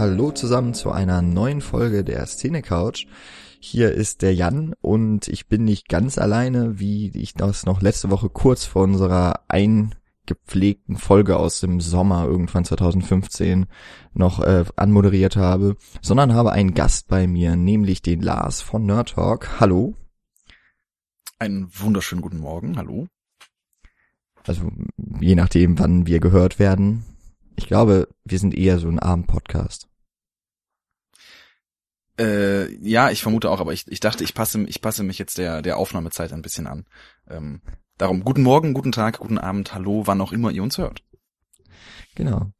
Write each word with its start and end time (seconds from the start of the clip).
Hallo 0.00 0.30
zusammen 0.30 0.72
zu 0.72 0.90
einer 0.92 1.20
neuen 1.20 1.60
Folge 1.60 2.04
der 2.04 2.24
Szene 2.24 2.62
Couch. 2.62 3.04
Hier 3.58 3.92
ist 3.92 4.22
der 4.22 4.34
Jan 4.34 4.72
und 4.80 5.28
ich 5.28 5.46
bin 5.46 5.66
nicht 5.66 5.90
ganz 5.90 6.16
alleine, 6.16 6.78
wie 6.78 7.10
ich 7.10 7.34
das 7.34 7.66
noch 7.66 7.82
letzte 7.82 8.10
Woche 8.10 8.30
kurz 8.30 8.64
vor 8.64 8.84
unserer 8.84 9.44
eingepflegten 9.48 10.96
Folge 10.96 11.36
aus 11.36 11.60
dem 11.60 11.82
Sommer 11.82 12.24
irgendwann 12.24 12.64
2015 12.64 13.66
noch 14.14 14.40
äh, 14.40 14.64
anmoderiert 14.74 15.36
habe, 15.36 15.76
sondern 16.00 16.32
habe 16.32 16.52
einen 16.52 16.72
Gast 16.72 17.08
bei 17.08 17.26
mir, 17.26 17.54
nämlich 17.54 18.00
den 18.00 18.22
Lars 18.22 18.62
von 18.62 18.86
Nerd 18.86 19.10
Talk. 19.10 19.60
Hallo. 19.60 19.96
Einen 21.38 21.68
wunderschönen 21.78 22.22
guten 22.22 22.38
Morgen. 22.38 22.78
Hallo. 22.78 23.06
Also 24.46 24.62
je 25.20 25.34
nachdem, 25.34 25.78
wann 25.78 26.06
wir 26.06 26.20
gehört 26.20 26.58
werden. 26.58 27.04
Ich 27.56 27.66
glaube, 27.66 28.08
wir 28.24 28.38
sind 28.38 28.54
eher 28.54 28.78
so 28.78 28.88
ein 28.88 28.98
Abendpodcast. 28.98 29.89
Äh, 32.20 32.74
ja, 32.86 33.10
ich 33.10 33.22
vermute 33.22 33.50
auch, 33.50 33.60
aber 33.60 33.72
ich, 33.72 33.86
ich 33.88 34.00
dachte, 34.00 34.24
ich 34.24 34.34
passe, 34.34 34.62
ich 34.64 34.82
passe 34.82 35.02
mich 35.02 35.18
jetzt 35.18 35.38
der, 35.38 35.62
der 35.62 35.78
Aufnahmezeit 35.78 36.34
ein 36.34 36.42
bisschen 36.42 36.66
an. 36.66 36.84
Ähm, 37.28 37.62
darum, 37.96 38.24
guten 38.24 38.42
Morgen, 38.42 38.74
guten 38.74 38.92
Tag, 38.92 39.20
guten 39.20 39.38
Abend, 39.38 39.72
hallo, 39.72 40.02
wann 40.04 40.20
auch 40.20 40.32
immer 40.32 40.50
ihr 40.50 40.62
uns 40.62 40.76
hört. 40.76 41.02
Genau. 42.14 42.50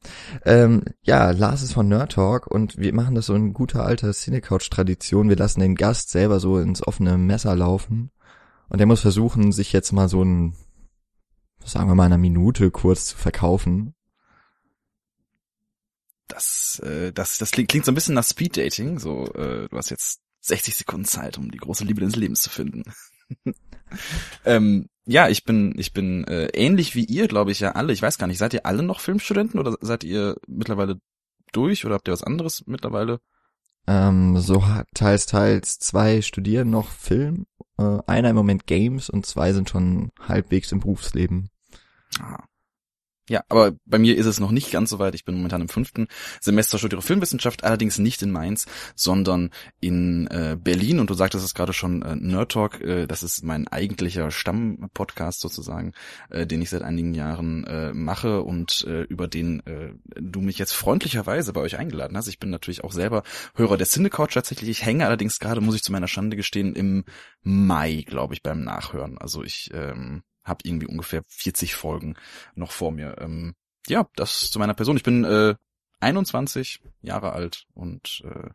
Ähm, 0.46 0.84
ja, 1.02 1.32
Lars 1.32 1.62
ist 1.62 1.74
von 1.74 1.88
Nerd 1.88 2.12
Talk 2.12 2.46
und 2.46 2.78
wir 2.78 2.94
machen 2.94 3.14
das 3.14 3.26
so 3.26 3.34
in 3.34 3.52
guter 3.52 3.84
alter 3.84 4.12
Cinecouch-Tradition. 4.12 5.28
Wir 5.28 5.36
lassen 5.36 5.60
den 5.60 5.74
Gast 5.74 6.08
selber 6.08 6.40
so 6.40 6.58
ins 6.58 6.86
offene 6.86 7.18
Messer 7.18 7.54
laufen 7.54 8.10
und 8.70 8.78
der 8.78 8.86
muss 8.86 9.02
versuchen, 9.02 9.52
sich 9.52 9.74
jetzt 9.74 9.92
mal 9.92 10.08
so 10.08 10.22
ein, 10.22 10.56
sagen 11.62 11.90
wir 11.90 11.94
mal, 11.94 12.06
einer 12.06 12.16
Minute 12.16 12.70
kurz 12.70 13.06
zu 13.06 13.18
verkaufen. 13.18 13.92
Das, 16.30 16.80
äh, 16.84 17.12
das, 17.12 17.38
das 17.38 17.50
klingt, 17.50 17.68
klingt 17.68 17.84
so 17.84 17.92
ein 17.92 17.94
bisschen 17.94 18.14
nach 18.14 18.24
Speeddating. 18.24 18.98
So, 18.98 19.26
äh, 19.34 19.68
du 19.68 19.76
hast 19.76 19.90
jetzt 19.90 20.20
60 20.42 20.76
Sekunden 20.76 21.04
Zeit, 21.04 21.38
um 21.38 21.50
die 21.50 21.58
große 21.58 21.84
Liebe 21.84 22.00
deines 22.00 22.16
Lebens 22.16 22.40
zu 22.40 22.50
finden. 22.50 22.84
ähm, 24.44 24.88
ja, 25.06 25.28
ich 25.28 25.44
bin, 25.44 25.74
ich 25.76 25.92
bin 25.92 26.24
äh, 26.24 26.46
ähnlich 26.48 26.94
wie 26.94 27.04
ihr, 27.04 27.28
glaube 27.28 27.50
ich 27.50 27.60
ja 27.60 27.72
alle. 27.72 27.92
Ich 27.92 28.02
weiß 28.02 28.18
gar 28.18 28.26
nicht, 28.26 28.38
seid 28.38 28.54
ihr 28.54 28.64
alle 28.64 28.82
noch 28.82 29.00
Filmstudenten 29.00 29.58
oder 29.58 29.76
seid 29.80 30.04
ihr 30.04 30.36
mittlerweile 30.46 31.00
durch 31.52 31.84
oder 31.84 31.96
habt 31.96 32.08
ihr 32.08 32.12
was 32.12 32.22
anderes 32.22 32.62
mittlerweile? 32.66 33.20
Ähm, 33.86 34.38
so 34.38 34.62
teils, 34.94 35.26
teils. 35.26 35.78
Zwei 35.78 36.22
studieren 36.22 36.70
noch 36.70 36.90
Film, 36.90 37.46
äh, 37.78 37.98
einer 38.06 38.30
im 38.30 38.36
Moment 38.36 38.66
Games 38.66 39.10
und 39.10 39.26
zwei 39.26 39.52
sind 39.52 39.68
schon 39.68 40.10
halbwegs 40.20 40.70
im 40.70 40.80
Berufsleben. 40.80 41.50
Ah. 42.20 42.44
Ja, 43.30 43.44
aber 43.48 43.76
bei 43.86 44.00
mir 44.00 44.16
ist 44.16 44.26
es 44.26 44.40
noch 44.40 44.50
nicht 44.50 44.72
ganz 44.72 44.90
so 44.90 44.98
weit. 44.98 45.14
Ich 45.14 45.24
bin 45.24 45.36
momentan 45.36 45.60
im 45.60 45.68
fünften 45.68 46.08
Semester 46.40 46.78
studiere 46.78 47.00
Filmwissenschaft, 47.00 47.62
allerdings 47.62 48.00
nicht 48.00 48.20
in 48.22 48.32
Mainz, 48.32 48.66
sondern 48.96 49.50
in 49.78 50.26
äh, 50.26 50.56
Berlin. 50.60 50.98
Und 50.98 51.10
du 51.10 51.14
sagtest 51.14 51.44
es 51.44 51.54
gerade 51.54 51.72
schon, 51.72 52.02
äh, 52.02 52.16
Nerd 52.16 52.50
Talk, 52.50 52.80
äh, 52.80 53.06
das 53.06 53.22
ist 53.22 53.44
mein 53.44 53.68
eigentlicher 53.68 54.32
Stammpodcast 54.32 55.38
sozusagen, 55.38 55.92
äh, 56.30 56.44
den 56.44 56.60
ich 56.60 56.70
seit 56.70 56.82
einigen 56.82 57.14
Jahren 57.14 57.62
äh, 57.68 57.92
mache 57.94 58.42
und 58.42 58.84
äh, 58.88 59.02
über 59.02 59.28
den 59.28 59.64
äh, 59.64 59.92
du 60.20 60.40
mich 60.40 60.58
jetzt 60.58 60.72
freundlicherweise 60.72 61.52
bei 61.52 61.60
euch 61.60 61.78
eingeladen 61.78 62.16
hast. 62.16 62.26
Ich 62.26 62.40
bin 62.40 62.50
natürlich 62.50 62.82
auch 62.82 62.90
selber 62.90 63.22
Hörer 63.54 63.76
der 63.76 63.86
Cinecouch 63.86 64.34
tatsächlich. 64.34 64.68
Ich 64.70 64.84
hänge 64.84 65.06
allerdings 65.06 65.38
gerade, 65.38 65.60
muss 65.60 65.76
ich 65.76 65.84
zu 65.84 65.92
meiner 65.92 66.08
Schande 66.08 66.36
gestehen, 66.36 66.74
im 66.74 67.04
Mai, 67.44 68.02
glaube 68.04 68.34
ich, 68.34 68.42
beim 68.42 68.64
Nachhören. 68.64 69.18
Also 69.18 69.44
ich 69.44 69.70
ähm, 69.72 70.24
habe 70.44 70.60
irgendwie 70.64 70.86
ungefähr 70.86 71.22
40 71.28 71.74
Folgen 71.74 72.14
noch 72.54 72.72
vor 72.72 72.92
mir. 72.92 73.16
Ähm, 73.18 73.54
ja, 73.86 74.06
das 74.16 74.50
zu 74.50 74.58
meiner 74.58 74.74
Person. 74.74 74.96
Ich 74.96 75.02
bin 75.02 75.24
äh, 75.24 75.54
21 76.00 76.80
Jahre 77.02 77.32
alt 77.32 77.66
und 77.74 78.22
äh, 78.24 78.50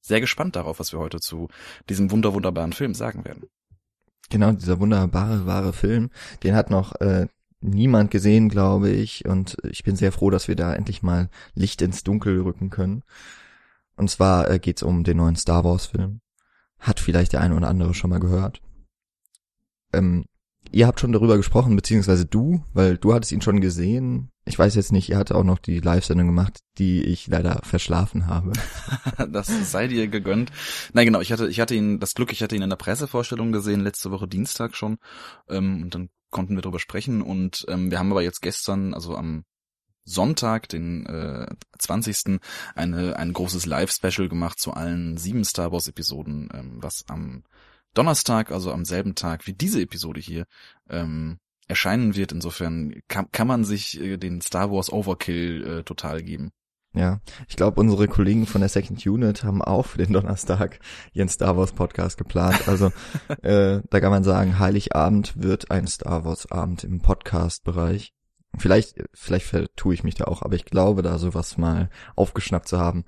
sehr 0.00 0.20
gespannt 0.20 0.56
darauf, 0.56 0.78
was 0.78 0.92
wir 0.92 1.00
heute 1.00 1.20
zu 1.20 1.48
diesem 1.88 2.10
wunder 2.10 2.32
wunderbaren 2.32 2.72
Film 2.72 2.94
sagen 2.94 3.24
werden. 3.24 3.48
Genau, 4.30 4.52
dieser 4.52 4.80
wunderbare, 4.80 5.46
wahre 5.46 5.72
Film, 5.72 6.10
den 6.42 6.54
hat 6.54 6.70
noch 6.70 6.94
äh, 7.00 7.26
niemand 7.60 8.10
gesehen, 8.10 8.48
glaube 8.48 8.90
ich, 8.90 9.24
und 9.24 9.56
ich 9.68 9.84
bin 9.84 9.96
sehr 9.96 10.12
froh, 10.12 10.30
dass 10.30 10.48
wir 10.48 10.56
da 10.56 10.74
endlich 10.74 11.02
mal 11.02 11.28
Licht 11.54 11.82
ins 11.82 12.04
Dunkel 12.04 12.40
rücken 12.40 12.70
können. 12.70 13.02
Und 13.96 14.10
zwar 14.10 14.50
äh, 14.50 14.58
geht's 14.58 14.82
um 14.82 15.04
den 15.04 15.16
neuen 15.16 15.36
Star 15.36 15.64
Wars 15.64 15.86
Film. 15.86 16.20
Hat 16.78 17.00
vielleicht 17.00 17.32
der 17.32 17.40
eine 17.40 17.56
oder 17.56 17.68
andere 17.68 17.94
schon 17.94 18.10
mal 18.10 18.20
gehört. 18.20 18.60
Ähm, 19.92 20.26
ihr 20.76 20.86
habt 20.86 21.00
schon 21.00 21.12
darüber 21.12 21.38
gesprochen, 21.38 21.74
beziehungsweise 21.74 22.26
du, 22.26 22.62
weil 22.74 22.98
du 22.98 23.14
hattest 23.14 23.32
ihn 23.32 23.40
schon 23.40 23.62
gesehen. 23.62 24.30
Ich 24.44 24.58
weiß 24.58 24.74
jetzt 24.74 24.92
nicht, 24.92 25.08
ihr 25.08 25.16
hattet 25.16 25.34
auch 25.34 25.42
noch 25.42 25.58
die 25.58 25.80
Live-Sendung 25.80 26.26
gemacht, 26.26 26.58
die 26.76 27.02
ich 27.02 27.26
leider 27.28 27.60
verschlafen 27.62 28.26
habe. 28.26 28.52
das 29.30 29.48
sei 29.72 29.88
dir 29.88 30.06
gegönnt. 30.06 30.52
Nein, 30.92 31.06
genau, 31.06 31.22
ich 31.22 31.32
hatte, 31.32 31.48
ich 31.48 31.60
hatte 31.60 31.74
ihn, 31.74 31.98
das 31.98 32.14
Glück, 32.14 32.30
ich 32.30 32.42
hatte 32.42 32.56
ihn 32.56 32.60
in 32.60 32.68
der 32.68 32.76
Pressevorstellung 32.76 33.52
gesehen, 33.52 33.80
letzte 33.80 34.10
Woche 34.10 34.28
Dienstag 34.28 34.76
schon. 34.76 34.98
Ähm, 35.48 35.82
und 35.84 35.94
dann 35.94 36.10
konnten 36.30 36.56
wir 36.56 36.62
darüber 36.62 36.78
sprechen. 36.78 37.22
Und 37.22 37.64
ähm, 37.68 37.90
wir 37.90 37.98
haben 37.98 38.10
aber 38.10 38.22
jetzt 38.22 38.42
gestern, 38.42 38.92
also 38.92 39.16
am 39.16 39.44
Sonntag, 40.04 40.68
den 40.68 41.06
äh, 41.06 41.46
20. 41.78 42.38
eine 42.74 43.16
ein 43.16 43.32
großes 43.32 43.64
Live-Special 43.64 44.28
gemacht 44.28 44.60
zu 44.60 44.74
allen 44.74 45.16
sieben 45.16 45.42
Star 45.42 45.72
Wars-Episoden, 45.72 46.50
ähm, 46.52 46.76
was 46.82 47.06
am 47.08 47.44
Donnerstag, 47.96 48.52
also 48.52 48.72
am 48.72 48.84
selben 48.84 49.14
Tag 49.14 49.46
wie 49.46 49.54
diese 49.54 49.80
Episode 49.80 50.20
hier, 50.20 50.46
ähm, 50.88 51.38
erscheinen 51.68 52.14
wird. 52.14 52.32
Insofern 52.32 53.00
kann, 53.08 53.30
kann 53.32 53.46
man 53.46 53.64
sich 53.64 54.00
äh, 54.00 54.16
den 54.16 54.40
Star 54.40 54.70
Wars 54.70 54.92
Overkill 54.92 55.78
äh, 55.78 55.82
total 55.82 56.22
geben. 56.22 56.50
Ja, 56.94 57.20
ich 57.46 57.56
glaube, 57.56 57.78
unsere 57.78 58.08
Kollegen 58.08 58.46
von 58.46 58.62
der 58.62 58.70
Second 58.70 59.06
Unit 59.06 59.44
haben 59.44 59.60
auch 59.60 59.84
für 59.84 59.98
den 59.98 60.14
Donnerstag 60.14 60.80
ihren 61.12 61.28
Star 61.28 61.56
Wars 61.56 61.72
Podcast 61.72 62.16
geplant. 62.16 62.66
Also 62.68 62.86
äh, 63.42 63.82
da 63.90 64.00
kann 64.00 64.10
man 64.10 64.24
sagen, 64.24 64.58
Heiligabend 64.58 65.34
wird 65.36 65.70
ein 65.70 65.86
Star 65.86 66.24
Wars 66.24 66.50
Abend 66.50 66.84
im 66.84 67.02
Podcast-Bereich. 67.02 68.14
Vielleicht, 68.58 68.94
vielleicht 69.12 69.46
vertue 69.46 69.92
ich 69.92 70.04
mich 70.04 70.14
da 70.14 70.24
auch, 70.24 70.40
aber 70.40 70.54
ich 70.54 70.64
glaube, 70.64 71.02
da 71.02 71.18
sowas 71.18 71.58
mal 71.58 71.90
aufgeschnappt 72.14 72.68
zu 72.68 72.78
haben. 72.78 73.04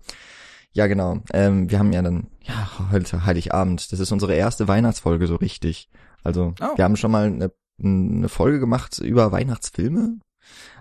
Ja, 0.72 0.86
genau. 0.86 1.20
Ähm, 1.32 1.70
wir 1.70 1.78
haben 1.78 1.92
ja 1.92 2.02
dann, 2.02 2.28
ja, 2.42 2.68
heute 2.92 3.24
Heiligabend. 3.24 3.90
Das 3.92 4.00
ist 4.00 4.12
unsere 4.12 4.34
erste 4.34 4.68
Weihnachtsfolge 4.68 5.26
so 5.26 5.36
richtig. 5.36 5.88
Also, 6.22 6.54
oh. 6.60 6.76
wir 6.76 6.84
haben 6.84 6.96
schon 6.96 7.10
mal 7.10 7.26
eine, 7.26 7.52
eine 7.82 8.28
Folge 8.28 8.60
gemacht 8.60 8.98
über 8.98 9.32
Weihnachtsfilme, 9.32 10.18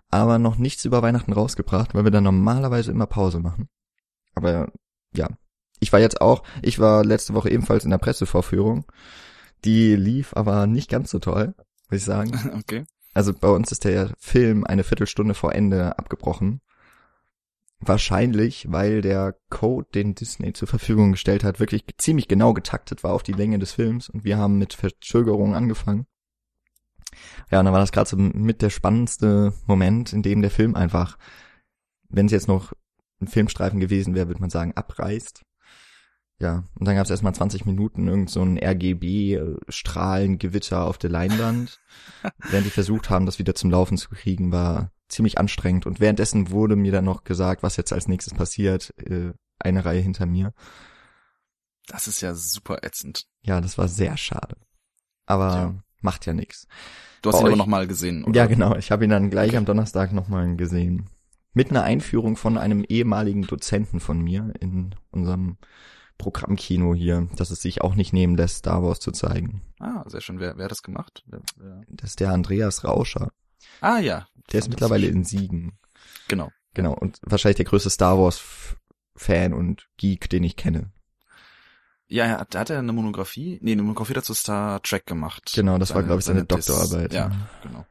aber 0.10 0.40
noch 0.40 0.58
nichts 0.58 0.86
über 0.86 1.02
Weihnachten 1.02 1.34
rausgebracht, 1.34 1.96
weil 1.96 2.04
wir 2.04 2.12
dann 2.12 2.24
normalerweise 2.24 2.92
immer 2.92 3.08
Pause 3.08 3.40
machen. 3.40 3.70
Aber 4.36 4.72
ja, 5.16 5.30
ich 5.80 5.94
war 5.94 6.00
jetzt 6.00 6.22
auch, 6.22 6.44
ich 6.62 6.80
war 6.80 7.04
letzte 7.04 7.34
Woche 7.34 7.50
ebenfalls 7.50 7.84
in 7.84 7.92
der 7.92 7.98
Pressevorführung. 7.98 8.86
Die 9.66 9.96
lief 9.96 10.36
aber 10.36 10.68
nicht 10.68 10.90
ganz 10.90 11.12
so 11.12 11.20
toll, 11.20 11.56
würde 11.88 11.98
ich 11.98 12.04
sagen. 12.04 12.32
Okay. 12.60 12.86
Also 13.14 13.34
bei 13.34 13.48
uns 13.48 13.72
ist 13.72 13.84
der 13.84 14.12
Film 14.20 14.64
eine 14.64 14.84
Viertelstunde 14.84 15.34
vor 15.34 15.56
Ende 15.56 15.98
abgebrochen. 15.98 16.62
Wahrscheinlich, 17.80 18.72
weil 18.72 19.02
der 19.02 19.36
Code, 19.50 19.88
den 19.94 20.16
Disney 20.16 20.54
zur 20.54 20.68
Verfügung 20.68 21.12
gestellt 21.12 21.44
hat, 21.44 21.60
wirklich 21.60 21.84
ziemlich 21.98 22.28
genau 22.28 22.54
getaktet 22.54 23.04
war 23.04 23.14
auf 23.14 23.22
die 23.22 23.34
Länge 23.34 23.60
des 23.60 23.74
Films 23.74 24.10
und 24.10 24.24
wir 24.24 24.38
haben 24.38 24.58
mit 24.58 24.74
Verzögerungen 24.74 25.54
angefangen. 25.54 26.08
Ja, 27.52 27.60
und 27.60 27.66
dann 27.66 27.74
war 27.74 27.82
das 27.82 27.92
gerade 27.92 28.10
so 28.10 28.18
mit 28.18 28.64
der 28.64 28.72
spannendste 28.72 29.54
Moment, 29.68 30.12
in 30.12 30.24
dem 30.24 30.42
der 30.42 30.52
Film 30.52 30.76
einfach, 30.76 31.18
wenn 32.10 32.26
es 32.26 32.32
jetzt 32.32 32.48
noch 32.48 32.74
ein 33.22 33.28
Filmstreifen 33.28 33.80
gewesen 33.80 34.16
wäre, 34.16 34.28
würde 34.28 34.42
man 34.42 34.50
sagen, 34.50 34.74
abreißt. 34.76 35.44
Ja, 36.40 36.66
und 36.76 36.88
dann 36.88 36.96
gab 36.96 37.06
es 37.06 37.10
erstmal 37.10 37.34
20 37.34 37.66
Minuten 37.66 38.08
irgend 38.08 38.30
so 38.30 38.44
ein 38.44 38.60
RGB-Strahlengewitter 38.60 40.86
auf 40.86 41.00
der 41.00 41.10
Leinwand. 41.10 41.80
Während 42.50 42.68
die 42.68 42.72
versucht 42.72 43.10
haben, 43.10 43.26
das 43.26 43.40
wieder 43.40 43.56
zum 43.56 43.72
Laufen 43.72 43.98
zu 43.98 44.10
kriegen, 44.10 44.52
war 44.52 44.92
ziemlich 45.08 45.38
anstrengend. 45.38 45.86
Und 45.86 46.00
währenddessen 46.00 46.52
wurde 46.52 46.76
mir 46.76 46.92
dann 46.92 47.06
noch 47.06 47.24
gesagt, 47.24 47.64
was 47.64 47.78
jetzt 47.78 47.94
als 47.94 48.08
nächstes 48.08 48.34
passiert, 48.34 48.94
äh, 48.98 49.34
eine 49.60 49.86
Reihe 49.86 50.02
hinter 50.02 50.26
mir. 50.26 50.54
Das 51.88 52.08
ist 52.08 52.22
ja 52.22 52.36
super 52.36 52.84
ätzend. 52.84 53.26
Ja, 53.42 53.62
das 53.62 53.78
war 53.78 53.88
sehr 53.88 54.18
schade. 54.18 54.58
Aber 55.26 55.52
ja. 55.54 55.76
macht 56.02 56.26
ja 56.26 56.34
nichts. 56.34 56.68
Du 57.22 57.30
hast 57.30 57.38
Bei 57.38 57.42
ihn 57.42 57.48
aber 57.48 57.56
nochmal 57.56 57.88
gesehen, 57.88 58.24
oder? 58.26 58.36
Ja, 58.36 58.46
genau. 58.46 58.76
Ich 58.76 58.92
habe 58.92 59.06
ihn 59.06 59.10
dann 59.10 59.30
gleich 59.30 59.56
am 59.56 59.66
Donnerstag 59.66 60.14
nochmal 60.14 60.56
gesehen. 60.56 61.10
Mit 61.54 61.72
einer 61.72 61.84
Einführung 61.84 62.36
von 62.36 62.58
einem 62.58 62.84
ehemaligen 62.88 63.44
Dozenten 63.44 64.00
von 64.00 64.22
mir 64.22 64.54
in 64.60 64.94
unserem 65.10 65.58
Programmkino 66.18 66.94
hier, 66.94 67.28
dass 67.36 67.52
es 67.52 67.62
sich 67.62 67.82
auch 67.82 67.96
nicht 67.96 68.14
nehmen 68.14 68.36
lässt, 68.36 68.58
Star 68.58 68.84
Wars 68.84 69.00
zu 69.00 69.12
zeigen. 69.12 69.62
Ah, 69.80 70.04
sehr 70.08 70.22
schön. 70.22 70.40
Wer, 70.40 70.58
wer 70.58 70.66
hat 70.66 70.72
das 70.72 70.84
gemacht? 70.84 71.24
Wer, 71.28 71.42
wer? 71.56 71.82
Das 71.90 72.12
ist 72.12 72.20
der 72.20 72.32
Andreas 72.32 72.84
Rauscher. 72.84 73.32
Ah 73.82 74.00
ja. 74.00 74.28
Der 74.52 74.60
ist 74.60 74.70
mittlerweile 74.70 75.08
in 75.08 75.24
Siegen. 75.24 75.78
Genau. 76.28 76.52
Genau. 76.74 76.94
Und 76.94 77.20
wahrscheinlich 77.24 77.58
der 77.58 77.66
größte 77.66 77.90
Star 77.90 78.18
Wars 78.18 78.42
Fan 79.16 79.54
und 79.54 79.88
Geek, 79.98 80.30
den 80.30 80.44
ich 80.44 80.56
kenne. 80.56 80.92
Ja, 82.10 82.26
ja, 82.26 82.46
da 82.50 82.60
hat 82.60 82.70
er 82.70 82.80
eine 82.80 82.94
Monographie, 82.94 83.60
nee, 83.62 83.74
eine 83.74 83.82
Monographie 83.82 84.14
dazu 84.14 84.34
Star 84.34 84.82
Trek 84.82 85.06
gemacht. 85.06 85.52
Genau, 85.54 85.78
das 85.78 85.90
seine, 85.90 86.02
war, 86.02 86.04
glaube 86.06 86.20
ich, 86.20 86.26
seine, 86.26 86.40
seine 86.40 86.48
Doktorarbeit. 86.48 87.14
Ja, 87.14 87.32
genau. 87.62 87.86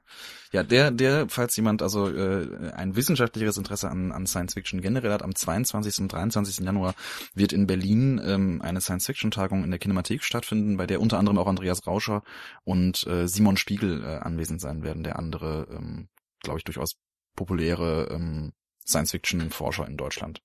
Ja, 0.53 0.63
der, 0.63 0.91
der, 0.91 1.29
falls 1.29 1.57
jemand 1.57 1.83
also 1.83 2.09
äh, 2.09 2.73
ein 2.73 2.97
wissenschaftlicheres 2.97 3.57
Interesse 3.57 3.91
an, 3.91 4.13
an 4.13 4.27
Science 4.27 4.55
Fiction 4.55 4.81
generell 4.81 5.13
hat, 5.13 5.23
am 5.23 5.35
22. 5.35 5.99
und 6.01 6.13
23. 6.13 6.65
Januar 6.65 6.95
wird 7.35 7.53
in 7.53 7.67
Berlin 7.67 8.21
ähm, 8.25 8.63
eine 8.63 8.81
Science 8.81 9.07
Fiction 9.07 9.31
Tagung 9.31 9.65
in 9.65 9.71
der 9.71 9.79
Kinemathek 9.79 10.23
stattfinden, 10.23 10.77
bei 10.77 10.87
der 10.87 11.01
unter 11.01 11.19
anderem 11.19 11.39
auch 11.39 11.49
Andreas 11.49 11.87
Rauscher 11.87 12.23
und 12.65 13.07
äh, 13.07 13.27
Simon 13.27 13.57
Spiegel 13.57 14.03
äh, 14.03 14.19
anwesend 14.19 14.61
sein 14.61 14.83
werden, 14.83 15.03
der 15.03 15.19
andere, 15.19 15.67
ähm, 15.71 16.09
glaube 16.43 16.59
ich, 16.59 16.65
durchaus 16.65 16.97
populäre 17.35 18.09
ähm, 18.11 18.53
Science 18.87 19.11
Fiction 19.11 19.51
Forscher 19.51 19.87
in 19.87 19.97
Deutschland, 19.97 20.43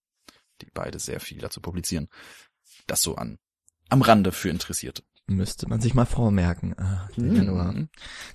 die 0.61 0.67
beide 0.73 0.99
sehr 0.99 1.19
viel 1.19 1.39
dazu 1.39 1.61
publizieren. 1.61 2.07
Das 2.87 3.01
so 3.01 3.15
an 3.15 3.37
am 3.91 4.01
Rande 4.01 4.31
für 4.31 4.49
Interessierte. 4.49 5.03
Müsste 5.35 5.67
man 5.67 5.81
sich 5.81 5.93
mal 5.93 6.05
vormerken. 6.05 6.75
Ah. 6.77 7.07
Januar. 7.15 7.73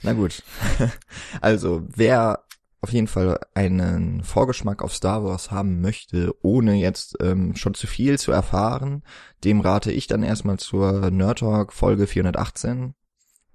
Na 0.03 0.13
gut. 0.13 0.43
Also, 1.41 1.87
wer 1.95 2.45
auf 2.81 2.93
jeden 2.93 3.09
Fall 3.09 3.41
einen 3.55 4.23
Vorgeschmack 4.23 4.83
auf 4.83 4.95
Star 4.95 5.25
Wars 5.25 5.51
haben 5.51 5.81
möchte, 5.81 6.33
ohne 6.43 6.75
jetzt 6.75 7.17
ähm, 7.21 7.57
schon 7.57 7.75
zu 7.75 7.87
viel 7.87 8.19
zu 8.19 8.33
erfahren, 8.33 9.03
dem 9.45 9.61
rate 9.61 9.91
ich 9.91 10.07
dann 10.07 10.23
erstmal 10.23 10.59
zur 10.59 11.11
Nerd 11.11 11.41
Talk 11.41 11.73
Folge 11.73 12.07
418. 12.07 12.95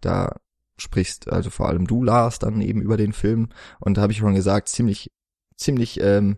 Da 0.01 0.35
sprichst 0.77 1.29
also 1.29 1.49
vor 1.49 1.69
allem 1.69 1.87
du, 1.87 2.03
Lars, 2.03 2.39
dann 2.39 2.61
eben 2.61 2.81
über 2.81 2.97
den 2.97 3.13
Film. 3.13 3.49
Und 3.79 3.97
da 3.97 4.01
habe 4.01 4.11
ich 4.11 4.19
schon 4.19 4.35
gesagt, 4.35 4.67
ziemlich, 4.67 5.11
ziemlich 5.55 6.01
ähm, 6.01 6.37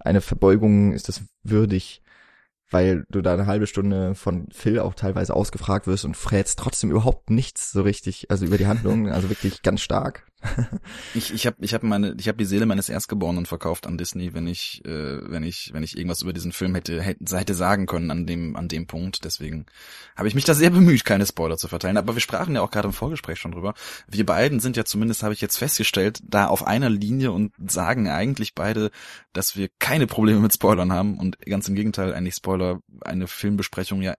eine 0.00 0.20
Verbeugung 0.20 0.92
ist 0.92 1.08
das 1.08 1.22
würdig, 1.42 2.02
weil 2.70 3.04
du 3.10 3.22
da 3.22 3.34
eine 3.34 3.46
halbe 3.46 3.66
Stunde 3.66 4.14
von 4.14 4.48
Phil 4.52 4.78
auch 4.78 4.94
teilweise 4.94 5.34
ausgefragt 5.34 5.86
wirst 5.86 6.04
und 6.04 6.16
frätst 6.16 6.58
trotzdem 6.58 6.90
überhaupt 6.90 7.30
nichts 7.30 7.72
so 7.72 7.82
richtig, 7.82 8.30
also 8.30 8.46
über 8.46 8.58
die 8.58 8.66
Handlung, 8.66 9.08
also 9.08 9.30
wirklich 9.30 9.62
ganz 9.62 9.80
stark. 9.80 10.26
Ich, 11.14 11.32
ich 11.32 11.46
habe 11.46 11.56
ich 11.60 11.74
hab 11.74 11.82
meine 11.82 12.14
ich 12.18 12.28
habe 12.28 12.38
die 12.38 12.44
Seele 12.44 12.66
meines 12.66 12.88
Erstgeborenen 12.88 13.46
verkauft 13.46 13.86
an 13.86 13.98
Disney, 13.98 14.34
wenn 14.34 14.46
ich 14.46 14.84
äh, 14.84 15.30
wenn 15.30 15.42
ich 15.42 15.70
wenn 15.72 15.82
ich 15.82 15.96
irgendwas 15.96 16.22
über 16.22 16.32
diesen 16.32 16.52
Film 16.52 16.74
hätte 16.74 17.02
hätte, 17.02 17.54
sagen 17.54 17.86
können 17.86 18.10
an 18.10 18.26
dem 18.26 18.54
an 18.54 18.68
dem 18.68 18.86
Punkt. 18.86 19.24
Deswegen 19.24 19.66
habe 20.16 20.28
ich 20.28 20.34
mich 20.34 20.44
da 20.44 20.54
sehr 20.54 20.70
bemüht, 20.70 21.04
keine 21.04 21.26
Spoiler 21.26 21.56
zu 21.56 21.66
verteilen. 21.66 21.96
Aber 21.96 22.14
wir 22.14 22.20
sprachen 22.20 22.54
ja 22.54 22.62
auch 22.62 22.70
gerade 22.70 22.88
im 22.88 22.94
Vorgespräch 22.94 23.38
schon 23.38 23.52
drüber. 23.52 23.74
Wir 24.06 24.24
beiden 24.24 24.60
sind 24.60 24.76
ja 24.76 24.84
zumindest 24.84 25.22
habe 25.22 25.34
ich 25.34 25.40
jetzt 25.40 25.56
festgestellt 25.56 26.20
da 26.22 26.46
auf 26.46 26.66
einer 26.66 26.90
Linie 26.90 27.32
und 27.32 27.52
sagen 27.66 28.08
eigentlich 28.08 28.54
beide, 28.54 28.90
dass 29.32 29.56
wir 29.56 29.68
keine 29.78 30.06
Probleme 30.06 30.40
mit 30.40 30.54
Spoilern 30.54 30.92
haben 30.92 31.18
und 31.18 31.40
ganz 31.40 31.68
im 31.68 31.74
Gegenteil 31.74 32.14
eigentlich 32.14 32.34
Spoiler 32.34 32.80
eine 33.00 33.26
Filmbesprechung 33.26 34.02
ja 34.02 34.14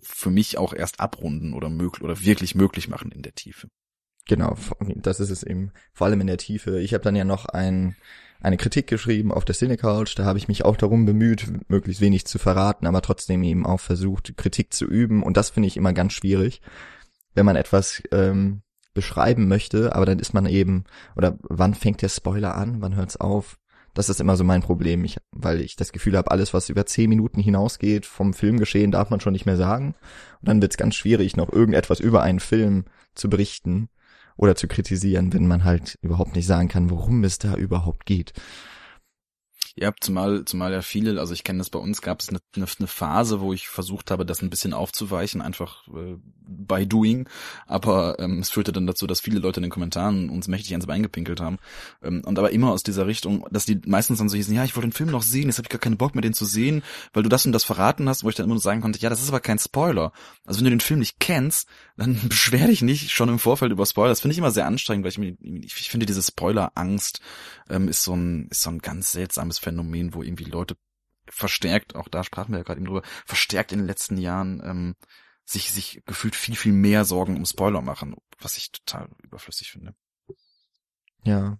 für 0.00 0.30
mich 0.30 0.58
auch 0.58 0.72
erst 0.72 1.00
abrunden 1.00 1.54
oder 1.54 1.68
möglich 1.68 2.02
oder 2.02 2.20
wirklich 2.20 2.54
möglich 2.54 2.88
machen 2.88 3.10
in 3.10 3.22
der 3.22 3.34
Tiefe. 3.34 3.68
Genau, 4.26 4.56
das 4.96 5.20
ist 5.20 5.30
es 5.30 5.42
eben, 5.42 5.72
vor 5.92 6.06
allem 6.06 6.22
in 6.22 6.26
der 6.26 6.38
Tiefe. 6.38 6.80
Ich 6.80 6.94
habe 6.94 7.04
dann 7.04 7.14
ja 7.14 7.24
noch 7.24 7.44
ein, 7.44 7.94
eine 8.40 8.56
Kritik 8.56 8.86
geschrieben 8.86 9.30
auf 9.30 9.44
der 9.44 9.54
Cinecouch, 9.54 10.14
da 10.14 10.24
habe 10.24 10.38
ich 10.38 10.48
mich 10.48 10.64
auch 10.64 10.76
darum 10.76 11.04
bemüht, 11.04 11.46
möglichst 11.68 12.00
wenig 12.00 12.24
zu 12.24 12.38
verraten, 12.38 12.86
aber 12.86 13.02
trotzdem 13.02 13.42
eben 13.42 13.66
auch 13.66 13.80
versucht, 13.80 14.34
Kritik 14.36 14.72
zu 14.72 14.86
üben 14.86 15.22
und 15.22 15.36
das 15.36 15.50
finde 15.50 15.66
ich 15.66 15.76
immer 15.76 15.92
ganz 15.92 16.14
schwierig, 16.14 16.62
wenn 17.34 17.44
man 17.44 17.56
etwas 17.56 18.02
ähm, 18.12 18.62
beschreiben 18.94 19.46
möchte, 19.46 19.94
aber 19.94 20.06
dann 20.06 20.20
ist 20.20 20.32
man 20.32 20.46
eben, 20.46 20.84
oder 21.16 21.36
wann 21.42 21.74
fängt 21.74 22.00
der 22.00 22.08
Spoiler 22.08 22.54
an, 22.54 22.80
wann 22.80 22.96
hört's 22.96 23.18
auf? 23.18 23.58
Das 23.92 24.08
ist 24.08 24.20
immer 24.20 24.36
so 24.36 24.42
mein 24.42 24.62
Problem, 24.62 25.04
ich, 25.04 25.18
weil 25.32 25.60
ich 25.60 25.76
das 25.76 25.92
Gefühl 25.92 26.16
habe, 26.16 26.30
alles, 26.30 26.52
was 26.54 26.68
über 26.68 26.86
zehn 26.86 27.08
Minuten 27.08 27.40
hinausgeht 27.40 28.06
vom 28.06 28.34
Filmgeschehen, 28.34 28.90
darf 28.90 29.10
man 29.10 29.20
schon 29.20 29.32
nicht 29.32 29.46
mehr 29.46 29.56
sagen. 29.56 29.94
Und 30.40 30.48
dann 30.48 30.60
wird's 30.60 30.76
ganz 30.76 30.96
schwierig, 30.96 31.36
noch 31.36 31.52
irgendetwas 31.52 32.00
über 32.00 32.22
einen 32.22 32.40
Film 32.40 32.86
zu 33.14 33.30
berichten 33.30 33.88
oder 34.36 34.54
zu 34.54 34.68
kritisieren, 34.68 35.32
wenn 35.32 35.46
man 35.46 35.64
halt 35.64 35.98
überhaupt 36.02 36.34
nicht 36.34 36.46
sagen 36.46 36.68
kann, 36.68 36.90
worum 36.90 37.24
es 37.24 37.38
da 37.38 37.54
überhaupt 37.54 38.06
geht. 38.06 38.32
Ja, 39.76 39.92
zumal, 40.00 40.44
zumal 40.44 40.72
ja 40.72 40.82
viele, 40.82 41.18
also 41.18 41.34
ich 41.34 41.42
kenne 41.42 41.58
das 41.58 41.68
bei 41.68 41.80
uns, 41.80 42.00
gab 42.00 42.20
es 42.20 42.28
eine, 42.28 42.38
eine, 42.54 42.66
eine 42.78 42.86
Phase, 42.86 43.40
wo 43.40 43.52
ich 43.52 43.68
versucht 43.68 44.12
habe, 44.12 44.24
das 44.24 44.40
ein 44.40 44.48
bisschen 44.48 44.72
aufzuweichen, 44.72 45.42
einfach 45.42 45.88
äh, 45.88 46.16
by 46.46 46.86
doing. 46.86 47.28
Aber 47.66 48.16
ähm, 48.20 48.38
es 48.38 48.50
führte 48.50 48.72
dann 48.72 48.86
dazu, 48.86 49.08
dass 49.08 49.20
viele 49.20 49.40
Leute 49.40 49.58
in 49.58 49.64
den 49.64 49.72
Kommentaren 49.72 50.30
uns 50.30 50.46
mächtig 50.46 50.72
ans 50.72 50.86
Bein 50.86 51.02
gepinkelt 51.02 51.40
haben. 51.40 51.58
Ähm, 52.04 52.22
und 52.24 52.38
aber 52.38 52.52
immer 52.52 52.70
aus 52.70 52.84
dieser 52.84 53.08
Richtung, 53.08 53.48
dass 53.50 53.66
die 53.66 53.80
meistens 53.84 54.18
dann 54.18 54.28
so 54.28 54.36
hießen, 54.36 54.54
ja, 54.54 54.64
ich 54.64 54.76
wollte 54.76 54.88
den 54.88 54.94
Film 54.94 55.10
noch 55.10 55.22
sehen, 55.22 55.46
jetzt 55.46 55.58
habe 55.58 55.66
ich 55.66 55.70
gar 55.70 55.80
keinen 55.80 55.96
Bock 55.96 56.14
mehr, 56.14 56.22
den 56.22 56.34
zu 56.34 56.44
sehen, 56.44 56.84
weil 57.12 57.24
du 57.24 57.28
das 57.28 57.44
und 57.44 57.50
das 57.50 57.64
verraten 57.64 58.08
hast, 58.08 58.22
wo 58.22 58.28
ich 58.28 58.36
dann 58.36 58.44
immer 58.44 58.54
nur 58.54 58.62
sagen 58.62 58.80
konnte, 58.80 59.00
ja, 59.00 59.10
das 59.10 59.22
ist 59.22 59.28
aber 59.28 59.40
kein 59.40 59.58
Spoiler. 59.58 60.12
Also 60.44 60.60
wenn 60.60 60.66
du 60.66 60.70
den 60.70 60.80
Film 60.80 61.00
nicht 61.00 61.18
kennst, 61.18 61.66
dann 61.96 62.20
beschwer 62.28 62.68
dich 62.68 62.82
nicht 62.82 63.10
schon 63.10 63.28
im 63.28 63.40
Vorfeld 63.40 63.72
über 63.72 63.86
Spoiler. 63.86 64.10
Das 64.10 64.20
finde 64.20 64.32
ich 64.32 64.38
immer 64.38 64.52
sehr 64.52 64.66
anstrengend, 64.66 65.04
weil 65.04 65.10
ich, 65.10 65.36
ich, 65.64 65.80
ich 65.80 65.90
finde, 65.90 66.06
diese 66.06 66.22
Spoiler-Angst 66.22 67.20
ähm, 67.68 67.88
ist 67.88 68.04
so 68.04 68.14
ein, 68.14 68.46
ist 68.50 68.62
so 68.62 68.70
ein 68.70 68.78
ganz 68.78 69.10
seltsames 69.10 69.58
Phänomen, 69.64 70.14
wo 70.14 70.22
irgendwie 70.22 70.44
Leute 70.44 70.76
verstärkt, 71.28 71.96
auch 71.96 72.08
da 72.08 72.22
sprachen 72.22 72.52
wir 72.52 72.58
ja 72.58 72.64
gerade 72.64 72.78
eben 72.78 72.86
drüber, 72.86 73.02
verstärkt 73.24 73.72
in 73.72 73.78
den 73.80 73.86
letzten 73.88 74.18
Jahren 74.18 74.62
ähm, 74.64 74.94
sich, 75.44 75.72
sich 75.72 76.02
gefühlt 76.06 76.36
viel, 76.36 76.56
viel 76.56 76.72
mehr 76.72 77.04
Sorgen 77.04 77.36
um 77.36 77.46
Spoiler 77.46 77.82
machen, 77.82 78.14
was 78.38 78.56
ich 78.56 78.72
total 78.72 79.08
überflüssig 79.22 79.72
finde. 79.72 79.94
Ja, 81.24 81.58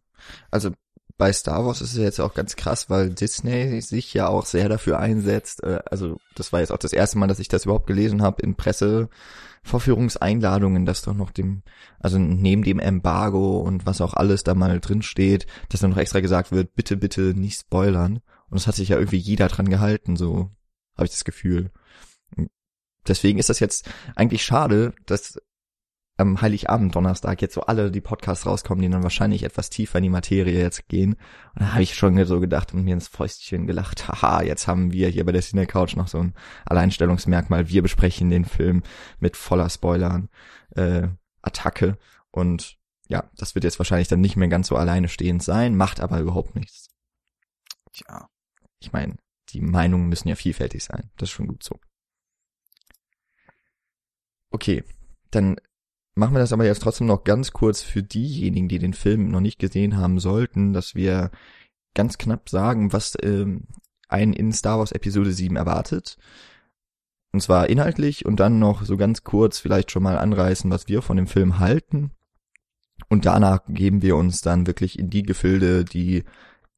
also 0.50 0.70
bei 1.16 1.32
Star 1.32 1.64
Wars 1.64 1.80
ist 1.80 1.92
es 1.92 1.98
jetzt 1.98 2.20
auch 2.20 2.34
ganz 2.34 2.56
krass, 2.56 2.90
weil 2.90 3.10
Disney 3.10 3.80
sich 3.80 4.12
ja 4.14 4.28
auch 4.28 4.46
sehr 4.46 4.68
dafür 4.68 4.98
einsetzt. 4.98 5.62
äh, 5.62 5.80
Also 5.90 6.20
das 6.34 6.52
war 6.52 6.60
jetzt 6.60 6.72
auch 6.72 6.78
das 6.78 6.92
erste 6.92 7.18
Mal, 7.18 7.28
dass 7.28 7.38
ich 7.38 7.48
das 7.48 7.64
überhaupt 7.64 7.86
gelesen 7.86 8.22
habe 8.22 8.42
in 8.42 8.56
Pressevorführungseinladungen, 9.64 10.84
dass 10.84 11.02
doch 11.02 11.14
noch 11.14 11.31
dem, 11.31 11.62
also 11.99 12.19
neben 12.19 12.62
dem 12.62 12.78
Embargo 12.78 13.58
und 13.58 13.87
was 13.87 14.00
auch 14.00 14.14
alles 14.14 14.44
da 14.44 14.55
mal 14.55 14.78
drin 14.78 15.02
steht, 15.02 15.46
dass 15.70 15.81
dann 15.81 15.90
noch 15.90 15.96
extra 15.96 16.20
gesagt 16.20 16.52
wird, 16.52 16.75
bitte, 16.75 16.96
bitte 16.96 17.34
nicht 17.34 17.58
spoilern. 17.61 18.20
Und 18.49 18.61
das 18.61 18.66
hat 18.66 18.75
sich 18.75 18.90
ja 18.90 18.99
irgendwie 18.99 19.16
jeder 19.16 19.49
dran 19.49 19.69
gehalten, 19.69 20.16
so 20.16 20.50
habe 20.96 21.06
ich 21.06 21.11
das 21.11 21.25
Gefühl. 21.25 21.70
Deswegen 23.06 23.38
ist 23.38 23.49
das 23.49 23.61
jetzt 23.61 23.90
eigentlich 24.14 24.44
schade, 24.44 24.94
dass 25.06 25.40
am 26.16 26.40
Heiligabend 26.40 26.94
Donnerstag 26.94 27.43
jetzt 27.43 27.55
so 27.55 27.62
alle 27.62 27.90
die 27.90 28.00
Podcasts 28.00 28.46
rauskommen, 28.46 28.82
die 28.82 28.88
dann 28.88 29.02
wahrscheinlich 29.02 29.43
etwas 29.43 29.69
tiefer 29.69 29.99
in 29.99 30.05
die 30.05 30.11
Materie 30.11 30.61
jetzt 30.61 30.87
gehen. 30.88 31.14
Und 31.55 31.62
da 31.62 31.72
habe 31.72 31.82
ich 31.82 31.94
schon 31.94 32.25
so 32.25 32.38
gedacht 32.38 32.72
und 32.72 32.84
mir 32.84 32.94
ins 32.94 33.08
Fäustchen 33.08 33.66
gelacht, 33.66 34.08
haha, 34.22 34.43
jetzt 34.43 34.69
haben 34.69 34.93
wir 34.93 35.08
hier 35.08 35.24
bei 35.24 35.32
der 35.32 35.43
Cine 35.43 35.67
Couch 35.67 35.96
noch 35.96 36.08
so 36.08 36.19
ein 36.19 36.34
Alleinstellungsmerkmal. 36.67 37.69
Wir 37.69 37.82
besprechen 37.82 38.31
den 38.31 38.44
Film 38.44 38.82
mit 39.19 39.36
voller 39.36 39.69
Spoilern, 39.69 40.29
äh, 40.77 41.08
Attacke 41.43 41.98
und 42.31 42.79
ja, 43.08 43.31
das 43.36 43.55
wird 43.55 43.65
jetzt 43.65 43.79
wahrscheinlich 43.79 44.08
dann 44.08 44.20
nicht 44.20 44.36
mehr 44.36 44.48
ganz 44.48 44.69
so 44.69 44.77
alleine 44.77 45.08
stehend 45.08 45.43
sein, 45.43 45.77
macht 45.77 46.00
aber 46.00 46.20
überhaupt 46.20 46.55
nichts. 46.55 46.88
Tja, 47.93 48.29
Ich 48.79 48.93
meine, 48.93 49.17
die 49.50 49.60
Meinungen 49.60 50.08
müssen 50.08 50.29
ja 50.29 50.36
vielfältig 50.36 50.82
sein. 50.82 51.10
Das 51.17 51.29
ist 51.29 51.34
schon 51.34 51.48
gut 51.48 51.62
so. 51.62 51.79
Okay, 54.50 54.84
dann 55.31 55.56
machen 56.14 56.34
wir 56.34 56.40
das 56.40 56.52
aber 56.52 56.64
jetzt 56.64 56.82
trotzdem 56.82 57.06
noch 57.06 57.24
ganz 57.24 57.52
kurz 57.52 57.82
für 57.82 58.02
diejenigen, 58.02 58.68
die 58.68 58.78
den 58.78 58.94
Film 58.94 59.30
noch 59.30 59.40
nicht 59.40 59.58
gesehen 59.58 59.96
haben 59.96 60.18
sollten, 60.18 60.72
dass 60.72 60.94
wir 60.94 61.30
ganz 61.94 62.18
knapp 62.18 62.48
sagen, 62.48 62.92
was 62.92 63.16
ähm, 63.22 63.64
einen 64.08 64.32
in 64.32 64.52
Star 64.52 64.78
Wars 64.78 64.92
Episode 64.92 65.32
7 65.32 65.56
erwartet. 65.56 66.16
Und 67.32 67.40
zwar 67.40 67.68
inhaltlich 67.68 68.26
und 68.26 68.38
dann 68.38 68.60
noch 68.60 68.84
so 68.84 68.96
ganz 68.96 69.24
kurz 69.24 69.58
vielleicht 69.58 69.90
schon 69.90 70.04
mal 70.04 70.18
anreißen, 70.18 70.70
was 70.70 70.86
wir 70.86 71.02
von 71.02 71.16
dem 71.16 71.26
Film 71.26 71.58
halten. 71.58 72.12
Und 73.08 73.26
danach 73.26 73.62
geben 73.68 74.02
wir 74.02 74.16
uns 74.16 74.40
dann 74.40 74.68
wirklich 74.68 74.98
in 74.98 75.10
die 75.10 75.24
Gefilde, 75.24 75.84
die 75.84 76.22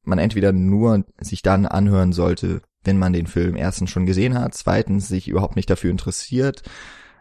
man 0.01 0.17
entweder 0.17 0.51
nur 0.51 1.05
sich 1.19 1.43
dann 1.43 1.67
anhören 1.67 2.11
sollte, 2.11 2.61
wenn 2.83 2.97
man 2.97 3.13
den 3.13 3.27
Film 3.27 3.55
erstens 3.55 3.91
schon 3.91 4.07
gesehen 4.07 4.39
hat, 4.39 4.55
zweitens 4.55 5.07
sich 5.07 5.27
überhaupt 5.27 5.55
nicht 5.55 5.69
dafür 5.69 5.91
interessiert 5.91 6.63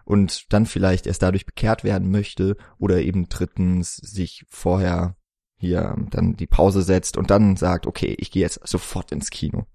und 0.07 0.53
dann 0.53 0.65
vielleicht 0.65 1.07
erst 1.07 1.23
dadurch 1.23 1.45
bekehrt 1.45 1.85
werden 1.85 2.11
möchte 2.11 2.57
oder 2.79 3.03
eben 3.03 3.29
drittens 3.29 3.97
sich 3.97 4.47
vorher 4.49 5.17
hier 5.59 5.97
dann 6.11 6.37
die 6.37 6.47
Pause 6.47 6.83
setzt 6.83 7.17
und 7.17 7.31
dann 7.31 7.57
sagt, 7.57 7.87
okay, 7.87 8.15
ich 8.19 8.31
gehe 8.31 8.43
jetzt 8.43 8.61
sofort 8.67 9.11
ins 9.13 9.31
Kino. 9.31 9.67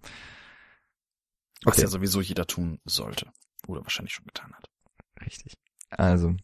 was 1.63 1.75
Okay. 1.75 1.81
ja 1.81 1.87
sowieso 1.87 2.21
jeder 2.21 2.47
tun 2.47 2.79
sollte. 2.85 3.27
Oder 3.67 3.81
wahrscheinlich 3.81 4.13
schon 4.13 4.25
getan 4.25 4.53
hat. 4.53 4.69
Richtig. 5.25 5.53
Also, 5.89 6.35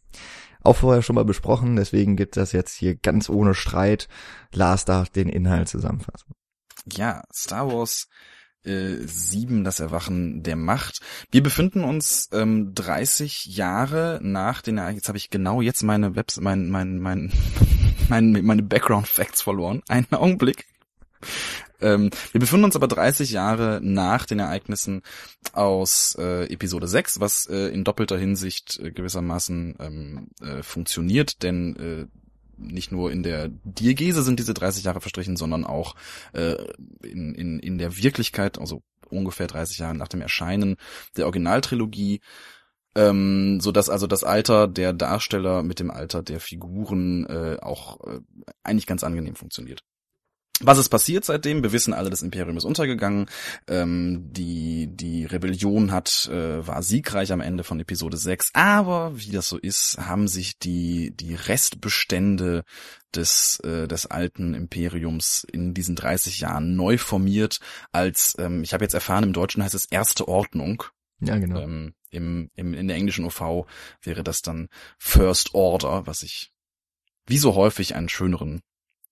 auch 0.62 0.76
vorher 0.76 1.02
schon 1.02 1.14
mal 1.14 1.24
besprochen, 1.24 1.76
deswegen 1.76 2.16
gibt 2.16 2.36
das 2.36 2.52
jetzt 2.52 2.74
hier 2.74 2.94
ganz 2.94 3.30
ohne 3.30 3.54
Streit. 3.54 4.08
Lars 4.52 4.84
darf 4.84 5.08
den 5.08 5.28
Inhalt 5.28 5.68
zusammenfassen. 5.68 6.34
Ja, 6.92 7.22
Star 7.32 7.72
Wars 7.72 8.08
äh, 8.64 8.96
7, 9.04 9.64
das 9.64 9.80
Erwachen 9.80 10.42
der 10.42 10.56
Macht. 10.56 11.00
Wir 11.30 11.42
befinden 11.42 11.84
uns 11.84 12.28
ähm, 12.32 12.74
30 12.74 13.46
Jahre 13.46 14.20
nach 14.22 14.62
den 14.62 14.78
Ereignissen. 14.78 14.98
Jetzt 14.98 15.08
habe 15.08 15.18
ich 15.18 15.30
genau 15.30 15.60
jetzt 15.60 15.82
meine 15.82 16.16
Webs, 16.16 16.40
mein, 16.40 16.68
mein, 16.68 16.98
mein, 16.98 17.32
mein, 18.08 18.32
meine 18.44 18.62
Background 18.62 19.08
Facts 19.08 19.42
verloren. 19.42 19.82
Einen 19.88 20.12
Augenblick. 20.12 20.66
Ähm, 21.80 22.10
wir 22.32 22.40
befinden 22.40 22.64
uns 22.64 22.76
aber 22.76 22.88
30 22.88 23.30
Jahre 23.30 23.80
nach 23.82 24.26
den 24.26 24.40
Ereignissen 24.40 25.02
aus 25.52 26.16
äh, 26.18 26.44
Episode 26.52 26.88
6, 26.88 27.20
was 27.20 27.46
äh, 27.46 27.68
in 27.68 27.84
doppelter 27.84 28.18
Hinsicht 28.18 28.80
äh, 28.80 28.90
gewissermaßen 28.90 29.76
ähm, 29.78 30.28
äh, 30.40 30.62
funktioniert, 30.62 31.42
denn 31.42 31.76
äh, 31.76 32.06
nicht 32.58 32.92
nur 32.92 33.10
in 33.12 33.22
der 33.22 33.48
Diegese 33.48 34.22
sind 34.22 34.38
diese 34.38 34.54
30 34.54 34.84
Jahre 34.84 35.00
verstrichen, 35.00 35.36
sondern 35.36 35.64
auch 35.64 35.94
äh, 36.32 36.56
in, 37.02 37.34
in, 37.34 37.58
in 37.58 37.78
der 37.78 37.96
Wirklichkeit, 37.96 38.58
also 38.58 38.82
ungefähr 39.08 39.46
30 39.46 39.78
Jahre 39.78 39.96
nach 39.96 40.08
dem 40.08 40.20
Erscheinen 40.20 40.76
der 41.16 41.24
Originaltrilogie, 41.26 42.20
ähm, 42.94 43.60
so 43.60 43.72
dass 43.72 43.88
also 43.88 44.06
das 44.06 44.24
Alter 44.24 44.66
der 44.66 44.92
Darsteller 44.92 45.62
mit 45.62 45.80
dem 45.80 45.90
Alter 45.90 46.22
der 46.22 46.40
Figuren 46.40 47.26
äh, 47.26 47.58
auch 47.60 48.00
äh, 48.06 48.20
eigentlich 48.62 48.86
ganz 48.86 49.04
angenehm 49.04 49.34
funktioniert. 49.34 49.82
Was 50.60 50.78
ist 50.78 50.88
passiert 50.88 51.24
seitdem? 51.24 51.62
Wir 51.62 51.72
wissen 51.72 51.94
alle, 51.94 52.10
das 52.10 52.22
Imperium 52.22 52.56
ist 52.56 52.64
untergegangen. 52.64 53.26
Ähm, 53.68 54.32
die, 54.32 54.88
die 54.90 55.24
Rebellion 55.24 55.92
hat, 55.92 56.28
äh, 56.32 56.66
war 56.66 56.82
siegreich 56.82 57.32
am 57.32 57.40
Ende 57.40 57.62
von 57.62 57.78
Episode 57.78 58.16
6. 58.16 58.50
Aber 58.54 59.12
wie 59.16 59.30
das 59.30 59.48
so 59.48 59.56
ist, 59.56 59.98
haben 59.98 60.26
sich 60.26 60.58
die, 60.58 61.12
die 61.14 61.34
Restbestände 61.34 62.64
des, 63.14 63.60
äh, 63.60 63.86
des 63.86 64.06
alten 64.06 64.54
Imperiums 64.54 65.44
in 65.44 65.74
diesen 65.74 65.94
30 65.94 66.40
Jahren 66.40 66.74
neu 66.74 66.98
formiert 66.98 67.60
als, 67.92 68.34
ähm, 68.38 68.62
ich 68.62 68.74
habe 68.74 68.84
jetzt 68.84 68.94
erfahren, 68.94 69.24
im 69.24 69.32
Deutschen 69.32 69.62
heißt 69.62 69.74
es 69.74 69.86
erste 69.86 70.26
Ordnung. 70.26 70.82
Ja, 71.20 71.38
genau. 71.38 71.60
Ähm, 71.60 71.94
im, 72.10 72.50
im, 72.54 72.74
in 72.74 72.88
der 72.88 72.96
englischen 72.96 73.24
OV 73.24 73.66
wäre 74.02 74.24
das 74.24 74.42
dann 74.42 74.68
First 74.98 75.54
Order, 75.54 76.06
was 76.06 76.22
ich 76.22 76.52
wie 77.26 77.38
so 77.38 77.54
häufig 77.54 77.94
einen 77.94 78.08
schöneren, 78.08 78.62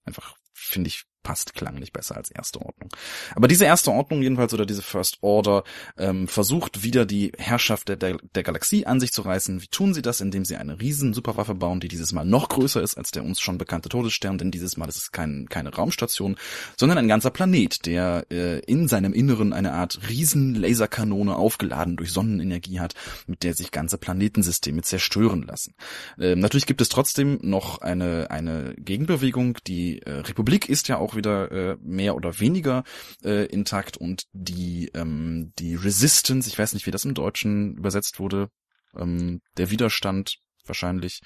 einfach 0.05 0.37
finde 0.55 0.89
ich 0.89 1.05
passt 1.27 1.55
klanglich 1.55 1.93
besser 1.93 2.17
als 2.17 2.31
erste 2.31 2.61
Ordnung. 2.61 2.89
Aber 3.35 3.49
diese 3.49 3.65
erste 3.65 3.91
Ordnung 3.91 4.23
jedenfalls 4.23 4.55
oder 4.55 4.65
diese 4.65 4.81
First 4.81 5.19
Order 5.23 5.65
ähm, 5.99 6.29
versucht 6.29 6.85
wieder 6.85 7.05
die 7.05 7.33
Herrschaft 7.37 7.89
der, 7.89 7.97
der, 7.97 8.19
der 8.37 8.45
Galaxie 8.45 8.87
an 8.87 9.01
sich 9.01 9.11
zu 9.11 9.23
reißen. 9.23 9.61
Wie 9.61 9.67
tun 9.67 9.93
sie 9.93 10.03
das? 10.03 10.21
Indem 10.21 10.45
sie 10.45 10.55
eine 10.55 10.81
riesen 10.81 11.15
Superwaffe 11.15 11.57
bauen, 11.57 11.81
die 11.81 11.89
dieses 11.89 12.13
Mal 12.13 12.25
noch 12.25 12.49
größer 12.49 12.81
ist 12.81 12.97
als 12.97 13.11
der 13.11 13.25
uns 13.25 13.41
schon 13.41 13.59
bekannte 13.59 13.89
Todesstern, 13.89 14.39
denn 14.39 14.53
dieses 14.53 14.77
Mal 14.77 14.89
ist 14.89 14.99
es 14.99 15.11
kein, 15.11 15.49
keine 15.49 15.75
Raumstation, 15.75 16.37
sondern 16.79 16.99
ein 16.99 17.09
ganzer 17.09 17.31
Planet, 17.31 17.87
der 17.87 18.25
äh, 18.31 18.61
in 18.61 18.87
seinem 18.87 19.13
Inneren 19.13 19.53
eine 19.53 19.73
Art 19.73 20.09
riesen 20.09 20.55
Laserkanone 20.55 21.35
aufgeladen 21.35 21.97
durch 21.97 22.13
Sonnenenergie 22.13 22.79
hat, 22.79 22.95
mit 23.27 23.43
der 23.43 23.55
sich 23.55 23.73
ganze 23.73 23.99
Planetensysteme 23.99 24.83
zerstören 24.83 25.43
lassen. 25.43 25.75
Ähm, 26.21 26.39
natürlich 26.39 26.67
gibt 26.67 26.81
es 26.83 26.89
trotzdem 26.89 27.41
noch 27.43 27.79
eine, 27.79 28.31
eine 28.31 28.77
Gegenbewegung. 28.79 29.59
Die 29.67 30.03
äh, 30.03 30.21
Republik 30.21 30.69
ist 30.69 30.87
ja 30.87 30.99
auch 30.99 31.16
wieder 31.17 31.51
äh, 31.51 31.77
mehr 31.81 32.15
oder 32.15 32.39
weniger 32.41 32.85
äh, 33.25 33.47
intakt 33.47 33.97
und 33.97 34.25
die 34.33 34.91
ähm, 34.95 35.53
die 35.59 35.75
Resistance, 35.75 36.49
ich 36.49 36.59
weiß 36.59 36.75
nicht, 36.75 36.87
wie 36.87 36.91
das 36.91 37.05
im 37.05 37.15
Deutschen 37.15 37.77
übersetzt 37.77 38.19
wurde, 38.21 38.51
ähm, 38.97 39.41
der 39.57 39.71
Widerstand 39.71 40.39
wahrscheinlich 40.65 41.21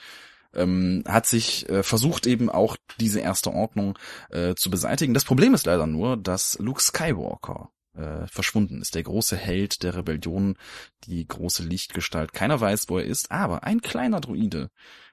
ähm, 0.54 1.04
hat 1.06 1.26
sich 1.26 1.68
äh, 1.68 1.82
versucht 1.82 2.26
eben 2.26 2.50
auch 2.50 2.76
diese 2.98 3.20
erste 3.20 3.52
Ordnung 3.52 3.98
äh, 4.30 4.54
zu 4.54 4.70
beseitigen. 4.70 5.14
Das 5.14 5.24
Problem 5.24 5.54
ist 5.54 5.66
leider 5.66 5.86
nur, 5.86 6.16
dass 6.16 6.58
Luke 6.58 6.82
Skywalker 6.82 7.70
äh, 7.94 8.26
verschwunden 8.26 8.80
ist. 8.80 8.94
Der 8.94 9.02
große 9.02 9.36
Held 9.36 9.82
der 9.82 9.94
Rebellion, 9.96 10.56
die 11.04 11.26
große 11.26 11.62
Lichtgestalt. 11.62 12.32
Keiner 12.32 12.60
weiß, 12.60 12.88
wo 12.88 12.98
er 12.98 13.04
ist, 13.04 13.30
aber 13.30 13.64
ein 13.64 13.80
kleiner 13.80 14.20
Druide 14.20 14.70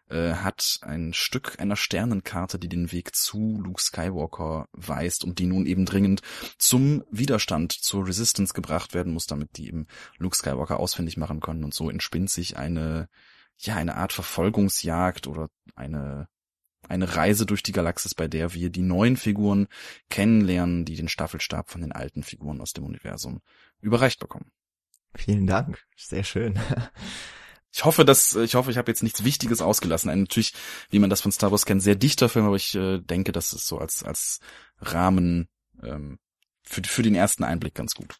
äh, 0.10 0.34
hat 0.34 0.80
ein 0.82 1.14
Stück 1.14 1.60
einer 1.60 1.76
Sternenkarte, 1.76 2.60
die 2.60 2.70
den 2.70 2.92
Weg 2.92 3.16
zu 3.16 3.60
Luke 3.62 3.82
Skywalker 3.82 4.68
weist 4.72 5.24
und 5.24 5.40
die 5.40 5.46
nun 5.46 5.66
eben 5.66 5.86
dringend 5.86 6.22
zum 6.58 7.04
Widerstand, 7.12 7.72
zur 7.74 8.08
Resistance 8.08 8.54
gebracht 8.54 8.94
werden 8.94 9.14
muss, 9.14 9.28
damit 9.28 9.58
die 9.58 9.68
eben 9.68 9.88
Luke 10.18 10.36
Skywalker 10.36 10.80
ausfindig 10.80 11.18
machen 11.18 11.40
können. 11.40 11.64
Und 11.64 11.74
so 11.74 11.90
entspinnt 11.90 12.30
sich 12.30 12.58
eine, 12.58 13.10
ja, 13.58 13.76
eine 13.76 13.96
Art 13.96 14.14
Verfolgungsjagd 14.14 15.28
oder 15.28 15.50
eine 15.76 16.28
eine 16.90 17.16
Reise 17.16 17.46
durch 17.46 17.64
die 17.64 17.72
Galaxis, 17.72 18.16
bei 18.16 18.28
der 18.28 18.54
wir 18.54 18.70
die 18.70 18.82
neuen 18.82 19.18
Figuren 19.18 19.68
kennenlernen, 20.10 20.86
die 20.86 20.96
den 20.96 21.10
Staffelstab 21.10 21.70
von 21.70 21.82
den 21.82 21.92
alten 21.92 22.24
Figuren 22.24 22.62
aus 22.62 22.72
dem 22.72 22.86
Universum 22.86 23.42
überreicht 23.82 24.20
bekommen. 24.20 24.52
Vielen 25.16 25.48
Dank, 25.48 25.86
sehr 25.96 26.24
schön. 26.24 26.60
Ich 27.74 27.86
hoffe, 27.86 28.06
dass 28.06 28.36
ich 28.36 28.56
hoffe, 28.56 28.72
ich 28.72 28.78
habe 28.78 28.90
jetzt 28.90 29.04
nichts 29.04 29.24
Wichtiges 29.24 29.62
ausgelassen. 29.62 30.10
Ein 30.10 30.22
natürlich, 30.22 30.54
wie 30.90 31.00
man 31.00 31.10
das 31.10 31.22
von 31.22 31.32
Star 31.32 31.52
Wars 31.52 31.66
kennt, 31.66 31.84
sehr 31.84 31.96
dichter 31.96 32.30
Film, 32.30 32.46
aber 32.46 32.56
ich 32.56 32.76
äh, 32.76 33.00
denke, 33.00 33.32
das 33.32 33.54
ist 33.54 33.68
so 33.68 33.78
als 33.78 34.04
als 34.04 34.40
Rahmen 34.80 35.48
ähm, 35.84 36.20
für 36.64 36.82
für 36.84 37.04
den 37.04 37.16
ersten 37.16 37.44
Einblick 37.44 37.76
ganz 37.76 37.94
gut. 37.94 38.18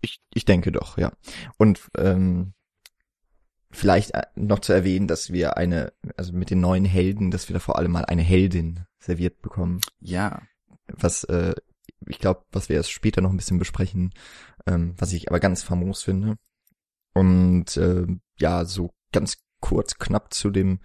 Ich 0.00 0.20
ich 0.32 0.44
denke 0.44 0.72
doch, 0.72 0.98
ja. 0.98 1.12
Und 1.58 1.80
ähm, 1.96 2.54
vielleicht 3.70 4.12
äh, 4.12 4.22
noch 4.36 4.60
zu 4.60 4.72
erwähnen, 4.72 5.08
dass 5.08 5.32
wir 5.32 5.56
eine, 5.56 5.92
also 6.16 6.32
mit 6.32 6.50
den 6.50 6.60
neuen 6.60 6.84
Helden, 6.84 7.30
dass 7.30 7.48
wir 7.48 7.54
da 7.54 7.60
vor 7.60 7.78
allem 7.78 7.92
mal 7.92 8.04
eine 8.04 8.22
Heldin 8.22 8.84
serviert 8.98 9.42
bekommen. 9.42 9.80
Ja. 10.00 10.42
Was 10.86 11.24
äh, 11.24 11.54
ich 12.06 12.18
glaube, 12.18 12.44
was 12.52 12.68
wir 12.68 12.76
erst 12.76 12.90
später 12.90 13.20
noch 13.20 13.30
ein 13.30 13.36
bisschen 13.36 13.58
besprechen, 13.58 14.12
ähm, 14.66 14.94
was 14.98 15.12
ich 15.12 15.28
aber 15.28 15.40
ganz 15.40 15.62
famos 15.62 16.02
finde. 16.02 16.36
Und 17.14 17.76
äh, 17.76 18.06
ja, 18.38 18.64
so 18.64 18.90
ganz 19.12 19.38
kurz, 19.60 19.96
knapp 19.96 20.34
zu 20.34 20.50
dem 20.50 20.80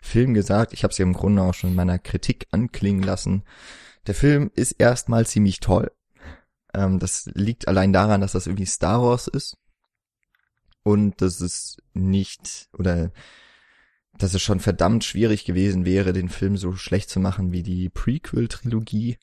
Film 0.00 0.34
gesagt. 0.34 0.72
Ich 0.72 0.82
habe 0.82 0.90
es 0.90 0.98
ja 0.98 1.04
im 1.04 1.12
Grunde 1.12 1.42
auch 1.42 1.54
schon 1.54 1.70
in 1.70 1.76
meiner 1.76 1.98
Kritik 1.98 2.46
anklingen 2.50 3.02
lassen. 3.02 3.44
Der 4.06 4.14
Film 4.14 4.50
ist 4.54 4.72
erstmal 4.72 5.26
ziemlich 5.26 5.60
toll. 5.60 5.92
Ähm, 6.74 6.98
das 6.98 7.30
liegt 7.34 7.68
allein 7.68 7.92
daran, 7.92 8.20
dass 8.20 8.32
das 8.32 8.46
irgendwie 8.46 8.66
Star 8.66 9.02
Wars 9.02 9.28
ist. 9.28 9.56
Und 10.82 11.22
dass 11.22 11.40
es 11.40 11.78
nicht, 11.94 12.68
oder 12.72 13.12
dass 14.18 14.34
es 14.34 14.42
schon 14.42 14.60
verdammt 14.60 15.04
schwierig 15.04 15.44
gewesen 15.44 15.84
wäre, 15.84 16.12
den 16.12 16.28
Film 16.28 16.56
so 16.56 16.74
schlecht 16.74 17.08
zu 17.08 17.20
machen 17.20 17.52
wie 17.52 17.62
die 17.62 17.88
Prequel-Trilogie. 17.88 19.18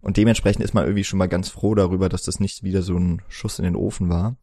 Und 0.00 0.16
dementsprechend 0.16 0.64
ist 0.64 0.72
man 0.72 0.84
irgendwie 0.84 1.04
schon 1.04 1.18
mal 1.18 1.28
ganz 1.28 1.48
froh 1.48 1.74
darüber, 1.74 2.08
dass 2.08 2.22
das 2.22 2.40
nicht 2.40 2.62
wieder 2.62 2.82
so 2.82 2.96
ein 2.96 3.22
Schuss 3.28 3.58
in 3.58 3.64
den 3.64 3.76
Ofen 3.76 4.08
war. 4.08 4.36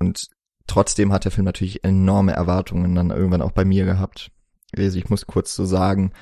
Und 0.00 0.28
trotzdem 0.66 1.12
hat 1.12 1.24
der 1.24 1.32
Film 1.32 1.44
natürlich 1.44 1.84
enorme 1.84 2.32
Erwartungen 2.32 2.94
dann 2.94 3.10
irgendwann 3.10 3.42
auch 3.42 3.52
bei 3.52 3.64
mir 3.64 3.84
gehabt. 3.84 4.30
Also 4.76 4.98
ich 4.98 5.10
muss 5.10 5.26
kurz 5.26 5.54
so 5.54 5.64
sagen, 5.64 6.12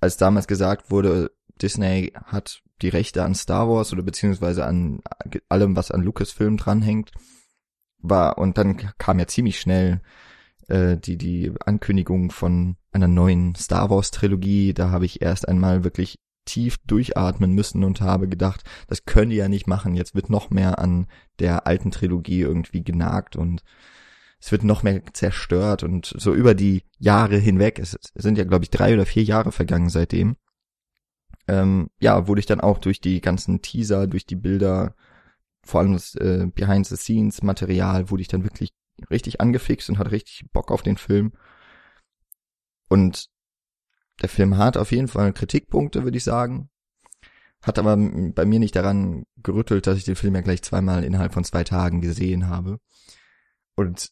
als 0.00 0.16
damals 0.16 0.46
gesagt 0.46 0.90
wurde, 0.90 1.30
Disney 1.60 2.12
hat 2.24 2.62
die 2.80 2.88
Rechte 2.88 3.22
an 3.22 3.34
Star 3.34 3.68
Wars 3.68 3.92
oder 3.92 4.02
beziehungsweise 4.02 4.64
an 4.64 5.00
allem, 5.48 5.76
was 5.76 5.90
an 5.90 6.02
Lucasfilm 6.02 6.56
dranhängt, 6.56 7.12
war, 7.98 8.38
und 8.38 8.58
dann 8.58 8.76
kam 8.98 9.18
ja 9.18 9.26
ziemlich 9.26 9.60
schnell 9.60 10.00
äh, 10.68 10.96
die, 10.96 11.16
die 11.16 11.52
Ankündigung 11.64 12.30
von 12.30 12.76
einer 12.90 13.08
neuen 13.08 13.54
Star 13.54 13.90
Wars 13.90 14.10
Trilogie. 14.10 14.74
Da 14.74 14.90
habe 14.90 15.06
ich 15.06 15.22
erst 15.22 15.48
einmal 15.48 15.84
wirklich 15.84 16.18
tief 16.44 16.78
durchatmen 16.86 17.52
müssen 17.52 17.84
und 17.84 18.00
habe 18.00 18.28
gedacht, 18.28 18.62
das 18.88 19.04
können 19.04 19.30
die 19.30 19.36
ja 19.36 19.48
nicht 19.48 19.66
machen. 19.66 19.94
Jetzt 19.94 20.14
wird 20.14 20.30
noch 20.30 20.50
mehr 20.50 20.78
an 20.78 21.06
der 21.38 21.66
alten 21.66 21.90
Trilogie 21.90 22.40
irgendwie 22.40 22.82
genagt 22.82 23.36
und 23.36 23.62
es 24.40 24.50
wird 24.50 24.64
noch 24.64 24.82
mehr 24.82 25.02
zerstört 25.12 25.84
und 25.84 26.14
so 26.16 26.34
über 26.34 26.54
die 26.54 26.82
Jahre 26.98 27.36
hinweg, 27.36 27.78
es 27.78 27.96
sind 28.14 28.38
ja 28.38 28.44
glaube 28.44 28.64
ich 28.64 28.70
drei 28.70 28.92
oder 28.92 29.06
vier 29.06 29.22
Jahre 29.22 29.52
vergangen 29.52 29.88
seitdem, 29.88 30.36
ähm, 31.48 31.90
ja, 32.00 32.28
wurde 32.28 32.40
ich 32.40 32.46
dann 32.46 32.60
auch 32.60 32.78
durch 32.78 33.00
die 33.00 33.20
ganzen 33.20 33.62
Teaser, 33.62 34.06
durch 34.06 34.26
die 34.26 34.36
Bilder, 34.36 34.94
vor 35.64 35.80
allem 35.80 35.92
das 35.92 36.14
äh, 36.14 36.46
Behind-the-Scenes-Material, 36.54 38.10
wurde 38.10 38.22
ich 38.22 38.28
dann 38.28 38.44
wirklich 38.44 38.72
richtig 39.10 39.40
angefixt 39.40 39.90
und 39.90 39.98
hatte 39.98 40.12
richtig 40.12 40.46
Bock 40.52 40.70
auf 40.70 40.82
den 40.82 40.96
Film. 40.96 41.32
Und 42.88 43.28
der 44.22 44.28
Film 44.28 44.56
hat 44.56 44.76
auf 44.76 44.92
jeden 44.92 45.08
Fall 45.08 45.32
Kritikpunkte, 45.32 46.04
würde 46.04 46.16
ich 46.16 46.24
sagen. 46.24 46.70
Hat 47.60 47.78
aber 47.78 47.96
bei 47.96 48.44
mir 48.44 48.58
nicht 48.58 48.74
daran 48.74 49.24
gerüttelt, 49.42 49.86
dass 49.86 49.98
ich 49.98 50.04
den 50.04 50.16
Film 50.16 50.34
ja 50.34 50.40
gleich 50.40 50.62
zweimal 50.62 51.04
innerhalb 51.04 51.32
von 51.32 51.44
zwei 51.44 51.64
Tagen 51.64 52.00
gesehen 52.00 52.48
habe. 52.48 52.78
Und 53.76 54.10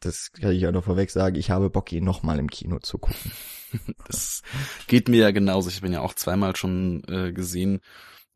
das 0.00 0.30
kann 0.32 0.52
ich 0.52 0.62
ja 0.62 0.72
noch 0.72 0.84
vorweg 0.84 1.10
sagen, 1.10 1.36
ich 1.36 1.50
habe 1.50 1.70
Bock, 1.70 1.92
ihn 1.92 2.04
nochmal 2.04 2.38
im 2.38 2.50
Kino 2.50 2.78
zu 2.78 2.98
gucken. 2.98 3.32
Das 4.06 4.40
geht 4.86 5.10
mir 5.10 5.18
ja 5.18 5.30
genauso. 5.30 5.68
Ich 5.68 5.82
bin 5.82 5.92
ja 5.92 6.00
auch 6.00 6.14
zweimal 6.14 6.56
schon 6.56 7.02
äh, 7.06 7.34
gesehen 7.34 7.80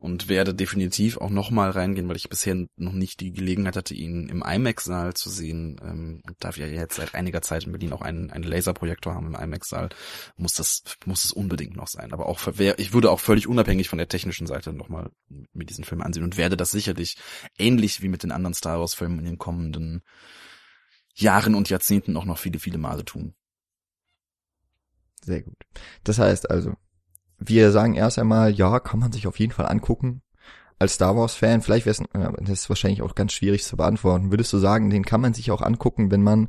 und 0.02 0.28
werde 0.28 0.52
definitiv 0.52 1.16
auch 1.18 1.30
nochmal 1.30 1.70
reingehen, 1.70 2.08
weil 2.08 2.16
ich 2.16 2.28
bisher 2.28 2.56
noch 2.74 2.92
nicht 2.92 3.20
die 3.20 3.32
Gelegenheit 3.32 3.76
hatte, 3.76 3.94
ihn 3.94 4.28
im 4.28 4.42
IMAX-Saal 4.42 5.14
zu 5.14 5.30
sehen. 5.30 5.80
Ähm, 5.80 6.22
und 6.26 6.36
da 6.40 6.56
wir 6.56 6.66
ja 6.66 6.80
jetzt 6.80 6.96
seit 6.96 7.14
einiger 7.14 7.40
Zeit 7.40 7.64
in 7.64 7.70
Berlin 7.70 7.92
auch 7.92 8.02
einen, 8.02 8.32
einen 8.32 8.42
Laserprojektor 8.42 9.14
haben 9.14 9.28
im 9.28 9.40
IMAX-Saal, 9.40 9.90
muss 10.36 10.54
das 10.54 10.82
muss 11.06 11.24
es 11.24 11.30
unbedingt 11.30 11.76
noch 11.76 11.86
sein. 11.86 12.12
Aber 12.12 12.26
auch 12.26 12.40
für, 12.40 12.52
ich 12.80 12.92
würde 12.92 13.12
auch 13.12 13.20
völlig 13.20 13.46
unabhängig 13.46 13.88
von 13.88 13.98
der 13.98 14.08
technischen 14.08 14.48
Seite 14.48 14.72
nochmal 14.72 15.12
mir 15.28 15.66
diesen 15.66 15.84
Film 15.84 16.02
ansehen 16.02 16.24
und 16.24 16.36
werde 16.36 16.56
das 16.56 16.72
sicherlich 16.72 17.16
ähnlich 17.56 18.02
wie 18.02 18.08
mit 18.08 18.24
den 18.24 18.32
anderen 18.32 18.54
Star 18.54 18.80
Wars-Filmen 18.80 19.20
in 19.20 19.24
den 19.24 19.38
kommenden 19.38 20.02
Jahren 21.14 21.54
und 21.54 21.70
Jahrzehnten 21.70 22.16
auch 22.16 22.24
noch 22.24 22.38
viele, 22.38 22.58
viele 22.58 22.78
Male 22.78 23.04
tun. 23.04 23.34
Sehr 25.24 25.42
gut. 25.42 25.62
Das 26.02 26.18
heißt 26.18 26.50
also, 26.50 26.74
wir 27.48 27.72
sagen 27.72 27.94
erst 27.94 28.18
einmal, 28.18 28.52
ja, 28.52 28.80
kann 28.80 29.00
man 29.00 29.12
sich 29.12 29.26
auf 29.26 29.38
jeden 29.38 29.52
Fall 29.52 29.66
angucken. 29.66 30.22
Als 30.78 30.94
Star 30.94 31.16
Wars-Fan, 31.16 31.62
vielleicht 31.62 31.86
wäre 31.86 31.96
es, 31.96 32.02
das 32.40 32.50
ist 32.50 32.68
wahrscheinlich 32.68 33.02
auch 33.02 33.14
ganz 33.14 33.32
schwierig 33.32 33.62
zu 33.62 33.76
beantworten. 33.76 34.32
Würdest 34.32 34.52
du 34.52 34.58
sagen, 34.58 34.90
den 34.90 35.04
kann 35.04 35.20
man 35.20 35.32
sich 35.32 35.50
auch 35.50 35.62
angucken, 35.62 36.10
wenn 36.10 36.22
man 36.22 36.48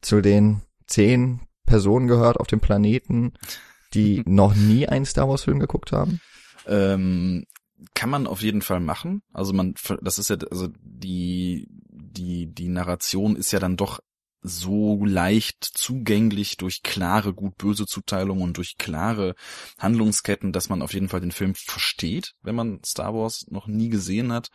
zu 0.00 0.20
den 0.20 0.62
zehn 0.86 1.40
Personen 1.66 2.06
gehört 2.06 2.38
auf 2.38 2.46
dem 2.46 2.60
Planeten, 2.60 3.34
die 3.92 4.22
noch 4.26 4.54
nie 4.54 4.88
einen 4.88 5.04
Star 5.04 5.28
Wars 5.28 5.44
Film 5.44 5.58
geguckt 5.58 5.92
haben? 5.92 6.20
Ähm, 6.66 7.44
kann 7.94 8.10
man 8.10 8.26
auf 8.26 8.40
jeden 8.40 8.62
Fall 8.62 8.80
machen. 8.80 9.22
Also 9.32 9.52
man, 9.52 9.74
das 10.00 10.18
ist 10.18 10.30
ja, 10.30 10.36
also 10.50 10.68
die, 10.80 11.68
die, 11.70 12.46
die 12.46 12.68
Narration 12.68 13.36
ist 13.36 13.52
ja 13.52 13.58
dann 13.58 13.76
doch 13.76 14.00
so 14.46 15.04
leicht 15.04 15.62
zugänglich 15.62 16.56
durch 16.56 16.82
klare 16.82 17.34
gut-böse 17.34 17.86
Zuteilungen 17.86 18.42
und 18.42 18.56
durch 18.56 18.76
klare 18.78 19.34
Handlungsketten, 19.78 20.52
dass 20.52 20.68
man 20.68 20.82
auf 20.82 20.94
jeden 20.94 21.08
Fall 21.08 21.20
den 21.20 21.32
Film 21.32 21.54
versteht, 21.54 22.32
wenn 22.42 22.54
man 22.54 22.80
Star 22.84 23.14
Wars 23.14 23.46
noch 23.48 23.66
nie 23.66 23.88
gesehen 23.88 24.32
hat. 24.32 24.48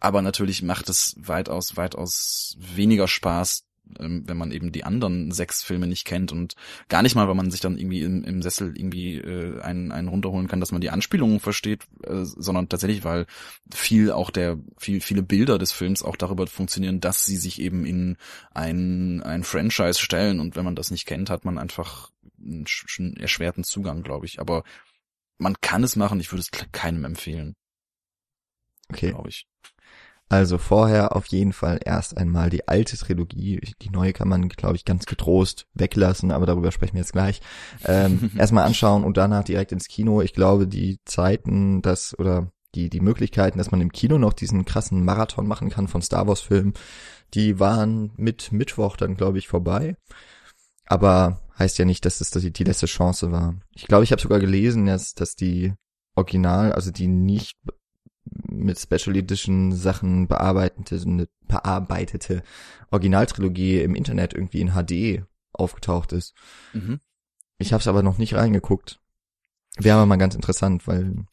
Aber 0.00 0.22
natürlich 0.22 0.62
macht 0.62 0.88
es 0.88 1.14
weitaus, 1.18 1.76
weitaus 1.76 2.54
weniger 2.58 3.08
Spaß, 3.08 3.64
wenn 3.98 4.36
man 4.36 4.50
eben 4.50 4.72
die 4.72 4.84
anderen 4.84 5.30
sechs 5.30 5.62
Filme 5.62 5.86
nicht 5.86 6.04
kennt 6.04 6.32
und 6.32 6.54
gar 6.88 7.02
nicht 7.02 7.14
mal, 7.14 7.28
weil 7.28 7.34
man 7.34 7.50
sich 7.50 7.60
dann 7.60 7.78
irgendwie 7.78 8.02
im, 8.02 8.24
im 8.24 8.42
Sessel 8.42 8.76
irgendwie 8.76 9.16
äh, 9.16 9.60
einen, 9.60 9.92
einen 9.92 10.08
runterholen 10.08 10.48
kann, 10.48 10.60
dass 10.60 10.72
man 10.72 10.80
die 10.80 10.90
Anspielungen 10.90 11.40
versteht, 11.40 11.84
äh, 12.04 12.24
sondern 12.24 12.68
tatsächlich, 12.68 13.04
weil 13.04 13.26
viel 13.72 14.10
auch 14.10 14.30
der, 14.30 14.58
viel, 14.76 15.00
viele 15.00 15.22
Bilder 15.22 15.58
des 15.58 15.72
Films 15.72 16.02
auch 16.02 16.16
darüber 16.16 16.46
funktionieren, 16.46 17.00
dass 17.00 17.24
sie 17.24 17.36
sich 17.36 17.60
eben 17.60 17.84
in 17.84 18.16
ein, 18.52 19.22
ein 19.22 19.44
Franchise 19.44 19.98
stellen 20.00 20.40
und 20.40 20.56
wenn 20.56 20.64
man 20.64 20.76
das 20.76 20.90
nicht 20.90 21.06
kennt, 21.06 21.30
hat 21.30 21.44
man 21.44 21.58
einfach 21.58 22.10
einen, 22.38 22.66
einen 22.98 23.16
erschwerten 23.16 23.64
Zugang, 23.64 24.02
glaube 24.02 24.26
ich. 24.26 24.40
Aber 24.40 24.64
man 25.38 25.60
kann 25.60 25.84
es 25.84 25.96
machen, 25.96 26.20
ich 26.20 26.32
würde 26.32 26.42
es 26.42 26.50
keinem 26.72 27.04
empfehlen. 27.04 27.54
Okay. 28.90 29.10
Glaube 29.10 29.28
ich. 29.28 29.46
Also 30.30 30.58
vorher 30.58 31.16
auf 31.16 31.26
jeden 31.26 31.54
Fall 31.54 31.80
erst 31.82 32.18
einmal 32.18 32.50
die 32.50 32.68
alte 32.68 32.98
Trilogie. 32.98 33.60
Die 33.80 33.90
neue 33.90 34.12
kann 34.12 34.28
man, 34.28 34.48
glaube 34.48 34.76
ich, 34.76 34.84
ganz 34.84 35.06
getrost 35.06 35.66
weglassen, 35.72 36.30
aber 36.30 36.44
darüber 36.44 36.70
sprechen 36.70 36.94
wir 36.94 37.00
jetzt 37.00 37.12
gleich. 37.12 37.40
Ähm, 37.84 38.30
erstmal 38.36 38.64
anschauen 38.64 39.04
und 39.04 39.16
danach 39.16 39.44
direkt 39.44 39.72
ins 39.72 39.88
Kino. 39.88 40.20
Ich 40.20 40.34
glaube, 40.34 40.68
die 40.68 41.00
Zeiten, 41.06 41.80
dass 41.80 42.18
oder 42.18 42.52
die 42.74 42.90
die 42.90 43.00
Möglichkeiten, 43.00 43.56
dass 43.56 43.70
man 43.70 43.80
im 43.80 43.92
Kino 43.92 44.18
noch 44.18 44.34
diesen 44.34 44.66
krassen 44.66 45.02
Marathon 45.02 45.46
machen 45.46 45.70
kann 45.70 45.88
von 45.88 46.02
Star 46.02 46.26
Wars 46.28 46.40
Filmen, 46.40 46.74
die 47.32 47.58
waren 47.58 48.12
mit 48.16 48.52
Mittwoch 48.52 48.96
dann, 48.96 49.16
glaube 49.16 49.38
ich, 49.38 49.48
vorbei. 49.48 49.96
Aber 50.86 51.40
heißt 51.58 51.78
ja 51.78 51.84
nicht, 51.84 52.04
dass 52.04 52.18
das 52.18 52.30
die, 52.30 52.52
die 52.52 52.64
letzte 52.64 52.86
Chance 52.86 53.32
war. 53.32 53.56
Ich 53.74 53.86
glaube, 53.86 54.04
ich 54.04 54.12
habe 54.12 54.22
sogar 54.22 54.40
gelesen, 54.40 54.86
dass, 54.86 55.14
dass 55.14 55.34
die 55.34 55.72
Original, 56.14 56.72
also 56.72 56.90
die 56.90 57.06
nicht 57.06 57.56
mit 58.48 58.78
Special 58.78 59.16
Edition 59.16 59.72
Sachen 59.72 60.28
bearbeitete, 60.28 61.00
eine 61.06 61.28
bearbeitete 61.46 62.42
Originaltrilogie 62.90 63.80
im 63.80 63.94
Internet 63.94 64.34
irgendwie 64.34 64.60
in 64.60 64.72
HD 64.72 65.24
aufgetaucht 65.52 66.12
ist. 66.12 66.34
Mhm. 66.72 67.00
Ich 67.58 67.72
habe 67.72 67.80
es 67.80 67.88
aber 67.88 68.02
noch 68.02 68.18
nicht 68.18 68.34
reingeguckt. 68.34 69.00
Wäre 69.76 69.96
aber 69.96 70.06
mal 70.06 70.16
ganz 70.16 70.34
interessant, 70.34 70.86
weil 70.86 71.26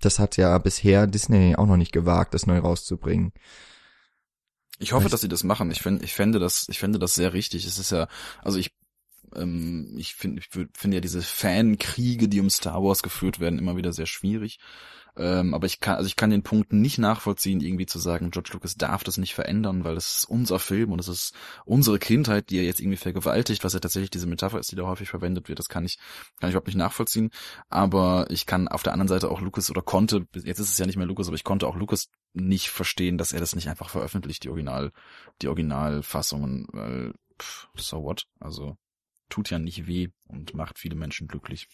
das 0.00 0.18
hat 0.18 0.36
ja 0.36 0.56
bisher 0.58 1.06
Disney 1.06 1.56
auch 1.56 1.66
noch 1.66 1.76
nicht 1.76 1.92
gewagt, 1.92 2.34
das 2.34 2.46
neu 2.46 2.58
rauszubringen. 2.58 3.32
Ich 4.78 4.92
hoffe, 4.92 5.08
dass 5.08 5.20
sie 5.20 5.28
das 5.28 5.42
machen. 5.42 5.70
Ich 5.72 5.80
finde, 5.80 6.04
ich 6.04 6.14
fände 6.14 6.38
das, 6.38 6.66
ich 6.68 6.78
fände 6.78 6.98
das 7.00 7.14
sehr 7.14 7.32
richtig. 7.32 7.64
Es 7.64 7.78
ist 7.78 7.90
ja, 7.90 8.06
also 8.42 8.58
ich, 8.58 8.70
ähm, 9.34 9.94
ich 9.98 10.14
finde, 10.14 10.40
ich 10.40 10.48
finde 10.48 10.96
ja 10.96 11.00
diese 11.00 11.22
Fankriege, 11.22 12.28
die 12.28 12.40
um 12.40 12.48
Star 12.48 12.82
Wars 12.82 13.02
geführt 13.02 13.40
werden, 13.40 13.58
immer 13.58 13.76
wieder 13.76 13.92
sehr 13.92 14.06
schwierig. 14.06 14.60
Ähm, 15.18 15.52
aber 15.52 15.66
ich 15.66 15.80
kann, 15.80 15.96
also 15.96 16.06
ich 16.06 16.14
kann 16.14 16.30
den 16.30 16.44
Punkt 16.44 16.72
nicht 16.72 16.98
nachvollziehen, 16.98 17.60
irgendwie 17.60 17.86
zu 17.86 17.98
sagen, 17.98 18.30
George 18.30 18.50
Lucas 18.52 18.76
darf 18.76 19.02
das 19.02 19.18
nicht 19.18 19.34
verändern, 19.34 19.82
weil 19.82 19.96
es 19.96 20.18
ist 20.18 20.24
unser 20.26 20.60
Film 20.60 20.92
und 20.92 21.00
es 21.00 21.08
ist 21.08 21.34
unsere 21.64 21.98
Kindheit, 21.98 22.50
die 22.50 22.58
er 22.58 22.64
jetzt 22.64 22.80
irgendwie 22.80 22.96
vergewaltigt, 22.96 23.64
was 23.64 23.72
ja 23.72 23.80
tatsächlich 23.80 24.10
diese 24.10 24.28
Metapher 24.28 24.60
ist, 24.60 24.70
die 24.70 24.76
da 24.76 24.84
häufig 24.84 25.08
verwendet 25.08 25.48
wird. 25.48 25.58
Das 25.58 25.68
kann 25.68 25.84
ich, 25.84 25.98
kann 26.38 26.48
ich 26.48 26.54
überhaupt 26.54 26.68
nicht 26.68 26.76
nachvollziehen. 26.76 27.30
Aber 27.68 28.26
ich 28.30 28.46
kann 28.46 28.68
auf 28.68 28.84
der 28.84 28.92
anderen 28.92 29.08
Seite 29.08 29.28
auch 29.28 29.40
Lucas 29.40 29.70
oder 29.70 29.82
konnte, 29.82 30.26
jetzt 30.34 30.60
ist 30.60 30.70
es 30.70 30.78
ja 30.78 30.86
nicht 30.86 30.96
mehr 30.96 31.06
Lucas, 31.06 31.26
aber 31.26 31.36
ich 31.36 31.44
konnte 31.44 31.66
auch 31.66 31.76
Lucas 31.76 32.08
nicht 32.32 32.68
verstehen, 32.68 33.18
dass 33.18 33.32
er 33.32 33.40
das 33.40 33.56
nicht 33.56 33.68
einfach 33.68 33.88
veröffentlicht, 33.88 34.44
die 34.44 34.50
Original, 34.50 34.92
die 35.42 35.48
Originalfassungen, 35.48 36.68
weil, 36.72 37.14
pff, 37.40 37.68
so 37.74 38.04
what? 38.04 38.26
Also, 38.38 38.76
tut 39.28 39.50
ja 39.50 39.58
nicht 39.58 39.88
weh 39.88 40.08
und 40.26 40.54
macht 40.54 40.78
viele 40.78 40.94
Menschen 40.94 41.26
glücklich. 41.26 41.66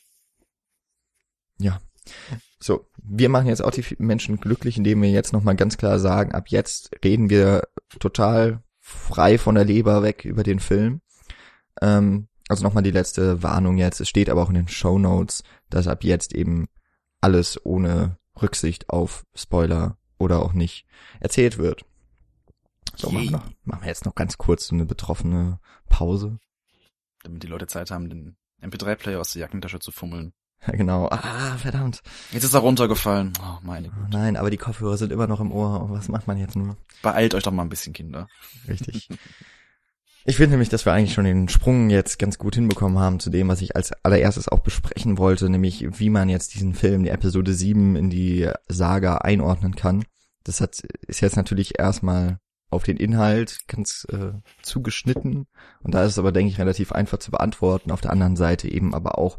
Ja, 1.59 1.81
so, 2.59 2.87
wir 3.03 3.29
machen 3.29 3.49
jetzt 3.49 3.62
auch 3.62 3.71
die 3.71 3.85
Menschen 3.99 4.38
glücklich, 4.38 4.79
indem 4.79 5.03
wir 5.03 5.11
jetzt 5.11 5.33
nochmal 5.33 5.57
ganz 5.57 5.77
klar 5.77 5.99
sagen, 5.99 6.33
ab 6.33 6.49
jetzt 6.49 6.90
reden 7.05 7.31
wir 7.31 7.69
total 7.99 8.62
frei 8.81 9.38
von 9.38 9.55
der 9.55 9.64
Leber 9.64 10.03
weg 10.03 10.25
über 10.25 10.43
den 10.43 10.61
Film. 10.61 11.01
Ähm, 11.81 12.29
also 12.49 12.62
nochmal 12.62 12.83
die 12.83 12.90
letzte 12.90 13.43
Warnung 13.43 13.79
jetzt. 13.79 14.01
Es 14.01 14.09
steht 14.09 14.29
aber 14.29 14.43
auch 14.43 14.49
in 14.49 14.55
den 14.55 14.69
Show 14.69 14.99
Notes, 14.99 15.43
dass 15.71 15.88
ab 15.88 16.05
jetzt 16.05 16.35
eben 16.35 16.69
alles 17.21 17.59
ohne 17.64 18.19
Rücksicht 18.40 18.90
auf 18.90 19.25
Spoiler 19.35 19.99
oder 20.19 20.43
auch 20.43 20.53
nicht 20.53 20.87
erzählt 21.21 21.59
wird. 21.59 21.85
So, 22.97 23.11
machen 23.11 23.31
wir, 23.31 23.43
machen 23.64 23.83
wir 23.83 23.88
jetzt 23.88 24.05
noch 24.05 24.14
ganz 24.14 24.38
kurz 24.38 24.67
so 24.67 24.75
eine 24.75 24.85
betroffene 24.85 25.59
Pause. 25.88 26.38
Damit 27.23 27.43
die 27.43 27.49
Leute 27.49 27.67
Zeit 27.67 27.90
haben, 27.90 28.09
den 28.09 28.37
MP3-Player 28.62 29.21
aus 29.21 29.33
der 29.33 29.40
Jackentasche 29.40 29.81
zu 29.81 29.90
fummeln. 29.90 30.33
genau. 30.72 31.09
Ah, 31.11 31.57
verdammt. 31.59 32.03
Jetzt 32.33 32.44
ist 32.44 32.55
er 32.55 32.61
runtergefallen. 32.61 33.33
Oh, 33.40 33.59
meine 33.62 33.88
Güte. 33.88 34.09
Nein, 34.11 34.37
aber 34.37 34.50
die 34.50 34.57
Kopfhörer 34.57 34.96
sind 34.96 35.12
immer 35.12 35.27
noch 35.27 35.40
im 35.40 35.53
Ohr. 35.53 35.90
Was 35.90 36.09
macht 36.09 36.27
man 36.27 36.38
jetzt 36.38 36.57
nur? 36.57 36.77
Beeilt 37.03 37.35
euch 37.35 37.42
doch 37.42 37.53
mal 37.53 37.62
ein 37.62 37.68
bisschen, 37.68 37.92
Kinder. 37.92 38.27
Richtig. 38.68 39.09
Ich 40.27 40.37
finde 40.37 40.53
nämlich, 40.53 40.70
dass 40.70 40.87
wir 40.87 40.94
eigentlich 40.94 41.12
schon 41.12 41.27
den 41.27 41.50
Sprung 41.50 41.90
jetzt 41.90 42.18
ganz 42.18 42.38
gut 42.38 42.55
hinbekommen 42.55 42.98
haben 42.98 43.20
zu 43.20 43.29
dem, 43.29 43.48
was 43.48 43.61
ich 43.61 43.77
als 43.77 43.92
allererstes 44.05 44.48
auch 44.48 44.61
besprechen 44.61 45.18
wollte, 45.18 45.50
nämlich 45.50 45.87
wie 45.98 46.09
man 46.09 46.31
jetzt 46.31 46.55
diesen 46.55 46.72
Film, 46.72 47.03
die 47.05 47.11
Episode 47.11 47.53
7, 47.53 47.94
in 47.94 48.09
die 48.09 48.48
Saga 48.66 49.18
einordnen 49.18 49.77
kann. 49.77 50.07
Das 50.42 50.62
hat, 50.62 50.81
ist 51.07 51.20
jetzt 51.20 51.37
natürlich 51.37 51.79
erstmal 51.79 52.38
auf 52.75 52.85
den 52.85 52.97
Inhalt 52.97 53.61
ganz 53.69 54.07
äh, 54.11 54.33
zugeschnitten. 54.63 55.47
Und 55.83 55.95
da 55.95 56.05
ist 56.05 56.13
es 56.13 56.19
aber, 56.19 56.33
denke 56.33 56.51
ich, 56.51 56.59
relativ 56.59 56.93
einfach 56.93 57.19
zu 57.19 57.31
beantworten. 57.31 57.91
Auf 57.91 58.01
der 58.01 58.11
anderen 58.13 58.37
Seite 58.37 58.69
eben 58.69 58.95
aber 58.95 59.19
auch, 59.19 59.39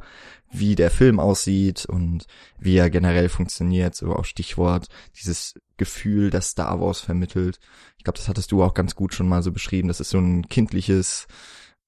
wie 0.52 0.76
der 0.76 0.91
Film 0.91 1.19
aussieht 1.19 1.86
und 1.86 2.26
wie 2.58 2.78
er 2.78 2.89
generell 2.89 3.30
funktioniert. 3.30 3.95
So 3.95 4.15
auch 4.15 4.26
Stichwort 4.26 4.88
dieses 5.17 5.56
Gefühl, 5.78 6.30
das 6.30 6.50
Star 6.50 6.80
Wars 6.80 7.02
vermittelt. 7.02 7.60
Ich 7.98 8.04
glaube, 8.04 8.17
das 8.17 8.28
hattest 8.28 8.52
du 8.52 8.63
auch 8.63 8.74
ganz 8.74 8.95
gut 8.95 9.13
schon 9.13 9.28
mal 9.28 9.43
so 9.43 9.52
beschrieben. 9.52 9.88
Das 9.88 10.00
ist 10.00 10.10
so 10.10 10.19
ein 10.19 10.48
kindliches, 10.48 11.28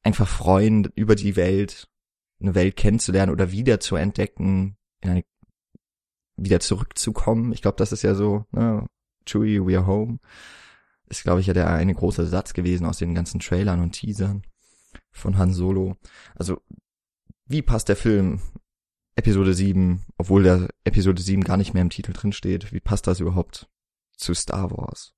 einfach 0.04 0.28
freuen 0.28 0.92
über 0.96 1.16
die 1.16 1.36
Welt, 1.36 1.88
eine 2.42 2.56
Welt 2.56 2.76
kennenzulernen 2.76 3.32
oder 3.32 3.52
wieder 3.52 3.80
zu 3.80 3.96
entdecken, 3.96 4.78
in 5.02 5.10
eine, 5.10 5.24
wieder 6.36 6.60
zurückzukommen. 6.60 7.54
Ich 7.54 7.62
glaube, 7.62 7.78
das 7.78 7.92
ist 7.92 8.04
ja 8.04 8.14
so, 8.16 8.46
ne, 8.52 8.86
Chewie, 9.26 9.66
we 9.66 9.78
are 9.78 9.88
home 9.88 10.20
ist, 11.10 11.24
glaube 11.24 11.41
ich, 11.41 11.48
ja 11.48 11.54
der 11.54 11.70
eine 11.70 11.93
große 11.93 12.28
Satz 12.28 12.54
gewesen 12.54 12.86
aus 12.86 12.98
den 12.98 13.15
ganzen 13.15 13.39
Trailern 13.39 13.82
und 13.82 13.91
Teasern 13.91 14.43
von 15.12 15.38
Han 15.38 15.54
Solo. 15.54 15.98
Also, 16.36 16.62
wie 17.46 17.62
passt 17.62 17.89
der 17.89 17.96
Film 17.96 18.41
Episode 19.15 19.54
7, 19.54 20.06
obwohl 20.17 20.43
der 20.43 20.70
Episode 20.84 21.22
7 21.22 21.43
gar 21.43 21.58
nicht 21.58 21.74
mehr 21.74 21.82
im 21.82 21.89
Titel 21.89 22.13
drin 22.13 22.34
steht, 22.34 22.72
wie 22.72 22.80
passt 22.80 23.08
das 23.08 23.20
überhaupt 23.20 23.67
zu 24.15 24.34
Star 24.34 24.70
Wars? 24.72 25.13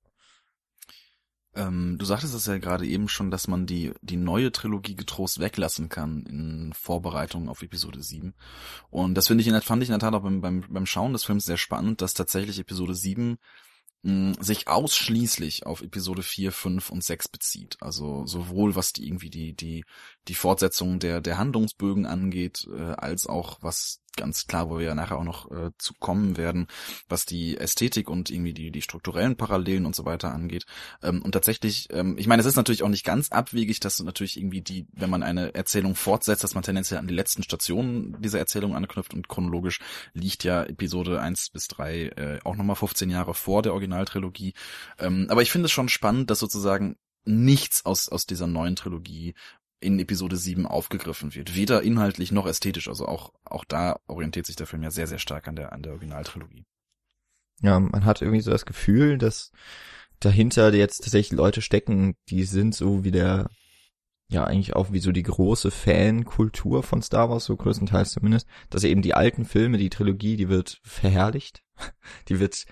Ähm, 1.54 1.96
du 1.98 2.04
sagtest 2.04 2.32
es 2.32 2.46
ja 2.46 2.58
gerade 2.58 2.86
eben 2.86 3.08
schon, 3.08 3.30
dass 3.30 3.48
man 3.48 3.66
die, 3.66 3.92
die 4.02 4.16
neue 4.16 4.52
Trilogie 4.52 4.94
getrost 4.94 5.40
weglassen 5.40 5.88
kann 5.88 6.22
in 6.22 6.72
Vorbereitung 6.72 7.48
auf 7.48 7.62
Episode 7.62 8.02
7. 8.02 8.34
Und 8.88 9.14
das 9.14 9.26
finde 9.26 9.42
ich 9.42 9.48
in 9.48 9.52
der, 9.52 9.62
fand 9.62 9.82
ich 9.82 9.88
in 9.88 9.92
der 9.92 9.98
Tat 9.98 10.14
auch 10.14 10.22
beim, 10.22 10.40
beim, 10.40 10.64
beim 10.68 10.86
Schauen 10.86 11.12
des 11.12 11.24
Films 11.24 11.44
sehr 11.44 11.56
spannend, 11.56 12.00
dass 12.02 12.14
tatsächlich 12.14 12.60
Episode 12.60 12.94
7 12.94 13.36
sich 14.02 14.66
ausschließlich 14.66 15.66
auf 15.66 15.82
Episode 15.82 16.22
4, 16.22 16.52
5 16.52 16.90
und 16.90 17.04
6 17.04 17.28
bezieht. 17.28 17.76
Also 17.80 18.24
sowohl 18.26 18.74
was 18.74 18.94
die 18.94 19.06
irgendwie 19.06 19.28
die, 19.28 19.52
die, 19.54 19.84
die 20.26 20.34
Fortsetzung 20.34 20.98
der, 20.98 21.20
der 21.20 21.36
Handlungsbögen 21.36 22.06
angeht, 22.06 22.66
äh, 22.74 22.80
als 22.80 23.26
auch 23.26 23.58
was 23.60 24.00
ganz 24.16 24.46
klar, 24.46 24.70
wo 24.70 24.78
wir 24.78 24.86
ja 24.86 24.94
nachher 24.94 25.18
auch 25.18 25.24
noch 25.24 25.50
äh, 25.50 25.70
zu 25.78 25.94
kommen 25.94 26.36
werden, 26.36 26.66
was 27.08 27.26
die 27.26 27.56
Ästhetik 27.56 28.08
und 28.10 28.30
irgendwie 28.30 28.52
die, 28.52 28.70
die 28.70 28.82
strukturellen 28.82 29.36
Parallelen 29.36 29.86
und 29.86 29.94
so 29.94 30.04
weiter 30.04 30.32
angeht. 30.32 30.66
Ähm, 31.02 31.22
und 31.22 31.32
tatsächlich, 31.32 31.88
ähm, 31.90 32.16
ich 32.18 32.26
meine, 32.26 32.40
es 32.40 32.46
ist 32.46 32.56
natürlich 32.56 32.82
auch 32.82 32.88
nicht 32.88 33.04
ganz 33.04 33.30
abwegig, 33.30 33.80
dass 33.80 34.00
natürlich 34.00 34.36
irgendwie 34.36 34.60
die, 34.60 34.86
wenn 34.92 35.10
man 35.10 35.22
eine 35.22 35.54
Erzählung 35.54 35.94
fortsetzt, 35.94 36.44
dass 36.44 36.54
man 36.54 36.62
tendenziell 36.62 36.98
an 36.98 37.08
die 37.08 37.14
letzten 37.14 37.42
Stationen 37.42 38.20
dieser 38.20 38.38
Erzählung 38.38 38.74
anknüpft 38.74 39.14
und 39.14 39.28
chronologisch 39.28 39.80
liegt 40.12 40.44
ja 40.44 40.64
Episode 40.64 41.20
1 41.20 41.50
bis 41.50 41.68
3 41.68 42.00
äh, 42.00 42.38
auch 42.44 42.56
nochmal 42.56 42.76
15 42.76 43.10
Jahre 43.10 43.34
vor 43.34 43.62
der 43.62 43.72
Originaltrilogie. 43.72 44.54
Ähm, 44.98 45.26
aber 45.30 45.42
ich 45.42 45.50
finde 45.50 45.66
es 45.66 45.72
schon 45.72 45.88
spannend, 45.88 46.30
dass 46.30 46.38
sozusagen 46.38 46.96
nichts 47.24 47.84
aus, 47.84 48.08
aus 48.08 48.26
dieser 48.26 48.46
neuen 48.46 48.76
Trilogie 48.76 49.34
in 49.80 49.98
Episode 49.98 50.36
7 50.36 50.66
aufgegriffen 50.66 51.34
wird. 51.34 51.54
Weder 51.54 51.82
inhaltlich 51.82 52.32
noch 52.32 52.46
ästhetisch. 52.46 52.88
Also 52.88 53.06
auch, 53.06 53.32
auch 53.44 53.64
da 53.64 53.98
orientiert 54.06 54.46
sich 54.46 54.56
der 54.56 54.66
Film 54.66 54.82
ja 54.82 54.90
sehr, 54.90 55.06
sehr 55.06 55.18
stark 55.18 55.48
an 55.48 55.56
der, 55.56 55.72
an 55.72 55.82
der 55.82 55.92
Originaltrilogie. 55.92 56.64
Ja, 57.62 57.78
man 57.78 58.04
hat 58.04 58.22
irgendwie 58.22 58.40
so 58.40 58.50
das 58.50 58.66
Gefühl, 58.66 59.18
dass 59.18 59.52
dahinter 60.20 60.72
jetzt 60.74 61.04
tatsächlich 61.04 61.36
Leute 61.36 61.62
stecken, 61.62 62.14
die 62.28 62.44
sind 62.44 62.74
so 62.74 63.04
wie 63.04 63.10
der 63.10 63.50
ja 64.30 64.44
eigentlich 64.44 64.76
auch 64.76 64.92
wie 64.92 65.00
so 65.00 65.10
die 65.12 65.24
große 65.24 65.70
Fankultur 65.70 66.82
von 66.82 67.02
Star 67.02 67.28
Wars, 67.28 67.46
so 67.46 67.56
größtenteils 67.56 68.12
zumindest, 68.12 68.46
dass 68.70 68.84
eben 68.84 69.02
die 69.02 69.14
alten 69.14 69.44
Filme, 69.44 69.76
die 69.76 69.90
Trilogie, 69.90 70.36
die 70.36 70.48
wird 70.48 70.80
verherrlicht, 70.84 71.62
die 72.28 72.38
wird 72.38 72.64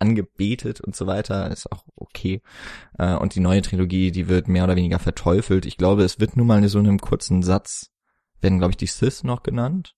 angebetet 0.00 0.80
und 0.80 0.96
so 0.96 1.06
weiter, 1.06 1.50
ist 1.50 1.70
auch 1.70 1.84
okay. 1.94 2.42
Äh, 2.98 3.14
und 3.16 3.34
die 3.34 3.40
neue 3.40 3.62
Trilogie, 3.62 4.10
die 4.10 4.28
wird 4.28 4.48
mehr 4.48 4.64
oder 4.64 4.76
weniger 4.76 4.98
verteufelt. 4.98 5.66
Ich 5.66 5.76
glaube, 5.76 6.02
es 6.04 6.20
wird 6.20 6.36
nur 6.36 6.46
mal 6.46 6.62
in 6.62 6.68
so 6.68 6.78
einem 6.78 6.98
kurzen 6.98 7.42
Satz, 7.42 7.90
werden, 8.40 8.58
glaube 8.58 8.72
ich, 8.72 8.76
die 8.76 8.86
Sith 8.86 9.24
noch 9.24 9.42
genannt. 9.42 9.94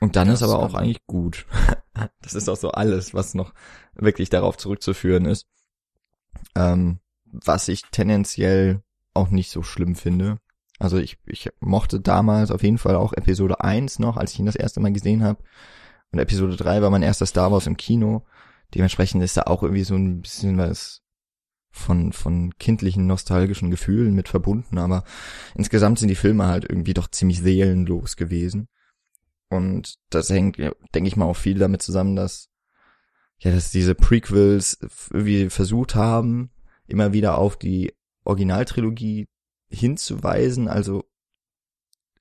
Und 0.00 0.16
dann 0.16 0.28
das 0.28 0.40
ist 0.40 0.48
aber 0.48 0.58
auch 0.58 0.74
eigentlich 0.74 1.06
gut. 1.06 1.46
das 2.22 2.34
ist 2.34 2.48
auch 2.48 2.56
so 2.56 2.72
alles, 2.72 3.14
was 3.14 3.34
noch 3.34 3.54
wirklich 3.94 4.30
darauf 4.30 4.56
zurückzuführen 4.56 5.26
ist. 5.26 5.46
Ähm, 6.56 6.98
was 7.24 7.68
ich 7.68 7.82
tendenziell 7.90 8.82
auch 9.14 9.30
nicht 9.30 9.50
so 9.50 9.62
schlimm 9.62 9.94
finde. 9.94 10.38
Also 10.78 10.98
ich, 10.98 11.18
ich 11.26 11.50
mochte 11.60 12.00
damals 12.00 12.50
auf 12.50 12.62
jeden 12.62 12.78
Fall 12.78 12.96
auch 12.96 13.12
Episode 13.12 13.60
1 13.60 14.00
noch, 14.00 14.16
als 14.16 14.32
ich 14.32 14.40
ihn 14.40 14.46
das 14.46 14.56
erste 14.56 14.80
Mal 14.80 14.92
gesehen 14.92 15.22
habe. 15.22 15.42
Und 16.10 16.18
Episode 16.18 16.56
3 16.56 16.82
war 16.82 16.90
mein 16.90 17.02
erster 17.02 17.26
Star 17.26 17.52
Wars 17.52 17.66
im 17.66 17.76
Kino. 17.76 18.24
Dementsprechend 18.74 19.22
ist 19.22 19.36
da 19.36 19.42
auch 19.42 19.62
irgendwie 19.62 19.84
so 19.84 19.94
ein 19.94 20.22
bisschen 20.22 20.58
was 20.58 21.02
von, 21.70 22.12
von 22.12 22.54
kindlichen, 22.58 23.06
nostalgischen 23.06 23.70
Gefühlen 23.70 24.14
mit 24.14 24.28
verbunden, 24.28 24.78
aber 24.78 25.04
insgesamt 25.54 25.98
sind 25.98 26.08
die 26.08 26.14
Filme 26.14 26.46
halt 26.46 26.64
irgendwie 26.68 26.94
doch 26.94 27.08
ziemlich 27.08 27.40
seelenlos 27.40 28.16
gewesen. 28.16 28.68
Und 29.48 29.96
das 30.10 30.30
hängt, 30.30 30.58
denke 30.58 31.08
ich 31.08 31.16
mal, 31.16 31.26
auch 31.26 31.36
viel 31.36 31.58
damit 31.58 31.82
zusammen, 31.82 32.16
dass, 32.16 32.48
ja, 33.38 33.50
dass 33.50 33.70
diese 33.70 33.94
Prequels 33.94 34.78
irgendwie 35.10 35.50
versucht 35.50 35.94
haben, 35.94 36.50
immer 36.86 37.12
wieder 37.12 37.38
auf 37.38 37.56
die 37.56 37.94
Originaltrilogie 38.24 39.28
hinzuweisen, 39.70 40.68
also 40.68 41.04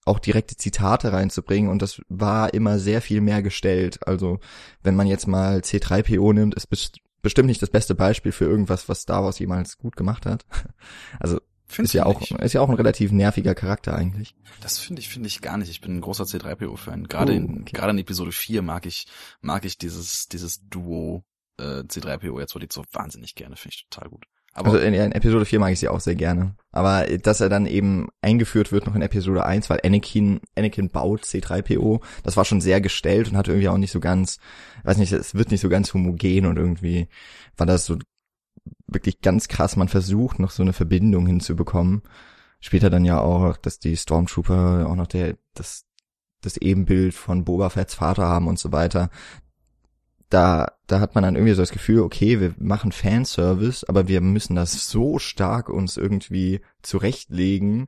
auch 0.06 0.20
direkte 0.20 0.56
Zitate 0.58 1.14
reinzubringen 1.14 1.70
und 1.70 1.82
das 1.82 2.02
war 2.10 2.54
immer 2.54 2.80
sehr 2.80 3.02
viel 3.02 3.22
mehr 3.22 3.42
gestellt. 3.42 4.06
Also 4.08 4.40
wenn 4.84 4.96
man 4.96 5.08
jetzt 5.08 5.28
mal 5.28 5.60
C3PO 5.60 6.34
nimmt, 6.34 6.56
ist 6.56 6.68
best 6.68 6.98
bestimmt 7.22 7.48
nicht 7.48 7.62
das 7.62 7.70
beste 7.70 7.94
Beispiel 7.94 8.32
für 8.32 8.46
irgendwas, 8.46 8.90
was 8.90 9.02
Star 9.02 9.24
Wars 9.24 9.38
jemals 9.38 9.78
gut 9.78 9.96
gemacht 9.96 10.26
hat. 10.26 10.46
Also 11.20 11.40
Find's 11.68 11.92
ist 11.92 11.94
ja 11.94 12.06
auch 12.06 12.22
ist 12.22 12.54
ja 12.54 12.60
auch 12.60 12.70
ein 12.70 12.76
relativ 12.76 13.14
nerviger 13.14 13.56
Charakter 13.56 13.96
eigentlich. 13.96 14.36
Das 14.60 14.78
finde 14.80 15.02
ich 15.02 15.08
finde 15.08 15.28
ich 15.28 15.40
gar 15.42 15.58
nicht. 15.58 15.70
Ich 15.70 15.80
bin 15.80 15.96
ein 15.96 16.02
großer 16.02 16.26
C3PO 16.26 16.76
Fan. 16.76 17.08
Gerade 17.08 17.32
oh, 17.32 17.36
in 17.36 17.62
okay. 17.62 17.72
gerade 17.74 17.92
in 17.92 18.00
Episode 18.00 18.34
4 18.34 18.62
mag 18.62 18.86
ich 18.86 19.08
mag 19.40 19.64
ich 19.64 19.78
dieses 19.78 20.28
dieses 20.28 20.68
Duo 20.68 21.24
äh, 21.58 21.84
C3PO 21.84 22.40
jetzt 22.40 22.56
wurde 22.56 22.66
ich 22.66 22.74
so 22.74 22.84
wahnsinnig 22.92 23.36
gerne, 23.36 23.56
finde 23.56 23.76
ich 23.76 23.88
total 23.90 24.10
gut. 24.10 24.26
Aber 24.54 24.72
also 24.72 24.80
in, 24.80 24.94
in, 24.94 25.12
Episode 25.14 25.46
4 25.46 25.60
mag 25.60 25.72
ich 25.72 25.80
sie 25.80 25.88
auch 25.88 26.02
sehr 26.02 26.16
gerne. 26.16 26.56
Aber 26.72 27.06
dass 27.06 27.40
er 27.40 27.48
dann 27.48 27.66
eben 27.66 28.10
eingeführt 28.22 28.72
wird 28.72 28.86
noch 28.86 28.96
in 28.96 29.02
Episode 29.02 29.46
1, 29.46 29.70
weil 29.70 29.80
Anakin, 29.84 30.42
Anakin 30.58 30.90
baut 30.90 31.24
C3PO, 31.24 32.02
das 32.24 32.36
war 32.36 32.44
schon 32.44 32.60
sehr 32.60 32.82
gestellt 32.82 33.30
und 33.30 33.38
hat 33.38 33.48
irgendwie 33.48 33.70
auch 33.70 33.78
nicht 33.78 33.92
so 33.92 34.02
ganz, 34.02 34.40
weiß 34.84 34.98
nicht, 34.98 35.14
es 35.14 35.36
wird 35.36 35.52
nicht 35.52 35.62
so 35.62 35.70
ganz 35.70 35.94
homogen 35.94 36.46
und 36.46 36.58
irgendwie 36.58 37.08
war 37.56 37.66
das 37.66 37.86
so 37.86 37.98
wirklich 38.88 39.22
ganz 39.22 39.48
krass. 39.48 39.78
Man 39.78 39.88
versucht 39.88 40.40
noch 40.40 40.52
so 40.52 40.64
eine 40.64 40.74
Verbindung 40.74 41.28
hinzubekommen. 41.28 42.02
Später 42.60 42.90
dann 42.90 43.06
ja 43.06 43.20
auch, 43.22 43.56
dass 43.58 43.80
die 43.80 43.96
Stormtrooper 43.96 44.86
auch 44.88 44.96
noch 44.96 45.08
der, 45.08 45.38
das, 45.54 45.86
das 46.42 46.58
Ebenbild 46.58 47.14
von 47.14 47.46
Boba 47.46 47.70
Fett's 47.70 47.96
Vater 47.96 48.28
haben 48.28 48.48
und 48.48 48.60
so 48.60 48.72
weiter 48.74 49.10
da, 50.32 50.72
da 50.88 51.02
hat 51.02 51.14
man 51.14 51.24
dann 51.24 51.36
irgendwie 51.36 51.54
so 51.54 51.62
das 51.62 51.72
Gefühl, 51.72 52.00
okay, 52.00 52.40
wir 52.40 52.56
machen 52.58 52.92
Fanservice, 52.92 53.88
aber 53.88 54.08
wir 54.08 54.22
müssen 54.22 54.56
das 54.56 54.88
so 54.88 55.20
stark 55.20 55.70
uns 55.70 55.98
irgendwie 55.98 56.62
zurechtlegen, 56.82 57.88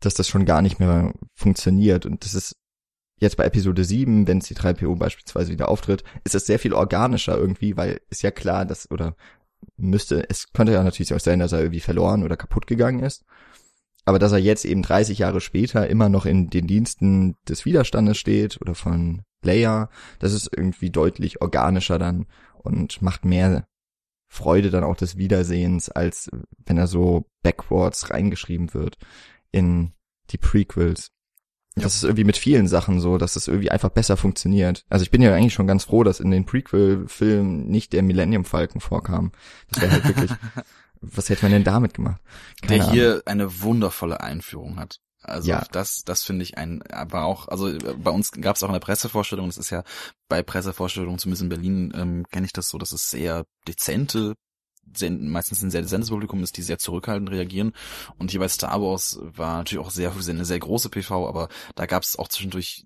dass 0.00 0.14
das 0.14 0.28
schon 0.28 0.44
gar 0.44 0.60
nicht 0.60 0.78
mehr 0.78 1.14
funktioniert. 1.34 2.04
Und 2.04 2.24
das 2.24 2.34
ist 2.34 2.56
jetzt 3.18 3.38
bei 3.38 3.44
Episode 3.44 3.84
7, 3.84 4.26
wenn 4.26 4.42
C3PO 4.42 4.96
beispielsweise 4.98 5.50
wieder 5.50 5.70
auftritt, 5.70 6.04
ist 6.24 6.34
das 6.34 6.44
sehr 6.44 6.58
viel 6.58 6.74
organischer 6.74 7.38
irgendwie, 7.38 7.74
weil 7.76 8.02
ist 8.10 8.22
ja 8.22 8.30
klar, 8.30 8.66
dass, 8.66 8.90
oder 8.90 9.16
müsste, 9.78 10.28
es 10.28 10.52
könnte 10.52 10.74
ja 10.74 10.84
natürlich 10.84 11.14
auch 11.14 11.20
sein, 11.20 11.38
dass 11.38 11.52
er 11.52 11.60
irgendwie 11.60 11.80
verloren 11.80 12.22
oder 12.22 12.36
kaputt 12.36 12.66
gegangen 12.66 13.02
ist. 13.02 13.24
Aber 14.04 14.18
dass 14.18 14.32
er 14.32 14.38
jetzt 14.38 14.66
eben 14.66 14.82
30 14.82 15.18
Jahre 15.18 15.40
später 15.40 15.88
immer 15.88 16.10
noch 16.10 16.26
in 16.26 16.50
den 16.50 16.66
Diensten 16.66 17.34
des 17.48 17.64
Widerstandes 17.64 18.18
steht 18.18 18.60
oder 18.60 18.74
von 18.74 19.22
Layer, 19.46 19.88
das 20.18 20.32
ist 20.32 20.50
irgendwie 20.54 20.90
deutlich 20.90 21.40
organischer 21.40 21.98
dann 21.98 22.26
und 22.58 23.00
macht 23.00 23.24
mehr 23.24 23.66
Freude 24.28 24.70
dann 24.70 24.84
auch 24.84 24.96
des 24.96 25.16
Wiedersehens, 25.16 25.88
als 25.88 26.28
wenn 26.64 26.76
er 26.76 26.86
so 26.86 27.26
backwards 27.42 28.10
reingeschrieben 28.10 28.74
wird 28.74 28.98
in 29.52 29.92
die 30.30 30.38
Prequels. 30.38 31.12
Ja. 31.76 31.82
Das 31.82 31.94
ist 31.94 32.04
irgendwie 32.04 32.24
mit 32.24 32.36
vielen 32.36 32.68
Sachen 32.68 33.00
so, 33.00 33.18
dass 33.18 33.36
es 33.36 33.48
irgendwie 33.48 33.70
einfach 33.70 33.90
besser 33.90 34.16
funktioniert. 34.16 34.84
Also 34.88 35.02
ich 35.02 35.10
bin 35.10 35.22
ja 35.22 35.34
eigentlich 35.34 35.52
schon 35.52 35.66
ganz 35.66 35.84
froh, 35.84 36.04
dass 36.04 36.20
in 36.20 36.30
den 36.30 36.46
Prequel-Filmen 36.46 37.66
nicht 37.66 37.92
der 37.92 38.02
Millennium 38.02 38.44
Falcon 38.44 38.80
vorkam. 38.80 39.32
Das 39.70 39.82
wäre 39.82 39.92
halt 39.92 40.08
wirklich, 40.08 40.30
was 41.00 41.28
hätte 41.28 41.44
man 41.44 41.52
denn 41.52 41.64
damit 41.64 41.94
gemacht? 41.94 42.20
Keine 42.62 42.82
der 42.82 42.90
hier 42.90 43.08
Ahnung. 43.10 43.22
eine 43.26 43.60
wundervolle 43.60 44.20
Einführung 44.20 44.78
hat. 44.78 45.00
Also 45.26 45.50
ja. 45.50 45.64
das, 45.72 46.04
das 46.04 46.22
finde 46.22 46.44
ich 46.44 46.56
ein, 46.56 46.82
aber 46.90 47.24
auch, 47.24 47.48
also 47.48 47.76
bei 47.98 48.10
uns 48.10 48.30
gab 48.30 48.56
es 48.56 48.62
auch 48.62 48.68
eine 48.68 48.80
Pressevorstellung, 48.80 49.46
das 49.46 49.58
ist 49.58 49.70
ja 49.70 49.82
bei 50.28 50.42
Pressevorstellungen, 50.42 51.18
zumindest 51.18 51.42
in 51.42 51.48
Berlin, 51.48 51.92
ähm, 51.96 52.26
kenne 52.30 52.46
ich 52.46 52.52
das 52.52 52.68
so, 52.68 52.78
dass 52.78 52.92
es 52.92 53.10
sehr 53.10 53.44
dezente 53.66 54.34
meistens 55.10 55.62
ein 55.62 55.70
sehr 55.70 55.82
dezentes 55.82 56.10
Publikum 56.10 56.42
ist, 56.42 56.56
die 56.56 56.62
sehr 56.62 56.78
zurückhaltend 56.78 57.30
reagieren. 57.30 57.72
Und 58.18 58.30
hier 58.30 58.40
bei 58.40 58.48
Star 58.48 58.80
Wars 58.80 59.18
war 59.22 59.58
natürlich 59.58 59.84
auch 59.84 59.90
sehr, 59.90 60.12
eine 60.12 60.44
sehr 60.44 60.58
große 60.58 60.88
PV, 60.88 61.28
aber 61.28 61.48
da 61.74 61.86
gab 61.86 62.02
es 62.02 62.18
auch 62.18 62.28
zwischendurch 62.28 62.84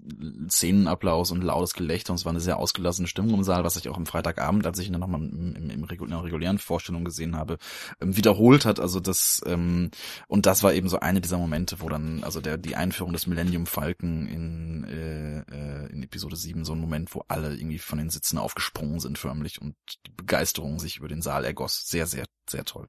Szenenapplaus 0.49 1.31
und 1.31 1.43
lautes 1.43 1.75
Gelächter 1.75 2.13
und 2.13 2.19
es 2.19 2.25
war 2.25 2.31
eine 2.31 2.41
sehr 2.41 2.59
ausgelassene 2.59 3.09
Stimmung 3.09 3.35
im 3.35 3.45
Saal, 3.45 3.65
was 3.65 3.77
ich 3.77 3.89
auch 3.89 3.97
am 3.97 4.07
Freitagabend, 4.07 4.67
als 4.67 4.79
ich 4.79 4.87
ihn 4.87 4.93
dann 4.93 5.01
nochmal 5.01 5.21
im, 5.21 5.55
im, 5.57 5.71
in 5.71 5.87
der 5.87 6.25
regulären 6.25 6.59
Vorstellung 6.59 7.05
gesehen 7.05 7.37
habe, 7.37 7.59
ähm, 8.01 8.17
wiederholt 8.17 8.65
hat. 8.65 8.81
Also 8.81 9.01
das, 9.01 9.43
ähm, 9.47 9.91
und 10.29 10.47
das 10.47 10.63
war 10.63 10.73
eben 10.73 10.89
so 10.89 11.01
eine 11.01 11.21
dieser 11.21 11.39
Momente, 11.39 11.81
wo 11.81 11.89
dann, 11.89 12.25
also 12.25 12.41
der, 12.41 12.59
die 12.59 12.77
Einführung 12.77 13.13
des 13.13 13.27
Millennium 13.27 13.67
Falken 13.67 14.27
in, 14.27 14.85
äh, 14.85 15.41
äh, 15.41 15.93
in 15.93 16.03
Episode 16.03 16.37
7, 16.37 16.65
so 16.65 16.73
ein 16.73 16.81
Moment, 16.81 17.15
wo 17.15 17.25
alle 17.29 17.55
irgendwie 17.55 17.79
von 17.79 17.99
den 17.99 18.11
Sitzen 18.11 18.39
aufgesprungen 18.39 19.01
sind 19.01 19.19
förmlich 19.19 19.61
und 19.61 19.75
die 20.07 20.13
Begeisterung 20.17 20.79
sich 20.79 20.97
über 20.97 21.09
den 21.09 21.23
Saal 21.23 21.45
ergoss 21.45 21.87
sehr, 21.91 22.07
sehr, 22.07 22.25
sehr 22.49 22.65
toll. 22.65 22.89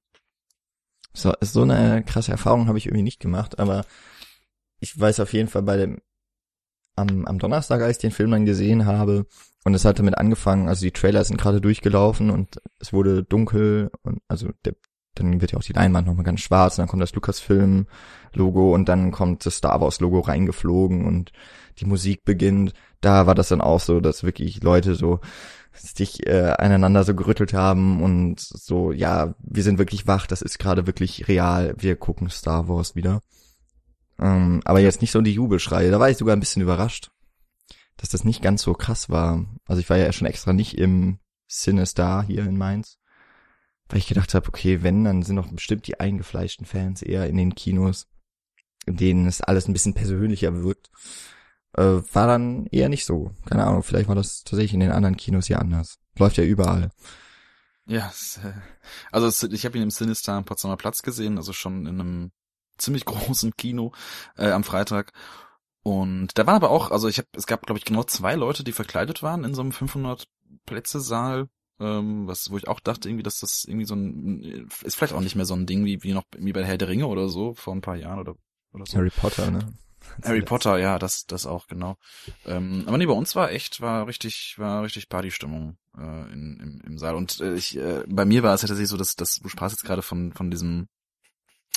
So, 1.14 1.34
so 1.42 1.64
eine 1.64 2.04
krasse 2.04 2.32
Erfahrung 2.32 2.68
habe 2.68 2.78
ich 2.78 2.86
irgendwie 2.86 3.04
nicht 3.04 3.20
gemacht, 3.20 3.60
aber 3.60 3.86
ich 4.80 4.98
weiß 4.98 5.20
auf 5.20 5.34
jeden 5.34 5.50
Fall 5.50 5.64
bei 5.64 5.78
dem 5.78 6.02
am, 6.96 7.26
am 7.26 7.40
Donnerstag, 7.40 7.82
als 7.82 7.98
ich 7.98 8.02
den 8.02 8.12
Film 8.12 8.32
dann 8.32 8.46
gesehen 8.46 8.86
habe, 8.86 9.26
und 9.64 9.74
es 9.76 9.86
hat 9.86 10.00
damit 10.00 10.18
angefangen, 10.18 10.68
also 10.68 10.84
die 10.84 10.92
Trailer 10.92 11.24
sind 11.24 11.40
gerade 11.40 11.62
durchgelaufen 11.62 12.32
und 12.32 12.60
es 12.80 12.94
wurde 12.94 13.24
dunkel 13.24 13.92
und 14.02 14.20
also 14.28 14.50
der, 14.66 14.76
dann 15.14 15.40
wird 15.40 15.52
ja 15.52 15.60
auch 15.60 15.64
die 15.64 15.74
Leinwand 15.74 16.08
nochmal 16.08 16.24
ganz 16.24 16.40
schwarz 16.40 16.78
und 16.78 16.84
dann 16.84 16.88
kommt 16.88 17.04
das 17.04 17.14
Lucasfilm-Logo 17.14 18.74
und 18.74 18.90
dann 18.90 19.12
kommt 19.12 19.46
das 19.46 19.58
Star 19.58 19.80
Wars-Logo 19.80 20.22
reingeflogen 20.22 21.06
und 21.06 21.32
die 21.80 21.86
Musik 21.86 22.24
beginnt. 22.24 22.74
Da 23.02 23.28
war 23.28 23.36
das 23.36 23.50
dann 23.50 23.62
auch 23.62 23.80
so, 23.80 24.00
dass 24.00 24.24
wirklich 24.24 24.64
Leute 24.64 24.96
so 24.96 25.20
sich 25.73 26.27
äh, 26.27 26.53
aneinander 26.57 27.03
so 27.03 27.15
gerüttelt 27.15 27.53
haben 27.53 28.03
und 28.03 28.39
so, 28.39 28.91
ja, 28.91 29.36
wir 29.39 29.63
sind 29.63 29.77
wirklich 29.77 30.07
wach, 30.07 30.27
das 30.27 30.41
ist 30.41 30.60
gerade 30.60 30.88
wirklich 30.88 31.27
real, 31.27 31.73
wir 31.77 31.95
gucken 31.95 32.29
Star 32.29 32.67
Wars 32.67 32.95
wieder. 32.95 33.21
Ähm, 34.19 34.62
aber 34.65 34.79
jetzt 34.79 35.01
nicht 35.01 35.12
so 35.12 35.21
die 35.21 35.34
Jubelschreie, 35.34 35.91
da 35.91 35.99
war 35.99 36.10
ich 36.10 36.17
sogar 36.17 36.36
ein 36.36 36.39
bisschen 36.39 36.62
überrascht, 36.62 37.12
dass 37.97 38.10
das 38.10 38.23
nicht 38.23 38.41
ganz 38.41 38.62
so 38.62 38.73
krass 38.73 39.10
war. 39.10 39.45
Also 39.65 39.79
ich 39.79 39.89
war 39.89 39.97
ja 39.97 40.12
schon 40.12 40.27
extra 40.27 40.53
nicht 40.53 40.77
im 40.77 41.19
Sinister 41.47 42.23
hier 42.23 42.43
in 42.43 42.57
Mainz, 42.57 42.97
weil 43.89 43.99
ich 43.99 44.07
gedacht 44.07 44.34
habe, 44.34 44.47
okay, 44.47 44.84
wenn, 44.84 45.03
dann 45.03 45.23
sind 45.23 45.38
doch 45.38 45.47
bestimmt 45.47 45.88
die 45.88 45.99
eingefleischten 45.99 46.65
Fans 46.65 47.01
eher 47.01 47.27
in 47.27 47.38
den 47.38 47.55
Kinos, 47.55 48.07
in 48.86 48.97
denen 48.97 49.27
es 49.27 49.41
alles 49.41 49.67
ein 49.67 49.73
bisschen 49.73 49.93
persönlicher 49.93 50.63
wirkt 50.63 50.89
äh, 51.73 52.01
war 52.13 52.27
dann 52.27 52.65
eher 52.67 52.89
nicht 52.89 53.05
so. 53.05 53.31
Keine 53.45 53.65
Ahnung, 53.65 53.84
vielleicht 53.84 54.07
war 54.07 54.15
das 54.15 54.43
tatsächlich 54.43 54.73
in 54.73 54.79
den 54.79 54.91
anderen 54.91 55.17
Kinos 55.17 55.47
hier 55.47 55.60
anders. 55.60 55.99
Läuft 56.17 56.38
ja 56.38 56.43
überall. 56.43 56.91
Ja, 57.86 58.12
äh, 58.43 58.53
also 59.12 59.47
ich 59.47 59.65
habe 59.65 59.77
ihn 59.77 59.84
im 59.84 59.91
Sinister 59.91 60.34
am 60.34 60.45
Potsdamer 60.45 60.77
Platz 60.77 61.01
gesehen, 61.01 61.38
also 61.38 61.53
schon 61.53 61.86
in 61.86 61.99
einem 61.99 62.31
ziemlich 62.77 63.05
großen 63.05 63.55
Kino 63.55 63.93
äh, 64.38 64.51
am 64.51 64.63
Freitag. 64.63 65.13
Und 65.84 66.38
da 66.38 66.45
war 66.45 66.55
aber 66.55 66.69
auch, 66.69 66.91
also 66.91 67.07
ich 67.07 67.17
habe, 67.17 67.27
es 67.36 67.47
gab 67.47 67.65
glaube 67.65 67.79
ich 67.79 67.86
genau 67.86 68.03
zwei 68.03 68.36
Leute, 68.36 68.63
die 68.63 68.71
verkleidet 68.71 69.23
waren 69.23 69.43
in 69.43 69.55
so 69.55 69.62
einem 69.62 69.71
500 69.71 70.27
Plätze 70.65 70.99
Saal, 70.99 71.49
ähm, 71.79 72.27
was, 72.27 72.51
wo 72.51 72.57
ich 72.57 72.67
auch 72.67 72.79
dachte 72.79 73.10
irgendwie, 73.10 73.23
dass 73.23 73.39
das 73.39 73.65
irgendwie 73.65 73.86
so 73.86 73.95
ein, 73.95 74.67
ist 74.84 74.95
vielleicht 74.95 75.13
auch 75.13 75.21
nicht 75.21 75.36
mehr 75.36 75.45
so 75.45 75.55
ein 75.55 75.65
Ding 75.65 75.84
wie 75.84 76.03
wie 76.03 76.13
noch 76.13 76.25
wie 76.38 76.53
bei 76.53 76.63
Herr 76.63 76.77
der 76.77 76.89
Ringe 76.89 77.07
oder 77.07 77.29
so 77.29 77.55
vor 77.55 77.73
ein 77.73 77.81
paar 77.81 77.95
Jahren 77.95 78.19
oder 78.19 78.36
oder 78.73 78.86
so. 78.86 78.97
Harry 78.97 79.10
Potter, 79.10 79.49
ne? 79.49 79.73
Harry 80.24 80.42
Potter, 80.42 80.78
ja, 80.78 81.00
das, 81.00 81.26
das 81.26 81.46
auch, 81.46 81.68
genau. 81.68 81.98
Ähm, 82.46 82.84
aber 82.88 82.98
nee, 82.98 83.06
bei 83.06 83.14
uns 83.14 83.36
war 83.36 83.52
echt, 83.52 83.82
war 83.82 84.08
richtig, 84.08 84.56
war 84.58 84.84
richtig 84.84 85.10
Partystimmung 85.10 85.78
äh, 85.98 86.34
in, 86.34 86.60
im, 86.60 86.82
im 86.86 86.98
Saal. 86.98 87.16
Und 87.16 87.40
äh, 87.40 87.56
ich, 87.56 87.78
äh, 87.78 88.04
bei 88.08 88.26
mir 88.26 88.44
war 88.44 88.54
es 88.54 88.62
tatsächlich 88.62 88.90
so, 88.90 88.98
dass, 88.98 89.16
dass 89.16 89.36
du 89.36 89.50
sprachst 89.50 89.78
jetzt 89.78 89.86
gerade 89.86 90.02
von, 90.02 90.34
von 90.34 90.52
diesem 90.52 90.88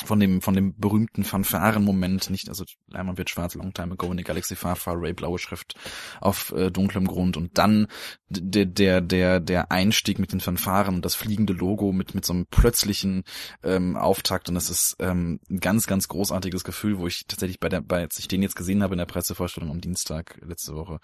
von 0.02 0.18
dem 0.18 0.42
von 0.42 0.54
dem 0.54 0.78
berühmten 0.78 1.22
Fanfaren-Moment 1.22 2.28
nicht 2.30 2.48
also 2.48 2.64
Leinwand 2.88 3.16
wird 3.16 3.30
schwarz 3.30 3.54
long 3.54 3.72
time 3.72 3.92
ago 3.92 4.11
in 4.11 4.16
der 4.16 4.24
Galaxy 4.24 4.57
Far 4.57 4.74
Far 4.74 4.96
Away 4.96 5.12
blaue 5.12 5.38
Schrift 5.38 5.74
auf 6.20 6.52
äh, 6.52 6.70
dunklem 6.70 7.07
Grund. 7.07 7.37
Und 7.37 7.59
dann 7.59 7.87
der 8.28 8.66
der 8.66 9.00
der 9.00 9.38
der 9.38 9.70
Einstieg 9.70 10.18
mit 10.18 10.33
den 10.33 10.40
Fanfaren 10.40 10.96
und 10.96 11.04
das 11.04 11.14
fliegende 11.14 11.52
Logo 11.52 11.92
mit 11.92 12.14
mit 12.14 12.24
so 12.24 12.33
einem 12.33 12.46
plötzlichen 12.46 13.22
ähm, 13.62 13.96
Auftakt. 13.96 14.48
Und 14.48 14.57
das 14.57 14.68
ist 14.68 14.96
ähm, 14.98 15.38
ein 15.48 15.61
ganz 15.61 15.87
ganz 15.87 16.09
großartiges 16.09 16.64
Gefühl 16.64 16.98
wo 16.98 17.07
ich 17.07 17.26
tatsächlich 17.28 17.61
bei 17.61 17.68
der 17.68 17.80
bei 17.80 18.00
als 18.00 18.18
ich 18.18 18.26
den 18.26 18.42
jetzt 18.42 18.57
gesehen 18.57 18.83
habe 18.83 18.94
in 18.94 18.98
der 18.98 19.07
Pressevorstellung 19.07 19.70
am 19.70 19.80
Dienstag 19.80 20.40
letzte 20.42 20.74
Woche 20.74 20.98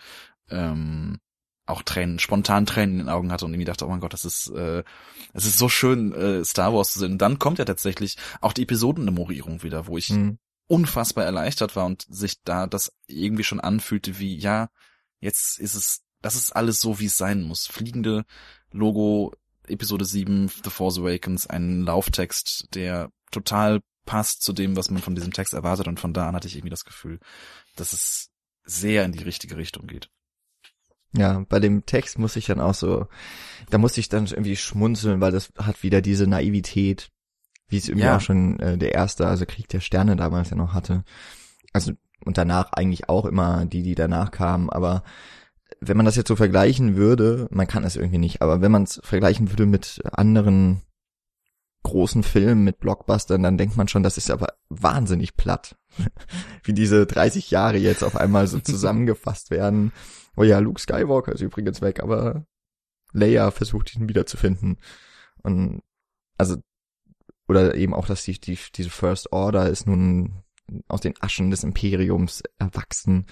ähm, 0.51 1.21
auch 1.71 1.83
Tränen, 1.83 2.19
spontan 2.19 2.67
Tränen 2.67 3.01
in 3.01 3.07
den 3.07 3.09
Augen 3.09 3.33
hatte 3.33 3.45
und 3.45 3.53
irgendwie 3.53 3.67
dachte, 3.67 3.87
oh 3.87 3.89
mein 3.89 4.01
Gott, 4.01 4.13
das 4.13 4.25
ist, 4.25 4.49
äh, 4.51 4.83
es 5.33 5.47
ist 5.47 5.59
so 5.59 5.69
schön, 5.69 6.13
äh, 6.13 6.45
Star 6.45 6.75
Wars 6.75 6.93
zu 6.93 6.99
sehen. 6.99 7.13
Und 7.13 7.19
dann 7.19 7.39
kommt 7.39 7.59
ja 7.59 7.65
tatsächlich 7.65 8.17
auch 8.41 8.53
die 8.53 8.63
Episodennummerierung 8.63 9.63
wieder, 9.63 9.87
wo 9.87 9.97
ich 9.97 10.11
mhm. 10.11 10.39
unfassbar 10.67 11.25
erleichtert 11.25 11.77
war 11.77 11.87
und 11.87 12.07
sich 12.09 12.43
da 12.43 12.67
das 12.67 12.93
irgendwie 13.07 13.45
schon 13.45 13.61
anfühlte 13.61 14.19
wie, 14.19 14.37
ja, 14.37 14.69
jetzt 15.21 15.59
ist 15.59 15.75
es, 15.75 16.03
das 16.23 16.35
ist 16.35 16.55
alles 16.55 16.81
so, 16.81 17.01
wie 17.01 17.07
es 17.07 17.17
sein 17.17 17.43
muss. 17.43 17.67
Fliegende 17.67 18.25
Logo, 18.71 19.35
Episode 19.67 20.05
7, 20.05 20.49
The 20.49 20.71
Force 20.71 20.99
Awakens, 20.99 21.47
ein 21.47 21.83
Lauftext, 21.83 22.67
der 22.75 23.11
total 23.31 23.81
passt 24.07 24.43
zu 24.43 24.53
dem, 24.53 24.77
was 24.77 24.91
man 24.91 25.03
von 25.03 25.15
diesem 25.15 25.33
Text 25.33 25.55
erwartet 25.55 25.87
und 25.87 26.01
von 26.01 26.13
da 26.13 26.29
an 26.29 26.35
hatte 26.35 26.49
ich 26.49 26.57
irgendwie 26.57 26.71
das 26.71 26.85
Gefühl, 26.85 27.21
dass 27.77 27.93
es 27.93 28.31
sehr 28.65 29.05
in 29.05 29.13
die 29.13 29.23
richtige 29.23 29.57
Richtung 29.57 29.87
geht. 29.87 30.11
Ja, 31.17 31.45
bei 31.49 31.59
dem 31.59 31.87
Text 31.87 32.19
muss 32.19 32.37
ich 32.37 32.47
dann 32.47 32.61
auch 32.61 32.75
so, 32.75 33.07
da 33.71 33.79
muss 33.79 33.97
ich 33.99 34.09
dann 34.09 34.27
irgendwie 34.27 34.57
schmunzeln, 34.57 35.21
weil 35.21 35.33
das 35.33 35.53
hat 35.59 35.83
wieder 35.83 36.01
diese 36.03 36.27
Naivität, 36.27 37.11
wie 37.69 37.79
es 37.79 37.89
irgendwie 37.89 38.07
ja. 38.07 38.17
auch 38.17 38.21
schon 38.21 38.61
äh, 38.61 38.79
der 38.79 38.95
erste, 38.95 39.27
also 39.27 39.45
Krieg 39.47 39.69
der 39.69 39.81
Sterne 39.81 40.17
damals 40.17 40.51
ja 40.51 40.57
noch 40.57 40.73
hatte. 40.73 41.05
Also 41.73 41.93
und 42.25 42.39
danach 42.39 42.73
eigentlich 42.73 43.09
auch 43.09 43.25
immer 43.25 43.65
die, 43.65 43.83
die 43.83 43.95
danach 43.95 44.31
kamen, 44.31 44.71
aber 44.71 45.03
wenn 45.81 45.97
man 45.97 46.07
das 46.07 46.17
jetzt 46.17 46.29
so 46.29 46.37
vergleichen 46.37 46.97
würde, 46.97 47.49
man 47.51 47.67
kann 47.67 47.85
es 47.85 47.97
irgendwie 47.97 48.19
nicht, 48.19 48.43
aber 48.43 48.61
wenn 48.61 48.73
man 48.73 48.83
es 48.83 49.01
vergleichen 49.03 49.51
würde 49.51 49.67
mit 49.67 50.03
anderen 50.13 50.83
großen 51.83 52.23
Filmen, 52.23 52.65
mit 52.65 52.79
Blockbustern, 52.79 53.43
dann 53.43 53.57
denkt 53.57 53.77
man 53.77 53.89
schon, 53.89 54.03
das 54.03 54.19
ist 54.19 54.31
aber 54.31 54.49
wahnsinnig 54.69 55.37
platt. 55.37 55.77
Wie 56.63 56.75
diese 56.75 57.07
30 57.07 57.51
Jahre 57.51 57.79
jetzt 57.79 58.05
auf 58.05 58.17
einmal 58.17 58.47
so 58.47 58.61
zusammengefasst 58.61 59.51
werden 59.51 59.93
Oh 60.37 60.43
ja, 60.43 60.59
Luke 60.59 60.81
Skywalker 60.81 61.33
ist 61.33 61.41
übrigens 61.41 61.81
weg, 61.81 62.03
aber 62.03 62.47
Leia 63.13 63.51
versucht 63.51 63.95
ihn 63.95 64.09
wiederzufinden. 64.09 64.79
Und 65.43 65.83
also 66.39 66.57
oder 67.49 67.75
eben 67.75 67.95
auch, 67.95 68.07
dass 68.07 68.23
die, 68.23 68.39
die 68.41 68.59
diese 68.75 68.91
First 68.91 69.33
Order 69.33 69.69
ist 69.69 69.87
nun 69.87 70.45
aus 70.87 71.01
den 71.01 71.15
Aschen 71.21 71.51
des 71.51 71.65
Imperiums 71.65 72.43
erwachsen 72.59 73.27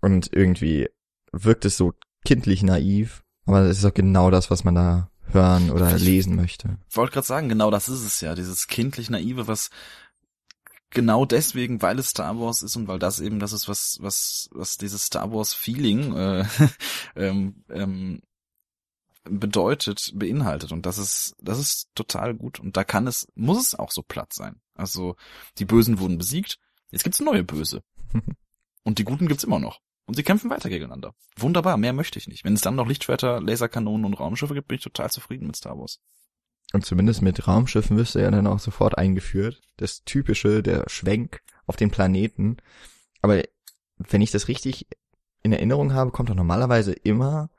und 0.00 0.32
irgendwie 0.32 0.88
wirkt 1.32 1.64
es 1.64 1.76
so 1.76 1.94
kindlich 2.24 2.62
naiv, 2.62 3.24
aber 3.46 3.66
das 3.66 3.78
ist 3.78 3.84
auch 3.84 3.94
genau 3.94 4.30
das, 4.30 4.50
was 4.50 4.62
man 4.62 4.76
da 4.76 5.10
hören 5.32 5.70
oder 5.70 5.96
ich 5.96 6.02
lesen 6.02 6.36
möchte. 6.36 6.78
Ich 6.88 6.96
wollte 6.96 7.12
gerade 7.12 7.26
sagen, 7.26 7.48
genau 7.48 7.70
das 7.70 7.88
ist 7.88 8.04
es 8.04 8.20
ja, 8.20 8.34
dieses 8.34 8.68
kindlich 8.68 9.10
naive, 9.10 9.48
was 9.48 9.70
genau 10.94 11.24
deswegen, 11.24 11.82
weil 11.82 11.98
es 11.98 12.10
Star 12.10 12.38
Wars 12.38 12.62
ist 12.62 12.76
und 12.76 12.88
weil 12.88 12.98
das 12.98 13.20
eben 13.20 13.38
das 13.38 13.52
ist, 13.52 13.68
was, 13.68 13.98
was, 14.00 14.48
was 14.52 14.76
dieses 14.76 15.06
Star 15.06 15.32
Wars 15.32 15.52
Feeling 15.52 16.16
äh, 16.16 16.44
ähm, 17.16 17.64
ähm, 17.70 18.22
bedeutet, 19.24 20.12
beinhaltet. 20.14 20.72
Und 20.72 20.86
das 20.86 20.98
ist, 20.98 21.34
das 21.40 21.58
ist 21.58 21.88
total 21.94 22.34
gut. 22.34 22.60
Und 22.60 22.76
da 22.76 22.84
kann 22.84 23.06
es, 23.06 23.26
muss 23.34 23.58
es 23.58 23.74
auch 23.74 23.90
so 23.90 24.02
platt 24.02 24.32
sein. 24.32 24.60
Also 24.74 25.16
die 25.58 25.64
Bösen 25.64 25.98
wurden 25.98 26.18
besiegt, 26.18 26.58
jetzt 26.90 27.04
gibt's 27.04 27.20
neue 27.20 27.44
Böse. 27.44 27.82
und 28.84 28.98
die 28.98 29.04
Guten 29.04 29.28
gibt's 29.28 29.44
immer 29.44 29.58
noch. 29.58 29.80
Und 30.06 30.14
sie 30.14 30.22
kämpfen 30.22 30.50
weiter 30.50 30.68
gegeneinander. 30.68 31.14
Wunderbar, 31.36 31.78
mehr 31.78 31.94
möchte 31.94 32.18
ich 32.18 32.28
nicht. 32.28 32.44
Wenn 32.44 32.52
es 32.52 32.60
dann 32.60 32.76
noch 32.76 32.86
Lichtschwerter, 32.86 33.40
Laserkanonen 33.40 34.04
und 34.04 34.14
Raumschiffe 34.14 34.54
gibt, 34.54 34.68
bin 34.68 34.76
ich 34.76 34.84
total 34.84 35.10
zufrieden 35.10 35.46
mit 35.46 35.56
Star 35.56 35.78
Wars. 35.78 36.00
Und 36.72 36.84
zumindest 36.84 37.22
mit 37.22 37.46
Raumschiffen 37.46 37.96
wirst 37.96 38.14
du 38.14 38.20
ja 38.20 38.30
dann 38.30 38.46
auch 38.46 38.58
sofort 38.58 38.98
eingeführt. 38.98 39.60
Das 39.76 40.04
typische, 40.04 40.62
der 40.62 40.84
Schwenk 40.88 41.40
auf 41.66 41.76
den 41.76 41.90
Planeten. 41.90 42.56
Aber 43.22 43.42
wenn 43.96 44.22
ich 44.22 44.30
das 44.30 44.48
richtig 44.48 44.86
in 45.42 45.52
Erinnerung 45.52 45.92
habe, 45.92 46.10
kommt 46.10 46.30
doch 46.30 46.34
normalerweise 46.34 46.92
immer 46.92 47.50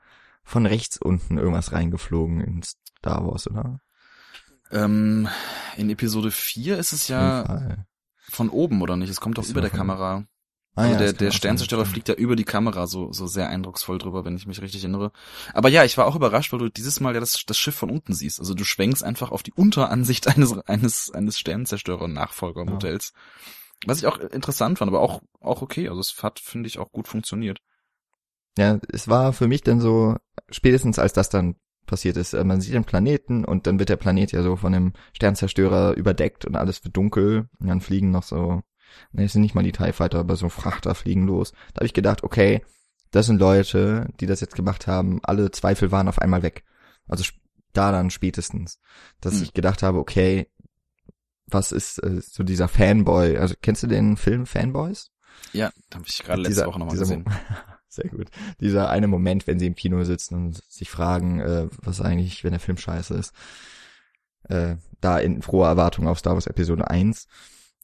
von 0.44 0.66
rechts 0.66 0.98
unten 0.98 1.38
irgendwas 1.38 1.72
reingeflogen 1.72 2.40
in 2.40 2.62
Star 2.62 3.26
Wars, 3.26 3.48
oder? 3.48 3.80
Ähm, 4.70 5.28
in 5.76 5.90
Episode 5.90 6.30
4 6.30 6.78
ist 6.78 6.92
es 6.92 7.08
ja 7.08 7.76
von 8.18 8.50
oben, 8.50 8.82
oder 8.82 8.96
nicht? 8.96 9.10
Es 9.10 9.20
kommt 9.20 9.38
doch 9.38 9.48
über 9.48 9.60
der 9.60 9.70
Kamera. 9.70 10.26
Ah, 10.76 10.82
also 10.82 10.92
ja, 10.92 10.98
der, 10.98 11.12
der 11.14 11.30
Sternzerstörer 11.30 11.86
fliegt 11.86 12.08
ja 12.08 12.14
über 12.14 12.36
die 12.36 12.44
Kamera 12.44 12.86
so, 12.86 13.10
so 13.10 13.26
sehr 13.26 13.48
eindrucksvoll 13.48 13.96
drüber, 13.96 14.26
wenn 14.26 14.36
ich 14.36 14.46
mich 14.46 14.60
richtig 14.60 14.82
erinnere. 14.82 15.10
Aber 15.54 15.70
ja, 15.70 15.84
ich 15.84 15.96
war 15.96 16.06
auch 16.06 16.14
überrascht, 16.14 16.52
weil 16.52 16.58
du 16.58 16.68
dieses 16.68 17.00
Mal 17.00 17.14
ja 17.14 17.20
das, 17.20 17.44
das 17.46 17.56
Schiff 17.56 17.74
von 17.74 17.90
unten 17.90 18.12
siehst. 18.12 18.38
Also 18.40 18.52
du 18.52 18.62
schwenkst 18.62 19.02
einfach 19.02 19.32
auf 19.32 19.42
die 19.42 19.54
Unteransicht 19.54 20.28
eines, 20.36 20.58
eines, 20.58 21.10
eines 21.10 21.38
Sternzerstörer-Nachfolgermodells. 21.38 23.12
Ja. 23.14 23.20
Was 23.86 23.98
ich 23.98 24.06
auch 24.06 24.18
interessant 24.18 24.78
fand, 24.78 24.90
aber 24.90 25.00
auch, 25.00 25.22
auch 25.40 25.62
okay. 25.62 25.88
Also 25.88 26.00
es 26.00 26.22
hat, 26.22 26.40
finde 26.40 26.66
ich, 26.66 26.78
auch 26.78 26.92
gut 26.92 27.08
funktioniert. 27.08 27.60
Ja, 28.58 28.78
es 28.92 29.08
war 29.08 29.32
für 29.32 29.48
mich 29.48 29.62
dann 29.62 29.80
so, 29.80 30.16
spätestens 30.50 30.98
als 30.98 31.14
das 31.14 31.30
dann 31.30 31.56
passiert 31.86 32.18
ist, 32.18 32.34
äh, 32.34 32.44
man 32.44 32.60
sieht 32.60 32.74
den 32.74 32.84
Planeten 32.84 33.46
und 33.46 33.66
dann 33.66 33.78
wird 33.78 33.88
der 33.88 33.96
Planet 33.96 34.32
ja 34.32 34.42
so 34.42 34.56
von 34.56 34.72
dem 34.72 34.92
Sternzerstörer 35.14 35.94
überdeckt 35.94 36.44
und 36.44 36.56
alles 36.56 36.84
wird 36.84 36.96
dunkel 36.96 37.48
und 37.58 37.68
dann 37.68 37.80
fliegen 37.80 38.10
noch 38.10 38.24
so 38.24 38.62
Ne, 39.12 39.24
es 39.24 39.32
sind 39.32 39.42
nicht 39.42 39.54
mal 39.54 39.64
die 39.64 39.72
TIE 39.72 39.92
Fighter, 39.92 40.18
aber 40.18 40.36
so 40.36 40.48
Frachter 40.48 40.94
fliegen 40.94 41.26
los. 41.26 41.52
Da 41.72 41.80
habe 41.80 41.86
ich 41.86 41.94
gedacht, 41.94 42.22
okay, 42.22 42.62
das 43.10 43.26
sind 43.26 43.38
Leute, 43.38 44.08
die 44.20 44.26
das 44.26 44.40
jetzt 44.40 44.56
gemacht 44.56 44.86
haben. 44.86 45.20
Alle 45.22 45.50
Zweifel 45.50 45.92
waren 45.92 46.08
auf 46.08 46.20
einmal 46.20 46.42
weg. 46.42 46.64
Also 47.08 47.24
da 47.72 47.92
dann 47.92 48.10
spätestens, 48.10 48.80
dass 49.20 49.34
hm. 49.34 49.42
ich 49.44 49.54
gedacht 49.54 49.82
habe, 49.82 49.98
okay, 49.98 50.48
was 51.46 51.72
ist 51.72 51.98
äh, 52.02 52.20
so 52.20 52.42
dieser 52.42 52.68
Fanboy? 52.68 53.36
Also 53.38 53.54
kennst 53.60 53.82
du 53.82 53.86
den 53.86 54.16
Film 54.16 54.46
Fanboys? 54.46 55.10
Ja, 55.52 55.70
habe 55.94 56.04
ich 56.06 56.22
gerade 56.22 56.42
letzte 56.42 56.54
dieser, 56.54 56.66
Woche 56.66 56.78
nochmal 56.78 56.96
gesehen. 56.96 57.24
Sehr 57.88 58.10
gut. 58.10 58.28
Dieser 58.60 58.90
eine 58.90 59.06
Moment, 59.06 59.46
wenn 59.46 59.58
sie 59.58 59.66
im 59.66 59.74
Kino 59.74 60.02
sitzen 60.04 60.34
und 60.34 60.64
sich 60.64 60.90
fragen, 60.90 61.40
äh, 61.40 61.68
was 61.82 62.00
eigentlich, 62.00 62.44
wenn 62.44 62.50
der 62.50 62.60
Film 62.60 62.76
scheiße 62.76 63.14
ist. 63.14 63.32
Äh, 64.44 64.76
da 65.00 65.18
in 65.18 65.42
froher 65.42 65.68
Erwartung 65.68 66.06
auf 66.06 66.18
Star 66.18 66.34
Wars 66.34 66.46
Episode 66.46 66.90
1. 66.90 67.26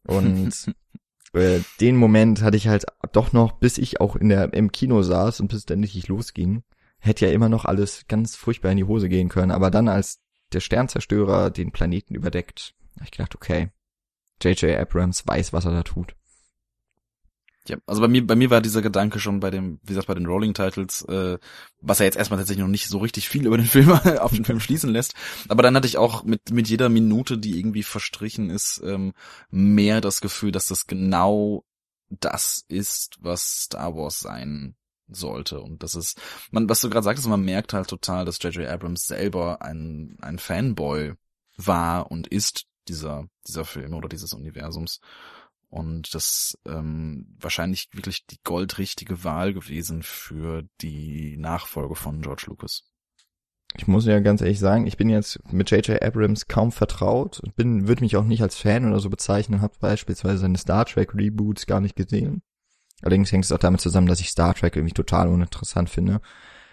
Und 0.05 0.53
äh, 1.33 1.61
den 1.81 1.97
Moment 1.97 2.42
hatte 2.42 2.57
ich 2.57 2.68
halt 2.68 2.87
doch 3.12 3.33
noch, 3.33 3.53
bis 3.53 3.79
ich 3.79 4.01
auch 4.01 4.16
in 4.16 4.29
der, 4.29 4.53
im 4.53 4.73
Kino 4.73 5.03
saß 5.03 5.40
und 5.40 5.49
bis 5.49 5.59
es 5.59 5.66
dann 5.66 5.81
nicht 5.81 6.09
losging, 6.09 6.62
hätte 6.99 7.27
ja 7.27 7.33
immer 7.33 7.49
noch 7.49 7.64
alles 7.64 8.07
ganz 8.09 8.37
furchtbar 8.37 8.71
in 8.71 8.77
die 8.77 8.85
Hose 8.85 9.09
gehen 9.09 9.29
können. 9.29 9.51
Aber 9.51 9.71
dann, 9.71 9.88
als 9.88 10.21
der 10.53 10.61
Sternzerstörer 10.61 11.51
den 11.51 11.73
Planeten 11.73 12.14
überdeckt, 12.14 12.75
habe 12.97 13.05
ich 13.05 13.11
gedacht, 13.11 13.35
okay, 13.35 13.71
J.J. 14.42 14.79
Abrams 14.79 15.27
weiß, 15.27 15.53
was 15.53 15.64
er 15.64 15.73
da 15.73 15.83
tut. 15.83 16.14
Ja, 17.68 17.77
also 17.87 18.01
bei 18.01 18.09
mir, 18.09 18.27
bei 18.27 18.35
mir 18.35 18.51
war 18.51 18.61
dieser 18.61 18.83
Gedanke 18.83 19.20
schon 19.20 19.38
bei 19.38 19.51
dem, 19.51 19.79
wie 19.83 19.88
gesagt, 19.88 20.09
bei 20.09 20.14
den 20.14 20.27
Rolling 20.27 20.53
Titles, 20.53 21.03
äh, 21.03 21.38
was 21.81 22.01
ja 22.01 22.07
jetzt 22.07 22.16
erstmal 22.16 22.38
tatsächlich 22.38 22.62
noch 22.62 22.70
nicht 22.70 22.88
so 22.88 22.98
richtig 22.98 23.29
viel 23.29 23.46
über 23.46 23.57
den 23.57 23.66
Film 23.66 23.90
auf 24.18 24.33
den 24.33 24.44
Film 24.44 24.59
schließen 24.59 24.90
lässt. 24.90 25.14
Aber 25.48 25.62
dann 25.62 25.77
hatte 25.77 25.87
ich 25.87 25.96
auch 25.96 26.25
mit 26.25 26.51
mit 26.51 26.68
jeder 26.68 26.88
Minute, 26.88 27.38
die 27.38 27.59
irgendwie 27.59 27.85
verstrichen 27.85 28.51
ist, 28.51 28.81
ähm, 28.85 29.12
mehr 29.51 30.01
das 30.01 30.20
Gefühl, 30.20 30.51
dass 30.51 30.66
das 30.66 30.87
genau 30.88 31.64
das 32.11 32.64
ist, 32.68 33.18
was 33.20 33.62
Star 33.62 33.94
Wars 33.96 34.20
sein 34.20 34.75
sollte. 35.09 35.61
Und 35.61 35.83
das 35.85 35.94
ist, 35.94 36.20
man, 36.51 36.68
was 36.68 36.81
du 36.81 36.90
gerade 36.90 37.05
sagtest, 37.05 37.29
man 37.29 37.44
merkt 37.44 37.72
halt 37.75 37.88
total, 37.88 38.25
dass 38.25 38.42
J.J. 38.42 38.66
Abrams 38.68 39.07
selber 39.07 39.62
ein 39.62 40.16
ein 40.20 40.38
Fanboy 40.40 41.14
war 41.57 42.11
und 42.11 42.27
ist 42.27 42.64
dieser 42.88 43.29
dieser 43.46 43.64
Filme 43.64 43.96
oder 43.96 44.09
dieses 44.09 44.33
Universums 44.35 45.01
und 45.73 46.15
das 46.15 46.59
ähm, 46.67 47.35
wahrscheinlich 47.41 47.89
wirklich 47.93 48.27
die 48.27 48.37
goldrichtige 48.45 49.25
Wahl 49.25 49.55
gewesen 49.55 50.03
für 50.03 50.65
die 50.83 51.39
Nachfolge 51.39 51.95
von 51.95 52.21
George 52.21 52.45
Lucas. 52.49 52.83
Ich 53.79 53.87
muss 53.87 54.05
ja 54.05 54.21
ganz 54.21 54.43
ehrlich 54.43 54.59
sagen, 54.59 54.87
ich 54.87 54.99
bin 54.99 55.09
jetzt 55.09 55.41
mit 55.51 55.71
J.J. 55.71 56.03
Abrams 56.03 56.47
kaum 56.47 56.73
vertraut, 56.73 57.41
bin, 57.57 57.89
würde 57.89 58.05
mich 58.05 58.19
auch 58.19 58.25
nicht 58.25 58.43
als 58.43 58.59
Fan 58.59 58.87
oder 58.87 59.01
so 59.01 59.09
bezeichnen, 59.09 59.63
habe 59.63 59.73
beispielsweise 59.81 60.39
seine 60.39 60.59
Star 60.59 60.85
Trek 60.85 61.15
Reboots 61.15 61.67
gar 61.67 61.81
nicht 61.81 61.97
gesehen. 61.97 62.43
Allerdings 63.01 63.33
hängt 63.33 63.47
es 63.47 63.53
auch 63.53 63.59
damit 63.59 63.81
zusammen, 63.81 64.09
dass 64.09 64.21
ich 64.21 64.29
Star 64.29 64.55
Trek 64.55 64.77
irgendwie 64.77 64.93
total 64.93 65.29
uninteressant 65.29 65.89
finde. 65.89 66.21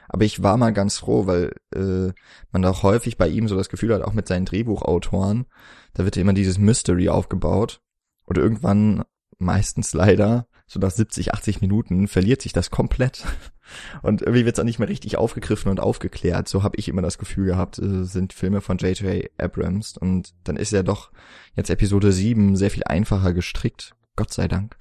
Aber 0.09 0.25
ich 0.25 0.43
war 0.43 0.57
mal 0.57 0.73
ganz 0.73 0.97
froh, 0.97 1.25
weil 1.25 1.53
äh, 1.73 2.11
man 2.51 2.65
auch 2.65 2.83
häufig 2.83 3.17
bei 3.17 3.29
ihm 3.29 3.47
so 3.47 3.55
das 3.55 3.69
Gefühl 3.69 3.93
hat, 3.93 4.01
auch 4.01 4.13
mit 4.13 4.27
seinen 4.27 4.45
Drehbuchautoren, 4.45 5.45
da 5.93 6.03
wird 6.03 6.17
ja 6.17 6.21
immer 6.21 6.33
dieses 6.33 6.57
Mystery 6.57 7.07
aufgebaut 7.07 7.81
und 8.29 8.37
irgendwann 8.37 9.03
meistens 9.39 9.93
leider, 9.93 10.47
so 10.67 10.79
nach 10.79 10.91
70, 10.91 11.33
80 11.33 11.61
Minuten, 11.61 12.07
verliert 12.07 12.41
sich 12.41 12.53
das 12.53 12.69
komplett. 12.69 13.25
Und 14.01 14.23
irgendwie 14.23 14.45
wird's 14.45 14.59
auch 14.59 14.63
nicht 14.63 14.79
mehr 14.79 14.89
richtig 14.89 15.17
aufgegriffen 15.17 15.69
und 15.69 15.79
aufgeklärt. 15.79 16.47
So 16.47 16.63
habe 16.63 16.77
ich 16.77 16.87
immer 16.87 17.03
das 17.03 17.19
Gefühl 17.19 17.45
gehabt, 17.45 17.77
äh, 17.77 18.03
sind 18.03 18.33
Filme 18.33 18.61
von 18.61 18.79
J.J. 18.79 19.29
Abrams. 19.37 19.95
Und 19.95 20.33
dann 20.43 20.57
ist 20.57 20.71
ja 20.71 20.81
doch 20.81 21.11
jetzt 21.55 21.69
Episode 21.69 22.11
7 22.11 22.55
sehr 22.55 22.71
viel 22.71 22.83
einfacher 22.85 23.31
gestrickt. 23.31 23.93
Gott 24.15 24.33
sei 24.33 24.47
Dank. 24.47 24.75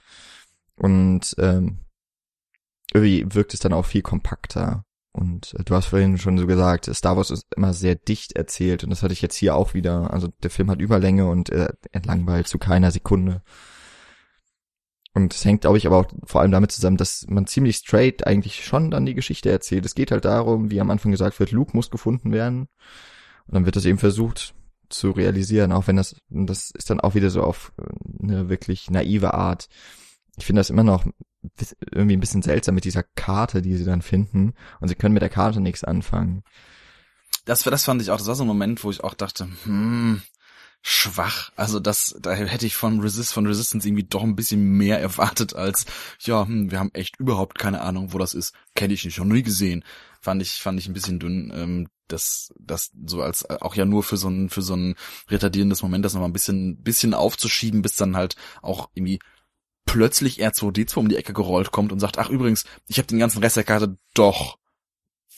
Und 0.76 1.34
ähm, 1.36 1.80
irgendwie 2.94 3.26
wirkt 3.34 3.52
es 3.52 3.60
dann 3.60 3.74
auch 3.74 3.84
viel 3.84 4.00
kompakter. 4.00 4.86
Und 5.18 5.54
äh, 5.58 5.64
du 5.64 5.74
hast 5.74 5.86
vorhin 5.86 6.16
schon 6.16 6.38
so 6.38 6.46
gesagt, 6.46 6.88
Star 6.94 7.16
Wars 7.16 7.30
ist 7.30 7.46
immer 7.56 7.72
sehr 7.72 7.96
dicht 7.96 8.36
erzählt 8.36 8.84
und 8.84 8.90
das 8.90 9.02
hatte 9.02 9.12
ich 9.12 9.22
jetzt 9.22 9.34
hier 9.34 9.56
auch 9.56 9.74
wieder. 9.74 10.12
Also 10.12 10.28
der 10.42 10.50
Film 10.50 10.70
hat 10.70 10.80
Überlänge 10.80 11.26
und 11.26 11.50
äh, 11.50 11.68
er 11.90 12.02
langweilt 12.04 12.46
zu 12.46 12.58
keiner 12.58 12.92
Sekunde. 12.92 13.42
Und 15.14 15.34
es 15.34 15.44
hängt, 15.44 15.62
glaube 15.62 15.78
ich, 15.78 15.86
aber 15.86 15.96
auch 15.96 16.06
vor 16.24 16.40
allem 16.40 16.52
damit 16.52 16.70
zusammen, 16.70 16.96
dass 16.96 17.26
man 17.28 17.48
ziemlich 17.48 17.76
straight 17.76 18.26
eigentlich 18.26 18.64
schon 18.64 18.92
dann 18.92 19.06
die 19.06 19.14
Geschichte 19.14 19.50
erzählt. 19.50 19.84
Es 19.84 19.96
geht 19.96 20.12
halt 20.12 20.24
darum, 20.24 20.70
wie 20.70 20.80
am 20.80 20.90
Anfang 20.90 21.10
gesagt 21.10 21.40
wird, 21.40 21.50
Luke 21.50 21.76
muss 21.76 21.90
gefunden 21.90 22.30
werden. 22.30 22.68
Und 23.46 23.54
dann 23.54 23.64
wird 23.64 23.74
das 23.74 23.86
eben 23.86 23.98
versucht 23.98 24.54
zu 24.88 25.10
realisieren, 25.10 25.72
auch 25.72 25.88
wenn 25.88 25.96
das, 25.96 26.14
das 26.28 26.70
ist 26.70 26.90
dann 26.90 27.00
auch 27.00 27.16
wieder 27.16 27.30
so 27.30 27.42
auf 27.42 27.72
eine 28.22 28.48
wirklich 28.48 28.90
naive 28.90 29.34
Art. 29.34 29.68
Ich 30.36 30.46
finde 30.46 30.60
das 30.60 30.70
immer 30.70 30.84
noch 30.84 31.04
irgendwie 31.90 32.16
ein 32.16 32.20
bisschen 32.20 32.42
seltsam 32.42 32.74
mit 32.74 32.84
dieser 32.84 33.02
Karte, 33.02 33.62
die 33.62 33.76
sie 33.76 33.84
dann 33.84 34.02
finden. 34.02 34.54
Und 34.80 34.88
sie 34.88 34.94
können 34.94 35.14
mit 35.14 35.22
der 35.22 35.30
Karte 35.30 35.60
nichts 35.60 35.84
anfangen. 35.84 36.42
Das, 37.44 37.62
das 37.62 37.84
fand 37.84 38.02
ich 38.02 38.10
auch, 38.10 38.18
das 38.18 38.26
war 38.26 38.34
so 38.34 38.44
ein 38.44 38.48
Moment, 38.48 38.84
wo 38.84 38.90
ich 38.90 39.02
auch 39.02 39.14
dachte, 39.14 39.48
hm, 39.64 40.22
schwach. 40.82 41.50
Also 41.56 41.80
das, 41.80 42.16
da 42.20 42.32
hätte 42.32 42.66
ich 42.66 42.76
von 42.76 43.00
Resist, 43.00 43.32
von 43.32 43.46
Resistance 43.46 43.86
irgendwie 43.86 44.04
doch 44.04 44.22
ein 44.22 44.36
bisschen 44.36 44.62
mehr 44.62 45.00
erwartet 45.00 45.54
als, 45.54 45.86
ja, 46.20 46.46
hm, 46.46 46.70
wir 46.70 46.78
haben 46.78 46.90
echt 46.92 47.16
überhaupt 47.18 47.58
keine 47.58 47.80
Ahnung, 47.80 48.12
wo 48.12 48.18
das 48.18 48.34
ist. 48.34 48.54
Kenne 48.74 48.94
ich 48.94 49.04
nicht, 49.04 49.18
noch 49.18 49.24
nie 49.24 49.42
gesehen. 49.42 49.84
Fand 50.20 50.42
ich, 50.42 50.60
fand 50.62 50.78
ich 50.78 50.88
ein 50.88 50.94
bisschen 50.94 51.18
dünn. 51.18 51.52
Ähm, 51.54 51.88
das, 52.08 52.52
das 52.58 52.90
so 53.06 53.22
als 53.22 53.48
auch 53.48 53.74
ja 53.74 53.84
nur 53.84 54.02
für 54.02 54.16
so 54.16 54.28
ein 54.28 54.48
für 54.48 54.62
so 54.62 54.74
ein 54.74 54.94
retardierendes 55.30 55.82
Moment, 55.82 56.04
das 56.04 56.14
nochmal 56.14 56.30
ein 56.30 56.32
bisschen, 56.32 56.82
bisschen 56.82 57.14
aufzuschieben, 57.14 57.82
bis 57.82 57.96
dann 57.96 58.16
halt 58.16 58.36
auch 58.62 58.88
irgendwie 58.94 59.20
plötzlich 59.88 60.44
R2D2 60.44 60.98
um 60.98 61.08
die 61.08 61.16
Ecke 61.16 61.32
gerollt 61.32 61.72
kommt 61.72 61.92
und 61.92 61.98
sagt, 61.98 62.18
ach 62.18 62.28
übrigens, 62.28 62.64
ich 62.86 62.98
habe 62.98 63.06
den 63.06 63.18
ganzen 63.18 63.42
Rest 63.42 63.56
der 63.56 63.64
Karte 63.64 63.96
doch, 64.14 64.58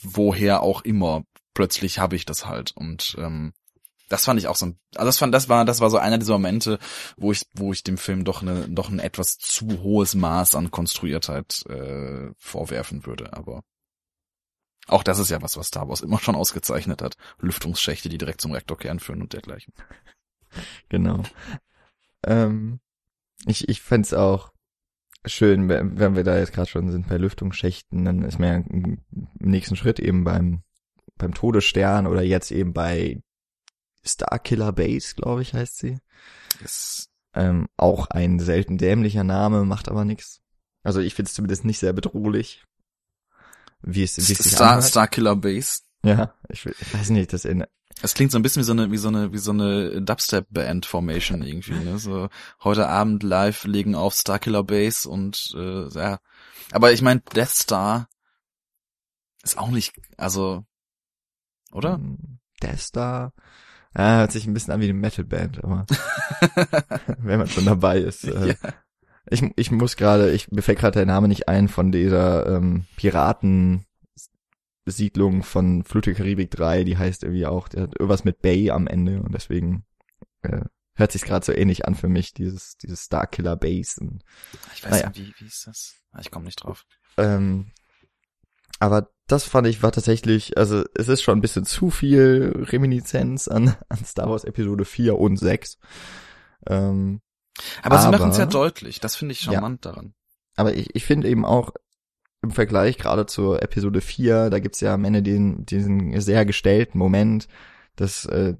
woher 0.03 0.61
auch 0.61 0.81
immer. 0.81 1.23
Plötzlich 1.53 1.99
habe 1.99 2.15
ich 2.15 2.25
das 2.25 2.45
halt 2.45 2.71
und 2.75 3.15
ähm, 3.17 3.53
das 4.09 4.25
fand 4.25 4.39
ich 4.39 4.47
auch 4.47 4.57
so 4.57 4.67
ein, 4.67 4.79
also 4.95 5.05
das 5.05 5.17
fand, 5.17 5.33
das 5.33 5.47
war, 5.47 5.63
das 5.63 5.79
war 5.79 5.89
so 5.89 5.97
einer 5.97 6.17
dieser 6.17 6.33
Momente, 6.33 6.79
wo 7.15 7.31
ich, 7.31 7.45
wo 7.53 7.71
ich 7.71 7.83
dem 7.83 7.97
Film 7.97 8.25
doch 8.25 8.41
eine, 8.41 8.67
doch 8.67 8.89
ein 8.89 8.99
etwas 8.99 9.37
zu 9.37 9.81
hohes 9.81 10.15
Maß 10.15 10.55
an 10.55 10.69
Konstruiertheit 10.69 11.65
äh, 11.67 12.31
vorwerfen 12.37 13.05
würde. 13.05 13.31
Aber 13.33 13.63
auch 14.87 15.03
das 15.03 15.19
ist 15.19 15.29
ja 15.29 15.41
was, 15.41 15.55
was 15.55 15.67
Star 15.67 15.87
Wars 15.87 16.01
immer 16.01 16.19
schon 16.19 16.35
ausgezeichnet 16.35 17.01
hat. 17.01 17.15
Lüftungsschächte, 17.39 18.09
die 18.09 18.17
direkt 18.17 18.41
zum 18.41 18.51
Reaktorkern 18.51 18.99
führen 18.99 19.21
und 19.21 19.33
dergleichen. 19.33 19.73
Genau. 20.89 21.23
Ähm, 22.25 22.81
ich, 23.45 23.69
ich 23.69 23.81
fände 23.81 24.19
auch 24.19 24.51
schön, 25.25 25.69
wenn 25.69 26.15
wir 26.15 26.23
da 26.23 26.37
jetzt 26.37 26.53
gerade 26.53 26.69
schon 26.69 26.91
sind 26.91 27.07
bei 27.07 27.17
Lüftungsschächten, 27.17 28.05
dann 28.05 28.23
ist 28.23 28.39
mir 28.39 28.63
im 28.67 28.99
nächsten 29.39 29.75
Schritt 29.75 29.99
eben 29.99 30.23
beim, 30.23 30.63
beim 31.17 31.33
Todesstern 31.33 32.07
oder 32.07 32.21
jetzt 32.21 32.51
eben 32.51 32.73
bei 32.73 33.21
Starkiller 34.03 34.71
Base, 34.71 35.15
glaube 35.15 35.43
ich, 35.43 35.53
heißt 35.53 35.77
sie. 35.77 35.99
Ist 36.63 37.09
ähm, 37.33 37.67
auch 37.77 38.07
ein 38.07 38.39
selten 38.39 38.77
dämlicher 38.77 39.23
Name, 39.23 39.63
macht 39.63 39.89
aber 39.89 40.05
nichts. 40.05 40.41
Also 40.83 40.99
ich 40.99 41.13
finde 41.13 41.29
es 41.29 41.35
zumindest 41.35 41.65
nicht 41.65 41.79
sehr 41.79 41.93
bedrohlich. 41.93 42.65
Wie 43.83 44.03
es, 44.03 44.17
wie 44.17 44.33
es 44.33 44.51
Star, 44.51 44.81
Starkiller 44.81 45.35
Base. 45.35 45.81
Ja, 46.03 46.33
ich, 46.49 46.65
ich 46.65 46.93
weiß 46.93 47.11
nicht, 47.11 47.33
das 47.33 47.45
in 47.45 47.65
es 48.01 48.13
klingt 48.13 48.31
so 48.31 48.39
ein 48.39 48.41
bisschen 48.41 48.61
wie 48.61 48.65
so 48.65 48.71
eine, 48.71 48.91
wie 48.91 48.97
so 48.97 49.07
eine, 49.09 49.31
wie 49.31 49.37
so 49.37 49.51
eine 49.51 50.01
Dubstep-Band-Formation 50.01 51.43
irgendwie, 51.43 51.73
ne? 51.73 51.99
So 51.99 52.29
heute 52.63 52.87
Abend 52.87 53.23
live 53.23 53.65
legen 53.65 53.95
auf 53.95 54.15
Starkiller 54.15 54.63
Base 54.63 55.07
und 55.07 55.53
äh, 55.55 55.87
ja. 55.89 56.19
Aber 56.71 56.91
ich 56.91 57.01
meine, 57.01 57.21
Death 57.35 57.49
Star 57.49 58.07
ist 59.43 59.57
auch 59.57 59.69
nicht, 59.69 59.93
also, 60.17 60.65
oder? 61.71 61.95
Hm, 61.95 62.39
Death 62.61 62.79
Star. 62.79 63.33
Ja, 63.95 64.19
hört 64.19 64.31
sich 64.31 64.47
ein 64.47 64.53
bisschen 64.53 64.73
an 64.73 64.79
wie 64.79 64.85
eine 64.85 64.93
Metal-Band, 64.93 65.63
aber 65.63 65.85
wenn 67.17 67.39
man 67.39 67.47
schon 67.47 67.65
dabei 67.65 67.99
ist. 67.99 68.23
Äh, 68.23 68.49
ja. 68.49 68.55
Ich, 69.29 69.43
ich 69.55 69.71
muss 69.71 69.97
gerade, 69.97 70.31
ich 70.31 70.49
mir 70.51 70.61
fällt 70.61 70.79
gerade 70.79 70.99
der 70.99 71.05
Name 71.05 71.27
nicht 71.27 71.47
ein 71.47 71.67
von 71.67 71.91
dieser 71.91 72.47
ähm, 72.47 72.85
Piraten 72.95 73.85
Siedlung 74.91 75.43
von 75.43 75.83
Flut 75.83 76.05
der 76.05 76.13
Karibik 76.13 76.51
3, 76.51 76.83
die 76.83 76.97
heißt 76.97 77.23
irgendwie 77.23 77.45
auch, 77.45 77.67
der 77.67 77.83
hat 77.83 77.93
irgendwas 77.99 78.23
mit 78.23 78.41
Bay 78.41 78.71
am 78.71 78.87
Ende 78.87 79.21
und 79.21 79.33
deswegen 79.33 79.85
äh, 80.41 80.61
hört 80.95 81.11
sich 81.11 81.23
gerade 81.23 81.45
so 81.45 81.51
ähnlich 81.51 81.85
an 81.85 81.95
für 81.95 82.07
mich, 82.07 82.33
dieses, 82.33 82.77
dieses 82.77 83.05
Starkiller 83.05 83.55
Base. 83.55 83.99
Und, 83.99 84.23
ich 84.75 84.83
weiß 84.83 84.91
naja. 84.91 85.09
nicht, 85.09 85.19
wie, 85.19 85.33
wie 85.37 85.47
ist 85.47 85.67
das? 85.67 85.95
Ah, 86.11 86.19
ich 86.21 86.31
komme 86.31 86.45
nicht 86.45 86.63
drauf. 86.63 86.85
Ähm, 87.17 87.71
aber 88.79 89.09
das 89.27 89.43
fand 89.43 89.67
ich 89.67 89.83
war 89.83 89.91
tatsächlich, 89.91 90.57
also 90.57 90.83
es 90.95 91.07
ist 91.07 91.21
schon 91.21 91.37
ein 91.37 91.41
bisschen 91.41 91.65
zu 91.65 91.89
viel 91.89 92.51
Reminiszenz 92.55 93.47
an, 93.47 93.75
an 93.89 94.05
Star 94.05 94.29
Wars 94.29 94.43
Episode 94.43 94.85
4 94.85 95.17
und 95.17 95.37
6. 95.37 95.77
Ähm, 96.67 97.21
aber, 97.81 97.95
aber 97.95 98.01
sie 98.01 98.09
machen 98.09 98.31
es 98.31 98.37
ja 98.37 98.45
deutlich, 98.45 98.99
das 98.99 99.15
finde 99.15 99.33
ich 99.33 99.39
charmant 99.39 99.85
ja, 99.85 99.91
daran. 99.91 100.13
Aber 100.55 100.73
ich, 100.73 100.95
ich 100.95 101.05
finde 101.05 101.29
eben 101.29 101.45
auch, 101.45 101.71
im 102.41 102.51
Vergleich 102.51 102.97
gerade 102.97 103.25
zur 103.25 103.61
Episode 103.61 104.01
4, 104.01 104.49
da 104.49 104.59
gibt's 104.59 104.81
ja 104.81 104.93
am 104.93 105.05
Ende 105.05 105.21
den, 105.21 105.65
diesen 105.65 106.19
sehr 106.19 106.45
gestellten 106.45 106.97
Moment, 106.97 107.47
dass 107.95 108.25
äh, 108.25 108.55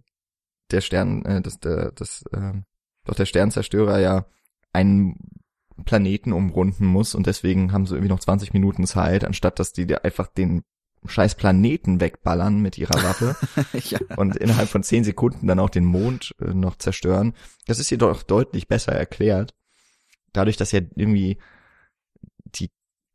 der 0.70 0.82
Stern, 0.82 1.26
äh, 1.26 1.42
dass 1.42 1.60
der, 1.60 1.92
das, 1.92 2.24
äh, 2.32 2.54
doch 3.06 3.16
der 3.16 3.26
Sternzerstörer 3.26 4.00
ja 4.00 4.26
einen 4.72 5.16
Planeten 5.86 6.32
umrunden 6.32 6.86
muss 6.86 7.16
und 7.16 7.26
deswegen 7.26 7.72
haben 7.72 7.86
sie 7.88 7.96
irgendwie 7.96 8.12
noch 8.12 8.20
20 8.20 8.54
Minuten 8.54 8.86
Zeit, 8.86 9.24
anstatt 9.24 9.60
dass 9.60 9.74
die 9.74 9.96
einfach 9.96 10.28
den 10.28 10.64
scheiß 11.06 11.34
Planeten 11.34 12.00
wegballern 12.00 12.62
mit 12.62 12.78
ihrer 12.78 13.02
Waffe 13.02 13.36
ja. 13.90 14.00
und 14.18 14.36
innerhalb 14.36 14.70
von 14.70 14.84
10 14.84 15.04
Sekunden 15.04 15.48
dann 15.48 15.60
auch 15.60 15.72
den 15.72 15.86
Mond 15.86 16.36
äh, 16.40 16.54
noch 16.54 16.76
zerstören. 16.78 17.34
Das 17.66 17.80
ist 17.80 17.90
jedoch 17.90 18.22
deutlich 18.22 18.68
besser 18.68 18.92
erklärt. 18.92 19.56
Dadurch, 20.34 20.58
dass 20.58 20.72
ja 20.72 20.82
irgendwie 20.96 21.40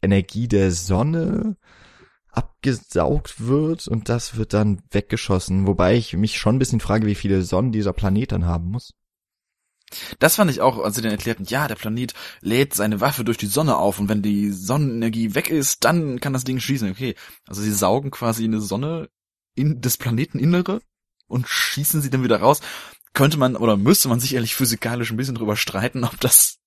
Energie 0.06 0.48
der 0.48 0.72
Sonne 0.72 1.56
abgesaugt 2.30 3.46
wird 3.46 3.88
und 3.88 4.08
das 4.08 4.36
wird 4.36 4.52
dann 4.52 4.82
weggeschossen. 4.90 5.66
Wobei 5.66 5.96
ich 5.96 6.14
mich 6.14 6.38
schon 6.38 6.56
ein 6.56 6.58
bisschen 6.58 6.80
frage, 6.80 7.06
wie 7.06 7.14
viele 7.14 7.42
Sonnen 7.42 7.72
dieser 7.72 7.92
Planet 7.92 8.32
dann 8.32 8.46
haben 8.46 8.70
muss. 8.70 8.94
Das 10.18 10.36
fand 10.36 10.50
ich 10.50 10.60
auch, 10.60 10.78
als 10.82 10.96
sie 10.96 11.02
dann 11.02 11.12
erklärten, 11.12 11.46
ja, 11.48 11.68
der 11.68 11.76
Planet 11.76 12.12
lädt 12.40 12.74
seine 12.74 13.00
Waffe 13.00 13.24
durch 13.24 13.38
die 13.38 13.46
Sonne 13.46 13.76
auf 13.76 14.00
und 14.00 14.08
wenn 14.08 14.20
die 14.20 14.50
Sonnenenergie 14.50 15.34
weg 15.34 15.48
ist, 15.48 15.84
dann 15.84 16.20
kann 16.20 16.32
das 16.32 16.44
Ding 16.44 16.58
schießen. 16.58 16.90
Okay, 16.90 17.14
also 17.46 17.62
sie 17.62 17.72
saugen 17.72 18.10
quasi 18.10 18.44
eine 18.44 18.60
Sonne 18.60 19.08
in 19.54 19.80
das 19.80 19.96
Planeteninnere 19.96 20.80
und 21.28 21.48
schießen 21.48 22.02
sie 22.02 22.10
dann 22.10 22.24
wieder 22.24 22.40
raus. 22.40 22.60
Könnte 23.12 23.38
man 23.38 23.56
oder 23.56 23.76
müsste 23.76 24.08
man 24.08 24.20
sicherlich 24.20 24.54
physikalisch 24.54 25.10
ein 25.10 25.16
bisschen 25.16 25.36
drüber 25.36 25.56
streiten, 25.56 26.04
ob 26.04 26.20
das 26.20 26.58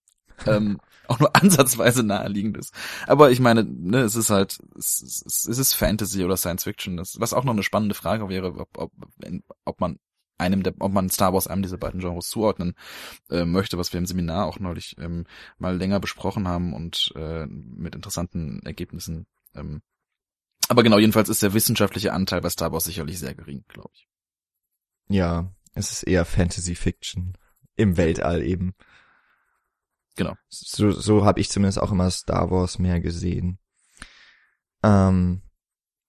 ähm, 0.48 0.80
auch 1.10 1.20
nur 1.20 1.36
ansatzweise 1.42 2.04
naheliegend 2.04 2.58
ist. 2.58 2.74
Aber 3.08 3.32
ich 3.32 3.40
meine, 3.40 3.64
ne, 3.64 4.00
es 4.02 4.16
ist 4.16 4.30
halt, 4.30 4.60
es, 4.78 5.02
es, 5.02 5.48
es 5.48 5.58
ist 5.58 5.74
Fantasy 5.74 6.24
oder 6.24 6.38
Science 6.38 6.64
Fiction, 6.64 6.98
das, 6.98 7.20
was 7.20 7.34
auch 7.34 7.44
noch 7.44 7.54
eine 7.54 7.64
spannende 7.64 7.96
Frage 7.96 8.30
wäre, 8.30 8.54
ob, 8.54 8.78
ob, 8.78 8.92
ob 9.66 9.82
man 9.82 10.00
einem 10.40 10.64
der, 10.64 10.74
ob 10.80 10.92
man 10.94 11.10
Star 11.10 11.34
Wars 11.34 11.48
einem 11.48 11.62
dieser 11.62 11.78
beiden 11.78 12.00
Genres 12.00 12.30
zuordnen 12.30 12.74
äh, 13.30 13.46
möchte, 13.46 13.78
was 13.78 13.92
wir 13.94 13.98
im 13.98 14.06
Seminar 14.06 14.46
auch 14.46 14.60
neulich 14.60 14.96
ähm, 14.98 15.26
mal 15.58 15.76
länger 15.76 16.00
besprochen 16.00 16.48
haben 16.48 16.74
und 16.74 17.12
äh, 17.16 17.46
mit 17.46 17.96
interessanten 17.96 18.62
Ergebnissen. 18.66 19.28
Ähm. 19.54 19.82
Aber 20.70 20.84
genau, 20.84 20.98
jedenfalls 20.98 21.30
ist 21.30 21.44
der 21.44 21.54
wissenschaftliche 21.54 22.14
Anteil 22.14 22.42
bei 22.42 22.50
Star 22.50 22.72
Wars 22.72 22.86
sicherlich 22.86 23.20
sehr 23.20 23.36
gering, 23.36 23.66
glaube 23.68 23.92
ich. 23.94 24.08
Ja, 25.10 25.52
es 25.74 25.92
ist 25.92 26.04
eher 26.04 26.26
Fantasy 26.26 26.76
Fiction 26.76 27.38
im 27.76 27.98
Weltall 27.98 28.44
eben. 28.44 28.74
Genau. 30.20 30.36
So, 30.50 30.92
so 30.92 31.24
habe 31.24 31.40
ich 31.40 31.50
zumindest 31.50 31.82
auch 31.82 31.94
immer 31.94 32.12
Star 32.12 32.52
Wars 32.52 32.78
mehr 32.78 33.00
gesehen. 33.00 33.58
Ähm, 34.84 35.44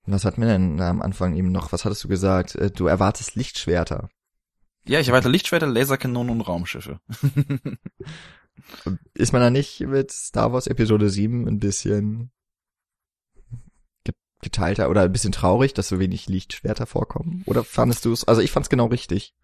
was 0.05 0.25
hat 0.25 0.37
mir 0.37 0.47
denn 0.47 0.81
am 0.81 1.01
Anfang 1.01 1.37
eben 1.37 1.53
noch, 1.53 1.71
was 1.71 1.85
hattest 1.85 2.03
du 2.03 2.09
gesagt? 2.09 2.57
Äh, 2.57 2.73
du 2.73 2.89
erwartest 2.89 3.37
Lichtschwerter. 3.37 4.11
Ja, 4.85 4.99
ich 4.99 5.07
erwarte 5.07 5.29
Lichtschwerter, 5.29 5.69
Laserkanonen 5.69 6.33
und 6.33 6.41
Raumschiffe. 6.41 6.99
Ist 9.15 9.33
man 9.33 9.43
da 9.43 9.51
nicht 9.51 9.79
mit 9.79 10.11
Star 10.11 10.53
Wars 10.53 10.67
Episode 10.67 11.09
7 11.09 11.47
ein 11.47 11.61
bisschen 11.61 12.33
geteilter 14.43 14.91
oder 14.91 15.03
ein 15.03 15.13
bisschen 15.13 15.31
traurig, 15.31 15.73
dass 15.73 15.89
so 15.89 16.01
wenig 16.01 16.27
Lichtschwerter 16.27 16.87
vorkommen? 16.87 17.45
Oder 17.47 17.63
fandest 17.63 18.07
du 18.07 18.13
es? 18.13 18.27
Also 18.27 18.41
ich 18.41 18.51
fand 18.51 18.67
es 18.67 18.71
genau 18.71 18.87
richtig. 18.87 19.35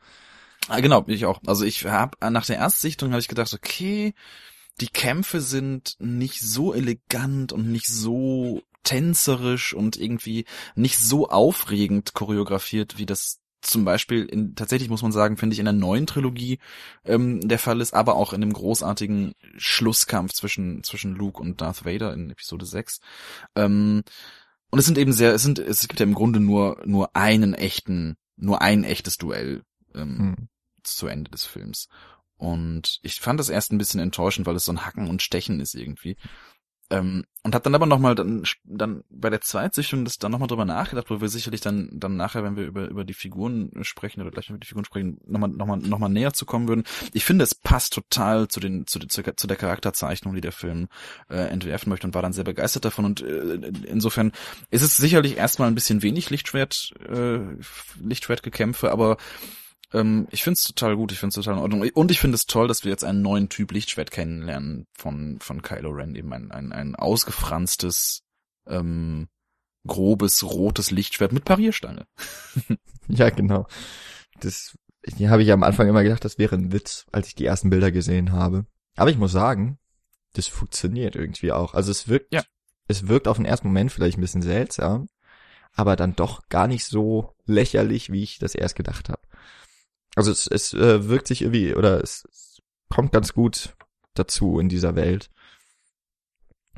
Ah, 0.68 0.80
genau, 0.80 1.04
ich 1.06 1.24
auch. 1.26 1.40
Also 1.46 1.64
ich 1.64 1.84
habe 1.84 2.16
nach 2.30 2.46
der 2.46 2.56
Erstsichtung 2.56 3.10
habe 3.10 3.20
ich 3.20 3.28
gedacht, 3.28 3.54
okay, 3.54 4.14
die 4.80 4.88
Kämpfe 4.88 5.40
sind 5.40 5.96
nicht 5.98 6.40
so 6.40 6.74
elegant 6.74 7.52
und 7.52 7.70
nicht 7.70 7.88
so 7.88 8.62
tänzerisch 8.82 9.74
und 9.74 9.96
irgendwie 9.96 10.44
nicht 10.74 10.98
so 10.98 11.28
aufregend 11.28 12.14
choreografiert, 12.14 12.98
wie 12.98 13.06
das 13.06 13.40
zum 13.62 13.84
Beispiel 13.84 14.24
in, 14.24 14.54
tatsächlich 14.54 14.88
muss 14.88 15.02
man 15.02 15.12
sagen, 15.12 15.36
finde 15.36 15.54
ich 15.54 15.58
in 15.58 15.64
der 15.64 15.72
neuen 15.72 16.06
Trilogie 16.06 16.58
ähm, 17.04 17.46
der 17.48 17.58
Fall 17.58 17.80
ist, 17.80 17.94
aber 17.94 18.14
auch 18.14 18.32
in 18.32 18.40
dem 18.40 18.52
großartigen 18.52 19.32
Schlusskampf 19.56 20.32
zwischen, 20.32 20.84
zwischen 20.84 21.14
Luke 21.14 21.40
und 21.40 21.60
Darth 21.60 21.84
Vader 21.84 22.12
in 22.12 22.30
Episode 22.30 22.64
6. 22.64 23.00
Ähm, 23.56 24.04
und 24.70 24.78
es 24.78 24.86
sind 24.86 24.98
eben 24.98 25.12
sehr, 25.12 25.34
es 25.34 25.42
sind, 25.42 25.58
es 25.58 25.88
gibt 25.88 25.98
ja 25.98 26.06
im 26.06 26.14
Grunde 26.14 26.38
nur, 26.38 26.80
nur 26.84 27.16
einen 27.16 27.54
echten, 27.54 28.16
nur 28.36 28.62
ein 28.62 28.84
echtes 28.84 29.16
Duell 29.16 29.62
ähm, 29.94 30.18
hm. 30.18 30.48
zu 30.82 31.08
Ende 31.08 31.30
des 31.30 31.44
Films. 31.44 31.88
Und 32.36 32.98
ich 33.02 33.20
fand 33.20 33.40
das 33.40 33.48
erst 33.48 33.72
ein 33.72 33.78
bisschen 33.78 34.00
enttäuschend, 34.00 34.46
weil 34.46 34.56
es 34.56 34.64
so 34.64 34.72
ein 34.72 34.84
Hacken 34.84 35.08
und 35.08 35.22
Stechen 35.22 35.60
ist 35.60 35.74
irgendwie. 35.74 36.16
Ähm, 36.88 37.24
und 37.42 37.54
habe 37.54 37.64
dann 37.64 37.74
aber 37.74 37.86
nochmal 37.86 38.14
dann, 38.14 38.44
dann 38.64 39.02
bei 39.10 39.28
der 39.28 39.40
Zweitsichtung 39.40 40.04
das 40.04 40.18
dann 40.18 40.30
nochmal 40.30 40.46
drüber 40.46 40.64
nachgedacht, 40.64 41.10
wo 41.10 41.20
wir 41.20 41.28
sicherlich 41.28 41.60
dann 41.60 41.88
dann 41.92 42.16
nachher, 42.16 42.44
wenn 42.44 42.56
wir 42.56 42.64
über 42.64 42.88
über 42.88 43.04
die 43.04 43.14
Figuren 43.14 43.72
sprechen 43.82 44.20
oder 44.20 44.30
gleich 44.30 44.50
über 44.50 44.58
die 44.58 44.66
Figuren 44.66 44.84
sprechen, 44.84 45.18
nochmal 45.26 45.50
nochmal 45.50 45.78
nochmal 45.78 46.10
näher 46.10 46.32
zu 46.32 46.46
kommen 46.46 46.68
würden. 46.68 46.84
Ich 47.12 47.24
finde, 47.24 47.42
es 47.42 47.56
passt 47.56 47.92
total 47.92 48.46
zu 48.46 48.60
den 48.60 48.86
zu, 48.86 49.00
zu, 49.00 49.22
zu 49.22 49.46
der 49.48 49.56
Charakterzeichnung, 49.56 50.34
die 50.34 50.40
der 50.40 50.52
Film 50.52 50.88
äh, 51.28 51.48
entwerfen 51.48 51.90
möchte 51.90 52.06
und 52.06 52.14
war 52.14 52.22
dann 52.22 52.32
sehr 52.32 52.44
begeistert 52.44 52.84
davon. 52.84 53.04
Und 53.04 53.20
äh, 53.20 53.72
insofern 53.86 54.30
ist 54.70 54.82
es 54.82 54.96
sicherlich 54.96 55.36
erstmal 55.36 55.68
ein 55.68 55.74
bisschen 55.74 56.02
wenig 56.02 56.30
Lichtschwert 56.30 56.92
äh, 57.08 57.40
Lichtschwertgekämpfe, 58.00 58.92
aber 58.92 59.16
ähm, 59.92 60.26
ich 60.30 60.42
finde 60.42 60.54
es 60.58 60.64
total 60.64 60.96
gut, 60.96 61.12
ich 61.12 61.18
finde 61.18 61.30
es 61.30 61.34
total 61.36 61.54
in 61.54 61.60
Ordnung. 61.60 61.88
Und 61.94 62.10
ich 62.10 62.20
finde 62.20 62.34
es 62.34 62.46
toll, 62.46 62.68
dass 62.68 62.84
wir 62.84 62.90
jetzt 62.90 63.04
einen 63.04 63.22
neuen 63.22 63.48
Typ 63.48 63.72
Lichtschwert 63.72 64.10
kennenlernen 64.10 64.86
von, 64.92 65.38
von 65.40 65.62
Kylo 65.62 65.90
Ren, 65.90 66.14
eben 66.14 66.32
ein, 66.32 66.50
ein, 66.50 66.72
ein 66.72 66.94
ausgefranstes, 66.96 68.22
ähm, 68.66 69.28
grobes, 69.86 70.42
rotes 70.42 70.90
Lichtschwert 70.90 71.32
mit 71.32 71.44
Parierstange. 71.44 72.06
ja, 73.08 73.30
genau. 73.30 73.66
Das 74.40 74.76
hier 75.14 75.30
habe 75.30 75.42
ich 75.42 75.52
am 75.52 75.62
Anfang 75.62 75.88
immer 75.88 76.02
gedacht, 76.02 76.24
das 76.24 76.38
wäre 76.38 76.56
ein 76.56 76.72
Witz, 76.72 77.06
als 77.12 77.28
ich 77.28 77.34
die 77.34 77.44
ersten 77.44 77.70
Bilder 77.70 77.92
gesehen 77.92 78.32
habe. 78.32 78.66
Aber 78.96 79.10
ich 79.10 79.18
muss 79.18 79.32
sagen, 79.32 79.78
das 80.32 80.48
funktioniert 80.48 81.14
irgendwie 81.14 81.52
auch. 81.52 81.74
Also 81.74 81.90
es 81.90 82.08
wirkt, 82.08 82.32
ja. 82.32 82.42
es 82.88 83.06
wirkt 83.06 83.28
auf 83.28 83.36
den 83.36 83.46
ersten 83.46 83.68
Moment 83.68 83.92
vielleicht 83.92 84.18
ein 84.18 84.22
bisschen 84.22 84.42
seltsam, 84.42 85.08
aber 85.72 85.94
dann 85.94 86.16
doch 86.16 86.48
gar 86.48 86.66
nicht 86.66 86.84
so 86.84 87.34
lächerlich, 87.44 88.10
wie 88.10 88.22
ich 88.22 88.38
das 88.38 88.54
erst 88.54 88.74
gedacht 88.74 89.08
habe. 89.08 89.22
Also 90.16 90.32
es, 90.32 90.48
es 90.48 90.74
äh, 90.74 91.08
wirkt 91.08 91.28
sich 91.28 91.42
irgendwie, 91.42 91.74
oder 91.76 92.02
es, 92.02 92.24
es 92.30 92.62
kommt 92.88 93.12
ganz 93.12 93.34
gut 93.34 93.76
dazu 94.14 94.58
in 94.58 94.68
dieser 94.68 94.96
Welt. 94.96 95.30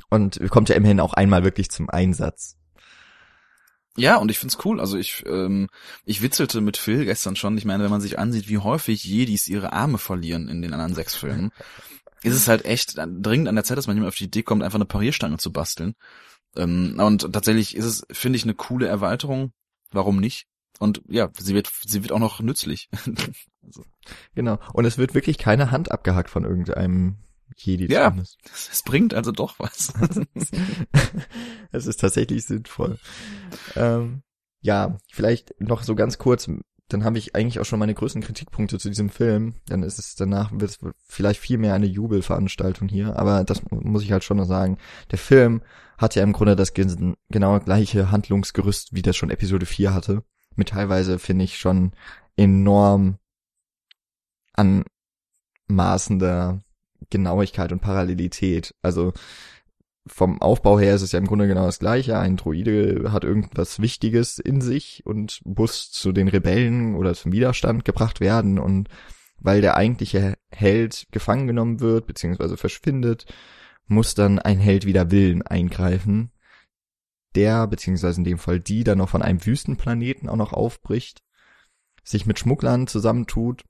Und 0.09 0.39
kommt 0.49 0.69
ja 0.69 0.75
immerhin 0.75 0.99
auch 0.99 1.13
einmal 1.13 1.43
wirklich 1.43 1.69
zum 1.71 1.89
Einsatz. 1.89 2.57
Ja, 3.95 4.17
und 4.17 4.29
ich 4.31 4.39
find's 4.39 4.57
cool. 4.65 4.79
Also 4.79 4.97
ich, 4.97 5.23
ähm, 5.25 5.67
ich 6.05 6.21
witzelte 6.21 6.61
mit 6.61 6.77
Phil 6.77 7.05
gestern 7.05 7.35
schon. 7.35 7.57
Ich 7.57 7.65
meine, 7.65 7.83
wenn 7.83 7.91
man 7.91 8.01
sich 8.01 8.19
ansieht, 8.19 8.49
wie 8.49 8.57
häufig 8.57 9.03
Jedis 9.03 9.47
ihre 9.47 9.73
Arme 9.73 9.97
verlieren 9.97 10.47
in 10.47 10.61
den 10.61 10.73
anderen 10.73 10.95
sechs 10.95 11.15
Filmen, 11.15 11.51
ist 12.23 12.35
es 12.35 12.47
halt 12.47 12.65
echt 12.65 12.95
dringend 12.97 13.47
an 13.47 13.55
der 13.55 13.63
Zeit, 13.63 13.77
dass 13.77 13.87
man 13.87 13.95
jemand 13.95 14.09
auf 14.09 14.17
die 14.17 14.25
Idee 14.25 14.43
kommt, 14.43 14.63
einfach 14.63 14.77
eine 14.77 14.85
Parierstange 14.85 15.37
zu 15.37 15.51
basteln. 15.51 15.95
Ähm, 16.55 16.95
und 16.99 17.31
tatsächlich 17.31 17.75
ist 17.75 17.85
es, 17.85 18.05
finde 18.11 18.37
ich, 18.37 18.43
eine 18.43 18.55
coole 18.55 18.87
Erweiterung. 18.87 19.53
Warum 19.91 20.19
nicht? 20.19 20.47
Und 20.77 21.01
ja, 21.07 21.29
sie 21.37 21.53
wird, 21.53 21.69
sie 21.85 22.03
wird 22.03 22.11
auch 22.11 22.19
noch 22.19 22.39
nützlich. 22.39 22.89
also. 23.63 23.83
Genau. 24.35 24.59
Und 24.73 24.85
es 24.85 24.97
wird 24.97 25.13
wirklich 25.13 25.37
keine 25.37 25.71
Hand 25.71 25.91
abgehackt 25.91 26.29
von 26.29 26.45
irgendeinem 26.45 27.17
Jedi. 27.55 27.91
Ja, 27.91 28.15
es 28.71 28.83
bringt 28.83 29.13
also 29.13 29.31
doch 29.31 29.59
was. 29.59 29.93
es 31.71 31.85
ist 31.85 31.99
tatsächlich 31.99 32.45
sinnvoll. 32.45 32.97
Ähm, 33.75 34.21
ja, 34.61 34.97
vielleicht 35.11 35.59
noch 35.59 35.83
so 35.83 35.95
ganz 35.95 36.17
kurz, 36.17 36.49
dann 36.87 37.03
habe 37.03 37.17
ich 37.17 37.35
eigentlich 37.35 37.59
auch 37.59 37.65
schon 37.65 37.79
meine 37.79 37.93
größten 37.93 38.21
Kritikpunkte 38.21 38.79
zu 38.79 38.89
diesem 38.89 39.09
Film. 39.09 39.55
Dann 39.67 39.83
ist 39.83 39.99
es 39.99 40.15
danach 40.15 40.51
wird 40.51 40.71
es 40.71 40.79
vielleicht 41.05 41.39
viel 41.39 41.57
mehr 41.57 41.73
eine 41.73 41.85
Jubelveranstaltung 41.85 42.87
hier, 42.87 43.17
aber 43.17 43.43
das 43.43 43.61
muss 43.69 44.03
ich 44.03 44.11
halt 44.11 44.23
schon 44.23 44.37
noch 44.37 44.45
sagen. 44.45 44.77
Der 45.11 45.19
Film 45.19 45.61
hat 45.97 46.15
ja 46.15 46.23
im 46.23 46.33
Grunde 46.33 46.55
das 46.55 46.73
genau 46.73 47.59
gleiche 47.59 48.11
Handlungsgerüst, 48.11 48.93
wie 48.93 49.01
das 49.01 49.17
schon 49.17 49.29
Episode 49.29 49.65
4 49.65 49.93
hatte 49.93 50.23
mit 50.59 50.69
teilweise, 50.69 51.17
finde 51.17 51.45
ich, 51.45 51.57
schon 51.57 51.93
enorm 52.37 53.17
anmaßender 55.67 56.61
Genauigkeit 57.09 57.71
und 57.71 57.81
Parallelität. 57.81 58.75
Also 58.81 59.13
vom 60.05 60.41
Aufbau 60.41 60.79
her 60.79 60.95
ist 60.95 61.01
es 61.01 61.11
ja 61.11 61.19
im 61.19 61.27
Grunde 61.27 61.47
genau 61.47 61.65
das 61.65 61.79
gleiche. 61.79 62.17
Ein 62.19 62.37
Droide 62.37 63.11
hat 63.11 63.23
irgendwas 63.23 63.79
Wichtiges 63.79 64.39
in 64.39 64.61
sich 64.61 65.05
und 65.05 65.41
muss 65.45 65.91
zu 65.91 66.11
den 66.11 66.27
Rebellen 66.27 66.95
oder 66.95 67.13
zum 67.13 67.31
Widerstand 67.31 67.85
gebracht 67.85 68.19
werden 68.19 68.59
und 68.59 68.89
weil 69.37 69.61
der 69.61 69.77
eigentliche 69.77 70.35
Held 70.51 71.07
gefangen 71.11 71.47
genommen 71.47 71.79
wird, 71.79 72.07
beziehungsweise 72.07 72.57
verschwindet, 72.57 73.25
muss 73.87 74.13
dann 74.13 74.37
ein 74.39 74.59
Held 74.59 74.85
wieder 74.85 75.11
Willen 75.11 75.41
eingreifen 75.41 76.31
der, 77.35 77.67
beziehungsweise 77.67 78.19
in 78.19 78.23
dem 78.23 78.37
Fall 78.37 78.59
die, 78.59 78.83
dann 78.83 78.97
noch 78.97 79.09
von 79.09 79.21
einem 79.21 79.45
Wüstenplaneten 79.45 80.29
auch 80.29 80.35
noch 80.35 80.53
aufbricht, 80.53 81.21
sich 82.03 82.25
mit 82.25 82.39
Schmugglern 82.39 82.87
zusammentut 82.87 83.63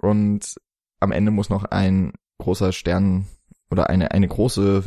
und 0.00 0.56
am 0.98 1.12
Ende 1.12 1.30
muss 1.30 1.50
noch 1.50 1.64
ein 1.64 2.12
großer 2.38 2.72
Stern 2.72 3.26
oder 3.70 3.88
eine, 3.88 4.10
eine 4.10 4.28
große, 4.28 4.84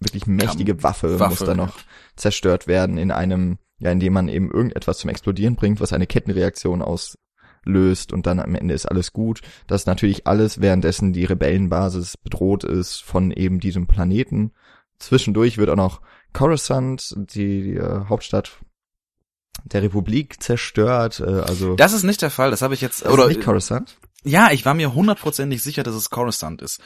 wirklich 0.00 0.26
mächtige 0.26 0.82
Waffe, 0.82 1.18
Waffe, 1.18 1.30
muss 1.30 1.38
da 1.40 1.54
noch 1.54 1.78
zerstört 2.16 2.66
werden 2.66 2.98
in 2.98 3.10
einem, 3.10 3.58
ja, 3.78 3.90
indem 3.90 4.12
man 4.12 4.28
eben 4.28 4.50
irgendetwas 4.50 4.98
zum 4.98 5.10
Explodieren 5.10 5.56
bringt, 5.56 5.80
was 5.80 5.92
eine 5.92 6.06
Kettenreaktion 6.06 6.82
auslöst 6.82 8.12
und 8.12 8.26
dann 8.26 8.40
am 8.40 8.54
Ende 8.54 8.74
ist 8.74 8.86
alles 8.86 9.12
gut. 9.12 9.40
Das 9.66 9.82
ist 9.82 9.86
natürlich 9.86 10.26
alles, 10.26 10.60
währenddessen 10.60 11.12
die 11.12 11.24
Rebellenbasis 11.24 12.16
bedroht 12.16 12.64
ist 12.64 13.02
von 13.02 13.30
eben 13.30 13.60
diesem 13.60 13.86
Planeten. 13.86 14.52
Zwischendurch 15.00 15.58
wird 15.58 15.70
auch 15.70 15.76
noch 15.76 16.00
Coruscant, 16.32 17.14
die, 17.16 17.62
die 17.62 17.76
äh, 17.76 18.04
Hauptstadt 18.08 18.60
der 19.64 19.82
Republik 19.82 20.42
zerstört. 20.42 21.20
Äh, 21.20 21.40
also 21.40 21.74
das 21.74 21.92
ist 21.92 22.04
nicht 22.04 22.22
der 22.22 22.30
Fall. 22.30 22.50
Das 22.50 22.62
habe 22.62 22.74
ich 22.74 22.80
jetzt 22.80 23.04
das 23.04 23.12
oder 23.12 23.24
ist 23.24 23.36
nicht 23.36 23.44
Coruscant. 23.44 23.96
Ja, 24.22 24.50
ich 24.50 24.66
war 24.66 24.74
mir 24.74 24.92
hundertprozentig 24.92 25.62
sicher, 25.62 25.82
dass 25.82 25.94
es 25.94 26.10
Coruscant 26.10 26.60
ist. 26.60 26.82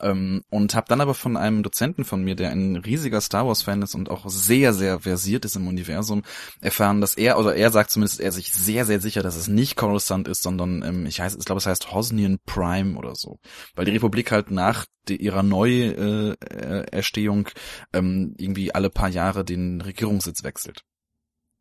Ähm, 0.00 0.42
und 0.50 0.74
habe 0.74 0.86
dann 0.88 1.00
aber 1.00 1.14
von 1.14 1.36
einem 1.36 1.62
Dozenten 1.62 2.04
von 2.04 2.24
mir, 2.24 2.34
der 2.34 2.50
ein 2.50 2.74
riesiger 2.76 3.20
Star 3.20 3.46
Wars-Fan 3.46 3.82
ist 3.82 3.94
und 3.94 4.10
auch 4.10 4.28
sehr, 4.28 4.72
sehr 4.72 5.00
versiert 5.00 5.44
ist 5.44 5.54
im 5.54 5.68
Universum, 5.68 6.22
erfahren, 6.60 7.00
dass 7.00 7.14
er, 7.14 7.38
oder 7.38 7.54
er 7.54 7.70
sagt 7.70 7.92
zumindest, 7.92 8.20
er 8.20 8.32
sich 8.32 8.52
sehr, 8.52 8.84
sehr 8.84 9.00
sicher, 9.00 9.22
dass 9.22 9.36
es 9.36 9.46
nicht 9.46 9.76
Coruscant 9.76 10.26
ist, 10.26 10.42
sondern 10.42 10.82
ähm, 10.82 11.06
ich, 11.06 11.20
heiß, 11.20 11.36
ich 11.36 11.44
glaube, 11.44 11.58
es 11.58 11.66
heißt 11.66 11.92
Hosnian 11.92 12.38
Prime 12.46 12.98
oder 12.98 13.14
so. 13.14 13.38
Weil 13.76 13.84
die 13.84 13.92
Republik 13.92 14.32
halt 14.32 14.50
nach 14.50 14.86
ihrer 15.08 15.44
Neuerstehung 15.44 17.46
äh, 17.46 17.98
ähm, 17.98 18.34
irgendwie 18.38 18.74
alle 18.74 18.90
paar 18.90 19.08
Jahre 19.08 19.44
den 19.44 19.80
Regierungssitz 19.80 20.42
wechselt. 20.42 20.82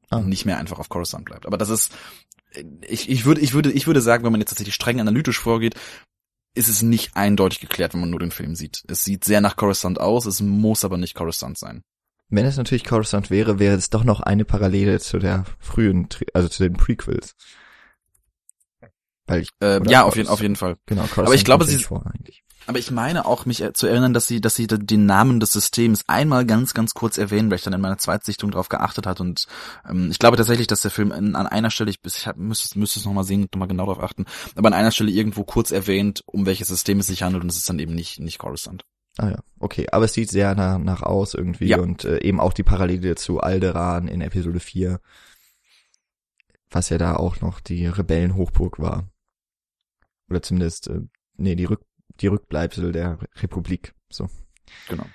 Ah. 0.09 0.17
Und 0.17 0.29
nicht 0.29 0.45
mehr 0.45 0.57
einfach 0.57 0.79
auf 0.79 0.89
Coruscant 0.89 1.25
bleibt. 1.25 1.45
Aber 1.45 1.57
das 1.57 1.69
ist 1.69 1.91
ich, 2.87 3.09
ich 3.09 3.25
würde, 3.25 3.41
ich 3.41 3.53
würde, 3.53 3.71
ich 3.71 3.87
würde 3.87 4.01
sagen, 4.01 4.23
wenn 4.23 4.31
man 4.31 4.41
jetzt 4.41 4.49
tatsächlich 4.49 4.75
streng 4.75 4.99
analytisch 4.99 5.39
vorgeht, 5.39 5.75
ist 6.53 6.67
es 6.67 6.81
nicht 6.81 7.15
eindeutig 7.15 7.59
geklärt, 7.59 7.93
wenn 7.93 8.01
man 8.01 8.09
nur 8.09 8.19
den 8.19 8.31
Film 8.31 8.55
sieht. 8.55 8.83
Es 8.87 9.03
sieht 9.03 9.23
sehr 9.23 9.41
nach 9.41 9.55
Coruscant 9.55 9.99
aus, 9.99 10.25
es 10.25 10.41
muss 10.41 10.83
aber 10.83 10.97
nicht 10.97 11.15
Coruscant 11.15 11.57
sein. 11.57 11.81
Wenn 12.29 12.45
es 12.45 12.57
natürlich 12.57 12.83
Coruscant 12.83 13.29
wäre, 13.29 13.59
wäre 13.59 13.75
es 13.75 13.89
doch 13.89 14.03
noch 14.03 14.21
eine 14.21 14.45
Parallele 14.45 14.99
zu 14.99 15.19
der 15.19 15.45
frühen, 15.59 16.07
also 16.33 16.47
zu 16.47 16.63
den 16.63 16.73
Prequels. 16.73 17.35
Weil 19.27 19.41
ich, 19.41 19.49
äh, 19.61 19.81
ja, 19.89 20.03
auf 20.03 20.15
jeden, 20.15 20.29
auf 20.29 20.41
jeden 20.41 20.55
Fall. 20.55 20.77
Genau, 20.85 21.01
Coruscant 21.03 21.27
aber 21.27 21.35
ich 21.35 21.45
glaube, 21.45 21.65
sie, 21.65 21.77
vor, 21.77 22.05
eigentlich. 22.05 22.43
Aber 22.67 22.77
ich 22.77 22.91
meine 22.91 23.25
auch, 23.25 23.45
mich 23.45 23.63
zu 23.73 23.87
erinnern, 23.87 24.13
dass 24.13 24.27
sie, 24.27 24.39
dass 24.39 24.55
sie 24.55 24.67
den 24.67 25.05
Namen 25.05 25.39
des 25.39 25.51
Systems 25.51 26.03
einmal 26.07 26.45
ganz, 26.45 26.73
ganz 26.73 26.93
kurz 26.93 27.17
erwähnen, 27.17 27.49
weil 27.49 27.57
ich 27.57 27.63
dann 27.63 27.73
in 27.73 27.81
meiner 27.81 27.97
Zweitsichtung 27.97 28.51
darauf 28.51 28.69
geachtet 28.69 29.07
hat 29.07 29.19
und 29.19 29.47
ähm, 29.89 30.09
ich 30.11 30.19
glaube 30.19 30.37
tatsächlich, 30.37 30.67
dass 30.67 30.81
der 30.81 30.91
Film 30.91 31.11
in, 31.11 31.35
an 31.35 31.47
einer 31.47 31.71
Stelle, 31.71 31.89
ich, 31.89 31.99
ich 32.05 32.27
hab, 32.27 32.37
müsste, 32.37 32.77
müsste 32.77 32.99
es 32.99 33.05
nochmal 33.05 33.23
sehen, 33.23 33.47
nochmal 33.51 33.67
genau 33.67 33.85
darauf 33.87 34.03
achten, 34.03 34.25
aber 34.55 34.67
an 34.67 34.73
einer 34.73 34.91
Stelle 34.91 35.11
irgendwo 35.11 35.43
kurz 35.43 35.71
erwähnt, 35.71 36.21
um 36.25 36.45
welches 36.45 36.67
System 36.67 36.99
es 36.99 37.07
sich 37.07 37.23
handelt 37.23 37.43
und 37.43 37.49
es 37.49 37.57
ist 37.57 37.67
dann 37.67 37.79
eben 37.79 37.95
nicht, 37.95 38.19
nicht 38.19 38.37
Coruscant. 38.37 38.85
Ah 39.17 39.29
ja, 39.29 39.39
okay, 39.59 39.87
aber 39.91 40.05
es 40.05 40.13
sieht 40.13 40.29
sehr 40.29 40.55
nach, 40.55 40.77
nach 40.77 41.01
aus 41.03 41.33
irgendwie 41.33 41.67
ja. 41.67 41.79
und 41.79 42.05
äh, 42.05 42.21
eben 42.21 42.39
auch 42.39 42.53
die 42.53 42.63
Parallele 42.63 43.15
zu 43.15 43.41
Alderan 43.41 44.07
in 44.07 44.21
Episode 44.21 44.59
4, 44.59 45.01
was 46.69 46.89
ja 46.89 46.97
da 46.97 47.15
auch 47.15 47.41
noch 47.41 47.59
die 47.59 47.87
Rebellenhochburg 47.87 48.79
war. 48.79 49.09
Oder 50.29 50.41
zumindest, 50.41 50.87
äh, 50.87 51.01
nee, 51.35 51.55
die 51.55 51.65
Rück 51.65 51.81
die 52.19 52.27
Rückbleibsel 52.27 52.91
der 52.91 53.19
Republik. 53.41 53.93
So. 54.09 54.29
Genau. 54.89 55.05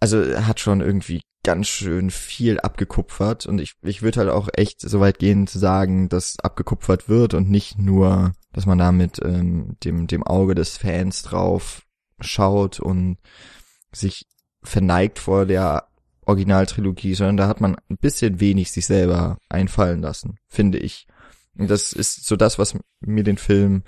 Also 0.00 0.20
er 0.20 0.46
hat 0.46 0.60
schon 0.60 0.80
irgendwie 0.80 1.22
ganz 1.44 1.68
schön 1.68 2.10
viel 2.10 2.58
abgekupfert 2.58 3.46
und 3.46 3.60
ich, 3.60 3.74
ich 3.82 4.02
würde 4.02 4.20
halt 4.20 4.30
auch 4.30 4.48
echt 4.54 4.80
so 4.80 5.00
weit 5.00 5.18
gehen 5.18 5.46
zu 5.46 5.58
sagen, 5.58 6.08
dass 6.08 6.38
abgekupfert 6.40 7.08
wird 7.08 7.34
und 7.34 7.50
nicht 7.50 7.78
nur, 7.78 8.32
dass 8.52 8.66
man 8.66 8.78
da 8.78 8.92
mit 8.92 9.20
ähm, 9.22 9.76
dem, 9.84 10.06
dem 10.06 10.22
Auge 10.22 10.54
des 10.54 10.78
Fans 10.78 11.22
drauf 11.22 11.82
schaut 12.20 12.80
und 12.80 13.18
sich 13.92 14.26
verneigt 14.62 15.18
vor 15.18 15.46
der 15.46 15.88
Originaltrilogie, 16.26 17.14
sondern 17.14 17.36
da 17.36 17.48
hat 17.48 17.60
man 17.60 17.76
ein 17.90 17.98
bisschen 17.98 18.40
wenig 18.40 18.72
sich 18.72 18.86
selber 18.86 19.38
einfallen 19.50 20.00
lassen, 20.00 20.38
finde 20.48 20.78
ich. 20.78 21.06
Und 21.56 21.70
das 21.70 21.92
ist 21.92 22.26
so 22.26 22.36
das, 22.36 22.58
was 22.58 22.76
mir 23.00 23.22
den 23.22 23.36
Film 23.36 23.84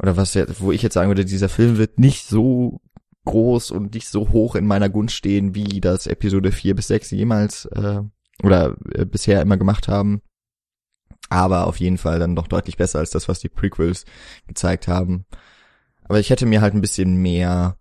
oder 0.00 0.16
was 0.16 0.34
wo 0.60 0.72
ich 0.72 0.82
jetzt 0.82 0.94
sagen 0.94 1.08
würde, 1.08 1.24
dieser 1.24 1.48
Film 1.48 1.78
wird 1.78 1.98
nicht 1.98 2.26
so 2.26 2.80
groß 3.24 3.70
und 3.70 3.94
nicht 3.94 4.08
so 4.08 4.30
hoch 4.30 4.54
in 4.56 4.66
meiner 4.66 4.88
Gunst 4.88 5.14
stehen, 5.14 5.54
wie 5.54 5.80
das 5.80 6.06
Episode 6.06 6.52
4 6.52 6.74
bis 6.74 6.88
6 6.88 7.10
jemals 7.12 7.66
äh, 7.66 8.00
oder 8.42 8.76
äh, 8.92 9.04
bisher 9.04 9.40
immer 9.42 9.56
gemacht 9.56 9.88
haben. 9.88 10.22
Aber 11.28 11.66
auf 11.66 11.78
jeden 11.78 11.98
Fall 11.98 12.18
dann 12.18 12.36
doch 12.36 12.48
deutlich 12.48 12.76
besser 12.76 12.98
als 12.98 13.10
das, 13.10 13.28
was 13.28 13.40
die 13.40 13.48
Prequels 13.48 14.04
gezeigt 14.46 14.88
haben. 14.88 15.24
Aber 16.04 16.20
ich 16.20 16.30
hätte 16.30 16.46
mir 16.46 16.60
halt 16.60 16.74
ein 16.74 16.80
bisschen 16.80 17.16
mehr, 17.22 17.78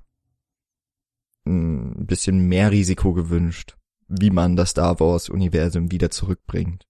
ein 1.45 2.05
bisschen 2.05 2.47
mehr 2.47 2.72
Risiko 2.72 3.14
gewünscht, 3.14 3.78
wie 4.07 4.30
man 4.30 4.55
das 4.55 4.70
Star 4.70 4.99
Wars 4.99 5.28
Universum 5.28 5.91
wieder 5.91 6.12
zurückbringt. 6.12 6.88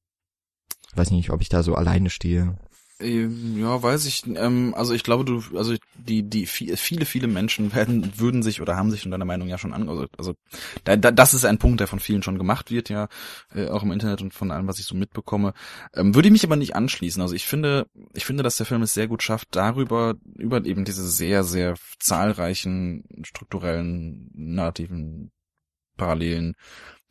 Ich 0.92 0.98
weiß 0.98 1.12
nicht, 1.12 1.30
ob 1.32 1.42
ich 1.42 1.50
da 1.50 1.64
so 1.64 1.76
alleine 1.76 2.10
stehe. 2.10 2.58
Ähm, 3.02 3.60
ja, 3.60 3.82
weiß 3.82 4.06
ich. 4.06 4.26
Ähm, 4.28 4.74
also 4.76 4.93
ich 4.93 5.04
glaube, 5.04 5.26
du, 5.26 5.41
also 5.58 5.76
die, 5.95 6.24
die 6.24 6.45
viele, 6.45 7.06
viele 7.06 7.28
Menschen 7.28 7.74
werden, 7.76 8.12
würden 8.18 8.43
sich 8.43 8.62
oder 8.62 8.76
haben 8.76 8.91
sich 8.91 9.06
in 9.06 9.12
deiner 9.12 9.26
Meinung 9.26 9.47
ja 9.47 9.58
schon 9.58 9.74
an. 9.74 9.89
Also, 9.89 10.08
also 10.18 10.36
da, 10.84 10.95
da, 10.95 11.12
das 11.12 11.34
ist 11.34 11.45
ein 11.45 11.58
Punkt, 11.58 11.80
der 11.80 11.88
von 11.88 11.99
vielen 11.99 12.24
schon 12.24 12.38
gemacht 12.38 12.72
wird, 12.72 12.89
ja, 12.89 13.08
äh, 13.54 13.68
auch 13.68 13.84
im 13.84 13.91
Internet 13.91 14.22
und 14.22 14.34
von 14.34 14.52
allem, 14.52 14.68
was 14.68 14.80
ich 14.80 14.86
so 14.86 14.95
mitbekomme. 14.95 15.54
Ähm, 15.93 16.16
würde 16.16 16.28
ich 16.28 16.32
mich 16.32 16.45
aber 16.45 16.56
nicht 16.56 16.76
anschließen. 16.76 17.22
Also 17.22 17.36
ich 17.36 17.45
finde, 17.45 17.88
ich 18.14 18.26
finde, 18.26 18.43
dass 18.43 18.58
der 18.58 18.66
Film 18.66 18.82
es 18.82 18.93
sehr 18.93 19.08
gut 19.08 19.24
schafft, 19.24 19.49
darüber 19.52 20.16
über 20.38 20.64
eben 20.66 20.86
diese 20.86 21.08
sehr, 21.08 21.43
sehr 21.43 21.76
zahlreichen 21.99 23.04
strukturellen 23.24 24.30
narrativen 24.34 25.32
Parallelen 25.97 26.56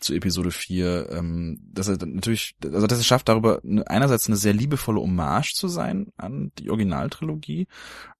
zu 0.01 0.15
Episode 0.15 0.51
4, 0.51 1.11
ähm, 1.11 1.61
dass 1.73 1.89
er 1.89 1.99
natürlich, 2.05 2.57
also 2.65 2.87
dass 2.87 2.99
er 2.99 3.05
schafft, 3.05 3.29
darüber 3.29 3.61
einerseits 3.87 4.27
eine 4.27 4.37
sehr 4.37 4.53
liebevolle 4.53 5.01
Hommage 5.01 5.55
zu 5.55 5.69
sein 5.69 6.13
an 6.17 6.53
die 6.59 6.71
Originaltrilogie, 6.71 7.69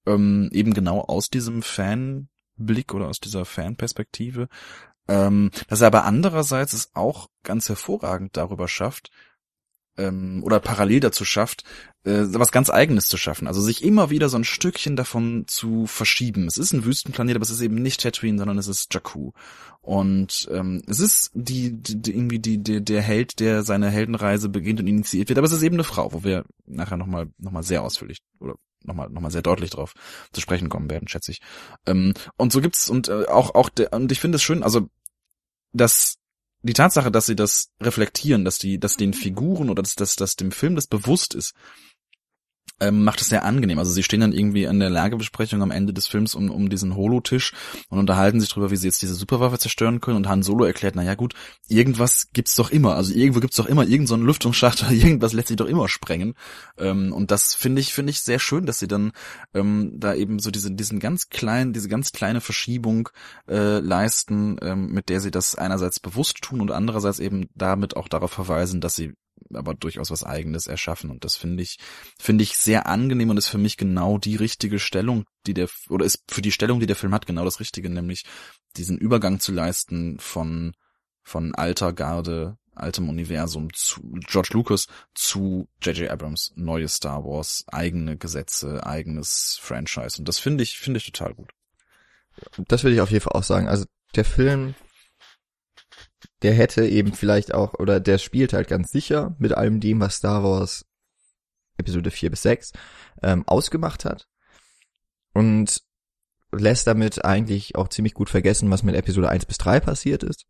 ähm, 0.05 0.49
eben 0.53 0.73
genau 0.73 1.01
aus 1.01 1.29
diesem 1.29 1.61
Fanblick 1.61 2.93
oder 2.93 3.07
aus 3.07 3.19
dieser 3.19 3.45
Fanperspektive, 3.45 4.47
ähm, 5.07 5.51
dass 5.67 5.81
er 5.81 5.87
aber 5.87 6.05
andererseits 6.05 6.73
es 6.73 6.91
auch 6.93 7.29
ganz 7.43 7.67
hervorragend 7.67 8.37
darüber 8.37 8.67
schafft, 8.67 9.11
ähm, 10.01 10.43
oder 10.43 10.59
parallel 10.59 10.99
dazu 10.99 11.25
schafft, 11.25 11.63
äh, 12.03 12.23
was 12.33 12.51
ganz 12.51 12.69
Eigenes 12.69 13.07
zu 13.07 13.17
schaffen. 13.17 13.47
Also 13.47 13.61
sich 13.61 13.83
immer 13.83 14.09
wieder 14.09 14.29
so 14.29 14.37
ein 14.37 14.43
Stückchen 14.43 14.95
davon 14.95 15.45
zu 15.47 15.85
verschieben. 15.85 16.47
Es 16.47 16.57
ist 16.57 16.73
ein 16.73 16.85
Wüstenplanet, 16.85 17.35
aber 17.35 17.43
es 17.43 17.51
ist 17.51 17.61
eben 17.61 17.75
nicht 17.75 18.01
Tatooine, 18.01 18.37
sondern 18.37 18.57
es 18.57 18.67
ist 18.67 18.93
Jakku. 18.93 19.31
Und 19.81 20.47
ähm, 20.51 20.81
es 20.87 20.99
ist 20.99 21.31
die, 21.33 21.71
die 21.73 22.11
irgendwie 22.11 22.39
die, 22.39 22.57
die 22.57 22.83
der 22.83 23.01
Held, 23.01 23.39
der 23.39 23.63
seine 23.63 23.89
Heldenreise 23.89 24.49
beginnt 24.49 24.79
und 24.79 24.87
initiiert 24.87 25.29
wird, 25.29 25.37
aber 25.37 25.47
es 25.47 25.53
ist 25.53 25.63
eben 25.63 25.75
eine 25.75 25.83
Frau, 25.83 26.13
wo 26.13 26.23
wir 26.23 26.45
nachher 26.65 26.97
nochmal 26.97 27.29
noch 27.37 27.51
mal 27.51 27.63
sehr 27.63 27.83
ausführlich 27.83 28.19
oder 28.39 28.55
nochmal 28.83 29.09
noch 29.09 29.21
mal 29.21 29.31
sehr 29.31 29.41
deutlich 29.41 29.71
drauf 29.71 29.93
zu 30.31 30.41
sprechen 30.41 30.69
kommen 30.69 30.89
werden, 30.89 31.07
schätze 31.07 31.31
ich. 31.31 31.41
Ähm, 31.85 32.13
und 32.37 32.51
so 32.51 32.61
gibt's 32.61 32.89
und 32.89 33.09
äh, 33.09 33.25
auch 33.25 33.55
auch 33.55 33.69
der, 33.69 33.93
und 33.93 34.11
ich 34.11 34.19
finde 34.19 34.35
es 34.37 34.43
schön, 34.43 34.63
also 34.63 34.87
dass 35.73 36.17
die 36.63 36.73
Tatsache, 36.73 37.11
dass 37.11 37.25
sie 37.25 37.35
das 37.35 37.71
reflektieren, 37.81 38.45
dass 38.45 38.59
die, 38.59 38.79
dass 38.79 38.97
den 38.97 39.13
Figuren 39.13 39.69
oder 39.69 39.81
dass, 39.81 39.95
dass, 39.95 40.15
dass 40.15 40.35
dem 40.35 40.51
Film 40.51 40.75
das 40.75 40.87
bewusst 40.87 41.33
ist, 41.33 41.53
ähm, 42.81 43.03
macht 43.03 43.21
es 43.21 43.29
sehr 43.29 43.45
angenehm. 43.45 43.79
Also 43.79 43.91
sie 43.91 44.03
stehen 44.03 44.19
dann 44.19 44.33
irgendwie 44.33 44.67
an 44.67 44.79
der 44.79 44.89
Lagebesprechung 44.89 45.61
am 45.61 45.71
Ende 45.71 45.93
des 45.93 46.07
Films 46.07 46.35
um, 46.35 46.49
um 46.49 46.69
diesen 46.69 46.95
Holotisch 46.95 47.53
und 47.89 47.99
unterhalten 47.99 48.41
sich 48.41 48.49
darüber, 48.49 48.71
wie 48.71 48.75
sie 48.75 48.87
jetzt 48.87 49.01
diese 49.01 49.13
Superwaffe 49.13 49.59
zerstören 49.59 50.01
können 50.01 50.17
und 50.17 50.27
Han 50.27 50.43
Solo 50.43 50.65
erklärt, 50.65 50.95
na 50.95 51.03
ja 51.03 51.15
gut, 51.15 51.35
irgendwas 51.67 52.29
gibt's 52.33 52.55
doch 52.55 52.71
immer. 52.71 52.95
Also 52.95 53.13
irgendwo 53.13 53.39
gibt's 53.39 53.57
doch 53.57 53.67
immer 53.67 53.83
irgendeinen 53.83 54.07
so 54.07 54.15
Lüftungsschacht 54.17 54.81
oder 54.83 54.91
irgendwas 54.91 55.33
lässt 55.33 55.49
sich 55.49 55.57
doch 55.57 55.67
immer 55.67 55.87
sprengen. 55.87 56.33
Ähm, 56.77 57.13
und 57.13 57.31
das 57.31 57.53
finde 57.53 57.81
ich, 57.81 57.93
finde 57.93 58.09
ich 58.09 58.21
sehr 58.21 58.39
schön, 58.39 58.65
dass 58.65 58.79
sie 58.79 58.87
dann 58.87 59.11
ähm, 59.53 59.93
da 59.97 60.15
eben 60.15 60.39
so 60.39 60.49
diese, 60.49 60.71
diesen 60.71 60.99
ganz 60.99 61.29
kleinen, 61.29 61.73
diese 61.73 61.87
ganz 61.87 62.11
kleine 62.11 62.41
Verschiebung 62.41 63.09
äh, 63.47 63.79
leisten, 63.79 64.57
ähm, 64.61 64.87
mit 64.91 65.09
der 65.09 65.21
sie 65.21 65.31
das 65.31 65.55
einerseits 65.55 65.99
bewusst 65.99 66.41
tun 66.41 66.61
und 66.61 66.71
andererseits 66.71 67.19
eben 67.19 67.47
damit 67.53 67.95
auch 67.95 68.07
darauf 68.07 68.31
verweisen, 68.31 68.81
dass 68.81 68.95
sie 68.95 69.13
aber 69.55 69.73
durchaus 69.73 70.11
was 70.11 70.23
eigenes 70.23 70.67
erschaffen. 70.67 71.09
Und 71.09 71.23
das 71.23 71.35
finde 71.35 71.63
ich, 71.63 71.77
finde 72.19 72.43
ich 72.43 72.57
sehr 72.57 72.87
angenehm 72.87 73.29
und 73.29 73.37
ist 73.37 73.47
für 73.47 73.57
mich 73.57 73.77
genau 73.77 74.17
die 74.17 74.35
richtige 74.35 74.79
Stellung, 74.79 75.25
die 75.47 75.53
der, 75.53 75.69
oder 75.89 76.05
ist 76.05 76.23
für 76.29 76.41
die 76.41 76.51
Stellung, 76.51 76.79
die 76.79 76.87
der 76.87 76.95
Film 76.95 77.13
hat, 77.13 77.25
genau 77.25 77.45
das 77.45 77.59
Richtige, 77.59 77.89
nämlich 77.89 78.25
diesen 78.77 78.97
Übergang 78.97 79.39
zu 79.39 79.51
leisten 79.51 80.19
von, 80.19 80.73
von 81.23 81.55
alter 81.55 81.93
Garde, 81.93 82.57
altem 82.75 83.09
Universum 83.09 83.73
zu 83.73 84.01
George 84.27 84.49
Lucas 84.53 84.87
zu 85.13 85.67
J.J. 85.81 86.09
Abrams, 86.09 86.53
neue 86.55 86.87
Star 86.87 87.23
Wars, 87.23 87.65
eigene 87.67 88.17
Gesetze, 88.17 88.85
eigenes 88.85 89.57
Franchise. 89.61 90.19
Und 90.19 90.27
das 90.27 90.39
finde 90.39 90.63
ich, 90.63 90.77
finde 90.77 90.97
ich 90.97 91.05
total 91.05 91.33
gut. 91.33 91.51
Das 92.67 92.83
würde 92.83 92.95
ich 92.95 93.01
auf 93.01 93.11
jeden 93.11 93.23
Fall 93.23 93.37
auch 93.37 93.43
sagen. 93.43 93.67
Also 93.67 93.85
der 94.15 94.25
Film 94.25 94.75
der 96.41 96.53
hätte 96.53 96.85
eben 96.87 97.13
vielleicht 97.13 97.53
auch, 97.53 97.75
oder 97.75 97.99
der 97.99 98.17
spielt 98.17 98.53
halt 98.53 98.67
ganz 98.67 98.91
sicher 98.91 99.35
mit 99.39 99.53
allem 99.53 99.79
dem, 99.79 99.99
was 99.99 100.15
Star 100.15 100.43
Wars 100.43 100.85
Episode 101.77 102.11
4 102.11 102.29
bis 102.29 102.41
6 102.43 102.73
ähm, 103.23 103.47
ausgemacht 103.47 104.05
hat. 104.05 104.27
Und 105.33 105.81
lässt 106.51 106.87
damit 106.87 107.23
eigentlich 107.23 107.75
auch 107.75 107.87
ziemlich 107.87 108.13
gut 108.13 108.29
vergessen, 108.29 108.69
was 108.69 108.83
mit 108.83 108.95
Episode 108.95 109.29
1 109.29 109.45
bis 109.45 109.57
3 109.57 109.79
passiert 109.79 110.23
ist. 110.23 110.45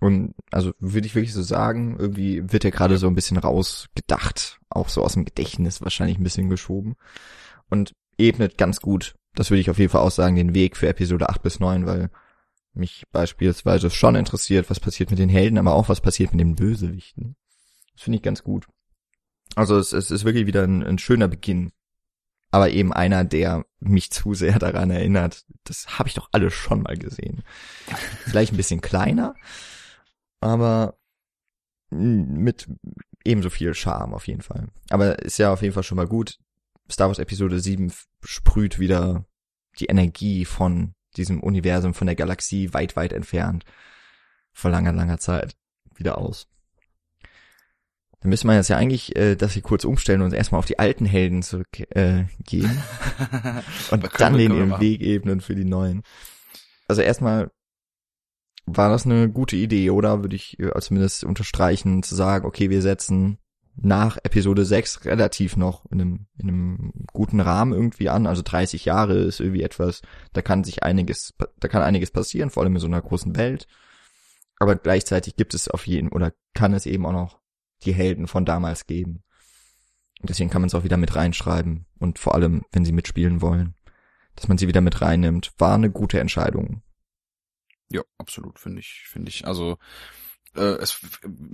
Und 0.00 0.34
also 0.50 0.72
würde 0.78 1.06
ich 1.06 1.14
wirklich 1.14 1.34
so 1.34 1.42
sagen, 1.42 1.96
irgendwie 1.98 2.52
wird 2.52 2.64
er 2.64 2.70
gerade 2.70 2.98
so 2.98 3.08
ein 3.08 3.14
bisschen 3.14 3.36
rausgedacht, 3.36 4.60
auch 4.68 4.88
so 4.88 5.02
aus 5.02 5.14
dem 5.14 5.24
Gedächtnis 5.24 5.80
wahrscheinlich 5.80 6.18
ein 6.18 6.24
bisschen 6.24 6.48
geschoben 6.48 6.94
und 7.68 7.94
ebnet 8.16 8.58
ganz 8.58 8.80
gut, 8.80 9.14
das 9.34 9.50
würde 9.50 9.60
ich 9.60 9.70
auf 9.70 9.78
jeden 9.78 9.90
Fall 9.90 10.02
auch 10.02 10.10
sagen, 10.10 10.36
den 10.36 10.54
Weg 10.54 10.76
für 10.76 10.88
Episode 10.88 11.28
8 11.28 11.42
bis 11.42 11.60
9, 11.60 11.86
weil 11.86 12.10
mich 12.74 13.04
beispielsweise 13.10 13.90
schon 13.90 14.14
interessiert, 14.14 14.70
was 14.70 14.80
passiert 14.80 15.10
mit 15.10 15.18
den 15.18 15.28
Helden, 15.28 15.58
aber 15.58 15.74
auch 15.74 15.88
was 15.88 16.00
passiert 16.00 16.32
mit 16.32 16.40
den 16.40 16.54
Bösewichten. 16.54 17.36
Das 17.94 18.02
finde 18.02 18.16
ich 18.16 18.22
ganz 18.22 18.44
gut. 18.44 18.66
Also 19.54 19.78
es, 19.78 19.92
es 19.92 20.10
ist 20.10 20.24
wirklich 20.24 20.46
wieder 20.46 20.62
ein, 20.62 20.82
ein 20.84 20.98
schöner 20.98 21.28
Beginn. 21.28 21.72
Aber 22.50 22.70
eben 22.70 22.92
einer, 22.92 23.24
der 23.24 23.66
mich 23.80 24.10
zu 24.12 24.34
sehr 24.34 24.58
daran 24.58 24.90
erinnert, 24.90 25.44
das 25.64 25.98
habe 25.98 26.08
ich 26.08 26.14
doch 26.14 26.28
alles 26.32 26.54
schon 26.54 26.82
mal 26.82 26.96
gesehen. 26.96 27.42
Vielleicht 28.24 28.52
ein 28.52 28.56
bisschen 28.56 28.80
kleiner, 28.80 29.34
aber 30.40 30.98
mit 31.90 32.68
ebenso 33.24 33.50
viel 33.50 33.74
Charme 33.74 34.14
auf 34.14 34.26
jeden 34.26 34.42
Fall. 34.42 34.68
Aber 34.90 35.18
ist 35.20 35.38
ja 35.38 35.52
auf 35.52 35.62
jeden 35.62 35.74
Fall 35.74 35.82
schon 35.82 35.96
mal 35.96 36.06
gut. 36.06 36.38
Star 36.90 37.08
Wars 37.08 37.18
Episode 37.18 37.60
7 37.60 37.92
sprüht 38.22 38.78
wieder 38.78 39.24
die 39.78 39.86
Energie 39.86 40.44
von 40.44 40.94
diesem 41.18 41.40
Universum 41.40 41.94
von 41.94 42.06
der 42.06 42.16
Galaxie 42.16 42.72
weit, 42.72 42.96
weit 42.96 43.12
entfernt 43.12 43.64
vor 44.52 44.70
langer, 44.70 44.92
langer 44.92 45.18
Zeit 45.18 45.56
wieder 45.94 46.18
aus. 46.18 46.48
Dann 48.20 48.30
müsste 48.30 48.48
man 48.48 48.56
jetzt 48.56 48.68
ja 48.68 48.76
eigentlich 48.76 49.14
äh, 49.16 49.36
das 49.36 49.52
hier 49.52 49.62
kurz 49.62 49.84
umstellen 49.84 50.22
und 50.22 50.32
erstmal 50.32 50.58
auf 50.58 50.66
die 50.66 50.78
alten 50.78 51.04
Helden 51.04 51.42
zurückgehen 51.42 51.88
äh, 51.90 52.24
und 53.92 54.08
dann 54.18 54.36
den 54.36 54.54
ihren 54.54 54.80
Weg 54.80 55.02
ebnen 55.02 55.40
für 55.40 55.54
die 55.54 55.64
neuen. 55.64 56.02
Also 56.88 57.02
erstmal 57.02 57.50
war 58.66 58.90
das 58.90 59.06
eine 59.06 59.30
gute 59.30 59.56
Idee, 59.56 59.90
oder? 59.90 60.22
Würde 60.22 60.34
ich 60.34 60.58
äh, 60.58 60.72
zumindest 60.80 61.24
unterstreichen, 61.24 62.02
zu 62.02 62.14
sagen, 62.14 62.44
okay, 62.44 62.70
wir 62.70 62.82
setzen 62.82 63.38
nach 63.80 64.18
Episode 64.22 64.64
6 64.64 65.04
relativ 65.04 65.56
noch 65.56 65.84
in 65.90 66.00
einem, 66.00 66.26
in 66.36 66.48
einem 66.48 66.92
guten 67.12 67.40
Rahmen 67.40 67.72
irgendwie 67.72 68.08
an. 68.08 68.26
Also 68.26 68.42
30 68.42 68.84
Jahre 68.84 69.14
ist 69.14 69.40
irgendwie 69.40 69.62
etwas, 69.62 70.02
da 70.32 70.42
kann 70.42 70.64
sich 70.64 70.82
einiges, 70.82 71.34
da 71.58 71.68
kann 71.68 71.82
einiges 71.82 72.10
passieren, 72.10 72.50
vor 72.50 72.62
allem 72.62 72.74
in 72.74 72.80
so 72.80 72.86
einer 72.86 73.00
großen 73.02 73.36
Welt. 73.36 73.66
Aber 74.58 74.74
gleichzeitig 74.76 75.36
gibt 75.36 75.54
es 75.54 75.68
auf 75.68 75.86
jeden, 75.86 76.08
oder 76.08 76.32
kann 76.54 76.74
es 76.74 76.86
eben 76.86 77.06
auch 77.06 77.12
noch 77.12 77.40
die 77.84 77.94
Helden 77.94 78.26
von 78.26 78.44
damals 78.44 78.86
geben. 78.86 79.22
Und 80.20 80.30
deswegen 80.30 80.50
kann 80.50 80.62
man 80.62 80.66
es 80.66 80.74
auch 80.74 80.84
wieder 80.84 80.96
mit 80.96 81.14
reinschreiben. 81.14 81.86
Und 81.98 82.18
vor 82.18 82.34
allem, 82.34 82.64
wenn 82.72 82.84
sie 82.84 82.92
mitspielen 82.92 83.40
wollen, 83.40 83.76
dass 84.34 84.48
man 84.48 84.58
sie 84.58 84.66
wieder 84.66 84.80
mit 84.80 85.00
reinnimmt, 85.00 85.52
war 85.58 85.74
eine 85.74 85.90
gute 85.90 86.18
Entscheidung. 86.18 86.82
Ja, 87.90 88.02
absolut, 88.18 88.58
finde 88.58 88.80
ich, 88.80 89.04
finde 89.06 89.30
ich. 89.30 89.46
Also, 89.46 89.78
es 90.54 91.00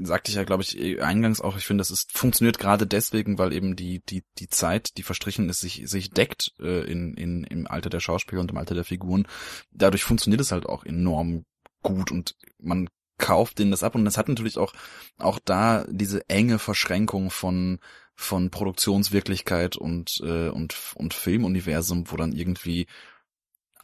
sagte 0.02 0.30
ich 0.30 0.36
ja, 0.36 0.44
glaube 0.44 0.62
ich, 0.62 0.78
eh 0.78 1.00
eingangs 1.00 1.40
auch, 1.40 1.56
ich 1.56 1.66
finde, 1.66 1.82
das 1.82 1.90
ist, 1.90 2.16
funktioniert 2.16 2.58
gerade 2.58 2.86
deswegen, 2.86 3.38
weil 3.38 3.52
eben 3.52 3.76
die, 3.76 4.00
die, 4.08 4.24
die 4.38 4.48
Zeit, 4.48 4.96
die 4.96 5.02
verstrichen 5.02 5.48
ist, 5.48 5.60
sich, 5.60 5.82
sich 5.86 6.10
deckt 6.10 6.52
äh, 6.60 6.90
in, 6.90 7.14
in, 7.14 7.44
im 7.44 7.66
Alter 7.66 7.90
der 7.90 8.00
Schauspieler 8.00 8.40
und 8.40 8.50
im 8.50 8.58
Alter 8.58 8.74
der 8.74 8.84
Figuren. 8.84 9.26
Dadurch 9.72 10.04
funktioniert 10.04 10.40
es 10.40 10.52
halt 10.52 10.66
auch 10.66 10.84
enorm 10.84 11.44
gut 11.82 12.10
und 12.10 12.34
man 12.58 12.88
kauft 13.18 13.58
denen 13.58 13.70
das 13.70 13.82
ab 13.82 13.94
und 13.94 14.06
es 14.06 14.16
hat 14.18 14.28
natürlich 14.28 14.58
auch, 14.58 14.72
auch 15.18 15.38
da 15.38 15.84
diese 15.88 16.28
enge 16.28 16.58
Verschränkung 16.58 17.30
von, 17.30 17.78
von 18.14 18.50
Produktionswirklichkeit 18.50 19.76
und, 19.76 20.20
äh, 20.22 20.48
und, 20.48 20.74
und 20.94 21.14
Filmuniversum, 21.14 22.10
wo 22.10 22.16
dann 22.16 22.32
irgendwie 22.32 22.86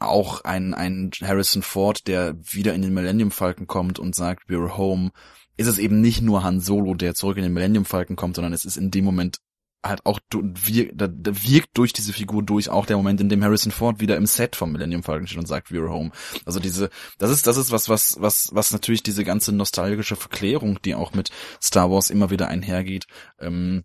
auch 0.01 0.44
ein, 0.44 0.74
ein 0.74 1.11
Harrison 1.22 1.62
Ford, 1.62 2.07
der 2.07 2.36
wieder 2.42 2.74
in 2.74 2.82
den 2.82 2.94
Millennium 2.94 3.30
Falcon 3.30 3.66
kommt 3.66 3.98
und 3.98 4.14
sagt, 4.14 4.48
we're 4.48 4.76
home, 4.76 5.11
ist 5.57 5.66
es 5.66 5.78
eben 5.78 6.01
nicht 6.01 6.22
nur 6.22 6.42
Han 6.42 6.61
Solo, 6.61 6.94
der 6.94 7.14
zurück 7.14 7.36
in 7.36 7.42
den 7.42 7.53
Millennium 7.53 7.84
Falcon 7.84 8.16
kommt, 8.16 8.36
sondern 8.36 8.53
es 8.53 8.64
ist 8.64 8.76
in 8.76 8.90
dem 8.90 9.05
Moment 9.05 9.38
halt 9.82 10.05
auch 10.05 10.20
wir, 10.32 10.94
da, 10.94 11.07
da 11.07 11.32
wirkt 11.42 11.70
durch 11.74 11.92
diese 11.92 12.12
Figur 12.12 12.42
durch 12.42 12.68
auch 12.68 12.86
der 12.86 12.96
Moment, 12.96 13.20
in 13.20 13.28
dem 13.28 13.42
Harrison 13.42 13.72
Ford 13.72 14.01
wieder 14.01 14.16
im 14.16 14.26
Set 14.26 14.57
vom 14.57 14.72
Millennium 14.72 15.03
Falcon 15.03 15.26
steht 15.26 15.38
und 15.38 15.46
sagt, 15.46 15.68
we're 15.68 15.90
home. 15.90 16.12
Also 16.44 16.61
diese, 16.61 16.90
das 17.18 17.30
ist, 17.30 17.46
das 17.46 17.57
ist 17.57 17.72
was, 17.72 17.88
was, 17.88 18.16
was, 18.20 18.51
was 18.53 18.72
natürlich 18.72 19.03
diese 19.03 19.24
ganze 19.24 19.53
nostalgische 19.53 20.16
Verklärung, 20.16 20.80
die 20.82 20.94
auch 20.94 21.14
mit 21.14 21.30
Star 21.62 21.90
Wars 21.90 22.11
immer 22.11 22.30
wieder 22.30 22.48
einhergeht, 22.48 23.07
ähm, 23.38 23.84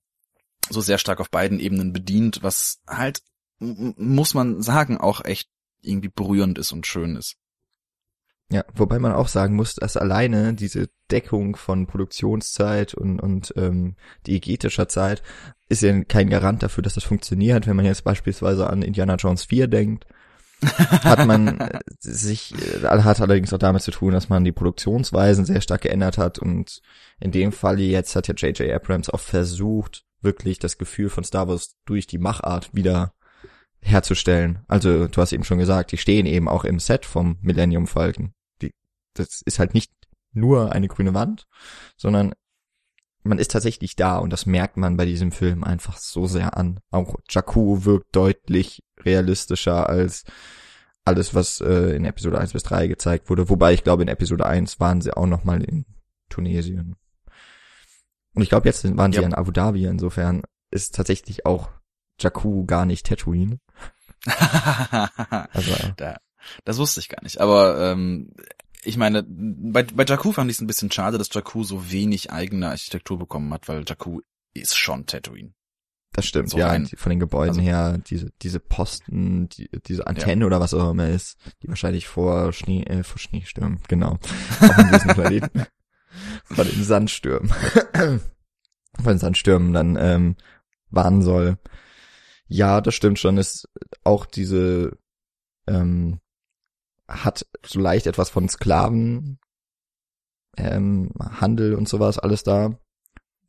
so 0.70 0.82
sehr 0.82 0.97
stark 0.97 1.20
auf 1.22 1.30
beiden 1.30 1.59
Ebenen 1.59 1.93
bedient, 1.93 2.39
was 2.41 2.82
halt, 2.88 3.22
muss 3.59 4.34
man 4.34 4.61
sagen, 4.61 4.97
auch 4.97 5.24
echt 5.24 5.49
irgendwie 5.86 6.09
berührend 6.09 6.57
ist 6.57 6.71
und 6.71 6.88
schön 6.88 7.15
ist. 7.15 7.36
Ja, 8.51 8.63
wobei 8.75 8.99
man 8.99 9.11
auch 9.11 9.27
sagen 9.27 9.55
muss, 9.55 9.73
dass 9.75 9.97
alleine 9.97 10.53
diese 10.53 10.89
Deckung 11.09 11.55
von 11.55 11.88
Produktionszeit 11.88 12.93
und, 12.93 13.19
und 13.19 13.53
ähm, 13.57 13.95
diegetischer 14.27 14.88
Zeit 14.88 15.23
ist 15.67 15.81
ja 15.81 16.03
kein 16.03 16.29
Garant 16.29 16.61
dafür, 16.61 16.83
dass 16.83 16.93
das 16.93 17.03
funktioniert. 17.03 17.65
Wenn 17.65 17.75
man 17.75 17.86
jetzt 17.86 18.03
beispielsweise 18.03 18.69
an 18.69 18.83
Indiana 18.83 19.15
Jones 19.15 19.45
4 19.45 19.67
denkt, 19.67 20.05
hat 20.61 21.25
man 21.25 21.47
äh, 21.59 21.79
sich, 21.99 22.53
äh, 22.83 22.88
hat 22.88 23.19
allerdings 23.19 23.51
auch 23.51 23.57
damit 23.57 23.81
zu 23.81 23.91
tun, 23.91 24.13
dass 24.13 24.29
man 24.29 24.43
die 24.43 24.51
Produktionsweisen 24.51 25.45
sehr 25.45 25.61
stark 25.61 25.81
geändert 25.81 26.19
hat 26.19 26.38
und 26.38 26.81
in 27.19 27.31
dem 27.31 27.51
Fall 27.51 27.79
jetzt 27.79 28.15
hat 28.15 28.27
ja 28.27 28.36
J.J. 28.36 28.71
Abrams 28.71 29.09
auch 29.09 29.19
versucht, 29.19 30.05
wirklich 30.21 30.59
das 30.59 30.77
Gefühl 30.77 31.09
von 31.09 31.23
Star 31.23 31.47
Wars 31.47 31.77
durch 31.86 32.05
die 32.05 32.19
Machart 32.19 32.73
wieder 32.73 33.13
herzustellen. 33.86 34.59
Also 34.67 35.07
du 35.07 35.21
hast 35.21 35.31
eben 35.31 35.43
schon 35.43 35.59
gesagt, 35.59 35.91
die 35.91 35.97
stehen 35.97 36.25
eben 36.25 36.49
auch 36.49 36.63
im 36.63 36.79
Set 36.79 37.05
vom 37.05 37.38
Millennium 37.41 37.88
Falcon. 37.88 38.33
Die, 38.61 38.73
das 39.13 39.41
ist 39.45 39.59
halt 39.59 39.73
nicht 39.73 39.91
nur 40.33 40.71
eine 40.71 40.88
grüne 40.88 41.13
Wand, 41.13 41.47
sondern 41.95 42.33
man 43.23 43.39
ist 43.39 43.51
tatsächlich 43.51 43.95
da 43.95 44.17
und 44.17 44.31
das 44.31 44.45
merkt 44.45 44.77
man 44.77 44.97
bei 44.97 45.05
diesem 45.05 45.31
Film 45.31 45.63
einfach 45.63 45.97
so 45.97 46.27
sehr 46.27 46.57
an. 46.57 46.79
Auch 46.91 47.15
Jakku 47.29 47.86
wirkt 47.86 48.15
deutlich 48.15 48.83
realistischer 48.99 49.89
als 49.89 50.23
alles, 51.05 51.33
was 51.33 51.61
äh, 51.61 51.95
in 51.95 52.05
Episode 52.05 52.39
1 52.39 52.53
bis 52.53 52.63
3 52.63 52.88
gezeigt 52.88 53.29
wurde. 53.29 53.49
Wobei 53.49 53.73
ich 53.73 53.83
glaube, 53.83 54.03
in 54.03 54.09
Episode 54.09 54.45
1 54.45 54.79
waren 54.79 55.01
sie 55.01 55.15
auch 55.15 55.27
nochmal 55.27 55.63
in 55.63 55.86
Tunesien. 56.29 56.95
Und 58.33 58.41
ich 58.41 58.49
glaube, 58.49 58.67
jetzt 58.67 58.83
waren 58.97 59.13
sie 59.13 59.21
ja. 59.21 59.25
in 59.25 59.33
Abu 59.33 59.51
Dhabi. 59.51 59.86
Insofern 59.86 60.41
ist 60.71 60.95
tatsächlich 60.95 61.45
auch 61.45 61.69
Jakku 62.19 62.65
gar 62.65 62.86
nicht 62.86 63.05
Tatooine. 63.05 63.59
also, 65.51 65.71
da, 65.97 66.17
das 66.63 66.78
wusste 66.78 66.99
ich 66.99 67.09
gar 67.09 67.23
nicht. 67.23 67.39
Aber 67.39 67.91
ähm, 67.91 68.34
ich 68.84 68.97
meine, 68.97 69.23
bei, 69.28 69.84
bei 69.84 70.05
Jakku 70.05 70.32
fand 70.32 70.49
ich 70.49 70.57
es 70.57 70.61
ein 70.61 70.67
bisschen 70.67 70.91
schade, 70.91 71.17
dass 71.17 71.34
Jakku 71.34 71.63
so 71.63 71.91
wenig 71.91 72.32
eigene 72.32 72.69
Architektur 72.69 73.17
bekommen 73.17 73.53
hat, 73.53 73.67
weil 73.67 73.84
Jakku 73.88 74.21
ist 74.53 74.78
schon 74.78 75.05
Tatooine. 75.05 75.53
Das 76.15 76.26
stimmt, 76.26 76.49
so 76.49 76.57
ja, 76.57 76.69
ein, 76.69 76.88
von 76.88 77.09
den 77.09 77.19
Gebäuden 77.19 77.49
also, 77.49 77.61
her, 77.61 77.97
diese, 77.97 78.32
diese 78.41 78.61
Posten, 78.61 79.49
die, 79.49 79.69
diese 79.86 80.07
Antenne 80.07 80.41
ja. 80.41 80.47
oder 80.47 80.61
was 80.61 80.73
auch 80.73 80.91
immer 80.91 81.09
ist, 81.09 81.38
die 81.61 81.67
wahrscheinlich 81.67 82.07
vor 82.07 82.53
Schnee, 82.53 82.84
äh, 82.84 83.03
vor 83.03 83.19
Schneestürmen, 83.19 83.82
genau, 83.89 84.11
auf 84.61 84.76
dem 84.78 84.91
diesem 84.93 85.09
Planeten, 85.09 85.65
vor 86.45 86.63
den 86.63 86.84
Sandstürmen, 86.86 87.49
vor 89.03 89.11
den 89.11 89.17
Sandstürmen 89.17 89.73
dann 89.73 89.97
ähm, 89.99 90.36
warnen 90.89 91.21
soll. 91.21 91.57
Ja, 92.47 92.81
das 92.81 92.93
stimmt 92.93 93.19
schon, 93.19 93.37
ist 93.37 93.67
auch 94.03 94.25
diese, 94.25 94.97
ähm, 95.67 96.19
hat 97.07 97.45
so 97.65 97.79
leicht 97.79 98.07
etwas 98.07 98.29
von 98.29 98.49
Sklaven, 98.49 99.39
ähm, 100.57 101.11
Handel 101.19 101.75
und 101.75 101.87
sowas 101.89 102.19
alles 102.19 102.43
da, 102.43 102.77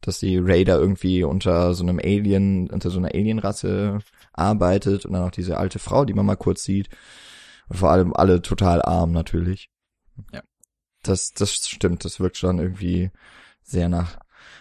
dass 0.00 0.18
die 0.18 0.38
Raider 0.38 0.78
irgendwie 0.78 1.24
unter 1.24 1.74
so 1.74 1.82
einem 1.82 1.98
Alien, 1.98 2.70
unter 2.70 2.90
so 2.90 2.98
einer 2.98 3.14
Alienrasse 3.14 3.98
arbeitet 4.32 5.04
und 5.04 5.12
dann 5.12 5.24
auch 5.24 5.30
diese 5.30 5.58
alte 5.58 5.78
Frau, 5.78 6.04
die 6.04 6.14
man 6.14 6.26
mal 6.26 6.36
kurz 6.36 6.62
sieht. 6.62 6.88
Und 7.68 7.76
vor 7.78 7.90
allem 7.90 8.14
alle 8.14 8.42
total 8.42 8.82
arm 8.82 9.12
natürlich. 9.12 9.68
Ja. 10.32 10.42
Das, 11.02 11.32
das 11.32 11.52
stimmt, 11.54 12.04
das 12.04 12.20
wirkt 12.20 12.36
schon 12.36 12.58
irgendwie 12.58 13.10
sehr 13.62 13.88
nach, 13.88 14.18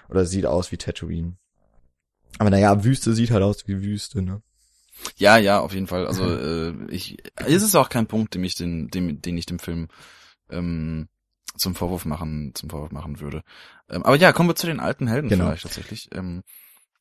oder 0.10 0.26
sieht 0.26 0.46
aus 0.46 0.72
wie 0.72 0.78
Tatooine. 0.78 1.38
Aber 2.38 2.50
naja, 2.50 2.84
Wüste 2.84 3.14
sieht 3.14 3.32
halt 3.32 3.44
aus 3.44 3.68
wie 3.68 3.82
Wüste, 3.82 4.22
ne? 4.22 4.42
Ja, 5.18 5.38
ja, 5.38 5.60
auf 5.60 5.74
jeden 5.74 5.88
Fall. 5.88 6.08
Also 6.08 6.26
äh, 6.30 6.74
ich, 6.90 7.18
es 7.36 7.64
ist 7.64 7.76
auch 7.76 7.90
kein 7.90 8.08
Punkt, 8.08 8.34
den 8.36 8.44
ich 8.44 8.56
den, 8.56 8.88
dem, 8.90 9.22
den 9.22 9.38
ich 9.38 9.46
dem 9.46 9.60
Film 9.60 9.88
ähm, 10.50 11.08
zum 11.58 11.76
Vorwurf 11.76 12.06
machen, 12.06 12.52
zum 12.54 12.70
Vorwurf 12.70 12.92
machen 12.92 13.20
würde. 13.20 13.44
Ähm, 13.90 14.04
aber 14.04 14.16
ja, 14.16 14.34
kommen 14.34 14.50
wir 14.50 14.56
zu 14.56 14.68
den 14.68 14.80
alten 14.80 15.08
Helden 15.08 15.30
genau. 15.30 15.46
vielleicht 15.46 15.64
tatsächlich. 15.64 16.10
Ähm, 16.14 16.44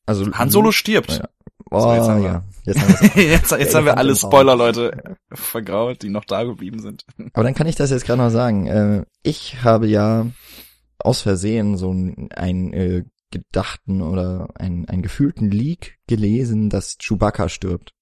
also 0.05 0.31
Han 0.33 0.49
Solo 0.49 0.71
stirbt. 0.71 1.11
Ja. 1.17 1.29
Oh, 1.71 1.79
so, 1.79 1.93
jetzt 1.93 2.07
haben 2.07 2.21
wir, 2.21 2.29
ja. 2.29 2.43
Jetzt 2.63 2.79
haben, 2.79 3.19
jetzt, 3.19 3.51
jetzt 3.51 3.75
haben 3.75 3.85
wir 3.85 3.97
alle 3.97 4.15
Spoiler, 4.15 4.55
Leute, 4.55 5.17
vergraut, 5.31 6.01
die 6.03 6.09
noch 6.09 6.25
da 6.25 6.43
geblieben 6.43 6.79
sind. 6.79 7.05
Aber 7.33 7.43
dann 7.43 7.55
kann 7.55 7.67
ich 7.67 7.75
das 7.75 7.89
jetzt 7.89 8.05
gerade 8.05 8.21
noch 8.21 8.29
sagen. 8.29 8.67
Äh, 8.67 9.05
ich 9.23 9.63
habe 9.63 9.87
ja 9.87 10.27
aus 10.99 11.21
Versehen 11.21 11.77
so 11.77 11.91
ein, 11.91 12.29
ein 12.31 12.73
äh, 12.73 13.03
gedachten 13.35 14.01
oder 14.01 14.47
einen, 14.55 14.87
einen 14.87 15.01
gefühlten 15.01 15.51
Leak 15.51 15.97
gelesen, 16.07 16.69
dass 16.69 16.97
Chewbacca 16.97 17.49
stirbt. 17.49 17.93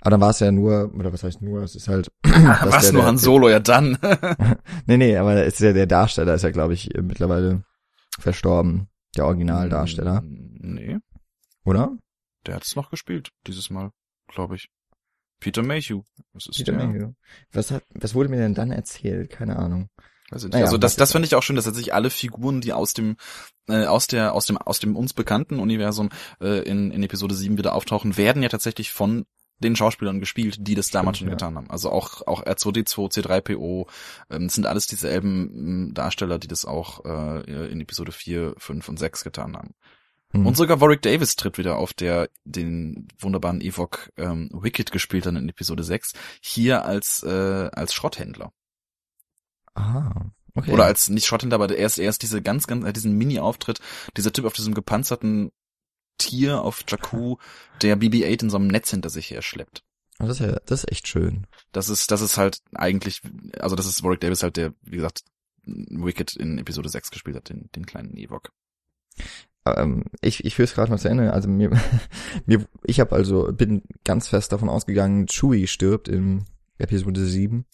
Aber 0.00 0.10
dann 0.10 0.20
war 0.20 0.30
es 0.30 0.40
ja 0.40 0.52
nur, 0.52 0.92
oder 0.94 1.12
was 1.12 1.24
heißt 1.24 1.42
nur, 1.42 1.62
es 1.62 1.74
ist 1.74 1.88
halt. 1.88 2.12
was 2.22 2.84
der, 2.84 2.92
nur 2.92 3.06
Han 3.06 3.18
Solo, 3.18 3.48
ja 3.48 3.60
dann. 3.60 3.98
nee, 4.86 4.96
nee, 4.96 5.16
aber 5.16 5.44
es 5.44 5.54
ist 5.54 5.60
ja 5.60 5.72
der 5.72 5.86
Darsteller, 5.86 6.34
ist 6.34 6.42
ja, 6.42 6.50
glaube 6.50 6.74
ich, 6.74 6.90
mittlerweile 7.00 7.64
verstorben. 8.18 8.88
Der 9.16 9.26
Originaldarsteller. 9.26 10.20
Mm, 10.20 10.74
nee. 10.74 10.98
Oder? 11.64 11.96
Der 12.46 12.56
hat 12.56 12.64
es 12.64 12.76
noch 12.76 12.90
gespielt, 12.90 13.30
dieses 13.46 13.70
Mal, 13.70 13.90
glaube 14.28 14.56
ich. 14.56 14.68
Peter 15.40 15.62
Mayhew. 15.62 16.02
Das 16.32 16.46
ist 16.46 16.58
Peter 16.58 16.72
der. 16.72 16.86
Mayhew. 16.86 17.12
Was 17.52 17.70
hat, 17.70 17.84
was 17.94 18.14
wurde 18.14 18.28
mir 18.28 18.38
denn 18.38 18.54
dann 18.54 18.70
erzählt? 18.70 19.30
Keine 19.30 19.56
Ahnung. 19.56 19.88
Also, 20.30 20.48
naja, 20.48 20.64
also 20.64 20.76
das, 20.76 20.96
das 20.96 21.12
finde 21.12 21.26
ich 21.26 21.34
auch 21.34 21.42
schön, 21.42 21.56
dass 21.56 21.66
sich 21.66 21.94
alle 21.94 22.10
Figuren, 22.10 22.60
die 22.60 22.72
aus 22.72 22.94
dem, 22.94 23.16
äh, 23.68 23.84
aus 23.84 24.08
der, 24.08 24.34
aus 24.34 24.46
dem, 24.46 24.56
aus 24.58 24.80
dem 24.80 24.96
uns 24.96 25.12
bekannten 25.12 25.60
Universum 25.60 26.10
äh, 26.40 26.62
in, 26.62 26.90
in 26.90 27.02
Episode 27.02 27.34
7 27.34 27.58
wieder 27.58 27.74
auftauchen, 27.74 28.16
werden 28.16 28.42
ja 28.42 28.48
tatsächlich 28.48 28.90
von 28.90 29.24
den 29.58 29.76
Schauspielern 29.76 30.20
gespielt, 30.20 30.56
die 30.60 30.74
das 30.74 30.90
damals 30.90 31.18
Stimmt, 31.18 31.30
schon 31.30 31.38
getan 31.38 31.56
haben. 31.56 31.70
Also 31.70 31.90
auch 31.90 32.26
auch 32.26 32.44
R2D2, 32.44 33.12
C3PO, 33.12 33.88
ähm, 34.30 34.48
sind 34.48 34.66
alles 34.66 34.86
dieselben 34.86 35.50
ähm, 35.54 35.94
Darsteller, 35.94 36.38
die 36.38 36.48
das 36.48 36.64
auch 36.64 37.04
äh, 37.04 37.70
in 37.70 37.80
Episode 37.80 38.12
4, 38.12 38.54
5 38.58 38.88
und 38.88 38.98
6 38.98 39.24
getan 39.24 39.56
haben. 39.56 39.74
Mhm. 40.32 40.46
Und 40.46 40.56
sogar 40.56 40.80
Warwick 40.80 41.02
Davis 41.02 41.36
tritt 41.36 41.56
wieder 41.56 41.76
auf, 41.76 41.94
der 41.94 42.28
den 42.44 43.08
wunderbaren 43.18 43.60
Evok 43.60 44.10
ähm, 44.16 44.50
Wicked 44.52 44.92
gespielt 44.92 45.26
hat 45.26 45.34
in 45.34 45.48
Episode 45.48 45.84
6, 45.84 46.12
hier 46.40 46.84
als 46.84 47.22
äh, 47.22 47.70
als 47.72 47.94
Schrotthändler. 47.94 48.52
Ah, 49.76 50.26
okay. 50.54 50.72
Oder 50.72 50.86
als 50.86 51.08
nicht 51.08 51.26
Schrotthändler, 51.26 51.56
aber 51.56 51.76
erst 51.76 51.98
erst 51.98 52.22
diese 52.22 52.42
ganz 52.42 52.66
ganz 52.66 52.84
äh, 52.84 52.92
diesen 52.92 53.12
Mini-Auftritt, 53.16 53.80
dieser 54.16 54.32
Typ 54.32 54.46
auf 54.46 54.54
diesem 54.54 54.74
gepanzerten 54.74 55.52
Tier 56.18 56.62
auf 56.62 56.84
Jakku, 56.88 57.36
der 57.82 57.98
BB-8 57.98 58.42
in 58.42 58.50
so 58.50 58.56
einem 58.56 58.68
Netz 58.68 58.90
hinter 58.90 59.10
sich 59.10 59.30
her 59.30 59.42
schleppt. 59.42 59.84
Das 60.18 60.30
ist 60.30 60.40
ja, 60.40 60.58
das 60.64 60.84
ist 60.84 60.92
echt 60.92 61.08
schön. 61.08 61.46
Das 61.72 61.90
ist, 61.90 62.10
das 62.10 62.22
ist 62.22 62.38
halt 62.38 62.62
eigentlich, 62.74 63.20
also 63.60 63.76
das 63.76 63.86
ist 63.86 64.02
Warwick 64.02 64.20
Davis 64.20 64.42
halt, 64.42 64.56
der, 64.56 64.72
wie 64.80 64.96
gesagt, 64.96 65.24
Wicked 65.66 66.36
in 66.36 66.58
Episode 66.58 66.88
6 66.88 67.10
gespielt 67.10 67.36
hat, 67.36 67.50
den, 67.50 67.68
den 67.74 67.84
kleinen 67.84 68.16
Ewok. 68.16 68.50
Ähm, 69.66 70.04
ich, 70.22 70.44
ich 70.44 70.54
führe 70.54 70.64
es 70.64 70.74
gerade 70.74 70.90
mal 70.90 70.98
zu 70.98 71.08
Ende. 71.08 71.32
Also 71.32 71.48
mir, 71.48 71.70
mir 72.46 72.66
ich 72.84 73.00
habe 73.00 73.14
also, 73.14 73.52
bin 73.52 73.82
ganz 74.04 74.28
fest 74.28 74.52
davon 74.52 74.68
ausgegangen, 74.68 75.26
Chewie 75.26 75.66
stirbt 75.66 76.08
in 76.08 76.44
Episode 76.78 77.24
7. 77.24 77.66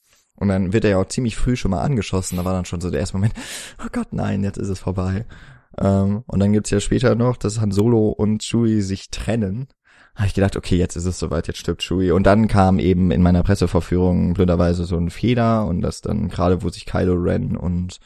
Und 0.43 0.49
dann 0.49 0.73
wird 0.73 0.83
er 0.83 0.91
ja 0.91 0.99
auch 0.99 1.07
ziemlich 1.07 1.37
früh 1.37 1.55
schon 1.55 1.71
mal 1.71 1.83
angeschossen. 1.83 2.37
Da 2.37 2.45
war 2.45 2.53
dann 2.53 2.65
schon 2.65 2.81
so 2.81 2.91
der 2.91 2.99
erste 2.99 3.17
Moment, 3.17 3.33
oh 3.81 3.87
Gott, 3.93 4.09
nein, 4.13 4.43
jetzt 4.43 4.59
ist 4.59 4.71
es 4.71 4.81
vorbei. 4.81 5.25
Ähm, 5.79 6.25
und 6.27 6.41
dann 6.41 6.53
gibt's 6.53 6.71
ja 6.71 6.81
später 6.81 7.15
noch, 7.15 7.37
dass 7.37 7.61
Han 7.61 7.71
Solo 7.71 8.09
und 8.09 8.43
Chewie 8.43 8.81
sich 8.81 9.11
trennen. 9.11 9.69
Habe 10.17 10.27
ich 10.27 10.35
gedacht, 10.35 10.57
okay, 10.57 10.75
jetzt 10.75 10.97
ist 10.97 11.05
es 11.05 11.21
soweit, 11.21 11.47
jetzt 11.47 11.61
stirbt 11.61 11.83
Chewie. 11.85 12.11
Und 12.11 12.25
dann 12.25 12.49
kam 12.49 12.81
eben 12.81 13.13
in 13.13 13.23
meiner 13.23 13.45
Pressevorführung 13.45 14.35
blöderweise 14.35 14.83
so 14.83 14.97
ein 14.97 15.11
Fehler 15.11 15.65
und 15.69 15.81
das 15.81 16.01
dann 16.01 16.29
gerade, 16.29 16.65
wo 16.65 16.71
sich 16.71 16.87
Kylo 16.87 17.15
Ren 17.15 17.57
und 17.57 18.01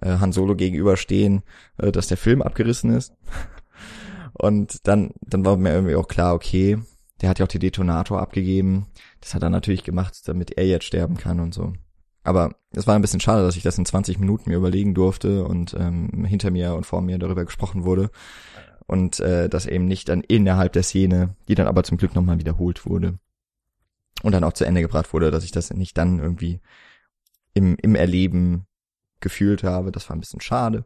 äh, 0.00 0.16
Han 0.16 0.32
Solo 0.32 0.56
gegenüberstehen, 0.56 1.42
äh, 1.76 1.92
dass 1.92 2.06
der 2.06 2.16
Film 2.16 2.40
abgerissen 2.40 2.90
ist. 2.94 3.12
Und 4.32 4.86
dann, 4.86 5.10
dann 5.20 5.44
war 5.44 5.58
mir 5.58 5.74
irgendwie 5.74 5.96
auch 5.96 6.08
klar, 6.08 6.34
okay, 6.34 6.78
der 7.20 7.28
hat 7.28 7.38
ja 7.38 7.44
auch 7.44 7.50
die 7.50 7.58
Detonator 7.58 8.18
abgegeben. 8.22 8.86
Das 9.20 9.34
hat 9.34 9.42
er 9.42 9.50
natürlich 9.50 9.84
gemacht, 9.84 10.16
damit 10.26 10.52
er 10.52 10.66
jetzt 10.66 10.86
sterben 10.86 11.16
kann 11.16 11.40
und 11.40 11.52
so. 11.54 11.72
Aber 12.22 12.54
es 12.72 12.86
war 12.86 12.94
ein 12.94 13.02
bisschen 13.02 13.20
schade, 13.20 13.42
dass 13.42 13.56
ich 13.56 13.62
das 13.62 13.78
in 13.78 13.86
20 13.86 14.18
Minuten 14.18 14.50
mir 14.50 14.56
überlegen 14.56 14.94
durfte 14.94 15.44
und 15.44 15.74
ähm, 15.74 16.24
hinter 16.24 16.50
mir 16.50 16.74
und 16.74 16.84
vor 16.84 17.00
mir 17.00 17.18
darüber 17.18 17.44
gesprochen 17.44 17.84
wurde. 17.84 18.10
Und 18.86 19.20
äh, 19.20 19.48
das 19.48 19.66
eben 19.66 19.86
nicht 19.86 20.08
dann 20.08 20.20
innerhalb 20.22 20.72
der 20.72 20.82
Szene, 20.82 21.36
die 21.48 21.54
dann 21.54 21.66
aber 21.68 21.84
zum 21.84 21.96
Glück 21.96 22.14
nochmal 22.14 22.38
wiederholt 22.38 22.86
wurde. 22.86 23.18
und 24.22 24.32
dann 24.32 24.44
auch 24.44 24.52
zu 24.52 24.64
Ende 24.64 24.82
gebracht 24.82 25.12
wurde, 25.12 25.30
dass 25.30 25.44
ich 25.44 25.52
das 25.52 25.70
nicht 25.72 25.96
dann 25.96 26.18
irgendwie 26.18 26.60
im, 27.54 27.76
im 27.80 27.94
Erleben 27.94 28.66
gefühlt 29.20 29.62
habe. 29.62 29.92
Das 29.92 30.08
war 30.08 30.16
ein 30.16 30.20
bisschen 30.20 30.40
schade. 30.40 30.84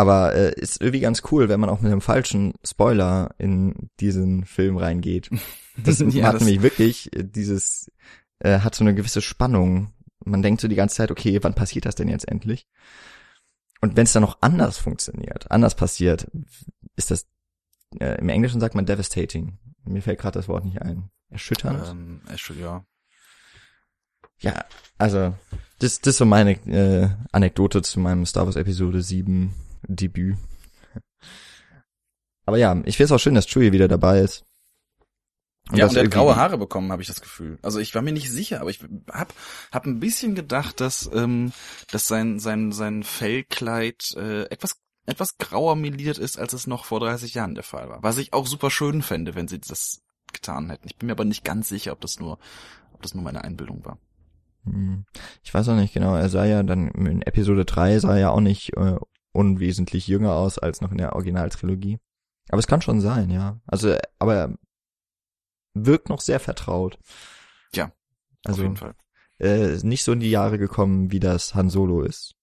Aber 0.00 0.34
äh, 0.34 0.54
ist 0.58 0.80
irgendwie 0.80 1.00
ganz 1.00 1.22
cool, 1.30 1.50
wenn 1.50 1.60
man 1.60 1.68
auch 1.68 1.82
mit 1.82 1.92
einem 1.92 2.00
falschen 2.00 2.54
Spoiler 2.64 3.34
in 3.36 3.90
diesen 4.00 4.46
Film 4.46 4.78
reingeht. 4.78 5.30
Das 5.84 6.00
ja, 6.00 6.26
hat 6.26 6.34
das 6.34 6.42
nämlich 6.42 6.62
wirklich 6.62 7.16
äh, 7.16 7.24
dieses, 7.24 7.90
äh, 8.40 8.58
hat 8.58 8.74
so 8.74 8.84
eine 8.84 8.94
gewisse 8.94 9.22
Spannung. 9.22 9.92
Man 10.22 10.42
denkt 10.42 10.60
so 10.60 10.68
die 10.68 10.74
ganze 10.74 10.96
Zeit, 10.96 11.10
okay, 11.10 11.38
wann 11.42 11.54
passiert 11.54 11.86
das 11.86 11.94
denn 11.94 12.08
jetzt 12.08 12.28
endlich? 12.28 12.66
Und 13.80 13.96
wenn 13.96 14.04
es 14.04 14.12
dann 14.12 14.22
noch 14.22 14.38
anders 14.42 14.76
funktioniert, 14.76 15.50
anders 15.50 15.76
passiert, 15.76 16.26
ist 16.96 17.10
das, 17.10 17.28
äh, 17.98 18.18
im 18.18 18.28
Englischen 18.28 18.60
sagt 18.60 18.74
man 18.74 18.84
devastating. 18.84 19.58
Mir 19.84 20.02
fällt 20.02 20.18
gerade 20.18 20.38
das 20.38 20.48
Wort 20.48 20.66
nicht 20.66 20.82
ein. 20.82 21.08
Erschütternd? 21.30 21.88
Ähm, 21.88 22.20
ja. 22.60 22.84
Ja, 24.40 24.64
also, 24.98 25.34
das, 25.78 26.00
das 26.00 26.14
ist 26.14 26.18
so 26.18 26.26
meine 26.26 26.52
äh, 26.66 27.08
Anekdote 27.32 27.80
zu 27.80 28.00
meinem 28.00 28.26
Star 28.26 28.44
Wars 28.44 28.56
Episode 28.56 29.02
7 29.02 29.54
Debüt. 29.86 30.36
Aber 32.46 32.58
ja, 32.58 32.80
ich 32.84 32.96
finde 32.96 33.04
es 33.06 33.12
auch 33.12 33.22
schön, 33.22 33.34
dass 33.34 33.46
Chewie 33.46 33.72
wieder 33.72 33.88
dabei 33.88 34.20
ist. 34.20 34.44
Und 35.70 35.78
ja, 35.78 35.86
und 35.86 35.96
er 35.96 36.04
hat 36.04 36.10
graue 36.10 36.36
Haare 36.36 36.58
bekommen, 36.58 36.90
habe 36.90 37.02
ich 37.02 37.08
das 37.08 37.20
Gefühl. 37.20 37.58
Also 37.62 37.78
ich 37.78 37.94
war 37.94 38.02
mir 38.02 38.12
nicht 38.12 38.30
sicher, 38.30 38.60
aber 38.60 38.70
ich 38.70 38.80
hab, 39.10 39.32
hab 39.70 39.86
ein 39.86 40.00
bisschen 40.00 40.34
gedacht, 40.34 40.80
dass, 40.80 41.08
ähm, 41.14 41.52
dass 41.92 42.08
sein, 42.08 42.40
sein, 42.40 42.72
sein 42.72 43.04
Fellkleid 43.04 44.14
äh, 44.16 44.44
etwas 44.50 44.80
etwas 45.06 45.38
grauer 45.38 45.76
meliert 45.76 46.18
ist, 46.18 46.38
als 46.38 46.52
es 46.52 46.66
noch 46.66 46.84
vor 46.84 47.00
30 47.00 47.34
Jahren 47.34 47.54
der 47.54 47.64
Fall 47.64 47.88
war. 47.88 48.02
Was 48.02 48.18
ich 48.18 48.32
auch 48.32 48.46
super 48.46 48.70
schön 48.70 49.02
fände, 49.02 49.34
wenn 49.34 49.48
sie 49.48 49.58
das 49.58 50.02
getan 50.32 50.70
hätten. 50.70 50.86
Ich 50.86 50.96
bin 50.96 51.06
mir 51.06 51.12
aber 51.12 51.24
nicht 51.24 51.44
ganz 51.44 51.68
sicher, 51.68 51.92
ob 51.92 52.00
das 52.00 52.20
nur, 52.20 52.38
ob 52.92 53.02
das 53.02 53.14
nur 53.14 53.24
meine 53.24 53.42
Einbildung 53.42 53.84
war. 53.84 53.98
Hm. 54.64 55.04
Ich 55.42 55.52
weiß 55.52 55.68
auch 55.68 55.74
nicht 55.74 55.94
genau. 55.94 56.14
Er 56.14 56.28
sah 56.28 56.44
ja 56.44 56.62
dann 56.62 56.88
in 56.88 57.22
Episode 57.22 57.64
3 57.64 57.98
sah 57.98 58.12
er 58.14 58.20
ja 58.20 58.30
auch 58.30 58.40
nicht 58.40 58.76
äh, 58.76 58.96
unwesentlich 59.32 60.06
jünger 60.06 60.32
aus 60.32 60.58
als 60.58 60.80
noch 60.80 60.90
in 60.90 60.98
der 60.98 61.14
Originaltrilogie. 61.14 61.98
Aber 62.48 62.58
es 62.58 62.66
kann 62.66 62.82
schon 62.82 63.00
sein, 63.00 63.30
ja. 63.30 63.60
Also, 63.66 63.96
aber 64.18 64.34
er 64.34 64.58
wirkt 65.74 66.08
noch 66.08 66.20
sehr 66.20 66.40
vertraut. 66.40 66.98
Ja, 67.74 67.92
also, 68.44 68.62
auf 68.62 68.64
jeden 68.64 68.76
Fall. 68.76 68.94
Äh, 69.38 69.78
nicht 69.82 70.04
so 70.04 70.12
in 70.12 70.20
die 70.20 70.30
Jahre 70.30 70.58
gekommen, 70.58 71.12
wie 71.12 71.20
das 71.20 71.54
Han 71.54 71.70
Solo 71.70 72.02
ist. 72.02 72.34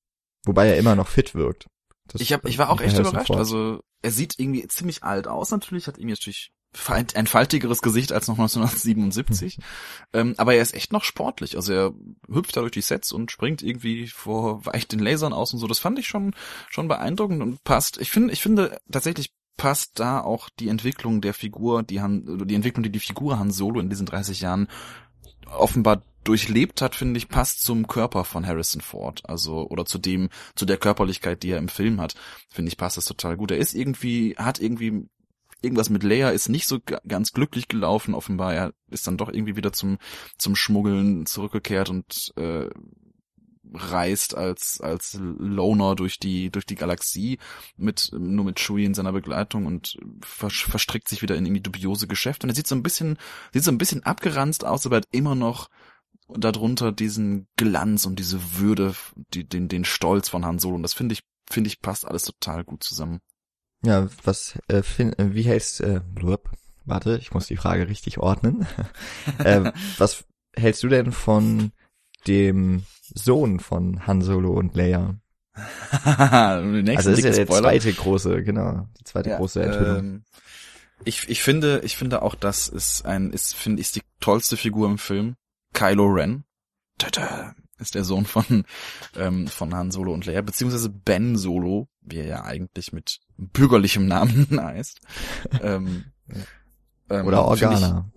Wobei 0.46 0.70
er 0.70 0.78
immer 0.78 0.96
noch 0.96 1.08
fit 1.08 1.36
wirkt. 1.36 1.68
Das 2.08 2.22
ich, 2.22 2.32
hab, 2.32 2.46
ich 2.46 2.58
war 2.58 2.70
auch 2.70 2.80
echt 2.80 2.98
überrascht. 2.98 3.32
Also 3.32 3.82
er 4.02 4.12
sieht 4.12 4.40
irgendwie 4.40 4.66
ziemlich 4.68 5.04
alt 5.04 5.28
aus 5.28 5.52
natürlich, 5.52 5.88
hat 5.88 5.98
irgendwie 5.98 6.14
natürlich 6.14 6.52
ein 7.16 7.28
faltigeres 7.28 7.82
Gesicht 7.82 8.12
als 8.12 8.28
noch 8.28 8.38
1977. 8.38 9.60
ähm, 10.14 10.36
aber 10.38 10.56
er 10.56 10.62
ist 10.62 10.74
echt 10.74 10.92
noch 10.92 11.04
sportlich. 11.04 11.56
Also 11.56 11.74
er 11.74 11.94
hüpft 12.32 12.56
da 12.56 12.62
durch 12.62 12.72
die 12.72 12.82
Sets 12.82 13.12
und 13.12 13.32
springt 13.32 13.62
irgendwie 13.62 14.08
vor 14.08 14.66
weicht 14.66 14.92
den 14.92 15.00
Lasern 15.00 15.34
aus 15.34 15.54
und 15.54 15.60
so. 15.60 15.68
Das 15.68 15.80
fand 15.80 16.00
ich 16.00 16.08
schon 16.08 16.34
schon 16.70 16.88
beeindruckend 16.88 17.42
und 17.42 17.64
passt. 17.64 18.00
Ich 18.00 18.12
finde 18.12 18.34
ich 18.34 18.42
finde 18.42 18.80
tatsächlich 18.92 19.32
passt 19.58 20.00
da 20.00 20.22
auch 20.22 20.50
die 20.50 20.70
Entwicklung 20.70 21.20
der 21.20 21.34
Figur, 21.34 21.84
die 21.84 22.02
Han, 22.02 22.48
die 22.48 22.56
Entwicklung, 22.56 22.84
die 22.84 22.92
die 22.92 23.00
Figur 23.00 23.40
Han 23.40 23.52
Solo 23.52 23.80
in 23.80 23.90
diesen 23.90 24.06
30 24.06 24.42
Jahren 24.42 24.68
offenbar 25.48 26.04
durchlebt 26.24 26.82
hat, 26.82 26.94
finde 26.94 27.18
ich, 27.18 27.30
passt 27.30 27.62
zum 27.62 27.88
Körper 27.88 28.26
von 28.26 28.46
Harrison 28.46 28.82
Ford. 28.82 29.22
Also, 29.24 29.68
oder 29.70 29.86
zu 29.86 29.98
dem, 29.98 30.30
zu 30.56 30.66
der 30.66 30.78
Körperlichkeit, 30.78 31.42
die 31.42 31.52
er 31.52 31.58
im 31.58 31.70
Film 31.70 32.02
hat, 32.02 32.16
finde 32.50 32.70
ich, 32.70 32.78
passt 32.78 32.98
das 32.98 33.06
total 33.06 33.38
gut. 33.38 33.52
Er 33.52 33.58
ist 33.58 33.74
irgendwie, 33.74 34.36
hat 34.38 34.60
irgendwie 34.60 35.08
irgendwas 35.62 35.90
mit 35.90 36.04
Leia 36.04 36.30
ist 36.30 36.50
nicht 36.50 36.68
so 36.68 36.80
ganz 37.08 37.32
glücklich 37.32 37.68
gelaufen, 37.68 38.14
offenbar. 38.14 38.54
Er 38.54 38.74
ist 38.90 39.08
dann 39.08 39.18
doch 39.18 39.30
irgendwie 39.30 39.56
wieder 39.56 39.74
zum, 39.74 39.98
zum 40.38 40.56
Schmuggeln 40.56 41.26
zurückgekehrt 41.26 41.90
und 41.90 42.32
äh, 42.36 42.70
reist 43.74 44.36
als 44.36 44.80
als 44.82 45.18
Loner 45.20 45.96
durch 45.96 46.20
die 46.20 46.50
durch 46.50 46.66
die 46.66 46.76
Galaxie 46.76 47.38
mit 47.76 48.10
nur 48.14 48.46
mit 48.46 48.60
Chewie 48.60 48.86
in 48.86 48.94
seiner 48.94 49.12
Begleitung 49.12 49.66
und 49.66 49.98
verstrickt 50.22 51.10
sich 51.10 51.22
wieder 51.22 51.36
in 51.36 51.46
irgendwie 51.46 51.62
dubiose 51.62 52.08
Geschäfte 52.08 52.46
und 52.46 52.52
er 52.52 52.56
sieht 52.56 52.68
so 52.68 52.76
ein 52.76 52.84
bisschen 52.84 53.18
sieht 53.54 53.64
so 53.64 53.72
ein 53.72 53.78
bisschen 53.78 54.04
abgeranzt 54.04 54.66
aus, 54.66 54.86
aber 54.86 54.98
hat 54.98 55.08
immer 55.12 55.36
noch 55.36 55.70
darunter 56.30 56.92
diesen 56.92 57.48
Glanz 57.56 58.06
und 58.06 58.20
diese 58.20 58.58
Würde, 58.58 58.96
die, 59.34 59.48
den 59.48 59.68
den 59.68 59.86
Stolz 59.86 60.30
von 60.30 60.46
Han 60.46 60.60
Solo 60.60 60.76
und 60.76 60.84
das 60.84 60.94
finde 60.94 61.14
ich 61.14 61.24
finde 61.50 61.70
ich 61.70 61.82
passt 61.82 62.06
alles 62.06 62.24
total 62.24 62.64
gut 62.64 62.84
zusammen. 62.84 63.20
Ja, 63.84 64.08
was 64.24 64.58
äh, 64.68 64.82
find, 64.82 65.16
wie 65.18 65.44
hältst 65.44 65.82
äh, 65.82 66.02
blub, 66.14 66.50
warte, 66.86 67.18
ich 67.18 67.34
muss 67.34 67.48
die 67.48 67.58
Frage 67.58 67.88
richtig 67.88 68.18
ordnen. 68.18 68.66
äh, 69.40 69.72
was 69.98 70.26
hältst 70.56 70.84
du 70.84 70.88
denn 70.88 71.12
von 71.12 71.72
dem 72.28 72.84
Sohn 73.02 73.60
von 73.60 74.06
Han 74.08 74.22
Solo 74.22 74.54
und 74.54 74.76
Leia. 74.76 75.16
also 76.04 76.84
das 76.84 77.06
ist 77.08 77.24
ja 77.24 77.32
der 77.32 77.48
zweite 77.48 77.92
große, 77.92 78.44
genau, 78.44 78.88
die 79.00 79.04
zweite 79.04 79.32
ja, 79.32 79.38
große 79.38 79.64
Enthüllung. 79.64 79.98
Ähm, 79.98 80.24
ich, 81.04 81.30
ich 81.30 81.42
finde, 81.42 81.82
ich 81.84 81.98
finde 81.98 82.22
auch, 82.22 82.36
das 82.36 82.68
ist 82.68 83.06
ein, 83.06 83.32
ist, 83.32 83.56
finde 83.56 83.82
ich, 83.82 83.92
die 83.92 84.02
tollste 84.20 84.58
Figur 84.58 84.90
im 84.90 84.98
Film. 84.98 85.36
Kylo 85.74 86.06
Ren. 86.08 86.44
Tada, 86.98 87.56
ist 87.80 87.96
der 87.96 88.04
Sohn 88.04 88.26
von, 88.26 88.66
ähm, 89.16 89.48
von 89.48 89.74
Han 89.74 89.92
Solo 89.92 90.14
und 90.14 90.26
Leia, 90.26 90.42
beziehungsweise 90.42 90.90
Ben 90.90 91.38
Solo, 91.38 91.88
wie 92.10 92.18
er 92.18 92.26
ja 92.26 92.44
eigentlich 92.44 92.94
mit 92.94 93.20
bürgerlichem 93.38 94.08
Namen 94.08 94.48
heißt. 94.62 95.00
ähm, 95.62 96.06
ähm, 97.10 97.26
Oder 97.26 97.46
Organa. 97.46 98.12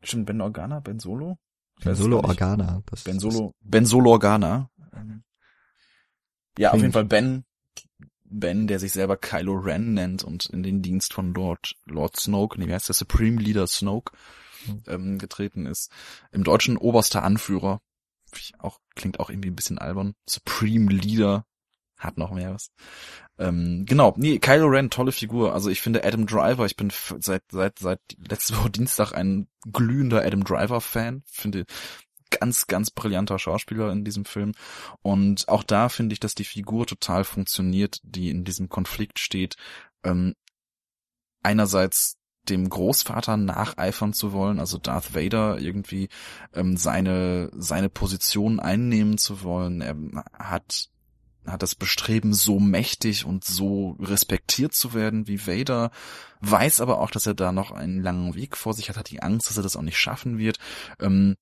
Ich, 0.00 0.10
stimmt, 0.10 0.26
Ben 0.26 0.40
Organa, 0.40 0.80
Ben 0.80 0.98
Solo? 0.98 1.38
Ben 1.82 1.94
Solo 1.94 2.20
Organa. 2.20 2.82
Das 2.86 3.04
ben 3.04 3.18
Solo, 3.18 3.54
Ben 3.60 3.86
Solo 3.86 4.12
Organa. 4.12 4.70
Ja, 6.58 6.72
auf 6.72 6.80
jeden 6.80 6.92
Fall 6.92 7.04
Ben, 7.04 7.44
Ben, 8.24 8.66
der 8.66 8.78
sich 8.78 8.92
selber 8.92 9.16
Kylo 9.16 9.54
Ren 9.54 9.94
nennt 9.94 10.22
und 10.22 10.46
in 10.46 10.62
den 10.62 10.82
Dienst 10.82 11.14
von 11.14 11.32
Lord, 11.34 11.74
Lord 11.86 12.16
Snoke, 12.16 12.58
nee, 12.58 12.66
wie 12.66 12.74
heißt 12.74 12.88
der 12.88 12.94
Supreme 12.94 13.40
Leader 13.40 13.66
Snoke, 13.66 14.12
hm. 14.66 14.82
ähm, 14.86 15.18
getreten 15.18 15.66
ist. 15.66 15.90
Im 16.30 16.44
Deutschen 16.44 16.76
oberster 16.76 17.22
Anführer. 17.22 17.80
Auch, 18.58 18.80
klingt 18.94 19.20
auch 19.20 19.28
irgendwie 19.28 19.50
ein 19.50 19.56
bisschen 19.56 19.78
albern. 19.78 20.14
Supreme 20.26 20.90
Leader 20.90 21.44
hat 22.02 22.18
noch 22.18 22.32
mehr 22.32 22.54
was. 22.54 22.70
Ähm, 23.38 23.84
genau, 23.86 24.14
nee, 24.16 24.38
Kylo 24.38 24.66
Ren, 24.66 24.90
tolle 24.90 25.12
Figur. 25.12 25.54
Also 25.54 25.70
ich 25.70 25.80
finde 25.80 26.04
Adam 26.04 26.26
Driver, 26.26 26.66
ich 26.66 26.76
bin 26.76 26.92
seit 27.18 27.42
seit 27.50 27.78
seit 27.78 28.00
letzte 28.18 28.56
Woche 28.56 28.70
Dienstag 28.70 29.12
ein 29.12 29.48
glühender 29.72 30.24
Adam 30.24 30.44
Driver 30.44 30.80
Fan. 30.80 31.22
Finde 31.26 31.64
ganz 32.30 32.66
ganz 32.66 32.90
brillanter 32.90 33.38
Schauspieler 33.38 33.92
in 33.92 34.04
diesem 34.04 34.24
Film 34.24 34.52
und 35.02 35.48
auch 35.48 35.62
da 35.62 35.88
finde 35.88 36.14
ich, 36.14 36.20
dass 36.20 36.34
die 36.34 36.44
Figur 36.44 36.86
total 36.86 37.24
funktioniert, 37.24 37.98
die 38.02 38.30
in 38.30 38.44
diesem 38.44 38.68
Konflikt 38.68 39.18
steht. 39.18 39.56
Ähm, 40.02 40.34
einerseits 41.42 42.16
dem 42.48 42.68
Großvater 42.68 43.36
nacheifern 43.36 44.12
zu 44.12 44.32
wollen, 44.32 44.58
also 44.58 44.78
Darth 44.78 45.14
Vader 45.14 45.60
irgendwie 45.60 46.08
ähm, 46.54 46.76
seine 46.76 47.50
seine 47.54 47.88
Position 47.88 48.58
einnehmen 48.58 49.16
zu 49.18 49.42
wollen. 49.42 49.80
Er 49.80 50.24
hat 50.38 50.88
das 51.58 51.74
Bestreben, 51.74 52.34
so 52.34 52.60
mächtig 52.60 53.24
und 53.24 53.44
so 53.44 53.96
respektiert 54.00 54.74
zu 54.74 54.94
werden 54.94 55.26
wie 55.26 55.46
Vader, 55.46 55.90
weiß 56.40 56.80
aber 56.80 57.00
auch, 57.00 57.10
dass 57.10 57.26
er 57.26 57.34
da 57.34 57.52
noch 57.52 57.70
einen 57.70 58.00
langen 58.00 58.34
Weg 58.34 58.56
vor 58.56 58.74
sich 58.74 58.88
hat, 58.88 58.96
hat 58.96 59.10
die 59.10 59.22
Angst, 59.22 59.48
dass 59.48 59.56
er 59.56 59.62
das 59.62 59.76
auch 59.76 59.82
nicht 59.82 59.98
schaffen 59.98 60.38
wird. 60.38 60.58
Ähm, 61.00 61.36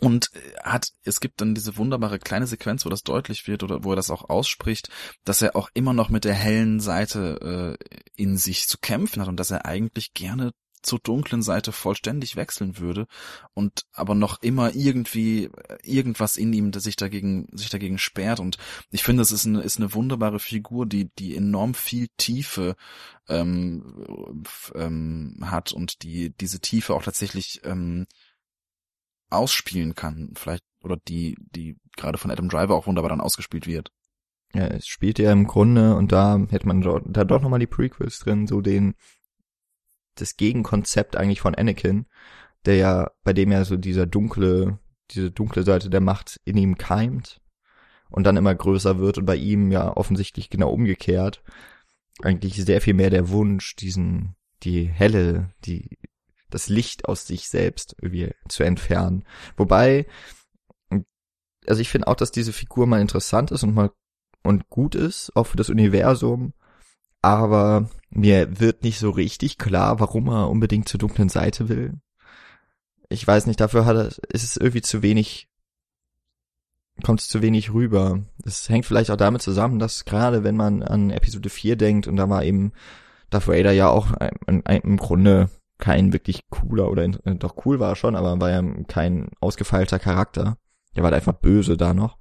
und 0.00 0.30
hat, 0.64 0.88
es 1.04 1.20
gibt 1.20 1.40
dann 1.40 1.54
diese 1.54 1.76
wunderbare 1.76 2.18
kleine 2.18 2.48
Sequenz, 2.48 2.84
wo 2.84 2.88
das 2.88 3.02
deutlich 3.02 3.46
wird 3.46 3.62
oder 3.62 3.84
wo 3.84 3.92
er 3.92 3.96
das 3.96 4.10
auch 4.10 4.28
ausspricht, 4.28 4.88
dass 5.24 5.42
er 5.42 5.54
auch 5.54 5.70
immer 5.74 5.92
noch 5.92 6.08
mit 6.08 6.24
der 6.24 6.34
hellen 6.34 6.80
Seite 6.80 7.78
äh, 7.80 8.00
in 8.16 8.36
sich 8.36 8.66
zu 8.66 8.78
kämpfen 8.78 9.22
hat 9.22 9.28
und 9.28 9.38
dass 9.38 9.52
er 9.52 9.64
eigentlich 9.64 10.12
gerne 10.12 10.50
zur 10.82 10.98
dunklen 10.98 11.42
Seite 11.42 11.72
vollständig 11.72 12.36
wechseln 12.36 12.78
würde 12.78 13.06
und 13.54 13.84
aber 13.92 14.14
noch 14.14 14.42
immer 14.42 14.74
irgendwie 14.74 15.50
irgendwas 15.82 16.36
in 16.36 16.52
ihm, 16.52 16.72
sich 16.72 16.96
dagegen 16.96 17.46
sich 17.52 17.70
dagegen 17.70 17.98
sperrt 17.98 18.40
und 18.40 18.58
ich 18.90 19.02
finde, 19.02 19.22
es 19.22 19.32
ist 19.32 19.46
eine 19.46 19.60
ist 19.62 19.78
eine 19.78 19.94
wunderbare 19.94 20.38
Figur, 20.38 20.86
die 20.86 21.10
die 21.18 21.36
enorm 21.36 21.74
viel 21.74 22.08
Tiefe 22.16 22.76
ähm, 23.28 24.44
ähm, 24.74 25.38
hat 25.42 25.72
und 25.72 26.02
die 26.02 26.30
diese 26.36 26.60
Tiefe 26.60 26.94
auch 26.94 27.02
tatsächlich 27.02 27.60
ähm, 27.64 28.06
ausspielen 29.30 29.94
kann, 29.94 30.32
vielleicht 30.34 30.64
oder 30.82 30.96
die 31.08 31.36
die 31.54 31.76
gerade 31.96 32.18
von 32.18 32.30
Adam 32.30 32.48
Driver 32.48 32.74
auch 32.74 32.86
wunderbar 32.86 33.10
dann 33.10 33.20
ausgespielt 33.20 33.66
wird. 33.66 33.90
Ja, 34.54 34.66
es 34.66 34.86
spielt 34.86 35.18
ja 35.18 35.32
im 35.32 35.46
Grunde 35.46 35.96
und 35.96 36.12
da 36.12 36.38
hätte 36.50 36.66
man 36.66 36.82
da 36.82 37.24
doch 37.24 37.40
nochmal 37.40 37.60
die 37.60 37.66
Prequels 37.66 38.18
drin, 38.18 38.46
so 38.46 38.60
den 38.60 38.94
das 40.14 40.36
Gegenkonzept 40.36 41.16
eigentlich 41.16 41.40
von 41.40 41.54
Anakin, 41.54 42.06
der 42.64 42.76
ja, 42.76 43.10
bei 43.24 43.32
dem 43.32 43.52
ja 43.52 43.64
so 43.64 43.76
dieser 43.76 44.06
dunkle, 44.06 44.78
diese 45.10 45.30
dunkle 45.30 45.62
Seite 45.62 45.90
der 45.90 46.00
Macht 46.00 46.40
in 46.44 46.56
ihm 46.56 46.78
keimt 46.78 47.40
und 48.08 48.24
dann 48.24 48.36
immer 48.36 48.54
größer 48.54 48.98
wird 48.98 49.18
und 49.18 49.26
bei 49.26 49.36
ihm 49.36 49.72
ja 49.72 49.96
offensichtlich 49.96 50.50
genau 50.50 50.70
umgekehrt. 50.70 51.42
Eigentlich 52.22 52.54
sehr 52.56 52.80
viel 52.80 52.94
mehr 52.94 53.10
der 53.10 53.30
Wunsch, 53.30 53.74
diesen, 53.76 54.36
die 54.62 54.84
helle, 54.84 55.50
die, 55.64 55.98
das 56.50 56.68
Licht 56.68 57.06
aus 57.06 57.26
sich 57.26 57.48
selbst 57.48 57.96
irgendwie 58.00 58.32
zu 58.48 58.62
entfernen. 58.62 59.24
Wobei, 59.56 60.06
also 61.66 61.80
ich 61.80 61.88
finde 61.88 62.06
auch, 62.08 62.16
dass 62.16 62.30
diese 62.32 62.52
Figur 62.52 62.86
mal 62.86 63.00
interessant 63.00 63.50
ist 63.50 63.62
und 63.62 63.74
mal 63.74 63.90
und 64.42 64.68
gut 64.68 64.94
ist, 64.94 65.34
auch 65.36 65.44
für 65.44 65.56
das 65.56 65.70
Universum. 65.70 66.52
Aber 67.22 67.88
mir 68.14 68.60
wird 68.60 68.82
nicht 68.82 68.98
so 68.98 69.10
richtig 69.10 69.58
klar, 69.58 70.00
warum 70.00 70.28
er 70.28 70.50
unbedingt 70.50 70.88
zur 70.88 70.98
dunklen 70.98 71.28
Seite 71.28 71.68
will. 71.68 71.94
Ich 73.08 73.26
weiß 73.26 73.46
nicht, 73.46 73.60
dafür 73.60 73.84
hat 73.84 73.96
er, 73.96 74.06
ist 74.06 74.44
es 74.44 74.56
irgendwie 74.56 74.82
zu 74.82 75.02
wenig, 75.02 75.48
kommt 77.02 77.20
es 77.20 77.28
zu 77.28 77.42
wenig 77.42 77.72
rüber. 77.72 78.20
Es 78.44 78.68
hängt 78.68 78.86
vielleicht 78.86 79.10
auch 79.10 79.16
damit 79.16 79.42
zusammen, 79.42 79.78
dass 79.78 80.04
gerade 80.04 80.44
wenn 80.44 80.56
man 80.56 80.82
an 80.82 81.10
Episode 81.10 81.48
4 81.48 81.76
denkt 81.76 82.06
und 82.06 82.16
da 82.16 82.28
war 82.28 82.44
eben 82.44 82.72
Darth 83.30 83.48
Vader 83.48 83.72
ja 83.72 83.88
auch 83.88 84.12
im 84.46 84.96
Grunde 84.98 85.48
kein 85.78 86.12
wirklich 86.12 86.48
cooler 86.48 86.90
oder 86.90 87.02
äh, 87.02 87.34
doch 87.34 87.66
cool 87.66 87.80
war 87.80 87.90
er 87.90 87.96
schon, 87.96 88.14
aber 88.14 88.40
war 88.40 88.50
ja 88.50 88.62
kein 88.86 89.30
ausgefeilter 89.40 89.98
Charakter. 89.98 90.56
Der 90.94 91.02
war 91.02 91.10
halt 91.10 91.20
einfach 91.20 91.40
böse 91.40 91.76
da 91.76 91.92
noch. 91.92 92.18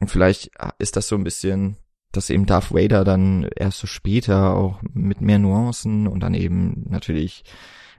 Und 0.00 0.10
vielleicht 0.10 0.52
ist 0.78 0.96
das 0.96 1.08
so 1.08 1.16
ein 1.16 1.24
bisschen, 1.24 1.76
dass 2.16 2.30
eben 2.30 2.46
Darth 2.46 2.72
Vader 2.72 3.04
dann 3.04 3.48
erst 3.56 3.78
so 3.78 3.86
später 3.86 4.54
auch 4.54 4.80
mit 4.92 5.20
mehr 5.20 5.38
Nuancen 5.38 6.06
und 6.06 6.20
dann 6.20 6.34
eben 6.34 6.84
natürlich 6.88 7.44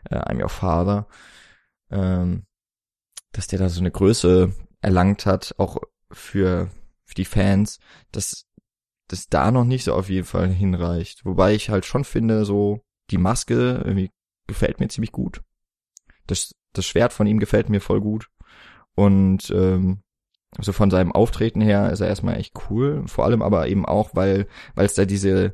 äh, 0.09 0.17
I'm 0.17 0.41
Your 0.41 0.49
Father, 0.49 1.07
ähm, 1.91 2.45
dass 3.31 3.47
der 3.47 3.59
da 3.59 3.69
so 3.69 3.81
eine 3.81 3.91
Größe 3.91 4.53
erlangt 4.81 5.25
hat, 5.25 5.55
auch 5.57 5.77
für, 6.11 6.69
für 7.05 7.15
die 7.15 7.25
Fans, 7.25 7.79
dass 8.11 8.45
das 9.07 9.27
da 9.27 9.51
noch 9.51 9.65
nicht 9.65 9.83
so 9.83 9.93
auf 9.93 10.09
jeden 10.09 10.25
Fall 10.25 10.49
hinreicht. 10.49 11.25
Wobei 11.25 11.53
ich 11.53 11.69
halt 11.69 11.85
schon 11.85 12.03
finde, 12.03 12.45
so 12.45 12.81
die 13.11 13.17
Maske 13.17 13.81
irgendwie 13.85 14.11
gefällt 14.47 14.79
mir 14.79 14.87
ziemlich 14.87 15.11
gut. 15.11 15.41
Das, 16.27 16.55
das 16.73 16.85
Schwert 16.85 17.13
von 17.13 17.27
ihm 17.27 17.39
gefällt 17.39 17.69
mir 17.69 17.81
voll 17.81 18.01
gut. 18.01 18.29
Und 18.95 19.51
ähm, 19.51 20.01
so 20.59 20.71
von 20.71 20.89
seinem 20.89 21.11
Auftreten 21.11 21.61
her 21.61 21.91
ist 21.91 21.99
er 21.99 22.07
erstmal 22.07 22.37
echt 22.37 22.53
cool. 22.69 23.03
Vor 23.07 23.25
allem 23.25 23.41
aber 23.41 23.67
eben 23.67 23.85
auch, 23.85 24.11
weil 24.13 24.47
weil 24.73 24.85
es 24.85 24.93
da 24.93 25.05
diese, 25.05 25.53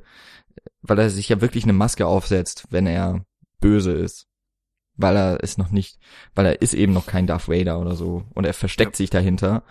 weil 0.82 1.00
er 1.00 1.10
sich 1.10 1.30
ja 1.30 1.42
wirklich 1.42 1.64
eine 1.64 1.74
Maske 1.74 2.06
aufsetzt, 2.06 2.68
wenn 2.70 2.88
er 2.88 3.26
böse 3.60 3.92
ist. 3.92 4.28
Weil 4.98 5.16
er 5.16 5.40
ist 5.40 5.58
noch 5.58 5.72
nicht, 5.72 6.00
weil 6.36 6.46
er 6.46 6.62
ist 6.62 6.74
eben 6.74 6.94
noch 6.94 7.08
kein 7.08 7.26
Darth 7.26 7.48
Vader 7.48 7.80
oder 7.80 7.96
so. 7.96 8.26
Und 8.34 8.46
er 8.46 8.54
versteckt 8.54 8.94
ja. 8.94 8.98
sich 8.98 9.10
dahinter. 9.10 9.64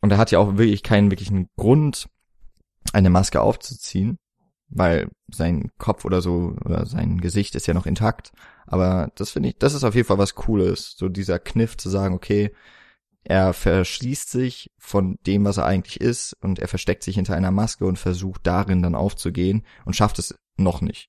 Und 0.00 0.10
er 0.10 0.18
hat 0.18 0.30
ja 0.30 0.38
auch 0.38 0.56
wirklich 0.56 0.82
keinen 0.82 1.10
wirklichen 1.10 1.48
Grund, 1.56 2.08
eine 2.92 3.10
Maske 3.10 3.40
aufzuziehen, 3.40 4.18
weil 4.68 5.08
sein 5.32 5.70
Kopf 5.78 6.04
oder 6.04 6.20
so 6.20 6.56
oder 6.64 6.86
sein 6.86 7.20
Gesicht 7.20 7.54
ist 7.54 7.66
ja 7.66 7.74
noch 7.74 7.86
intakt. 7.86 8.32
Aber 8.66 9.10
das 9.14 9.30
finde 9.30 9.50
ich, 9.50 9.58
das 9.58 9.74
ist 9.74 9.84
auf 9.84 9.94
jeden 9.94 10.06
Fall 10.06 10.18
was 10.18 10.34
Cooles, 10.34 10.94
so 10.96 11.08
dieser 11.08 11.38
Kniff 11.38 11.76
zu 11.76 11.88
sagen, 11.88 12.14
okay, 12.14 12.54
er 13.24 13.52
verschließt 13.52 14.30
sich 14.30 14.70
von 14.78 15.18
dem, 15.26 15.44
was 15.44 15.56
er 15.56 15.66
eigentlich 15.66 16.00
ist, 16.00 16.36
und 16.40 16.58
er 16.58 16.68
versteckt 16.68 17.02
sich 17.02 17.16
hinter 17.16 17.34
einer 17.34 17.50
Maske 17.50 17.86
und 17.86 17.98
versucht 17.98 18.46
darin 18.46 18.82
dann 18.82 18.94
aufzugehen 18.94 19.64
und 19.84 19.96
schafft 19.96 20.18
es 20.18 20.34
noch 20.56 20.80
nicht. 20.80 21.08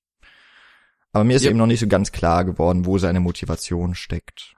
Aber 1.12 1.24
mir 1.24 1.36
ist 1.36 1.44
ja. 1.44 1.50
eben 1.50 1.58
noch 1.58 1.66
nicht 1.66 1.80
so 1.80 1.86
ganz 1.86 2.12
klar 2.12 2.44
geworden, 2.44 2.86
wo 2.86 2.98
seine 2.98 3.20
Motivation 3.20 3.94
steckt. 3.94 4.54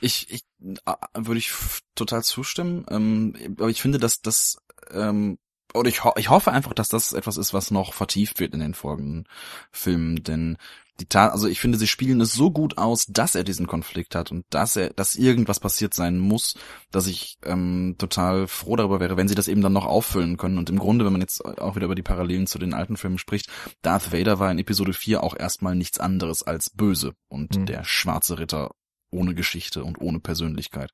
Ich, 0.00 0.30
ich 0.30 0.44
äh, 0.84 0.94
würde 1.14 1.38
ich 1.38 1.52
total 1.94 2.22
zustimmen, 2.22 2.84
ähm, 2.90 3.34
aber 3.58 3.68
ich 3.68 3.80
finde, 3.80 3.98
dass 3.98 4.20
das 4.20 4.58
ähm, 4.90 5.38
oder 5.74 5.88
ich, 5.88 6.04
ho 6.04 6.12
ich 6.16 6.28
hoffe 6.28 6.52
einfach, 6.52 6.74
dass 6.74 6.88
das 6.88 7.12
etwas 7.12 7.36
ist, 7.36 7.54
was 7.54 7.70
noch 7.70 7.94
vertieft 7.94 8.40
wird 8.40 8.54
in 8.54 8.60
den 8.60 8.74
folgenden 8.74 9.26
Filmen, 9.70 10.22
denn 10.22 10.58
die 11.00 11.06
Tat, 11.06 11.32
also 11.32 11.48
ich 11.48 11.58
finde, 11.58 11.78
sie 11.78 11.86
spielen 11.86 12.20
es 12.20 12.32
so 12.32 12.50
gut 12.50 12.76
aus, 12.76 13.06
dass 13.06 13.34
er 13.34 13.44
diesen 13.44 13.66
Konflikt 13.66 14.14
hat 14.14 14.30
und 14.30 14.44
dass 14.50 14.76
er, 14.76 14.90
dass 14.90 15.16
irgendwas 15.16 15.58
passiert 15.58 15.94
sein 15.94 16.18
muss, 16.18 16.54
dass 16.90 17.06
ich 17.06 17.38
ähm, 17.44 17.96
total 17.98 18.46
froh 18.46 18.76
darüber 18.76 19.00
wäre, 19.00 19.16
wenn 19.16 19.28
sie 19.28 19.34
das 19.34 19.48
eben 19.48 19.62
dann 19.62 19.72
noch 19.72 19.86
auffüllen 19.86 20.36
können. 20.36 20.58
Und 20.58 20.68
im 20.68 20.78
Grunde, 20.78 21.04
wenn 21.04 21.12
man 21.12 21.22
jetzt 21.22 21.44
auch 21.44 21.76
wieder 21.76 21.86
über 21.86 21.94
die 21.94 22.02
Parallelen 22.02 22.46
zu 22.46 22.58
den 22.58 22.74
alten 22.74 22.96
Filmen 22.96 23.18
spricht, 23.18 23.48
Darth 23.80 24.12
Vader 24.12 24.38
war 24.38 24.50
in 24.50 24.58
Episode 24.58 24.92
4 24.92 25.22
auch 25.22 25.36
erstmal 25.36 25.74
nichts 25.74 25.98
anderes 25.98 26.42
als 26.42 26.70
böse 26.70 27.14
und 27.28 27.56
mhm. 27.56 27.66
der 27.66 27.84
schwarze 27.84 28.38
Ritter 28.38 28.72
ohne 29.10 29.34
Geschichte 29.34 29.84
und 29.84 30.00
ohne 30.00 30.20
Persönlichkeit. 30.20 30.90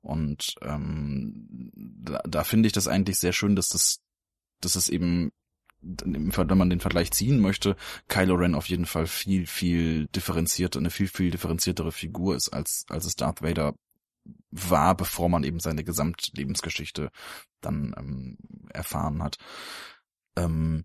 Und 0.00 0.54
ähm, 0.62 1.70
da, 1.74 2.20
da 2.26 2.44
finde 2.44 2.68
ich 2.68 2.72
das 2.72 2.88
eigentlich 2.88 3.18
sehr 3.18 3.32
schön, 3.32 3.56
dass 3.56 3.68
das 3.68 4.00
dass 4.60 4.76
es 4.76 4.88
eben 4.88 5.32
wenn 5.82 6.58
man 6.58 6.70
den 6.70 6.80
Vergleich 6.80 7.10
ziehen 7.12 7.40
möchte, 7.40 7.76
Kylo 8.08 8.34
Ren 8.34 8.54
auf 8.54 8.66
jeden 8.66 8.86
Fall 8.86 9.06
viel, 9.06 9.46
viel 9.46 10.06
differenziert, 10.08 10.76
eine 10.76 10.90
viel, 10.90 11.08
viel 11.08 11.30
differenziertere 11.30 11.92
Figur 11.92 12.36
ist, 12.36 12.50
als, 12.50 12.84
als 12.88 13.06
es 13.06 13.16
Darth 13.16 13.42
Vader 13.42 13.74
war, 14.50 14.96
bevor 14.96 15.28
man 15.28 15.44
eben 15.44 15.60
seine 15.60 15.84
Gesamtlebensgeschichte 15.84 17.10
dann 17.60 17.94
ähm, 17.96 18.36
erfahren 18.72 19.22
hat. 19.22 19.38
Ähm, 20.36 20.84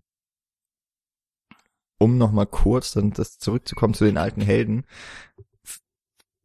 um 1.98 2.18
nochmal 2.18 2.46
kurz 2.46 2.92
dann 2.92 3.12
das 3.12 3.38
zurückzukommen 3.38 3.94
zu 3.94 4.04
den 4.04 4.18
alten 4.18 4.40
Helden, 4.40 4.84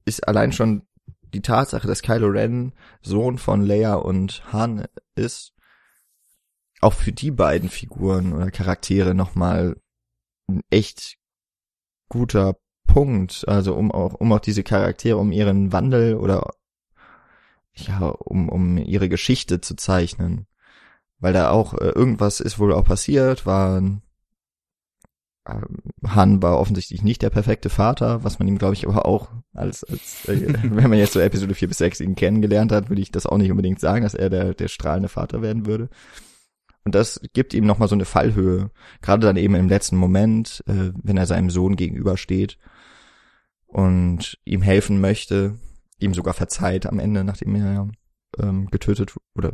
ist 0.05 0.27
allein 0.27 0.51
schon 0.51 0.83
die 1.33 1.41
Tatsache, 1.41 1.87
dass 1.87 2.01
Kylo 2.01 2.27
Ren 2.27 2.73
Sohn 3.01 3.37
von 3.37 3.65
Leia 3.65 3.95
und 3.95 4.51
Han 4.51 4.85
ist, 5.15 5.53
auch 6.81 6.93
für 6.93 7.11
die 7.11 7.31
beiden 7.31 7.69
Figuren 7.69 8.33
oder 8.33 8.51
Charaktere 8.51 9.13
nochmal 9.13 9.77
ein 10.47 10.61
echt 10.69 11.17
guter 12.09 12.57
Punkt. 12.87 13.45
Also 13.47 13.75
um 13.75 13.91
auch, 13.91 14.15
um 14.15 14.31
auch 14.33 14.39
diese 14.39 14.63
Charaktere, 14.63 15.17
um 15.17 15.31
ihren 15.31 15.71
Wandel 15.71 16.15
oder 16.15 16.51
ja, 17.73 17.99
um, 18.09 18.49
um 18.49 18.77
ihre 18.77 19.09
Geschichte 19.09 19.61
zu 19.61 19.75
zeichnen. 19.75 20.47
Weil 21.19 21.33
da 21.33 21.51
auch 21.51 21.73
äh, 21.75 21.89
irgendwas 21.89 22.39
ist 22.39 22.59
wohl 22.59 22.73
auch 22.73 22.83
passiert, 22.83 23.45
war 23.45 23.81
äh, 25.47 25.53
Han 26.07 26.41
war 26.41 26.59
offensichtlich 26.59 27.03
nicht 27.03 27.21
der 27.21 27.29
perfekte 27.29 27.69
Vater, 27.69 28.23
was 28.23 28.39
man 28.39 28.47
ihm, 28.47 28.57
glaube 28.57 28.73
ich, 28.73 28.87
aber 28.87 29.05
auch 29.05 29.29
als, 29.53 29.83
als 29.83 30.27
äh, 30.27 30.53
wenn 30.63 30.89
man 30.89 30.99
jetzt 30.99 31.13
so 31.13 31.19
Episode 31.19 31.53
4 31.53 31.67
bis 31.67 31.77
6 31.77 32.01
ihn 32.01 32.15
kennengelernt 32.15 32.71
hat, 32.71 32.89
würde 32.89 33.01
ich 33.01 33.11
das 33.11 33.27
auch 33.27 33.37
nicht 33.37 33.51
unbedingt 33.51 33.79
sagen, 33.79 34.03
dass 34.03 34.15
er 34.15 34.29
der, 34.29 34.53
der 34.53 34.67
strahlende 34.67 35.09
Vater 35.09 35.41
werden 35.41 35.65
würde. 35.65 35.89
Und 36.83 36.95
das 36.95 37.21
gibt 37.33 37.53
ihm 37.53 37.65
nochmal 37.65 37.87
so 37.87 37.95
eine 37.95 38.05
Fallhöhe. 38.05 38.71
Gerade 39.01 39.27
dann 39.27 39.37
eben 39.37 39.55
im 39.55 39.69
letzten 39.69 39.97
Moment, 39.97 40.63
äh, 40.67 40.91
wenn 41.01 41.17
er 41.17 41.27
seinem 41.27 41.49
Sohn 41.49 41.75
gegenübersteht 41.75 42.57
und 43.67 44.39
ihm 44.45 44.61
helfen 44.61 44.99
möchte, 44.99 45.59
ihm 45.99 46.13
sogar 46.13 46.33
verzeiht 46.33 46.85
am 46.85 46.99
Ende, 46.99 47.23
nachdem 47.23 47.55
er 47.55 47.89
ähm, 48.39 48.67
getötet 48.71 49.15
oder 49.35 49.53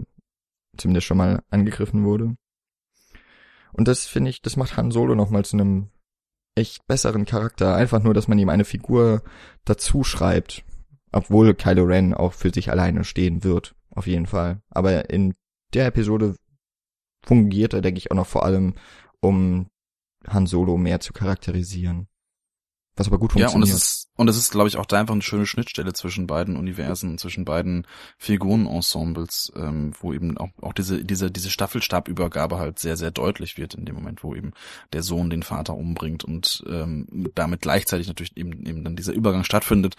zumindest 0.77 1.07
schon 1.07 1.17
mal 1.17 1.43
angegriffen 1.49 2.05
wurde. 2.05 2.35
Und 3.73 3.87
das 3.87 4.05
finde 4.05 4.29
ich, 4.29 4.41
das 4.41 4.55
macht 4.55 4.77
Han 4.77 4.91
Solo 4.91 5.13
nochmal 5.13 5.43
zu 5.43 5.57
einem 5.57 5.89
echt 6.55 6.87
besseren 6.87 7.25
Charakter. 7.25 7.75
Einfach 7.75 8.01
nur, 8.01 8.13
dass 8.13 8.27
man 8.27 8.39
ihm 8.39 8.49
eine 8.49 8.65
Figur 8.65 9.21
dazu 9.65 10.03
schreibt. 10.03 10.63
Obwohl 11.11 11.53
Kylo 11.53 11.83
Ren 11.83 12.13
auch 12.13 12.33
für 12.33 12.51
sich 12.53 12.71
alleine 12.71 13.03
stehen 13.03 13.43
wird. 13.43 13.75
Auf 13.91 14.07
jeden 14.07 14.25
Fall. 14.25 14.61
Aber 14.69 15.09
in 15.09 15.33
der 15.73 15.87
Episode 15.87 16.35
fungiert 17.27 17.73
er, 17.73 17.81
denke 17.81 17.97
ich, 17.97 18.09
auch 18.09 18.15
noch 18.15 18.27
vor 18.27 18.45
allem, 18.45 18.75
um 19.19 19.67
Han 20.27 20.47
Solo 20.47 20.77
mehr 20.77 20.99
zu 20.99 21.13
charakterisieren. 21.13 22.07
Was 22.97 23.07
aber 23.07 23.19
gut 23.19 23.33
funktioniert. 23.33 23.51
Ja, 23.51 23.55
und 23.55 23.63
es 23.63 23.73
ist, 23.75 24.09
und 24.15 24.27
es 24.27 24.37
ist, 24.37 24.49
glaube 24.49 24.67
ich, 24.67 24.77
auch 24.77 24.87
da 24.87 24.99
einfach 24.99 25.13
eine 25.13 25.21
schöne 25.21 25.45
Schnittstelle 25.45 25.93
zwischen 25.93 26.25
beiden 26.25 26.57
Universen, 26.57 27.19
zwischen 27.19 27.45
beiden 27.45 27.85
Figurenensembles, 28.17 29.53
ähm, 29.55 29.93
wo 29.99 30.13
eben 30.13 30.35
auch, 30.39 30.49
auch 30.61 30.73
diese, 30.73 31.05
diese, 31.05 31.29
diese 31.29 31.51
Staffelstabübergabe 31.51 32.57
halt 32.57 32.79
sehr, 32.79 32.97
sehr 32.97 33.11
deutlich 33.11 33.57
wird 33.59 33.75
in 33.75 33.85
dem 33.85 33.93
Moment, 33.93 34.23
wo 34.23 34.33
eben 34.33 34.51
der 34.93 35.03
Sohn 35.03 35.29
den 35.29 35.43
Vater 35.43 35.75
umbringt 35.75 36.23
und 36.23 36.63
ähm, 36.67 37.29
damit 37.35 37.61
gleichzeitig 37.61 38.07
natürlich 38.07 38.35
eben, 38.35 38.65
eben 38.65 38.83
dann 38.83 38.95
dieser 38.95 39.13
Übergang 39.13 39.43
stattfindet, 39.43 39.95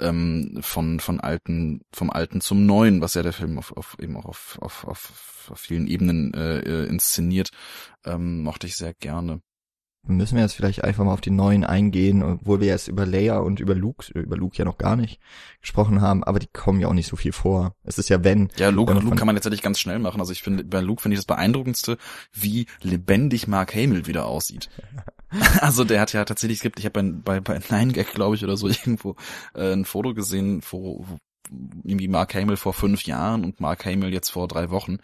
ähm, 0.00 0.58
von, 0.62 0.98
von 0.98 1.20
alten, 1.20 1.82
vom 1.92 2.10
Alten 2.10 2.40
zum 2.40 2.66
Neuen, 2.66 3.00
was 3.00 3.14
ja 3.14 3.22
der 3.22 3.32
Film 3.32 3.56
auf, 3.56 3.76
auf 3.76 3.96
eben 4.00 4.16
auch 4.16 4.24
auf, 4.24 4.58
auf, 4.60 4.84
auf, 4.84 5.48
auf 5.48 5.60
vielen 5.60 5.86
Ebenen 5.86 6.34
äh, 6.34 6.58
äh 6.58 6.86
inszeniert, 6.88 7.50
ähm, 8.04 8.42
mochte 8.42 8.66
ich 8.66 8.74
sehr 8.74 8.94
gerne 8.94 9.42
müssen 10.04 10.34
wir 10.34 10.42
jetzt 10.42 10.54
vielleicht 10.54 10.82
einfach 10.82 11.04
mal 11.04 11.12
auf 11.12 11.20
die 11.20 11.30
neuen 11.30 11.64
eingehen, 11.64 12.22
obwohl 12.22 12.60
wir 12.60 12.66
jetzt 12.68 12.88
über 12.88 13.06
Leia 13.06 13.38
und 13.38 13.60
über 13.60 13.74
Luke, 13.74 14.12
über 14.14 14.36
Luke 14.36 14.56
ja 14.56 14.64
noch 14.64 14.78
gar 14.78 14.96
nicht 14.96 15.20
gesprochen 15.60 16.00
haben, 16.00 16.24
aber 16.24 16.40
die 16.40 16.48
kommen 16.52 16.80
ja 16.80 16.88
auch 16.88 16.92
nicht 16.92 17.06
so 17.06 17.16
viel 17.16 17.32
vor. 17.32 17.76
Es 17.84 17.98
ist 17.98 18.08
ja 18.08 18.24
wenn. 18.24 18.50
Ja, 18.56 18.70
Luke, 18.70 18.92
Luke 18.92 19.16
kann 19.16 19.26
man 19.26 19.36
jetzt 19.36 19.48
nicht 19.48 19.62
ganz 19.62 19.78
schnell 19.78 20.00
machen. 20.00 20.20
Also 20.20 20.32
ich 20.32 20.42
finde, 20.42 20.64
bei 20.64 20.80
Luke 20.80 21.02
finde 21.02 21.14
ich 21.14 21.20
das 21.20 21.26
beeindruckendste, 21.26 21.98
wie 22.32 22.66
lebendig 22.80 23.46
Mark 23.46 23.74
Hamill 23.74 24.06
wieder 24.06 24.26
aussieht. 24.26 24.70
also 25.60 25.84
der 25.84 26.00
hat 26.00 26.12
ja 26.12 26.24
tatsächlich, 26.24 26.58
es 26.58 26.62
gibt, 26.62 26.78
ich 26.80 26.84
habe 26.84 27.02
bei, 27.02 27.40
bei, 27.40 27.60
bei 27.60 27.60
Nine 27.70 27.92
Gag, 27.92 28.12
glaube 28.12 28.34
ich, 28.34 28.44
oder 28.44 28.56
so 28.56 28.68
irgendwo 28.68 29.14
äh, 29.54 29.72
ein 29.72 29.84
Foto 29.84 30.14
gesehen, 30.14 30.62
wo, 30.68 31.06
irgendwie 31.84 32.08
Mark 32.08 32.34
Hamill 32.34 32.56
vor 32.56 32.72
fünf 32.72 33.04
Jahren 33.04 33.44
und 33.44 33.60
Mark 33.60 33.84
Hamill 33.84 34.12
jetzt 34.12 34.30
vor 34.30 34.48
drei 34.48 34.70
Wochen. 34.70 34.98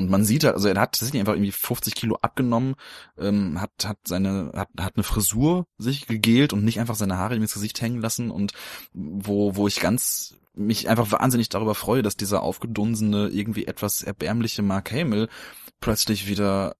Und 0.00 0.10
man 0.10 0.24
sieht 0.24 0.44
halt, 0.44 0.54
also 0.54 0.68
er 0.68 0.80
hat 0.80 0.92
tatsächlich 0.92 1.20
einfach 1.20 1.34
irgendwie 1.34 1.52
50 1.52 1.94
Kilo 1.94 2.16
abgenommen, 2.22 2.74
ähm, 3.18 3.60
hat, 3.60 3.70
hat 3.84 3.98
seine, 4.06 4.50
hat, 4.54 4.68
hat 4.80 4.96
eine 4.96 5.04
Frisur 5.04 5.66
sich 5.78 6.06
gegelt 6.06 6.52
und 6.52 6.64
nicht 6.64 6.80
einfach 6.80 6.94
seine 6.96 7.18
Haare 7.18 7.36
ins 7.36 7.54
Gesicht 7.54 7.80
hängen 7.80 8.00
lassen. 8.00 8.30
Und 8.30 8.52
wo, 8.92 9.56
wo 9.56 9.68
ich 9.68 9.80
ganz 9.80 10.36
mich 10.54 10.88
einfach 10.88 11.12
wahnsinnig 11.12 11.48
darüber 11.48 11.74
freue, 11.74 12.02
dass 12.02 12.16
dieser 12.16 12.42
aufgedunsene, 12.42 13.28
irgendwie 13.28 13.66
etwas 13.66 14.02
erbärmliche 14.02 14.62
Mark 14.62 14.90
Hamill 14.90 15.28
plötzlich 15.80 16.26
wieder 16.26 16.76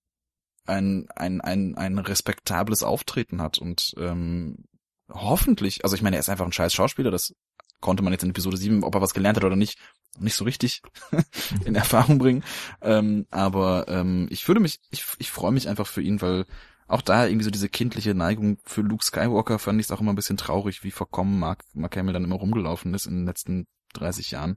ein, 0.66 1.08
ein, 1.14 1.40
ein, 1.40 1.76
ein 1.76 1.98
respektables 1.98 2.82
Auftreten 2.82 3.40
hat. 3.42 3.58
Und 3.58 3.94
ähm, 3.98 4.64
hoffentlich, 5.10 5.84
also 5.84 5.94
ich 5.94 6.02
meine, 6.02 6.16
er 6.16 6.20
ist 6.20 6.28
einfach 6.28 6.46
ein 6.46 6.52
scheiß 6.52 6.72
Schauspieler, 6.72 7.10
das 7.10 7.34
konnte 7.80 8.02
man 8.02 8.12
jetzt 8.12 8.22
in 8.22 8.30
Episode 8.30 8.56
7, 8.56 8.84
ob 8.84 8.94
er 8.94 9.00
was 9.00 9.14
gelernt 9.14 9.36
hat 9.36 9.44
oder 9.44 9.56
nicht, 9.56 9.78
nicht 10.18 10.34
so 10.34 10.44
richtig 10.44 10.82
in 11.64 11.74
Erfahrung 11.74 12.18
bringen. 12.18 12.44
Ähm, 12.80 13.26
aber 13.30 13.86
ähm, 13.88 14.28
ich 14.30 14.46
würde 14.48 14.60
mich, 14.60 14.80
ich, 14.90 15.04
ich 15.18 15.30
freue 15.30 15.52
mich 15.52 15.68
einfach 15.68 15.86
für 15.86 16.02
ihn, 16.02 16.20
weil 16.20 16.46
auch 16.86 17.02
da 17.02 17.26
irgendwie 17.26 17.44
so 17.44 17.50
diese 17.50 17.68
kindliche 17.68 18.14
Neigung 18.14 18.58
für 18.64 18.82
Luke 18.82 19.04
Skywalker 19.04 19.58
fand 19.58 19.80
ich 19.80 19.86
es 19.86 19.92
auch 19.92 20.00
immer 20.00 20.12
ein 20.12 20.16
bisschen 20.16 20.36
traurig, 20.36 20.82
wie 20.82 20.90
verkommen 20.90 21.38
Mark, 21.38 21.62
Mark 21.72 21.96
Hamill 21.96 22.12
dann 22.12 22.24
immer 22.24 22.36
rumgelaufen 22.36 22.94
ist 22.94 23.06
in 23.06 23.18
den 23.18 23.26
letzten 23.26 23.66
30 23.94 24.32
Jahren. 24.32 24.56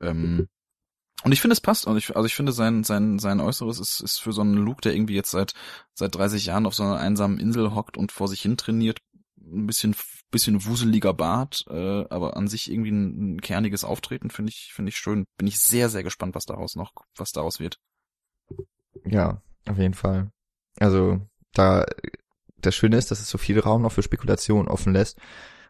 Ähm, 0.00 0.48
und 1.24 1.32
ich 1.32 1.40
finde, 1.40 1.54
es 1.54 1.60
passt. 1.60 1.86
Und 1.86 1.96
ich, 1.96 2.14
also 2.14 2.26
ich 2.26 2.34
finde, 2.34 2.52
sein, 2.52 2.84
sein, 2.84 3.18
sein 3.18 3.40
Äußeres 3.40 3.80
ist, 3.80 4.00
ist 4.00 4.20
für 4.20 4.32
so 4.32 4.42
einen 4.42 4.54
Luke, 4.54 4.82
der 4.82 4.94
irgendwie 4.94 5.14
jetzt 5.14 5.30
seit, 5.30 5.54
seit 5.94 6.14
30 6.14 6.46
Jahren 6.46 6.66
auf 6.66 6.74
so 6.74 6.82
einer 6.82 6.98
einsamen 6.98 7.40
Insel 7.40 7.74
hockt 7.74 7.96
und 7.96 8.12
vor 8.12 8.28
sich 8.28 8.42
hin 8.42 8.56
trainiert, 8.56 9.00
ein 9.40 9.66
bisschen, 9.66 9.96
bisschen 10.30 10.64
wuseliger 10.64 11.14
Bart, 11.14 11.64
äh, 11.68 12.04
aber 12.10 12.36
an 12.36 12.48
sich 12.48 12.70
irgendwie 12.70 12.90
ein, 12.90 13.36
ein 13.36 13.40
kerniges 13.40 13.84
Auftreten 13.84 14.30
finde 14.30 14.50
ich, 14.50 14.72
finde 14.74 14.90
ich 14.90 14.96
schön. 14.96 15.24
Bin 15.38 15.46
ich 15.46 15.58
sehr, 15.60 15.88
sehr 15.88 16.02
gespannt, 16.02 16.34
was 16.34 16.44
daraus 16.46 16.74
noch, 16.76 16.92
was 17.16 17.32
daraus 17.32 17.60
wird. 17.60 17.78
Ja, 19.04 19.40
auf 19.68 19.78
jeden 19.78 19.94
Fall. 19.94 20.30
Also, 20.78 21.20
da, 21.52 21.86
das 22.58 22.74
Schöne 22.74 22.96
ist, 22.96 23.10
dass 23.10 23.20
es 23.20 23.30
so 23.30 23.38
viel 23.38 23.58
Raum 23.60 23.82
noch 23.82 23.92
für 23.92 24.02
Spekulation 24.02 24.68
offen 24.68 24.92
lässt. 24.92 25.18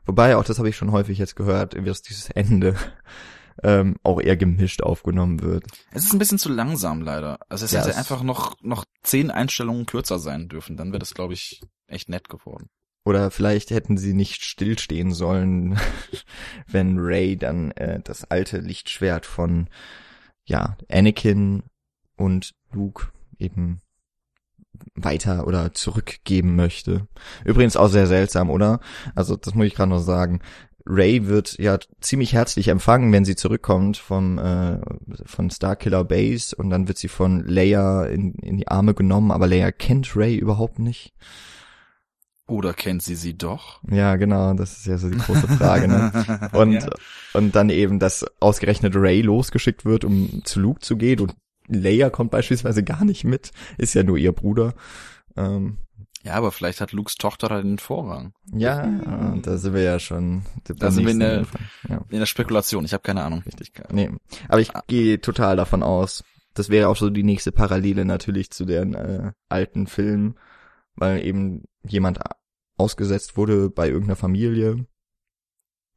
Wobei, 0.05 0.37
auch 0.37 0.45
das 0.45 0.59
habe 0.59 0.69
ich 0.69 0.77
schon 0.77 0.93
häufig 0.93 1.19
jetzt 1.19 1.37
gehört, 1.37 1.75
dass 1.75 2.03
dieses 2.03 2.31
Ende 2.31 2.77
ähm, 3.63 3.97
auch 4.03 4.21
eher 4.21 4.37
gemischt 4.37 4.83
aufgenommen 4.83 5.43
wird. 5.43 5.65
Es 5.91 6.05
ist 6.05 6.13
ein 6.13 6.19
bisschen 6.19 6.39
zu 6.39 6.49
langsam 6.51 7.03
leider. 7.03 7.39
Also 7.49 7.65
es 7.65 7.73
Ja, 7.73 7.81
hätte 7.81 7.91
es- 7.91 7.97
einfach 7.97 8.23
noch 8.23 8.57
noch 8.63 8.85
zehn 9.03 9.31
Einstellungen 9.31 9.87
kürzer 9.87 10.19
sein 10.19 10.49
dürfen. 10.49 10.77
Dann 10.77 10.93
wäre 10.93 10.99
das, 11.01 11.15
glaube 11.15 11.35
ich, 11.35 11.61
echt 11.89 12.09
nett 12.09 12.29
geworden. 12.29 12.69
Oder 13.07 13.31
vielleicht 13.31 13.71
hätten 13.71 13.97
sie 13.97 14.15
nicht 14.15 14.45
stillstehen 14.45 15.13
sollen, 15.13 15.79
wenn 16.67 16.99
Ray 16.99 17.37
dann 17.37 17.71
äh, 17.71 18.01
das 18.03 18.25
alte 18.25 18.59
Lichtschwert 18.59 19.27
von 19.27 19.69
ja 20.45 20.77
Anakin 20.91 21.63
und 22.17 22.53
Luke 22.73 23.13
eben 23.39 23.81
weiter 24.97 25.47
oder 25.47 25.73
zurückgeben 25.73 26.57
möchte. 26.57 27.07
Übrigens 27.45 27.77
auch 27.77 27.87
sehr 27.87 28.09
seltsam, 28.09 28.51
oder? 28.51 28.81
Also 29.15 29.37
das 29.37 29.55
muss 29.55 29.67
ich 29.67 29.77
gerade 29.77 29.91
noch 29.91 30.01
sagen. 30.01 30.41
Ray 30.85 31.29
wird 31.29 31.61
ja 31.61 31.79
ziemlich 32.01 32.33
herzlich 32.33 32.67
empfangen, 32.67 33.13
wenn 33.13 33.25
sie 33.25 33.37
zurückkommt 33.37 33.99
vom 33.99 34.39
äh, 34.39 34.81
von 35.25 35.49
Starkiller 35.51 36.03
Base 36.03 36.57
und 36.57 36.71
dann 36.71 36.89
wird 36.89 36.99
sie 36.99 37.09
von 37.09 37.47
Leia 37.47 38.05
in, 38.07 38.35
in 38.35 38.57
die 38.57 38.67
Arme 38.67 38.95
genommen, 38.95 39.31
aber 39.31 39.47
Leia 39.47 39.71
kennt 39.71 40.17
Ray 40.17 40.35
überhaupt 40.35 40.81
nicht. 40.81 41.15
Oder 42.49 42.75
kennt 42.75 43.03
sie 43.03 43.17
sie 43.17 43.37
doch? 43.37 43.81
Ja, 43.91 44.15
genau, 44.17 44.55
das 44.55 44.77
ist 44.79 44.87
ja 44.87 44.99
so 44.99 45.11
die 45.11 45.19
große 45.19 45.49
Frage, 45.49 45.89
ne? 45.89 46.49
Und, 46.53 46.73
Ja. 46.75 46.89
und 47.35 47.57
dann 47.57 47.71
eben, 47.71 47.99
dass 47.99 48.25
ausgerechnet 48.41 48.95
Ray 48.95 49.21
losgeschickt 49.21 49.85
wird, 49.85 50.05
um 50.05 50.43
zu 50.45 50.61
Luke 50.61 50.81
zu 50.81 50.97
gehen 50.97 51.21
und 51.21 51.35
Leia 51.69 52.09
kommt 52.11 52.31
beispielsweise 52.31 52.85
gar 52.85 53.05
nicht 53.05 53.25
mit, 53.25 53.51
ist 53.79 53.95
ja 53.95 54.05
nur 54.05 54.17
ihr 54.17 54.31
Bruder. 54.31 54.75
Ähm, 55.37 55.79
ja, 56.23 56.35
aber 56.35 56.53
vielleicht 56.53 56.81
hat 56.81 56.93
Lukes 56.93 57.17
Tochter 57.17 57.49
da 57.49 57.61
den 57.61 57.79
Vorrang. 57.79 58.33
ja, 58.53 58.85
äh, 58.85 59.41
da 59.41 59.57
sind 59.59 59.75
wir 59.75 59.83
ja 59.83 59.99
schon. 59.99 60.43
Da 60.65 60.91
sind 60.93 61.05
wir 61.05 61.13
in 61.13 61.19
der- 61.21 61.47
ja, 61.89 62.05
In 62.11 62.19
der 62.21 62.27
Spekulation. 62.27 62.85
Ich 62.85 62.93
habe 62.93 63.03
keine 63.03 63.23
Ahnung. 63.25 63.43
Richtig. 63.47 63.73
nee. 63.91 64.11
Aber 64.49 64.61
ich 64.61 64.75
Ah. 64.75 64.83
gehe 64.87 65.21
total 65.21 65.57
davon 65.57 65.83
aus. 65.83 66.23
Das 66.55 66.69
wäre 66.69 66.89
auch 66.89 66.97
so 66.97 67.11
die 67.11 67.23
nächste 67.25 67.53
Parallele 67.53 68.05
natürlich 68.05 68.51
zu 68.51 68.65
den 68.65 68.95
äh, 68.95 69.33
alten 69.49 69.87
Filmen, 69.87 70.37
weil 70.97 71.25
eben 71.25 71.65
jemand 71.87 72.21
ausgesetzt 72.77 73.37
wurde 73.37 73.71
bei 73.71 73.87
irgendeiner 73.89 74.17
Familie 74.17 74.87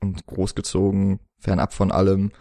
und 0.02 0.26
großgezogen, 0.26 1.20
fernab 1.40 1.74
von 1.74 1.92
allem. 1.92 2.32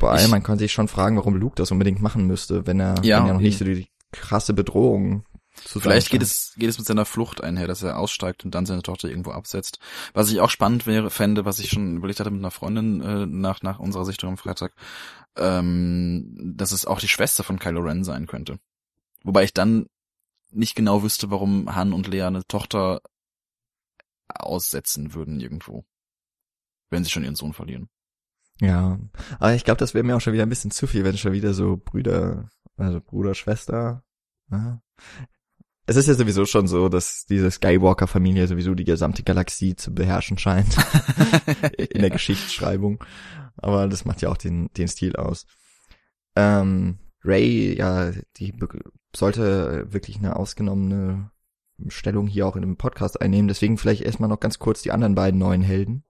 Bei 0.00 0.10
allem, 0.10 0.30
man 0.30 0.42
kann 0.42 0.58
sich 0.58 0.72
schon 0.72 0.88
fragen, 0.88 1.16
warum 1.16 1.36
Luke 1.36 1.54
das 1.56 1.70
unbedingt 1.70 2.02
machen 2.02 2.26
müsste, 2.26 2.66
wenn 2.66 2.80
er, 2.80 2.96
Ja, 3.04 3.20
wenn 3.20 3.28
er 3.28 3.34
noch 3.34 3.40
nicht 3.40 3.58
so 3.58 3.64
die 3.64 3.88
krasse 4.12 4.54
Bedrohung 4.54 5.24
zu 5.64 5.80
Vielleicht 5.80 6.10
geht 6.10 6.22
es, 6.22 6.54
geht 6.56 6.68
es 6.68 6.78
mit 6.78 6.86
seiner 6.86 7.04
Flucht 7.04 7.42
einher, 7.42 7.66
dass 7.66 7.82
er 7.82 7.98
aussteigt 7.98 8.44
und 8.44 8.54
dann 8.54 8.66
seine 8.66 8.82
Tochter 8.82 9.08
irgendwo 9.08 9.32
absetzt. 9.32 9.78
Was 10.14 10.30
ich 10.30 10.40
auch 10.40 10.50
spannend 10.50 10.86
wäre, 10.86 11.10
fände, 11.10 11.44
was 11.44 11.58
ich 11.58 11.70
schon 11.70 11.96
überlegt 11.96 12.20
hatte 12.20 12.30
mit 12.30 12.40
einer 12.40 12.50
Freundin 12.50 13.00
äh, 13.00 13.26
nach, 13.26 13.62
nach 13.62 13.78
unserer 13.78 14.04
Sichtung 14.04 14.30
am 14.30 14.36
Freitag, 14.36 14.72
ähm, 15.36 16.54
dass 16.56 16.72
es 16.72 16.86
auch 16.86 17.00
die 17.00 17.08
Schwester 17.08 17.44
von 17.44 17.58
Kylo 17.58 17.80
Ren 17.80 18.04
sein 18.04 18.26
könnte. 18.26 18.58
Wobei 19.24 19.44
ich 19.44 19.52
dann 19.52 19.86
nicht 20.50 20.74
genau 20.74 21.02
wüsste, 21.02 21.30
warum 21.30 21.74
Han 21.74 21.92
und 21.92 22.08
Lea 22.08 22.22
eine 22.22 22.44
Tochter 22.46 23.00
aussetzen 24.28 25.14
würden 25.14 25.40
irgendwo. 25.40 25.84
Wenn 26.90 27.04
sie 27.04 27.10
schon 27.10 27.24
ihren 27.24 27.34
Sohn 27.34 27.52
verlieren. 27.52 27.88
Ja, 28.60 28.98
aber 29.38 29.54
ich 29.54 29.64
glaube, 29.64 29.78
das 29.78 29.94
wäre 29.94 30.04
mir 30.04 30.16
auch 30.16 30.20
schon 30.20 30.32
wieder 30.32 30.42
ein 30.42 30.48
bisschen 30.48 30.70
zu 30.70 30.86
viel, 30.86 31.04
wenn 31.04 31.16
schon 31.16 31.32
wieder 31.32 31.54
so 31.54 31.76
Brüder, 31.76 32.48
also 32.76 33.00
Bruder, 33.00 33.34
Schwester. 33.34 34.02
Ja. 34.50 34.82
Es 35.86 35.96
ist 35.96 36.08
ja 36.08 36.14
sowieso 36.14 36.44
schon 36.44 36.66
so, 36.66 36.88
dass 36.88 37.24
diese 37.24 37.50
Skywalker-Familie 37.50 38.46
sowieso 38.46 38.74
die 38.74 38.84
gesamte 38.84 39.22
Galaxie 39.22 39.76
zu 39.76 39.94
beherrschen 39.94 40.38
scheint 40.38 40.76
in 41.78 42.02
der 42.02 42.10
Geschichtsschreibung. 42.10 43.02
Aber 43.56 43.88
das 43.88 44.04
macht 44.04 44.22
ja 44.22 44.28
auch 44.28 44.36
den, 44.36 44.68
den 44.76 44.88
Stil 44.88 45.16
aus. 45.16 45.46
Ähm, 46.36 46.98
Ray, 47.24 47.76
ja, 47.78 48.12
die 48.36 48.52
sollte 49.14 49.92
wirklich 49.92 50.18
eine 50.18 50.36
ausgenommene 50.36 51.30
Stellung 51.88 52.26
hier 52.26 52.46
auch 52.46 52.56
in 52.56 52.62
dem 52.62 52.76
Podcast 52.76 53.20
einnehmen. 53.20 53.48
Deswegen 53.48 53.78
vielleicht 53.78 54.02
erstmal 54.02 54.28
noch 54.28 54.40
ganz 54.40 54.58
kurz 54.58 54.82
die 54.82 54.92
anderen 54.92 55.14
beiden 55.14 55.38
neuen 55.38 55.62
Helden. 55.62 56.04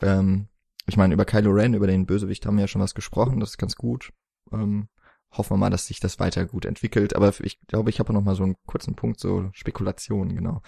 Ähm, 0.00 0.48
ich 0.86 0.96
meine, 0.96 1.14
über 1.14 1.24
Kylo 1.24 1.50
Ren, 1.50 1.74
über 1.74 1.86
den 1.86 2.06
Bösewicht 2.06 2.44
haben 2.44 2.56
wir 2.56 2.62
ja 2.62 2.68
schon 2.68 2.82
was 2.82 2.94
gesprochen, 2.94 3.40
das 3.40 3.50
ist 3.50 3.58
ganz 3.58 3.76
gut. 3.76 4.12
Ähm, 4.52 4.88
hoffen 5.32 5.54
wir 5.54 5.58
mal, 5.58 5.70
dass 5.70 5.86
sich 5.86 6.00
das 6.00 6.20
weiter 6.20 6.44
gut 6.44 6.64
entwickelt. 6.66 7.16
Aber 7.16 7.32
ich 7.40 7.60
glaube, 7.66 7.90
ich 7.90 7.98
habe 7.98 8.12
noch 8.12 8.22
mal 8.22 8.34
so 8.34 8.44
einen 8.44 8.56
kurzen 8.66 8.94
Punkt, 8.94 9.18
so 9.18 9.50
Spekulationen, 9.52 10.36
genau. 10.36 10.62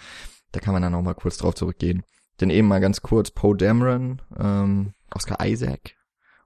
Da 0.51 0.59
kann 0.59 0.73
man 0.73 0.81
dann 0.81 0.93
noch 0.93 1.03
mal 1.03 1.13
kurz 1.13 1.37
drauf 1.37 1.55
zurückgehen. 1.55 2.03
Denn 2.39 2.49
eben 2.49 2.67
mal 2.67 2.79
ganz 2.79 3.01
kurz, 3.01 3.31
Poe 3.31 3.55
Dameron, 3.55 4.21
ähm, 4.37 4.93
Oscar 5.13 5.45
Isaac 5.45 5.95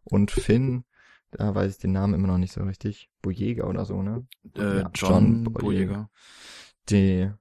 und 0.04 0.32
Finn, 0.32 0.84
da 1.32 1.56
weiß 1.56 1.72
ich 1.72 1.78
den 1.80 1.92
Namen 1.94 2.14
immer 2.14 2.28
noch 2.28 2.38
nicht 2.38 2.54
so 2.54 2.62
richtig. 2.64 3.10
Boyega 3.22 3.66
oder 3.66 3.86
so, 3.86 4.02
ne? 4.02 4.26
Äh, 4.56 4.80
Ja, 4.80 4.92
John, 4.94 5.44
John 5.44 5.54
Boyega. 5.54 6.10
Die, 6.90 7.32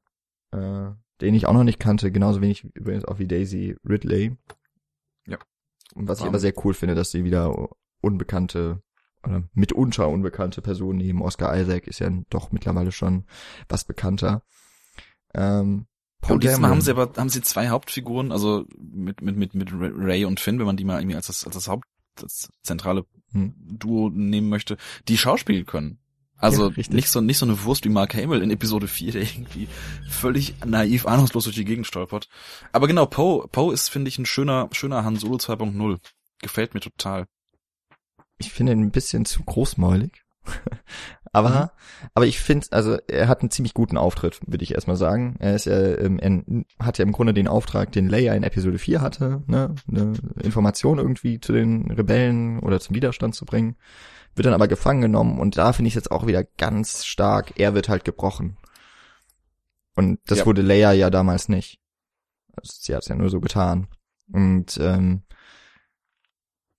äh, 0.52 0.90
den 1.20 1.34
ich 1.34 1.46
auch 1.46 1.52
noch 1.52 1.64
nicht 1.64 1.80
kannte, 1.80 2.12
genauso 2.12 2.40
wenig 2.40 2.64
übrigens 2.74 3.04
auch 3.04 3.18
wie 3.18 3.26
Daisy 3.26 3.76
Ridley. 3.88 4.36
Ja. 5.26 5.38
Und 5.94 6.08
was 6.08 6.18
ich 6.18 6.22
Warum? 6.22 6.32
aber 6.32 6.38
sehr 6.38 6.54
cool 6.64 6.74
finde, 6.74 6.94
dass 6.94 7.10
sie 7.10 7.24
wieder 7.24 7.68
unbekannte 8.00 8.82
oder 9.22 9.42
mitunter 9.52 10.08
unbekannte 10.08 10.62
Personen 10.62 10.98
nehmen. 10.98 11.20
Oscar 11.20 11.54
Isaac 11.58 11.86
ist 11.86 11.98
ja 11.98 12.10
doch 12.30 12.52
mittlerweile 12.52 12.92
schon 12.92 13.24
was 13.68 13.84
bekannter. 13.84 14.42
Ähm, 15.34 15.86
Poe 16.20 16.34
Und 16.34 16.44
diesmal 16.44 16.70
haben 16.70 16.80
sie 16.80 16.90
aber 16.90 17.12
haben 17.16 17.28
sie 17.28 17.42
zwei 17.42 17.68
Hauptfiguren, 17.68 18.30
also 18.32 18.66
mit 18.78 19.22
mit 19.22 19.36
mit 19.36 19.54
mit 19.54 19.70
Ray 19.72 20.24
und 20.24 20.40
Finn, 20.40 20.58
wenn 20.58 20.66
man 20.66 20.76
die 20.76 20.84
mal 20.84 21.00
irgendwie 21.00 21.16
als 21.16 21.28
das 21.28 21.44
als 21.44 21.54
das 21.54 21.68
Haupt 21.68 21.86
das 22.22 22.50
zentrale 22.62 23.04
Hm. 23.32 23.54
Duo 23.78 24.10
nehmen 24.10 24.48
möchte, 24.48 24.76
die 25.08 25.16
schauspielen 25.16 25.64
können. 25.66 25.98
Also 26.36 26.70
Ja, 26.70 26.82
nicht 26.88 27.10
so 27.10 27.20
nicht 27.20 27.38
so 27.38 27.46
eine 27.46 27.62
Wurst 27.64 27.84
wie 27.84 27.90
Mark 27.90 28.14
Hamill 28.14 28.42
in 28.42 28.50
Episode 28.50 28.88
4, 28.88 29.12
der 29.12 29.22
irgendwie 29.22 29.68
völlig 30.08 30.54
naiv 30.64 31.06
ahnungslos 31.06 31.44
durch 31.44 31.56
die 31.56 31.66
Gegend 31.66 31.86
stolpert. 31.86 32.28
Aber 32.72 32.88
genau, 32.88 33.06
Poe 33.06 33.46
Poe 33.48 33.74
ist 33.74 33.88
finde 33.88 34.08
ich 34.08 34.18
ein 34.18 34.26
schöner 34.26 34.68
schöner 34.72 35.04
Han 35.04 35.16
Solo 35.16 35.36
2.0. 35.36 35.98
Gefällt 36.40 36.74
mir 36.74 36.80
total. 36.80 37.26
ich 38.38 38.50
finde 38.52 38.72
ihn 38.72 38.80
ein 38.80 38.90
bisschen 38.90 39.26
zu 39.26 39.42
großmäulig. 39.44 40.22
aber, 41.32 41.50
Mhm. 41.50 42.08
aber 42.14 42.26
ich 42.26 42.40
finde, 42.40 42.66
also 42.70 42.96
er 43.08 43.28
hat 43.28 43.40
einen 43.40 43.50
ziemlich 43.50 43.74
guten 43.74 43.96
Auftritt, 43.96 44.40
würde 44.46 44.64
ich 44.64 44.74
erstmal 44.74 44.96
sagen. 44.96 45.36
Er 45.38 45.54
ist 45.54 45.66
ja, 45.66 45.78
ähm, 45.98 46.18
er 46.18 46.84
hat 46.86 46.98
ja 46.98 47.04
im 47.04 47.12
Grunde 47.12 47.32
den 47.34 47.48
Auftrag, 47.48 47.92
den 47.92 48.08
Leia 48.08 48.34
in 48.34 48.42
Episode 48.42 48.78
4 48.78 49.00
hatte, 49.00 49.42
ne, 49.46 49.74
eine 49.88 50.14
Information 50.42 50.98
irgendwie 50.98 51.40
zu 51.40 51.52
den 51.52 51.90
Rebellen 51.90 52.58
oder 52.60 52.80
zum 52.80 52.96
Widerstand 52.96 53.34
zu 53.34 53.44
bringen. 53.44 53.76
Wird 54.34 54.46
dann 54.46 54.54
aber 54.54 54.68
gefangen 54.68 55.00
genommen 55.02 55.38
und 55.40 55.56
da 55.56 55.72
finde 55.72 55.88
ich 55.88 55.94
jetzt 55.94 56.10
auch 56.10 56.26
wieder 56.26 56.44
ganz 56.44 57.04
stark, 57.04 57.52
er 57.58 57.74
wird 57.74 57.88
halt 57.88 58.04
gebrochen. 58.04 58.56
Und 59.96 60.20
das 60.26 60.38
Ja. 60.38 60.46
wurde 60.46 60.62
Leia 60.62 60.92
ja 60.92 61.10
damals 61.10 61.48
nicht. 61.48 61.80
Also 62.56 62.72
sie 62.80 62.94
hat 62.94 63.02
es 63.02 63.08
ja 63.08 63.16
nur 63.16 63.30
so 63.30 63.40
getan. 63.40 63.88
Und 64.32 64.78
ähm, 64.80 65.22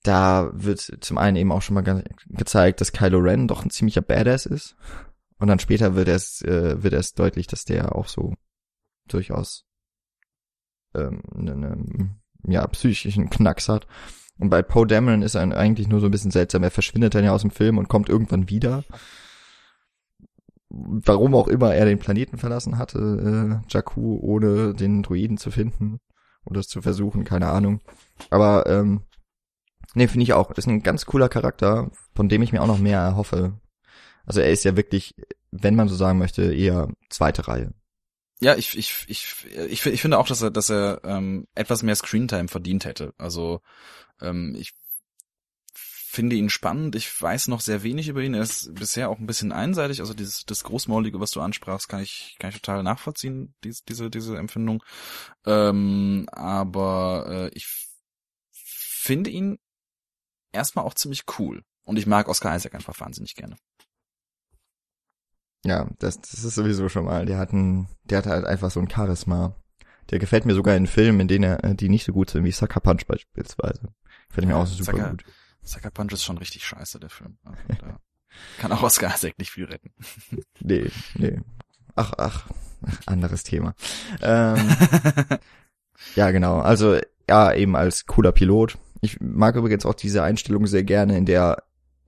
da 0.03 0.49
wird 0.53 0.79
zum 0.79 1.17
einen 1.17 1.37
eben 1.37 1.51
auch 1.51 1.61
schon 1.61 1.75
mal 1.75 1.81
ge 1.81 2.03
gezeigt, 2.27 2.81
dass 2.81 2.91
Kylo 2.91 3.19
Ren 3.19 3.47
doch 3.47 3.63
ein 3.63 3.69
ziemlicher 3.69 4.01
Badass 4.01 4.45
ist. 4.45 4.75
Und 5.37 5.47
dann 5.47 5.59
später 5.59 5.95
wird 5.95 6.07
es, 6.07 6.41
äh, 6.43 6.81
wird 6.83 6.93
es 6.93 7.13
deutlich, 7.13 7.47
dass 7.47 7.65
der 7.65 7.95
auch 7.95 8.07
so 8.07 8.33
durchaus 9.07 9.65
ähm, 10.93 11.21
ne, 11.33 11.55
ne, 11.55 12.15
ja, 12.47 12.65
psychischen 12.67 13.29
Knacks 13.29 13.69
hat. 13.69 13.87
Und 14.39 14.49
bei 14.49 14.61
Poe 14.61 14.87
Dameron 14.87 15.21
ist 15.21 15.35
er 15.35 15.55
eigentlich 15.55 15.87
nur 15.87 15.99
so 15.99 16.07
ein 16.07 16.11
bisschen 16.11 16.31
seltsam. 16.31 16.63
Er 16.63 16.71
verschwindet 16.71 17.13
dann 17.13 17.23
ja 17.23 17.31
aus 17.31 17.41
dem 17.41 17.51
Film 17.51 17.77
und 17.77 17.89
kommt 17.89 18.09
irgendwann 18.09 18.49
wieder. 18.49 18.83
Warum 20.69 21.35
auch 21.35 21.47
immer 21.47 21.75
er 21.75 21.85
den 21.85 21.99
Planeten 21.99 22.37
verlassen 22.37 22.77
hatte, 22.77 23.61
äh, 23.63 23.71
Jakku, 23.71 24.17
ohne 24.21 24.73
den 24.73 25.03
Druiden 25.03 25.37
zu 25.37 25.51
finden 25.51 25.99
oder 26.45 26.59
es 26.59 26.67
zu 26.67 26.81
versuchen, 26.81 27.23
keine 27.23 27.49
Ahnung. 27.49 27.81
Aber 28.29 28.65
ähm, 28.67 29.01
nee, 29.93 30.07
finde 30.07 30.23
ich 30.23 30.33
auch. 30.33 30.51
Ist 30.51 30.67
ein 30.67 30.83
ganz 30.83 31.05
cooler 31.05 31.29
Charakter, 31.29 31.91
von 32.15 32.29
dem 32.29 32.41
ich 32.41 32.51
mir 32.51 32.61
auch 32.61 32.67
noch 32.67 32.79
mehr 32.79 32.99
erhoffe. 32.99 33.59
Also 34.25 34.41
er 34.41 34.51
ist 34.51 34.63
ja 34.63 34.77
wirklich, 34.77 35.15
wenn 35.51 35.75
man 35.75 35.89
so 35.89 35.95
sagen 35.95 36.19
möchte, 36.19 36.53
eher 36.53 36.89
zweite 37.09 37.47
Reihe. 37.47 37.73
Ja, 38.39 38.55
ich, 38.55 38.77
ich, 38.77 39.05
ich, 39.07 39.45
ich, 39.69 39.85
ich 39.85 40.01
finde 40.01 40.17
auch, 40.17 40.27
dass 40.27 40.41
er, 40.41 40.49
dass 40.49 40.69
er 40.69 41.01
ähm, 41.03 41.47
etwas 41.53 41.83
mehr 41.83 41.95
Screentime 41.95 42.47
verdient 42.47 42.85
hätte. 42.85 43.13
Also 43.17 43.61
ähm, 44.19 44.55
ich 44.57 44.73
finde 46.11 46.35
ihn 46.35 46.49
spannend. 46.49 46.95
Ich 46.95 47.21
weiß 47.21 47.47
noch 47.47 47.61
sehr 47.61 47.83
wenig 47.83 48.09
über 48.09 48.21
ihn. 48.21 48.33
Er 48.33 48.41
ist 48.41 48.73
bisher 48.73 49.09
auch 49.09 49.19
ein 49.19 49.27
bisschen 49.27 49.51
einseitig. 49.51 50.01
Also 50.01 50.13
dieses 50.13 50.45
das 50.45 50.63
großmaulige, 50.63 51.19
was 51.19 51.31
du 51.31 51.39
ansprachst, 51.39 51.87
kann 51.87 52.01
ich 52.01 52.35
kann 52.39 52.49
ich 52.49 52.55
total 52.59 52.83
nachvollziehen. 52.83 53.53
Diese 53.63 53.83
diese 53.87 54.09
diese 54.09 54.37
Empfindung. 54.37 54.83
Ähm, 55.45 56.27
aber 56.31 57.25
äh, 57.29 57.49
ich 57.53 57.67
finde 58.53 59.29
ihn 59.29 59.59
erstmal 60.51 60.85
auch 60.85 60.93
ziemlich 60.93 61.23
cool. 61.39 61.63
Und 61.83 61.97
ich 61.97 62.07
mag 62.07 62.27
Oscar 62.27 62.55
Isaac 62.55 62.75
einfach 62.75 62.99
wahnsinnig 62.99 63.35
gerne. 63.35 63.55
Ja, 65.65 65.87
das, 65.99 66.19
das 66.21 66.43
ist 66.43 66.55
sowieso 66.55 66.89
schon 66.89 67.05
mal. 67.05 67.25
Der 67.25 67.37
hat 67.37 67.53
ein, 67.53 67.87
der 68.03 68.19
hat 68.19 68.25
halt 68.25 68.45
einfach 68.45 68.71
so 68.71 68.79
ein 68.79 68.89
Charisma. 68.89 69.55
Der 70.09 70.19
gefällt 70.19 70.45
mir 70.45 70.55
sogar 70.55 70.75
in 70.75 70.87
Filmen, 70.87 71.21
in 71.21 71.27
denen 71.27 71.43
er, 71.43 71.73
die 71.75 71.89
nicht 71.89 72.05
so 72.05 72.11
gut 72.11 72.29
sind, 72.29 72.43
wie 72.43 72.51
Sucker 72.51 72.79
Punch 72.79 73.05
beispielsweise. 73.05 73.93
Gefällt 74.29 74.47
mir 74.47 74.57
auch 74.57 74.65
super 74.65 74.91
Sucker, 74.91 75.09
gut. 75.11 75.23
Sucker 75.61 75.91
Punch 75.91 76.13
ist 76.13 76.23
schon 76.23 76.37
richtig 76.37 76.65
scheiße, 76.65 76.99
der 76.99 77.09
Film. 77.09 77.37
Also, 77.43 77.57
da 77.79 77.97
kann 78.59 78.71
auch 78.71 78.81
Oscar 78.81 79.13
Isaac 79.13 79.37
nicht 79.37 79.51
viel 79.51 79.65
retten. 79.65 79.91
Nee, 80.59 80.89
nee. 81.15 81.39
Ach, 81.95 82.13
ach, 82.17 82.47
anderes 83.05 83.43
Thema. 83.43 83.75
Ähm, 84.21 84.69
ja, 86.15 86.31
genau. 86.31 86.59
Also, 86.59 86.99
ja, 87.29 87.53
eben 87.53 87.75
als 87.75 88.05
cooler 88.05 88.31
Pilot. 88.31 88.77
Ich 89.01 89.19
mag 89.19 89.55
übrigens 89.55 89.85
auch 89.85 89.95
diese 89.95 90.23
Einstellung 90.23 90.67
sehr 90.67 90.83
gerne, 90.83 91.17
in 91.17 91.25
der 91.25 91.63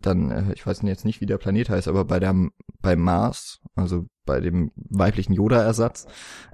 dann, 0.06 0.32
äh, 0.32 0.54
ich 0.54 0.66
weiß 0.66 0.82
jetzt 0.84 1.06
nicht, 1.06 1.22
wie 1.22 1.26
der 1.26 1.38
Planet 1.38 1.70
heißt, 1.70 1.88
aber 1.88 2.06
bei 2.06 2.20
der, 2.20 2.36
bei 2.82 2.96
Mars, 2.96 3.60
also 3.76 4.06
bei 4.26 4.40
dem 4.40 4.72
weiblichen 4.76 5.34
Yoda-Ersatz, 5.34 6.06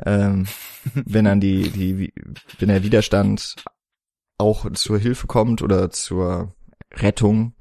ähm, 0.05 0.47
wenn 0.93 1.25
dann 1.25 1.41
die, 1.41 1.69
die, 1.69 2.13
wenn 2.59 2.69
der 2.69 2.83
Widerstand 2.83 3.55
auch 4.37 4.71
zur 4.71 4.97
Hilfe 4.97 5.27
kommt 5.27 5.61
oder 5.61 5.89
zur 5.89 6.55
Rettung 6.93 7.53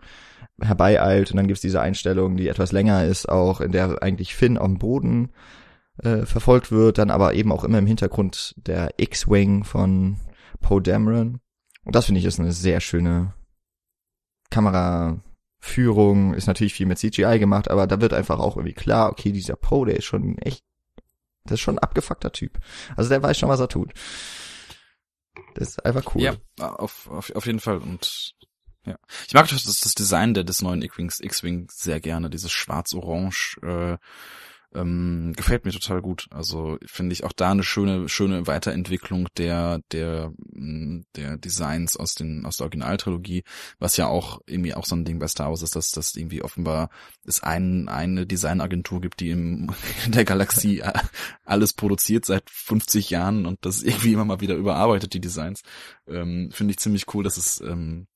herbeieilt 0.60 1.30
und 1.30 1.36
dann 1.36 1.46
gibt's 1.46 1.60
diese 1.60 1.80
Einstellung, 1.80 2.36
die 2.36 2.48
etwas 2.48 2.72
länger 2.72 3.04
ist, 3.04 3.28
auch 3.28 3.60
in 3.60 3.72
der 3.72 4.02
eigentlich 4.02 4.34
Finn 4.34 4.58
am 4.58 4.78
Boden 4.78 5.30
äh, 6.02 6.24
verfolgt 6.26 6.70
wird, 6.72 6.98
dann 6.98 7.10
aber 7.10 7.34
eben 7.34 7.52
auch 7.52 7.64
immer 7.64 7.78
im 7.78 7.86
Hintergrund 7.86 8.54
der 8.56 8.94
X-Wing 8.96 9.64
von 9.64 10.16
Poe 10.60 10.80
Dameron. 10.80 11.40
Und 11.89 11.95
das 11.95 12.05
finde 12.05 12.18
ich 12.18 12.26
ist 12.26 12.39
eine 12.39 12.53
sehr 12.53 12.80
schöne 12.80 13.32
Kameraführung, 14.51 16.34
ist 16.34 16.47
natürlich 16.47 16.74
viel 16.74 16.84
mit 16.84 16.99
CGI 16.99 17.39
gemacht, 17.39 17.70
aber 17.70 17.86
da 17.86 18.03
wird 18.03 18.12
einfach 18.12 18.39
auch 18.41 18.57
irgendwie 18.57 18.74
klar, 18.74 19.11
okay, 19.11 19.32
dieser 19.32 19.57
Poe, 19.57 19.86
der 19.86 19.97
ist 19.97 20.05
schon 20.05 20.36
echt, 20.36 20.62
das 21.45 21.55
ist 21.55 21.61
schon 21.61 21.76
ein 21.76 21.82
abgefuckter 21.82 22.30
Typ. 22.30 22.59
Also 22.95 23.09
der 23.09 23.22
weiß 23.22 23.39
schon, 23.39 23.49
was 23.49 23.61
er 23.61 23.68
tut. 23.68 23.95
Das 25.55 25.68
ist 25.68 25.86
einfach 25.86 26.14
cool. 26.14 26.20
Ja, 26.20 26.36
auf, 26.59 27.09
auf, 27.09 27.34
auf 27.34 27.47
jeden 27.47 27.59
Fall. 27.59 27.78
Und 27.78 28.34
ja. 28.84 28.99
Ich 29.26 29.32
mag 29.32 29.49
das, 29.49 29.64
das 29.64 29.95
Design 29.95 30.34
der, 30.34 30.45
des 30.45 30.61
neuen 30.61 30.82
X-Wing 30.82 31.68
sehr 31.70 32.01
gerne. 32.01 32.28
Dieses 32.28 32.53
schwarz-orange, 32.53 33.57
äh, 33.62 33.97
ähm, 34.74 35.32
gefällt 35.34 35.64
mir 35.64 35.72
total 35.72 36.02
gut. 36.02 36.26
Also 36.30 36.78
finde 36.84 37.14
ich 37.14 37.24
auch 37.24 37.32
da 37.32 37.50
eine 37.50 37.62
schöne, 37.62 38.08
schöne 38.08 38.46
Weiterentwicklung 38.46 39.28
der, 39.36 39.80
der, 39.92 40.32
mm, 40.52 41.00
der 41.16 41.38
Designs 41.38 41.96
aus 41.96 42.14
den, 42.14 42.44
aus 42.44 42.58
der 42.58 42.64
Originaltrilogie, 42.64 43.44
was 43.78 43.96
ja 43.96 44.06
auch 44.06 44.40
irgendwie 44.46 44.74
auch 44.74 44.84
so 44.84 44.94
ein 44.94 45.04
Ding 45.04 45.18
bei 45.18 45.28
Star 45.28 45.48
Wars 45.48 45.62
ist, 45.62 45.74
dass 45.74 45.90
das 45.90 46.14
irgendwie 46.16 46.42
offenbar 46.42 46.90
es 47.24 47.42
ein, 47.42 47.88
eine 47.88 48.26
Designagentur 48.26 49.00
gibt, 49.00 49.20
die 49.20 49.30
im, 49.30 49.70
in 50.04 50.12
der 50.12 50.24
Galaxie 50.24 50.82
alles 51.44 51.72
produziert 51.72 52.26
seit 52.26 52.48
50 52.50 53.10
Jahren 53.10 53.46
und 53.46 53.58
das 53.62 53.82
irgendwie 53.88 54.12
immer 54.12 54.26
mal 54.26 54.40
wieder 54.40 54.54
überarbeitet, 54.54 55.14
die 55.14 55.20
Designs. 55.20 55.62
Ähm, 56.06 56.50
finde 56.52 56.72
ich 56.72 56.78
ziemlich 56.78 57.12
cool, 57.14 57.24
dass 57.24 57.38
es, 57.38 57.60
ähm, 57.60 58.06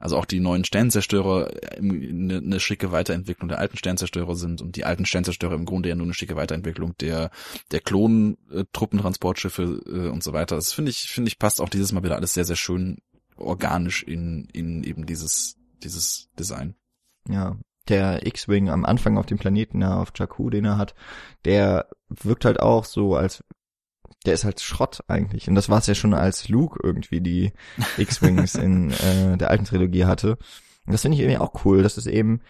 also 0.00 0.16
auch 0.16 0.24
die 0.24 0.40
neuen 0.40 0.64
Sternzerstörer 0.64 1.50
eine, 1.76 2.38
eine 2.38 2.58
schicke 2.58 2.90
Weiterentwicklung 2.90 3.48
der 3.48 3.58
alten 3.58 3.76
Sternzerstörer 3.76 4.34
sind 4.34 4.62
und 4.62 4.74
die 4.74 4.84
alten 4.84 5.04
Sternzerstörer 5.04 5.54
im 5.54 5.66
Grunde 5.66 5.90
ja 5.90 5.94
nur 5.94 6.06
eine 6.06 6.14
schicke 6.14 6.36
Weiterentwicklung 6.36 6.96
der 6.98 7.30
der 7.70 7.80
Klon-Truppentransportschiffe 7.80 9.82
äh, 9.86 10.08
und 10.08 10.24
so 10.24 10.32
weiter. 10.32 10.56
Das 10.56 10.72
finde 10.72 10.90
ich 10.90 11.10
finde 11.10 11.28
ich 11.28 11.38
passt 11.38 11.60
auch 11.60 11.68
dieses 11.68 11.92
Mal 11.92 12.02
wieder 12.02 12.16
alles 12.16 12.34
sehr 12.34 12.44
sehr 12.44 12.56
schön 12.56 12.98
organisch 13.36 14.02
in 14.02 14.48
in 14.52 14.82
eben 14.82 15.06
dieses 15.06 15.56
dieses 15.82 16.28
Design. 16.38 16.74
Ja, 17.28 17.56
der 17.88 18.26
X-Wing 18.26 18.70
am 18.70 18.84
Anfang 18.84 19.18
auf 19.18 19.26
dem 19.26 19.38
Planeten, 19.38 19.82
ja, 19.82 20.00
auf 20.00 20.12
Jakku, 20.16 20.48
den 20.48 20.64
er 20.64 20.78
hat, 20.78 20.94
der 21.44 21.88
wirkt 22.08 22.44
halt 22.44 22.60
auch 22.60 22.84
so, 22.84 23.16
als 23.16 23.42
der 24.26 24.34
ist 24.34 24.44
halt 24.44 24.60
Schrott 24.60 25.02
eigentlich. 25.08 25.48
Und 25.48 25.54
das 25.54 25.68
war 25.68 25.78
es 25.78 25.86
ja 25.86 25.94
schon, 25.94 26.14
als 26.14 26.48
Luke 26.48 26.78
irgendwie 26.82 27.20
die 27.20 27.52
X-Wings 27.96 28.54
in 28.54 28.90
äh, 28.90 29.36
der 29.36 29.50
alten 29.50 29.64
Trilogie 29.64 30.04
hatte. 30.04 30.36
Und 30.86 30.92
das 30.92 31.02
finde 31.02 31.16
ich 31.16 31.22
irgendwie 31.22 31.38
auch 31.38 31.64
cool, 31.64 31.82
dass 31.82 31.96
es 31.96 32.06
eben 32.06 32.40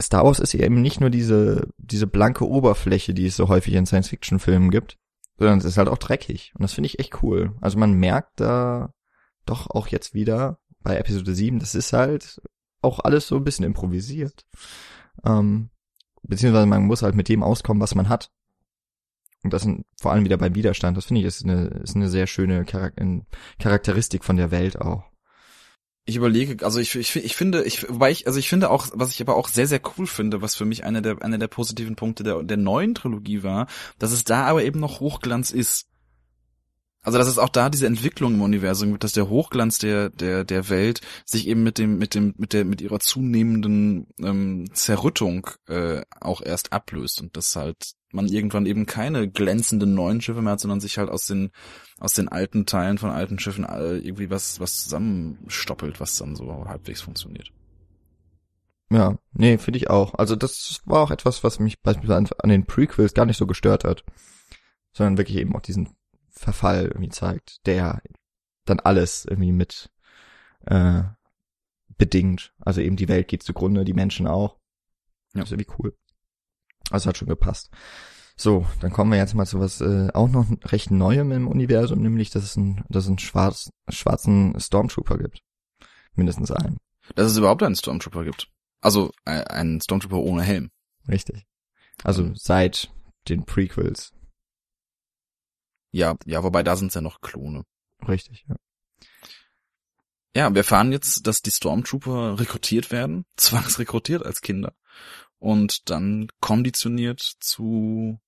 Star 0.00 0.24
Wars 0.24 0.38
ist 0.38 0.54
eben 0.54 0.80
nicht 0.80 1.00
nur 1.00 1.10
diese 1.10 1.68
diese 1.76 2.06
blanke 2.06 2.46
Oberfläche, 2.46 3.14
die 3.14 3.26
es 3.26 3.36
so 3.36 3.48
häufig 3.48 3.74
in 3.74 3.86
Science-Fiction-Filmen 3.86 4.70
gibt, 4.70 4.96
sondern 5.38 5.58
es 5.58 5.64
ist 5.64 5.76
halt 5.76 5.88
auch 5.88 5.98
dreckig. 5.98 6.52
Und 6.54 6.62
das 6.62 6.72
finde 6.72 6.86
ich 6.86 7.00
echt 7.00 7.22
cool. 7.22 7.56
Also 7.60 7.78
man 7.78 7.94
merkt 7.94 8.40
da 8.40 8.94
doch 9.44 9.68
auch 9.70 9.88
jetzt 9.88 10.14
wieder 10.14 10.58
bei 10.82 10.96
Episode 10.96 11.34
7, 11.34 11.58
das 11.58 11.74
ist 11.74 11.92
halt 11.92 12.40
auch 12.80 13.00
alles 13.00 13.26
so 13.26 13.36
ein 13.36 13.44
bisschen 13.44 13.64
improvisiert. 13.64 14.46
Ähm, 15.24 15.70
beziehungsweise 16.22 16.66
man 16.66 16.86
muss 16.86 17.02
halt 17.02 17.16
mit 17.16 17.28
dem 17.28 17.42
auskommen, 17.42 17.80
was 17.80 17.94
man 17.94 18.08
hat. 18.08 18.30
Und 19.44 19.52
das 19.52 19.62
sind 19.62 19.84
vor 20.00 20.12
allem 20.12 20.24
wieder 20.24 20.36
beim 20.36 20.54
Widerstand. 20.54 20.96
Das 20.96 21.06
finde 21.06 21.20
ich 21.20 21.26
ist 21.26 21.44
eine, 21.44 21.66
ist 21.82 21.96
eine 21.96 22.08
sehr 22.08 22.26
schöne 22.26 22.64
Charakteristik 22.64 24.24
von 24.24 24.36
der 24.36 24.50
Welt 24.50 24.80
auch. 24.80 25.04
Ich 26.08 26.16
überlege, 26.16 26.64
also 26.64 26.80
ich, 26.80 26.94
ich, 26.94 27.14
ich 27.16 27.36
finde, 27.36 27.64
ich, 27.64 27.86
wobei 27.86 28.10
ich, 28.10 28.26
also 28.26 28.38
ich 28.38 28.48
finde 28.48 28.70
auch, 28.70 28.88
was 28.94 29.12
ich 29.12 29.20
aber 29.20 29.36
auch 29.36 29.46
sehr, 29.46 29.66
sehr 29.66 29.80
cool 29.98 30.06
finde, 30.06 30.40
was 30.40 30.56
für 30.56 30.64
mich 30.64 30.84
einer 30.84 31.02
der, 31.02 31.22
einer 31.22 31.36
der 31.36 31.48
positiven 31.48 31.96
Punkte 31.96 32.22
der, 32.22 32.42
der 32.42 32.56
neuen 32.56 32.94
Trilogie 32.94 33.42
war, 33.42 33.66
dass 33.98 34.12
es 34.12 34.24
da 34.24 34.46
aber 34.46 34.64
eben 34.64 34.80
noch 34.80 35.00
Hochglanz 35.00 35.50
ist. 35.50 35.86
Also 37.02 37.16
dass 37.18 37.28
es 37.28 37.38
auch 37.38 37.48
da 37.48 37.70
diese 37.70 37.86
Entwicklung 37.86 38.34
im 38.34 38.42
Universum 38.42 38.90
gibt, 38.90 39.04
dass 39.04 39.12
der 39.12 39.28
Hochglanz 39.28 39.78
der 39.78 40.10
der 40.10 40.44
der 40.44 40.68
Welt 40.68 41.00
sich 41.24 41.46
eben 41.46 41.62
mit 41.62 41.78
dem 41.78 41.96
mit 41.98 42.14
dem 42.14 42.34
mit 42.36 42.52
der 42.52 42.64
mit 42.64 42.80
ihrer 42.80 42.98
zunehmenden 42.98 44.08
ähm, 44.20 44.68
Zerrüttung 44.72 45.48
äh, 45.68 46.02
auch 46.20 46.42
erst 46.42 46.72
ablöst 46.72 47.20
und 47.20 47.36
dass 47.36 47.54
halt 47.54 47.92
man 48.10 48.26
irgendwann 48.26 48.66
eben 48.66 48.86
keine 48.86 49.28
glänzenden 49.28 49.94
neuen 49.94 50.20
Schiffe 50.20 50.42
mehr 50.42 50.52
hat, 50.52 50.60
sondern 50.60 50.80
sich 50.80 50.98
halt 50.98 51.08
aus 51.08 51.26
den 51.26 51.50
aus 52.00 52.14
den 52.14 52.28
alten 52.28 52.66
Teilen 52.66 52.98
von 52.98 53.10
alten 53.10 53.38
Schiffen 53.38 53.64
irgendwie 53.64 54.30
was 54.30 54.58
was 54.58 54.82
zusammenstoppelt, 54.84 56.00
was 56.00 56.16
dann 56.16 56.34
so 56.34 56.64
halbwegs 56.66 57.00
funktioniert. 57.00 57.52
Ja, 58.90 59.18
nee, 59.32 59.58
finde 59.58 59.76
ich 59.76 59.90
auch. 59.90 60.14
Also 60.14 60.34
das 60.34 60.80
war 60.86 61.02
auch 61.02 61.10
etwas, 61.10 61.44
was 61.44 61.60
mich 61.60 61.80
beispielsweise 61.80 62.34
an 62.42 62.48
den 62.48 62.66
Prequels 62.66 63.12
gar 63.12 63.26
nicht 63.26 63.36
so 63.36 63.46
gestört 63.46 63.84
hat, 63.84 64.02
sondern 64.92 65.18
wirklich 65.18 65.36
eben 65.36 65.54
auch 65.54 65.60
diesen 65.60 65.90
Verfall 66.38 66.86
irgendwie 66.86 67.10
zeigt, 67.10 67.66
der 67.66 68.00
dann 68.64 68.80
alles 68.80 69.24
irgendwie 69.24 69.52
mit 69.52 69.90
äh, 70.66 71.02
bedingt. 71.96 72.54
Also 72.60 72.80
eben 72.80 72.96
die 72.96 73.08
Welt 73.08 73.28
geht 73.28 73.42
zugrunde, 73.42 73.84
die 73.84 73.94
Menschen 73.94 74.26
auch. 74.26 74.58
Ja. 75.34 75.40
Das 75.40 75.50
ist 75.50 75.52
irgendwie 75.52 75.74
cool. 75.78 75.96
Also 76.90 77.08
hat 77.08 77.18
schon 77.18 77.28
gepasst. 77.28 77.70
So, 78.36 78.66
dann 78.80 78.92
kommen 78.92 79.10
wir 79.10 79.18
jetzt 79.18 79.34
mal 79.34 79.46
zu 79.46 79.58
was 79.58 79.80
äh, 79.80 80.10
auch 80.14 80.28
noch 80.28 80.46
recht 80.66 80.92
Neuem 80.92 81.32
im 81.32 81.48
Universum, 81.48 82.00
nämlich 82.00 82.30
dass 82.30 82.44
es 82.44 82.56
ein, 82.56 82.84
dass 82.88 83.04
es 83.04 83.08
einen 83.08 83.18
schwarz, 83.18 83.70
schwarzen 83.88 84.58
Stormtrooper 84.58 85.18
gibt. 85.18 85.42
Mindestens 86.14 86.52
einen. 86.52 86.78
Dass 87.16 87.32
es 87.32 87.36
überhaupt 87.36 87.62
einen 87.62 87.74
Stormtrooper 87.74 88.24
gibt. 88.24 88.48
Also 88.80 89.10
äh, 89.24 89.42
einen 89.44 89.80
Stormtrooper 89.80 90.18
ohne 90.18 90.42
Helm. 90.42 90.70
Richtig. 91.08 91.46
Also 92.04 92.30
seit 92.34 92.90
den 93.28 93.44
Prequels. 93.44 94.12
Ja, 95.98 96.14
ja, 96.26 96.44
wobei 96.44 96.62
da 96.62 96.76
sind 96.76 96.88
es 96.88 96.94
ja 96.94 97.00
noch 97.00 97.20
Klone. 97.20 97.64
Richtig, 98.06 98.44
ja. 98.48 98.54
Ja, 100.36 100.50
wir 100.50 100.58
erfahren 100.58 100.92
jetzt, 100.92 101.26
dass 101.26 101.42
die 101.42 101.50
Stormtrooper 101.50 102.38
rekrutiert 102.38 102.92
werden, 102.92 103.24
zwangsrekrutiert 103.36 104.24
als 104.24 104.40
Kinder 104.40 104.74
und 105.40 105.90
dann 105.90 106.28
konditioniert 106.38 107.20
zu 107.40 108.20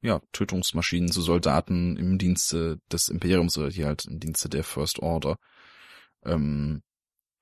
ja, 0.00 0.20
Tötungsmaschinen, 0.30 1.10
zu 1.10 1.22
Soldaten 1.22 1.96
im 1.96 2.18
Dienste 2.18 2.78
des 2.92 3.08
Imperiums 3.08 3.58
oder 3.58 3.70
hier 3.70 3.86
halt 3.86 4.04
im 4.04 4.20
Dienste 4.20 4.48
der 4.48 4.62
First 4.62 5.00
Order. 5.00 5.38
Ähm, 6.24 6.82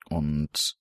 und 0.08 0.78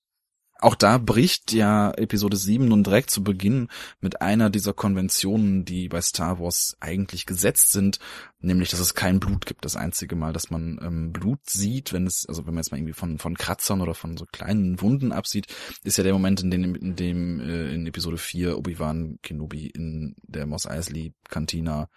auch 0.61 0.75
da 0.75 0.97
bricht 0.97 1.53
ja 1.53 1.91
Episode 1.91 2.35
7 2.35 2.67
nun 2.67 2.83
direkt 2.83 3.09
zu 3.09 3.23
Beginn 3.23 3.69
mit 4.01 4.21
einer 4.21 4.49
dieser 4.49 4.73
Konventionen, 4.73 5.63
die 5.63 5.87
bei 5.87 6.01
Star 6.01 6.39
Wars 6.39 6.75
eigentlich 6.81 7.25
gesetzt 7.25 7.71
sind, 7.71 7.99
nämlich, 8.41 8.69
dass 8.69 8.81
es 8.81 8.93
kein 8.93 9.19
Blut 9.21 9.45
gibt. 9.45 9.63
Das 9.63 9.77
einzige 9.77 10.17
Mal, 10.17 10.33
dass 10.33 10.51
man 10.51 10.79
ähm, 10.81 11.13
Blut 11.13 11.49
sieht, 11.49 11.93
wenn 11.93 12.05
es, 12.05 12.25
also 12.27 12.45
wenn 12.45 12.53
man 12.53 12.63
jetzt 12.63 12.71
mal 12.71 12.77
irgendwie 12.77 12.93
von, 12.93 13.19
von 13.19 13.37
Kratzern 13.37 13.81
oder 13.81 13.95
von 13.95 14.17
so 14.17 14.25
kleinen 14.25 14.81
Wunden 14.81 15.13
absieht, 15.13 15.47
ist 15.83 15.97
ja 15.97 16.03
der 16.03 16.13
Moment, 16.13 16.41
in 16.41 16.51
dem, 16.51 16.75
in 16.75 16.95
dem 16.95 17.39
äh, 17.39 17.73
in 17.73 17.87
Episode 17.87 18.17
4 18.17 18.57
Obi-Wan 18.57 19.19
Kenobi 19.23 19.67
in 19.67 20.15
der 20.23 20.45
Mos 20.45 20.67
Eisley 20.67 21.13
Cantina 21.29 21.89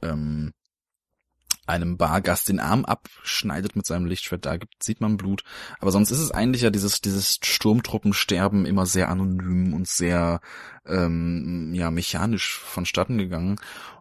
ähm, 0.00 0.52
einem 1.66 1.96
Bargast 1.96 2.48
den 2.48 2.60
Arm 2.60 2.84
abschneidet 2.84 3.76
mit 3.76 3.86
seinem 3.86 4.06
Lichtschwert, 4.06 4.46
da 4.46 4.56
gibt, 4.56 4.82
sieht 4.82 5.00
man 5.00 5.16
Blut. 5.16 5.42
Aber 5.80 5.90
sonst 5.92 6.10
ist 6.10 6.20
es 6.20 6.30
eigentlich 6.30 6.62
ja 6.62 6.70
dieses, 6.70 7.00
dieses 7.00 7.38
Sturmtruppensterben 7.42 8.66
immer 8.66 8.86
sehr 8.86 9.08
anonym 9.08 9.74
und 9.74 9.88
sehr 9.88 10.40
ähm, 10.86 11.72
ja, 11.74 11.90
mechanisch 11.90 12.58
vonstatten 12.58 13.18
gegangen. 13.18 13.56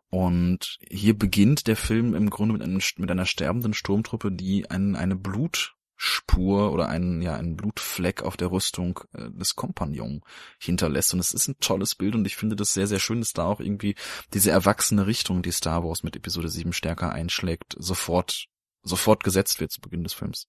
Und 0.09 0.77
hier 0.87 1.17
beginnt 1.17 1.67
der 1.67 1.75
Film 1.75 2.15
im 2.15 2.29
Grunde 2.29 2.53
mit, 2.53 2.61
einem, 2.61 2.79
mit 2.97 3.11
einer 3.11 3.25
sterbenden 3.25 3.73
Sturmtruppe, 3.73 4.31
die 4.31 4.69
einen, 4.69 4.95
eine 4.95 5.15
Blut 5.15 5.74
Spur 5.97 6.73
oder 6.73 6.89
einen, 6.89 7.22
ja, 7.22 7.35
einen 7.35 7.55
Blutfleck 7.55 8.23
auf 8.23 8.35
der 8.35 8.51
Rüstung 8.51 8.99
äh, 9.13 9.30
des 9.31 9.55
Kompagnon 9.55 10.22
hinterlässt. 10.59 11.13
Und 11.13 11.19
es 11.19 11.34
ist 11.34 11.47
ein 11.47 11.59
tolles 11.59 11.95
Bild 11.95 12.15
und 12.15 12.26
ich 12.26 12.35
finde 12.35 12.55
das 12.55 12.73
sehr, 12.73 12.88
sehr 12.88 12.99
schön, 12.99 13.19
dass 13.19 13.34
da 13.34 13.45
auch 13.45 13.59
irgendwie 13.59 13.95
diese 14.34 14.51
erwachsene 14.51 15.07
Richtung, 15.07 15.41
die 15.41 15.51
Star 15.51 15.84
Wars 15.84 16.03
mit 16.03 16.15
Episode 16.15 16.49
7 16.49 16.73
stärker 16.73 17.11
einschlägt, 17.11 17.76
sofort, 17.77 18.47
sofort 18.84 19.23
gesetzt 19.23 19.59
wird 19.59 19.72
zu 19.72 19.81
Beginn 19.81 20.03
des 20.03 20.13
Films. 20.13 20.47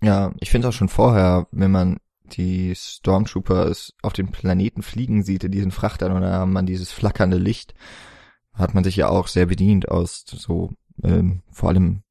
Ja, 0.00 0.32
ich 0.40 0.50
finde 0.50 0.68
auch 0.68 0.72
schon 0.72 0.88
vorher, 0.88 1.46
wenn 1.50 1.70
man 1.70 1.98
die 2.24 2.74
Stormtroopers 2.74 3.94
auf 4.02 4.12
dem 4.12 4.30
Planeten 4.30 4.82
fliegen 4.82 5.22
sieht, 5.22 5.44
in 5.44 5.52
diesen 5.52 5.70
Frachtern 5.70 6.16
oder 6.16 6.46
man 6.46 6.66
dieses 6.66 6.92
flackernde 6.92 7.38
Licht, 7.38 7.74
hat 8.52 8.74
man 8.74 8.84
sich 8.84 8.96
ja 8.96 9.08
auch 9.08 9.28
sehr 9.28 9.46
bedient 9.46 9.88
aus 9.88 10.24
so, 10.26 10.72
ähm, 11.02 11.42
vor 11.50 11.70
allem 11.70 12.02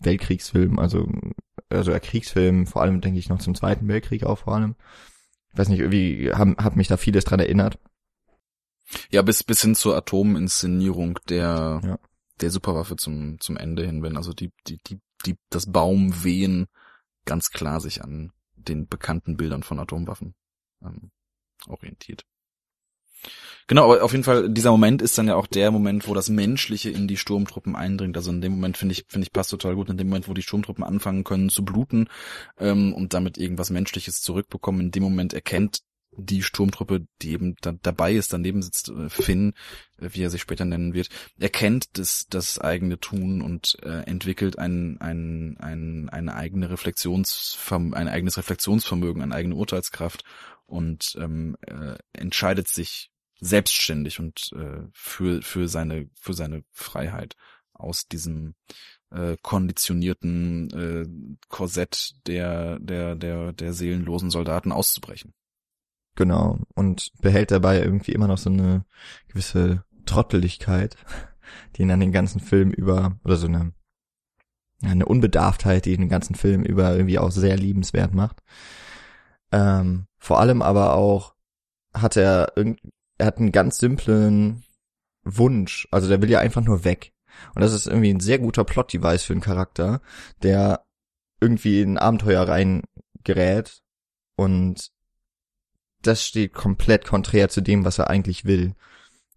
Weltkriegsfilmen, 0.00 0.78
also 0.78 1.08
also 1.72 1.92
Kriegsfilm, 1.92 2.66
vor 2.66 2.82
allem 2.82 3.00
denke 3.00 3.18
ich 3.18 3.28
noch 3.28 3.38
zum 3.38 3.54
Zweiten 3.54 3.88
Weltkrieg 3.88 4.24
auch 4.24 4.38
vor 4.38 4.54
allem. 4.54 4.76
Ich 5.52 5.58
weiß 5.58 5.68
nicht, 5.68 5.80
irgendwie 5.80 6.32
haben, 6.32 6.56
hat 6.56 6.76
mich 6.76 6.88
da 6.88 6.96
vieles 6.96 7.24
dran 7.24 7.40
erinnert. 7.40 7.78
Ja, 9.10 9.22
bis, 9.22 9.44
bis 9.44 9.62
hin 9.62 9.74
zur 9.74 9.96
Atominszenierung 9.96 11.18
der, 11.28 11.80
ja. 11.84 11.98
der 12.40 12.50
Superwaffe 12.50 12.96
zum, 12.96 13.38
zum 13.40 13.56
Ende 13.56 13.84
hin, 13.86 14.02
wenn 14.02 14.16
also 14.16 14.32
die, 14.32 14.52
die, 14.66 14.78
die, 14.86 15.00
die, 15.24 15.36
das 15.50 15.70
Baumwehen 15.70 16.66
ganz 17.24 17.50
klar 17.50 17.80
sich 17.80 18.02
an 18.02 18.32
den 18.56 18.86
bekannten 18.86 19.36
Bildern 19.36 19.62
von 19.62 19.78
Atomwaffen 19.78 20.34
ähm, 20.82 21.10
orientiert. 21.66 22.24
Genau, 23.68 23.84
aber 23.90 24.02
auf 24.02 24.12
jeden 24.12 24.24
Fall, 24.24 24.50
dieser 24.50 24.70
Moment 24.70 25.00
ist 25.02 25.16
dann 25.16 25.28
ja 25.28 25.36
auch 25.36 25.46
der 25.46 25.70
Moment, 25.70 26.08
wo 26.08 26.14
das 26.14 26.28
Menschliche 26.28 26.90
in 26.90 27.06
die 27.08 27.16
Sturmtruppen 27.16 27.76
eindringt. 27.76 28.16
Also 28.16 28.30
in 28.30 28.40
dem 28.40 28.52
Moment 28.52 28.76
finde 28.76 28.92
ich, 28.92 29.04
finde 29.08 29.26
ich 29.26 29.32
passt 29.32 29.50
total 29.50 29.76
gut. 29.76 29.88
In 29.88 29.96
dem 29.96 30.08
Moment, 30.08 30.28
wo 30.28 30.34
die 30.34 30.42
Sturmtruppen 30.42 30.84
anfangen 30.84 31.24
können 31.24 31.48
zu 31.48 31.64
bluten 31.64 32.08
ähm, 32.58 32.92
und 32.92 33.14
damit 33.14 33.38
irgendwas 33.38 33.70
Menschliches 33.70 34.20
zurückbekommen, 34.20 34.80
in 34.80 34.90
dem 34.90 35.02
Moment 35.02 35.32
erkennt 35.32 35.82
die 36.14 36.42
Sturmtruppe, 36.42 37.06
die 37.22 37.30
eben 37.30 37.56
da, 37.60 37.72
dabei 37.72 38.12
ist, 38.12 38.32
daneben 38.32 38.62
sitzt, 38.62 38.90
äh, 38.90 39.08
Finn, 39.08 39.54
äh, 39.98 40.10
wie 40.12 40.22
er 40.22 40.30
sich 40.30 40.42
später 40.42 40.64
nennen 40.64 40.92
wird, 40.92 41.08
erkennt 41.38 41.98
das, 41.98 42.26
das 42.28 42.58
eigene 42.58 42.98
Tun 42.98 43.40
und 43.40 43.78
äh, 43.82 44.02
entwickelt 44.02 44.58
ein, 44.58 45.00
ein, 45.00 45.56
ein, 45.58 46.08
eine 46.10 46.34
eigene 46.34 46.70
Reflexionsverm 46.70 47.94
ein 47.94 48.08
eigenes 48.08 48.36
Reflexionsvermögen, 48.36 49.22
eine 49.22 49.34
eigene 49.34 49.54
Urteilskraft 49.54 50.24
und 50.66 51.16
ähm, 51.18 51.56
äh, 51.66 51.94
entscheidet 52.12 52.68
sich 52.68 53.11
selbstständig 53.42 54.20
und 54.20 54.52
äh, 54.52 54.86
für 54.92 55.42
für 55.42 55.68
seine 55.68 56.08
für 56.14 56.32
seine 56.32 56.64
Freiheit 56.70 57.36
aus 57.74 58.06
diesem 58.06 58.54
äh, 59.10 59.36
konditionierten 59.42 60.70
äh, 60.70 61.38
Korsett 61.48 62.14
der 62.26 62.78
der 62.78 63.16
der 63.16 63.52
der 63.52 63.72
seelenlosen 63.72 64.30
Soldaten 64.30 64.70
auszubrechen. 64.70 65.34
Genau 66.14 66.60
und 66.76 67.10
behält 67.20 67.50
dabei 67.50 67.82
irgendwie 67.82 68.12
immer 68.12 68.28
noch 68.28 68.38
so 68.38 68.48
eine 68.48 68.84
gewisse 69.26 69.84
Trotteligkeit, 70.06 70.96
die 71.76 71.82
ihn 71.82 71.90
an 71.90 72.00
den 72.00 72.12
ganzen 72.12 72.40
Film 72.40 72.70
über 72.70 73.18
oder 73.24 73.36
so 73.36 73.48
eine 73.48 73.72
eine 74.84 75.06
Unbedarftheit, 75.06 75.84
die 75.84 75.96
den 75.96 76.08
ganzen 76.08 76.36
Film 76.36 76.62
über 76.62 76.92
irgendwie 76.92 77.18
auch 77.18 77.32
sehr 77.32 77.56
liebenswert 77.56 78.14
macht. 78.14 78.40
Ähm, 79.50 80.06
vor 80.18 80.38
allem 80.38 80.62
aber 80.62 80.94
auch 80.94 81.34
hat 81.92 82.16
er 82.16 82.52
er 83.22 83.26
hat 83.26 83.38
einen 83.38 83.52
ganz 83.52 83.78
simplen 83.78 84.64
Wunsch. 85.22 85.86
Also 85.92 86.08
der 86.08 86.20
will 86.20 86.30
ja 86.30 86.40
einfach 86.40 86.60
nur 86.60 86.84
weg. 86.84 87.12
Und 87.54 87.62
das 87.62 87.72
ist 87.72 87.86
irgendwie 87.86 88.12
ein 88.12 88.18
sehr 88.18 88.40
guter 88.40 88.64
Plot-Device 88.64 89.22
für 89.22 89.32
einen 89.32 89.40
Charakter, 89.40 90.02
der 90.42 90.84
irgendwie 91.40 91.82
in 91.82 91.94
ein 91.94 91.98
Abenteuer 91.98 92.48
reingerät 92.48 93.80
und 94.34 94.90
das 96.02 96.24
steht 96.24 96.52
komplett 96.52 97.06
konträr 97.06 97.48
zu 97.48 97.60
dem, 97.60 97.84
was 97.84 98.00
er 98.00 98.10
eigentlich 98.10 98.44
will. 98.44 98.74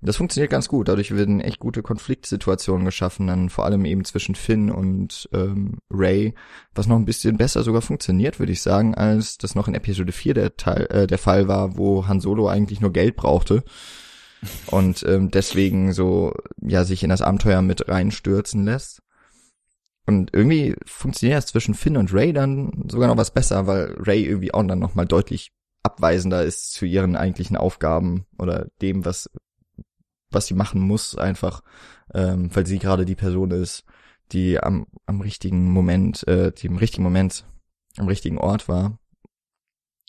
Das 0.06 0.18
funktioniert 0.18 0.52
ganz 0.52 0.68
gut. 0.68 0.88
Dadurch 0.88 1.16
werden 1.16 1.42
echt 1.42 1.60
gute 1.60 1.82
Konfliktsituationen 1.82 2.86
geschaffen, 2.86 3.26
dann 3.26 3.50
vor 3.50 3.66
allem 3.66 3.86
eben 3.86 4.06
zwischen 4.06 4.36
Finn 4.36 4.70
und 4.70 5.28
ähm, 5.34 5.80
Ray, 5.90 6.36
was 6.76 6.86
noch 6.86 6.98
ein 6.98 7.06
bisschen 7.06 7.38
besser 7.38 7.64
sogar 7.64 7.82
funktioniert, 7.82 8.40
würde 8.40 8.52
ich 8.52 8.62
sagen, 8.62 8.94
als 8.94 9.40
das 9.40 9.56
noch 9.56 9.68
in 9.68 9.74
Episode 9.74 10.12
4 10.12 10.36
der, 10.36 10.58
Teil, 10.58 10.86
äh, 10.92 11.08
der 11.08 11.18
Fall 11.18 11.48
war, 11.48 11.76
wo 11.78 12.08
Han 12.08 12.20
Solo 12.20 12.48
eigentlich 12.48 12.82
nur 12.82 12.94
Geld 12.94 13.16
brauchte 13.16 13.64
und 14.68 15.04
ähm, 15.08 15.32
deswegen 15.32 15.92
so 15.92 16.34
ja 16.62 16.84
sich 16.84 17.02
in 17.02 17.10
das 17.10 17.24
Abenteuer 17.24 17.64
mit 17.64 17.88
reinstürzen 17.90 18.64
lässt. 18.64 19.02
Und 20.08 20.36
irgendwie 20.36 20.76
funktioniert 20.86 21.38
das 21.38 21.48
zwischen 21.48 21.74
Finn 21.74 21.98
und 21.98 22.14
Ray 22.14 22.32
dann 22.32 22.86
sogar 22.92 23.08
noch 23.08 23.18
was 23.18 23.32
besser, 23.32 23.66
weil 23.66 23.96
Ray 23.98 24.24
irgendwie 24.24 24.54
auch 24.54 24.62
dann 24.62 24.78
nochmal 24.78 25.08
deutlich 25.08 25.52
abweisender 25.82 26.44
ist 26.44 26.74
zu 26.74 26.86
ihren 26.86 27.16
eigentlichen 27.16 27.58
Aufgaben 27.58 28.26
oder 28.38 28.68
dem, 28.82 29.04
was 29.04 29.30
was 30.36 30.48
sie 30.48 30.54
machen 30.54 30.82
muss, 30.82 31.18
einfach, 31.18 31.62
ähm, 32.14 32.54
weil 32.56 32.68
sie 32.68 32.80
gerade 32.80 33.06
die 33.06 33.16
Person 33.16 33.52
ist, 33.52 33.86
die 34.32 34.60
am, 34.60 34.88
am 35.06 35.22
richtigen 35.22 35.72
Moment, 35.72 36.28
äh, 36.28 36.52
die 36.52 36.68
im 36.68 36.78
richtigen 36.78 37.04
Moment 37.04 37.46
am 37.98 38.08
richtigen 38.08 38.38
Ort 38.38 38.68
war, 38.68 39.00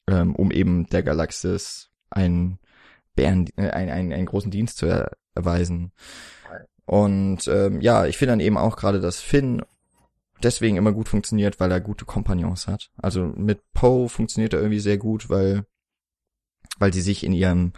ähm, 0.08 0.34
um 0.34 0.50
eben 0.50 0.86
der 0.88 1.02
Galaxis 1.02 1.90
einen 2.10 2.58
Bären, 3.14 3.48
äh, 3.56 3.70
einen, 3.70 3.90
einen, 3.90 4.12
einen 4.12 4.26
großen 4.26 4.50
Dienst 4.50 4.78
zu 4.78 4.86
er 4.86 5.12
erweisen. 5.34 5.92
Und 6.84 7.48
ähm, 7.48 7.80
ja, 7.80 8.06
ich 8.06 8.16
finde 8.16 8.32
dann 8.32 8.40
eben 8.40 8.58
auch 8.58 8.76
gerade, 8.76 9.00
dass 9.00 9.20
Finn 9.20 9.62
deswegen 10.42 10.76
immer 10.76 10.92
gut 10.92 11.08
funktioniert, 11.08 11.58
weil 11.60 11.72
er 11.72 11.80
gute 11.80 12.04
Kompagnons 12.04 12.68
hat. 12.68 12.90
Also 12.96 13.24
mit 13.24 13.60
Poe 13.72 14.08
funktioniert 14.08 14.52
er 14.52 14.60
irgendwie 14.60 14.80
sehr 14.80 14.98
gut, 14.98 15.28
weil 15.30 15.64
weil 16.78 16.92
sie 16.92 17.00
sich 17.00 17.24
in 17.24 17.32
ihrem 17.32 17.72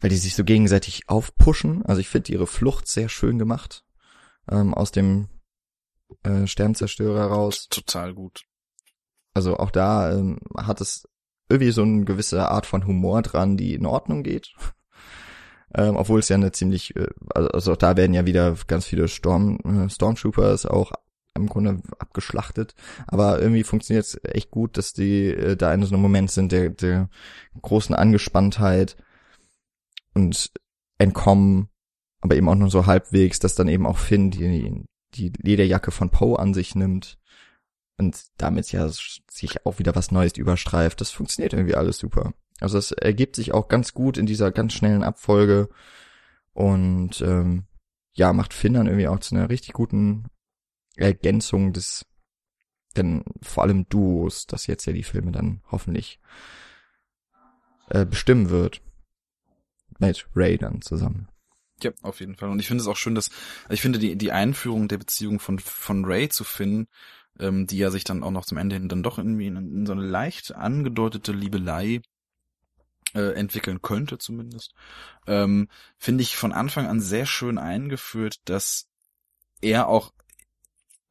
weil 0.00 0.10
die 0.10 0.16
sich 0.16 0.34
so 0.34 0.44
gegenseitig 0.44 1.08
aufpushen. 1.08 1.84
Also 1.84 2.00
ich 2.00 2.08
finde 2.08 2.32
ihre 2.32 2.46
Flucht 2.46 2.88
sehr 2.88 3.08
schön 3.08 3.38
gemacht 3.38 3.84
ähm, 4.50 4.74
aus 4.74 4.92
dem 4.92 5.28
äh, 6.22 6.46
Sternzerstörer 6.46 7.26
raus. 7.26 7.68
Total 7.68 8.14
gut. 8.14 8.42
Also 9.32 9.56
auch 9.56 9.70
da 9.70 10.12
ähm, 10.12 10.38
hat 10.56 10.80
es 10.80 11.08
irgendwie 11.48 11.72
so 11.72 11.82
eine 11.82 12.04
gewisse 12.04 12.48
Art 12.48 12.66
von 12.66 12.86
Humor 12.86 13.22
dran, 13.22 13.56
die 13.56 13.74
in 13.74 13.86
Ordnung 13.86 14.22
geht. 14.22 14.54
ähm, 15.74 15.96
obwohl 15.96 16.20
es 16.20 16.28
ja 16.28 16.36
eine 16.36 16.52
ziemlich, 16.52 16.94
äh, 16.96 17.08
also 17.34 17.72
auch 17.72 17.76
da 17.76 17.96
werden 17.96 18.14
ja 18.14 18.26
wieder 18.26 18.56
ganz 18.66 18.86
viele 18.86 19.08
Storm, 19.08 19.58
äh, 19.64 19.88
Stormtroopers 19.90 20.66
auch 20.66 20.92
im 21.34 21.48
Grunde 21.48 21.82
abgeschlachtet. 21.98 22.74
Aber 23.06 23.40
irgendwie 23.40 23.64
funktioniert 23.64 24.06
es 24.06 24.20
echt 24.22 24.50
gut, 24.50 24.78
dass 24.78 24.92
die 24.92 25.28
äh, 25.28 25.56
da 25.56 25.74
in 25.74 25.82
so 25.82 25.94
einem 25.94 26.02
Moment 26.02 26.30
sind 26.30 26.52
der, 26.52 26.70
der 26.70 27.08
großen 27.60 27.94
Angespanntheit 27.94 28.96
und 30.14 30.52
entkommen, 30.98 31.68
aber 32.20 32.36
eben 32.36 32.48
auch 32.48 32.54
nur 32.54 32.70
so 32.70 32.86
halbwegs, 32.86 33.38
dass 33.38 33.54
dann 33.54 33.68
eben 33.68 33.86
auch 33.86 33.98
Finn 33.98 34.30
die, 34.30 34.84
die 35.14 35.32
Lederjacke 35.36 35.90
von 35.90 36.10
Poe 36.10 36.38
an 36.38 36.54
sich 36.54 36.74
nimmt 36.74 37.18
und 37.98 38.26
damit 38.36 38.72
ja 38.72 38.88
sich 38.88 39.66
auch 39.66 39.78
wieder 39.78 39.94
was 39.94 40.10
Neues 40.10 40.36
überstreift. 40.36 41.00
Das 41.00 41.10
funktioniert 41.10 41.52
irgendwie 41.52 41.76
alles 41.76 41.98
super. 41.98 42.32
Also 42.60 42.78
es 42.78 42.92
ergibt 42.92 43.36
sich 43.36 43.52
auch 43.52 43.68
ganz 43.68 43.94
gut 43.94 44.16
in 44.16 44.26
dieser 44.26 44.50
ganz 44.52 44.72
schnellen 44.72 45.02
Abfolge 45.02 45.68
und 46.52 47.20
ähm, 47.20 47.66
ja, 48.12 48.32
macht 48.32 48.54
Finn 48.54 48.74
dann 48.74 48.86
irgendwie 48.86 49.08
auch 49.08 49.18
zu 49.18 49.34
einer 49.34 49.50
richtig 49.50 49.72
guten 49.72 50.26
Ergänzung 50.96 51.72
des 51.72 52.06
denn 52.96 53.24
vor 53.42 53.64
allem 53.64 53.88
Duos, 53.88 54.46
das 54.46 54.66
jetzt 54.66 54.84
ja 54.86 54.92
die 54.92 55.02
Filme 55.02 55.32
dann 55.32 55.62
hoffentlich 55.70 56.20
äh, 57.90 58.06
bestimmen 58.06 58.50
wird. 58.50 58.80
Mit 59.98 60.26
Ray 60.34 60.58
dann 60.58 60.82
zusammen. 60.82 61.28
Ja, 61.82 61.90
auf 62.02 62.20
jeden 62.20 62.36
Fall. 62.36 62.50
Und 62.50 62.60
ich 62.60 62.68
finde 62.68 62.82
es 62.82 62.88
auch 62.88 62.96
schön, 62.96 63.14
dass 63.14 63.30
ich 63.68 63.80
finde 63.80 63.98
die 63.98 64.16
die 64.16 64.32
Einführung 64.32 64.88
der 64.88 64.98
Beziehung 64.98 65.40
von 65.40 65.58
von 65.58 66.04
Ray 66.04 66.28
zu 66.28 66.44
Finn, 66.44 66.86
ähm, 67.38 67.66
die 67.66 67.78
ja 67.78 67.90
sich 67.90 68.04
dann 68.04 68.22
auch 68.22 68.30
noch 68.30 68.46
zum 68.46 68.58
Ende 68.58 68.76
hin 68.76 68.88
dann 68.88 69.02
doch 69.02 69.18
irgendwie 69.18 69.46
in, 69.46 69.56
in 69.56 69.86
so 69.86 69.92
eine 69.92 70.06
leicht 70.06 70.54
angedeutete 70.54 71.32
Liebelei 71.32 72.00
äh, 73.14 73.34
entwickeln 73.34 73.82
könnte 73.82 74.18
zumindest, 74.18 74.74
ähm, 75.26 75.68
finde 75.98 76.22
ich 76.22 76.36
von 76.36 76.52
Anfang 76.52 76.86
an 76.86 77.00
sehr 77.00 77.26
schön 77.26 77.58
eingeführt, 77.58 78.36
dass 78.44 78.88
er 79.60 79.88
auch 79.88 80.12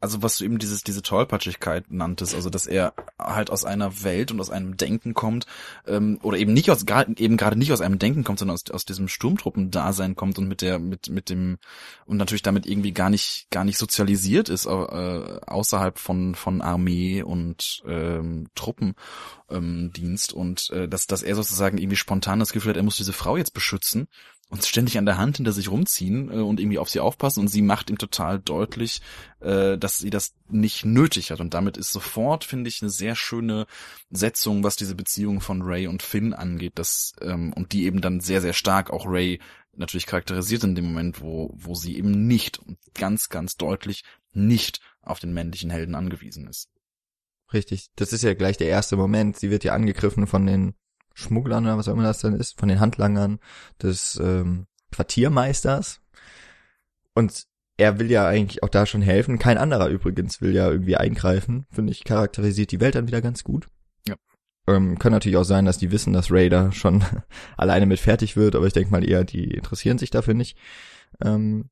also 0.04 0.22
was 0.22 0.38
du 0.38 0.44
eben 0.44 0.60
dieses 0.60 0.84
diese 0.84 1.02
Tollpatschigkeit 1.02 1.90
nanntest, 1.90 2.36
also 2.36 2.50
dass 2.50 2.68
er 2.68 2.94
halt 3.18 3.50
aus 3.50 3.64
einer 3.64 4.04
Welt 4.04 4.32
und 4.32 4.42
aus 4.42 4.50
einem 4.50 4.76
Denken 4.76 5.14
kommt 5.14 5.46
ähm, 5.88 6.20
oder 6.22 6.38
eben 6.38 6.52
nicht 6.52 6.70
aus 6.70 6.84
eben 6.84 7.38
gerade 7.38 7.58
nicht 7.58 7.72
aus 7.72 7.80
einem 7.80 8.00
Denken 8.00 8.26
kommt, 8.26 8.40
sondern 8.40 8.56
aus, 8.56 8.70
aus 8.70 8.84
diesem 8.84 9.08
Sturmtruppendasein 9.08 10.18
kommt 10.18 10.38
und 10.38 10.50
mit 10.50 10.62
der 10.62 10.78
mit 10.78 11.10
mit 11.10 11.30
dem 11.30 11.58
und 12.06 12.18
natürlich 12.18 12.42
damit 12.42 12.66
irgendwie 12.66 12.92
gar 12.92 13.10
nicht 13.10 13.48
gar 13.50 13.64
nicht 13.64 13.78
sozialisiert 13.78 14.50
ist 14.50 14.66
äh, 14.66 14.70
außerhalb 14.70 15.98
von 15.98 16.36
von 16.36 16.62
Armee 16.62 17.24
und 17.24 17.82
ähm, 17.88 18.50
Truppendienst. 18.56 20.34
Und 20.34 20.70
äh, 20.72 20.90
dass 20.90 21.08
dass 21.08 21.24
er 21.24 21.36
sozusagen 21.36 21.78
irgendwie 21.78 21.96
spontan 21.96 22.40
das 22.40 22.52
Gefühl 22.52 22.72
hat, 22.72 22.78
er 22.78 22.84
muss 22.84 22.98
diese 22.98 23.14
Frau 23.14 23.38
jetzt 23.38 23.54
beschützen 23.54 24.10
und 24.50 24.66
ständig 24.66 24.98
an 24.98 25.06
der 25.06 25.18
Hand 25.18 25.38
hinter 25.38 25.52
sich 25.52 25.70
rumziehen 25.70 26.30
äh, 26.30 26.36
und 26.36 26.60
irgendwie 26.60 26.78
auf 26.78 26.90
sie 26.90 27.00
aufpassen 27.00 27.42
und 27.42 27.48
sie 27.48 27.62
macht 27.62 27.90
ihm 27.90 27.98
total 27.98 28.40
deutlich, 28.40 29.02
äh, 29.40 29.78
dass 29.78 29.98
sie 29.98 30.10
das 30.10 30.36
nicht 30.48 30.86
nötig 30.86 31.32
hat 31.32 31.40
und 31.40 31.54
damit 31.54 31.78
ist 31.78 31.92
sofort, 31.92 32.44
finde 32.44 32.70
ich, 32.70 32.82
eine 32.82 32.92
sehr 32.92 33.16
schöne 33.16 33.66
Setzung, 34.12 34.64
was 34.64 34.76
diese 34.76 34.96
Beziehung 34.96 35.42
von 35.42 35.62
Ray 35.62 35.88
und 35.88 36.04
Finn 36.04 36.34
angeht, 36.34 36.74
das 36.76 37.14
ähm, 37.22 37.54
und 37.54 37.74
die 37.74 37.86
eben 37.86 38.02
dann 38.02 38.20
sehr 38.20 38.42
sehr 38.42 38.54
stark 38.54 38.92
auch 38.92 39.06
Ray 39.08 39.40
natürlich 39.76 40.06
charakterisiert 40.06 40.64
in 40.64 40.76
dem 40.76 40.86
Moment, 40.86 41.22
wo 41.22 41.52
wo 41.56 41.74
sie 41.74 41.98
eben 41.98 42.28
nicht 42.28 42.60
und 42.60 42.78
ganz 42.94 43.30
ganz 43.30 43.56
deutlich 43.56 44.04
nicht 44.34 44.82
auf 45.02 45.20
den 45.20 45.34
männlichen 45.34 45.70
Helden 45.70 45.96
angewiesen 45.96 46.48
ist. 46.48 46.70
Richtig, 47.54 47.90
das 47.96 48.14
ist 48.14 48.24
ja 48.24 48.34
gleich 48.34 48.58
der 48.58 48.68
erste 48.68 48.98
Moment. 48.98 49.38
Sie 49.38 49.52
wird 49.52 49.64
ja 49.64 49.74
angegriffen 49.74 50.26
von 50.28 50.46
den 50.46 50.74
Schmugglern 51.14 51.66
oder 51.66 51.78
was 51.78 51.88
auch 51.88 51.94
immer 51.94 52.04
das 52.04 52.20
dann 52.20 52.36
ist, 52.36 52.60
von 52.60 52.70
den 52.70 52.80
Handlangern 52.80 53.40
des 53.82 54.20
ähm, 54.22 54.68
Quartiermeisters. 54.92 56.02
Und 57.14 57.46
er 57.78 58.00
will 58.00 58.12
ja 58.12 58.28
eigentlich 58.28 58.64
auch 58.64 58.70
da 58.70 58.86
schon 58.86 59.02
helfen. 59.02 59.40
Kein 59.40 59.58
anderer 59.58 59.88
übrigens 59.88 60.42
will 60.42 60.54
ja 60.54 60.70
irgendwie 60.70 60.98
eingreifen. 60.98 61.66
Finde 61.72 61.92
ich, 61.92 62.04
charakterisiert 62.04 62.72
die 62.72 62.80
Welt 62.80 62.96
dann 62.96 63.08
wieder 63.08 63.22
ganz 63.22 63.44
gut. 63.44 63.68
Ja. 64.08 64.16
Ähm, 64.68 65.00
kann 65.00 65.12
natürlich 65.12 65.38
auch 65.38 65.44
sein, 65.44 65.66
dass 65.66 65.78
die 65.78 65.92
wissen, 65.92 66.14
dass 66.14 66.32
Raider 66.32 66.72
schon 66.72 67.04
alleine 67.58 67.86
mit 67.86 68.00
fertig 68.00 68.36
wird, 68.36 68.56
aber 68.56 68.68
ich 68.68 68.74
denke 68.74 68.92
mal 68.92 69.08
eher, 69.08 69.24
die 69.24 69.52
interessieren 69.52 69.98
sich 69.98 70.12
dafür 70.12 70.34
nicht. 70.34 70.58
Ähm, 71.24 71.70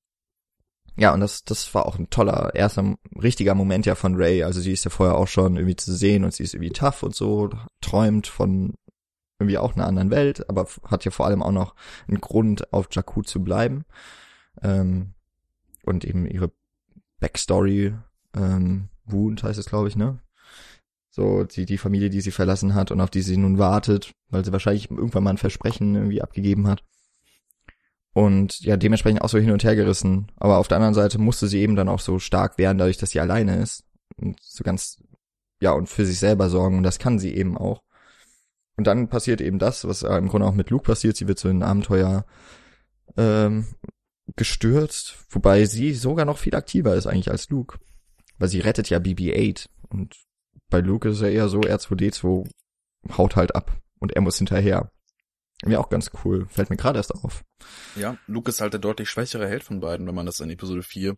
ja, 0.98 1.14
und 1.14 1.22
das, 1.22 1.44
das 1.46 1.74
war 1.74 1.86
auch 1.86 1.98
ein 1.98 2.10
toller, 2.10 2.54
erster, 2.54 2.96
richtiger 3.22 3.56
Moment 3.56 3.86
ja 3.86 3.96
von 3.96 4.16
Ray. 4.16 4.44
Also 4.44 4.60
sie 4.60 4.74
ist 4.74 4.84
ja 4.84 4.90
vorher 4.90 5.16
auch 5.16 5.28
schon 5.28 5.56
irgendwie 5.56 5.76
zu 5.76 5.94
sehen 5.96 6.24
und 6.26 6.34
sie 6.34 6.44
ist 6.44 6.54
irgendwie 6.54 6.74
tough 6.74 7.04
und 7.04 7.16
so, 7.16 7.50
träumt 7.80 8.28
von 8.28 8.74
irgendwie 9.42 9.58
auch 9.58 9.76
einer 9.76 9.88
anderen 9.88 10.12
Welt, 10.12 10.50
aber 10.50 10.68
hat 10.86 11.06
ja 11.06 11.12
vor 11.12 11.26
allem 11.26 11.44
auch 11.44 11.52
noch 11.52 11.76
einen 12.08 12.22
Grund, 12.22 12.72
auf 12.74 12.88
Jakku 12.92 13.22
zu 13.22 13.44
bleiben. 13.44 13.86
Ähm, 14.62 15.14
und 15.84 16.06
eben 16.06 16.28
ihre 16.28 16.52
Backstory, 17.20 17.94
ähm, 18.36 18.90
Wound 19.06 19.44
heißt 19.44 19.60
es, 19.60 19.66
glaube 19.66 19.88
ich, 19.88 19.96
ne? 19.96 20.20
So, 21.10 21.44
die, 21.44 21.66
die 21.66 21.78
Familie, 21.78 22.10
die 22.10 22.22
sie 22.22 22.32
verlassen 22.32 22.74
hat 22.74 22.92
und 22.92 23.02
auf 23.02 23.10
die 23.10 23.22
sie 23.22 23.36
nun 23.36 23.58
wartet, 23.58 24.14
weil 24.30 24.46
sie 24.46 24.54
wahrscheinlich 24.54 24.90
irgendwann 24.90 25.24
mal 25.24 25.32
ein 25.32 25.38
Versprechen 25.38 25.96
irgendwie 25.96 26.22
abgegeben 26.22 26.68
hat. 26.68 26.84
Und 28.14 28.62
ja, 28.62 28.78
dementsprechend 28.78 29.22
auch 29.22 29.30
so 29.30 29.38
hin 29.38 29.52
und 29.52 29.64
her 29.64 29.76
gerissen. 29.76 30.32
Aber 30.38 30.58
auf 30.58 30.68
der 30.68 30.78
anderen 30.78 30.94
Seite 30.94 31.18
musste 31.18 31.48
sie 31.48 31.60
eben 31.60 31.76
dann 31.76 31.90
auch 31.90 32.00
so 32.00 32.20
stark 32.20 32.58
werden, 32.58 32.78
dadurch, 32.78 32.98
dass 32.98 33.12
sie 33.12 33.20
alleine 33.20 33.58
ist. 33.58 33.84
Und 34.18 34.40
so 34.42 34.64
ganz, 34.64 35.02
ja, 35.62 35.72
und 35.72 35.88
für 35.88 36.06
sich 36.06 36.20
selber 36.20 36.50
sorgen. 36.50 36.78
Und 36.78 36.84
das 36.84 37.00
kann 37.00 37.20
sie 37.20 37.34
eben 37.34 37.58
auch. 37.58 37.82
Und 38.82 38.86
dann 38.86 39.10
passiert 39.10 39.42
eben 39.42 39.60
das, 39.60 39.88
was 39.88 40.02
im 40.02 40.28
Grunde 40.28 40.48
auch 40.48 40.56
mit 40.56 40.72
Luke 40.72 40.86
passiert. 40.86 41.16
Sie 41.16 41.28
wird 41.28 41.38
so 41.38 41.48
in 41.48 41.60
ein 41.60 41.70
Abenteuer 41.70 42.26
ähm, 43.16 43.68
gestürzt, 44.36 45.18
wobei 45.30 45.66
sie 45.66 45.94
sogar 45.94 46.26
noch 46.26 46.40
viel 46.40 46.56
aktiver 46.56 46.96
ist 46.96 47.06
eigentlich 47.06 47.30
als 47.30 47.48
Luke. 47.50 47.78
Weil 48.40 48.48
sie 48.48 48.60
rettet 48.60 48.90
ja 48.90 48.98
BB-8 48.98 49.68
und 49.90 50.16
bei 50.72 50.80
Luke 50.80 51.10
ist 51.10 51.22
er 51.22 51.30
eher 51.30 51.48
so, 51.48 51.60
R2D2 51.60 52.50
haut 53.20 53.36
halt 53.36 53.54
ab 53.56 53.80
und 54.00 54.14
er 54.14 54.22
muss 54.22 54.40
hinterher. 54.40 54.92
Ja, 55.64 55.78
auch 55.78 55.90
ganz 55.90 56.10
cool. 56.26 56.48
Fällt 56.50 56.72
mir 56.72 56.78
gerade 56.78 56.98
erst 56.98 57.14
auf. 57.14 57.44
Ja, 57.96 58.18
Luke 58.26 58.50
ist 58.50 58.62
halt 58.62 58.74
der 58.74 58.80
deutlich 58.80 59.12
schwächere 59.12 59.48
Held 59.48 59.64
von 59.64 59.80
beiden, 59.80 60.08
wenn 60.08 60.16
man 60.16 60.26
das 60.26 60.40
in 60.40 60.50
Episode 60.50 60.82
4 60.82 61.16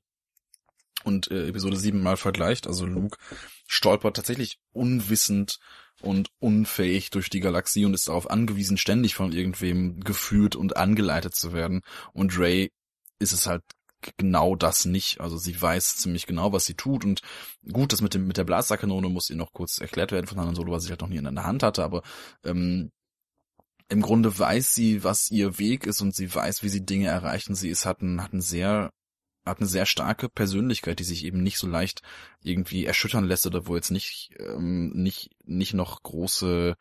und 1.06 1.32
äh, 1.32 1.48
Episode 1.48 1.78
7 1.78 2.04
mal 2.04 2.18
vergleicht. 2.18 2.68
Also 2.68 2.86
Luke 2.86 3.18
stolpert 3.68 4.18
tatsächlich 4.18 4.60
unwissend 4.74 5.60
und 6.02 6.30
unfähig 6.40 7.10
durch 7.10 7.30
die 7.30 7.40
Galaxie 7.40 7.86
und 7.86 7.94
ist 7.94 8.08
darauf 8.08 8.30
angewiesen, 8.30 8.78
ständig 8.78 9.16
von 9.16 9.32
irgendwem 9.32 10.02
geführt 10.02 10.56
und 10.56 10.78
angeleitet 10.78 11.36
zu 11.36 11.54
werden. 11.54 11.82
Und 12.14 12.38
Ray 12.38 12.72
ist 13.20 13.32
es 13.32 13.48
halt 13.48 13.64
genau 14.18 14.56
das 14.56 14.86
nicht. 14.86 15.22
Also 15.22 15.38
sie 15.38 15.60
weiß 15.60 15.98
ziemlich 15.98 16.26
genau, 16.26 16.52
was 16.52 16.66
sie 16.66 16.74
tut 16.76 17.06
und 17.06 17.22
gut, 17.72 17.94
das 17.94 18.02
mit 18.02 18.14
dem 18.14 18.28
mit 18.28 18.38
der 18.38 18.44
Blasterkanone 18.44 19.10
muss 19.10 19.30
ihr 19.30 19.36
noch 19.36 19.54
kurz 19.54 19.80
erklärt 19.80 20.12
werden 20.12 20.28
von 20.28 20.40
Han 20.40 20.56
Solo, 20.56 20.74
was 20.74 20.84
ich 20.84 20.90
halt 20.90 21.02
noch 21.02 21.10
nie 21.10 21.18
in 21.18 21.36
der 21.36 21.46
Hand 21.46 21.64
hatte, 21.64 21.84
aber 21.84 22.04
ähm, 22.44 22.92
im 23.90 24.02
Grunde 24.02 24.38
weiß 24.38 24.74
sie, 24.74 25.04
was 25.04 25.30
ihr 25.32 25.60
Weg 25.60 25.86
ist 25.86 26.02
und 26.02 26.16
sie 26.16 26.34
weiß, 26.34 26.64
wie 26.64 26.70
sie 26.70 26.86
Dinge 26.86 27.08
erreichen. 27.08 27.56
Sie 27.56 27.70
ist 27.70 27.86
hat 27.86 28.02
ein 28.02 28.22
hat 28.22 28.34
ein 28.34 28.42
sehr 28.42 28.92
hat 29.46 29.60
eine 29.60 29.68
sehr 29.68 29.86
starke 29.86 30.30
Persönlichkeit, 30.30 31.00
die 31.00 31.04
sich 31.04 31.26
eben 31.26 31.44
nicht 31.44 31.58
so 31.58 31.68
leicht 31.68 32.02
irgendwie 32.42 32.86
erschüttern 32.86 33.26
lässt 33.26 33.46
oder 33.46 33.68
wo 33.68 33.76
jetzt 33.76 33.92
nicht 33.92 34.32
ähm, 34.40 34.92
nicht 34.94 35.32
nicht 35.46 35.74
noch 35.74 36.02
große 36.04 36.76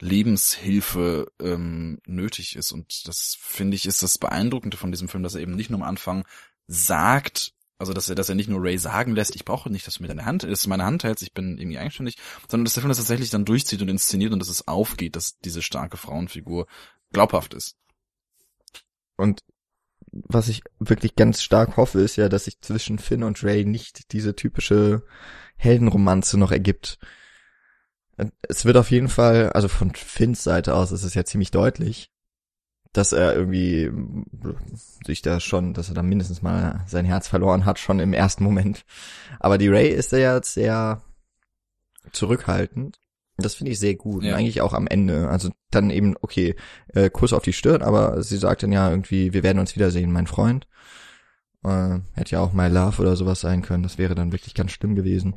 Lebenshilfe 0.00 1.30
ähm, 1.40 2.00
nötig 2.06 2.56
ist. 2.56 2.72
Und 2.72 3.06
das 3.08 3.36
finde 3.40 3.76
ich 3.76 3.86
ist 3.86 4.02
das 4.02 4.18
Beeindruckende 4.18 4.76
von 4.76 4.92
diesem 4.92 5.08
Film, 5.08 5.22
dass 5.22 5.34
er 5.34 5.40
eben 5.40 5.54
nicht 5.54 5.70
nur 5.70 5.80
am 5.80 5.88
Anfang 5.88 6.24
sagt, 6.66 7.52
also 7.78 7.92
dass 7.92 8.08
er, 8.08 8.14
dass 8.14 8.28
er 8.28 8.34
nicht 8.34 8.48
nur 8.48 8.62
Ray 8.62 8.78
sagen 8.78 9.14
lässt, 9.14 9.34
ich 9.34 9.44
brauche 9.44 9.70
nicht, 9.70 9.86
dass 9.86 9.94
du 9.94 10.02
mir 10.02 10.08
deine 10.08 10.24
Hand, 10.24 10.42
dass 10.42 10.62
du 10.62 10.68
meine 10.68 10.84
Hand 10.84 11.04
hältst, 11.04 11.22
ich 11.22 11.32
bin 11.32 11.58
irgendwie 11.58 11.78
eigenständig, 11.78 12.16
sondern 12.48 12.64
dass 12.64 12.74
der 12.74 12.82
Film 12.82 12.88
das 12.88 12.98
tatsächlich 12.98 13.30
dann 13.30 13.44
durchzieht 13.44 13.82
und 13.82 13.88
inszeniert 13.88 14.32
und 14.32 14.40
dass 14.40 14.48
es 14.48 14.66
aufgeht, 14.66 15.16
dass 15.16 15.38
diese 15.38 15.62
starke 15.62 15.96
Frauenfigur 15.96 16.66
glaubhaft 17.12 17.54
ist. 17.54 17.76
Und 19.16 19.42
was 20.12 20.48
ich 20.48 20.62
wirklich 20.78 21.16
ganz 21.16 21.42
stark 21.42 21.76
hoffe, 21.76 22.00
ist 22.00 22.16
ja, 22.16 22.28
dass 22.28 22.44
sich 22.44 22.60
zwischen 22.60 22.98
Finn 22.98 23.22
und 23.22 23.42
Ray 23.42 23.64
nicht 23.64 24.12
diese 24.12 24.34
typische 24.34 25.02
Heldenromanze 25.56 26.38
noch 26.38 26.52
ergibt. 26.52 26.98
Es 28.42 28.64
wird 28.64 28.76
auf 28.76 28.90
jeden 28.90 29.08
Fall, 29.08 29.50
also 29.50 29.68
von 29.68 29.94
Finns 29.94 30.42
Seite 30.42 30.74
aus 30.74 30.92
ist 30.92 31.04
es 31.04 31.14
ja 31.14 31.24
ziemlich 31.24 31.50
deutlich, 31.50 32.10
dass 32.92 33.12
er 33.12 33.34
irgendwie 33.34 33.90
sich 35.06 35.22
da 35.22 35.40
schon, 35.40 35.74
dass 35.74 35.88
er 35.88 35.94
da 35.94 36.02
mindestens 36.02 36.42
mal 36.42 36.84
sein 36.86 37.04
Herz 37.04 37.28
verloren 37.28 37.64
hat, 37.64 37.78
schon 37.78 38.00
im 38.00 38.12
ersten 38.12 38.44
Moment. 38.44 38.84
Aber 39.38 39.58
die 39.58 39.68
Ray 39.68 39.88
ist 39.88 40.12
ja 40.12 40.36
jetzt 40.36 40.54
sehr 40.54 41.02
zurückhaltend 42.12 42.98
das 43.38 43.54
finde 43.54 43.72
ich 43.72 43.78
sehr 43.78 43.94
gut. 43.94 44.24
Ja. 44.24 44.32
Und 44.32 44.38
eigentlich 44.40 44.60
auch 44.60 44.74
am 44.74 44.86
Ende. 44.86 45.28
Also 45.28 45.50
dann 45.70 45.90
eben, 45.90 46.16
okay, 46.20 46.56
äh, 46.94 47.08
Kuss 47.08 47.32
auf 47.32 47.44
die 47.44 47.52
Stirn, 47.52 47.82
aber 47.82 48.22
sie 48.22 48.36
sagt 48.36 48.62
dann 48.62 48.72
ja 48.72 48.90
irgendwie, 48.90 49.32
wir 49.32 49.42
werden 49.42 49.60
uns 49.60 49.76
wiedersehen, 49.76 50.12
mein 50.12 50.26
Freund. 50.26 50.66
Äh, 51.64 52.00
hätte 52.14 52.32
ja 52.32 52.40
auch 52.40 52.52
My 52.52 52.68
Love 52.68 53.00
oder 53.00 53.16
sowas 53.16 53.40
sein 53.40 53.62
können. 53.62 53.84
Das 53.84 53.96
wäre 53.96 54.14
dann 54.14 54.32
wirklich 54.32 54.54
ganz 54.54 54.72
schlimm 54.72 54.96
gewesen. 54.96 55.36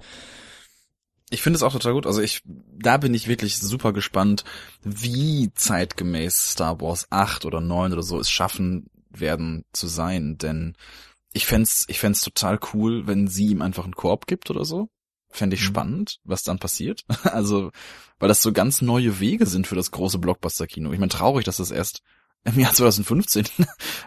Ich 1.30 1.42
finde 1.44 1.58
es 1.58 1.64
auch 1.64 1.72
total 1.72 1.94
gut. 1.94 2.08
Also 2.08 2.22
ich, 2.22 2.42
da 2.46 2.98
bin 2.98 3.14
ich 3.14 3.28
wirklich 3.28 3.58
super 3.60 3.94
gespannt, 3.94 4.44
wie 4.84 5.52
zeitgemäß 5.54 6.52
Star 6.52 6.82
Wars 6.82 7.08
8 7.10 7.46
oder 7.46 7.62
9 7.62 7.94
oder 7.94 8.04
so 8.04 8.20
es 8.20 8.30
schaffen 8.30 8.88
werden 9.10 9.64
zu 9.74 9.88
sein. 9.88 10.38
Denn 10.40 10.76
ich 11.34 11.46
fänd's, 11.46 11.86
ich 11.88 12.00
fänd's 12.00 12.22
total 12.22 12.60
cool, 12.74 13.08
wenn 13.08 13.28
sie 13.28 13.48
ihm 13.48 13.62
einfach 13.62 13.84
einen 13.84 13.96
Korb 13.96 14.26
gibt 14.26 14.50
oder 14.50 14.66
so. 14.66 14.90
Fände 15.32 15.56
ich 15.56 15.62
mhm. 15.62 15.66
spannend, 15.66 16.20
was 16.24 16.44
dann 16.44 16.60
passiert. 16.60 17.04
Also, 17.24 17.72
weil 18.20 18.28
das 18.28 18.42
so 18.42 18.52
ganz 18.52 18.82
neue 18.82 19.20
Wege 19.20 19.46
sind 19.46 19.68
für 19.68 19.76
das 19.76 19.92
große 19.92 20.20
Blockbuster-Kino. 20.20 20.92
Ich 20.92 21.00
meine, 21.00 21.10
traurig, 21.10 21.46
dass 21.46 21.58
das 21.58 21.72
erst 21.72 22.02
im 22.44 22.60
Jahr 22.60 22.74
2015 22.74 23.46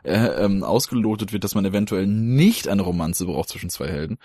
äh, 0.04 0.12
ähm, 0.12 0.64
ausgelotet 0.64 1.32
wird, 1.32 1.44
dass 1.44 1.54
man 1.54 1.64
eventuell 1.64 2.06
nicht 2.06 2.68
eine 2.68 2.82
Romanze 2.82 3.26
braucht 3.26 3.48
zwischen 3.48 3.70
zwei 3.70 3.88
Helden. 3.88 4.18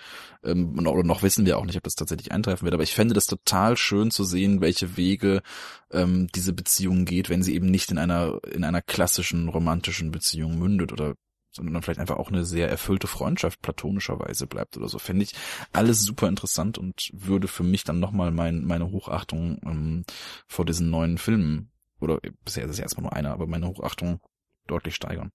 Ähm, 0.44 0.78
oder 0.78 1.04
noch 1.04 1.22
wissen 1.22 1.46
wir 1.46 1.58
auch 1.58 1.64
nicht, 1.64 1.76
ob 1.76 1.84
das 1.84 1.94
tatsächlich 1.94 2.32
eintreffen 2.32 2.64
wird. 2.64 2.74
Aber 2.74 2.82
ich 2.82 2.94
fände 2.94 3.14
das 3.14 3.26
total 3.26 3.76
schön 3.76 4.10
zu 4.10 4.24
sehen, 4.24 4.60
welche 4.60 4.96
Wege 4.96 5.42
ähm, 5.90 6.28
diese 6.34 6.52
Beziehung 6.52 7.04
geht, 7.04 7.28
wenn 7.28 7.42
sie 7.42 7.54
eben 7.54 7.70
nicht 7.70 7.90
in 7.90 7.98
einer 7.98 8.40
in 8.52 8.64
einer 8.64 8.82
klassischen 8.82 9.48
romantischen 9.48 10.10
Beziehung 10.10 10.58
mündet 10.58 10.92
oder 10.92 11.14
sondern 11.50 11.74
dann 11.74 11.82
vielleicht 11.82 12.00
einfach 12.00 12.16
auch 12.16 12.28
eine 12.28 12.44
sehr 12.44 12.68
erfüllte 12.68 13.06
Freundschaft 13.06 13.60
platonischerweise 13.62 14.46
bleibt 14.46 14.76
oder 14.76 14.88
so. 14.88 14.98
Fände 14.98 15.24
ich 15.24 15.34
alles 15.72 16.02
super 16.02 16.28
interessant 16.28 16.78
und 16.78 17.10
würde 17.12 17.48
für 17.48 17.64
mich 17.64 17.84
dann 17.84 17.98
nochmal 17.98 18.30
mein, 18.30 18.64
meine 18.64 18.90
Hochachtung 18.90 19.60
ähm, 19.64 20.04
vor 20.46 20.64
diesen 20.64 20.90
neuen 20.90 21.18
Filmen, 21.18 21.70
oder 22.00 22.18
bisher 22.44 22.64
ist 22.64 22.70
es 22.70 22.78
ja 22.78 22.84
erstmal 22.84 23.02
nur 23.02 23.12
einer, 23.12 23.32
aber 23.32 23.46
meine 23.46 23.66
Hochachtung 23.66 24.20
deutlich 24.66 24.94
steigern. 24.94 25.30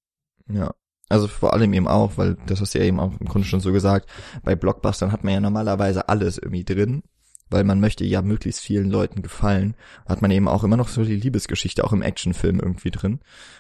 Ja. 0.48 0.74
Also 1.08 1.28
vor 1.28 1.54
allem 1.54 1.74
eben 1.74 1.88
auch, 1.88 2.18
weil 2.18 2.36
das 2.48 2.62
hast 2.62 2.74
du 2.74 2.80
ja 2.80 2.86
eben 2.86 3.00
auch 3.00 3.12
im 3.20 3.28
Grunde 3.28 3.48
schon 3.48 3.60
so 3.60 3.72
gesagt, 3.72 4.10
bei 4.44 4.56
Blockbustern 4.56 5.12
hat 5.12 5.24
man 5.24 5.34
ja 5.34 5.40
normalerweise 5.40 6.10
alles 6.10 6.40
irgendwie 6.40 6.64
drin, 6.64 7.04
weil 7.50 7.64
man 7.64 7.80
möchte 7.80 8.04
ja 8.06 8.24
möglichst 8.24 8.62
vielen 8.62 8.90
Leuten 8.90 9.22
gefallen. 9.22 9.76
Hat 10.08 10.24
man 10.24 10.32
eben 10.32 10.48
auch 10.48 10.64
immer 10.64 10.78
noch 10.78 10.88
so 10.88 11.04
die 11.04 11.16
Liebesgeschichte 11.16 11.84
auch 11.84 11.94
im 11.94 12.02
Actionfilm 12.02 12.60
irgendwie 12.60 12.90
drin. 12.90 13.20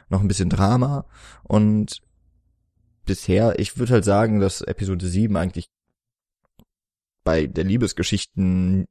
Noch 0.09 0.21
ein 0.21 0.27
bisschen 0.27 0.49
Drama 0.49 1.05
und 1.43 2.01
bisher, 3.05 3.59
ich 3.59 3.77
würde 3.77 3.93
halt 3.93 4.05
sagen, 4.05 4.39
dass 4.39 4.61
Episode 4.61 5.07
7 5.07 5.35
eigentlich 5.37 5.69
bei 7.23 7.47
der 7.47 7.63
Liebesgeschichten 7.63 8.85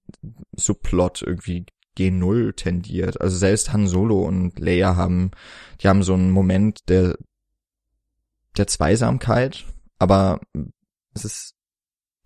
Subplot 0.57 1.23
irgendwie 1.23 1.67
G0 1.97 2.55
tendiert. 2.57 3.21
Also 3.21 3.37
selbst 3.37 3.73
Han 3.73 3.87
Solo 3.87 4.23
und 4.23 4.59
Leia 4.59 4.97
haben, 4.97 5.31
die 5.81 5.89
haben 5.89 6.03
so 6.03 6.15
einen 6.15 6.31
Moment 6.31 6.89
der, 6.89 7.17
der 8.57 8.67
Zweisamkeit, 8.67 9.65
aber 9.99 10.41
es 11.15 11.25
ist 11.25 11.55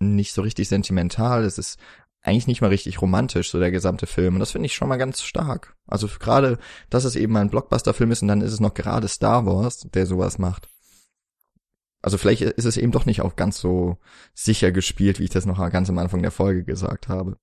nicht 0.01 0.33
so 0.33 0.43
richtig 0.43 0.69
sentimental, 0.69 1.45
es 1.45 1.59
ist 1.59 1.79
eigentlich 2.23 2.47
nicht 2.47 2.61
mal 2.61 2.69
richtig 2.69 3.01
romantisch, 3.01 3.51
so 3.51 3.59
der 3.59 3.71
gesamte 3.71 4.07
Film. 4.07 4.35
Und 4.35 4.41
das 4.41 4.51
finde 4.53 4.67
ich 4.67 4.75
schon 4.75 4.89
mal 4.89 4.97
ganz 4.97 5.23
stark. 5.23 5.77
Also 5.87 6.09
gerade, 6.19 6.59
dass 6.91 7.05
es 7.05 7.17
eben 7.17 7.37
ein 7.37 7.51
Blockbuster-Film 7.51 8.11
ist 8.11 8.23
und 8.23 8.29
dann 8.29 8.41
ist 8.41 8.53
es 8.53 8.61
noch 8.61 8.75
gerade 8.75 9.09
Star 9.09 9.47
Wars, 9.47 9.87
der 9.93 10.07
sowas 10.07 10.39
macht. 10.39 10.69
Also 12.03 12.19
vielleicht 12.19 12.43
ist 12.43 12.65
es 12.65 12.77
eben 12.77 12.93
doch 12.93 13.07
nicht 13.07 13.23
auch 13.23 13.37
ganz 13.37 13.59
so 13.59 13.99
sicher 14.35 14.71
gespielt, 14.71 15.19
wie 15.19 15.25
ich 15.25 15.31
das 15.31 15.47
noch 15.47 15.59
ganz 15.71 15.89
am 15.91 15.99
Anfang 15.99 16.23
der 16.23 16.31
Folge 16.31 16.65
gesagt 16.65 17.09
habe. 17.09 17.37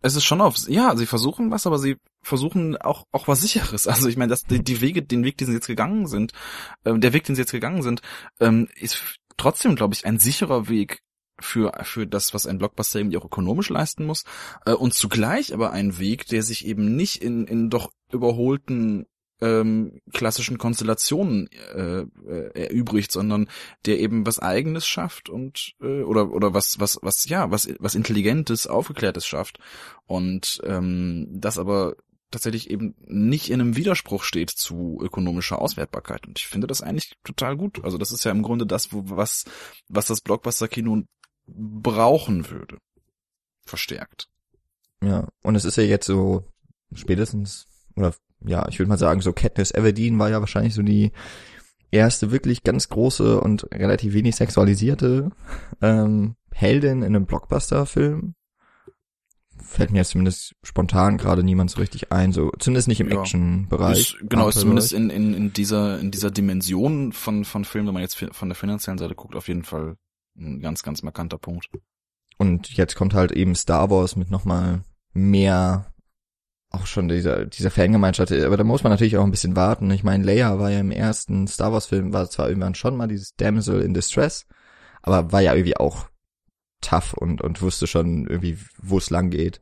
Es 0.00 0.14
ist 0.14 0.24
schon 0.24 0.40
auf, 0.40 0.56
ja, 0.68 0.96
sie 0.96 1.06
versuchen 1.06 1.50
was, 1.50 1.66
aber 1.66 1.78
sie 1.78 1.96
versuchen 2.22 2.76
auch 2.76 3.04
auch 3.10 3.26
was 3.26 3.40
sicheres. 3.40 3.86
Also 3.88 4.08
ich 4.08 4.16
meine, 4.16 4.30
dass 4.30 4.44
die, 4.44 4.62
die 4.62 4.80
Wege, 4.80 5.02
den 5.02 5.24
Weg, 5.24 5.38
den 5.38 5.48
sie 5.48 5.54
jetzt 5.54 5.66
gegangen 5.66 6.06
sind, 6.06 6.32
äh, 6.84 6.96
der 6.98 7.12
Weg, 7.12 7.24
den 7.24 7.34
sie 7.34 7.42
jetzt 7.42 7.52
gegangen 7.52 7.82
sind, 7.82 8.00
ähm, 8.40 8.68
ist 8.76 9.16
trotzdem, 9.36 9.74
glaube 9.74 9.94
ich, 9.94 10.06
ein 10.06 10.18
sicherer 10.18 10.68
Weg 10.68 11.02
für 11.40 11.72
für 11.82 12.06
das, 12.06 12.34
was 12.34 12.46
ein 12.46 12.58
Blockbuster 12.58 13.00
eben 13.00 13.16
auch 13.16 13.24
ökonomisch 13.24 13.70
leisten 13.70 14.06
muss 14.06 14.24
äh, 14.66 14.72
und 14.72 14.94
zugleich 14.94 15.52
aber 15.52 15.72
ein 15.72 15.98
Weg, 15.98 16.26
der 16.26 16.42
sich 16.42 16.66
eben 16.66 16.96
nicht 16.96 17.22
in 17.22 17.46
in 17.46 17.70
doch 17.70 17.90
überholten 18.12 19.06
ähm, 19.40 20.00
klassischen 20.12 20.58
Konstellationen 20.58 21.48
äh, 21.74 22.00
äh, 22.00 22.66
erübrigt, 22.66 23.12
sondern 23.12 23.48
der 23.86 24.00
eben 24.00 24.26
was 24.26 24.38
Eigenes 24.38 24.86
schafft 24.86 25.28
und 25.28 25.74
äh, 25.80 26.02
oder 26.02 26.30
oder 26.32 26.54
was 26.54 26.80
was 26.80 26.98
was 27.02 27.28
ja 27.28 27.50
was 27.50 27.68
was 27.78 27.94
Intelligentes, 27.94 28.66
Aufgeklärtes 28.66 29.26
schafft 29.26 29.58
und 30.06 30.60
ähm, 30.64 31.28
das 31.30 31.58
aber 31.58 31.94
tatsächlich 32.30 32.68
eben 32.68 32.94
nicht 33.06 33.50
in 33.50 33.60
einem 33.60 33.76
Widerspruch 33.76 34.22
steht 34.22 34.50
zu 34.50 34.98
ökonomischer 35.00 35.62
Auswertbarkeit 35.62 36.26
und 36.26 36.38
ich 36.38 36.46
finde 36.46 36.66
das 36.66 36.82
eigentlich 36.82 37.14
total 37.24 37.56
gut. 37.56 37.84
Also 37.84 37.96
das 37.96 38.12
ist 38.12 38.24
ja 38.24 38.32
im 38.32 38.42
Grunde 38.42 38.66
das, 38.66 38.92
wo, 38.92 39.04
was 39.06 39.44
was 39.88 40.06
das 40.06 40.20
Blockbuster-Kino 40.20 41.04
brauchen 41.46 42.50
würde, 42.50 42.78
verstärkt. 43.64 44.28
Ja, 45.02 45.28
und 45.42 45.54
es 45.54 45.64
ist 45.64 45.76
ja 45.76 45.84
jetzt 45.84 46.06
so 46.06 46.44
spätestens 46.92 47.66
oder 47.94 48.12
ja, 48.44 48.68
ich 48.68 48.78
würde 48.78 48.88
mal 48.88 48.98
sagen, 48.98 49.20
so 49.20 49.32
Katniss 49.32 49.72
Everdeen 49.72 50.18
war 50.18 50.30
ja 50.30 50.40
wahrscheinlich 50.40 50.74
so 50.74 50.82
die 50.82 51.12
erste 51.90 52.30
wirklich 52.30 52.62
ganz 52.62 52.88
große 52.88 53.40
und 53.40 53.64
relativ 53.72 54.12
wenig 54.12 54.36
sexualisierte 54.36 55.30
ähm, 55.80 56.36
Heldin 56.52 57.02
in 57.02 57.14
einem 57.16 57.26
Blockbuster-Film. 57.26 58.34
Fällt 59.60 59.90
mir 59.90 59.98
jetzt 59.98 60.10
zumindest 60.10 60.54
spontan 60.62 61.18
gerade 61.18 61.42
niemand 61.42 61.70
so 61.70 61.80
richtig 61.80 62.12
ein, 62.12 62.32
so 62.32 62.50
zumindest 62.58 62.88
nicht 62.88 63.00
im 63.00 63.10
ja. 63.10 63.20
Action-Bereich. 63.20 64.16
Genau, 64.22 64.48
ist 64.48 64.60
zumindest 64.60 64.92
in, 64.92 65.10
in, 65.10 65.34
in 65.34 65.52
dieser 65.52 65.98
in 65.98 66.10
dieser 66.10 66.30
Dimension 66.30 67.12
von 67.12 67.44
von 67.44 67.64
Filmen, 67.64 67.88
wenn 67.88 67.94
man 67.94 68.02
jetzt 68.02 68.16
von 68.16 68.48
der 68.48 68.56
finanziellen 68.56 68.98
Seite 68.98 69.14
guckt, 69.14 69.34
auf 69.34 69.48
jeden 69.48 69.64
Fall 69.64 69.96
ein 70.38 70.60
ganz 70.60 70.82
ganz 70.82 71.02
markanter 71.02 71.38
Punkt. 71.38 71.68
Und 72.38 72.70
jetzt 72.76 72.94
kommt 72.94 73.14
halt 73.14 73.32
eben 73.32 73.56
Star 73.56 73.90
Wars 73.90 74.14
mit 74.14 74.30
nochmal 74.30 74.84
mehr 75.12 75.92
auch 76.70 76.86
schon 76.86 77.08
dieser, 77.08 77.46
dieser 77.46 77.70
Fangemeinschaft, 77.70 78.30
aber 78.32 78.56
da 78.56 78.64
muss 78.64 78.82
man 78.82 78.92
natürlich 78.92 79.16
auch 79.16 79.24
ein 79.24 79.30
bisschen 79.30 79.56
warten. 79.56 79.90
Ich 79.90 80.04
meine, 80.04 80.24
Leia 80.24 80.58
war 80.58 80.70
ja 80.70 80.80
im 80.80 80.90
ersten 80.90 81.46
Star 81.46 81.72
Wars 81.72 81.86
Film, 81.86 82.12
war 82.12 82.28
zwar 82.28 82.48
irgendwann 82.48 82.74
schon 82.74 82.96
mal 82.96 83.08
dieses 83.08 83.34
Damsel 83.36 83.80
in 83.80 83.94
Distress, 83.94 84.46
aber 85.02 85.32
war 85.32 85.40
ja 85.40 85.54
irgendwie 85.54 85.76
auch 85.76 86.08
tough 86.80 87.14
und, 87.14 87.40
und 87.40 87.62
wusste 87.62 87.86
schon 87.86 88.26
irgendwie, 88.26 88.58
wo 88.82 88.98
es 88.98 89.10
lang 89.10 89.30
geht. 89.30 89.60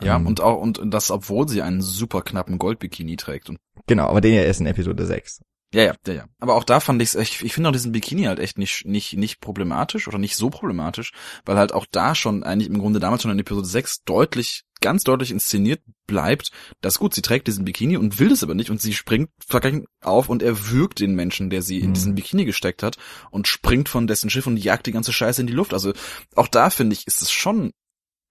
Ja, 0.00 0.16
ähm, 0.16 0.26
und 0.26 0.40
auch, 0.40 0.60
und 0.60 0.80
das, 0.92 1.10
obwohl 1.10 1.48
sie 1.48 1.62
einen 1.62 1.82
super 1.82 2.22
knappen 2.22 2.58
Goldbikini 2.58 3.16
trägt. 3.16 3.50
Und 3.50 3.58
genau, 3.86 4.06
aber 4.06 4.20
den 4.20 4.34
ja 4.34 4.42
erst 4.42 4.60
in 4.60 4.66
Episode 4.66 5.04
6. 5.04 5.42
Ja, 5.74 5.82
ja, 5.84 5.94
ja, 6.06 6.12
ja. 6.12 6.24
Aber 6.38 6.54
auch 6.54 6.64
da 6.64 6.80
fand 6.80 7.00
ich's, 7.00 7.14
ich, 7.14 7.42
ich 7.42 7.54
finde 7.54 7.68
auch 7.68 7.72
diesen 7.72 7.92
Bikini 7.92 8.24
halt 8.24 8.38
echt 8.38 8.58
nicht, 8.58 8.84
nicht, 8.84 9.16
nicht 9.16 9.40
problematisch 9.40 10.06
oder 10.06 10.18
nicht 10.18 10.36
so 10.36 10.50
problematisch, 10.50 11.12
weil 11.46 11.56
halt 11.56 11.72
auch 11.72 11.86
da 11.90 12.14
schon 12.14 12.42
eigentlich 12.42 12.68
im 12.68 12.78
Grunde 12.78 13.00
damals 13.00 13.22
schon 13.22 13.30
in 13.30 13.38
Episode 13.38 13.66
6 13.66 14.04
deutlich, 14.04 14.64
ganz 14.82 15.02
deutlich 15.04 15.30
inszeniert 15.30 15.80
bleibt, 16.06 16.50
dass 16.82 16.98
gut, 16.98 17.14
sie 17.14 17.22
trägt 17.22 17.46
diesen 17.46 17.64
Bikini 17.64 17.96
und 17.96 18.18
will 18.18 18.28
das 18.28 18.42
aber 18.42 18.54
nicht 18.54 18.70
und 18.70 18.82
sie 18.82 18.92
springt 18.92 19.30
auf 20.02 20.28
und 20.28 20.42
erwürgt 20.42 21.00
den 21.00 21.14
Menschen, 21.14 21.48
der 21.48 21.62
sie 21.62 21.78
in 21.78 21.90
mhm. 21.90 21.94
diesen 21.94 22.14
Bikini 22.14 22.44
gesteckt 22.44 22.82
hat 22.82 22.98
und 23.30 23.48
springt 23.48 23.88
von 23.88 24.06
dessen 24.06 24.28
Schiff 24.28 24.46
und 24.46 24.58
jagt 24.58 24.86
die 24.86 24.92
ganze 24.92 25.12
Scheiße 25.12 25.40
in 25.40 25.46
die 25.46 25.52
Luft. 25.54 25.72
Also 25.72 25.92
auch 26.34 26.48
da 26.48 26.68
finde 26.68 26.94
ich, 26.94 27.06
ist 27.06 27.22
es 27.22 27.30
schon 27.30 27.72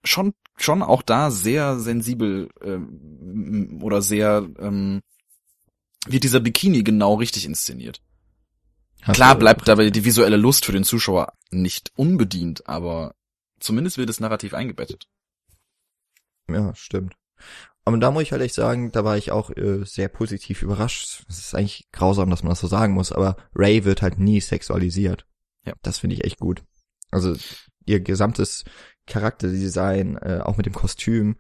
schon 0.04 0.34
schon 0.58 0.82
auch 0.82 1.02
da 1.02 1.32
sehr 1.32 1.80
sensibel 1.80 2.50
ähm, 2.64 3.80
oder 3.82 4.02
sehr 4.02 4.48
ähm, 4.60 5.02
wird 6.08 6.24
dieser 6.24 6.40
Bikini 6.40 6.84
genau 6.84 7.16
richtig 7.16 7.46
inszeniert. 7.46 8.02
Hast 9.02 9.16
Klar 9.16 9.36
bleibt 9.36 9.68
dabei 9.68 9.90
die 9.90 10.06
visuelle 10.06 10.38
Lust 10.38 10.66
für 10.66 10.72
den 10.72 10.84
Zuschauer 10.84 11.34
nicht 11.50 11.92
unbedient, 11.96 12.68
aber 12.68 13.16
zumindest 13.60 13.98
wird 13.98 14.10
es 14.10 14.20
narrativ 14.20 14.54
eingebettet. 14.54 15.08
Ja, 16.48 16.74
stimmt. 16.76 17.16
Aber 17.84 17.98
da 17.98 18.12
muss 18.12 18.24
ich 18.24 18.32
halt 18.32 18.44
echt 18.44 18.54
sagen, 18.54 18.92
da 18.92 19.04
war 19.04 19.18
ich 19.18 19.32
auch 19.32 19.50
äh, 19.52 19.84
sehr 19.86 20.08
positiv 20.08 20.62
überrascht. 20.62 21.24
Es 21.28 21.40
ist 21.40 21.56
eigentlich 21.56 21.88
grausam, 21.92 22.30
dass 22.30 22.44
man 22.44 22.52
das 22.52 22.60
so 22.60 22.68
sagen 22.68 22.94
muss, 22.94 23.12
aber 23.12 23.38
Ray 23.56 23.86
wird 23.86 24.04
halt 24.04 24.20
nie 24.20 24.40
sexualisiert. 24.40 25.26
Ja. 25.66 25.74
Das 25.82 25.98
finde 25.98 26.16
ich 26.16 26.24
echt 26.24 26.40
gut. 26.40 26.64
Also 27.10 27.36
ihr 27.86 28.00
gesamtes 28.00 28.66
Charakterdesign, 29.08 30.18
äh, 30.18 30.42
auch 30.44 30.58
mit 30.58 30.68
dem 30.68 30.74
Kostüm, 30.74 31.38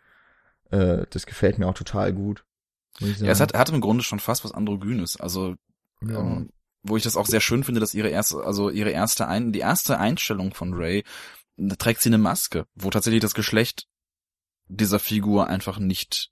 äh, 0.71 1.05
das 1.11 1.27
gefällt 1.27 1.59
mir 1.59 1.67
auch 1.67 1.75
total 1.75 2.11
gut. 2.11 2.43
Ja, 2.99 3.31
es 3.31 3.39
hat, 3.39 3.53
hat 3.53 3.69
im 3.69 3.81
Grunde 3.81 4.03
schon 4.03 4.19
fast 4.19 4.43
was 4.43 4.51
Androgynes. 4.51 5.17
Also, 5.17 5.55
ja. 6.01 6.19
ähm, 6.19 6.49
wo 6.83 6.97
ich 6.97 7.03
das 7.03 7.15
auch 7.15 7.25
sehr 7.25 7.41
schön 7.41 7.63
finde, 7.63 7.79
dass 7.79 7.93
ihre 7.93 8.09
erste, 8.09 8.43
also 8.43 8.69
ihre 8.69 8.89
erste 8.89 9.27
ein, 9.27 9.51
die 9.51 9.59
erste 9.59 9.99
Einstellung 9.99 10.53
von 10.53 10.73
Ray, 10.73 11.03
da 11.57 11.75
trägt 11.75 12.01
sie 12.01 12.09
eine 12.09 12.17
Maske, 12.17 12.65
wo 12.75 12.89
tatsächlich 12.89 13.21
das 13.21 13.33
Geschlecht 13.33 13.87
dieser 14.67 14.99
Figur 14.99 15.47
einfach 15.47 15.79
nicht 15.79 16.30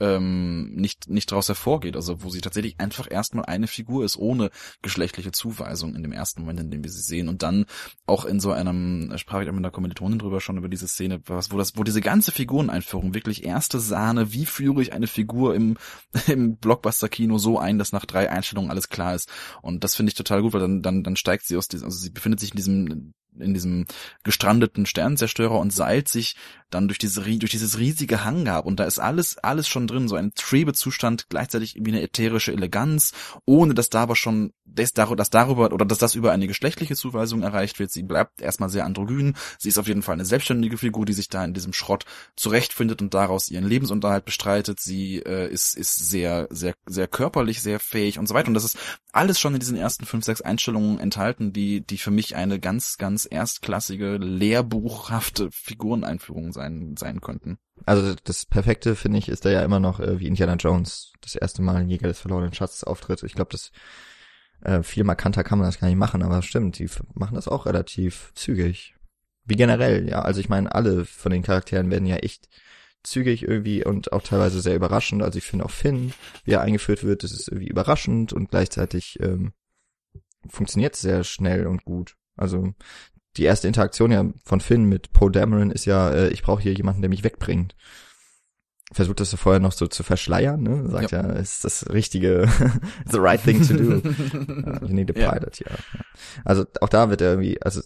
ähm, 0.00 0.74
nicht 0.74 1.08
nicht 1.08 1.30
daraus 1.30 1.48
hervorgeht, 1.48 1.96
also 1.96 2.22
wo 2.22 2.30
sie 2.30 2.40
tatsächlich 2.40 2.78
einfach 2.78 3.10
erstmal 3.10 3.46
eine 3.46 3.66
Figur 3.66 4.04
ist, 4.04 4.16
ohne 4.16 4.50
geschlechtliche 4.82 5.32
Zuweisung 5.32 5.94
in 5.94 6.02
dem 6.02 6.12
ersten 6.12 6.42
Moment, 6.42 6.60
in 6.60 6.70
dem 6.70 6.84
wir 6.84 6.90
sie 6.90 7.00
sehen. 7.00 7.28
Und 7.28 7.42
dann 7.42 7.66
auch 8.06 8.24
in 8.24 8.40
so 8.40 8.52
einem, 8.52 9.10
äh, 9.10 9.18
sprach 9.18 9.40
ich 9.40 9.46
mit 9.46 9.56
einer 9.56 9.70
Kommilitonin 9.70 10.18
drüber 10.18 10.40
schon 10.40 10.58
über 10.58 10.68
diese 10.68 10.88
Szene, 10.88 11.20
was, 11.26 11.50
wo 11.50 11.58
das, 11.58 11.76
wo 11.76 11.84
diese 11.84 12.00
ganze 12.00 12.32
Figureneinführung 12.32 13.14
wirklich 13.14 13.44
erste 13.44 13.80
Sahne, 13.80 14.32
wie 14.32 14.46
führe 14.46 14.82
ich 14.82 14.92
eine 14.92 15.06
Figur 15.06 15.54
im, 15.54 15.76
im 16.26 16.56
Blockbuster-Kino 16.56 17.38
so 17.38 17.58
ein, 17.58 17.78
dass 17.78 17.92
nach 17.92 18.06
drei 18.06 18.30
Einstellungen 18.30 18.70
alles 18.70 18.88
klar 18.88 19.14
ist. 19.14 19.30
Und 19.62 19.84
das 19.84 19.94
finde 19.94 20.10
ich 20.10 20.14
total 20.14 20.42
gut, 20.42 20.52
weil 20.52 20.60
dann, 20.60 20.82
dann, 20.82 21.02
dann 21.02 21.16
steigt 21.16 21.46
sie 21.46 21.56
aus 21.56 21.68
diesem, 21.68 21.86
also 21.86 21.98
sie 21.98 22.10
befindet 22.10 22.40
sich 22.40 22.50
in 22.50 22.56
diesem 22.56 23.14
in 23.38 23.54
diesem 23.54 23.86
gestrandeten 24.24 24.86
Sternenzerstörer 24.86 25.58
und 25.58 25.72
seilt 25.72 26.08
sich 26.08 26.36
dann 26.70 26.88
durch 26.88 26.98
diese 26.98 27.22
durch 27.22 27.50
dieses 27.50 27.78
riesige 27.78 28.24
Hangar 28.24 28.66
und 28.66 28.80
da 28.80 28.84
ist 28.84 28.98
alles 28.98 29.38
alles 29.38 29.68
schon 29.68 29.86
drin, 29.86 30.08
so 30.08 30.16
ein 30.16 30.32
Trebezustand, 30.34 31.28
gleichzeitig 31.28 31.76
wie 31.80 31.90
eine 31.90 32.02
ätherische 32.02 32.52
Eleganz, 32.52 33.12
ohne 33.44 33.74
dass 33.74 33.88
da 33.88 34.02
aber 34.02 34.16
schon 34.16 34.52
das, 34.64 34.92
dass 34.92 35.30
darüber 35.30 35.72
oder 35.72 35.84
dass 35.84 35.98
das 35.98 36.14
über 36.14 36.32
eine 36.32 36.46
geschlechtliche 36.46 36.96
Zuweisung 36.96 37.42
erreicht 37.42 37.78
wird. 37.78 37.90
Sie 37.90 38.02
bleibt 38.02 38.40
erstmal 38.40 38.68
sehr 38.68 38.84
androgyn. 38.84 39.34
Sie 39.58 39.68
ist 39.68 39.78
auf 39.78 39.86
jeden 39.86 40.02
Fall 40.02 40.14
eine 40.14 40.24
selbstständige 40.24 40.76
Figur, 40.76 41.06
die 41.06 41.12
sich 41.12 41.28
da 41.28 41.44
in 41.44 41.54
diesem 41.54 41.72
Schrott 41.72 42.04
zurechtfindet 42.34 43.00
und 43.00 43.14
daraus 43.14 43.48
ihren 43.48 43.66
Lebensunterhalt 43.66 44.24
bestreitet. 44.24 44.80
Sie 44.80 45.18
äh, 45.18 45.48
ist 45.50 45.76
ist 45.76 45.94
sehr 45.94 46.48
sehr 46.50 46.74
sehr 46.86 47.06
körperlich, 47.06 47.62
sehr 47.62 47.78
fähig 47.80 48.18
und 48.18 48.28
so 48.28 48.34
weiter 48.34 48.48
und 48.48 48.54
das 48.54 48.64
ist 48.64 48.78
alles 49.12 49.38
schon 49.38 49.54
in 49.54 49.60
diesen 49.60 49.76
ersten 49.76 50.04
fünf 50.04 50.24
sechs 50.24 50.40
Einstellungen 50.40 50.98
enthalten, 50.98 51.52
die 51.52 51.80
die 51.80 51.98
für 51.98 52.10
mich 52.10 52.34
eine 52.36 52.58
ganz 52.58 52.98
ganz 52.98 53.26
erstklassige 53.30 54.16
lehrbuchhafte 54.16 55.50
Figureneinführung 55.52 56.52
sein, 56.52 56.65
sein 56.98 57.20
könnten. 57.20 57.58
Also 57.84 58.14
das 58.24 58.46
Perfekte, 58.46 58.96
finde 58.96 59.18
ich, 59.18 59.28
ist 59.28 59.44
da 59.44 59.50
ja 59.50 59.62
immer 59.62 59.80
noch, 59.80 60.00
äh, 60.00 60.18
wie 60.20 60.26
Indiana 60.26 60.54
Jones 60.54 61.12
das 61.20 61.34
erste 61.34 61.62
Mal 61.62 61.82
in 61.82 61.90
Jäger 61.90 62.08
des 62.08 62.20
verlorenen 62.20 62.54
Schatzes 62.54 62.84
auftritt. 62.84 63.22
Ich 63.22 63.34
glaube, 63.34 63.52
das 63.52 63.70
Äh, 64.62 64.82
viel 64.82 65.04
markanter 65.04 65.44
kann 65.44 65.58
man 65.58 65.68
das 65.68 65.78
gar 65.78 65.88
nicht 65.88 65.98
machen, 65.98 66.22
aber 66.22 66.40
stimmt, 66.40 66.78
die 66.78 66.88
machen 67.14 67.34
das 67.34 67.46
auch 67.46 67.66
relativ 67.66 68.32
zügig. 68.34 68.94
Wie 69.44 69.54
generell, 69.54 70.08
ja. 70.08 70.22
Also 70.22 70.40
ich 70.40 70.48
meine, 70.48 70.74
alle 70.74 71.04
von 71.04 71.30
den 71.30 71.42
Charakteren 71.42 71.90
werden 71.90 72.06
ja 72.06 72.16
echt 72.16 72.48
zügig 73.04 73.42
irgendwie 73.42 73.84
und 73.84 74.12
auch 74.12 74.22
teilweise 74.22 74.62
sehr 74.62 74.74
überraschend. 74.74 75.22
Also 75.22 75.36
ich 75.38 75.44
finde 75.44 75.66
auch 75.66 75.70
Finn, 75.70 76.14
wie 76.44 76.52
er 76.52 76.62
eingeführt 76.62 77.04
wird, 77.04 77.22
das 77.22 77.32
ist 77.32 77.48
irgendwie 77.48 77.68
überraschend 77.68 78.32
und 78.32 78.50
gleichzeitig 78.50 79.18
ähm, 79.20 79.52
funktioniert 80.48 80.96
sehr 80.96 81.22
schnell 81.22 81.66
und 81.66 81.84
gut. 81.84 82.16
Also 82.36 82.72
die 83.36 83.44
erste 83.44 83.68
Interaktion 83.68 84.10
ja 84.10 84.24
von 84.44 84.60
Finn 84.60 84.84
mit 84.84 85.12
Poe 85.12 85.30
Dameron 85.30 85.70
ist 85.70 85.84
ja, 85.84 86.10
äh, 86.10 86.28
ich 86.28 86.42
brauche 86.42 86.62
hier 86.62 86.72
jemanden, 86.72 87.02
der 87.02 87.10
mich 87.10 87.24
wegbringt. 87.24 87.74
Versucht 88.92 89.18
das 89.18 89.30
so 89.30 89.36
vorher 89.36 89.60
noch 89.60 89.72
so 89.72 89.88
zu 89.88 90.04
verschleiern, 90.04 90.62
ne? 90.62 90.88
Sagt 90.88 91.10
ja, 91.10 91.26
ja 91.26 91.32
ist 91.34 91.64
das 91.64 91.90
richtige, 91.90 92.48
the 93.10 93.18
right 93.18 93.42
thing 93.42 93.66
to 93.66 93.74
do. 93.74 93.96
uh, 93.96 94.86
you 94.86 94.94
need 94.94 95.10
a 95.10 95.12
pilot, 95.12 95.58
ja. 95.58 95.66
ja. 95.70 96.00
Also 96.44 96.64
auch 96.80 96.88
da 96.88 97.10
wird 97.10 97.20
er 97.20 97.30
irgendwie, 97.30 97.60
also 97.62 97.82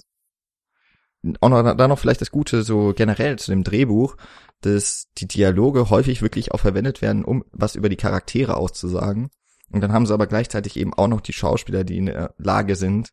auch 1.41 1.49
noch, 1.49 1.77
da 1.77 1.89
noch 1.89 1.99
vielleicht 1.99 2.21
das 2.21 2.31
Gute 2.31 2.63
so 2.63 2.93
generell 2.95 3.39
zu 3.39 3.51
dem 3.51 3.65
Drehbuch, 3.65 4.17
dass 4.61 5.09
die 5.19 5.27
Dialoge 5.27 5.91
häufig 5.91 6.23
wirklich 6.23 6.53
auch 6.53 6.61
verwendet 6.61 7.03
werden, 7.03 7.25
um 7.25 7.45
was 7.51 7.77
über 7.77 7.89
die 7.89 7.97
Charaktere 7.97 8.57
auszusagen. 8.57 9.31
Und 9.71 9.81
dann 9.83 9.93
haben 9.93 10.07
sie 10.07 10.15
aber 10.15 10.27
gleichzeitig 10.27 10.77
eben 10.77 10.93
auch 10.95 11.09
noch 11.09 11.21
die 11.21 11.33
Schauspieler, 11.33 11.85
die 11.85 11.99
in 11.99 12.07
der 12.07 12.35
Lage 12.39 12.77
sind, 12.77 13.11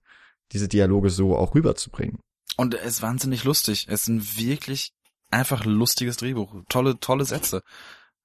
diese 0.52 0.68
Dialoge 0.68 1.10
so 1.10 1.36
auch 1.36 1.56
rüberzubringen. 1.56 2.20
Und 2.58 2.74
es 2.74 2.96
ist 2.96 3.02
wahnsinnig 3.02 3.44
lustig. 3.44 3.86
Es 3.88 4.02
ist 4.02 4.08
ein 4.08 4.38
wirklich 4.38 4.92
einfach 5.32 5.64
lustiges 5.64 6.18
Drehbuch. 6.18 6.54
Tolle, 6.68 7.00
tolle 7.00 7.24
Sätze. 7.24 7.62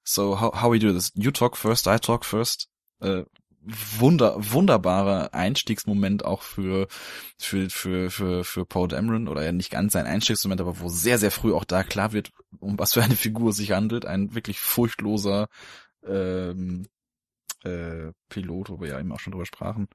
So, 0.04 0.40
how, 0.40 0.60
how 0.60 0.72
we 0.72 0.80
do 0.80 0.92
this? 0.92 1.12
You 1.14 1.30
talk 1.30 1.56
first, 1.56 1.86
I 1.86 1.98
talk 1.98 2.24
first. 2.24 2.68
Äh, 3.00 3.24
wunder, 3.64 4.34
wunderbarer 4.38 5.34
Einstiegsmoment 5.34 6.24
auch 6.24 6.42
für, 6.42 6.88
für, 7.38 7.70
für, 7.70 8.10
für, 8.10 8.44
für 8.44 8.66
Paul 8.66 8.88
Dameron 8.88 9.28
oder 9.28 9.44
ja 9.44 9.52
nicht 9.52 9.70
ganz 9.70 9.92
sein 9.92 10.06
Einstiegsmoment, 10.06 10.60
aber 10.60 10.80
wo 10.80 10.88
sehr, 10.88 11.18
sehr 11.18 11.30
früh 11.30 11.52
auch 11.52 11.64
da 11.64 11.84
klar 11.84 12.12
wird, 12.12 12.32
um 12.58 12.78
was 12.78 12.94
für 12.94 13.02
eine 13.02 13.16
Figur 13.16 13.50
es 13.50 13.56
sich 13.56 13.72
handelt. 13.72 14.04
Ein 14.04 14.34
wirklich 14.34 14.58
furchtloser, 14.58 15.48
ähm, 16.04 16.86
äh, 17.62 18.12
Pilot, 18.28 18.70
wo 18.70 18.80
wir 18.80 18.88
ja 18.88 19.00
eben 19.00 19.12
auch 19.12 19.20
schon 19.20 19.32
drüber 19.32 19.46
sprachen. 19.46 19.88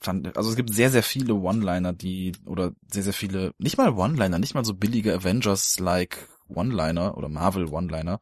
Fand, 0.00 0.36
also 0.36 0.48
es 0.48 0.56
gibt 0.56 0.72
sehr, 0.72 0.90
sehr 0.90 1.02
viele 1.02 1.34
One-Liner, 1.34 1.92
die, 1.92 2.32
oder 2.46 2.72
sehr, 2.90 3.02
sehr 3.02 3.12
viele, 3.12 3.52
nicht 3.58 3.76
mal 3.76 3.92
One-Liner, 3.92 4.38
nicht 4.38 4.54
mal 4.54 4.64
so 4.64 4.74
billige 4.74 5.14
Avengers-like 5.14 6.26
One-Liner 6.48 7.18
oder 7.18 7.28
Marvel 7.28 7.66
One-Liner, 7.66 8.18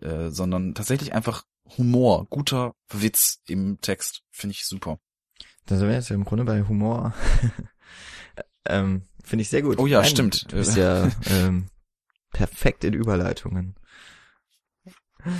äh, 0.00 0.30
sondern 0.30 0.74
tatsächlich 0.74 1.12
einfach 1.12 1.44
Humor, 1.78 2.26
guter 2.28 2.74
Witz 2.90 3.40
im 3.46 3.80
Text. 3.80 4.22
Finde 4.30 4.54
ich 4.54 4.66
super. 4.66 4.98
Da 5.66 5.76
sind 5.76 5.88
wir 5.88 5.94
jetzt 5.94 6.10
im 6.10 6.24
Grunde 6.24 6.44
bei 6.44 6.62
Humor. 6.62 7.14
ähm, 8.66 9.06
Finde 9.22 9.42
ich 9.42 9.48
sehr 9.48 9.62
gut. 9.62 9.78
Oh 9.78 9.86
ja, 9.86 10.00
Nein, 10.00 10.10
stimmt. 10.10 10.52
Du 10.52 10.56
bist 10.56 10.76
ja 10.76 11.10
ähm, 11.30 11.68
perfekt 12.32 12.84
in 12.84 12.92
Überleitungen. 12.92 13.76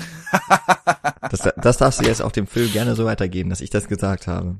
das, 1.30 1.52
das 1.56 1.76
darfst 1.76 2.00
du 2.00 2.06
jetzt 2.06 2.22
auf 2.22 2.32
dem 2.32 2.46
Film 2.46 2.72
gerne 2.72 2.94
so 2.94 3.04
weitergeben, 3.04 3.50
dass 3.50 3.60
ich 3.60 3.68
das 3.68 3.88
gesagt 3.88 4.26
habe. 4.26 4.56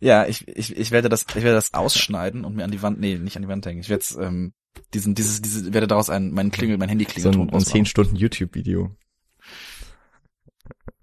Ja, 0.00 0.26
ich, 0.26 0.46
ich, 0.48 0.76
ich 0.76 0.90
werde 0.90 1.08
das, 1.08 1.22
ich 1.22 1.36
werde 1.36 1.54
das 1.54 1.74
ausschneiden 1.74 2.44
und 2.44 2.56
mir 2.56 2.64
an 2.64 2.70
die 2.70 2.82
Wand, 2.82 3.00
nee, 3.00 3.16
nicht 3.16 3.36
an 3.36 3.42
die 3.42 3.48
Wand 3.48 3.64
hängen. 3.66 3.80
Ich 3.80 3.88
werde 3.88 4.04
ähm, 4.20 4.52
diesen, 4.92 5.14
dieses, 5.14 5.42
diese, 5.42 5.72
werde 5.72 5.86
daraus 5.86 6.10
ein, 6.10 6.32
mein 6.32 6.50
Klingel, 6.50 6.78
mein 6.78 6.88
Handy 6.88 7.04
klingelt. 7.04 7.34
So 7.34 7.40
ein, 7.40 7.50
ein 7.50 7.60
10 7.60 7.86
Stunden 7.86 8.16
YouTube-Video. 8.16 8.94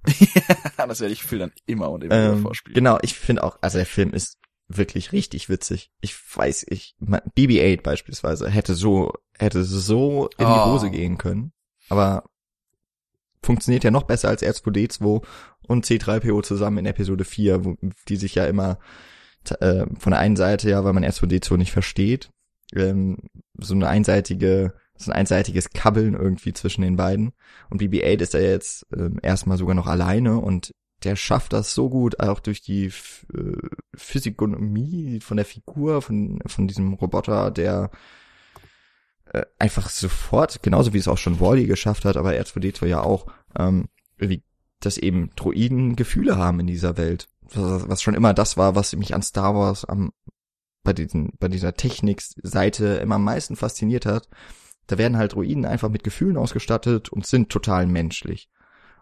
ja, 0.77 0.87
das 0.87 0.99
werde 0.99 1.13
ich 1.13 1.23
Phil 1.23 1.39
dann 1.39 1.51
immer 1.65 1.89
und 1.89 2.03
immer 2.03 2.15
ähm, 2.15 2.41
vorspielen. 2.41 2.75
Genau, 2.75 2.99
ich 3.01 3.15
finde 3.15 3.43
auch, 3.43 3.57
also 3.61 3.77
der 3.77 3.85
Film 3.85 4.13
ist 4.13 4.37
wirklich 4.67 5.11
richtig 5.11 5.49
witzig. 5.49 5.91
Ich 6.01 6.15
weiß, 6.35 6.65
ich, 6.69 6.95
BB-8 7.01 7.81
beispielsweise 7.81 8.49
hätte 8.49 8.75
so, 8.75 9.13
hätte 9.37 9.63
so 9.63 10.29
in 10.37 10.45
oh. 10.45 10.53
die 10.53 10.71
Hose 10.71 10.91
gehen 10.91 11.17
können, 11.17 11.53
aber 11.89 12.25
funktioniert 13.43 13.83
ja 13.83 13.91
noch 13.91 14.03
besser 14.03 14.29
als 14.29 14.43
R2D2 14.43 15.23
und 15.67 15.85
C3PO 15.85 16.43
zusammen 16.43 16.79
in 16.79 16.85
Episode 16.85 17.25
4, 17.25 17.65
wo, 17.65 17.75
die 18.07 18.15
sich 18.15 18.35
ja 18.35 18.45
immer 18.45 18.79
äh, 19.59 19.85
von 19.99 20.11
der 20.11 20.19
einen 20.19 20.35
Seite 20.35 20.69
ja, 20.69 20.83
weil 20.83 20.93
man 20.93 21.05
R2D2 21.05 21.57
nicht 21.57 21.71
versteht, 21.71 22.31
ähm, 22.73 23.17
so 23.57 23.73
eine 23.75 23.87
einseitige 23.87 24.73
so 24.95 25.11
ein 25.11 25.17
einseitiges 25.17 25.71
Kabbeln 25.71 26.13
irgendwie 26.13 26.53
zwischen 26.53 26.81
den 26.81 26.95
beiden. 26.95 27.33
Und 27.69 27.81
BB-8 27.81 28.21
ist 28.21 28.33
ja 28.33 28.39
jetzt 28.39 28.85
ähm, 28.95 29.19
erstmal 29.21 29.57
sogar 29.57 29.75
noch 29.75 29.87
alleine 29.87 30.37
und 30.37 30.71
der 31.03 31.15
schafft 31.15 31.53
das 31.53 31.73
so 31.73 31.89
gut, 31.89 32.19
auch 32.19 32.39
durch 32.39 32.61
die 32.61 32.85
äh, 32.85 33.57
Physiognomie 33.95 35.19
von 35.19 35.37
der 35.37 35.45
Figur, 35.45 36.01
von, 36.01 36.39
von 36.45 36.67
diesem 36.67 36.93
Roboter, 36.93 37.51
der 37.51 37.91
äh, 39.33 39.45
einfach 39.59 39.89
sofort, 39.89 40.63
genauso 40.63 40.93
wie 40.93 40.99
es 40.99 41.07
auch 41.07 41.17
schon 41.17 41.39
Wally 41.39 41.65
geschafft 41.65 42.05
hat, 42.05 42.17
aber 42.17 42.31
R2D2 42.31 42.85
ja 42.85 43.01
auch, 43.01 43.27
ähm, 43.57 43.89
wie 44.17 44.43
dass 44.79 44.97
eben 44.97 45.31
Droiden 45.35 45.95
Gefühle 45.95 46.37
haben 46.37 46.59
in 46.59 46.67
dieser 46.67 46.97
Welt. 46.97 47.27
Was, 47.41 47.87
was 47.87 48.01
schon 48.01 48.15
immer 48.15 48.33
das 48.33 48.57
war, 48.57 48.75
was 48.75 48.95
mich 48.95 49.15
an 49.15 49.21
Star 49.21 49.55
Wars 49.55 49.85
am 49.85 50.11
bei 50.83 50.93
diesen 50.93 51.31
bei 51.39 51.47
dieser 51.47 51.75
Technikseite 51.75 52.95
immer 52.95 53.15
am 53.15 53.23
meisten 53.23 53.55
fasziniert 53.55 54.05
hat, 54.05 54.27
da 54.87 54.97
werden 54.97 55.17
halt 55.17 55.35
Ruinen 55.35 55.65
einfach 55.65 55.89
mit 55.89 56.03
Gefühlen 56.03 56.37
ausgestattet 56.37 57.09
und 57.09 57.25
sind 57.25 57.49
total 57.49 57.87
menschlich. 57.87 58.49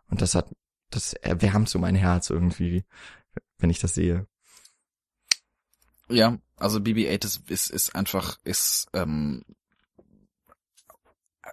Und 0.10 0.22
das 0.22 0.36
hat, 0.36 0.54
das 0.92 1.14
erwärmt 1.14 1.70
so 1.70 1.80
mein 1.80 1.96
Herz 1.96 2.30
irgendwie, 2.30 2.86
wenn 3.58 3.70
ich 3.70 3.80
das 3.80 3.96
sehe. 3.96 4.28
Ja, 6.08 6.38
also 6.58 6.80
BB-8 6.80 7.26
ist, 7.26 7.50
ist, 7.50 7.70
ist 7.72 7.96
einfach, 7.96 8.38
ist, 8.44 8.88
ähm, 8.94 9.44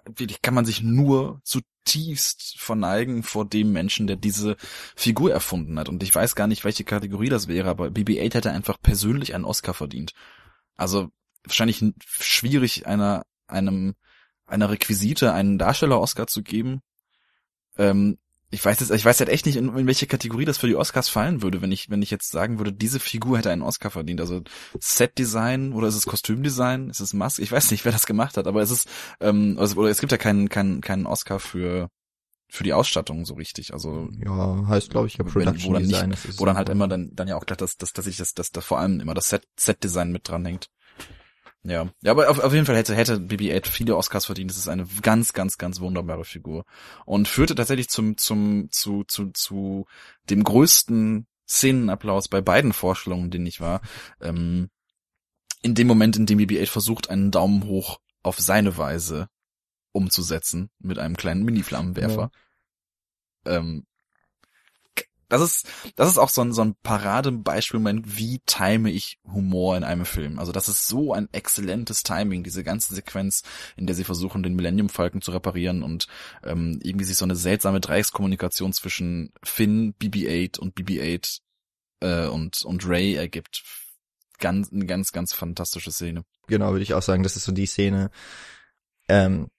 wirklich 0.05 0.41
kann 0.41 0.53
man 0.53 0.65
sich 0.65 0.81
nur 0.81 1.41
zutiefst 1.43 2.59
verneigen 2.59 3.23
vor 3.23 3.45
dem 3.45 3.71
Menschen, 3.71 4.07
der 4.07 4.15
diese 4.15 4.55
Figur 4.95 5.31
erfunden 5.31 5.79
hat. 5.79 5.89
Und 5.89 6.03
ich 6.03 6.13
weiß 6.13 6.35
gar 6.35 6.47
nicht, 6.47 6.63
welche 6.63 6.83
Kategorie 6.83 7.29
das 7.29 7.47
wäre, 7.47 7.69
aber 7.69 7.87
BB-8 7.87 8.33
hätte 8.33 8.51
einfach 8.51 8.79
persönlich 8.81 9.33
einen 9.33 9.45
Oscar 9.45 9.73
verdient. 9.73 10.13
Also 10.77 11.09
wahrscheinlich 11.43 11.83
schwierig 11.99 12.85
einer, 12.85 13.25
einem 13.47 13.95
einer 14.45 14.69
Requisite 14.69 15.33
einen 15.33 15.57
Darsteller-Oscar 15.57 16.27
zu 16.27 16.43
geben. 16.43 16.81
Ähm, 17.77 18.17
ich 18.51 18.63
weiß 18.63 18.79
jetzt, 18.79 18.91
ich 18.91 19.05
weiß 19.05 19.19
halt 19.19 19.29
echt 19.29 19.45
nicht, 19.45 19.57
in, 19.57 19.75
in, 19.77 19.87
welche 19.87 20.07
Kategorie 20.07 20.45
das 20.45 20.57
für 20.57 20.67
die 20.67 20.75
Oscars 20.75 21.07
fallen 21.07 21.41
würde, 21.41 21.61
wenn 21.61 21.71
ich, 21.71 21.89
wenn 21.89 22.01
ich 22.01 22.09
jetzt 22.09 22.31
sagen 22.31 22.57
würde, 22.57 22.73
diese 22.73 22.99
Figur 22.99 23.37
hätte 23.37 23.51
einen 23.51 23.61
Oscar 23.61 23.91
verdient. 23.91 24.21
Also 24.21 24.41
Set-Design 24.79 25.73
oder 25.73 25.87
ist 25.87 25.95
es 25.95 26.05
Kostümdesign? 26.05 26.89
Ist 26.89 26.99
es 26.99 27.13
Mask? 27.13 27.39
Ich 27.39 27.51
weiß 27.51 27.69
nicht, 27.71 27.85
wer 27.85 27.91
das 27.91 28.07
gemacht 28.07 28.37
hat, 28.37 28.47
aber 28.47 28.61
es 28.61 28.71
ist, 28.71 28.87
ähm, 29.19 29.57
also, 29.59 29.79
oder 29.79 29.89
es 29.89 29.99
gibt 29.99 30.11
ja 30.11 30.17
keinen, 30.17 30.49
keinen, 30.49 30.81
keinen 30.81 31.05
Oscar 31.05 31.39
für 31.39 31.89
für 32.51 32.63
die 32.63 32.73
Ausstattung 32.73 33.25
so 33.25 33.35
richtig. 33.35 33.73
Also 33.73 34.09
ja, 34.25 34.67
heißt 34.67 34.89
glaube 34.89 35.05
ich 35.05 35.17
ja 35.17 35.23
Production 35.23 35.69
wo 35.69 35.73
dann 35.73 35.83
Design. 35.83 36.09
Nicht, 36.09 36.39
wo 36.39 36.45
dann 36.45 36.57
halt 36.57 36.69
immer 36.69 36.87
dann 36.87 37.11
dann 37.13 37.27
ja 37.27 37.37
auch 37.37 37.43
dass 37.43 37.77
dass 37.77 37.93
dass 37.93 38.07
ich 38.07 38.17
das 38.17 38.33
dass 38.33 38.49
da 38.49 38.61
vor 38.61 38.79
allem 38.79 38.99
immer 38.99 39.13
das 39.13 39.29
Set 39.29 39.47
Set 39.55 39.83
Design 39.83 40.11
mit 40.11 40.27
dran 40.27 40.45
hängt. 40.45 40.67
Ja, 41.63 41.89
ja, 42.01 42.11
aber 42.11 42.29
auf, 42.29 42.39
auf 42.39 42.53
jeden 42.53 42.65
Fall 42.65 42.77
hätte, 42.77 42.95
hätte 42.95 43.17
BB-8 43.17 43.67
viele 43.67 43.97
Oscars 43.97 44.25
verdient. 44.25 44.49
Das 44.49 44.57
ist 44.57 44.69
eine 44.69 44.87
ganz, 45.01 45.33
ganz, 45.33 45.57
ganz 45.57 45.81
wunderbare 45.81 46.23
Figur. 46.23 46.63
Und 47.05 47.27
führte 47.27 47.55
tatsächlich 47.55 47.89
zum, 47.89 48.17
zum, 48.17 48.69
zu, 48.71 49.03
zu, 49.03 49.31
zu 49.31 49.85
dem 50.29 50.43
größten 50.43 51.27
Szenenapplaus 51.47 52.29
bei 52.29 52.41
beiden 52.41 52.71
Vorstellungen, 52.71 53.29
den 53.29 53.45
ich 53.45 53.59
war. 53.59 53.81
Ähm, 54.21 54.69
in 55.61 55.75
dem 55.75 55.87
Moment, 55.87 56.15
in 56.15 56.25
dem 56.25 56.39
BB-8 56.39 56.67
versucht, 56.67 57.09
einen 57.09 57.31
Daumen 57.31 57.65
hoch 57.65 57.99
auf 58.23 58.39
seine 58.39 58.77
Weise 58.77 59.27
umzusetzen, 59.91 60.69
mit 60.79 60.99
einem 60.99 61.17
kleinen 61.17 61.43
Mini-Flammenwerfer. 61.43 62.31
Ja. 63.45 63.57
Ähm, 63.57 63.85
das 65.29 65.41
ist, 65.41 65.67
das 65.95 66.09
ist 66.09 66.17
auch 66.17 66.29
so 66.29 66.41
ein, 66.41 66.51
so 66.51 66.63
ein 66.63 66.75
Paradebeispiel, 66.81 67.79
wie 68.03 68.39
time 68.45 68.89
ich 68.89 69.19
Humor 69.31 69.77
in 69.77 69.83
einem 69.83 70.05
Film. 70.05 70.39
Also 70.39 70.51
das 70.51 70.67
ist 70.67 70.87
so 70.87 71.13
ein 71.13 71.29
exzellentes 71.31 72.03
Timing, 72.03 72.43
diese 72.43 72.63
ganze 72.63 72.95
Sequenz, 72.95 73.43
in 73.77 73.85
der 73.85 73.95
sie 73.95 74.03
versuchen, 74.03 74.43
den 74.43 74.55
Millennium 74.55 74.89
Falcon 74.89 75.21
zu 75.21 75.31
reparieren 75.31 75.83
und 75.83 76.07
ähm, 76.43 76.79
irgendwie 76.83 77.05
sich 77.05 77.17
so 77.17 77.25
eine 77.25 77.35
seltsame 77.35 77.79
Dreieckskommunikation 77.79 78.73
zwischen 78.73 79.31
Finn, 79.43 79.93
BB-8 80.01 80.59
und 80.59 80.75
BB-8 80.75 81.39
äh, 82.01 82.27
und, 82.27 82.63
und 82.65 82.87
Ray 82.87 83.13
ergibt. 83.13 83.63
Ganz, 84.39 84.71
eine 84.71 84.85
ganz, 84.85 85.11
ganz 85.11 85.33
fantastische 85.33 85.91
Szene. 85.91 86.23
Genau, 86.47 86.71
würde 86.71 86.83
ich 86.83 86.95
auch 86.95 87.01
sagen, 87.03 87.23
das 87.23 87.35
ist 87.35 87.43
so 87.43 87.51
die 87.51 87.67
Szene, 87.67 88.09
ähm, 89.07 89.49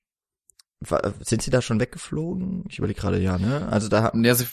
sind 1.21 1.43
sie 1.43 1.51
da 1.51 1.61
schon 1.61 1.79
weggeflogen? 1.79 2.65
Ich 2.69 2.79
überlege 2.79 3.01
gerade, 3.01 3.21
ja, 3.21 3.39
ne? 3.39 3.69
Also 3.69 3.89
da 3.89 4.13
ja, 4.15 4.35
sie 4.35 4.47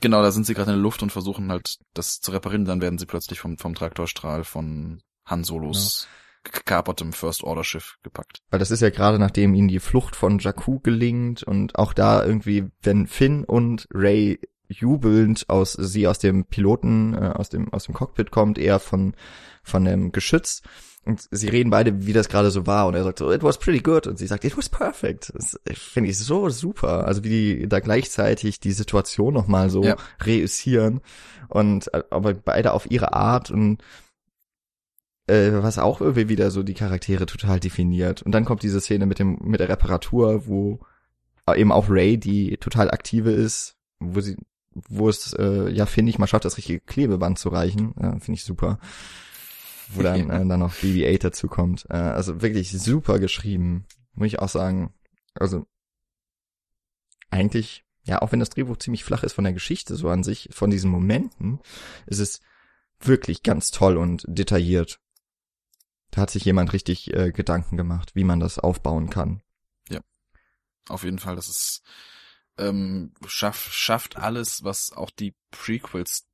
Genau, 0.00 0.22
da 0.22 0.30
sind 0.30 0.46
sie 0.46 0.54
gerade 0.54 0.70
in 0.70 0.76
der 0.76 0.82
Luft 0.82 1.02
und 1.02 1.12
versuchen 1.12 1.50
halt 1.50 1.76
das 1.94 2.20
zu 2.20 2.32
reparieren, 2.32 2.64
dann 2.64 2.80
werden 2.80 2.98
sie 2.98 3.06
plötzlich 3.06 3.40
vom, 3.40 3.58
vom 3.58 3.74
Traktorstrahl 3.74 4.44
von 4.44 5.00
Han 5.24 5.44
Solos 5.44 6.08
ja. 6.44 6.52
gekapertem 6.52 7.12
First 7.12 7.44
Order 7.44 7.64
Schiff 7.64 7.96
gepackt. 8.02 8.38
Weil 8.50 8.58
das 8.58 8.70
ist 8.70 8.80
ja 8.80 8.90
gerade 8.90 9.18
nachdem 9.18 9.54
ihnen 9.54 9.68
die 9.68 9.80
Flucht 9.80 10.16
von 10.16 10.38
Jakku 10.38 10.80
gelingt 10.80 11.42
und 11.42 11.76
auch 11.76 11.92
da 11.92 12.24
irgendwie, 12.24 12.66
wenn 12.82 13.06
Finn 13.06 13.44
und 13.44 13.86
Ray 13.92 14.40
jubelnd 14.68 15.48
aus 15.48 15.72
sie 15.72 16.08
aus 16.08 16.18
dem 16.18 16.46
Piloten 16.46 17.14
äh, 17.14 17.32
aus 17.34 17.48
dem 17.50 17.72
aus 17.72 17.84
dem 17.84 17.94
Cockpit 17.94 18.30
kommt, 18.30 18.58
eher 18.58 18.80
von 18.80 19.14
von 19.62 19.84
dem 19.84 20.10
Geschütz 20.10 20.62
und 21.04 21.28
sie 21.30 21.48
reden 21.48 21.70
beide, 21.70 22.06
wie 22.06 22.12
das 22.12 22.28
gerade 22.28 22.50
so 22.50 22.66
war 22.66 22.86
und 22.86 22.94
er 22.94 23.04
sagt 23.04 23.18
so 23.18 23.32
it 23.32 23.42
was 23.42 23.58
pretty 23.58 23.80
good 23.80 24.06
und 24.06 24.18
sie 24.18 24.26
sagt 24.26 24.44
it 24.44 24.56
was 24.56 24.68
perfect. 24.68 25.32
Das 25.34 25.58
finde 25.72 26.10
ich 26.10 26.18
so 26.18 26.48
super, 26.48 27.06
also 27.06 27.24
wie 27.24 27.28
die 27.28 27.68
da 27.68 27.80
gleichzeitig 27.80 28.60
die 28.60 28.72
Situation 28.72 29.34
noch 29.34 29.46
mal 29.46 29.70
so 29.70 29.82
ja. 29.82 29.96
reüssieren 30.24 31.00
und 31.48 31.92
äh, 31.92 32.02
aber 32.10 32.34
beide 32.34 32.72
auf 32.72 32.90
ihre 32.90 33.12
Art 33.12 33.50
und 33.50 33.82
äh, 35.26 35.50
was 35.52 35.78
auch 35.78 36.00
irgendwie 36.00 36.28
wieder 36.28 36.50
so 36.50 36.62
die 36.62 36.74
Charaktere 36.74 37.26
total 37.26 37.60
definiert 37.60 38.22
und 38.22 38.32
dann 38.32 38.44
kommt 38.44 38.62
diese 38.62 38.80
Szene 38.80 39.06
mit 39.06 39.18
dem 39.18 39.38
mit 39.42 39.60
der 39.60 39.68
Reparatur, 39.68 40.46
wo 40.46 40.80
eben 41.54 41.72
auch 41.72 41.90
Ray, 41.90 42.16
die 42.16 42.56
total 42.56 42.90
aktive 42.90 43.30
ist, 43.30 43.76
wo 44.00 44.20
sie 44.20 44.36
wo 44.74 45.08
es 45.08 45.34
äh, 45.34 45.70
ja 45.70 45.86
finde 45.86 46.10
ich 46.10 46.18
mal 46.18 46.26
schafft, 46.26 46.44
das 46.44 46.56
richtige 46.56 46.80
Klebeband 46.80 47.38
zu 47.38 47.50
reichen, 47.50 47.94
ja, 48.00 48.12
finde 48.12 48.32
ich 48.32 48.44
super. 48.44 48.78
Wo 49.88 50.02
dann 50.02 50.30
äh, 50.30 50.46
dann 50.46 50.60
noch 50.60 50.74
BB-8 50.74 51.18
dazu 51.18 51.48
kommt. 51.48 51.86
Äh, 51.88 51.94
also 51.94 52.42
wirklich 52.42 52.72
super 52.72 53.18
geschrieben, 53.18 53.86
muss 54.14 54.28
ich 54.28 54.38
auch 54.38 54.48
sagen. 54.48 54.94
Also 55.34 55.66
eigentlich 57.30 57.84
ja, 58.04 58.20
auch 58.20 58.32
wenn 58.32 58.40
das 58.40 58.50
Drehbuch 58.50 58.76
ziemlich 58.76 59.02
flach 59.02 59.22
ist 59.22 59.32
von 59.32 59.44
der 59.44 59.54
Geschichte 59.54 59.96
so 59.96 60.10
an 60.10 60.22
sich, 60.22 60.50
von 60.52 60.70
diesen 60.70 60.90
Momenten, 60.90 61.60
ist 62.06 62.18
es 62.18 62.40
wirklich 63.00 63.42
ganz 63.42 63.70
toll 63.70 63.96
und 63.96 64.24
detailliert. 64.28 65.00
Da 66.10 66.22
hat 66.22 66.30
sich 66.30 66.44
jemand 66.44 66.72
richtig 66.72 67.12
äh, 67.12 67.32
Gedanken 67.32 67.76
gemacht, 67.76 68.14
wie 68.14 68.24
man 68.24 68.40
das 68.40 68.58
aufbauen 68.58 69.10
kann. 69.10 69.42
Ja, 69.88 70.00
auf 70.88 71.02
jeden 71.02 71.18
Fall. 71.18 71.34
Das 71.34 71.48
ist 71.48 71.82
ähm, 72.58 73.14
schaff, 73.26 73.72
schafft 73.72 74.16
alles, 74.16 74.62
was 74.62 74.92
auch 74.92 75.10
die 75.10 75.34
Prequels 75.50 76.26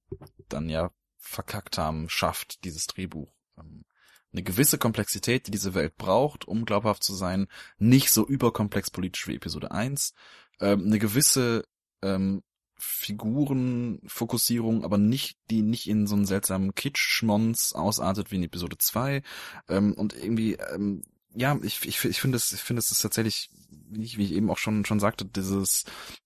dann 0.48 0.68
ja 0.68 0.90
verkackt 1.18 1.78
haben, 1.78 2.08
schafft 2.08 2.64
dieses 2.64 2.88
Drehbuch. 2.88 3.32
Ähm, 3.60 3.84
eine 4.32 4.44
gewisse 4.44 4.78
Komplexität, 4.78 5.48
die 5.48 5.50
diese 5.50 5.74
Welt 5.74 5.96
braucht, 5.96 6.46
um 6.46 6.64
glaubhaft 6.64 7.02
zu 7.02 7.14
sein, 7.14 7.48
nicht 7.78 8.12
so 8.12 8.24
überkomplex 8.26 8.90
politisch 8.90 9.26
wie 9.26 9.34
Episode 9.34 9.72
1, 9.72 10.14
ähm, 10.60 10.86
eine 10.86 11.00
gewisse 11.00 11.64
ähm, 12.02 12.42
Figurenfokussierung, 12.76 14.84
aber 14.84 14.98
nicht, 14.98 15.38
die 15.50 15.62
nicht 15.62 15.88
in 15.88 16.06
so 16.06 16.14
einen 16.14 16.26
seltsamen 16.26 16.74
Kitschmons 16.74 17.74
ausartet 17.74 18.30
wie 18.30 18.36
in 18.36 18.44
Episode 18.44 18.78
2 18.78 19.22
ähm, 19.68 19.94
und 19.94 20.14
irgendwie 20.14 20.54
ähm, 20.54 21.02
ja, 21.34 21.58
ich, 21.62 21.86
ich, 21.86 22.04
ich 22.04 22.20
finde 22.20 22.36
es, 22.36 22.52
ich 22.52 22.60
finde 22.60 22.80
es 22.80 22.90
ist 22.90 23.02
tatsächlich, 23.02 23.50
wie 23.70 24.02
ich, 24.02 24.18
wie 24.18 24.24
ich 24.24 24.32
eben 24.32 24.50
auch 24.50 24.58
schon, 24.58 24.84
schon 24.84 25.00
sagte, 25.00 25.24
dieses, 25.24 25.84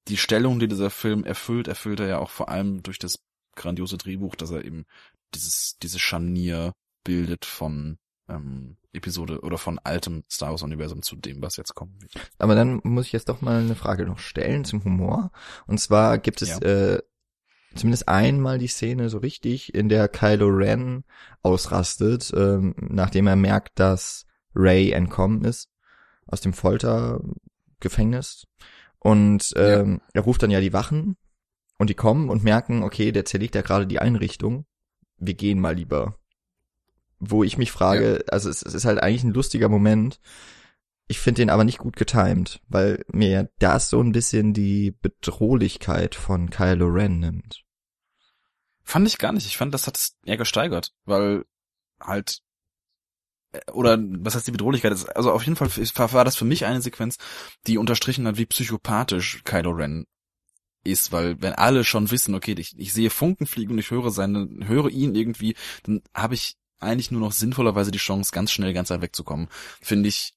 die 0.08 0.16
Stellung, 0.16 0.58
die 0.58 0.68
dieser 0.68 0.90
Film 0.90 1.24
erfüllt, 1.24 1.68
erfüllt 1.68 2.00
er 2.00 2.08
ja 2.08 2.18
auch 2.18 2.30
vor 2.30 2.48
allem 2.48 2.82
durch 2.82 2.98
das 2.98 3.18
grandiose 3.54 3.98
Drehbuch, 3.98 4.34
dass 4.34 4.50
er 4.50 4.64
eben 4.64 4.86
dieses, 5.34 5.76
dieses 5.82 6.00
Scharnier 6.00 6.72
bildet 7.04 7.44
von 7.44 7.98
ähm, 8.28 8.76
Episode 8.92 9.40
oder 9.40 9.58
von 9.58 9.78
altem 9.78 10.24
Star 10.30 10.50
Wars 10.50 10.62
Universum 10.62 11.02
zu 11.02 11.16
dem, 11.16 11.42
was 11.42 11.56
jetzt 11.56 11.74
kommt. 11.74 11.92
Aber 12.38 12.54
dann 12.54 12.80
muss 12.82 13.06
ich 13.06 13.12
jetzt 13.12 13.28
doch 13.28 13.40
mal 13.42 13.60
eine 13.60 13.74
Frage 13.74 14.06
noch 14.06 14.18
stellen 14.18 14.64
zum 14.64 14.82
Humor. 14.84 15.30
Und 15.66 15.78
zwar 15.78 16.18
gibt 16.18 16.42
es 16.42 16.48
ja. 16.48 16.58
äh, 16.60 17.02
zumindest 17.74 18.08
einmal 18.08 18.58
die 18.58 18.68
Szene 18.68 19.08
so 19.08 19.18
richtig, 19.18 19.74
in 19.74 19.88
der 19.88 20.08
Kylo 20.08 20.48
Ren 20.48 21.04
ausrastet, 21.42 22.32
ähm, 22.34 22.74
nachdem 22.78 23.26
er 23.26 23.36
merkt, 23.36 23.78
dass 23.78 24.26
Ray 24.54 24.92
entkommen 24.92 25.44
ist 25.44 25.70
aus 26.26 26.40
dem 26.40 26.52
Foltergefängnis. 26.52 28.46
Und 28.98 29.52
ähm, 29.56 30.00
ja. 30.00 30.08
er 30.14 30.22
ruft 30.22 30.42
dann 30.42 30.50
ja 30.50 30.60
die 30.60 30.72
Wachen 30.72 31.16
und 31.78 31.90
die 31.90 31.94
kommen 31.94 32.30
und 32.30 32.44
merken, 32.44 32.82
okay, 32.82 33.12
der 33.12 33.24
zerlegt 33.24 33.54
ja 33.54 33.62
gerade 33.62 33.86
die 33.86 33.98
Einrichtung. 33.98 34.66
Wir 35.18 35.34
gehen 35.34 35.60
mal 35.60 35.74
lieber. 35.74 36.18
Wo 37.30 37.44
ich 37.44 37.58
mich 37.58 37.72
frage, 37.72 38.18
ja. 38.18 38.32
also 38.32 38.48
es, 38.50 38.62
es, 38.62 38.74
ist 38.74 38.84
halt 38.84 39.02
eigentlich 39.02 39.24
ein 39.24 39.34
lustiger 39.34 39.68
Moment. 39.68 40.20
Ich 41.06 41.18
finde 41.18 41.42
den 41.42 41.50
aber 41.50 41.64
nicht 41.64 41.78
gut 41.78 41.96
getimed, 41.96 42.60
weil 42.68 43.04
mir 43.12 43.50
das 43.58 43.90
so 43.90 44.00
ein 44.00 44.12
bisschen 44.12 44.54
die 44.54 44.92
Bedrohlichkeit 45.02 46.14
von 46.14 46.48
Kylo 46.48 46.86
Ren 46.86 47.18
nimmt. 47.18 47.62
Fand 48.82 49.06
ich 49.06 49.18
gar 49.18 49.32
nicht. 49.32 49.46
Ich 49.46 49.56
fand, 49.56 49.74
das 49.74 49.86
hat 49.86 49.96
es 49.96 50.16
eher 50.24 50.36
gesteigert, 50.36 50.92
weil 51.04 51.44
halt 52.00 52.40
oder 53.72 53.98
was 54.00 54.34
heißt 54.34 54.46
die 54.46 54.52
Bedrohlichkeit 54.52 54.92
ist, 54.92 55.04
also 55.16 55.30
auf 55.30 55.44
jeden 55.44 55.56
Fall 55.56 55.70
war 56.12 56.24
das 56.24 56.36
für 56.36 56.44
mich 56.44 56.64
eine 56.64 56.82
Sequenz, 56.82 57.18
die 57.66 57.78
unterstrichen 57.78 58.26
hat, 58.26 58.36
wie 58.36 58.46
psychopathisch 58.46 59.42
Kylo 59.44 59.70
Ren 59.70 60.06
ist, 60.84 61.12
weil 61.12 61.40
wenn 61.40 61.54
alle 61.54 61.84
schon 61.84 62.10
wissen, 62.10 62.34
okay, 62.34 62.54
ich, 62.58 62.78
ich 62.78 62.92
sehe 62.92 63.10
Funken 63.10 63.46
fliegen 63.46 63.72
und 63.72 63.78
ich 63.78 63.90
höre 63.90 64.10
seine, 64.10 64.48
höre 64.64 64.90
ihn 64.90 65.14
irgendwie, 65.14 65.56
dann 65.84 66.02
habe 66.14 66.34
ich 66.34 66.56
eigentlich 66.84 67.10
nur 67.10 67.20
noch 67.20 67.32
sinnvollerweise 67.32 67.90
die 67.90 67.98
Chance, 67.98 68.30
ganz 68.32 68.50
schnell 68.52 68.72
ganz 68.72 68.90
weit 68.90 69.02
wegzukommen. 69.02 69.48
Finde 69.80 70.08
ich, 70.08 70.34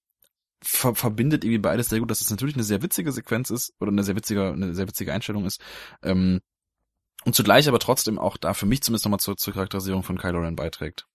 ver 0.61 0.95
verbindet 0.95 1.43
irgendwie 1.43 1.59
beides 1.59 1.89
sehr 1.89 1.99
gut, 1.99 2.09
dass 2.09 2.21
es 2.21 2.29
natürlich 2.29 2.55
eine 2.55 2.63
sehr 2.63 2.81
witzige 2.81 3.11
Sequenz 3.11 3.49
ist 3.49 3.73
oder 3.79 3.91
eine 3.91 4.03
sehr 4.03 4.15
witzige, 4.15 4.51
eine 4.51 4.73
sehr 4.73 4.87
witzige 4.87 5.13
Einstellung 5.13 5.45
ist. 5.45 5.61
Ähm, 6.03 6.41
und 7.25 7.35
zugleich 7.35 7.67
aber 7.67 7.79
trotzdem 7.79 8.19
auch 8.19 8.37
da 8.37 8.53
für 8.53 8.65
mich 8.65 8.81
zumindest 8.81 9.05
nochmal 9.05 9.19
zur, 9.19 9.37
zur 9.37 9.53
Charakterisierung 9.53 10.03
von 10.03 10.17
Kylo 10.17 10.39
Ren 10.39 10.55
beiträgt. 10.55 11.05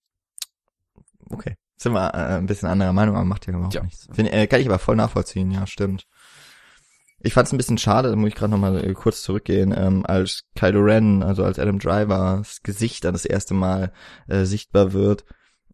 Okay 1.30 1.56
sind 1.82 1.92
wir 1.92 2.14
äh, 2.14 2.38
ein 2.38 2.46
bisschen 2.46 2.68
anderer 2.68 2.92
Meinung, 2.92 3.16
aber 3.16 3.24
macht 3.24 3.46
ja 3.46 3.52
überhaupt 3.52 3.74
ja. 3.74 3.82
nichts. 3.82 4.08
Find, 4.12 4.32
äh, 4.32 4.46
kann 4.46 4.60
ich 4.60 4.66
aber 4.66 4.78
voll 4.78 4.96
nachvollziehen, 4.96 5.50
ja, 5.50 5.66
stimmt. 5.66 6.06
Ich 7.24 7.34
fand 7.34 7.46
es 7.46 7.52
ein 7.52 7.56
bisschen 7.56 7.78
schade, 7.78 8.10
da 8.10 8.16
muss 8.16 8.28
ich 8.28 8.34
gerade 8.34 8.50
nochmal 8.50 8.84
äh, 8.84 8.92
kurz 8.94 9.22
zurückgehen, 9.22 9.72
ähm, 9.76 10.04
als 10.04 10.44
Kylo 10.56 10.80
Ren, 10.80 11.22
also 11.22 11.44
als 11.44 11.58
Adam 11.58 11.78
Driver, 11.78 12.38
das 12.38 12.62
Gesicht 12.62 13.04
dann 13.04 13.14
das 13.14 13.24
erste 13.24 13.54
Mal 13.54 13.92
äh, 14.26 14.44
sichtbar 14.44 14.92
wird, 14.92 15.24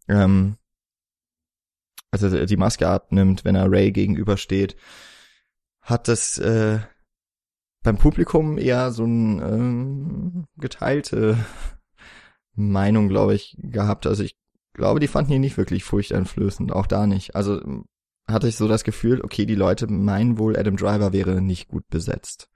ähm, 0.07 0.57
also 2.11 2.45
die 2.45 2.57
Maske 2.57 2.87
abnimmt, 2.87 3.45
wenn 3.45 3.55
er 3.55 3.71
Ray 3.71 3.91
gegenübersteht, 3.91 4.75
hat 5.81 6.07
das 6.07 6.37
äh, 6.37 6.79
beim 7.83 7.97
Publikum 7.97 8.57
eher 8.57 8.91
so 8.91 9.05
ein 9.05 9.39
ähm, 9.41 10.45
geteilte 10.57 11.37
Meinung, 12.53 13.09
glaube 13.09 13.35
ich, 13.35 13.57
gehabt. 13.59 14.05
Also 14.05 14.23
ich 14.23 14.35
glaube, 14.73 14.99
die 14.99 15.07
fanden 15.07 15.33
ihn 15.33 15.41
nicht 15.41 15.57
wirklich 15.57 15.83
furchteinflößend, 15.83 16.71
auch 16.71 16.87
da 16.87 17.07
nicht. 17.07 17.35
Also 17.35 17.61
hatte 18.31 18.47
ich 18.47 18.55
so 18.55 18.67
das 18.67 18.83
Gefühl, 18.83 19.21
okay, 19.21 19.45
die 19.45 19.55
Leute 19.55 19.87
meinen 19.87 20.37
wohl, 20.37 20.57
Adam 20.57 20.77
Driver 20.77 21.13
wäre 21.13 21.41
nicht 21.41 21.67
gut 21.67 21.87
besetzt. 21.89 22.49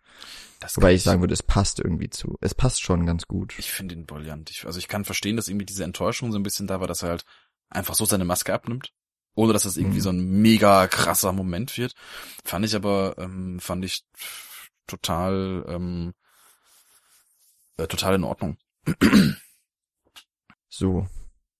Das 0.59 0.77
Wobei 0.77 0.93
ich 0.93 1.03
sagen 1.03 1.21
würde, 1.21 1.33
es 1.33 1.43
passt 1.43 1.79
irgendwie 1.79 2.09
zu. 2.09 2.37
Es 2.39 2.55
passt 2.55 2.81
schon 2.81 3.05
ganz 3.05 3.27
gut. 3.27 3.53
Ich 3.57 3.71
finde 3.71 3.95
ihn 3.95 4.05
brillant. 4.05 4.49
Ich, 4.49 4.65
also 4.65 4.79
ich 4.79 4.87
kann 4.87 5.03
verstehen, 5.03 5.35
dass 5.35 5.49
irgendwie 5.49 5.65
diese 5.65 5.83
Enttäuschung 5.83 6.31
so 6.31 6.39
ein 6.39 6.43
bisschen 6.43 6.67
da 6.67 6.79
war, 6.79 6.87
dass 6.87 7.03
er 7.03 7.09
halt 7.09 7.25
einfach 7.69 7.95
so 7.95 8.05
seine 8.05 8.23
Maske 8.23 8.53
abnimmt. 8.53 8.93
Ohne 9.35 9.51
dass 9.51 9.63
das 9.63 9.77
irgendwie 9.77 9.97
mhm. 9.97 10.03
so 10.03 10.09
ein 10.11 10.41
mega 10.41 10.87
krasser 10.87 11.33
Moment 11.33 11.77
wird. 11.77 11.95
Fand 12.45 12.65
ich 12.65 12.75
aber, 12.75 13.15
ähm, 13.17 13.59
fand 13.59 13.83
ich 13.83 14.05
total, 14.87 15.65
ähm, 15.67 16.13
äh, 17.77 17.87
total 17.87 18.15
in 18.15 18.23
Ordnung. 18.23 18.57
So, 20.69 21.07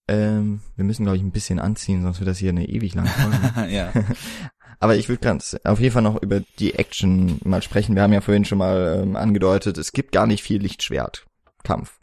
ähm, 0.08 0.62
wir 0.76 0.86
müssen, 0.86 1.04
glaube 1.04 1.18
ich, 1.18 1.24
ein 1.24 1.32
bisschen 1.32 1.60
anziehen, 1.60 2.04
sonst 2.04 2.20
wird 2.20 2.28
das 2.28 2.38
hier 2.38 2.50
eine 2.50 2.68
ewig 2.68 2.94
lange 2.94 3.10
Folge. 3.10 3.70
ja. 3.74 3.92
Aber 4.80 4.98
ich 4.98 5.08
würde 5.08 5.22
ganz 5.22 5.58
auf 5.64 5.80
jeden 5.80 5.94
Fall 5.94 6.02
noch 6.02 6.22
über 6.22 6.42
die 6.60 6.74
Action 6.74 7.40
mal 7.46 7.62
sprechen. 7.62 7.96
Wir 7.96 8.02
haben 8.02 8.12
ja 8.12 8.22
vorhin 8.22 8.44
schon 8.44 8.58
mal 8.58 9.02
ähm, 9.02 9.16
angedeutet, 9.16 9.78
es 9.78 9.94
gibt 9.94 10.12
gar 10.12 10.28
nicht 10.28 10.44
viel 10.44 10.62
Lichtschwertkampf. 10.62 12.00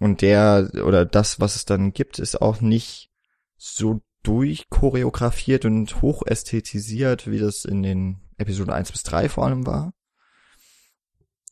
Und 0.00 0.22
der 0.22 0.70
oder 0.84 1.04
das, 1.04 1.38
was 1.38 1.56
es 1.56 1.66
dann 1.66 1.92
gibt, 1.92 2.18
ist 2.18 2.40
auch 2.40 2.60
nicht 2.60 3.10
so 3.56 4.00
durchchoreografiert 4.22 5.64
und 5.64 6.02
hochästhetisiert, 6.02 7.30
wie 7.30 7.38
das 7.38 7.64
in 7.64 7.82
den 7.82 8.20
Episoden 8.36 8.72
1 8.72 8.90
bis 8.90 9.02
3 9.02 9.28
vor 9.28 9.46
allem 9.46 9.66
war. 9.66 9.92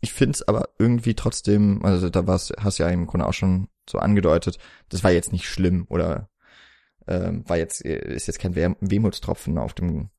Ich 0.00 0.12
find's 0.12 0.42
aber 0.42 0.68
irgendwie 0.78 1.14
trotzdem, 1.14 1.84
also 1.84 2.08
da 2.08 2.26
war's, 2.26 2.52
hast 2.58 2.78
ja 2.78 2.88
im 2.88 3.06
Grunde 3.06 3.26
auch 3.26 3.32
schon 3.32 3.68
so 3.88 3.98
angedeutet, 3.98 4.58
das 4.88 5.02
war 5.02 5.10
jetzt 5.10 5.32
nicht 5.32 5.48
schlimm 5.48 5.86
oder 5.88 6.28
ähm, 7.06 7.48
war 7.48 7.56
jetzt, 7.56 7.80
ist 7.80 8.26
jetzt 8.26 8.38
kein 8.38 8.54
Weh 8.54 8.74
Wehmutstropfen 8.80 9.58
auf 9.58 9.74
dem, 9.74 10.10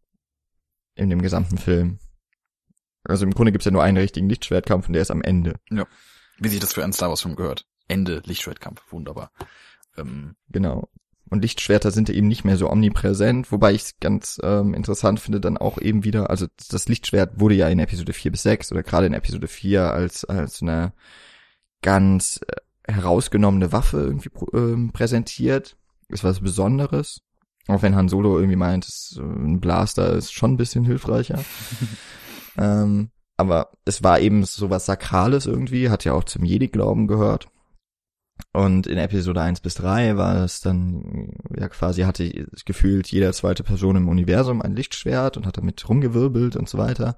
in 0.95 1.09
dem 1.09 1.21
gesamten 1.21 1.57
Film. 1.57 1.99
Also 3.03 3.25
im 3.25 3.33
Grunde 3.33 3.51
gibt's 3.51 3.65
ja 3.65 3.71
nur 3.71 3.83
einen 3.83 3.97
richtigen 3.97 4.27
Lichtschwertkampf 4.27 4.87
und 4.87 4.93
der 4.93 5.01
ist 5.01 5.11
am 5.11 5.21
Ende. 5.21 5.55
Ja. 5.69 5.85
Wie 6.37 6.49
sich 6.49 6.59
das 6.59 6.73
für 6.73 6.83
einen 6.83 6.93
Star 6.93 7.09
Wars 7.09 7.21
Film 7.21 7.35
gehört. 7.35 7.65
Ende 7.87 8.21
Lichtschwertkampf. 8.25 8.81
Wunderbar. 8.91 9.31
Ähm. 9.97 10.35
Genau. 10.49 10.89
Und 11.29 11.43
Lichtschwerter 11.43 11.91
sind 11.91 12.09
eben 12.09 12.27
nicht 12.27 12.43
mehr 12.43 12.57
so 12.57 12.69
omnipräsent, 12.69 13.51
wobei 13.51 13.73
ich 13.73 13.83
es 13.83 13.99
ganz 13.99 14.39
ähm, 14.43 14.73
interessant 14.73 15.19
finde 15.19 15.39
dann 15.39 15.57
auch 15.57 15.79
eben 15.79 16.03
wieder, 16.03 16.29
also 16.29 16.47
das 16.71 16.87
Lichtschwert 16.87 17.39
wurde 17.39 17.55
ja 17.55 17.69
in 17.69 17.79
Episode 17.79 18.13
4 18.13 18.31
bis 18.31 18.43
6 18.43 18.71
oder 18.71 18.81
gerade 18.81 19.05
in 19.05 19.13
Episode 19.13 19.47
4 19.47 19.91
als, 19.91 20.25
als 20.25 20.61
eine 20.61 20.93
ganz 21.81 22.41
äh, 22.47 22.91
herausgenommene 22.91 23.71
Waffe 23.71 23.97
irgendwie 23.97 24.29
ähm, 24.53 24.91
präsentiert. 24.91 25.77
Ist 26.07 26.23
was 26.23 26.39
Besonderes. 26.39 27.21
Auch 27.67 27.83
wenn 27.83 27.95
Han 27.95 28.09
Solo 28.09 28.37
irgendwie 28.37 28.55
meint, 28.55 28.87
es, 28.87 29.19
ein 29.21 29.59
Blaster 29.59 30.13
ist 30.13 30.33
schon 30.33 30.53
ein 30.53 30.57
bisschen 30.57 30.83
hilfreicher. 30.85 31.43
ähm, 32.57 33.11
aber 33.37 33.69
es 33.85 34.03
war 34.03 34.19
eben 34.19 34.43
so 34.43 34.71
was 34.71 34.87
Sakrales 34.87 35.45
irgendwie, 35.45 35.91
hat 35.91 36.03
ja 36.03 36.13
auch 36.13 36.23
zum 36.23 36.43
Jedi-Glauben 36.43 37.07
gehört. 37.07 37.47
Und 38.51 38.87
in 38.87 38.97
Episode 38.97 39.41
1 39.41 39.61
bis 39.61 39.75
3 39.75 40.17
war 40.17 40.43
es 40.43 40.61
dann, 40.61 41.33
ja 41.55 41.69
quasi 41.69 42.01
hatte 42.01 42.47
gefühlt 42.65 43.07
jeder 43.07 43.31
zweite 43.33 43.63
Person 43.63 43.95
im 43.95 44.09
Universum 44.09 44.61
ein 44.61 44.75
Lichtschwert 44.75 45.37
und 45.37 45.45
hat 45.45 45.57
damit 45.57 45.87
rumgewirbelt 45.87 46.55
und 46.55 46.67
so 46.67 46.77
weiter. 46.77 47.15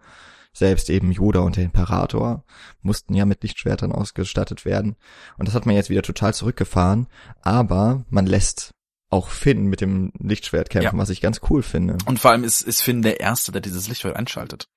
Selbst 0.54 0.90
eben 0.90 1.12
Yoda 1.12 1.40
und 1.40 1.56
der 1.56 1.64
Imperator 1.64 2.44
mussten 2.82 3.14
ja 3.14 3.26
mit 3.26 3.42
Lichtschwertern 3.42 3.94
ausgestattet 3.94 4.66
werden. 4.66 4.98
Und 5.38 5.48
das 5.48 5.56
hat 5.56 5.66
man 5.66 5.76
jetzt 5.76 5.90
wieder 5.90 6.02
total 6.02 6.34
zurückgefahren. 6.34 7.08
Aber 7.42 8.04
man 8.10 8.26
lässt 8.26 8.74
auch 9.10 9.30
Finn 9.30 9.68
mit 9.68 9.82
dem 9.82 10.12
Lichtschwert 10.20 10.70
kämpfen, 10.70 10.96
ja. 10.96 11.02
was 11.02 11.10
ich 11.10 11.22
ganz 11.22 11.40
cool 11.50 11.64
finde. 11.64 11.98
Und 12.06 12.20
vor 12.20 12.32
allem 12.32 12.44
ist, 12.44 12.62
ist 12.62 12.82
Finn 12.82 13.02
der 13.02 13.20
Erste, 13.20 13.52
der 13.52 13.62
dieses 13.62 13.88
Lichtschwert 13.88 14.16
einschaltet. 14.16 14.68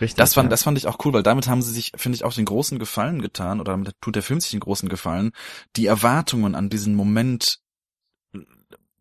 Richtig. 0.00 0.16
Das 0.16 0.34
fand, 0.34 0.46
ja. 0.46 0.50
das 0.50 0.62
fand 0.62 0.78
ich 0.78 0.86
auch 0.86 0.98
cool, 1.04 1.12
weil 1.12 1.22
damit 1.22 1.48
haben 1.48 1.62
sie 1.62 1.72
sich, 1.72 1.92
finde 1.96 2.16
ich, 2.16 2.24
auch 2.24 2.34
den 2.34 2.44
großen 2.44 2.78
Gefallen 2.78 3.22
getan, 3.22 3.60
oder 3.60 3.72
damit 3.72 3.92
tut 4.00 4.16
der 4.16 4.22
Film 4.22 4.40
sich 4.40 4.50
den 4.50 4.60
großen 4.60 4.88
Gefallen, 4.88 5.32
die 5.76 5.86
Erwartungen 5.86 6.54
an 6.54 6.68
diesen 6.68 6.94
Moment, 6.94 7.60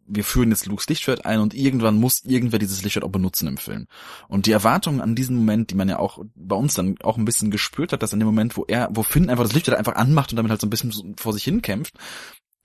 wir 0.07 0.23
führen 0.23 0.51
jetzt 0.51 0.67
Lukes 0.67 0.88
Lichtschwert 0.88 1.26
ein 1.26 1.39
und 1.39 1.53
irgendwann 1.53 1.99
muss 1.99 2.23
irgendwer 2.23 2.59
dieses 2.59 2.84
Lichtschwert 2.84 3.03
auch 3.03 3.11
benutzen 3.11 3.47
im 3.47 3.57
Film. 3.57 3.88
Und 4.27 4.45
die 4.45 4.51
Erwartungen 4.51 5.01
an 5.01 5.15
diesen 5.15 5.35
Moment, 5.35 5.72
die 5.72 5.76
man 5.76 5.89
ja 5.89 5.99
auch 5.99 6.23
bei 6.35 6.55
uns 6.55 6.76
dann 6.76 6.95
auch 7.01 7.17
ein 7.17 7.26
bisschen 7.26 7.51
gespürt 7.51 7.91
hat, 7.91 8.03
dass 8.03 8.13
in 8.13 8.19
dem 8.19 8.27
Moment, 8.27 8.55
wo 8.55 8.65
er, 8.67 8.89
wo 8.91 9.03
Finn 9.03 9.30
einfach 9.30 9.43
das 9.43 9.53
Lichtschwert 9.53 9.77
einfach 9.77 9.95
anmacht 9.95 10.31
und 10.31 10.38
damit 10.38 10.51
halt 10.51 10.61
so 10.61 10.67
ein 10.67 10.69
bisschen 10.69 11.15
vor 11.17 11.34
sich 11.34 11.43
hin 11.43 11.61
kämpft, 11.61 11.95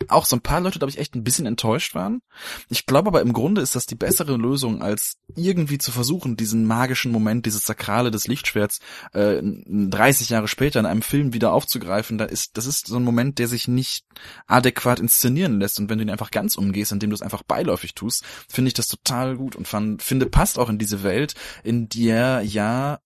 auch 0.09 0.25
so 0.25 0.37
ein 0.37 0.41
paar 0.41 0.61
Leute, 0.61 0.79
glaube 0.79 0.91
ich, 0.91 0.99
echt 0.99 1.15
ein 1.15 1.25
bisschen 1.25 1.47
enttäuscht 1.47 1.95
waren. 1.95 2.23
Ich 2.69 2.87
glaube 2.87 3.09
aber 3.09 3.21
im 3.21 3.33
Grunde 3.33 3.61
ist 3.61 3.77
das 3.77 3.87
die 3.87 3.95
bessere 3.95 4.37
Lösung, 4.37 4.83
als 4.83 5.19
irgendwie 5.37 5.79
zu 5.79 5.93
versuchen, 5.93 6.37
diesen 6.37 6.65
magischen 6.65 7.13
Moment, 7.13 7.47
dieses 7.47 7.65
Sakrale 7.65 8.11
des 8.11 8.27
Lichtschwerts 8.27 8.81
äh, 9.13 9.41
30 9.43 10.31
Jahre 10.31 10.49
später 10.49 10.81
in 10.81 10.87
einem 10.87 11.03
Film 11.03 11.33
wieder 11.33 11.53
aufzugreifen. 11.53 12.19
Da 12.19 12.25
ist, 12.25 12.57
das 12.57 12.67
ist 12.67 12.87
so 12.87 12.97
ein 12.97 13.05
Moment, 13.05 13.39
der 13.39 13.49
sich 13.49 13.69
nicht 13.69 14.05
adäquat 14.47 15.01
inszenieren 15.01 15.61
lässt. 15.61 15.79
Und 15.79 15.91
wenn 15.91 15.99
du 15.99 16.05
ihn 16.05 16.11
einfach 16.11 16.31
ganz 16.31 16.57
umgehst, 16.57 16.93
indem 16.93 17.11
du 17.11 17.15
es 17.15 17.23
einfach 17.23 17.43
beiläufig 17.43 17.95
tust, 17.95 18.25
finde 18.49 18.69
ich 18.69 18.75
das 18.75 18.89
total 18.89 19.37
gut 19.37 19.57
und 19.57 19.69
fand, 19.69 20.03
finde, 20.03 20.27
passt 20.27 20.59
auch 20.59 20.71
in 20.71 20.79
diese 20.79 21.03
Welt, 21.03 21.35
in 21.63 21.89
der 21.89 22.43
ja 22.43 23.01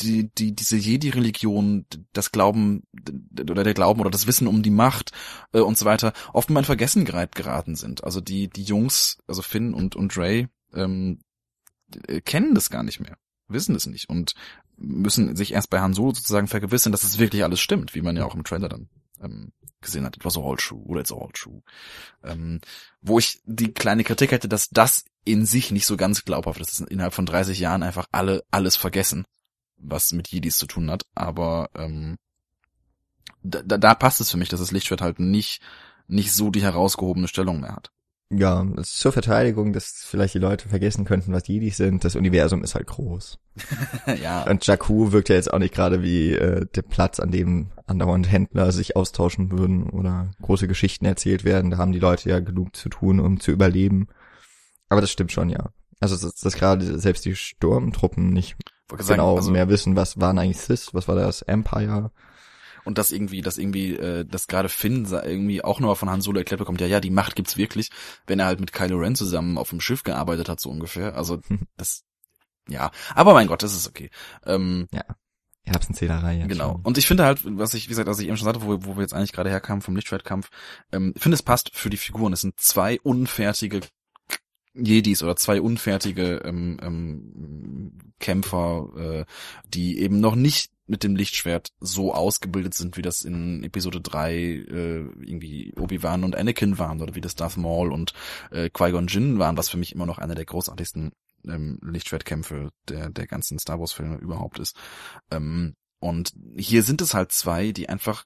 die, 0.00 0.30
die, 0.34 0.54
diese 0.54 0.76
Jedi-Religion, 0.76 1.86
das 2.12 2.32
Glauben 2.32 2.82
oder 3.38 3.64
der 3.64 3.74
Glauben 3.74 4.00
oder 4.00 4.10
das 4.10 4.26
Wissen 4.26 4.46
um 4.46 4.62
die 4.62 4.70
Macht 4.70 5.12
äh, 5.52 5.60
und 5.60 5.78
so 5.78 5.84
weiter 5.84 6.12
oft 6.32 6.50
mal 6.50 6.60
in 6.60 6.66
Vergessenheit 6.66 7.34
geraten 7.34 7.76
sind. 7.76 8.04
Also 8.04 8.20
die, 8.20 8.48
die 8.48 8.64
Jungs, 8.64 9.18
also 9.26 9.42
Finn 9.42 9.74
und, 9.74 9.96
und 9.96 10.16
Ray, 10.16 10.48
ähm, 10.74 11.20
äh, 12.06 12.20
kennen 12.20 12.54
das 12.54 12.70
gar 12.70 12.82
nicht 12.82 13.00
mehr, 13.00 13.16
wissen 13.48 13.74
es 13.74 13.86
nicht 13.86 14.08
und 14.08 14.34
müssen 14.76 15.36
sich 15.36 15.52
erst 15.52 15.70
bei 15.70 15.80
Han 15.80 15.94
Solo 15.94 16.12
sozusagen 16.14 16.48
vergewissern, 16.48 16.92
dass 16.92 17.04
es 17.04 17.18
wirklich 17.18 17.44
alles 17.44 17.60
stimmt, 17.60 17.94
wie 17.94 18.02
man 18.02 18.16
ja 18.16 18.24
auch 18.24 18.34
im 18.34 18.44
Trailer 18.44 18.68
dann 18.68 18.88
ähm, 19.22 19.52
gesehen 19.80 20.04
hat. 20.04 20.16
It 20.16 20.24
was 20.24 20.36
all 20.36 20.56
true 20.56 20.82
oder 20.84 21.00
it's 21.00 21.12
all 21.12 21.30
true. 21.32 21.62
Ähm, 22.22 22.60
wo 23.00 23.18
ich 23.18 23.40
die 23.44 23.72
kleine 23.72 24.04
Kritik 24.04 24.32
hätte, 24.32 24.48
dass 24.48 24.68
das 24.68 25.04
in 25.24 25.46
sich 25.46 25.70
nicht 25.70 25.86
so 25.86 25.96
ganz 25.96 26.24
glaubhaft 26.24 26.60
ist, 26.60 26.80
dass 26.80 26.86
innerhalb 26.88 27.14
von 27.14 27.26
30 27.26 27.58
Jahren 27.58 27.82
einfach 27.82 28.06
alle 28.12 28.44
alles 28.50 28.76
vergessen 28.76 29.24
was 29.76 30.12
mit 30.12 30.28
Jedis 30.28 30.56
zu 30.56 30.66
tun 30.66 30.90
hat, 30.90 31.04
aber 31.14 31.70
ähm, 31.74 32.16
da, 33.42 33.62
da 33.62 33.94
passt 33.94 34.20
es 34.20 34.30
für 34.30 34.36
mich, 34.36 34.48
dass 34.48 34.60
das 34.60 34.72
Lichtschwert 34.72 35.00
halt 35.00 35.20
nicht, 35.20 35.60
nicht 36.08 36.32
so 36.32 36.50
die 36.50 36.62
herausgehobene 36.62 37.28
Stellung 37.28 37.60
mehr 37.60 37.74
hat. 37.74 37.90
Ja, 38.28 38.66
zur 38.82 39.12
Verteidigung, 39.12 39.72
dass 39.72 40.04
vielleicht 40.04 40.34
die 40.34 40.40
Leute 40.40 40.68
vergessen 40.68 41.04
könnten, 41.04 41.32
was 41.32 41.46
Jedis 41.46 41.76
sind. 41.76 42.04
Das 42.04 42.16
Universum 42.16 42.64
ist 42.64 42.74
halt 42.74 42.88
groß. 42.88 43.38
ja. 44.20 44.42
Und 44.50 44.66
Jakku 44.66 45.12
wirkt 45.12 45.28
ja 45.28 45.36
jetzt 45.36 45.52
auch 45.52 45.60
nicht 45.60 45.72
gerade 45.72 46.02
wie 46.02 46.32
äh, 46.32 46.66
der 46.74 46.82
Platz, 46.82 47.20
an 47.20 47.30
dem 47.30 47.70
andauernd 47.86 48.30
Händler 48.30 48.72
sich 48.72 48.96
austauschen 48.96 49.52
würden 49.52 49.88
oder 49.90 50.32
große 50.42 50.66
Geschichten 50.66 51.04
erzählt 51.04 51.44
werden. 51.44 51.70
Da 51.70 51.78
haben 51.78 51.92
die 51.92 52.00
Leute 52.00 52.28
ja 52.28 52.40
genug 52.40 52.74
zu 52.74 52.88
tun, 52.88 53.20
um 53.20 53.38
zu 53.38 53.52
überleben. 53.52 54.08
Aber 54.88 55.00
das 55.00 55.12
stimmt 55.12 55.30
schon, 55.30 55.48
ja. 55.48 55.70
Also 56.00 56.16
dass, 56.16 56.34
dass 56.34 56.56
gerade 56.56 56.98
selbst 56.98 57.24
die 57.26 57.36
Sturmtruppen 57.36 58.30
nicht 58.30 58.56
genau 58.88 59.36
also, 59.36 59.50
mehr 59.50 59.68
wissen, 59.68 59.96
was 59.96 60.20
waren 60.20 60.38
eigentlich 60.38 60.58
Sith, 60.58 60.90
was 60.92 61.08
war 61.08 61.16
das 61.16 61.42
Empire. 61.42 62.10
Und 62.84 62.98
dass 62.98 63.10
irgendwie, 63.10 63.42
dass 63.42 63.58
irgendwie, 63.58 63.96
äh, 63.96 64.24
dass 64.24 64.46
gerade 64.46 64.68
Finn 64.68 65.06
irgendwie 65.10 65.62
auch 65.62 65.80
nur 65.80 65.96
von 65.96 66.08
Han 66.08 66.20
Solo 66.20 66.38
erklärt 66.38 66.60
bekommt, 66.60 66.80
ja, 66.80 66.86
ja, 66.86 67.00
die 67.00 67.10
Macht 67.10 67.34
gibt's 67.34 67.56
wirklich, 67.56 67.90
wenn 68.28 68.38
er 68.38 68.46
halt 68.46 68.60
mit 68.60 68.72
Kylo 68.72 68.98
Ren 68.98 69.16
zusammen 69.16 69.58
auf 69.58 69.70
dem 69.70 69.80
Schiff 69.80 70.04
gearbeitet 70.04 70.48
hat, 70.48 70.60
so 70.60 70.70
ungefähr. 70.70 71.16
Also 71.16 71.40
das, 71.76 72.04
ja, 72.68 72.92
aber 73.14 73.34
mein 73.34 73.48
Gott, 73.48 73.64
das 73.64 73.74
ist 73.74 73.88
okay. 73.88 74.10
Ähm, 74.44 74.88
ja. 74.92 75.04
Erbsenzählerei. 75.64 76.34
Ja 76.34 76.46
genau. 76.46 76.74
Schon. 76.74 76.82
Und 76.82 76.96
ich 76.96 77.08
finde 77.08 77.24
halt, 77.24 77.40
was 77.44 77.74
ich, 77.74 77.86
wie 77.86 77.88
gesagt, 77.88 78.08
was 78.08 78.20
ich 78.20 78.28
eben 78.28 78.36
schon 78.36 78.44
sagte, 78.44 78.62
wo, 78.62 78.78
wo 78.84 78.96
wir 78.96 79.02
jetzt 79.02 79.14
eigentlich 79.14 79.32
gerade 79.32 79.50
herkamen 79.50 79.82
vom 79.82 79.96
Lichtschwertkampf, 79.96 80.48
ähm, 80.92 81.12
finde 81.16 81.34
es 81.34 81.42
passt 81.42 81.74
für 81.74 81.90
die 81.90 81.96
Figuren. 81.96 82.32
Es 82.32 82.42
sind 82.42 82.60
zwei 82.60 83.00
unfertige 83.00 83.80
Jedis 84.78 85.22
oder 85.22 85.36
zwei 85.36 85.60
unfertige 85.60 86.42
ähm, 86.44 86.78
ähm, 86.82 88.12
Kämpfer, 88.18 88.88
äh, 88.96 89.24
die 89.68 90.00
eben 90.00 90.20
noch 90.20 90.34
nicht 90.34 90.72
mit 90.86 91.02
dem 91.02 91.16
Lichtschwert 91.16 91.72
so 91.80 92.14
ausgebildet 92.14 92.74
sind, 92.74 92.96
wie 92.96 93.02
das 93.02 93.22
in 93.22 93.64
Episode 93.64 94.00
3 94.00 94.34
äh, 94.34 94.98
irgendwie 95.20 95.74
Obi-Wan 95.76 96.24
und 96.24 96.36
Anakin 96.36 96.78
waren 96.78 97.02
oder 97.02 97.14
wie 97.14 97.20
das 97.20 97.34
Darth 97.34 97.56
Maul 97.56 97.92
und 97.92 98.12
äh, 98.50 98.70
Qui-Gon 98.70 99.08
Jinn 99.08 99.38
waren, 99.38 99.56
was 99.56 99.68
für 99.68 99.78
mich 99.78 99.92
immer 99.92 100.06
noch 100.06 100.18
einer 100.18 100.34
der 100.34 100.44
großartigsten 100.44 101.12
ähm, 101.44 101.80
Lichtschwertkämpfe 101.82 102.70
der, 102.88 103.10
der 103.10 103.26
ganzen 103.26 103.58
Star 103.58 103.80
Wars-Filme 103.80 104.16
überhaupt 104.18 104.58
ist. 104.58 104.76
Ähm, 105.30 105.74
und 105.98 106.32
hier 106.56 106.82
sind 106.82 107.00
es 107.00 107.14
halt 107.14 107.32
zwei, 107.32 107.72
die 107.72 107.88
einfach 107.88 108.24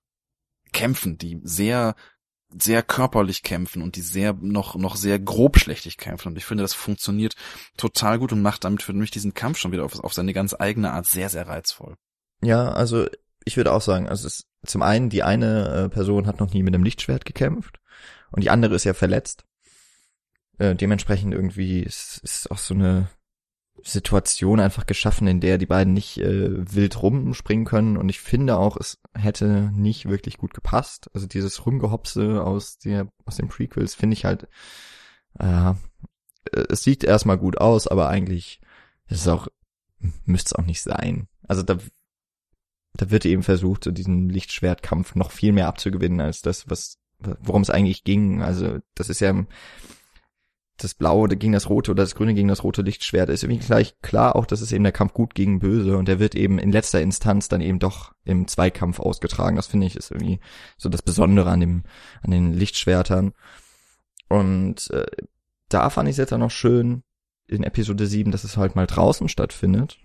kämpfen, 0.72 1.18
die 1.18 1.40
sehr 1.42 1.94
sehr 2.58 2.82
körperlich 2.82 3.42
kämpfen 3.42 3.82
und 3.82 3.96
die 3.96 4.02
sehr 4.02 4.32
noch 4.32 4.74
noch 4.74 4.96
sehr 4.96 5.18
grobschlächtig 5.18 5.96
kämpfen 5.96 6.28
und 6.28 6.38
ich 6.38 6.44
finde 6.44 6.62
das 6.62 6.74
funktioniert 6.74 7.34
total 7.76 8.18
gut 8.18 8.32
und 8.32 8.42
macht 8.42 8.64
damit 8.64 8.82
für 8.82 8.92
mich 8.92 9.10
diesen 9.10 9.34
Kampf 9.34 9.58
schon 9.58 9.72
wieder 9.72 9.84
auf, 9.84 9.98
auf 10.00 10.14
seine 10.14 10.32
ganz 10.32 10.54
eigene 10.58 10.92
Art 10.92 11.06
sehr 11.06 11.28
sehr 11.28 11.46
reizvoll. 11.46 11.96
Ja, 12.42 12.70
also 12.70 13.06
ich 13.44 13.56
würde 13.56 13.72
auch 13.72 13.82
sagen, 13.82 14.08
also 14.08 14.26
es, 14.26 14.44
zum 14.66 14.82
einen 14.82 15.10
die 15.10 15.22
eine 15.22 15.68
äh, 15.68 15.88
Person 15.88 16.26
hat 16.26 16.40
noch 16.40 16.52
nie 16.52 16.62
mit 16.62 16.74
einem 16.74 16.84
Lichtschwert 16.84 17.24
gekämpft 17.24 17.78
und 18.30 18.42
die 18.42 18.50
andere 18.50 18.74
ist 18.74 18.84
ja 18.84 18.94
verletzt. 18.94 19.44
Äh, 20.58 20.74
dementsprechend 20.74 21.32
irgendwie 21.32 21.80
ist, 21.80 22.20
ist 22.22 22.50
auch 22.50 22.58
so 22.58 22.74
eine 22.74 23.08
Situation 23.84 24.60
einfach 24.60 24.86
geschaffen, 24.86 25.26
in 25.26 25.40
der 25.40 25.58
die 25.58 25.66
beiden 25.66 25.92
nicht 25.92 26.18
äh, 26.18 26.74
wild 26.74 27.02
rumspringen 27.02 27.64
können. 27.64 27.96
Und 27.96 28.08
ich 28.08 28.20
finde 28.20 28.56
auch, 28.56 28.76
es 28.76 29.00
hätte 29.14 29.70
nicht 29.74 30.08
wirklich 30.08 30.38
gut 30.38 30.54
gepasst. 30.54 31.10
Also 31.14 31.26
dieses 31.26 31.66
Rumgehopse 31.66 32.42
aus 32.42 32.78
der 32.78 33.08
aus 33.24 33.36
den 33.36 33.48
Prequels 33.48 33.94
finde 33.94 34.14
ich 34.14 34.24
halt, 34.24 34.48
äh, 35.38 35.74
es 36.68 36.82
sieht 36.82 37.04
erstmal 37.04 37.38
gut 37.38 37.58
aus, 37.58 37.86
aber 37.86 38.08
eigentlich 38.08 38.60
ist 39.08 39.20
es 39.22 39.28
auch, 39.28 39.48
müsste 40.24 40.48
es 40.48 40.52
auch 40.54 40.66
nicht 40.66 40.82
sein. 40.82 41.28
Also 41.46 41.62
da, 41.62 41.78
da 42.94 43.10
wird 43.10 43.24
eben 43.24 43.42
versucht, 43.42 43.84
so 43.84 43.90
diesen 43.90 44.28
Lichtschwertkampf 44.28 45.14
noch 45.14 45.30
viel 45.30 45.52
mehr 45.52 45.68
abzugewinnen 45.68 46.20
als 46.20 46.42
das, 46.42 46.68
was, 46.70 46.98
worum 47.18 47.62
es 47.62 47.70
eigentlich 47.70 48.04
ging. 48.04 48.42
Also 48.42 48.78
das 48.94 49.08
ist 49.08 49.20
ja 49.20 49.34
das 50.82 50.94
blaue 50.94 51.28
gegen 51.28 51.52
das 51.52 51.68
rote 51.68 51.90
oder 51.90 52.02
das 52.02 52.14
grüne 52.14 52.34
gegen 52.34 52.48
das 52.48 52.64
rote 52.64 52.82
Lichtschwert 52.82 53.28
ist 53.28 53.42
irgendwie 53.42 53.64
gleich 53.64 54.00
klar 54.00 54.36
auch, 54.36 54.46
dass 54.46 54.60
es 54.60 54.72
eben 54.72 54.84
der 54.84 54.92
Kampf 54.92 55.12
gut 55.12 55.34
gegen 55.34 55.60
böse 55.60 55.96
und 55.96 56.08
der 56.08 56.18
wird 56.18 56.34
eben 56.34 56.58
in 56.58 56.72
letzter 56.72 57.00
Instanz 57.00 57.48
dann 57.48 57.60
eben 57.60 57.78
doch 57.78 58.12
im 58.24 58.48
Zweikampf 58.48 59.00
ausgetragen. 59.00 59.56
Das 59.56 59.66
finde 59.66 59.86
ich 59.86 59.96
ist 59.96 60.10
irgendwie 60.10 60.40
so 60.76 60.88
das 60.88 61.02
Besondere 61.02 61.50
an 61.50 61.60
dem, 61.60 61.82
an 62.22 62.30
den 62.30 62.52
Lichtschwertern. 62.52 63.32
Und 64.28 64.90
äh, 64.90 65.06
da 65.68 65.90
fand 65.90 66.08
ich 66.08 66.14
es 66.14 66.18
jetzt 66.18 66.32
auch 66.32 66.38
noch 66.38 66.50
schön 66.50 67.02
in 67.46 67.64
Episode 67.64 68.06
7, 68.06 68.30
dass 68.30 68.44
es 68.44 68.56
halt 68.56 68.76
mal 68.76 68.86
draußen 68.86 69.28
stattfindet. 69.28 69.98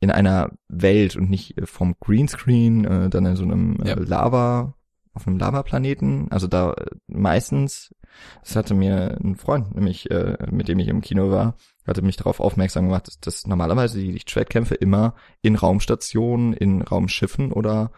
In 0.00 0.10
einer 0.10 0.50
Welt 0.68 1.14
und 1.16 1.28
nicht 1.28 1.54
vom 1.64 1.94
Greenscreen, 2.00 2.84
äh, 2.86 3.10
dann 3.10 3.26
in 3.26 3.36
so 3.36 3.44
einem 3.44 3.76
äh, 3.82 3.94
Lava, 3.94 4.74
auf 5.12 5.26
einem 5.26 5.38
Lavaplaneten. 5.38 6.30
Also 6.30 6.46
da 6.46 6.72
äh, 6.72 6.86
meistens 7.06 7.94
das 8.42 8.56
hatte 8.56 8.74
mir 8.74 9.18
ein 9.22 9.36
Freund, 9.36 9.74
nämlich 9.74 10.10
äh, 10.10 10.36
mit 10.50 10.68
dem 10.68 10.78
ich 10.78 10.88
im 10.88 11.00
Kino 11.00 11.30
war, 11.30 11.56
hatte 11.86 12.02
mich 12.02 12.16
darauf 12.16 12.40
aufmerksam 12.40 12.86
gemacht, 12.86 13.06
dass, 13.06 13.20
dass 13.20 13.46
normalerweise 13.46 13.98
die 13.98 14.12
Lichtschwertkämpfe 14.12 14.74
immer 14.74 15.14
in 15.42 15.56
Raumstationen, 15.56 16.52
in 16.52 16.82
Raumschiffen 16.82 17.52
oder 17.52 17.92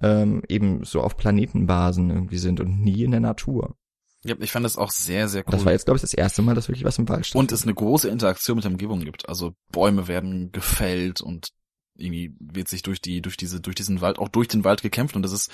ähm, 0.00 0.42
eben 0.48 0.84
so 0.84 1.00
auf 1.00 1.16
Planetenbasen 1.16 2.10
irgendwie 2.10 2.38
sind 2.38 2.60
und 2.60 2.80
nie 2.80 3.04
in 3.04 3.12
der 3.12 3.20
Natur. 3.20 3.76
Ja, 4.24 4.34
ich 4.40 4.52
fand 4.52 4.64
das 4.64 4.78
auch 4.78 4.90
sehr, 4.90 5.28
sehr 5.28 5.42
cool. 5.42 5.52
Das 5.52 5.64
war 5.64 5.72
jetzt, 5.72 5.84
glaube 5.84 5.96
ich, 5.96 6.02
das 6.02 6.14
erste 6.14 6.40
Mal, 6.40 6.54
dass 6.54 6.68
wirklich 6.68 6.84
was 6.84 6.98
im 6.98 7.08
Wald 7.08 7.26
stand. 7.26 7.38
Und 7.38 7.52
es 7.52 7.64
eine 7.64 7.74
große 7.74 8.08
Interaktion 8.08 8.56
mit 8.56 8.64
der 8.64 8.72
Umgebung 8.72 9.00
gibt. 9.00 9.28
Also 9.28 9.54
Bäume 9.70 10.08
werden 10.08 10.50
gefällt 10.50 11.20
und 11.20 11.48
irgendwie 11.96 12.34
wird 12.40 12.68
sich 12.68 12.82
durch 12.82 13.00
die, 13.00 13.20
durch 13.20 13.36
diese, 13.36 13.60
durch 13.60 13.76
diesen 13.76 14.00
Wald, 14.00 14.18
auch 14.18 14.28
durch 14.28 14.48
den 14.48 14.64
Wald 14.64 14.82
gekämpft 14.82 15.14
und 15.14 15.22
das 15.22 15.32
ist 15.32 15.50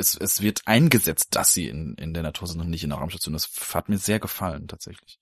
es, 0.00 0.16
es 0.16 0.40
wird 0.40 0.62
eingesetzt, 0.66 1.36
dass 1.36 1.52
sie 1.52 1.68
in, 1.68 1.94
in 1.94 2.14
der 2.14 2.22
Natur 2.22 2.48
sind 2.48 2.60
und 2.60 2.70
nicht 2.70 2.82
in 2.82 2.90
der 2.90 2.98
Raumstation. 2.98 3.34
Das 3.34 3.50
hat 3.74 3.88
mir 3.88 3.98
sehr 3.98 4.18
gefallen, 4.18 4.66
tatsächlich. 4.66 5.18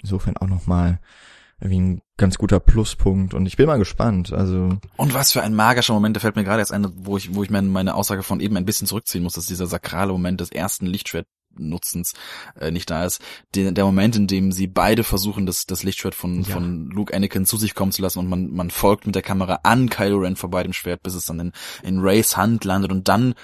Insofern 0.00 0.36
auch 0.36 0.46
nochmal 0.46 1.00
irgendwie 1.60 1.80
ein 1.80 2.02
ganz 2.16 2.38
guter 2.38 2.60
Pluspunkt 2.60 3.34
und 3.34 3.46
ich 3.46 3.56
bin 3.56 3.66
mal 3.66 3.78
gespannt. 3.78 4.32
Also 4.32 4.78
und 4.96 5.14
was 5.14 5.32
für 5.32 5.42
ein 5.42 5.54
magischer 5.54 5.92
Moment, 5.94 6.14
da 6.14 6.20
fällt 6.20 6.36
mir 6.36 6.44
gerade 6.44 6.60
erst 6.60 6.72
ein, 6.72 6.86
wo 6.94 7.16
ich 7.16 7.34
wo 7.34 7.42
ich 7.42 7.50
meine 7.50 7.94
Aussage 7.94 8.22
von 8.22 8.38
eben 8.38 8.56
ein 8.56 8.64
bisschen 8.64 8.86
zurückziehen 8.86 9.24
muss, 9.24 9.34
dass 9.34 9.46
dieser 9.46 9.66
sakrale 9.66 10.12
Moment 10.12 10.40
des 10.40 10.52
ersten 10.52 10.86
Lichtschwert 10.86 11.26
Nutzens 11.58 12.14
äh, 12.60 12.70
nicht 12.70 12.90
da 12.90 13.04
ist. 13.04 13.20
Der, 13.54 13.72
der 13.72 13.84
Moment, 13.84 14.14
in 14.14 14.26
dem 14.26 14.52
sie 14.52 14.66
beide 14.66 15.02
versuchen, 15.04 15.46
das, 15.46 15.66
das 15.66 15.82
Lichtschwert 15.82 16.14
von, 16.14 16.42
ja. 16.42 16.52
von 16.54 16.86
Luke 16.90 17.14
Anakin 17.14 17.46
zu 17.46 17.56
sich 17.56 17.74
kommen 17.74 17.90
zu 17.90 18.02
lassen 18.02 18.20
und 18.20 18.28
man, 18.28 18.52
man 18.52 18.70
folgt 18.70 19.06
mit 19.06 19.14
der 19.14 19.22
Kamera 19.22 19.60
an 19.62 19.90
Kylo 19.90 20.18
Ren 20.18 20.36
vorbei 20.36 20.62
dem 20.62 20.72
Schwert, 20.72 21.02
bis 21.02 21.14
es 21.14 21.26
dann 21.26 21.40
in, 21.40 21.52
in 21.82 22.00
Rays 22.00 22.36
Hand 22.36 22.64
landet 22.64 22.92
und 22.92 23.08
dann 23.08 23.34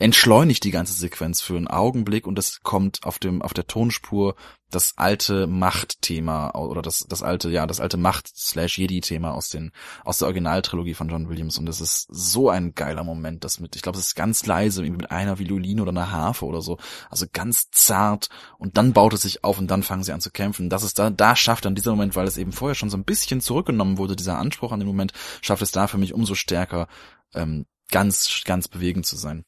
entschleunigt 0.00 0.64
die 0.64 0.70
ganze 0.70 0.94
Sequenz 0.94 1.42
für 1.42 1.56
einen 1.56 1.68
Augenblick 1.68 2.26
und 2.26 2.38
es 2.38 2.62
kommt 2.62 3.00
auf 3.04 3.18
dem 3.18 3.42
auf 3.42 3.52
der 3.52 3.66
Tonspur 3.66 4.34
das 4.70 4.94
alte 4.96 5.46
Machtthema 5.46 6.52
oder 6.52 6.80
das 6.80 7.04
das 7.06 7.22
alte 7.22 7.50
ja 7.50 7.66
das 7.66 7.80
alte 7.80 7.98
Macht 7.98 8.26
slash 8.34 8.78
Jedi 8.78 9.02
Thema 9.02 9.34
aus 9.34 9.50
den 9.50 9.72
aus 10.02 10.16
der 10.18 10.28
Originaltrilogie 10.28 10.94
von 10.94 11.10
John 11.10 11.28
Williams 11.28 11.58
und 11.58 11.68
es 11.68 11.82
ist 11.82 12.06
so 12.08 12.48
ein 12.48 12.74
geiler 12.74 13.04
Moment 13.04 13.44
das 13.44 13.60
mit 13.60 13.76
ich 13.76 13.82
glaube 13.82 13.98
es 13.98 14.06
ist 14.06 14.14
ganz 14.14 14.46
leise 14.46 14.82
mit 14.82 15.10
einer 15.10 15.38
Violine 15.38 15.82
oder 15.82 15.90
einer 15.90 16.10
Harfe 16.10 16.46
oder 16.46 16.62
so 16.62 16.78
also 17.10 17.26
ganz 17.30 17.70
zart 17.70 18.30
und 18.56 18.78
dann 18.78 18.94
baut 18.94 19.12
es 19.12 19.22
sich 19.22 19.44
auf 19.44 19.58
und 19.58 19.70
dann 19.70 19.82
fangen 19.82 20.02
sie 20.02 20.12
an 20.12 20.22
zu 20.22 20.30
kämpfen. 20.30 20.70
Das 20.70 20.82
ist 20.82 20.98
da 20.98 21.10
da 21.10 21.36
schafft 21.36 21.66
dann 21.66 21.74
dieser 21.74 21.90
Moment 21.90 22.16
weil 22.16 22.26
es 22.26 22.38
eben 22.38 22.52
vorher 22.52 22.74
schon 22.74 22.88
so 22.88 22.96
ein 22.96 23.04
bisschen 23.04 23.42
zurückgenommen 23.42 23.98
wurde 23.98 24.16
dieser 24.16 24.38
Anspruch 24.38 24.72
an 24.72 24.80
den 24.80 24.88
Moment 24.88 25.12
schafft 25.42 25.60
es 25.60 25.72
da 25.72 25.88
für 25.88 25.98
mich 25.98 26.14
umso 26.14 26.34
stärker 26.34 26.88
ähm, 27.34 27.66
ganz 27.90 28.44
ganz 28.46 28.66
bewegend 28.66 29.04
zu 29.04 29.16
sein 29.18 29.44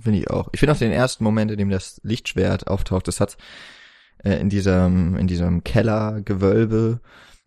Finde 0.00 0.18
ich 0.20 0.30
auch. 0.30 0.48
Ich 0.52 0.60
finde 0.60 0.72
auch 0.72 0.78
den 0.78 0.92
ersten 0.92 1.24
Moment, 1.24 1.50
in 1.50 1.58
dem 1.58 1.70
das 1.70 2.00
Lichtschwert 2.04 2.68
auftaucht, 2.68 3.08
das 3.08 3.20
hat 3.20 3.36
äh, 4.24 4.38
in 4.38 4.48
diesem, 4.48 5.16
in 5.16 5.26
diesem 5.26 5.64
Kellergewölbe, 5.64 7.00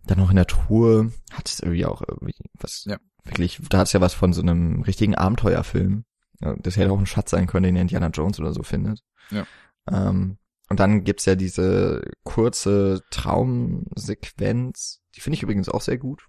dann 0.06 0.18
noch 0.18 0.30
in 0.30 0.36
der 0.36 0.48
Truhe, 0.48 1.12
hat 1.32 1.48
es 1.48 1.60
irgendwie 1.60 1.86
auch 1.86 2.02
irgendwie 2.02 2.36
was, 2.60 2.86
ja. 2.86 2.98
wirklich, 3.24 3.60
da 3.70 3.80
hat 3.80 3.88
es 3.88 3.94
ja 3.94 4.02
was 4.02 4.14
von 4.14 4.34
so 4.34 4.42
einem 4.42 4.82
richtigen 4.82 5.16
Abenteuerfilm. 5.16 6.06
Das 6.40 6.76
hätte 6.76 6.92
auch 6.92 6.98
ein 6.98 7.06
Schatz 7.06 7.30
sein 7.30 7.46
können, 7.46 7.66
den 7.66 7.76
Indiana 7.76 8.08
Jones 8.08 8.40
oder 8.40 8.52
so 8.52 8.64
findet. 8.64 9.04
Ja. 9.30 9.46
Ähm, 9.88 10.38
und 10.70 10.80
dann 10.80 11.04
gibt's 11.04 11.26
ja 11.26 11.36
diese 11.36 12.02
kurze 12.24 13.04
Traumsequenz, 13.12 15.02
die 15.16 15.22
finde 15.22 15.36
ich 15.36 15.44
übrigens 15.44 15.70
auch 15.70 15.82
sehr 15.82 15.98
gut. 15.98 16.26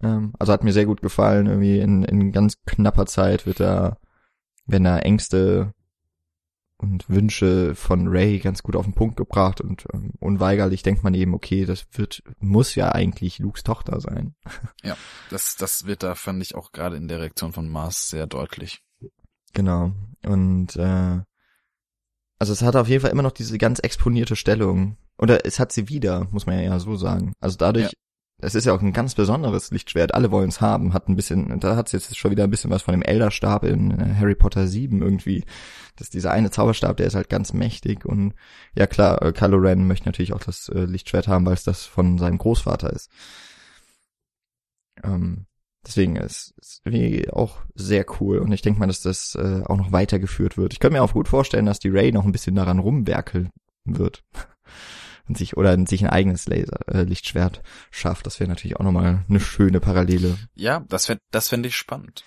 Ähm, 0.00 0.32
also 0.38 0.52
hat 0.52 0.64
mir 0.64 0.72
sehr 0.72 0.86
gut 0.86 1.02
gefallen, 1.02 1.46
irgendwie 1.46 1.80
in, 1.80 2.04
in 2.04 2.32
ganz 2.32 2.62
knapper 2.64 3.06
Zeit 3.06 3.46
wird 3.46 3.60
da 3.60 3.98
wenn 4.66 4.84
da 4.84 4.98
Ängste 4.98 5.72
und 6.78 7.08
Wünsche 7.08 7.74
von 7.74 8.06
Ray 8.08 8.38
ganz 8.38 8.62
gut 8.62 8.76
auf 8.76 8.84
den 8.84 8.94
Punkt 8.94 9.16
gebracht 9.16 9.60
und 9.60 9.86
ähm, 9.94 10.12
unweigerlich 10.20 10.82
denkt 10.82 11.02
man 11.02 11.14
eben, 11.14 11.34
okay, 11.34 11.64
das 11.64 11.86
wird, 11.92 12.22
muss 12.38 12.74
ja 12.74 12.92
eigentlich 12.92 13.38
Lukes 13.38 13.62
Tochter 13.62 14.00
sein. 14.00 14.34
Ja, 14.82 14.96
das, 15.30 15.56
das 15.56 15.86
wird 15.86 16.02
da, 16.02 16.14
fand 16.14 16.42
ich 16.42 16.54
auch 16.54 16.70
gerade 16.70 16.96
in 16.96 17.08
der 17.08 17.20
Reaktion 17.20 17.52
von 17.52 17.68
Mars 17.68 18.08
sehr 18.08 18.26
deutlich. 18.26 18.82
Genau. 19.52 19.92
Und 20.24 20.76
äh, 20.76 21.22
also 22.38 22.52
es 22.52 22.62
hat 22.62 22.76
auf 22.76 22.88
jeden 22.88 23.00
Fall 23.00 23.10
immer 23.10 23.22
noch 23.22 23.32
diese 23.32 23.58
ganz 23.58 23.80
exponierte 23.80 24.36
Stellung. 24.36 24.98
Oder 25.18 25.46
es 25.46 25.58
hat 25.58 25.72
sie 25.72 25.88
wieder, 25.88 26.28
muss 26.30 26.46
man 26.46 26.62
ja 26.62 26.78
so 26.78 26.94
sagen. 26.94 27.32
Also 27.40 27.56
dadurch 27.56 27.86
ja 27.86 27.98
es 28.38 28.54
ist 28.54 28.66
ja 28.66 28.74
auch 28.74 28.82
ein 28.82 28.92
ganz 28.92 29.14
besonderes 29.14 29.70
Lichtschwert. 29.70 30.14
Alle 30.14 30.30
wollen 30.30 30.50
es 30.50 30.60
haben. 30.60 30.92
Hat 30.92 31.08
ein 31.08 31.16
bisschen, 31.16 31.58
da 31.58 31.74
hat 31.74 31.86
es 31.86 31.92
jetzt 31.92 32.16
schon 32.16 32.30
wieder 32.30 32.44
ein 32.44 32.50
bisschen 32.50 32.70
was 32.70 32.82
von 32.82 32.92
dem 32.92 33.02
Elderstab 33.02 33.64
in 33.64 33.92
äh, 33.92 34.14
Harry 34.14 34.34
Potter 34.34 34.66
7 34.66 35.00
irgendwie. 35.00 35.44
Das 35.96 36.08
ist 36.08 36.14
dieser 36.14 36.32
eine 36.32 36.50
Zauberstab, 36.50 36.98
der 36.98 37.06
ist 37.06 37.14
halt 37.14 37.30
ganz 37.30 37.54
mächtig 37.54 38.04
und 38.04 38.34
ja 38.74 38.86
klar, 38.86 39.22
äh, 39.22 39.32
Kylo 39.32 39.56
Ren 39.56 39.86
möchte 39.86 40.06
natürlich 40.06 40.34
auch 40.34 40.44
das 40.44 40.68
äh, 40.68 40.84
Lichtschwert 40.84 41.28
haben, 41.28 41.46
weil 41.46 41.54
es 41.54 41.64
das 41.64 41.86
von 41.86 42.18
seinem 42.18 42.36
Großvater 42.36 42.92
ist. 42.92 43.10
Ähm, 45.02 45.46
deswegen 45.86 46.16
ist 46.16 46.54
es 46.60 46.82
irgendwie 46.84 47.30
auch 47.30 47.60
sehr 47.74 48.04
cool 48.20 48.38
und 48.38 48.52
ich 48.52 48.60
denke 48.60 48.78
mal, 48.78 48.86
dass 48.86 49.00
das 49.00 49.34
äh, 49.36 49.62
auch 49.64 49.78
noch 49.78 49.92
weitergeführt 49.92 50.58
wird. 50.58 50.74
Ich 50.74 50.80
könnte 50.80 50.98
mir 50.98 51.02
auch 51.02 51.14
gut 51.14 51.28
vorstellen, 51.28 51.66
dass 51.66 51.78
die 51.78 51.88
Ray 51.88 52.12
noch 52.12 52.26
ein 52.26 52.32
bisschen 52.32 52.54
daran 52.54 52.78
rumwerkeln 52.78 53.50
wird 53.86 54.22
und 55.28 55.36
sich 55.36 55.56
oder 55.56 55.76
sich 55.86 56.02
ein 56.02 56.10
eigenes 56.10 56.46
Laser 56.46 56.80
äh, 56.88 57.02
Lichtschwert 57.02 57.62
schafft. 57.90 58.26
Das 58.26 58.40
wäre 58.40 58.48
natürlich 58.48 58.76
auch 58.76 58.84
nochmal 58.84 59.24
eine 59.28 59.40
schöne 59.40 59.80
Parallele. 59.80 60.36
Ja, 60.54 60.84
das 60.88 61.06
fände 61.06 61.22
das 61.30 61.48
fänd 61.48 61.66
ich 61.66 61.76
spannend. 61.76 62.24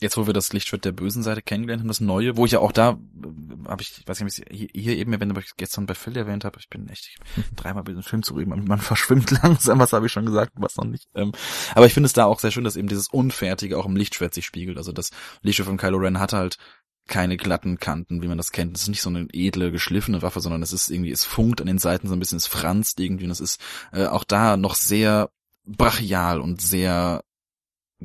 Jetzt, 0.00 0.16
wo 0.16 0.26
wir 0.26 0.34
das 0.34 0.52
Lichtschwert 0.52 0.84
der 0.84 0.92
bösen 0.92 1.22
Seite 1.22 1.40
kennengelernt 1.40 1.80
haben, 1.80 1.88
das 1.88 2.00
neue, 2.00 2.36
wo 2.36 2.44
ich 2.44 2.52
ja 2.52 2.58
auch 2.58 2.72
da, 2.72 2.90
äh, 2.90 3.68
habe 3.68 3.80
ich, 3.82 4.02
weiß 4.06 4.20
nicht, 4.20 4.44
hier, 4.50 4.68
hier 4.74 4.96
eben 4.96 5.12
erwähnt, 5.12 5.30
aber 5.30 5.40
ich 5.40 5.56
gestern 5.56 5.86
bei 5.86 5.94
Phil 5.94 6.16
erwähnt 6.16 6.44
habe, 6.44 6.58
ich 6.58 6.68
bin 6.68 6.88
echt 6.88 7.16
dreimal 7.56 7.84
bei 7.84 7.92
diesem 7.92 8.02
Film 8.02 8.22
zu 8.22 8.34
reden, 8.34 8.50
man, 8.50 8.64
man 8.64 8.80
verschwimmt 8.80 9.30
langsam, 9.42 9.78
was 9.78 9.92
habe 9.92 10.06
ich 10.06 10.12
schon 10.12 10.26
gesagt, 10.26 10.52
was 10.56 10.76
noch 10.76 10.84
nicht. 10.84 11.08
Ähm, 11.14 11.32
aber 11.74 11.86
ich 11.86 11.94
finde 11.94 12.08
es 12.08 12.12
da 12.12 12.24
auch 12.24 12.40
sehr 12.40 12.50
schön, 12.50 12.64
dass 12.64 12.76
eben 12.76 12.88
dieses 12.88 13.08
Unfertige 13.08 13.78
auch 13.78 13.86
im 13.86 13.96
Lichtschwert 13.96 14.34
sich 14.34 14.44
spiegelt. 14.44 14.78
Also 14.78 14.90
das 14.90 15.10
Lichtschwert 15.42 15.68
von 15.68 15.78
Kylo 15.78 15.98
Ren 15.98 16.18
hat 16.18 16.32
halt 16.32 16.58
keine 17.06 17.36
glatten 17.36 17.78
Kanten, 17.78 18.22
wie 18.22 18.28
man 18.28 18.38
das 18.38 18.52
kennt. 18.52 18.76
Es 18.76 18.82
ist 18.82 18.88
nicht 18.88 19.02
so 19.02 19.10
eine 19.10 19.26
edle, 19.32 19.70
geschliffene 19.70 20.22
Waffe, 20.22 20.40
sondern 20.40 20.62
es 20.62 20.72
ist 20.72 20.90
irgendwie, 20.90 21.12
es 21.12 21.24
funkt 21.24 21.60
an 21.60 21.66
den 21.66 21.78
Seiten 21.78 22.08
so 22.08 22.14
ein 22.14 22.18
bisschen, 22.18 22.38
es 22.38 22.46
franzt 22.46 22.98
irgendwie 23.00 23.24
und 23.24 23.30
es 23.30 23.40
ist 23.40 23.60
äh, 23.92 24.06
auch 24.06 24.24
da 24.24 24.56
noch 24.56 24.74
sehr 24.74 25.30
brachial 25.66 26.40
und 26.40 26.60
sehr 26.60 27.22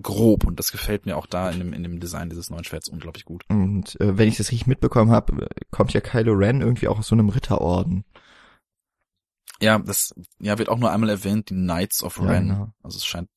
grob 0.02 0.46
und 0.46 0.60
das 0.60 0.72
gefällt 0.72 1.06
mir 1.06 1.18
auch 1.18 1.26
da 1.26 1.50
in 1.50 1.60
dem, 1.60 1.74
in 1.74 1.84
dem 1.84 2.00
Design 2.00 2.30
dieses 2.30 2.50
neuen 2.50 2.64
Schwerts 2.64 2.90
unglaublich 2.90 3.26
gut. 3.26 3.44
Und 3.50 4.00
äh, 4.00 4.18
wenn 4.18 4.28
ich 4.28 4.38
das 4.38 4.52
richtig 4.52 4.68
mitbekommen 4.68 5.12
habe, 5.12 5.48
kommt 5.72 5.94
ja 5.94 6.02
Kylo 6.02 6.34
Ren 6.34 6.62
irgendwie 6.62 6.88
auch 6.88 7.00
aus 7.00 7.08
so 7.08 7.16
einem 7.16 7.30
Ritterorden. 7.30 8.06
Ja, 9.62 9.80
das 9.80 10.14
ja 10.40 10.58
wird 10.58 10.70
auch 10.70 10.78
nur 10.78 10.92
einmal 10.92 11.10
erwähnt, 11.10 11.50
die 11.50 11.56
Knights 11.56 12.04
of 12.04 12.20
Ren. 12.20 12.48
Ja, 12.48 12.54
genau. 12.54 12.74
Also 12.82 12.98
es 12.98 13.06
scheint 13.06 13.30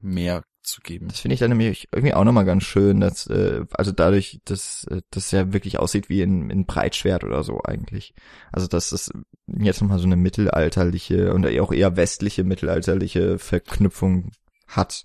mehr 0.00 0.42
zu 0.62 0.80
geben. 0.80 1.08
Das 1.08 1.20
finde 1.20 1.34
ich 1.34 1.40
dann 1.40 1.50
nämlich 1.50 1.88
irgendwie 1.92 2.14
auch 2.14 2.24
nochmal 2.24 2.44
ganz 2.44 2.64
schön, 2.64 3.00
dass, 3.00 3.26
äh, 3.26 3.64
also 3.72 3.92
dadurch, 3.92 4.40
dass 4.44 4.84
äh, 4.84 5.02
das 5.10 5.30
ja 5.30 5.52
wirklich 5.52 5.78
aussieht 5.78 6.08
wie 6.08 6.22
in, 6.22 6.50
in 6.50 6.66
Breitschwert 6.66 7.24
oder 7.24 7.42
so 7.42 7.62
eigentlich. 7.62 8.14
Also 8.52 8.66
dass 8.66 8.92
es 8.92 9.10
jetzt 9.46 9.80
nochmal 9.80 9.98
so 9.98 10.06
eine 10.06 10.16
mittelalterliche 10.16 11.32
und 11.32 11.46
auch 11.46 11.72
eher 11.72 11.96
westliche 11.96 12.44
mittelalterliche 12.44 13.38
Verknüpfung 13.38 14.32
hat. 14.66 15.04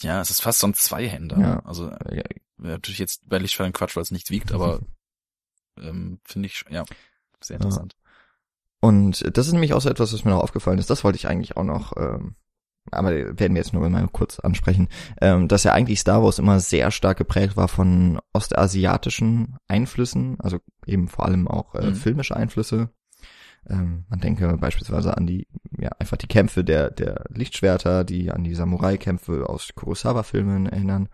Ja, 0.00 0.20
es 0.20 0.30
ist 0.30 0.42
fast 0.42 0.60
so 0.60 0.66
ein 0.66 0.74
Zweihänder. 0.74 1.38
Ja. 1.38 1.58
Also 1.60 1.90
ja. 1.90 2.22
natürlich 2.58 2.98
jetzt 2.98 3.28
bei 3.28 3.38
Lichtschwert 3.38 3.74
Quatsch, 3.74 3.96
weil 3.96 4.02
es 4.02 4.10
nichts 4.10 4.30
wiegt, 4.30 4.52
aber 4.52 4.80
ähm, 5.78 6.20
finde 6.24 6.46
ich, 6.46 6.64
ja, 6.70 6.84
sehr 7.40 7.56
interessant. 7.56 7.94
Ja. 7.94 8.88
Und 8.88 9.36
das 9.36 9.46
ist 9.46 9.52
nämlich 9.52 9.72
auch 9.72 9.80
so 9.80 9.88
etwas, 9.88 10.12
was 10.12 10.24
mir 10.24 10.32
noch 10.32 10.42
aufgefallen 10.42 10.78
ist. 10.78 10.90
Das 10.90 11.02
wollte 11.02 11.16
ich 11.16 11.28
eigentlich 11.28 11.56
auch 11.56 11.64
noch 11.64 11.96
ähm, 11.96 12.36
aber 12.90 13.10
werden 13.10 13.54
wir 13.54 13.62
jetzt 13.62 13.72
nur 13.72 13.88
mal 13.88 14.08
kurz 14.12 14.38
ansprechen, 14.40 14.88
ähm, 15.20 15.48
dass 15.48 15.64
ja 15.64 15.72
eigentlich 15.72 16.00
Star 16.00 16.22
Wars 16.22 16.38
immer 16.38 16.60
sehr 16.60 16.90
stark 16.90 17.18
geprägt 17.18 17.56
war 17.56 17.68
von 17.68 18.18
ostasiatischen 18.32 19.56
Einflüssen, 19.68 20.38
also 20.40 20.58
eben 20.86 21.08
vor 21.08 21.26
allem 21.26 21.48
auch 21.48 21.74
äh, 21.74 21.90
mhm. 21.90 21.94
filmische 21.94 22.36
Einflüsse. 22.36 22.90
Ähm, 23.68 24.04
man 24.08 24.20
denke 24.20 24.56
beispielsweise 24.58 25.16
an 25.16 25.26
die, 25.26 25.46
ja, 25.78 25.90
einfach 25.98 26.16
die 26.16 26.28
Kämpfe 26.28 26.62
der, 26.62 26.90
der 26.90 27.24
Lichtschwerter, 27.30 28.04
die 28.04 28.30
an 28.30 28.44
die 28.44 28.54
Samurai-Kämpfe 28.54 29.48
aus 29.48 29.70
Kurosawa-Filmen 29.74 30.66
erinnern. 30.66 31.08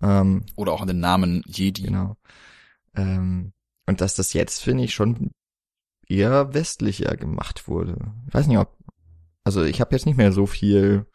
Ähm, 0.00 0.44
Oder 0.56 0.72
auch 0.72 0.80
an 0.80 0.88
den 0.88 1.00
Namen 1.00 1.42
Jedi. 1.46 1.82
Genau. 1.82 2.16
Ähm, 2.94 3.52
und 3.86 4.00
dass 4.00 4.14
das 4.14 4.32
jetzt, 4.32 4.62
finde 4.62 4.84
ich, 4.84 4.94
schon 4.94 5.32
eher 6.08 6.54
westlicher 6.54 7.16
gemacht 7.16 7.68
wurde. 7.68 7.96
Ich 8.28 8.34
weiß 8.34 8.46
nicht, 8.46 8.58
ob 8.58 8.76
also 9.44 9.62
ich 9.62 9.80
habe 9.80 9.94
jetzt 9.94 10.06
nicht 10.06 10.16
mehr 10.16 10.32
so 10.32 10.46
viel 10.46 11.06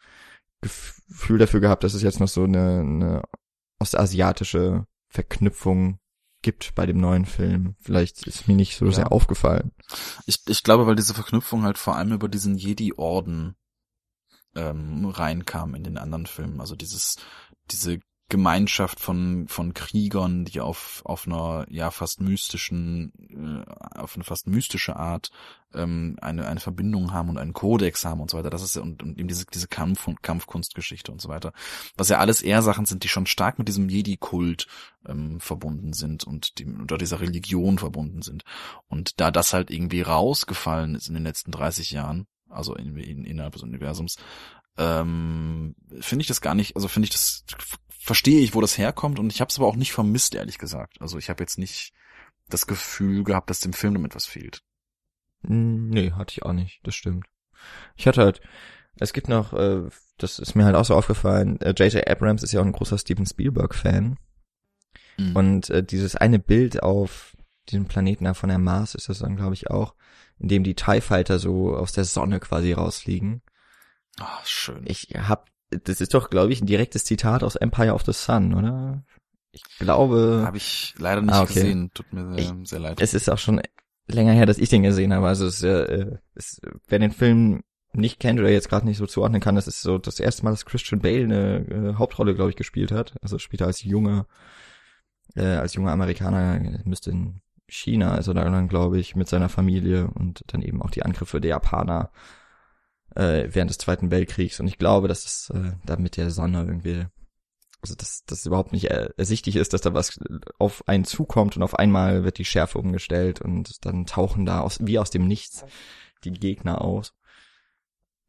Gefühl 0.60 1.38
dafür 1.38 1.60
gehabt, 1.60 1.84
dass 1.84 1.94
es 1.94 2.02
jetzt 2.02 2.20
noch 2.20 2.28
so 2.28 2.44
eine, 2.44 2.80
eine 2.80 3.22
ostasiatische 3.78 4.86
Verknüpfung 5.08 5.98
gibt 6.42 6.74
bei 6.74 6.86
dem 6.86 6.98
neuen 6.98 7.26
Film. 7.26 7.74
Vielleicht 7.80 8.26
ist 8.26 8.48
mir 8.48 8.54
nicht 8.54 8.76
so 8.76 8.86
ja. 8.86 8.92
sehr 8.92 9.12
aufgefallen. 9.12 9.72
Ich, 10.26 10.40
ich 10.46 10.62
glaube, 10.62 10.86
weil 10.86 10.96
diese 10.96 11.14
Verknüpfung 11.14 11.64
halt 11.64 11.76
vor 11.76 11.96
allem 11.96 12.12
über 12.12 12.28
diesen 12.28 12.56
Jedi-Orden 12.56 13.56
ähm, 14.54 15.06
reinkam 15.06 15.74
in 15.74 15.84
den 15.84 15.98
anderen 15.98 16.26
Filmen. 16.26 16.60
Also 16.60 16.76
dieses, 16.76 17.16
diese 17.70 18.00
Gemeinschaft 18.30 19.00
von 19.00 19.46
von 19.48 19.74
Kriegern, 19.74 20.46
die 20.46 20.60
auf 20.60 21.02
auf 21.04 21.26
einer 21.26 21.66
ja 21.68 21.90
fast 21.90 22.22
mystischen 22.22 23.12
äh, 23.28 23.98
auf 23.98 24.14
eine 24.14 24.24
fast 24.24 24.46
mystische 24.46 24.96
Art 24.96 25.30
ähm, 25.74 26.16
eine 26.22 26.46
eine 26.46 26.60
Verbindung 26.60 27.12
haben 27.12 27.28
und 27.28 27.36
einen 27.36 27.52
Kodex 27.52 28.06
haben 28.06 28.20
und 28.20 28.30
so 28.30 28.38
weiter. 28.38 28.48
Das 28.48 28.62
ist 28.62 28.78
und, 28.78 29.02
und 29.02 29.18
eben 29.18 29.28
diese 29.28 29.44
diese 29.44 29.68
Kampf 29.68 30.08
und 30.08 30.22
Kampfkunstgeschichte 30.22 31.12
und 31.12 31.20
so 31.20 31.28
weiter. 31.28 31.52
Was 31.96 32.08
ja 32.08 32.18
alles 32.18 32.40
eher 32.40 32.62
Sachen 32.62 32.86
sind, 32.86 33.04
die 33.04 33.08
schon 33.08 33.26
stark 33.26 33.58
mit 33.58 33.68
diesem 33.68 33.90
Jedi 33.90 34.16
Kult 34.16 34.66
ähm, 35.06 35.40
verbunden 35.40 35.92
sind 35.92 36.24
und 36.24 36.58
die 36.58 36.64
unter 36.64 36.96
dieser 36.96 37.20
Religion 37.20 37.78
verbunden 37.78 38.22
sind. 38.22 38.44
Und 38.88 39.20
da 39.20 39.30
das 39.30 39.52
halt 39.52 39.70
irgendwie 39.70 40.02
rausgefallen 40.02 40.94
ist 40.94 41.08
in 41.08 41.14
den 41.14 41.24
letzten 41.24 41.50
30 41.50 41.90
Jahren, 41.90 42.26
also 42.48 42.74
in, 42.74 42.96
in, 42.96 43.24
innerhalb 43.24 43.54
des 43.54 43.62
Universums, 43.62 44.16
ähm, 44.76 45.74
finde 46.00 46.22
ich 46.22 46.28
das 46.28 46.40
gar 46.40 46.54
nicht, 46.54 46.76
also 46.76 46.88
finde 46.88 47.06
ich 47.06 47.10
das 47.10 47.44
verstehe 48.00 48.40
ich, 48.40 48.54
wo 48.54 48.60
das 48.60 48.78
herkommt 48.78 49.18
und 49.18 49.32
ich 49.32 49.40
habe 49.40 49.50
es 49.50 49.58
aber 49.58 49.66
auch 49.66 49.76
nicht 49.76 49.92
vermisst, 49.92 50.34
ehrlich 50.34 50.58
gesagt. 50.58 51.00
Also 51.00 51.18
ich 51.18 51.30
habe 51.30 51.42
jetzt 51.42 51.58
nicht 51.58 51.92
das 52.48 52.66
Gefühl 52.66 53.24
gehabt, 53.24 53.50
dass 53.50 53.60
dem 53.60 53.72
Film 53.72 53.94
damit 53.94 54.14
was 54.14 54.26
fehlt. 54.26 54.62
Hm, 55.46 55.88
nee, 55.88 56.12
hatte 56.12 56.32
ich 56.32 56.42
auch 56.42 56.52
nicht, 56.52 56.80
das 56.82 56.94
stimmt. 56.94 57.26
Ich 57.96 58.06
hatte 58.06 58.22
halt, 58.22 58.40
es 58.98 59.12
gibt 59.12 59.28
noch, 59.28 59.52
äh, 59.52 59.88
das 60.18 60.38
ist 60.38 60.54
mir 60.54 60.64
halt 60.64 60.76
auch 60.76 60.84
so 60.84 60.94
aufgefallen, 60.94 61.58
J.J. 61.62 61.94
Äh, 61.94 62.10
Abrams 62.10 62.42
ist 62.42 62.52
ja 62.52 62.60
auch 62.60 62.64
ein 62.64 62.72
großer 62.72 62.98
Steven 62.98 63.26
Spielberg-Fan. 63.26 64.18
Mhm. 65.18 65.36
Und 65.36 65.70
äh, 65.70 65.82
dieses 65.82 66.16
eine 66.16 66.38
Bild 66.38 66.82
auf 66.82 67.36
diesem 67.68 67.86
Planeten 67.86 68.24
da 68.24 68.34
von 68.34 68.48
der 68.48 68.58
Mars 68.58 68.94
ist 68.94 69.08
das 69.08 69.20
dann, 69.20 69.36
glaube 69.36 69.54
ich, 69.54 69.70
auch, 69.70 69.94
in 70.38 70.48
dem 70.48 70.64
die 70.64 70.74
TIE 70.74 71.00
Fighter 71.00 71.38
so 71.38 71.76
aus 71.76 71.92
der 71.92 72.04
Sonne 72.04 72.40
quasi 72.40 72.72
rausfliegen. 72.72 73.42
Ah, 74.18 74.40
schön. 74.44 74.84
Ich 74.86 75.08
hab, 75.14 75.50
das 75.70 76.00
ist 76.00 76.14
doch, 76.14 76.30
glaube 76.30 76.52
ich, 76.52 76.60
ein 76.60 76.66
direktes 76.66 77.04
Zitat 77.04 77.42
aus 77.42 77.56
Empire 77.56 77.94
of 77.94 78.04
the 78.04 78.12
Sun, 78.12 78.54
oder? 78.54 79.04
Ich 79.52 79.62
glaube. 79.78 80.42
Habe 80.44 80.56
ich 80.56 80.94
leider 80.98 81.22
nicht 81.22 81.34
ah, 81.34 81.42
okay. 81.42 81.54
gesehen. 81.54 81.90
Tut 81.94 82.12
mir 82.12 82.34
sehr, 82.34 82.38
ich, 82.38 82.68
sehr 82.68 82.78
leid. 82.80 83.00
Es 83.00 83.14
ist 83.14 83.28
auch 83.28 83.38
schon 83.38 83.60
länger 84.06 84.32
her, 84.32 84.46
dass 84.46 84.58
ich 84.58 84.68
den 84.68 84.82
gesehen 84.82 85.12
habe. 85.12 85.26
Also 85.26 85.46
es, 85.46 85.62
äh, 85.62 86.16
es, 86.34 86.60
wer 86.88 86.98
den 86.98 87.12
Film 87.12 87.62
nicht 87.92 88.20
kennt 88.20 88.38
oder 88.38 88.50
jetzt 88.50 88.68
gerade 88.68 88.86
nicht 88.86 88.98
so 88.98 89.06
zuordnen 89.06 89.40
kann, 89.40 89.56
das 89.56 89.66
ist 89.66 89.82
so 89.82 89.98
das 89.98 90.20
erste 90.20 90.44
Mal, 90.44 90.50
dass 90.50 90.64
Christian 90.64 91.00
Bale 91.00 91.24
eine 91.24 91.56
äh, 91.68 91.94
Hauptrolle, 91.94 92.34
glaube 92.34 92.50
ich, 92.50 92.56
gespielt 92.56 92.92
hat. 92.92 93.14
Also 93.20 93.38
später 93.38 93.66
als 93.66 93.82
junger, 93.82 94.26
äh, 95.34 95.42
als 95.42 95.74
junger 95.74 95.92
Amerikaner 95.92 96.60
müsste 96.84 97.10
in 97.10 97.40
China, 97.68 98.12
also 98.12 98.32
dann, 98.32 98.68
glaube 98.68 98.98
ich, 98.98 99.16
mit 99.16 99.28
seiner 99.28 99.48
Familie 99.48 100.08
und 100.14 100.42
dann 100.48 100.62
eben 100.62 100.82
auch 100.82 100.90
die 100.90 101.04
Angriffe 101.04 101.40
der 101.40 101.50
Japaner 101.50 102.10
äh, 103.14 103.48
während 103.50 103.70
des 103.70 103.78
Zweiten 103.78 104.10
Weltkriegs. 104.10 104.60
Und 104.60 104.66
ich 104.66 104.78
glaube, 104.78 105.08
dass 105.08 105.24
es 105.24 105.50
äh, 105.50 105.72
da 105.84 105.96
mit 105.96 106.16
der 106.16 106.30
Sonne 106.30 106.64
irgendwie, 106.64 107.06
also 107.82 107.94
dass 107.94 108.24
das 108.26 108.46
überhaupt 108.46 108.72
nicht 108.72 108.86
ersichtlich 108.86 109.56
ist, 109.56 109.72
dass 109.72 109.80
da 109.80 109.94
was 109.94 110.18
auf 110.58 110.86
einen 110.88 111.04
zukommt 111.04 111.56
und 111.56 111.62
auf 111.62 111.74
einmal 111.74 112.24
wird 112.24 112.38
die 112.38 112.44
Schärfe 112.44 112.78
umgestellt 112.78 113.40
und 113.40 113.84
dann 113.84 114.06
tauchen 114.06 114.46
da 114.46 114.60
aus, 114.60 114.78
wie 114.80 114.98
aus 114.98 115.10
dem 115.10 115.26
Nichts 115.26 115.64
die 116.24 116.32
Gegner 116.32 116.82
aus. 116.82 117.14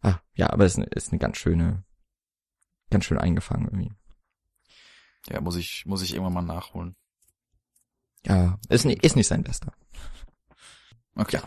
Ah, 0.02 0.20
ja, 0.34 0.50
aber 0.50 0.66
es 0.66 0.78
ist 0.78 1.12
eine 1.12 1.20
ganz 1.20 1.38
schöne, 1.38 1.84
ganz 2.90 3.06
schön 3.06 3.18
eingefangen 3.18 3.68
irgendwie. 3.68 3.92
Ja, 5.30 5.42
muss 5.42 5.56
ich, 5.56 5.86
muss 5.86 6.02
ich 6.02 6.14
irgendwann 6.14 6.34
mal 6.34 6.42
nachholen. 6.42 6.96
Ja, 8.26 8.60
ist, 8.70 8.86
nicht, 8.86 9.04
ist 9.04 9.16
nicht 9.16 9.28
sein 9.28 9.44
bester. 9.44 9.74
Okay. 11.16 11.38
Ja. 11.38 11.44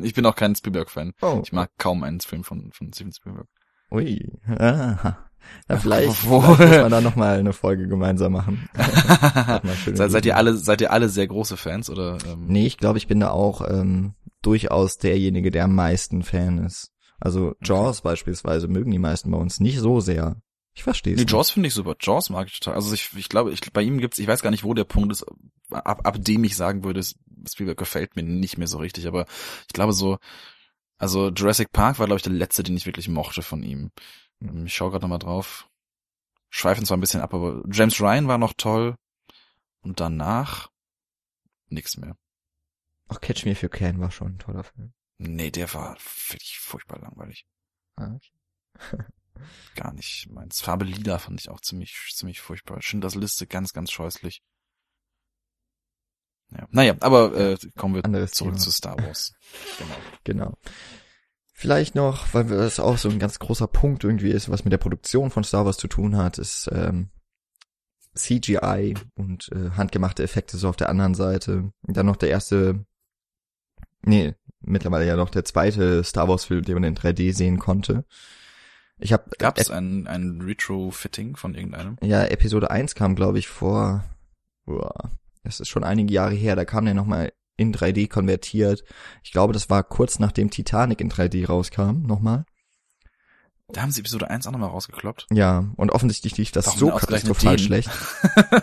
Ich 0.02 0.14
bin 0.14 0.26
auch 0.26 0.34
kein 0.34 0.54
Spielberg-Fan. 0.54 1.14
Oh. 1.22 1.40
Ich 1.42 1.52
mag 1.52 1.70
kaum 1.78 2.02
einen 2.02 2.20
Film 2.20 2.44
von, 2.44 2.72
von 2.72 2.92
Steven 2.92 3.12
Spielberg. 3.12 3.48
Ui. 3.90 4.38
Ja, 5.66 5.78
vielleicht, 5.78 6.12
vielleicht 6.12 6.26
muss 6.26 6.58
man 6.58 6.90
da 6.90 7.00
nochmal 7.00 7.38
eine 7.38 7.52
Folge 7.52 7.88
gemeinsam 7.88 8.32
machen. 8.32 8.68
seid, 9.94 10.10
seid 10.10 10.26
ihr 10.26 10.36
alle, 10.36 10.54
seid 10.54 10.80
ihr 10.80 10.92
alle 10.92 11.08
sehr 11.08 11.26
große 11.26 11.56
Fans 11.56 11.88
oder? 11.88 12.18
Ähm? 12.26 12.46
Nee, 12.48 12.66
ich 12.66 12.76
glaube, 12.76 12.98
ich 12.98 13.06
bin 13.06 13.20
da 13.20 13.30
auch 13.30 13.62
ähm, 13.66 14.14
durchaus 14.42 14.98
derjenige, 14.98 15.50
der 15.50 15.64
am 15.64 15.74
meisten 15.74 16.22
Fan 16.22 16.58
ist. 16.58 16.92
Also 17.20 17.54
Jaws 17.62 18.00
okay. 18.00 18.08
beispielsweise 18.10 18.68
mögen 18.68 18.90
die 18.90 18.98
meisten 18.98 19.30
bei 19.30 19.38
uns 19.38 19.60
nicht 19.60 19.78
so 19.78 20.00
sehr. 20.00 20.36
Ich 20.78 20.84
verstehe 20.84 21.14
es. 21.14 21.18
Nee, 21.18 21.26
Jaws 21.28 21.50
finde 21.50 21.66
ich 21.66 21.74
super. 21.74 21.96
Jaws 21.98 22.30
mag 22.30 22.46
ich 22.46 22.60
total. 22.60 22.76
Also 22.76 22.94
ich, 22.94 23.12
ich 23.16 23.28
glaube, 23.28 23.50
ich, 23.50 23.60
bei 23.72 23.82
ihm 23.82 23.98
gibt's, 23.98 24.20
ich 24.20 24.28
weiß 24.28 24.42
gar 24.42 24.52
nicht, 24.52 24.62
wo 24.62 24.74
der 24.74 24.84
Punkt 24.84 25.10
ist, 25.10 25.26
ab, 25.72 26.06
ab 26.06 26.16
dem 26.20 26.44
ich 26.44 26.54
sagen 26.54 26.84
würde, 26.84 27.02
Spielberg 27.50 27.76
gefällt 27.76 28.14
mir 28.14 28.22
nicht 28.22 28.58
mehr 28.58 28.68
so 28.68 28.78
richtig, 28.78 29.08
aber 29.08 29.26
ich 29.66 29.72
glaube 29.72 29.92
so, 29.92 30.18
also 30.96 31.30
Jurassic 31.30 31.72
Park 31.72 31.98
war, 31.98 32.06
glaube 32.06 32.18
ich, 32.18 32.22
der 32.22 32.32
letzte, 32.32 32.62
den 32.62 32.76
ich 32.76 32.86
wirklich 32.86 33.08
mochte 33.08 33.42
von 33.42 33.64
ihm. 33.64 33.90
Hm. 34.40 34.66
Ich 34.66 34.74
schaue 34.76 34.92
gerade 34.92 35.02
nochmal 35.02 35.18
drauf. 35.18 35.68
Schweifen 36.48 36.86
zwar 36.86 36.96
ein 36.96 37.00
bisschen 37.00 37.22
ab, 37.22 37.34
aber 37.34 37.64
James 37.72 38.00
Ryan 38.00 38.28
war 38.28 38.38
noch 38.38 38.52
toll. 38.56 38.94
Und 39.80 39.98
danach 39.98 40.70
nix 41.70 41.96
mehr. 41.96 42.16
Ach, 43.08 43.20
Catch 43.20 43.44
Me 43.46 43.50
If 43.50 43.64
You 43.64 43.68
Can 43.68 43.98
war 43.98 44.12
schon 44.12 44.34
ein 44.34 44.38
toller 44.38 44.62
Film. 44.62 44.92
Nee, 45.18 45.50
der 45.50 45.74
war 45.74 45.96
wirklich 46.28 46.60
furchtbar 46.60 47.00
langweilig. 47.00 47.48
Ah, 47.96 48.14
okay. 48.14 49.02
Gar 49.74 49.92
nicht 49.92 50.28
meins. 50.30 50.60
Farbe 50.60 50.84
Lila 50.84 51.18
fand 51.18 51.40
ich 51.40 51.48
auch 51.48 51.60
ziemlich, 51.60 51.96
ziemlich 52.14 52.40
furchtbar. 52.40 52.82
Schindlers 52.82 53.14
Liste 53.14 53.46
ganz, 53.46 53.72
ganz 53.72 53.90
scheußlich. 53.90 54.42
Ja. 56.50 56.66
Naja, 56.70 56.96
aber 57.00 57.34
äh, 57.34 57.58
kommen 57.76 57.94
wir 57.94 58.04
Anderes 58.04 58.32
zurück 58.32 58.54
Thema. 58.54 58.64
zu 58.64 58.70
Star 58.70 58.98
Wars. 58.98 59.34
genau. 59.78 59.94
genau. 60.24 60.54
Vielleicht 61.52 61.94
noch, 61.94 62.32
weil 62.34 62.44
das 62.44 62.78
auch 62.78 62.98
so 62.98 63.08
ein 63.08 63.18
ganz 63.18 63.38
großer 63.38 63.66
Punkt 63.66 64.04
irgendwie 64.04 64.30
ist, 64.30 64.48
was 64.48 64.64
mit 64.64 64.72
der 64.72 64.78
Produktion 64.78 65.30
von 65.30 65.42
Star 65.42 65.66
Wars 65.66 65.76
zu 65.76 65.88
tun 65.88 66.16
hat, 66.16 66.38
ist 66.38 66.70
ähm, 66.72 67.10
CGI 68.14 68.94
und 69.16 69.50
äh, 69.52 69.70
handgemachte 69.70 70.22
Effekte 70.22 70.56
so 70.56 70.68
auf 70.68 70.76
der 70.76 70.88
anderen 70.88 71.14
Seite. 71.14 71.72
Und 71.82 71.96
dann 71.96 72.06
noch 72.06 72.16
der 72.16 72.30
erste, 72.30 72.84
nee, 74.02 74.34
mittlerweile 74.60 75.06
ja 75.06 75.16
noch 75.16 75.30
der 75.30 75.44
zweite 75.44 76.04
Star 76.04 76.28
Wars 76.28 76.44
Film, 76.44 76.64
den 76.64 76.74
man 76.74 76.84
in 76.84 76.96
3D 76.96 77.34
sehen 77.34 77.58
konnte. 77.58 78.04
Ich 79.00 79.12
habe 79.12 79.30
Gab 79.38 79.58
es 79.58 79.70
ein, 79.70 80.06
ein 80.06 80.40
Retrofitting 80.40 81.36
von 81.36 81.54
irgendeinem? 81.54 81.96
Ja, 82.02 82.24
Episode 82.24 82.70
1 82.70 82.94
kam, 82.94 83.14
glaube 83.14 83.38
ich, 83.38 83.48
vor, 83.48 84.04
uah, 84.66 85.10
das 85.44 85.60
ist 85.60 85.68
schon 85.68 85.84
einige 85.84 86.12
Jahre 86.12 86.34
her, 86.34 86.56
da 86.56 86.64
kam 86.64 86.84
der 86.84 86.94
nochmal 86.94 87.32
in 87.56 87.74
3D 87.74 88.08
konvertiert. 88.08 88.84
Ich 89.22 89.32
glaube, 89.32 89.52
das 89.52 89.70
war 89.70 89.82
kurz 89.82 90.18
nachdem 90.18 90.50
Titanic 90.50 91.00
in 91.00 91.10
3D 91.10 91.46
rauskam, 91.46 92.02
nochmal. 92.06 92.44
Da 93.68 93.82
haben 93.82 93.90
sie 93.90 94.00
Episode 94.00 94.30
1 94.30 94.46
auch 94.46 94.52
nochmal 94.52 94.70
rausgekloppt. 94.70 95.26
Ja, 95.30 95.66
und 95.76 95.92
offensichtlich 95.92 96.36
lief 96.38 96.52
das 96.52 96.66
Warum 96.66 96.78
so 96.78 96.90
katastrophal 96.90 97.58
schlecht. 97.58 97.90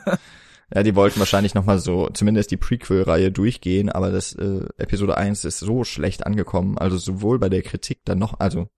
ja, 0.74 0.82
die 0.82 0.96
wollten 0.96 1.20
wahrscheinlich 1.20 1.54
nochmal 1.54 1.78
so, 1.78 2.10
zumindest 2.10 2.50
die 2.50 2.58
Prequel-Reihe 2.58 3.32
durchgehen, 3.32 3.90
aber 3.90 4.12
das 4.12 4.34
äh, 4.34 4.66
Episode 4.78 5.18
1 5.18 5.46
ist 5.46 5.60
so 5.60 5.84
schlecht 5.84 6.26
angekommen. 6.26 6.78
Also 6.80 6.98
sowohl 6.98 7.38
bei 7.38 7.50
der 7.50 7.62
Kritik 7.62 8.00
dann 8.06 8.18
noch, 8.18 8.40
also 8.40 8.70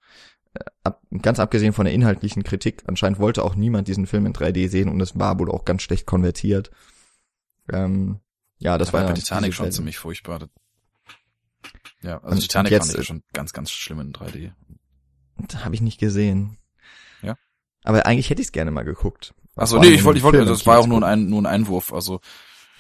ab, 0.84 1.02
ganz 1.22 1.40
abgesehen 1.40 1.74
von 1.74 1.86
der 1.86 1.94
inhaltlichen 1.94 2.44
Kritik, 2.44 2.84
anscheinend 2.88 3.20
wollte 3.20 3.44
auch 3.44 3.56
niemand 3.56 3.88
diesen 3.88 4.08
Film 4.08 4.26
in 4.26 4.34
3D 4.34 4.70
sehen 4.70 4.90
und 4.90 5.02
es 5.02 5.18
war 5.18 5.40
wohl 5.40 5.52
auch 5.52 5.66
ganz 5.66 5.82
schlecht 5.82 6.06
konvertiert. 6.06 6.72
Ähm, 7.72 8.20
ja, 8.60 8.78
das, 8.78 8.88
das 8.88 8.94
war 8.94 9.02
ja 9.02 9.08
bei 9.08 9.14
Titanic 9.14 9.54
schon 9.54 9.72
ziemlich 9.72 9.98
furchtbar. 9.98 10.50
Ja, 12.02 12.20
also 12.20 12.36
und 12.36 12.42
Titanic 12.42 12.72
jetzt, 12.72 12.88
fand 12.88 13.00
ich 13.00 13.08
schon 13.08 13.24
ganz, 13.34 13.54
ganz 13.54 13.72
schlimm 13.72 14.00
in 14.00 14.14
3D. 14.14 14.52
Habe 15.64 15.76
ich 15.76 15.82
nicht 15.82 16.00
gesehen. 16.00 16.58
Ja. 17.22 17.38
Aber 17.84 18.06
eigentlich 18.06 18.30
hätte 18.30 18.42
ich 18.42 18.48
es 18.48 18.52
gerne 18.52 18.72
mal 18.72 18.84
geguckt. 18.84 19.34
Achso, 19.56 19.80
nee, 19.80 19.88
ich 19.88 20.04
wollte, 20.04 20.20
ich 20.20 20.24
wollte, 20.24 20.46
das 20.46 20.66
war 20.66 20.80
auch 20.80 20.88
nur 20.88 21.04
ein, 21.04 21.30
nur 21.30 21.42
ein 21.42 21.46
Einwurf, 21.48 21.92
also. 21.94 22.22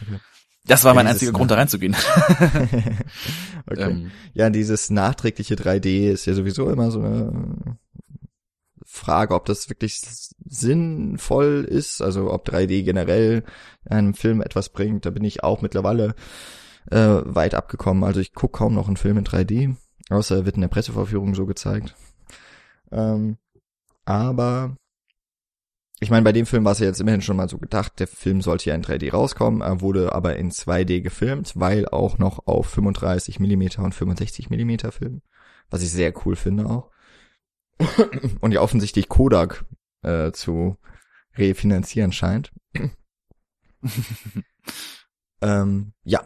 Okay. 0.01 0.19
Das 0.67 0.83
war 0.83 0.93
mein 0.93 1.05
ja, 1.05 1.13
einziger 1.13 1.31
Grund, 1.31 1.51
da 1.51 1.55
reinzugehen. 1.55 1.95
okay. 3.69 3.81
Ähm, 3.81 4.11
ja, 4.33 4.49
dieses 4.49 4.89
nachträgliche 4.89 5.55
3D 5.55 6.11
ist 6.11 6.25
ja 6.25 6.33
sowieso 6.33 6.69
immer 6.69 6.91
so 6.91 6.99
eine 6.99 7.77
Frage, 8.85 9.33
ob 9.33 9.45
das 9.45 9.69
wirklich 9.69 10.01
sinnvoll 10.45 11.65
ist, 11.67 12.01
also 12.01 12.31
ob 12.31 12.47
3D 12.47 12.83
generell 12.83 13.43
einem 13.85 14.13
Film 14.13 14.41
etwas 14.41 14.69
bringt. 14.69 15.05
Da 15.05 15.09
bin 15.09 15.23
ich 15.23 15.43
auch 15.43 15.61
mittlerweile 15.61 16.15
äh, 16.91 17.19
weit 17.23 17.53
abgekommen. 17.53 18.03
Also 18.03 18.19
ich 18.19 18.33
gucke 18.33 18.57
kaum 18.57 18.73
noch 18.73 18.87
einen 18.87 18.97
Film 18.97 19.17
in 19.17 19.25
3D, 19.25 19.75
außer 20.09 20.37
er 20.37 20.45
wird 20.45 20.55
in 20.55 20.61
der 20.61 20.69
Pressevorführung 20.69 21.35
so 21.35 21.45
gezeigt. 21.45 21.95
Ähm, 22.91 23.37
aber 24.05 24.77
ich 25.99 26.11
meine, 26.11 26.23
bei 26.23 26.31
dem 26.31 26.45
Film 26.45 26.63
war 26.63 26.73
es 26.73 26.79
ja 26.79 26.85
jetzt 26.85 27.01
immerhin 27.01 27.21
schon 27.21 27.37
mal 27.37 27.49
so 27.49 27.57
gedacht, 27.57 27.99
der 27.99 28.07
Film 28.07 28.41
sollte 28.41 28.69
ja 28.69 28.75
in 28.75 28.83
3D 28.83 29.11
rauskommen, 29.11 29.61
er 29.61 29.81
wurde 29.81 30.13
aber 30.13 30.35
in 30.35 30.51
2D 30.51 31.01
gefilmt, 31.01 31.53
weil 31.55 31.87
auch 31.87 32.19
noch 32.19 32.45
auf 32.45 32.67
35 32.67 33.39
mm 33.39 33.81
und 33.83 33.95
65 33.95 34.49
mm 34.51 34.91
Film, 34.91 35.21
was 35.71 35.81
ich 35.81 35.91
sehr 35.91 36.13
cool 36.25 36.35
finde 36.35 36.67
auch. 36.67 36.91
Und 38.41 38.53
ja 38.53 38.61
offensichtlich 38.61 39.07
Kodak 39.07 39.63
äh, 40.01 40.31
zu 40.31 40.77
refinanzieren 41.37 42.11
scheint. 42.11 42.51
ähm, 45.43 45.93
ja, 46.03 46.23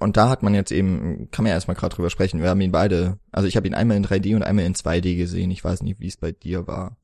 und 0.00 0.16
da 0.16 0.30
hat 0.30 0.42
man 0.42 0.54
jetzt 0.54 0.72
eben, 0.72 1.30
kann 1.30 1.42
man 1.42 1.50
ja 1.50 1.56
erstmal 1.56 1.76
gerade 1.76 1.94
drüber 1.94 2.08
sprechen, 2.08 2.40
wir 2.40 2.48
haben 2.48 2.62
ihn 2.62 2.72
beide, 2.72 3.18
also 3.30 3.46
ich 3.46 3.56
habe 3.56 3.66
ihn 3.66 3.74
einmal 3.74 3.98
in 3.98 4.06
3D 4.06 4.34
und 4.34 4.42
einmal 4.42 4.64
in 4.64 4.74
2D 4.74 5.16
gesehen, 5.16 5.50
ich 5.50 5.62
weiß 5.62 5.82
nicht, 5.82 6.00
wie 6.00 6.08
es 6.08 6.16
bei 6.16 6.32
dir 6.32 6.66
war. 6.66 6.96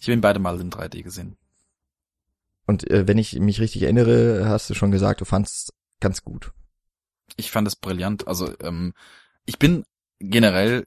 Ich 0.00 0.06
habe 0.06 0.14
ihn 0.14 0.22
beide 0.22 0.40
mal 0.40 0.60
in 0.60 0.70
3D 0.70 1.02
gesehen. 1.02 1.36
Und 2.66 2.90
äh, 2.90 3.06
wenn 3.06 3.18
ich 3.18 3.38
mich 3.38 3.60
richtig 3.60 3.82
erinnere, 3.82 4.48
hast 4.48 4.70
du 4.70 4.74
schon 4.74 4.90
gesagt, 4.90 5.20
du 5.20 5.24
fandst 5.24 5.72
ganz 6.00 6.22
gut. 6.22 6.52
Ich 7.36 7.50
fand 7.50 7.68
es 7.68 7.76
brillant. 7.76 8.26
Also 8.26 8.52
ähm, 8.60 8.94
ich 9.44 9.58
bin 9.58 9.84
generell 10.18 10.86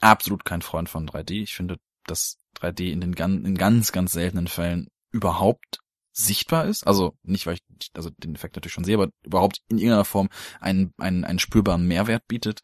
absolut 0.00 0.44
kein 0.44 0.62
Freund 0.62 0.88
von 0.88 1.08
3D. 1.08 1.42
Ich 1.42 1.54
finde, 1.54 1.78
dass 2.06 2.38
3D 2.58 2.90
in 2.90 3.00
den 3.00 3.14
gan 3.14 3.44
in 3.44 3.56
ganz, 3.56 3.92
ganz 3.92 4.12
seltenen 4.12 4.46
Fällen 4.46 4.88
überhaupt 5.10 5.80
sichtbar 6.12 6.66
ist. 6.66 6.86
Also 6.86 7.16
nicht, 7.22 7.46
weil 7.46 7.54
ich 7.54 7.90
also 7.94 8.10
den 8.10 8.34
Effekt 8.34 8.56
natürlich 8.56 8.74
schon 8.74 8.84
sehe, 8.84 8.96
aber 8.96 9.10
überhaupt 9.22 9.62
in 9.68 9.78
irgendeiner 9.78 10.04
Form 10.04 10.28
einen, 10.60 10.92
einen, 10.98 11.24
einen 11.24 11.38
spürbaren 11.38 11.86
Mehrwert 11.86 12.28
bietet. 12.28 12.60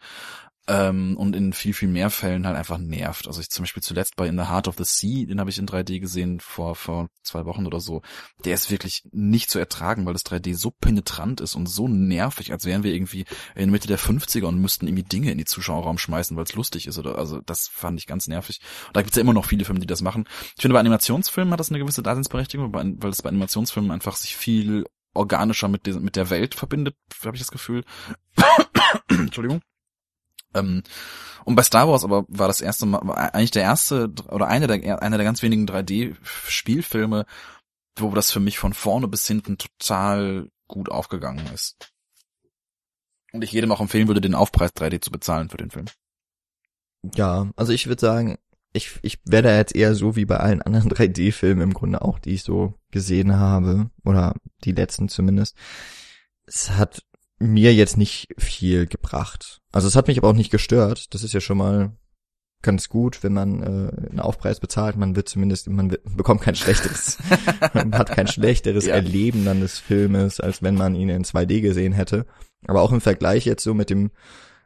Ähm, 0.69 1.17
und 1.17 1.35
in 1.35 1.55
viel, 1.55 1.73
viel 1.73 1.89
mehr 1.89 2.11
Fällen 2.11 2.47
halt 2.47 2.57
einfach 2.57 2.77
nervt. 2.77 3.27
Also 3.27 3.41
ich 3.41 3.49
zum 3.49 3.63
Beispiel 3.63 3.83
zuletzt 3.83 4.17
bei 4.17 4.27
In 4.29 4.37
the 4.37 4.49
Heart 4.49 4.69
of 4.69 4.77
the 4.77 4.85
Sea, 4.85 5.27
den 5.27 5.41
habe 5.41 5.49
ich 5.49 5.59
in 5.59 5.67
3D 5.67 5.99
gesehen 5.99 6.41
vor, 6.41 6.75
vor 6.77 7.09
zwei 7.23 7.47
Wochen 7.47 7.67
oder 7.67 7.81
so. 7.81 8.03
Der 8.45 8.55
ist 8.55 8.71
wirklich 8.71 9.03
nicht 9.11 9.51
zu 9.51 9.59
ertragen, 9.59 10.05
weil 10.05 10.13
das 10.13 10.27
3D 10.27 10.55
so 10.55 10.71
penetrant 10.71 11.41
ist 11.41 11.55
und 11.55 11.69
so 11.69 11.89
nervig, 11.89 12.53
als 12.53 12.67
wären 12.67 12.83
wir 12.83 12.93
irgendwie 12.93 13.25
in 13.55 13.63
der 13.63 13.67
Mitte 13.69 13.89
der 13.89 13.99
50er 13.99 14.45
und 14.45 14.61
müssten 14.61 14.87
irgendwie 14.87 15.05
Dinge 15.05 15.33
in 15.33 15.39
die 15.39 15.47
Zuschauerraum 15.47 15.97
schmeißen, 15.97 16.37
weil 16.37 16.45
es 16.45 16.55
lustig 16.55 16.87
ist 16.87 16.99
oder 16.99 17.17
also 17.17 17.41
das 17.41 17.69
fand 17.69 17.99
ich 17.99 18.07
ganz 18.07 18.29
nervig. 18.29 18.61
Und 18.89 18.97
da 18.97 19.01
gibt's 19.01 19.17
ja 19.17 19.23
immer 19.23 19.33
noch 19.33 19.47
viele 19.47 19.65
Filme, 19.65 19.81
die 19.81 19.87
das 19.87 20.03
machen. 20.03 20.29
Ich 20.55 20.63
finde 20.63 20.75
bei 20.75 20.81
Animationsfilmen 20.81 21.53
hat 21.53 21.61
das 21.61 21.71
eine 21.71 21.79
gewisse 21.79 22.03
Daseinsberechtigung, 22.03 22.75
weil 22.75 23.11
es 23.11 23.23
bei 23.23 23.31
Animationsfilmen 23.31 23.91
einfach 23.91 24.17
sich 24.17 24.37
viel 24.37 24.85
organischer 25.15 25.69
mit, 25.69 25.87
mit 25.87 26.15
der 26.15 26.29
Welt 26.29 26.55
verbindet, 26.55 26.95
habe 27.25 27.37
ich 27.37 27.43
das 27.43 27.51
Gefühl. 27.51 27.85
Entschuldigung. 29.09 29.63
Ähm, 30.55 30.83
und 31.45 31.55
bei 31.55 31.63
Star 31.63 31.89
Wars 31.89 32.05
aber 32.05 32.25
war 32.29 32.49
das 32.49 32.61
erste 32.61 32.87
Mal, 32.87 33.01
war 33.05 33.35
eigentlich 33.35 33.51
der 33.51 33.63
erste 33.63 34.13
oder 34.29 34.49
einer 34.49 34.67
der, 34.67 35.03
einer 35.03 35.17
der 35.17 35.25
ganz 35.25 35.43
wenigen 35.43 35.67
3D-Spielfilme, 35.67 37.25
wo 37.97 38.11
das 38.11 38.31
für 38.31 38.41
mich 38.41 38.59
von 38.59 38.75
vorne 38.75 39.09
bis 39.09 39.27
hinten 39.27 39.59
total 39.59 40.51
gut 40.67 40.91
aufgegangen 40.91 41.47
ist. 41.55 41.77
Und 43.33 43.43
ich 43.43 43.53
jedem 43.53 43.73
auch 43.73 43.81
empfehlen 43.81 44.09
würde, 44.09 44.21
den 44.21 44.35
Aufpreis 44.35 44.73
3D 44.75 45.01
zu 45.01 45.11
bezahlen 45.11 45.49
für 45.49 45.57
den 45.57 45.71
Film. 45.71 45.87
Ja, 47.15 47.51
also 47.57 47.73
ich 47.73 47.87
würde 47.87 48.01
sagen, 48.01 48.39
ich, 48.73 48.99
ich 49.03 49.19
werde 49.25 49.55
jetzt 49.55 49.75
eher 49.75 49.95
so 49.95 50.17
wie 50.17 50.25
bei 50.25 50.39
allen 50.39 50.63
anderen 50.63 50.91
3D-Filmen 50.93 51.63
im 51.63 51.75
Grunde 51.75 52.03
auch, 52.03 52.19
die 52.19 52.35
ich 52.35 52.43
so 52.43 52.75
gesehen 52.91 53.37
habe, 53.37 53.91
oder 54.05 54.35
die 54.65 54.73
letzten 54.73 55.09
zumindest. 55.09 55.57
Es 56.47 56.71
hat 56.71 57.05
mir 57.39 57.75
jetzt 57.75 57.97
nicht 57.97 58.29
viel 58.37 58.87
gebracht. 58.87 59.61
Also 59.73 59.89
es 59.89 59.97
hat 59.97 60.09
mich 60.09 60.19
aber 60.19 60.29
auch 60.29 60.35
nicht 60.35 60.51
gestört. 60.51 61.15
Das 61.15 61.23
ist 61.23 61.35
ja 61.35 61.41
schon 61.41 61.59
mal 61.59 61.93
ganz 62.63 62.89
gut, 62.89 63.23
wenn 63.23 63.33
man 63.33 63.63
äh, 63.63 64.09
einen 64.11 64.21
Aufpreis 64.21 64.59
bezahlt. 64.59 64.97
Man 64.97 65.15
wird 65.15 65.29
zumindest, 65.29 65.69
man 65.69 65.91
wird, 65.91 66.03
bekommt 66.17 66.41
kein 66.41 66.57
schlechteres, 66.57 67.19
man 67.75 67.97
hat 67.97 68.11
kein 68.11 68.27
schlechteres 68.27 68.87
ja. 68.87 68.95
Erleben 68.95 69.45
dann 69.45 69.61
des 69.61 69.79
Filmes, 69.79 70.41
als 70.41 70.63
wenn 70.63 70.75
man 70.75 70.95
ihn 70.95 71.09
in 71.09 71.25
2D 71.25 71.61
gesehen 71.61 71.93
hätte. 71.93 72.27
Aber 72.67 72.83
auch 72.83 72.91
im 72.91 73.01
Vergleich 73.01 73.45
jetzt 73.45 73.63
so 73.63 73.75
mit 73.75 73.91
dem 73.91 74.11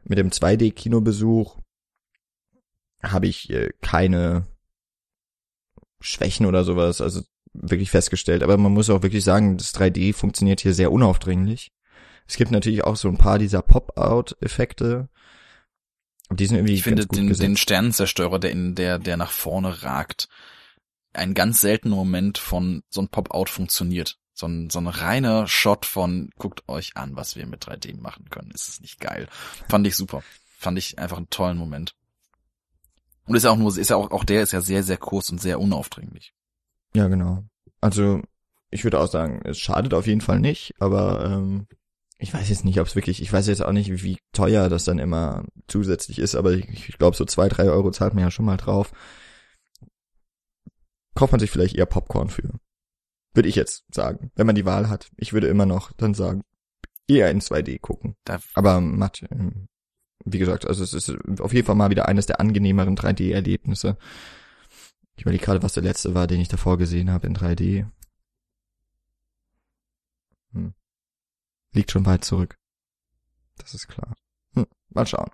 mit 0.05 0.19
dem 0.19 0.31
2D-Kinobesuch 0.31 1.59
habe 3.03 3.27
ich 3.27 3.51
äh, 3.51 3.71
keine 3.81 4.47
Schwächen 6.01 6.47
oder 6.47 6.65
sowas, 6.65 7.01
also 7.01 7.23
wirklich 7.53 7.91
festgestellt. 7.91 8.43
Aber 8.43 8.57
man 8.57 8.73
muss 8.73 8.91
auch 8.91 9.03
wirklich 9.03 9.25
sagen, 9.25 9.57
das 9.57 9.75
3D 9.75 10.15
funktioniert 10.15 10.61
hier 10.61 10.75
sehr 10.75 10.91
unaufdringlich. 10.91 11.73
Es 12.27 12.37
gibt 12.37 12.51
natürlich 12.51 12.85
auch 12.85 12.97
so 12.97 13.09
ein 13.09 13.19
paar 13.19 13.39
dieser 13.39 13.63
Pop-out-Effekte. 13.63 15.09
Die 16.31 16.47
sind 16.47 16.57
irgendwie 16.57 16.75
ich 16.75 16.83
finde 16.83 17.07
den, 17.07 17.33
den 17.33 17.57
Sternenzerstörer, 17.57 18.39
der 18.39 18.53
in 18.53 18.75
der, 18.75 18.99
der 18.99 19.17
nach 19.17 19.31
vorne 19.31 19.83
ragt, 19.83 20.29
ein 21.13 21.35
ganz 21.35 21.61
seltener 21.61 21.97
Moment 21.97 22.39
von 22.39 22.83
so 22.89 23.03
ein 23.03 23.09
Pop-out 23.09 23.51
funktioniert. 23.51 24.19
So 24.35 24.47
ein, 24.47 24.71
so 24.71 24.79
ein 24.79 24.87
reiner 24.87 25.47
Shot 25.47 25.85
von, 25.85 26.31
guckt 26.39 26.67
euch 26.69 26.97
an, 26.97 27.17
was 27.17 27.37
wir 27.37 27.47
mit 27.47 27.67
3D 27.67 28.01
machen 28.01 28.31
können. 28.31 28.51
Ist 28.51 28.69
es 28.69 28.81
nicht 28.81 28.99
geil? 28.99 29.29
Fand 29.69 29.87
ich 29.87 29.95
super. 29.95 30.23
Fand 30.59 30.79
ich 30.79 30.99
einfach 30.99 31.19
einen 31.19 31.29
tollen 31.29 31.59
Moment. 31.59 31.95
Und 33.27 33.37
ist 33.37 33.45
ja 33.45 33.51
auch 33.51 33.57
nur, 33.57 33.77
ist 33.77 33.91
ja 33.91 33.97
auch, 33.97 34.11
auch 34.11 34.25
der 34.25 34.43
ist 34.43 34.53
ja 34.53 34.61
sehr, 34.61 34.83
sehr 34.83 34.97
kurz 34.97 35.29
und 35.31 35.41
sehr 35.41 35.61
unaufdringlich. 35.61 36.35
Ja, 36.95 37.09
genau. 37.09 37.45
Also, 37.81 38.23
ich 38.71 38.85
würde 38.85 39.01
auch 39.01 39.07
sagen, 39.07 39.43
es 39.45 39.59
schadet 39.59 39.95
auf 39.95 40.07
jeden 40.07 40.21
Fall 40.21 40.41
nicht, 40.41 40.75
aber 40.81 41.25
ähm, 41.25 41.67
ich 42.23 42.33
weiß 42.33 42.49
jetzt 42.51 42.65
nicht, 42.65 42.79
ob 42.79 42.87
es 42.87 42.95
wirklich, 42.95 43.21
ich 43.21 43.33
weiß 43.33 43.49
jetzt 43.49 43.63
auch 43.63 43.73
nicht, 43.73 43.91
wie 44.05 44.19
teuer 44.31 44.69
das 44.69 44.85
dann 44.85 45.01
immer 45.01 45.45
zusätzlich 45.67 46.21
ist, 46.21 46.37
aber 46.37 46.53
ich, 46.53 46.89
ich 46.89 46.97
glaube, 46.97 47.17
so 47.17 47.25
zwei, 47.25 47.49
drei 47.49 47.65
Euro 47.65 47.91
zahlt 47.91 48.15
man 48.15 48.23
ja 48.23 48.31
schon 48.31 48.45
mal 48.45 48.57
drauf. 48.57 48.93
Kauft 51.17 51.33
man 51.33 51.41
sich 51.41 51.51
vielleicht 51.51 51.75
eher 51.75 51.87
Popcorn 51.87 52.29
für. 52.29 52.61
Würde 53.35 53.49
ich 53.49 53.57
jetzt 53.57 53.85
sagen, 53.93 54.31
wenn 54.37 54.47
man 54.47 54.55
die 54.55 54.65
Wahl 54.65 54.89
hat. 54.89 55.11
Ich 55.17 55.33
würde 55.33 55.49
immer 55.49 55.67
noch 55.67 55.91
dann 55.95 56.15
sagen, 56.15 56.43
eher 57.09 57.29
in 57.29 57.41
2D 57.41 57.81
gucken. 57.81 58.15
Da 58.23 58.39
aber 58.55 58.81
Matt, 58.81 59.25
ähm, 59.33 59.67
wie 60.25 60.39
gesagt, 60.39 60.65
also 60.65 60.85
es 60.85 60.95
ist 60.95 61.13
auf 61.41 61.53
jeden 61.53 61.67
Fall 61.67 61.75
mal 61.75 61.91
wieder 61.91 62.07
eines 62.07 62.27
der 62.27 62.39
angenehmeren 62.39 62.97
3D-Erlebnisse. 62.97 63.97
Ich 65.17 65.23
überlege 65.23 65.45
gerade, 65.45 65.63
was 65.65 65.73
der 65.73 65.83
letzte 65.83 66.15
war, 66.15 66.29
den 66.29 66.41
ich 66.41 66.49
davor 66.49 66.79
gesehen 66.79 67.11
habe 67.11 67.27
in 67.27 67.35
3D. 67.35 67.87
Hm 70.53 70.73
liegt 71.73 71.91
schon 71.91 72.07
weit 72.07 72.25
zurück. 72.25 72.57
Das 73.59 73.75
ist 73.75 73.89
klar. 73.89 74.15
Hm, 74.55 74.67
mal 74.91 75.07
schauen. 75.07 75.31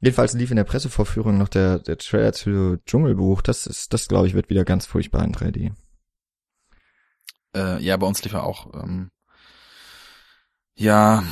Jedenfalls 0.00 0.32
lief 0.32 0.50
in 0.50 0.56
der 0.56 0.64
Pressevorführung 0.64 1.38
noch 1.38 1.48
der, 1.48 1.78
der 1.78 1.96
Trailer 1.96 2.32
zu 2.32 2.78
Dschungelbuch. 2.86 3.40
Das 3.40 3.66
ist, 3.66 3.92
das 3.92 4.08
glaube 4.08 4.26
ich, 4.26 4.34
wird 4.34 4.50
wieder 4.50 4.64
ganz 4.64 4.84
furchtbar 4.86 5.24
in 5.24 5.32
3D. 5.32 5.72
Äh, 7.54 7.82
ja, 7.82 7.96
bei 7.96 8.06
uns 8.06 8.22
lief 8.24 8.32
er 8.32 8.42
auch. 8.42 8.74
Ähm, 8.74 9.10
ja, 10.74 11.22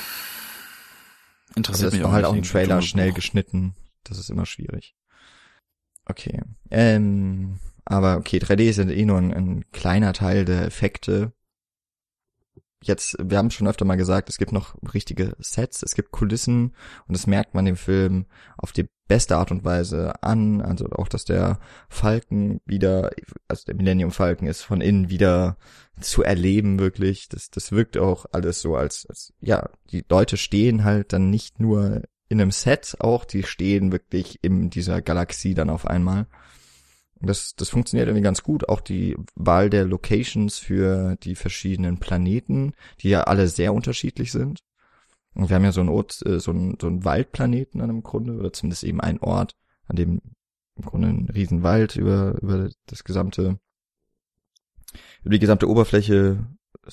interessiert 1.57 1.87
also 1.87 1.97
mich 1.97 2.07
auch. 2.07 2.13
halt 2.13 2.25
auch 2.25 2.35
ein 2.35 2.43
Trailer 2.43 2.81
schnell 2.83 3.13
geschnitten. 3.13 3.75
Das 4.05 4.19
ist 4.19 4.31
immer 4.31 4.47
schwierig. 4.47 4.95
Okay. 6.05 6.41
Ähm, 6.71 7.59
aber 7.85 8.19
okay, 8.19 8.39
3D 8.39 8.69
ist 8.69 8.77
ja 8.77 8.89
eh 8.89 9.05
nur 9.05 9.19
ein, 9.19 9.35
ein 9.35 9.71
kleiner 9.73 10.13
Teil 10.13 10.45
der 10.45 10.65
Effekte 10.65 11.33
jetzt, 12.83 13.17
wir 13.23 13.39
haben 13.39 13.51
schon 13.51 13.69
öfter 13.69 13.85
mal 13.85 13.97
gesagt, 13.97 14.29
es 14.29 14.39
gibt 14.39 14.53
noch 14.53 14.75
richtige 14.95 15.35
Sets, 15.39 15.83
es 15.83 15.95
gibt 15.95 16.11
Kulissen 16.11 16.75
und 17.07 17.17
das 17.17 17.27
merkt 17.27 17.55
man 17.55 17.65
dem 17.65 17.77
Film 17.77 18.27
auf 18.57 18.73
die 18.73 18.89
beste 19.07 19.37
Art 19.37 19.51
und 19.51 19.65
Weise 19.65 20.23
an. 20.23 20.63
Also 20.63 20.87
auch, 20.87 21.09
dass 21.09 21.25
der 21.25 21.59
Falken 21.89 22.61
wieder, 22.65 23.11
also 23.49 23.65
der 23.67 23.75
Millennium 23.75 24.13
Falken 24.13 24.47
ist 24.47 24.63
von 24.63 24.81
innen 24.81 25.11
wieder 25.11 25.57
zu 26.01 26.23
erleben 26.23 26.79
wirklich. 26.79 27.29
Das, 27.29 27.51
das 27.51 27.73
wirkt 27.73 27.99
auch 27.99 28.27
alles 28.33 28.61
so 28.61 28.77
als, 28.77 29.07
als, 29.07 29.33
ja, 29.41 29.69
die 29.91 30.05
Leute 30.09 30.37
stehen 30.37 30.85
halt 30.85 31.13
dann 31.13 31.29
nicht 31.29 31.61
nur 31.61 32.03
in 32.29 32.41
einem 32.41 32.53
Set 32.53 32.97
auch, 33.01 33.25
die 33.25 33.43
stehen 33.43 33.91
wirklich 33.91 34.39
in 34.43 34.71
dieser 34.71 35.03
Galaxie 35.03 35.55
dann 35.55 35.69
auf 35.69 35.87
einmal. 35.87 36.27
Das, 37.23 37.55
das 37.55 37.69
funktioniert 37.69 38.09
irgendwie 38.09 38.25
ganz 38.25 38.43
gut. 38.43 38.69
Auch 38.69 38.81
die 38.81 39.17
Wahl 39.35 39.69
der 39.69 39.85
Locations 39.85 40.59
für 40.59 41.17
die 41.23 41.35
verschiedenen 41.35 41.99
Planeten, 41.99 42.73
die 43.01 43.11
ja 43.11 43.25
alle 43.25 43.47
sehr 43.49 43.75
unterschiedlich 43.75 44.33
sind. 44.33 44.61
Und 45.35 45.49
wir 45.49 45.57
haben 45.57 45.65
ja 45.65 45.73
so 45.73 45.81
einen 45.81 45.91
Ort, 45.91 46.25
äh, 46.27 46.41
so 46.41 46.51
einen, 46.51 46.77
so 46.81 46.87
einen 46.87 47.05
Waldplaneten 47.05 47.81
an 47.81 47.91
einem 47.91 48.03
Grunde, 48.03 48.33
oder 48.35 48.53
zumindest 48.53 48.85
eben 48.85 49.01
einen 49.01 49.19
Ort, 49.21 49.55
an 49.87 49.97
dem 49.97 50.21
im 50.77 50.85
Grunde 50.85 51.09
ein 51.09 51.29
Riesenwald 51.33 51.97
über, 51.97 52.41
über 52.41 52.71
das 52.87 53.05
gesamte, 53.05 53.59
über 55.23 55.31
die 55.31 55.39
gesamte 55.39 55.69
Oberfläche 55.69 56.47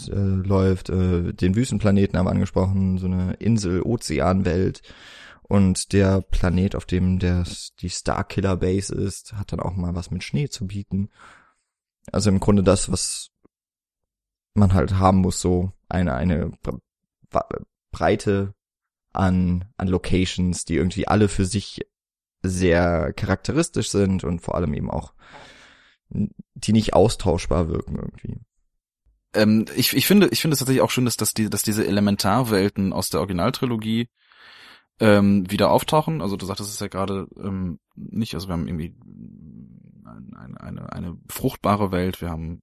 äh, 0.10 0.14
läuft. 0.14 0.90
Äh, 0.90 1.34
den 1.34 1.56
Wüstenplaneten 1.56 2.18
haben 2.18 2.26
wir 2.26 2.32
angesprochen, 2.32 2.98
so 2.98 3.06
eine 3.08 3.34
Insel, 3.36 3.82
Ozeanwelt 3.82 4.82
und 5.48 5.94
der 5.94 6.22
Planet, 6.22 6.76
auf 6.76 6.86
dem 6.86 7.20
der, 7.20 7.46
die 7.80 7.90
Starkiller 7.90 8.58
Base 8.58 8.94
ist, 8.94 9.34
hat 9.34 9.52
dann 9.52 9.60
auch 9.60 9.76
mal 9.76 9.96
was 9.96 10.12
mit 10.12 10.24
Schnee 10.24 10.50
zu 10.50 10.68
bieten. 10.68 11.10
Also 12.12 12.30
im 12.30 12.40
Grunde 12.40 12.64
das, 12.64 12.92
was 12.92 13.30
man 14.54 14.74
halt 14.74 14.96
haben 14.96 15.20
muss, 15.20 15.40
so 15.40 15.72
eine, 15.88 16.16
eine 16.16 16.52
Breite 17.92 18.54
an, 19.14 19.66
an 19.78 19.88
Locations, 19.88 20.66
die 20.66 20.76
irgendwie 20.76 21.08
alle 21.08 21.30
für 21.30 21.46
sich 21.46 21.82
sehr 22.44 23.14
charakteristisch 23.14 23.90
sind 23.90 24.24
und 24.24 24.42
vor 24.42 24.56
allem 24.56 24.74
eben 24.74 24.90
auch, 24.90 25.14
die 26.10 26.74
nicht 26.74 26.94
austauschbar 26.94 27.70
wirken 27.70 27.96
irgendwie. 27.96 28.40
Ähm, 29.34 29.66
ich, 29.76 29.96
ich 29.96 30.08
finde, 30.08 30.28
ich 30.30 30.42
finde 30.42 30.54
es 30.54 30.60
tatsächlich 30.60 30.82
auch 30.82 30.92
schön, 30.92 31.06
dass, 31.06 31.18
dass, 31.18 31.34
die, 31.34 31.50
dass 31.50 31.64
diese 31.64 31.86
Elementarwelten 31.86 32.94
aus 32.94 33.10
der 33.10 33.20
Originaltrilogie 33.20 34.10
ähm, 35.00 35.50
wieder 35.50 35.72
auftauchen. 35.72 36.22
Also 36.22 36.38
du 36.38 36.46
sagtest 36.46 36.72
es 36.72 36.80
ja 36.80 36.88
gerade 36.88 37.28
ähm, 37.42 37.80
nicht, 37.96 38.34
also 38.34 38.48
wir 38.48 38.54
haben 38.54 38.68
irgendwie 38.68 38.96
eine, 40.06 40.62
eine, 40.62 40.94
eine 40.94 41.18
fruchtbare 41.30 41.92
Welt, 41.92 42.22
wir 42.22 42.30
haben 42.30 42.62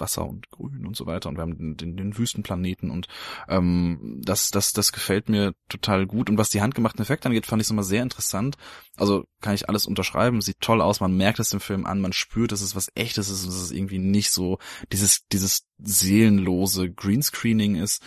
Wasser 0.00 0.26
und 0.26 0.50
Grün 0.50 0.86
und 0.86 0.96
so 0.96 1.06
weiter 1.06 1.28
und 1.28 1.36
wir 1.36 1.42
haben 1.42 1.76
den, 1.76 1.96
den 1.96 2.18
Wüstenplaneten 2.18 2.90
und 2.90 3.06
ähm, 3.48 4.20
das, 4.24 4.50
das, 4.50 4.72
das 4.72 4.92
gefällt 4.92 5.28
mir 5.28 5.54
total 5.68 6.06
gut. 6.06 6.30
Und 6.30 6.38
was 6.38 6.50
die 6.50 6.62
handgemachten 6.62 7.00
Effekte 7.00 7.28
angeht, 7.28 7.46
fand 7.46 7.60
ich 7.60 7.66
es 7.66 7.70
immer 7.70 7.82
sehr 7.82 8.02
interessant. 8.02 8.56
Also 8.96 9.24
kann 9.40 9.54
ich 9.54 9.68
alles 9.68 9.86
unterschreiben, 9.86 10.40
sieht 10.40 10.60
toll 10.60 10.80
aus, 10.80 11.00
man 11.00 11.16
merkt 11.16 11.38
es 11.38 11.52
im 11.52 11.60
Film 11.60 11.86
an, 11.86 12.00
man 12.00 12.12
spürt, 12.12 12.52
dass 12.52 12.62
es 12.62 12.74
was 12.74 12.90
echtes 12.94 13.28
ist 13.28 13.44
und 13.44 13.52
dass 13.52 13.62
es 13.62 13.72
irgendwie 13.72 13.98
nicht 13.98 14.30
so 14.30 14.58
dieses, 14.92 15.26
dieses 15.28 15.66
seelenlose 15.78 16.90
Greenscreening 16.90 17.76
ist. 17.76 18.02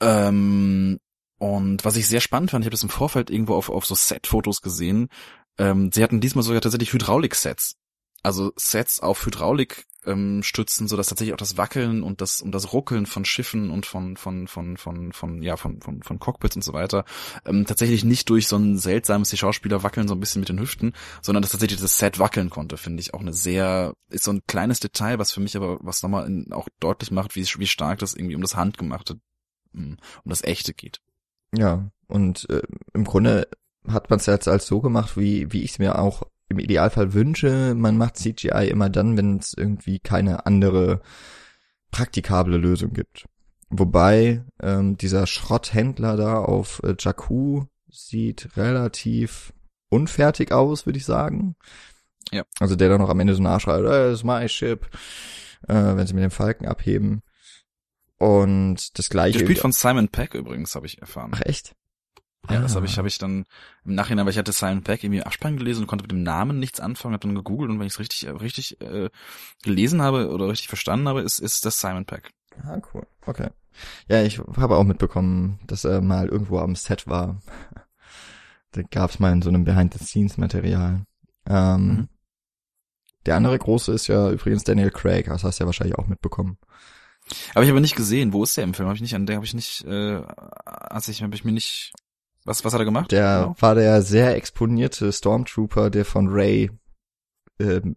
Ähm, 0.00 0.98
und 1.42 1.84
was 1.84 1.96
ich 1.96 2.06
sehr 2.06 2.20
spannend 2.20 2.52
fand, 2.52 2.62
ich 2.62 2.66
habe 2.66 2.74
das 2.74 2.84
im 2.84 2.88
Vorfeld 2.88 3.28
irgendwo 3.28 3.56
auf, 3.56 3.68
auf 3.68 3.84
so 3.84 3.96
Set-Fotos 3.96 4.62
gesehen, 4.62 5.08
ähm, 5.58 5.90
sie 5.90 6.04
hatten 6.04 6.20
diesmal 6.20 6.44
sogar 6.44 6.60
tatsächlich 6.60 6.92
Hydraulik-Sets. 6.92 7.74
Also 8.22 8.52
Sets 8.54 9.00
auf 9.00 9.26
Hydraulik 9.26 9.86
ähm, 10.06 10.44
stützen, 10.44 10.86
so 10.86 10.96
dass 10.96 11.08
tatsächlich 11.08 11.34
auch 11.34 11.38
das 11.38 11.56
Wackeln 11.56 12.04
und 12.04 12.20
das 12.20 12.42
und 12.42 12.52
das 12.52 12.72
Ruckeln 12.72 13.06
von 13.06 13.24
Schiffen 13.24 13.70
und 13.70 13.86
von 13.86 14.16
von 14.16 14.46
von 14.46 14.76
von 14.76 15.12
von 15.12 15.42
ja 15.42 15.56
von 15.56 15.80
von, 15.80 16.04
von 16.04 16.20
Cockpits 16.20 16.54
und 16.54 16.62
so 16.62 16.74
weiter 16.74 17.04
ähm, 17.44 17.66
tatsächlich 17.66 18.04
nicht 18.04 18.30
durch 18.30 18.46
so 18.46 18.56
ein 18.56 18.78
seltsames 18.78 19.30
die 19.30 19.36
Schauspieler 19.36 19.82
wackeln 19.82 20.06
so 20.06 20.14
ein 20.14 20.20
bisschen 20.20 20.40
mit 20.40 20.48
den 20.48 20.60
Hüften, 20.60 20.92
sondern 21.22 21.42
dass 21.42 21.50
tatsächlich 21.50 21.80
das 21.80 21.98
Set 21.98 22.20
wackeln 22.20 22.50
konnte, 22.50 22.76
finde 22.76 23.00
ich 23.00 23.14
auch 23.14 23.20
eine 23.20 23.32
sehr 23.32 23.94
ist 24.10 24.22
so 24.22 24.30
ein 24.32 24.42
kleines 24.46 24.78
Detail, 24.78 25.18
was 25.18 25.32
für 25.32 25.40
mich 25.40 25.56
aber 25.56 25.78
was 25.80 26.04
nochmal 26.04 26.46
auch 26.52 26.68
deutlich 26.78 27.10
macht, 27.10 27.34
wie 27.34 27.44
wie 27.44 27.66
stark 27.66 27.98
das 27.98 28.14
irgendwie 28.14 28.36
um 28.36 28.42
das 28.42 28.54
Handgemachte 28.54 29.18
um 29.74 29.96
das 30.24 30.44
Echte 30.44 30.72
geht. 30.72 31.00
Ja, 31.54 31.90
und 32.08 32.48
äh, 32.50 32.62
im 32.94 33.04
Grunde 33.04 33.48
hat 33.88 34.10
man 34.10 34.18
es 34.18 34.26
jetzt 34.26 34.48
als 34.48 34.66
so 34.66 34.80
gemacht, 34.80 35.16
wie, 35.16 35.52
wie 35.52 35.62
ich 35.62 35.72
es 35.72 35.78
mir 35.78 35.98
auch 35.98 36.22
im 36.48 36.58
Idealfall 36.58 37.14
wünsche. 37.14 37.74
Man 37.74 37.96
macht 37.96 38.16
CGI 38.16 38.68
immer 38.70 38.90
dann, 38.90 39.16
wenn 39.16 39.38
es 39.38 39.54
irgendwie 39.56 39.98
keine 39.98 40.46
andere 40.46 41.00
praktikable 41.90 42.56
Lösung 42.56 42.92
gibt. 42.92 43.26
Wobei 43.70 44.44
ähm, 44.62 44.96
dieser 44.98 45.26
Schrotthändler 45.26 46.16
da 46.16 46.36
auf 46.36 46.82
äh, 46.84 46.94
Jakku 46.98 47.64
sieht 47.88 48.56
relativ 48.56 49.52
unfertig 49.88 50.52
aus, 50.52 50.86
würde 50.86 50.98
ich 50.98 51.04
sagen. 51.04 51.56
Ja. 52.30 52.44
Also 52.60 52.76
der 52.76 52.88
dann 52.88 53.00
noch 53.00 53.10
am 53.10 53.20
Ende 53.20 53.34
so 53.34 53.42
nachschreit, 53.42 53.80
äh, 53.80 54.10
das 54.10 54.20
ist 54.20 54.24
my 54.24 54.48
ship, 54.48 54.86
äh, 55.68 55.74
wenn 55.74 56.06
sie 56.06 56.14
mit 56.14 56.22
dem 56.22 56.30
Falken 56.30 56.66
abheben. 56.66 57.22
Und 58.22 58.96
das 58.98 59.08
gleiche. 59.08 59.40
Gespielt 59.40 59.58
von 59.58 59.72
Simon 59.72 60.08
Peck 60.08 60.34
übrigens, 60.34 60.76
habe 60.76 60.86
ich 60.86 61.00
erfahren. 61.00 61.32
Ach 61.34 61.40
echt? 61.44 61.74
Ja, 62.48 62.58
ah. 62.58 62.62
das 62.62 62.76
habe 62.76 62.86
ich, 62.86 62.96
habe 62.96 63.08
ich 63.08 63.18
dann 63.18 63.46
im 63.84 63.96
Nachhinein, 63.96 64.24
weil 64.24 64.30
ich 64.30 64.38
hatte 64.38 64.52
Simon 64.52 64.84
Peck 64.84 65.02
irgendwie 65.02 65.24
Abspann 65.24 65.56
gelesen 65.56 65.80
und 65.80 65.86
konnte 65.88 66.04
mit 66.04 66.12
dem 66.12 66.22
Namen 66.22 66.60
nichts 66.60 66.78
anfangen, 66.78 67.14
habe 67.14 67.26
dann 67.26 67.34
gegoogelt 67.34 67.68
und 67.70 67.80
wenn 67.80 67.86
ich 67.88 67.94
es 67.94 67.98
richtig, 67.98 68.28
richtig 68.28 68.80
äh, 68.80 69.10
gelesen 69.64 70.02
habe 70.02 70.30
oder 70.30 70.48
richtig 70.48 70.68
verstanden 70.68 71.08
habe, 71.08 71.22
ist, 71.22 71.40
ist 71.40 71.66
das 71.66 71.80
Simon 71.80 72.04
Peck. 72.04 72.30
Ah, 72.62 72.80
cool. 72.94 73.08
Okay. 73.26 73.48
Ja, 74.06 74.22
ich 74.22 74.38
habe 74.38 74.76
auch 74.76 74.84
mitbekommen, 74.84 75.58
dass 75.66 75.84
er 75.84 76.00
mal 76.00 76.28
irgendwo 76.28 76.58
am 76.58 76.76
Set 76.76 77.08
war. 77.08 77.40
da 78.70 78.82
gab's 78.82 79.18
mal 79.18 79.32
in 79.32 79.42
so 79.42 79.48
einem 79.48 79.64
Behind-the-Scenes-Material. 79.64 81.06
Ähm, 81.48 81.86
Mhm. 81.88 82.08
Der 83.26 83.36
andere 83.36 83.58
große 83.58 83.92
ist 83.92 84.06
ja 84.08 84.30
übrigens 84.30 84.64
Daniel 84.64 84.90
Craig, 84.90 85.26
das 85.26 85.44
hast 85.44 85.58
du 85.58 85.64
ja 85.64 85.66
wahrscheinlich 85.66 85.96
auch 85.96 86.08
mitbekommen. 86.08 86.58
Habe 87.54 87.64
ich 87.64 87.70
aber 87.70 87.80
nicht 87.80 87.96
gesehen. 87.96 88.32
Wo 88.32 88.42
ist 88.44 88.56
der 88.56 88.64
im 88.64 88.74
Film? 88.74 88.86
Habe 88.88 88.96
ich 88.96 89.02
nicht 89.02 89.14
an 89.14 89.26
der 89.26 89.36
habe 89.36 89.46
ich 89.46 89.54
nicht 89.54 89.84
äh, 89.84 90.22
also 90.64 91.10
ich 91.12 91.22
habe 91.22 91.34
ich 91.34 91.44
mir 91.44 91.52
nicht 91.52 91.92
was 92.44 92.64
was 92.64 92.72
hat 92.72 92.80
er 92.80 92.84
gemacht? 92.84 93.12
Der 93.12 93.40
Genau. 93.42 93.56
war 93.60 93.74
der 93.74 94.02
sehr 94.02 94.34
exponierte 94.36 95.12
Stormtrooper, 95.12 95.90
der 95.90 96.04
von 96.04 96.28
Ray 96.28 96.70
ähm, 97.60 97.94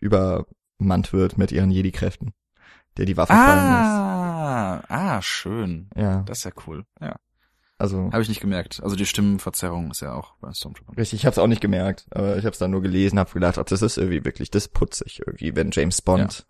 übermannt 0.00 1.12
wird 1.12 1.38
mit 1.38 1.52
ihren 1.52 1.70
Jedi-Kräften. 1.70 2.32
Der 2.96 3.06
die 3.06 3.16
Waffe 3.16 3.32
fallen 3.32 3.72
Ah, 3.72 4.82
ah, 4.88 5.22
schön. 5.22 5.88
lässt. 5.94 6.04
Ja, 6.04 6.22
Das 6.22 6.38
ist 6.38 6.44
ja 6.44 6.50
cool. 6.66 6.84
Ja, 7.00 7.16
also 7.78 8.10
habe 8.12 8.22
ich 8.22 8.28
nicht 8.28 8.40
gemerkt. 8.40 8.80
Also 8.82 8.94
die 8.96 9.06
Stimmenverzerrung 9.06 9.90
ist 9.90 10.00
ja 10.00 10.12
auch 10.14 10.34
bei 10.40 10.52
Stormtrooper. 10.52 10.96
Richtig, 10.96 11.20
ich 11.20 11.26
habe 11.26 11.32
es 11.32 11.38
auch 11.38 11.46
nicht 11.48 11.60
gemerkt, 11.60 12.06
aber 12.10 12.36
ich 12.36 12.44
habe 12.44 12.52
es 12.52 12.58
dann 12.58 12.70
nur 12.70 12.82
gelesen, 12.82 13.18
habe 13.18 13.32
gedacht, 13.32 13.58
ach, 13.58 13.64
das 13.64 13.82
ist 13.82 13.96
irgendwie 13.98 14.24
wirklich, 14.24 14.50
das 14.50 14.68
putzig 14.68 15.22
irgendwie, 15.26 15.56
wenn 15.56 15.70
James 15.72 16.02
Bond 16.02 16.46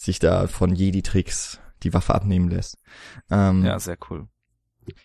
sich 0.00 0.18
da 0.18 0.46
von 0.46 0.74
Jedi-Tricks 0.74 1.60
die 1.82 1.92
Waffe 1.92 2.14
abnehmen 2.14 2.48
lässt. 2.48 2.78
Ähm, 3.30 3.64
Ja, 3.64 3.78
sehr 3.78 3.98
cool. 4.08 4.28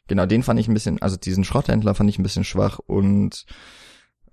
Genau, 0.08 0.26
den 0.26 0.42
fand 0.42 0.60
ich 0.60 0.68
ein 0.68 0.74
bisschen, 0.74 1.02
also 1.02 1.18
diesen 1.18 1.44
Schrotthändler 1.44 1.94
fand 1.96 2.10
ich 2.10 2.18
ein 2.18 2.24
bisschen 2.24 2.46
schwach 2.46 2.80
und 2.80 3.46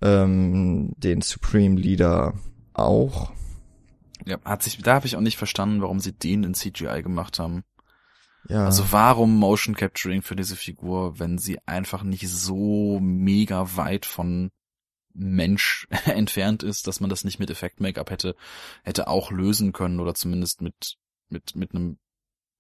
ähm, 0.01 0.93
den 0.97 1.20
Supreme 1.20 1.78
Leader 1.78 2.34
auch. 2.74 3.32
Ja, 4.24 4.39
hat 4.44 4.62
sich 4.62 4.78
da 4.78 4.94
habe 4.94 5.06
ich 5.06 5.16
auch 5.16 5.20
nicht 5.20 5.36
verstanden, 5.36 5.82
warum 5.82 5.98
sie 5.98 6.12
den 6.12 6.44
in 6.44 6.55
CGI 6.55 7.02
gemacht 7.02 7.40
haben. 7.40 7.64
Ja, 8.48 8.64
Also 8.64 8.93
warum 8.93 9.36
Motion 9.36 9.74
Capturing 9.74 10.22
für 10.22 10.36
diese 10.36 10.56
Figur, 10.56 11.18
wenn 11.18 11.39
sie 11.39 11.59
einfach 11.66 12.05
nicht 12.05 12.28
so 12.28 12.98
mega 13.01 13.76
weit 13.76 14.06
von 14.06 14.51
Mensch 15.14 15.86
entfernt 16.06 16.62
ist, 16.62 16.86
dass 16.86 17.01
man 17.01 17.10
das 17.10 17.24
nicht 17.24 17.39
mit 17.39 17.51
Effekt-Make-up 17.51 18.10
hätte, 18.10 18.36
hätte 18.82 19.09
auch 19.09 19.30
lösen 19.30 19.72
können 19.72 20.01
oder 20.01 20.14
zumindest 20.14 20.62
mit, 20.62 20.97
mit, 21.28 21.55
mit 21.56 21.74
einem, 21.74 21.98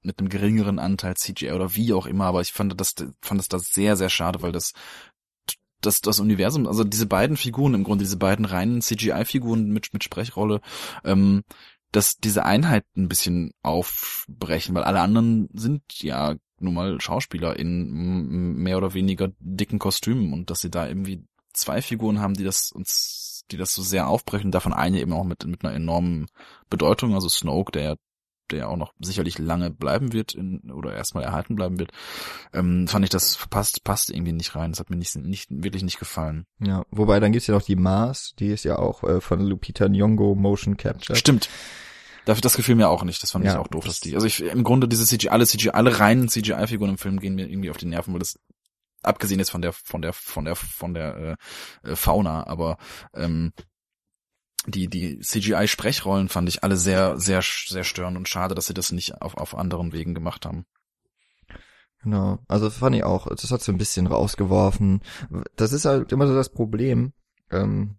mit 0.02 0.18
einem 0.18 0.28
geringeren 0.28 0.78
Anteil 0.78 1.16
CGI 1.16 1.52
oder 1.52 1.74
wie 1.74 1.92
auch 1.92 2.06
immer, 2.06 2.26
aber 2.26 2.40
ich 2.40 2.52
fand 2.52 2.80
das, 2.80 2.94
fand 3.20 3.40
das 3.40 3.48
da 3.48 3.58
sehr, 3.58 3.96
sehr 3.96 4.10
schade, 4.10 4.42
weil 4.42 4.52
das, 4.52 4.72
das, 5.80 6.00
das 6.00 6.20
Universum, 6.20 6.66
also 6.66 6.84
diese 6.84 7.06
beiden 7.06 7.36
Figuren 7.36 7.74
im 7.74 7.84
Grunde, 7.84 8.04
diese 8.04 8.16
beiden 8.16 8.44
reinen 8.44 8.82
CGI-Figuren 8.82 9.70
mit, 9.70 9.92
mit 9.92 10.04
Sprechrolle, 10.04 10.60
ähm, 11.04 11.42
dass 11.92 12.16
diese 12.16 12.44
Einheit 12.44 12.84
ein 12.96 13.08
bisschen 13.08 13.52
aufbrechen, 13.62 14.74
weil 14.74 14.84
alle 14.84 15.00
anderen 15.00 15.48
sind 15.52 15.82
ja 16.00 16.36
nun 16.58 16.74
mal 16.74 17.00
Schauspieler 17.00 17.58
in 17.58 18.54
mehr 18.56 18.78
oder 18.78 18.94
weniger 18.94 19.30
dicken 19.40 19.78
Kostümen 19.78 20.32
und 20.32 20.48
dass 20.48 20.60
sie 20.60 20.70
da 20.70 20.86
irgendwie 20.86 21.24
zwei 21.52 21.82
Figuren 21.82 22.20
haben, 22.20 22.34
die 22.34 22.44
das 22.44 22.72
uns, 22.72 23.44
die 23.50 23.56
das 23.56 23.72
so 23.72 23.82
sehr 23.82 24.08
aufbrechen, 24.08 24.50
davon 24.50 24.72
eine 24.72 25.00
eben 25.00 25.12
auch 25.12 25.24
mit, 25.24 25.44
mit 25.46 25.64
einer 25.64 25.74
enormen 25.74 26.26
Bedeutung, 26.70 27.14
also 27.14 27.28
Snoke, 27.28 27.72
der 27.72 27.96
der 28.50 28.68
auch 28.68 28.76
noch 28.76 28.92
sicherlich 29.00 29.38
lange 29.38 29.70
bleiben 29.70 30.12
wird 30.12 30.34
in, 30.34 30.70
oder 30.72 30.92
erstmal 30.94 31.24
erhalten 31.24 31.54
bleiben 31.56 31.78
wird, 31.78 31.90
ähm, 32.52 32.86
fand 32.86 33.02
ich 33.04 33.08
das 33.10 33.38
passt 33.48 33.82
passt 33.82 34.10
irgendwie 34.10 34.32
nicht 34.32 34.54
rein. 34.54 34.72
Das 34.72 34.80
hat 34.80 34.90
mir 34.90 34.96
nicht 34.96 35.14
nicht 35.16 35.46
wirklich 35.50 35.82
nicht 35.82 35.98
gefallen. 35.98 36.44
ja, 36.60 36.84
wobei 36.90 37.18
dann 37.18 37.32
gibt's 37.32 37.46
ja 37.46 37.54
noch 37.54 37.62
die 37.62 37.76
Mars, 37.76 38.34
die 38.38 38.48
ist 38.48 38.64
ja 38.64 38.78
auch 38.78 39.04
äh, 39.04 39.20
von 39.22 39.40
Lupita 39.40 39.86
Nyong'o 39.86 40.34
Motion 40.34 40.76
Capture. 40.76 41.16
Stimmt. 41.16 41.48
Dafür, 42.26 42.42
das 42.42 42.56
gefiel 42.56 42.74
mir 42.74 42.88
auch 42.90 43.04
nicht. 43.04 43.22
Das 43.22 43.30
fand 43.30 43.44
ich 43.46 43.52
Ja, 43.52 43.58
auch 43.58 43.68
doof, 43.68 43.84
dass 43.84 43.94
das- 43.94 44.00
die. 44.00 44.14
Also 44.16 44.26
ich 44.26 44.42
im 44.42 44.64
Grunde 44.64 44.86
diese 44.86 45.06
CGI, 45.06 45.30
alle 45.30 45.46
CGI, 45.46 45.70
alle 45.70 45.98
reinen 45.98 46.28
CGI-Figuren 46.28 46.90
im 46.90 46.98
Film 46.98 47.20
gehen 47.20 47.34
mir 47.34 47.48
irgendwie 47.48 47.70
auf 47.70 47.78
die 47.78 47.86
Nerven, 47.86 48.12
weil 48.12 48.20
das 48.20 48.38
abgesehen 49.02 49.40
ist 49.40 49.50
von 49.50 49.62
der 49.62 49.72
von 49.72 50.02
der 50.02 50.12
von 50.12 50.44
der 50.44 50.56
von 50.56 50.94
der 50.94 51.36
äh, 51.84 51.90
äh, 51.90 51.96
Fauna, 51.96 52.46
aber 52.46 52.78
ähm, 53.14 53.52
die 54.66 54.88
die 54.88 55.18
CGI-Sprechrollen 55.18 56.28
fand 56.28 56.48
ich 56.48 56.62
alle 56.62 56.76
sehr 56.76 57.18
sehr 57.18 57.42
sehr 57.42 57.84
störend 57.84 58.16
und 58.16 58.28
schade, 58.28 58.54
dass 58.54 58.66
sie 58.66 58.74
das 58.74 58.92
nicht 58.92 59.20
auf 59.20 59.36
auf 59.36 59.56
anderen 59.56 59.92
Wegen 59.92 60.14
gemacht 60.14 60.46
haben. 60.46 60.66
Genau, 62.02 62.38
also 62.48 62.68
fand 62.68 62.96
ich 62.96 63.04
auch, 63.04 63.28
das 63.28 63.50
hat 63.52 63.62
so 63.62 63.70
ein 63.70 63.78
bisschen 63.78 64.08
rausgeworfen. 64.08 65.02
Das 65.54 65.72
ist 65.72 65.84
halt 65.84 66.10
immer 66.10 66.26
so 66.26 66.34
das 66.34 66.48
Problem. 66.48 67.12
Ähm, 67.50 67.96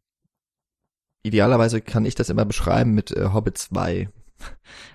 idealerweise 1.24 1.82
kann 1.82 2.06
ich 2.06 2.16
das 2.16 2.30
immer 2.30 2.44
beschreiben 2.44 2.94
mit 2.94 3.12
äh, 3.12 3.30
Hobbit 3.34 3.58
2, 3.58 4.10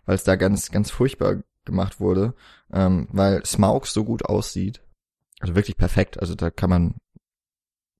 weil 0.04 0.14
es 0.14 0.24
da 0.24 0.36
ganz, 0.36 0.70
ganz 0.70 0.90
furchtbar 0.90 1.36
gemacht 1.64 2.00
wurde, 2.00 2.34
ähm, 2.70 3.08
weil 3.10 3.44
Smaug 3.46 3.86
so 3.86 4.04
gut 4.04 4.24
aussieht. 4.24 4.82
Also 5.40 5.54
wirklich 5.54 5.76
perfekt, 5.76 6.20
also 6.20 6.34
da 6.34 6.50
kann 6.50 6.70
man, 6.70 6.94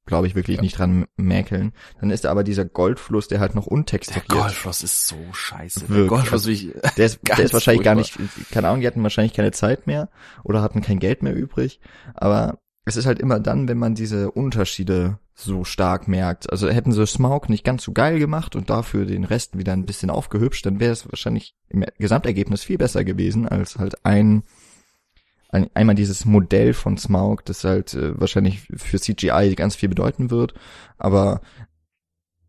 glaube 0.07 0.27
ich, 0.27 0.35
wirklich 0.35 0.57
Ja. 0.57 0.63
nicht 0.63 0.79
dran 0.79 1.07
mäkeln. 1.17 1.73
Dann 2.01 2.11
ist 2.11 2.25
da 2.25 2.31
aber 2.31 2.43
dieser 2.45 2.65
Goldfluss, 2.65 3.29
der 3.29 3.41
halt 3.41 3.55
noch 3.55 3.65
Der 3.67 3.73
untexturiert. 3.73 4.29
Goldfloss 4.29 4.83
ist 4.83 5.07
so 5.07 5.17
scheiße. 5.33 5.81
Der 5.81 5.89
Wirklich. 5.91 6.09
Goldfloss 6.09 6.47
will 6.47 6.55
ich, 6.55 6.73
Der 6.97 7.07
ist, 7.07 7.21
der 7.29 7.39
ist 7.41 7.53
wahrscheinlich 7.53 7.85
gar 7.85 7.95
nicht, 7.95 8.19
keine 8.51 8.69
Ahnung, 8.69 8.81
die 8.81 8.87
hatten 8.87 9.03
wahrscheinlich 9.03 9.35
keine 9.35 9.53
Zeit 9.53 9.87
mehr 9.87 10.09
oder 10.45 10.63
hatten 10.63 10.81
kein 10.81 10.99
Geld 10.99 11.23
mehr 11.23 11.35
übrig. 11.35 11.81
Aber 12.15 12.59
es 12.87 12.97
ist 12.97 13.05
halt 13.07 13.19
immer 13.19 13.39
dann, 13.39 13.69
wenn 13.69 13.79
man 13.79 13.95
diese 13.95 14.31
Unterschiede 14.31 15.19
so 15.35 15.63
stark 15.63 16.09
merkt. 16.09 16.51
Also 16.51 16.69
hätten 16.69 16.91
sie 16.91 17.07
Smaug 17.07 17.49
nicht 17.49 17.63
ganz 17.63 17.85
so 17.85 17.93
geil 17.93 18.19
gemacht 18.19 18.57
und 18.57 18.71
dafür 18.71 19.05
den 19.05 19.25
Rest 19.25 19.57
wieder 19.59 19.75
ein 19.75 19.85
bisschen 19.87 20.11
aufgehübscht, 20.11 20.65
dann 20.67 20.81
wäre 20.81 20.93
es 20.93 21.07
wahrscheinlich 21.09 21.55
im 21.69 21.85
Gesamtergebnis 21.99 22.65
viel 22.65 22.79
besser 22.79 23.05
gewesen, 23.05 23.47
als 23.47 23.79
halt 23.79 24.05
ein, 24.07 24.43
ein 25.49 25.71
einmal 25.75 25.95
dieses 25.95 26.25
Modell 26.25 26.75
von 26.75 26.99
Smaug, 26.99 27.45
das 27.45 27.65
halt 27.65 27.95
äh, 27.95 28.19
wahrscheinlich 28.21 28.69
für 28.75 29.01
CGI 29.01 29.55
ganz 29.57 29.75
viel 29.75 29.89
bedeuten 29.89 30.31
wird, 30.31 30.55
aber 30.99 31.41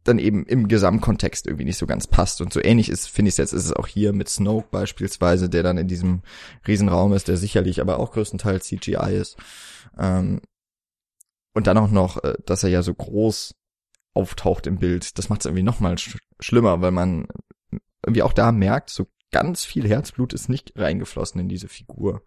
dann 0.03 0.19
eben 0.19 0.45
im 0.45 0.67
Gesamtkontext 0.67 1.45
irgendwie 1.45 1.65
nicht 1.65 1.77
so 1.77 1.85
ganz 1.85 2.07
passt. 2.07 2.41
Und 2.41 2.51
so 2.51 2.61
ähnlich 2.61 2.89
ist, 2.89 3.07
finde 3.07 3.29
ich 3.29 3.37
jetzt, 3.37 3.53
ist 3.53 3.65
es 3.65 3.73
auch 3.73 3.87
hier 3.87 4.11
mit 4.13 4.27
Snoke 4.29 4.67
beispielsweise, 4.71 5.49
der 5.49 5.63
dann 5.63 5.77
in 5.77 5.87
diesem 5.87 6.21
Riesenraum 6.67 7.13
ist, 7.13 7.27
der 7.27 7.37
sicherlich 7.37 7.81
aber 7.81 7.99
auch 7.99 8.11
größtenteils 8.11 8.65
CGI 8.65 9.15
ist. 9.15 9.37
Ähm, 9.97 10.41
und 11.53 11.67
dann 11.67 11.77
auch 11.77 11.91
noch, 11.91 12.23
äh, 12.23 12.35
dass 12.45 12.63
er 12.63 12.69
ja 12.69 12.81
so 12.81 12.93
groß 12.93 13.55
auftaucht 14.13 14.67
im 14.67 14.79
Bild. 14.79 15.17
Das 15.17 15.29
macht 15.29 15.41
es 15.41 15.45
irgendwie 15.45 15.63
noch 15.63 15.79
mal 15.79 15.97
sch 15.97 16.17
schlimmer, 16.39 16.81
weil 16.81 16.91
man 16.91 17.27
irgendwie 18.05 18.23
auch 18.23 18.33
da 18.33 18.51
merkt, 18.51 18.89
so 18.89 19.07
ganz 19.31 19.65
viel 19.65 19.87
Herzblut 19.87 20.33
ist 20.33 20.49
nicht 20.49 20.73
reingeflossen 20.75 21.39
in 21.41 21.49
diese 21.49 21.67
Figur. 21.67 22.23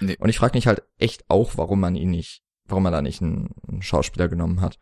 Nee. 0.00 0.16
Und 0.18 0.28
ich 0.28 0.38
frage 0.38 0.56
mich 0.56 0.66
halt 0.66 0.82
echt 0.98 1.24
auch, 1.28 1.56
warum 1.56 1.80
man 1.80 1.94
ihn 1.96 2.10
nicht, 2.10 2.42
warum 2.66 2.82
man 2.82 2.92
da 2.92 3.02
nicht 3.02 3.22
einen, 3.22 3.50
einen 3.68 3.82
Schauspieler 3.82 4.28
genommen 4.28 4.60
hat. 4.60 4.78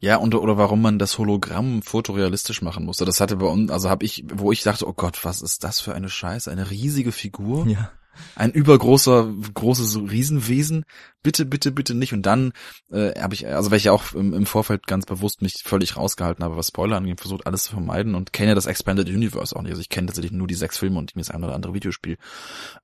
Ja, 0.00 0.16
und 0.16 0.34
oder 0.34 0.58
warum 0.58 0.82
man 0.82 0.98
das 0.98 1.18
Hologramm 1.18 1.80
fotorealistisch 1.82 2.60
machen 2.60 2.84
musste. 2.84 3.04
Das 3.04 3.20
hatte 3.20 3.36
bei 3.36 3.46
uns, 3.46 3.70
also 3.70 3.88
habe 3.88 4.04
ich, 4.04 4.24
wo 4.32 4.52
ich 4.52 4.62
dachte, 4.62 4.86
oh 4.86 4.92
Gott, 4.92 5.24
was 5.24 5.40
ist 5.40 5.64
das 5.64 5.80
für 5.80 5.94
eine 5.94 6.10
Scheiße, 6.10 6.50
eine 6.50 6.70
riesige 6.70 7.12
Figur. 7.12 7.66
Ja. 7.66 7.90
Ein 8.34 8.52
übergroßer, 8.52 9.32
großes 9.54 9.98
Riesenwesen. 10.10 10.84
Bitte, 11.22 11.46
bitte, 11.46 11.72
bitte 11.72 11.94
nicht. 11.94 12.12
Und 12.12 12.22
dann 12.22 12.52
äh, 12.90 13.18
habe 13.20 13.34
ich, 13.34 13.46
also 13.46 13.70
weil 13.70 13.78
ich 13.78 13.84
ja 13.84 13.92
auch 13.92 14.12
im, 14.12 14.32
im, 14.34 14.46
Vorfeld 14.46 14.86
ganz 14.86 15.06
bewusst 15.06 15.42
mich 15.42 15.62
völlig 15.64 15.96
rausgehalten 15.96 16.44
habe, 16.44 16.56
was 16.56 16.68
Spoiler 16.68 16.96
angeht, 16.96 17.20
versucht 17.20 17.46
alles 17.46 17.64
zu 17.64 17.72
vermeiden 17.72 18.14
und 18.14 18.32
kenne 18.32 18.54
das 18.54 18.66
Expanded 18.66 19.08
Universe 19.08 19.54
auch 19.56 19.62
nicht. 19.62 19.72
Also 19.72 19.80
ich 19.80 19.88
kenne 19.88 20.06
tatsächlich 20.06 20.32
nur 20.32 20.46
die 20.46 20.54
sechs 20.54 20.78
Filme 20.78 20.98
und 20.98 21.16
mir 21.16 21.22
das 21.22 21.30
ein 21.30 21.42
oder 21.42 21.54
andere 21.54 21.74
Videospiel. 21.74 22.18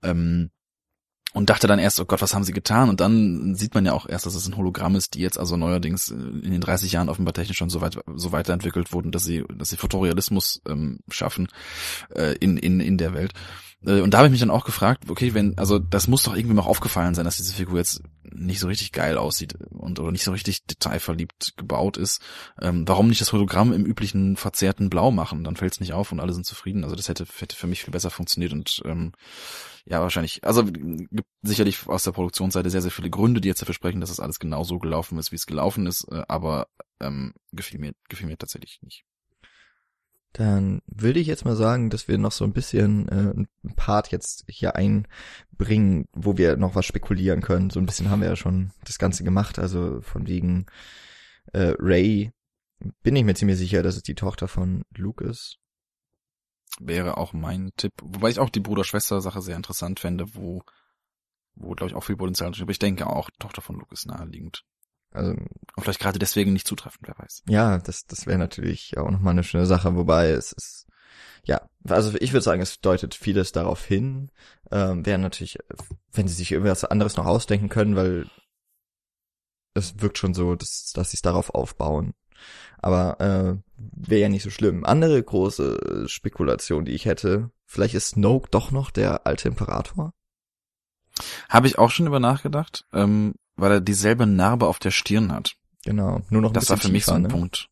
Ähm, 0.03 0.51
und 1.33 1.49
dachte 1.49 1.69
dann 1.69 1.79
erst, 1.79 2.01
oh 2.01 2.05
Gott, 2.05 2.23
was 2.23 2.35
haben 2.35 2.43
sie 2.43 2.53
getan? 2.53 2.89
Und 2.89 3.01
dann 3.01 3.55
sieht 3.55 3.75
man 3.75 3.87
ja 3.87 3.93
auch 3.93 4.09
erst, 4.09 4.27
dass 4.27 4.35
es 4.35 4.49
ein 4.49 4.57
Hologramm 4.57 4.97
ist, 4.97 5.15
die 5.15 5.21
jetzt 5.21 5.39
also 5.39 5.57
neuerdings 5.57 6.09
in 6.09 6.51
den 6.51 6.61
30 6.61 6.93
Jahren 6.93 7.09
offenbar 7.09 7.35
technisch 7.35 7.59
schon 7.59 7.71
so 7.71 7.81
weit 7.81 8.01
so 8.17 8.33
weiterentwickelt 8.33 8.93
wurden, 8.93 9.13
dass 9.13 9.25
sie 9.25 9.45
dass 9.55 9.69
sie 9.69 9.77
Fotorealismus 9.77 10.61
ähm, 10.69 11.01
schaffen 11.09 11.49
äh, 12.17 12.35
in 12.41 12.57
in 12.57 12.81
in 12.81 12.99
der 12.99 13.15
Welt. 13.15 13.33
Äh, 13.85 14.01
und 14.01 14.13
da 14.13 14.19
habe 14.19 14.29
ich 14.29 14.33
mich 14.33 14.41
dann 14.41 14.51
auch 14.51 14.65
gefragt, 14.65 15.05
okay, 15.09 15.35
wenn, 15.35 15.57
also 15.59 15.79
das 15.79 16.09
muss 16.09 16.23
doch 16.23 16.37
irgendwie 16.37 16.55
noch 16.55 16.67
aufgefallen 16.67 17.15
sein, 17.15 17.25
dass 17.25 17.37
diese 17.37 17.55
Figur 17.55 17.79
jetzt 17.79 18.03
nicht 18.33 18.61
so 18.61 18.69
richtig 18.69 18.93
geil 18.93 19.19
aussieht 19.19 19.55
und 19.71 19.99
oder 19.99 20.13
nicht 20.13 20.25
so 20.25 20.33
richtig 20.33 20.65
detailverliebt 20.67 21.55
gebaut 21.57 21.97
ist. 21.97 22.23
Ähm, 22.61 22.87
warum 22.87 23.09
nicht 23.09 23.21
das 23.21 23.33
Hologramm 23.33 23.73
im 23.73 23.85
üblichen 23.85 24.37
verzerrten 24.37 24.91
Blau 24.91 25.11
machen? 25.11 25.45
Dann 25.45 25.57
fällt 25.57 25.73
es 25.73 25.81
nicht 25.81 25.93
auf 25.93 26.13
und 26.13 26.21
alle 26.21 26.33
sind 26.33 26.47
zufrieden. 26.47 26.85
Also 26.85 26.97
das 26.97 27.09
hätte, 27.09 27.27
hätte 27.39 27.57
für 27.57 27.67
mich 27.67 27.83
viel 27.83 27.93
besser 27.93 28.11
funktioniert 28.11 28.53
und 28.53 28.83
ähm, 28.85 29.13
ja, 29.85 30.01
wahrscheinlich. 30.01 30.45
Also 30.45 30.65
gibt 30.65 31.27
sicherlich 31.43 31.87
aus 31.89 32.05
der 32.05 32.13
Produktionsseite 32.13 32.71
sehr, 32.71 32.83
sehr 32.83 32.91
viele 32.91 33.11
Gründe, 33.11 33.41
die 33.41 33.49
jetzt 33.49 33.63
dafür 33.63 33.75
sprechen, 33.75 34.01
dass 34.01 34.11
das 34.11 34.21
alles 34.21 34.39
genau 34.39 34.63
so 34.63 34.79
gelaufen 34.79 35.19
ist, 35.19 35.33
wie 35.33 35.37
es 35.37 35.47
gelaufen 35.47 35.87
ist, 35.87 36.07
äh, 36.11 36.23
aber 36.29 36.69
ähm, 37.01 37.33
gefiel 37.53 37.81
mir, 37.81 37.93
gefiel 38.09 38.27
mir 38.27 38.39
tatsächlich 38.39 38.79
nicht. 38.83 39.05
Dann 40.33 40.81
würde 40.87 41.19
ich 41.19 41.27
jetzt 41.27 41.45
mal 41.45 41.57
sagen, 41.57 41.91
dass 41.91 42.07
wir 42.07 42.17
noch 42.17 42.31
so 42.31 42.45
ein 42.45 42.53
bisschen 42.53 43.09
äh, 43.09 43.35
ein 43.35 43.75
Part 43.75 44.13
jetzt 44.13 44.45
hier 44.49 44.77
einbringen, 44.77 46.07
wo 46.13 46.37
wir 46.37 46.57
noch 46.57 46.77
was 46.77 46.87
spekulieren 46.87 47.41
können. 47.41 47.71
So 47.71 47.81
ein 47.81 47.87
bisschen 47.87 48.11
haben 48.11 48.21
wir 48.21 48.29
ja 48.29 48.37
schon 48.37 48.71
das 48.85 48.99
Ganze 48.99 49.25
gemacht. 49.25 49.59
Also 49.59 50.01
von 50.03 50.29
wegen 50.29 50.67
äh, 51.53 51.75
Ray 51.79 52.33
bin 53.03 53.17
ich 53.17 53.25
mir 53.25 53.35
ziemlich 53.35 53.59
sicher, 53.59 53.83
dass 53.83 53.97
es 53.97 54.03
die 54.03 54.15
Tochter 54.15 54.47
von 54.47 54.85
Luke 54.97 55.25
ist. 55.25 55.59
Wäre 56.79 57.17
auch 57.17 57.33
mein 57.33 57.73
Tipp. 57.77 57.93
Wobei 58.01 58.31
ich 58.31 58.39
auch 58.39 58.51
die 58.51 58.61
Bruder-Schwester-Sache 58.61 59.43
sehr 59.43 59.57
interessant 59.57 59.99
fände, 59.99 60.37
wo, 60.37 60.63
wo 61.55 61.71
glaube 61.71 61.91
ich 61.91 61.97
auch 61.97 62.05
viel 62.05 62.17
Potenzial 62.17 62.53
ist. 62.53 62.63
Aber 62.63 62.71
ich 62.71 62.79
denke 62.79 63.09
auch, 63.09 63.31
Tochter 63.41 63.63
von 63.63 63.77
Luke 63.77 63.93
ist 63.93 64.07
naheliegend. 64.07 64.65
Also, 65.13 65.33
Und 65.33 65.83
vielleicht 65.83 66.01
gerade 66.01 66.19
deswegen 66.19 66.53
nicht 66.53 66.67
zutreffend, 66.67 67.07
wer 67.07 67.19
weiß. 67.19 67.43
Ja, 67.49 67.79
das, 67.79 68.07
das 68.07 68.27
wäre 68.27 68.39
natürlich 68.39 68.97
auch 68.97 69.11
nochmal 69.11 69.33
eine 69.33 69.45
schöne 69.45 69.67
Sache, 69.67 69.97
wobei 69.97 70.31
es 70.31 70.53
ist, 70.53 70.87
ja, 71.45 71.63
also 71.89 72.17
ich 72.21 72.33
würde 72.33 72.43
sagen, 72.45 72.63
es 72.63 72.81
deutet 72.81 73.15
vieles 73.15 73.53
darauf 73.53 73.85
hin. 73.85 74.31
Ähm, 74.71 75.05
wäre 75.05 75.19
natürlich, 75.19 75.59
wenn 76.13 76.29
sie 76.29 76.35
sich 76.35 76.53
irgendwas 76.53 76.85
anderes 76.85 77.17
noch 77.17 77.27
ausdenken 77.27 77.69
können, 77.69 77.97
weil 77.97 78.27
es 79.75 80.01
wirkt 80.01 80.19
schon 80.19 80.35
so, 80.35 80.55
dass, 80.55 80.93
dass 80.95 81.11
sie 81.11 81.17
es 81.17 81.23
darauf 81.23 81.51
aufbauen. 81.51 82.15
Aber 82.79 83.21
äh, 83.21 83.57
wäre 83.77 84.21
ja 84.23 84.29
nicht 84.29 84.43
so 84.43 84.51
schlimm. 84.51 84.85
Andere 84.85 85.23
große 85.23 86.05
Spekulation, 86.07 86.85
die 86.85 86.93
ich 86.93 87.05
hätte, 87.05 87.51
vielleicht 87.67 87.95
ist 87.95 88.11
Snoke 88.11 88.49
doch 88.51 88.71
noch 88.71 88.91
der 88.91 89.27
alte 89.27 89.49
Imperator? 89.49 90.13
Habe 91.49 91.67
ich 91.67 91.79
auch 91.79 91.91
schon 91.91 92.07
über 92.07 92.21
nachgedacht. 92.21 92.87
Ähm, 92.93 93.35
weil 93.61 93.73
er 93.73 93.81
dieselbe 93.81 94.27
Narbe 94.27 94.67
auf 94.67 94.79
der 94.79 94.91
Stirn 94.91 95.33
hat. 95.33 95.57
Genau, 95.85 96.21
nur 96.31 96.43
noch 96.43 96.51
ein 96.51 96.55
Das 96.55 96.69
war 96.71 96.77
für 96.77 96.83
tiefer, 96.83 96.93
mich 96.93 97.05
so 97.07 97.13
ein 97.13 97.23
ne? 97.23 97.29
Punkt. 97.29 97.69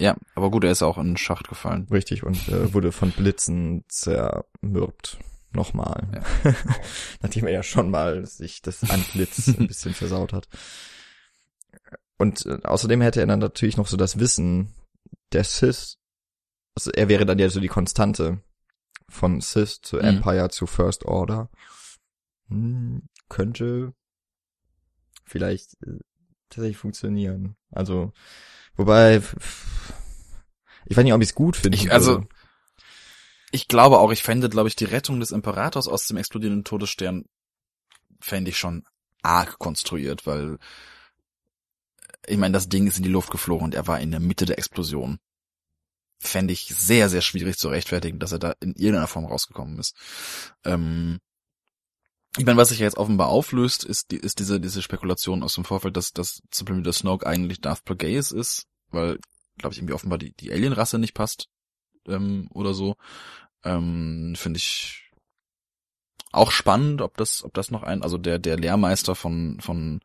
Ja, 0.00 0.16
aber 0.36 0.50
gut, 0.50 0.62
er 0.64 0.70
ist 0.70 0.82
auch 0.82 0.96
in 0.98 1.06
den 1.08 1.16
Schacht 1.16 1.48
gefallen. 1.48 1.88
Richtig, 1.90 2.22
und 2.22 2.48
äh, 2.48 2.72
wurde 2.72 2.92
von 2.92 3.10
Blitzen 3.10 3.84
zermürbt. 3.88 5.18
Nochmal. 5.52 6.06
Ja. 6.44 6.54
Nachdem 7.22 7.46
er 7.46 7.52
ja 7.52 7.62
schon 7.62 7.90
mal 7.90 8.24
sich 8.26 8.62
das 8.62 8.88
Antlitz 8.88 9.48
ein 9.48 9.66
bisschen 9.66 9.94
versaut 9.94 10.32
hat. 10.32 10.46
Und 12.18 12.46
äh, 12.46 12.58
außerdem 12.62 13.00
hätte 13.00 13.20
er 13.20 13.26
dann 13.26 13.38
natürlich 13.38 13.76
noch 13.76 13.88
so 13.88 13.96
das 13.96 14.18
Wissen 14.20 14.74
der 15.32 15.44
Sith. 15.44 15.96
Also 16.76 16.90
er 16.92 17.08
wäre 17.08 17.26
dann 17.26 17.38
ja 17.38 17.48
so 17.48 17.60
die 17.60 17.68
Konstante 17.68 18.40
von 19.08 19.40
Sith 19.40 19.80
zu 19.82 19.96
Mhm. 19.96 20.02
Empire 20.04 20.50
zu 20.50 20.66
First 20.66 21.06
Order. 21.06 21.50
Hm, 22.48 23.08
könnte 23.28 23.94
vielleicht 25.28 25.74
äh, 25.86 25.98
tatsächlich 26.50 26.76
funktionieren. 26.78 27.56
Also, 27.70 28.12
wobei, 28.74 29.22
ich 30.86 30.96
weiß 30.96 31.04
nicht, 31.04 31.12
ob 31.12 31.22
ich 31.22 31.28
es 31.28 31.34
gut 31.34 31.56
finde. 31.56 31.76
Ich- 31.76 31.92
also, 31.92 32.26
Ich 33.50 33.66
glaube 33.68 33.98
auch, 33.98 34.10
ich 34.12 34.22
fände, 34.22 34.48
glaube 34.50 34.68
ich, 34.68 34.76
die 34.76 34.84
Rettung 34.84 35.20
des 35.20 35.30
Imperators 35.30 35.88
aus 35.88 36.06
dem 36.06 36.18
explodierenden 36.18 36.64
Todesstern 36.64 37.24
fände 38.20 38.50
ich 38.50 38.58
schon 38.58 38.84
arg 39.22 39.58
konstruiert, 39.58 40.26
weil 40.26 40.58
ich 42.26 42.36
meine, 42.36 42.52
das 42.52 42.68
Ding 42.68 42.86
ist 42.86 42.98
in 42.98 43.04
die 43.04 43.08
Luft 43.08 43.30
geflogen 43.30 43.64
und 43.64 43.74
er 43.74 43.86
war 43.86 44.00
in 44.00 44.10
der 44.10 44.20
Mitte 44.20 44.44
der 44.44 44.58
Explosion. 44.58 45.18
Fände 46.20 46.52
ich 46.52 46.66
sehr, 46.76 47.08
sehr 47.08 47.22
schwierig 47.22 47.56
zu 47.56 47.68
rechtfertigen, 47.68 48.18
dass 48.18 48.32
er 48.32 48.38
da 48.38 48.54
in 48.60 48.74
irgendeiner 48.74 49.06
Form 49.06 49.24
rausgekommen 49.24 49.78
ist. 49.78 49.94
Ähm, 50.64 51.20
ich 52.38 52.46
meine, 52.46 52.56
was 52.56 52.68
sich 52.68 52.78
ja 52.78 52.84
jetzt 52.84 52.96
offenbar 52.96 53.28
auflöst, 53.28 53.84
ist, 53.84 54.10
die, 54.12 54.16
ist 54.16 54.38
diese, 54.38 54.60
diese 54.60 54.80
Spekulation 54.80 55.42
aus 55.42 55.54
dem 55.54 55.64
Vorfeld, 55.64 55.96
dass, 55.96 56.12
dass 56.12 56.40
Leader 56.66 56.92
Snoke 56.92 57.26
eigentlich 57.26 57.60
Darth 57.60 57.84
Plagueis 57.84 58.30
ist, 58.30 58.66
weil, 58.90 59.18
glaube 59.58 59.72
ich, 59.74 59.80
irgendwie 59.80 59.94
offenbar 59.94 60.18
die, 60.18 60.32
die 60.34 60.52
Alien-Rasse 60.52 60.98
nicht 60.98 61.14
passt 61.14 61.48
ähm, 62.06 62.48
oder 62.54 62.74
so. 62.74 62.94
Ähm, 63.64 64.34
Finde 64.36 64.58
ich 64.58 65.10
auch 66.30 66.52
spannend, 66.52 67.02
ob 67.02 67.16
das, 67.16 67.42
ob 67.42 67.54
das 67.54 67.70
noch 67.70 67.82
ein, 67.82 68.02
also 68.02 68.18
der, 68.18 68.38
der 68.38 68.56
Lehrmeister 68.56 69.14
von, 69.14 69.58
von, 69.60 70.00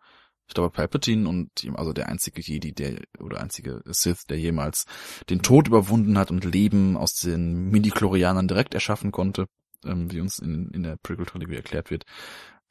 ich 0.47 0.55
glaube, 0.55 0.71
Palpatine 0.71 1.29
und 1.29 1.49
also 1.75 1.93
der 1.93 2.09
einzige 2.09 2.41
Jedi, 2.41 2.73
der, 2.73 3.01
oder 3.19 3.41
einzige 3.41 3.81
Sith, 3.85 4.25
der 4.27 4.39
jemals 4.39 4.85
den 5.29 5.41
Tod 5.43 5.67
überwunden 5.67 6.17
hat 6.17 6.31
und 6.31 6.45
Leben 6.45 6.97
aus 6.97 7.13
den 7.15 7.69
Midi-Chlorianern 7.69 8.47
direkt 8.47 8.73
erschaffen 8.73 9.11
konnte, 9.11 9.47
ähm, 9.85 10.11
wie 10.11 10.21
uns 10.21 10.39
in, 10.39 10.69
in 10.71 10.83
der 10.83 10.97
Prequel-Trilogie 10.97 11.55
erklärt 11.55 11.91
wird. 11.91 12.05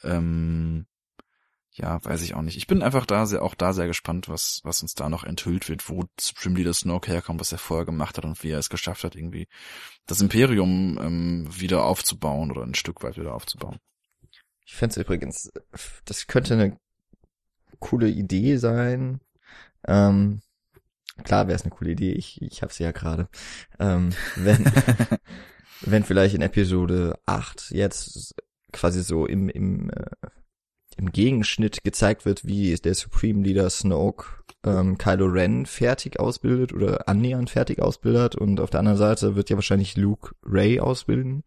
Ähm, 0.03 0.87
ja, 1.75 2.05
weiß 2.05 2.21
ich 2.23 2.35
auch 2.35 2.43
nicht. 2.43 2.59
Ich 2.59 2.67
bin 2.67 2.83
einfach 2.83 3.07
da 3.07 3.25
sehr, 3.25 3.43
auch 3.43 3.55
da 3.55 3.73
sehr 3.73 3.87
gespannt, 3.87 4.29
was, 4.29 4.61
was 4.63 4.83
uns 4.83 4.95
da 4.95 5.09
noch 5.09 5.25
enthüllt 5.25 5.71
wird, 5.71 5.89
wo 5.89 6.05
Supreme 6.21 6.57
Leader 6.57 6.75
Snoke 6.75 7.11
herkommt, 7.11 7.41
was 7.41 7.53
er 7.53 7.59
vorher 7.59 7.87
gemacht 7.87 8.19
hat 8.19 8.27
und 8.27 8.43
wie 8.43 8.51
er 8.51 8.59
es 8.59 8.69
geschafft 8.69 9.05
hat, 9.05 9.17
irgendwie 9.17 9.49
das 10.07 10.21
Imperium 10.21 10.99
ähm, 11.01 11.49
wieder 11.51 11.85
aufzubauen 11.85 12.51
oder 12.51 12.63
ein 12.63 12.75
Stück 12.75 13.03
weit 13.03 13.17
wieder 13.17 13.35
aufzubauen. 13.35 13.79
Ich 14.67 14.75
fände 14.75 15.01
übrigens, 15.01 15.51
das 16.05 16.27
könnte 16.27 16.55
eine 16.55 16.77
coole 17.79 18.09
Idee 18.09 18.59
sein. 18.59 19.21
Ähm, 19.87 20.43
klar 21.25 21.47
wäre 21.47 21.57
es 21.57 21.63
eine 21.63 21.71
coole 21.71 21.93
Idee, 21.93 22.13
ich, 22.13 22.41
ich 22.43 22.61
habe 22.61 22.73
sie 22.73 22.85
ja 22.85 22.93
gerade. 22.93 23.29
Ähm, 23.79 24.11
wenn, 24.37 24.65
wenn 25.81 26.05
vielleicht 26.05 26.35
in 26.35 26.43
Episode 26.43 27.19
8 27.27 27.71
jetzt 27.71 28.35
quasi 28.73 29.03
so 29.03 29.27
im, 29.27 29.49
im, 29.49 29.91
äh, 29.91 30.11
im 30.97 31.11
Gegenschnitt 31.11 31.83
gezeigt 31.85 32.25
wird, 32.25 32.47
wie 32.47 32.75
der 32.75 32.95
Supreme 32.95 33.43
Leader 33.43 33.69
Snoke 33.71 34.27
ähm, 34.65 34.99
Kylo 34.99 35.27
Ren 35.27 35.67
fertig 35.67 36.21
ausbildet 36.21 36.73
oder 36.73 37.09
annähernd 37.09 37.51
fertig 37.51 37.81
ausbildet 37.81 38.37
und 38.37 38.61
auf 38.61 38.71
der 38.71 38.81
anderen 38.81 38.99
Seite 38.99 39.35
wird 39.35 39.51
ja 39.51 39.57
wahrscheinlich 39.57 39.97
Luke 39.97 40.35
Ray 40.45 40.81
ausbilden. 40.81 41.45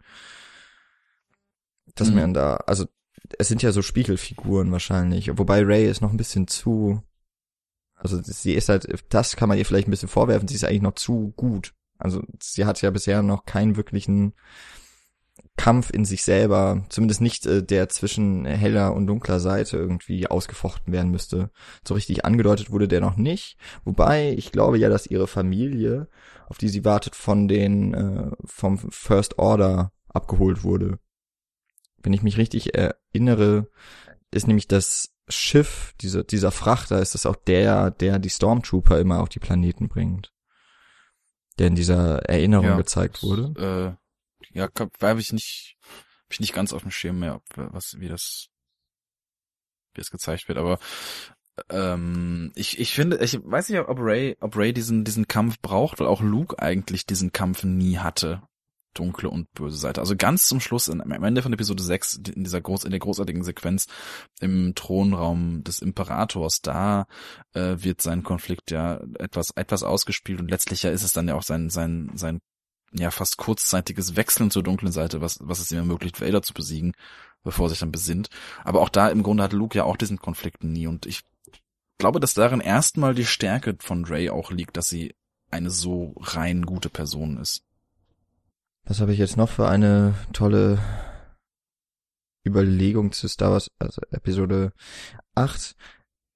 Dass 1.96 2.10
Mhm. 2.10 2.16
man 2.16 2.34
da, 2.34 2.56
also 2.68 2.86
es 3.40 3.48
sind 3.48 3.62
ja 3.62 3.72
so 3.72 3.82
Spiegelfiguren 3.82 4.72
wahrscheinlich, 4.72 5.38
wobei 5.38 5.64
Ray 5.64 5.90
ist 5.90 6.02
noch 6.02 6.12
ein 6.12 6.18
bisschen 6.18 6.48
zu, 6.48 7.02
also 7.96 8.22
sie 8.22 8.54
ist 8.54 8.70
halt, 8.70 8.88
das 9.10 9.36
kann 9.36 9.50
man 9.50 9.58
ihr 9.58 9.66
vielleicht 9.66 9.88
ein 9.88 9.92
bisschen 9.92 10.10
vorwerfen, 10.10 10.48
sie 10.48 10.56
ist 10.56 10.66
eigentlich 10.66 10.82
noch 10.82 10.96
zu 10.96 11.34
gut. 11.36 11.74
Also 11.98 12.22
sie 12.42 12.66
hat 12.66 12.82
ja 12.82 12.90
bisher 12.92 13.22
noch 13.22 13.46
keinen 13.46 13.78
wirklichen 13.78 14.34
Kampf 15.58 15.90
in 15.90 16.04
sich 16.04 16.24
selber, 16.24 16.86
zumindest 16.90 17.22
nicht 17.22 17.46
äh, 17.46 17.64
der 17.64 17.88
zwischen 17.88 18.46
heller 18.46 18.94
und 18.94 19.08
dunkler 19.08 19.40
Seite 19.40 19.78
irgendwie 19.78 20.28
ausgefochten 20.28 20.92
werden 20.92 21.12
müsste. 21.12 21.50
So 21.88 21.94
richtig 21.94 22.26
angedeutet 22.26 22.72
wurde 22.72 22.88
der 22.88 23.00
noch 23.00 23.16
nicht. 23.16 23.58
Wobei 23.86 24.34
ich 24.34 24.52
glaube 24.52 24.78
ja, 24.78 24.90
dass 24.90 25.08
ihre 25.08 25.28
Familie, 25.28 26.10
auf 26.48 26.58
die 26.58 26.68
sie 26.68 26.84
wartet, 26.84 27.16
von 27.16 27.48
den 27.48 27.94
äh, 27.94 28.32
vom 28.44 28.78
First 28.78 29.40
Order 29.40 29.94
abgeholt 30.10 30.64
wurde. 30.64 31.00
Wenn 32.04 32.14
ich 32.14 32.22
mich 32.22 32.38
richtig 32.38 32.76
erinnere, 32.76 33.70
ist 34.32 34.48
nämlich 34.48 34.68
das 34.68 35.16
Schiff, 35.28 35.96
diese, 36.02 36.24
dieser 36.24 36.52
Frachter, 36.52 37.02
ist 37.02 37.16
das 37.16 37.26
auch 37.26 37.36
der, 37.36 37.92
der 37.92 38.20
die 38.20 38.30
Stormtrooper 38.30 39.00
immer 39.00 39.22
auf 39.22 39.30
die 39.30 39.40
Planeten 39.40 39.88
bringt. 39.88 40.35
Der 41.58 41.68
in 41.68 41.76
dieser 41.76 42.20
Erinnerung 42.26 42.66
Ja, 42.66 42.78
gezeigt 42.78 43.24
wurde. 43.24 43.98
Äh, 44.52 44.58
ja, 44.58 44.70
habe 45.02 45.20
ich 45.20 45.32
nicht, 45.34 45.78
hab 45.82 46.32
ich 46.32 46.40
nicht 46.40 46.54
ganz 46.54 46.74
auf 46.74 46.82
dem 46.82 46.92
Schirm 46.92 47.20
mehr, 47.20 47.36
ob, 47.36 47.44
was, 47.56 48.00
wie 48.00 48.08
das, 48.08 48.48
wie 49.94 50.02
das 50.02 50.12
gezeigt 50.12 50.48
wird, 50.48 50.58
aber 50.58 50.80
ähm, 51.70 52.52
ich, 52.56 52.80
ich 52.80 52.94
finde, 52.94 53.18
ich 53.24 53.40
weiß 53.42 53.70
nicht, 53.70 53.80
ob 53.80 53.98
Ray, 54.00 54.36
ob 54.42 54.56
Ray 54.58 54.74
diesen, 54.74 55.04
diesen 55.06 55.28
Kampf 55.28 55.60
braucht, 55.62 56.00
weil 56.00 56.08
auch 56.08 56.22
Luke 56.22 56.60
eigentlich 56.60 57.06
diesen 57.06 57.32
Kampf 57.32 57.64
nie 57.64 57.98
hatte. 57.98 58.42
Dunkle 58.96 59.30
und 59.30 59.54
böse 59.54 59.78
Seite. 59.78 60.02
Also 60.02 60.16
ganz 60.16 60.48
zum 60.48 60.60
Schluss, 60.60 60.90
am 60.90 61.24
Ende 61.24 61.42
von 61.42 61.54
Episode 61.54 61.84
6, 61.84 62.22
in 62.36 62.44
dieser 62.44 62.62
groß, 62.62 62.86
in 62.86 62.92
der 62.92 63.00
großartigen 63.00 63.44
Sequenz 63.44 63.86
im 64.40 64.74
Thronraum 64.76 65.64
des 65.64 65.80
Imperators, 65.80 66.62
da 66.62 67.08
äh, 67.54 67.76
wird 67.78 68.02
sein 68.02 68.24
Konflikt 68.24 68.72
ja 68.72 69.02
etwas, 69.20 69.52
etwas 69.52 69.84
ausgespielt 69.84 70.40
und 70.40 70.50
letztlich 70.50 70.84
ja 70.84 70.90
ist 70.90 71.04
es 71.04 71.14
dann 71.14 71.28
ja 71.28 71.36
auch 71.36 71.44
sein, 71.44 71.70
sein, 71.70 72.12
sein 72.16 72.40
ja 72.92 73.12
fast 73.12 73.38
kurzzeitiges 73.38 74.16
Wechseln 74.16 74.52
zur 74.52 74.64
dunklen 74.64 74.92
Seite, 74.92 75.22
was, 75.22 75.40
was 75.42 75.60
es 75.60 75.72
ihm 75.72 75.80
ermöglicht, 75.80 76.22
Vader 76.22 76.42
zu 76.42 76.54
besiegen, 76.54 76.94
bevor 77.44 77.68
er 77.68 77.70
sich 77.70 77.80
dann 77.80 77.92
besinnt. 77.92 78.30
Aber 78.64 78.82
auch 78.82 78.90
da 78.90 79.10
im 79.10 79.24
Grunde 79.24 79.44
hat 79.44 79.54
Luke 79.54 79.78
ja 79.78 79.84
auch 79.84 79.98
diesen 79.98 80.18
Konflikt 80.18 80.64
nie 80.64 80.88
und 80.88 81.06
ich 81.06 81.24
glaube, 81.98 82.20
dass 82.20 82.34
darin 82.34 82.62
erstmal 82.62 83.14
die 83.14 83.26
Stärke 83.26 83.76
von 83.80 84.06
Ray 84.06 84.30
auch 84.30 84.52
liegt, 84.52 84.78
dass 84.78 84.88
sie 84.88 85.14
eine 85.52 85.70
so 85.70 86.14
rein 86.18 86.66
gute 86.66 86.90
Person 86.90 87.38
ist. 87.38 87.64
Was 88.88 89.02
habe 89.02 89.14
ich 89.14 89.20
jetzt 89.20 89.36
noch 89.36 89.50
für 89.50 89.68
eine 89.68 90.14
tolle 90.32 90.78
Überlegung 92.46 93.12
zu 93.12 93.28
Star 93.28 93.52
Wars, 93.52 93.72
also 93.80 94.00
Episode 94.12 94.74
8? 95.34 95.76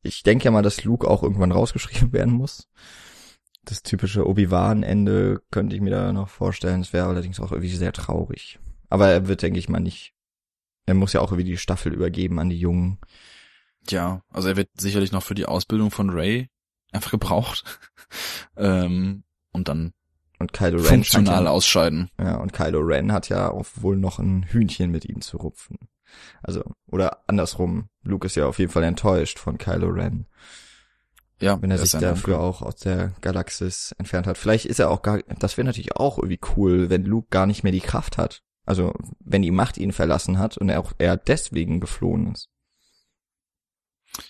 Ich 0.02 0.24
denke 0.24 0.46
ja 0.46 0.52
mal, 0.52 0.64
dass 0.64 0.84
Luke 0.84 1.08
auch 1.08 1.22
irgendwann 1.22 1.52
rausgeschrieben 1.52 2.12
werden 2.14 2.34
muss. 2.34 2.68
Das 3.66 3.84
typische 3.84 4.28
Obi-Wan-Ende 4.28 5.44
könnte 5.52 5.76
ich 5.76 5.82
mir 5.82 5.92
da 5.92 6.12
noch 6.12 6.30
vorstellen. 6.30 6.82
Es 6.82 6.92
wäre 6.92 7.08
allerdings 7.08 7.40
auch 7.40 7.52
irgendwie 7.52 7.76
sehr 7.76 7.94
traurig. 7.94 8.60
Aber 8.90 9.10
er 9.10 9.28
wird, 9.28 9.44
denke 9.44 9.60
ich 9.60 9.70
mal, 9.70 9.80
nicht. 9.80 10.16
Er 10.88 10.96
muss 10.96 11.14
ja 11.14 11.22
auch 11.22 11.32
irgendwie 11.32 11.52
die 11.52 11.58
Staffel 11.58 11.94
übergeben 11.94 12.40
an 12.40 12.50
die 12.50 12.60
Jungen. 12.60 12.98
Ja, 13.88 14.24
also 14.30 14.48
er 14.48 14.58
wird 14.58 14.70
sicherlich 14.76 15.12
noch 15.12 15.22
für 15.22 15.36
die 15.36 15.46
Ausbildung 15.46 15.92
von 15.92 16.10
Ray 16.10 16.50
einfach 16.92 17.12
gebraucht. 17.12 17.80
ähm, 18.58 19.24
und 19.52 19.68
dann 19.68 19.94
und 20.40 20.54
Kylo 20.54 20.78
Ren 20.78 20.88
funktional 20.88 21.44
ja, 21.44 21.50
ausscheiden. 21.50 22.10
Ja, 22.18 22.38
und 22.38 22.54
Kylo 22.54 22.80
Ren 22.80 23.12
hat 23.12 23.30
ja 23.30 23.52
auch 23.52 23.66
wohl 23.76 23.98
noch 23.98 24.20
ein 24.20 24.44
Hühnchen 24.44 24.90
mit 24.90 25.06
ihm 25.06 25.22
zu 25.22 25.38
rupfen. 25.38 25.78
Also, 26.42 26.64
oder 26.88 27.24
andersrum, 27.28 27.90
Luke 28.04 28.26
ist 28.26 28.36
ja 28.36 28.48
auf 28.48 28.58
jeden 28.58 28.72
Fall 28.72 28.84
enttäuscht 28.84 29.38
von 29.38 29.58
Kylo 29.58 29.90
Ren. 29.90 30.28
Ja, 31.42 31.62
wenn 31.62 31.72
er 31.72 31.78
sich 31.78 31.92
dafür 31.92 32.36
Onkel. 32.36 32.36
auch 32.36 32.62
aus 32.62 32.76
der 32.78 33.14
Galaxis 33.22 33.94
entfernt 33.98 34.28
hat. 34.28 34.38
Vielleicht 34.38 34.66
ist 34.66 34.80
er 34.80 34.90
auch 34.90 35.02
gar, 35.02 35.20
das 35.40 35.56
wäre 35.56 35.66
natürlich 35.66 35.96
auch 35.96 36.18
irgendwie 36.18 36.40
cool, 36.56 36.90
wenn 36.90 37.06
Luke 37.06 37.28
gar 37.30 37.46
nicht 37.46 37.64
mehr 37.64 37.72
die 37.72 37.80
Kraft 37.80 38.18
hat. 38.18 38.42
Also, 38.66 38.94
wenn 39.20 39.42
die 39.42 39.52
Macht 39.52 39.78
ihn 39.78 39.94
verlassen 39.94 40.38
hat 40.38 40.58
und 40.58 40.70
er 40.70 40.80
auch 40.80 40.94
eher 40.98 41.18
deswegen 41.18 41.80
geflohen 41.80 42.34
ist. 42.34 42.50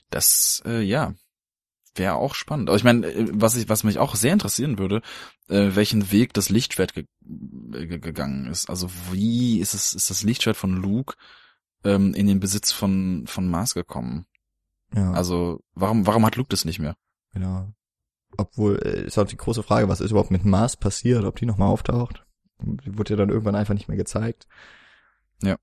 Das, 0.10 0.61
äh, 0.65 0.81
ja, 0.81 1.14
wäre 1.99 2.15
auch 2.15 2.34
spannend. 2.34 2.69
Aber 2.69 2.77
ich 2.77 2.84
meine, 2.84 3.05
äh, 3.05 3.27
was 3.31 3.55
ich, 3.55 3.69
was 3.69 3.84
mich 3.84 3.99
auch 3.99 4.15
sehr 4.15 4.34
interessieren 4.34 4.80
würde, 4.80 5.01
äh, 5.47 5.76
welchen 5.76 6.11
Weg 6.11 6.34
das 6.34 6.49
Lichtschwert 6.49 6.93
ge 6.93 7.05
ge 7.21 7.99
gegangen 7.99 8.47
ist. 8.47 8.69
Also 8.69 8.89
wie 9.11 9.59
ist 9.59 9.76
es, 9.76 9.93
ist 9.93 10.09
das 10.09 10.23
Lichtschwert 10.23 10.57
von 10.57 10.73
Luke 10.73 11.15
ähm, 11.84 12.15
in 12.15 12.26
den 12.26 12.39
Besitz 12.39 12.71
von 12.71 13.26
von 13.27 13.47
Mars 13.47 13.76
gekommen? 13.76 14.26
Ja. 14.95 15.11
Also 15.11 15.61
warum, 15.76 16.07
warum 16.07 16.26
hat 16.26 16.35
Luke 16.35 16.49
das 16.49 16.65
nicht 16.65 16.80
mehr? 16.80 16.95
Genau. 17.34 17.71
Obwohl, 18.38 18.80
äh, 18.84 19.05
ist 19.05 19.17
auch 19.17 19.27
die 19.27 19.38
große 19.38 19.63
Frage, 19.63 19.89
was 19.89 20.01
ist 20.01 20.11
überhaupt 20.11 20.31
mit 20.31 20.45
Mars 20.45 20.77
passiert, 20.77 21.23
ob 21.23 21.35
die 21.35 21.45
nochmal 21.45 21.69
auftaucht? 21.69 22.26
Die 22.61 22.97
wurde 22.97 23.13
ja 23.13 23.17
dann 23.17 23.30
irgendwann 23.30 23.55
einfach 23.55 23.73
nicht 23.73 23.88
mehr 23.88 23.97
gezeigt. 23.97 24.47
Ja. 25.41 25.57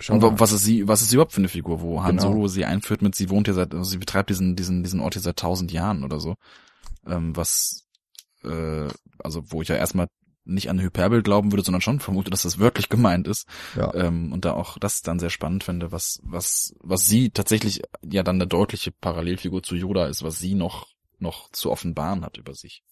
Schau 0.00 0.14
und 0.14 0.40
was 0.40 0.52
ist 0.52 0.64
sie, 0.64 0.88
was 0.88 1.02
ist 1.02 1.10
sie 1.10 1.16
überhaupt 1.16 1.32
für 1.32 1.40
eine 1.40 1.48
Figur, 1.48 1.80
wo 1.80 2.02
Han 2.02 2.16
genau. 2.16 2.32
Solo 2.32 2.48
sie 2.48 2.64
einführt 2.64 3.02
mit, 3.02 3.14
sie 3.14 3.30
wohnt 3.30 3.48
ja 3.48 3.54
seit, 3.54 3.74
also 3.74 3.84
sie 3.84 3.98
betreibt 3.98 4.30
diesen, 4.30 4.56
diesen, 4.56 4.82
diesen 4.82 5.00
Ort 5.00 5.14
hier 5.14 5.22
seit 5.22 5.36
tausend 5.36 5.72
Jahren 5.72 6.04
oder 6.04 6.20
so. 6.20 6.36
Ähm, 7.06 7.36
was, 7.36 7.86
äh, 8.44 8.88
also 9.18 9.42
wo 9.50 9.62
ich 9.62 9.68
ja 9.68 9.76
erstmal 9.76 10.08
nicht 10.44 10.70
an 10.70 10.80
Hyperbel 10.80 11.22
glauben 11.22 11.52
würde, 11.52 11.62
sondern 11.62 11.80
schon 11.80 12.00
vermute, 12.00 12.30
dass 12.30 12.42
das 12.42 12.58
wörtlich 12.58 12.88
gemeint 12.88 13.28
ist. 13.28 13.46
Ja. 13.76 13.94
Ähm, 13.94 14.32
und 14.32 14.44
da 14.44 14.52
auch 14.52 14.78
das 14.78 15.02
dann 15.02 15.18
sehr 15.18 15.30
spannend 15.30 15.64
finde, 15.64 15.92
was, 15.92 16.18
was, 16.22 16.74
was 16.80 17.06
sie 17.06 17.30
tatsächlich 17.30 17.82
ja 18.02 18.22
dann 18.22 18.36
eine 18.36 18.46
deutliche 18.46 18.90
Parallelfigur 18.90 19.62
zu 19.62 19.76
Yoda 19.76 20.06
ist, 20.06 20.22
was 20.22 20.38
sie 20.38 20.54
noch, 20.54 20.88
noch 21.18 21.50
zu 21.52 21.70
offenbaren 21.70 22.24
hat 22.24 22.38
über 22.38 22.54
sich. 22.54 22.82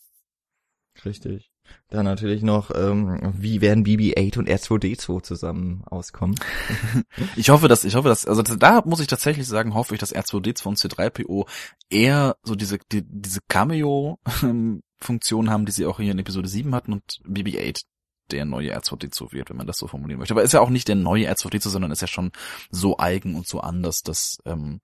Richtig. 1.05 1.51
Dann 1.90 2.05
natürlich 2.05 2.43
noch, 2.43 2.70
ähm, 2.74 3.32
wie 3.39 3.62
werden 3.62 3.85
BB-8 3.85 4.39
und 4.39 4.49
R2D2 4.49 5.23
zusammen 5.23 5.85
auskommen? 5.86 6.39
ich 7.36 7.49
hoffe, 7.49 7.69
dass, 7.69 7.85
ich 7.85 7.95
hoffe, 7.95 8.09
dass, 8.09 8.27
also 8.27 8.43
da 8.43 8.82
muss 8.85 9.01
ich 9.01 9.07
tatsächlich 9.07 9.47
sagen, 9.47 9.74
hoffe 9.74 9.95
ich, 9.95 10.01
dass 10.01 10.15
R2D2 10.15 10.66
und 10.66 10.78
C3PO 10.78 11.49
eher 11.89 12.36
so 12.43 12.55
diese, 12.55 12.78
die, 12.93 13.03
diese 13.07 13.40
Cameo-Funktion 13.49 15.51
haben, 15.51 15.65
die 15.65 15.73
sie 15.73 15.86
auch 15.86 15.99
hier 15.99 16.12
in 16.12 16.19
Episode 16.19 16.49
7 16.49 16.74
hatten 16.74 16.93
und 16.93 17.20
BB-8 17.24 17.85
der 18.31 18.45
neue 18.45 18.77
R2D2 18.77 19.32
wird, 19.32 19.49
wenn 19.49 19.57
man 19.57 19.66
das 19.66 19.78
so 19.78 19.86
formulieren 19.86 20.19
möchte. 20.19 20.35
Aber 20.35 20.43
ist 20.43 20.53
ja 20.53 20.61
auch 20.61 20.69
nicht 20.69 20.89
der 20.89 20.97
neue 20.97 21.32
R2D2, 21.32 21.70
sondern 21.70 21.90
ist 21.90 22.03
ja 22.03 22.07
schon 22.07 22.32
so 22.70 22.99
eigen 22.99 23.35
und 23.35 23.47
so 23.47 23.61
anders, 23.61 24.03
dass, 24.03 24.36
ähm, 24.45 24.82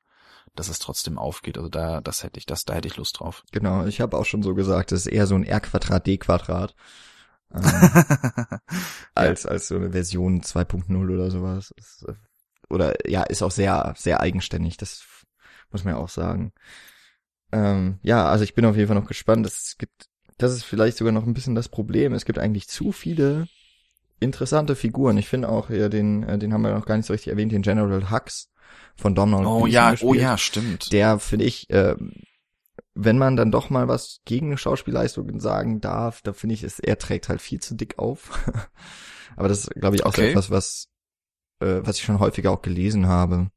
dass 0.54 0.68
es 0.68 0.78
trotzdem 0.78 1.18
aufgeht. 1.18 1.58
Also 1.58 1.68
da, 1.68 2.00
das 2.00 2.22
hätte 2.22 2.38
ich, 2.38 2.46
das, 2.46 2.64
da 2.64 2.74
hätte 2.74 2.88
ich 2.88 2.96
Lust 2.96 3.20
drauf. 3.20 3.44
Genau, 3.52 3.86
ich 3.86 4.00
habe 4.00 4.16
auch 4.16 4.24
schon 4.24 4.42
so 4.42 4.54
gesagt, 4.54 4.92
es 4.92 5.06
ist 5.06 5.12
eher 5.12 5.26
so 5.26 5.34
ein 5.34 5.44
R-Quadrat, 5.44 6.06
D-Quadrat. 6.06 6.74
Ähm, 7.52 7.62
als, 9.14 9.46
als 9.46 9.68
so 9.68 9.76
eine 9.76 9.92
Version 9.92 10.42
2.0 10.42 11.12
oder 11.12 11.30
sowas. 11.30 11.72
Ist, 11.76 12.06
oder 12.68 12.94
ja, 13.08 13.22
ist 13.22 13.42
auch 13.42 13.50
sehr, 13.50 13.94
sehr 13.96 14.20
eigenständig, 14.20 14.76
das 14.76 15.04
muss 15.70 15.84
man 15.84 15.94
ja 15.94 16.00
auch 16.00 16.08
sagen. 16.08 16.52
Ähm, 17.52 17.98
ja, 18.02 18.26
also 18.26 18.44
ich 18.44 18.54
bin 18.54 18.64
auf 18.64 18.76
jeden 18.76 18.88
Fall 18.88 18.98
noch 18.98 19.08
gespannt. 19.08 19.46
Es 19.46 19.76
gibt, 19.78 20.08
das 20.38 20.52
ist 20.52 20.64
vielleicht 20.64 20.96
sogar 20.96 21.12
noch 21.12 21.26
ein 21.26 21.34
bisschen 21.34 21.54
das 21.54 21.68
Problem. 21.68 22.12
Es 22.12 22.24
gibt 22.24 22.38
eigentlich 22.38 22.68
zu 22.68 22.92
viele 22.92 23.46
interessante 24.20 24.76
Figuren. 24.76 25.18
Ich 25.18 25.28
finde 25.28 25.48
auch 25.48 25.70
ja 25.70 25.88
den, 25.88 26.22
äh, 26.24 26.38
den 26.38 26.52
haben 26.52 26.62
wir 26.62 26.74
noch 26.74 26.86
gar 26.86 26.96
nicht 26.96 27.06
so 27.06 27.12
richtig 27.12 27.30
erwähnt, 27.30 27.52
den 27.52 27.62
General 27.62 28.10
Hux 28.10 28.50
von 28.96 29.14
Donald. 29.14 29.46
Oh 29.46 29.66
ja, 29.66 29.92
gespielt. 29.92 30.10
oh 30.10 30.14
ja, 30.14 30.38
stimmt. 30.38 30.92
Der 30.92 31.18
finde 31.18 31.44
ich, 31.44 31.68
äh, 31.70 31.96
wenn 32.94 33.18
man 33.18 33.36
dann 33.36 33.50
doch 33.50 33.70
mal 33.70 33.88
was 33.88 34.20
gegen 34.24 34.56
Schauspielleistungen 34.56 35.40
sagen 35.40 35.80
darf, 35.80 36.22
da 36.22 36.32
finde 36.32 36.54
ich, 36.54 36.62
es, 36.62 36.78
er 36.78 36.98
trägt 36.98 37.28
halt 37.28 37.42
viel 37.42 37.60
zu 37.60 37.74
dick 37.74 37.98
auf. 37.98 38.30
Aber 39.36 39.48
das 39.48 39.60
ist, 39.60 39.70
glaube 39.70 39.96
ich, 39.96 40.04
auch 40.04 40.10
okay. 40.10 40.22
so 40.22 40.28
etwas, 40.28 40.50
was, 40.50 40.88
äh, 41.60 41.80
was 41.82 41.98
ich 41.98 42.04
schon 42.04 42.20
häufiger 42.20 42.52
auch 42.52 42.62
gelesen 42.62 43.06
habe. 43.06 43.50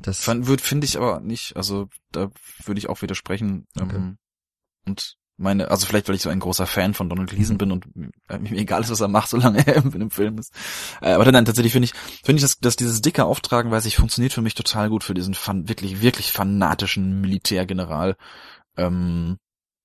Das 0.00 0.20
finde 0.20 0.84
ich 0.84 0.98
aber 0.98 1.20
nicht, 1.20 1.56
also 1.56 1.88
da 2.12 2.30
würde 2.64 2.78
ich 2.78 2.88
auch 2.90 3.00
widersprechen. 3.00 3.66
Okay. 3.80 3.96
Ähm, 3.96 4.18
und 4.84 5.16
meine, 5.36 5.70
also 5.70 5.86
vielleicht, 5.86 6.08
weil 6.08 6.14
ich 6.14 6.22
so 6.22 6.30
ein 6.30 6.40
großer 6.40 6.66
Fan 6.66 6.94
von 6.94 7.08
Donald 7.08 7.30
Gleason 7.30 7.54
mhm. 7.54 7.58
bin 7.58 7.72
und 7.72 7.86
äh, 8.28 8.38
mir 8.38 8.52
egal 8.52 8.80
ist, 8.80 8.90
was 8.90 9.00
er 9.00 9.08
macht, 9.08 9.28
solange 9.30 9.66
er 9.66 9.76
in 9.76 9.94
einem 9.94 10.10
Film 10.10 10.38
ist. 10.38 10.52
Äh, 11.00 11.12
aber 11.12 11.24
dann, 11.24 11.34
dann 11.34 11.44
tatsächlich 11.44 11.72
finde 11.72 11.86
ich, 11.86 11.94
finde 12.24 12.36
ich, 12.36 12.42
dass, 12.42 12.58
dass 12.58 12.76
dieses 12.76 13.02
dicke 13.02 13.24
Auftragen, 13.24 13.70
weiß 13.70 13.84
ich, 13.86 13.96
funktioniert 13.96 14.32
für 14.32 14.42
mich 14.42 14.54
total 14.54 14.88
gut 14.88 15.04
für 15.04 15.14
diesen 15.14 15.34
fan, 15.34 15.68
wirklich, 15.68 16.00
wirklich 16.00 16.32
fanatischen 16.32 17.20
Militärgeneral. 17.20 18.16
Ähm, 18.76 19.38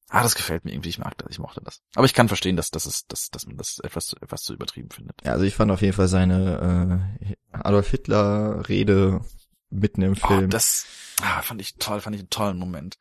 ah, 0.09 0.23
das 0.23 0.35
gefällt 0.35 0.65
mir 0.65 0.71
irgendwie, 0.71 0.89
ich 0.89 0.99
mag 0.99 1.17
das, 1.17 1.27
ich 1.29 1.39
mochte 1.39 1.61
das. 1.63 1.81
Aber 1.95 2.05
ich 2.05 2.13
kann 2.13 2.27
verstehen, 2.27 2.55
dass, 2.55 2.71
dass, 2.71 2.85
es, 2.85 3.05
dass, 3.07 3.29
dass 3.29 3.45
man 3.45 3.57
das 3.57 3.79
etwas, 3.79 4.13
etwas 4.21 4.43
zu 4.43 4.53
übertrieben 4.53 4.89
findet. 4.89 5.15
Ja, 5.23 5.33
also 5.33 5.45
ich 5.45 5.55
fand 5.55 5.71
auf 5.71 5.81
jeden 5.81 5.93
Fall 5.93 6.07
seine 6.07 7.11
äh, 7.19 7.35
Adolf 7.51 7.89
Hitler 7.89 8.67
Rede 8.69 9.21
mitten 9.69 10.01
im 10.01 10.13
oh, 10.13 10.27
Film. 10.27 10.45
Oh, 10.45 10.47
das 10.47 10.85
ah, 11.21 11.41
fand 11.41 11.61
ich 11.61 11.75
toll, 11.75 11.99
fand 12.01 12.15
ich 12.15 12.21
einen 12.21 12.29
tollen 12.29 12.57
Moment. 12.57 12.97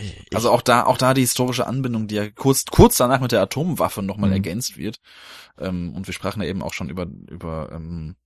Ich, 0.00 0.34
also 0.34 0.50
auch 0.50 0.62
da, 0.62 0.84
auch 0.84 0.98
da 0.98 1.14
die 1.14 1.22
historische 1.22 1.66
Anbindung, 1.66 2.08
die 2.08 2.16
ja 2.16 2.30
kurz, 2.30 2.64
kurz 2.64 2.96
danach 2.96 3.20
mit 3.20 3.32
der 3.32 3.42
Atomwaffe 3.42 4.02
nochmal 4.02 4.30
mhm. 4.30 4.36
ergänzt 4.36 4.76
wird. 4.76 5.00
Ähm, 5.58 5.94
und 5.94 6.06
wir 6.06 6.14
sprachen 6.14 6.42
ja 6.42 6.48
eben 6.48 6.62
auch 6.62 6.72
schon 6.72 6.90
über, 6.90 7.06
über, 7.28 7.70
ähm, 7.72 8.16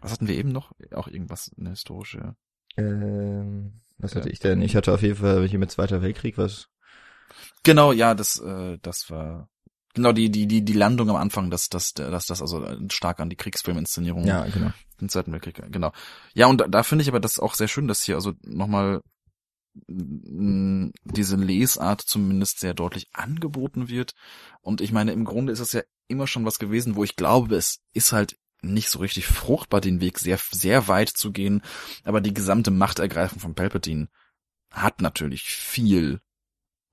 was 0.00 0.12
hatten 0.12 0.28
wir 0.28 0.36
eben 0.36 0.50
noch? 0.50 0.72
Auch 0.92 1.08
irgendwas, 1.08 1.50
eine 1.58 1.70
historische. 1.70 2.36
Ähm, 2.76 3.80
was 3.98 4.14
hatte 4.14 4.28
ja. 4.28 4.32
ich 4.32 4.40
denn? 4.40 4.60
Ich 4.62 4.76
hatte 4.76 4.92
auf 4.92 5.02
jeden 5.02 5.16
Fall 5.16 5.46
hier 5.48 5.58
mit 5.58 5.70
Zweiter 5.70 6.02
Weltkrieg 6.02 6.36
was. 6.38 6.68
Genau, 7.62 7.92
ja, 7.92 8.14
das, 8.14 8.38
äh, 8.38 8.78
das 8.82 9.10
war, 9.10 9.48
genau, 9.94 10.12
die, 10.12 10.30
die, 10.30 10.46
die, 10.46 10.64
die 10.64 10.72
Landung 10.72 11.10
am 11.10 11.16
Anfang, 11.16 11.50
dass, 11.50 11.68
dass, 11.68 11.94
dass 11.94 12.26
das 12.26 12.40
also 12.40 12.64
stark 12.88 13.20
an 13.20 13.30
die 13.30 13.36
Kriegsfilminszenierung. 13.36 14.24
Ja, 14.24 14.44
genau. 14.46 14.72
Den 15.00 15.08
Zweiten 15.08 15.32
Weltkrieg, 15.32 15.60
genau. 15.70 15.92
Ja, 16.34 16.46
und 16.46 16.60
da, 16.60 16.68
da 16.68 16.82
finde 16.82 17.02
ich 17.02 17.08
aber 17.08 17.20
das 17.20 17.38
auch 17.38 17.54
sehr 17.54 17.68
schön, 17.68 17.88
dass 17.88 18.02
hier 18.02 18.14
also 18.14 18.32
nochmal 18.44 19.02
diese 19.88 21.36
Lesart 21.36 22.00
zumindest 22.00 22.60
sehr 22.60 22.74
deutlich 22.74 23.08
angeboten 23.12 23.88
wird. 23.88 24.14
Und 24.60 24.80
ich 24.80 24.92
meine, 24.92 25.12
im 25.12 25.24
Grunde 25.24 25.52
ist 25.52 25.60
es 25.60 25.72
ja 25.72 25.82
immer 26.08 26.26
schon 26.26 26.44
was 26.44 26.58
gewesen, 26.58 26.96
wo 26.96 27.04
ich 27.04 27.16
glaube, 27.16 27.56
es 27.56 27.80
ist 27.92 28.12
halt 28.12 28.36
nicht 28.62 28.88
so 28.88 28.98
richtig 29.00 29.26
fruchtbar, 29.26 29.80
den 29.80 30.00
Weg 30.00 30.18
sehr, 30.18 30.38
sehr 30.50 30.88
weit 30.88 31.10
zu 31.10 31.32
gehen. 31.32 31.62
Aber 32.04 32.20
die 32.20 32.34
gesamte 32.34 32.70
Machtergreifung 32.70 33.38
von 33.38 33.54
Palpatine 33.54 34.08
hat 34.70 35.00
natürlich 35.00 35.44
viel 35.44 36.20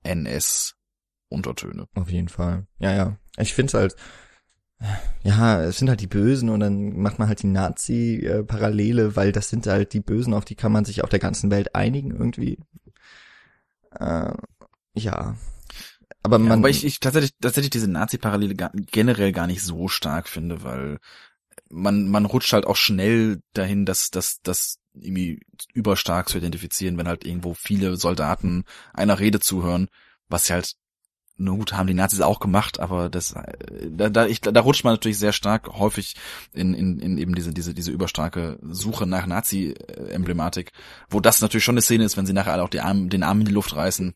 NS-Untertöne. 0.02 1.88
Auf 1.94 2.10
jeden 2.10 2.28
Fall. 2.28 2.66
Ja, 2.78 2.94
ja. 2.94 3.18
Ich 3.38 3.54
finde 3.54 3.68
es 3.68 3.74
halt, 3.74 3.96
ja, 5.22 5.62
es 5.62 5.78
sind 5.78 5.88
halt 5.88 6.00
die 6.00 6.06
Bösen 6.06 6.48
und 6.48 6.60
dann 6.60 7.00
macht 7.00 7.18
man 7.18 7.28
halt 7.28 7.42
die 7.42 7.48
Nazi-Parallele, 7.48 9.16
weil 9.16 9.32
das 9.32 9.48
sind 9.48 9.66
halt 9.66 9.92
die 9.92 10.00
Bösen, 10.00 10.34
auf 10.34 10.44
die 10.44 10.54
kann 10.54 10.72
man 10.72 10.84
sich 10.84 11.02
auf 11.02 11.10
der 11.10 11.18
ganzen 11.18 11.50
Welt 11.50 11.74
einigen 11.74 12.10
irgendwie. 12.10 12.58
Äh, 13.92 14.32
ja. 14.94 15.36
aber 16.22 16.38
man. 16.38 16.48
Ja, 16.48 16.54
aber 16.54 16.70
ich, 16.70 16.84
ich 16.84 17.00
tatsächlich, 17.00 17.32
tatsächlich 17.40 17.70
diese 17.70 17.88
Nazi-Parallele 17.88 18.54
generell 18.90 19.32
gar 19.32 19.46
nicht 19.46 19.62
so 19.62 19.88
stark 19.88 20.28
finde, 20.28 20.62
weil 20.62 20.98
man, 21.70 22.08
man 22.08 22.26
rutscht 22.26 22.52
halt 22.52 22.66
auch 22.66 22.76
schnell 22.76 23.40
dahin, 23.52 23.86
dass, 23.86 24.10
dass, 24.10 24.40
dass 24.42 24.78
irgendwie 24.94 25.40
überstark 25.72 26.28
zu 26.28 26.38
identifizieren, 26.38 26.98
wenn 26.98 27.08
halt 27.08 27.24
irgendwo 27.24 27.54
viele 27.54 27.96
Soldaten 27.96 28.64
einer 28.92 29.18
Rede 29.18 29.40
zuhören, 29.40 29.88
was 30.28 30.50
halt 30.50 30.76
nur 31.36 31.56
gut, 31.56 31.72
haben 31.72 31.86
die 31.86 31.94
Nazis 31.94 32.20
auch 32.20 32.38
gemacht, 32.38 32.78
aber 32.78 33.08
das, 33.08 33.32
äh, 33.32 33.90
da, 33.90 34.08
da, 34.08 34.26
ich, 34.26 34.40
da 34.40 34.60
rutscht 34.60 34.84
man 34.84 34.94
natürlich 34.94 35.18
sehr 35.18 35.32
stark 35.32 35.68
häufig 35.68 36.14
in, 36.52 36.74
in, 36.74 37.00
in 37.00 37.18
eben 37.18 37.34
diese, 37.34 37.52
diese, 37.52 37.74
diese 37.74 37.90
überstarke 37.90 38.58
Suche 38.62 39.06
nach 39.06 39.26
Nazi-Emblematik, 39.26 40.72
wo 41.08 41.20
das 41.20 41.40
natürlich 41.40 41.64
schon 41.64 41.74
eine 41.74 41.82
Szene 41.82 42.04
ist, 42.04 42.16
wenn 42.16 42.26
sie 42.26 42.32
nachher 42.32 42.52
alle 42.52 42.62
auch 42.62 42.68
die 42.68 42.80
Arme, 42.80 43.08
den 43.08 43.24
Arm 43.24 43.40
in 43.40 43.46
die 43.46 43.52
Luft 43.52 43.74
reißen, 43.74 44.14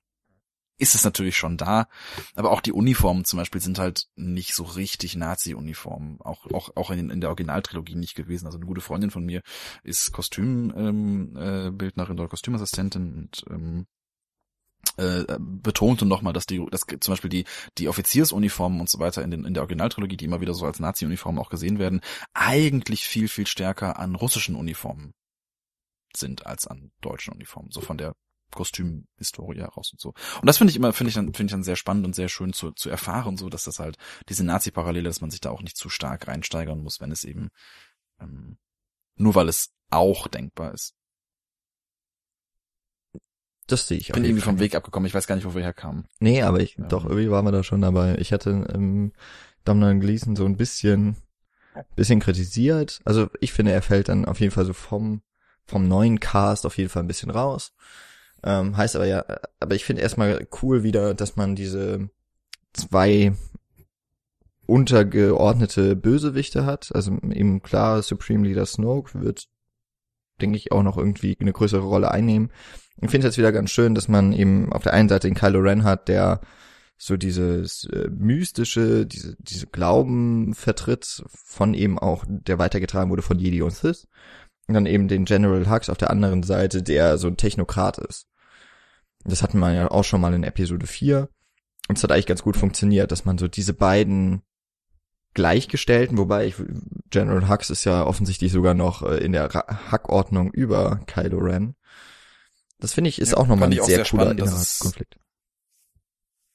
ist 0.78 0.94
es 0.94 1.04
natürlich 1.04 1.36
schon 1.36 1.56
da. 1.56 1.88
Aber 2.36 2.52
auch 2.52 2.60
die 2.60 2.72
Uniformen 2.72 3.24
zum 3.24 3.38
Beispiel 3.38 3.60
sind 3.60 3.78
halt 3.78 4.06
nicht 4.14 4.54
so 4.54 4.62
richtig 4.62 5.16
Nazi-Uniformen. 5.16 6.20
Auch, 6.20 6.46
auch, 6.52 6.76
auch 6.76 6.90
in, 6.90 7.10
in 7.10 7.20
der 7.20 7.30
Originaltrilogie 7.30 7.96
nicht 7.96 8.14
gewesen. 8.14 8.46
Also 8.46 8.58
eine 8.58 8.66
gute 8.66 8.80
Freundin 8.80 9.10
von 9.10 9.24
mir 9.24 9.42
ist 9.82 10.12
Kostümbildnerin 10.12 11.34
ähm, 11.36 11.96
äh, 11.96 12.12
oder 12.12 12.28
Kostümassistentin 12.28 13.14
und 13.14 13.44
ähm, 13.50 13.86
äh, 14.98 15.38
betonte 15.38 16.04
nochmal, 16.04 16.32
dass 16.32 16.46
die, 16.46 16.64
dass 16.70 16.82
zum 16.82 17.12
Beispiel 17.12 17.30
die, 17.30 17.44
die 17.78 17.88
Offiziersuniformen 17.88 18.80
und 18.80 18.90
so 18.90 18.98
weiter 18.98 19.22
in, 19.22 19.30
den, 19.30 19.44
in 19.44 19.54
der 19.54 19.62
Originaltrilogie, 19.62 20.16
die 20.16 20.24
immer 20.24 20.40
wieder 20.40 20.54
so 20.54 20.66
als 20.66 20.80
Nazi-Uniformen 20.80 21.38
auch 21.38 21.50
gesehen 21.50 21.78
werden, 21.78 22.00
eigentlich 22.34 23.06
viel, 23.06 23.28
viel 23.28 23.46
stärker 23.46 23.98
an 23.98 24.14
russischen 24.14 24.56
Uniformen 24.56 25.14
sind 26.16 26.46
als 26.46 26.66
an 26.66 26.90
deutschen 27.00 27.32
Uniformen. 27.34 27.70
So 27.70 27.80
von 27.80 27.98
der 27.98 28.14
Kostümhistorie 28.50 29.60
heraus 29.60 29.92
und 29.92 30.00
so. 30.00 30.08
Und 30.40 30.46
das 30.46 30.58
finde 30.58 30.70
ich 30.70 30.76
immer, 30.76 30.92
finde 30.92 31.08
ich 31.08 31.14
dann, 31.14 31.26
finde 31.26 31.44
ich 31.44 31.52
dann 31.52 31.62
sehr 31.62 31.76
spannend 31.76 32.06
und 32.06 32.14
sehr 32.14 32.28
schön 32.28 32.52
zu, 32.52 32.72
zu 32.72 32.90
erfahren, 32.90 33.36
so 33.36 33.48
dass 33.48 33.64
das 33.64 33.78
halt 33.78 33.96
diese 34.28 34.44
Nazi-Parallele, 34.44 35.08
dass 35.08 35.20
man 35.20 35.30
sich 35.30 35.40
da 35.40 35.50
auch 35.50 35.62
nicht 35.62 35.76
zu 35.76 35.88
stark 35.88 36.28
reinsteigern 36.28 36.82
muss, 36.82 37.00
wenn 37.00 37.12
es 37.12 37.24
eben 37.24 37.50
ähm, 38.20 38.58
nur 39.16 39.34
weil 39.34 39.48
es 39.48 39.70
auch 39.90 40.28
denkbar 40.28 40.72
ist. 40.72 40.94
Das 43.68 43.86
sehe 43.86 43.98
ich. 43.98 44.08
Ich 44.08 44.14
bin 44.14 44.24
irgendwie 44.24 44.42
vom 44.42 44.58
Weg 44.58 44.74
abgekommen. 44.74 45.06
Ich 45.06 45.14
weiß 45.14 45.26
gar 45.26 45.36
nicht, 45.36 45.44
wo 45.44 45.54
wir 45.54 45.62
herkamen. 45.62 46.06
Nee, 46.20 46.42
aber 46.42 46.60
ich, 46.60 46.76
ja. 46.76 46.86
doch, 46.86 47.04
irgendwie 47.04 47.30
waren 47.30 47.44
wir 47.44 47.52
da 47.52 47.62
schon 47.62 47.82
dabei. 47.82 48.16
Ich 48.18 48.32
hatte 48.32 48.66
ähm, 48.74 49.12
Domhnall 49.64 49.98
Gleeson 49.98 50.36
so 50.36 50.46
ein 50.46 50.56
bisschen, 50.56 51.16
bisschen 51.94 52.18
kritisiert. 52.18 53.00
Also 53.04 53.28
ich 53.40 53.52
finde, 53.52 53.72
er 53.72 53.82
fällt 53.82 54.08
dann 54.08 54.24
auf 54.24 54.40
jeden 54.40 54.52
Fall 54.52 54.64
so 54.64 54.72
vom, 54.72 55.20
vom 55.66 55.86
neuen 55.86 56.18
Cast 56.18 56.64
auf 56.64 56.78
jeden 56.78 56.88
Fall 56.88 57.02
ein 57.02 57.08
bisschen 57.08 57.30
raus. 57.30 57.74
Ähm, 58.42 58.76
heißt 58.76 58.96
aber 58.96 59.06
ja, 59.06 59.24
aber 59.60 59.74
ich 59.74 59.84
finde 59.84 60.00
erstmal 60.00 60.46
cool 60.62 60.82
wieder, 60.82 61.12
dass 61.12 61.36
man 61.36 61.54
diese 61.54 62.08
zwei 62.72 63.34
untergeordnete 64.66 65.94
Bösewichte 65.94 66.64
hat. 66.64 66.90
Also 66.94 67.12
eben 67.12 67.62
klar, 67.62 68.02
Supreme 68.02 68.48
Leader 68.48 68.64
Snoke 68.64 69.20
wird, 69.20 69.48
denke 70.40 70.56
ich, 70.56 70.72
auch 70.72 70.82
noch 70.82 70.96
irgendwie 70.96 71.36
eine 71.38 71.52
größere 71.52 71.82
Rolle 71.82 72.10
einnehmen. 72.10 72.50
Ich 73.00 73.10
finde 73.10 73.26
es 73.26 73.32
jetzt 73.32 73.38
wieder 73.38 73.52
ganz 73.52 73.70
schön, 73.70 73.94
dass 73.94 74.08
man 74.08 74.32
eben 74.32 74.72
auf 74.72 74.82
der 74.82 74.92
einen 74.92 75.08
Seite 75.08 75.28
den 75.28 75.34
Kylo 75.34 75.60
Ren 75.60 75.84
hat, 75.84 76.08
der 76.08 76.40
so 76.96 77.16
dieses 77.16 77.84
äh, 77.84 78.08
mystische, 78.10 79.06
diese, 79.06 79.36
diese 79.38 79.68
Glauben 79.68 80.52
vertritt, 80.54 81.22
von 81.28 81.74
eben 81.74 81.98
auch, 81.98 82.24
der 82.28 82.58
weitergetragen 82.58 83.10
wurde 83.10 83.22
von 83.22 83.38
Jedi 83.38 83.62
und 83.62 83.72
Sith. 83.72 84.08
Und 84.66 84.74
dann 84.74 84.86
eben 84.86 85.08
den 85.08 85.24
General 85.24 85.70
Hux 85.70 85.88
auf 85.88 85.96
der 85.96 86.10
anderen 86.10 86.42
Seite, 86.42 86.82
der 86.82 87.16
so 87.16 87.28
ein 87.28 87.36
Technokrat 87.36 87.98
ist. 87.98 88.26
Das 89.24 89.42
hatten 89.42 89.58
wir 89.58 89.72
ja 89.72 89.90
auch 89.90 90.04
schon 90.04 90.20
mal 90.20 90.34
in 90.34 90.42
Episode 90.42 90.86
4. 90.86 91.28
Und 91.88 91.96
es 91.96 92.02
hat 92.02 92.12
eigentlich 92.12 92.26
ganz 92.26 92.42
gut 92.42 92.56
funktioniert, 92.56 93.12
dass 93.12 93.24
man 93.24 93.38
so 93.38 93.48
diese 93.48 93.72
beiden 93.72 94.42
gleichgestellten, 95.34 96.18
wobei 96.18 96.46
ich, 96.46 96.56
General 97.10 97.48
Hux 97.48 97.70
ist 97.70 97.84
ja 97.84 98.04
offensichtlich 98.04 98.50
sogar 98.50 98.74
noch 98.74 99.02
äh, 99.02 99.18
in 99.18 99.32
der 99.32 99.48
Hackordnung 99.48 100.52
über 100.52 101.00
Kylo 101.06 101.38
Ren. 101.38 101.74
Das 102.78 102.94
finde 102.94 103.10
ich 103.10 103.20
ist 103.20 103.32
ja, 103.32 103.36
auch 103.36 103.46
nochmal 103.46 103.68
ein 103.68 103.84
sehr, 103.84 103.84
sehr 103.84 104.04
cooler 104.04 104.34
Konflikt. 104.34 105.16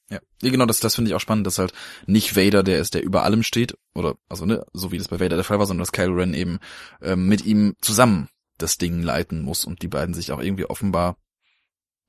Ja, 0.10 0.20
ja 0.42 0.52
genau, 0.52 0.66
das, 0.66 0.80
das 0.80 0.96
finde 0.96 1.10
ich 1.10 1.16
auch 1.16 1.20
spannend, 1.20 1.48
dass 1.48 1.60
halt 1.60 1.74
nicht 2.06 2.36
Vader 2.36 2.64
der 2.64 2.80
ist, 2.80 2.94
der 2.94 3.04
über 3.04 3.24
allem 3.24 3.44
steht, 3.44 3.78
oder 3.94 4.16
also 4.30 4.46
ne, 4.46 4.66
so 4.74 4.92
wie 4.92 4.98
das 4.98 5.08
bei 5.08 5.20
Vader 5.20 5.36
der 5.36 5.44
Fall 5.44 5.60
war, 5.60 5.66
sondern 5.66 5.84
dass 5.84 5.92
Kylo 5.92 6.14
Ren 6.14 6.34
eben 6.34 6.60
ähm, 7.02 7.28
mit 7.28 7.46
ihm 7.46 7.76
zusammen 7.82 8.30
das 8.58 8.78
Ding 8.78 9.02
leiten 9.02 9.42
muss 9.42 9.66
und 9.66 9.82
die 9.82 9.88
beiden 9.88 10.14
sich 10.14 10.32
auch 10.32 10.40
irgendwie 10.40 10.66
offenbar 10.66 11.18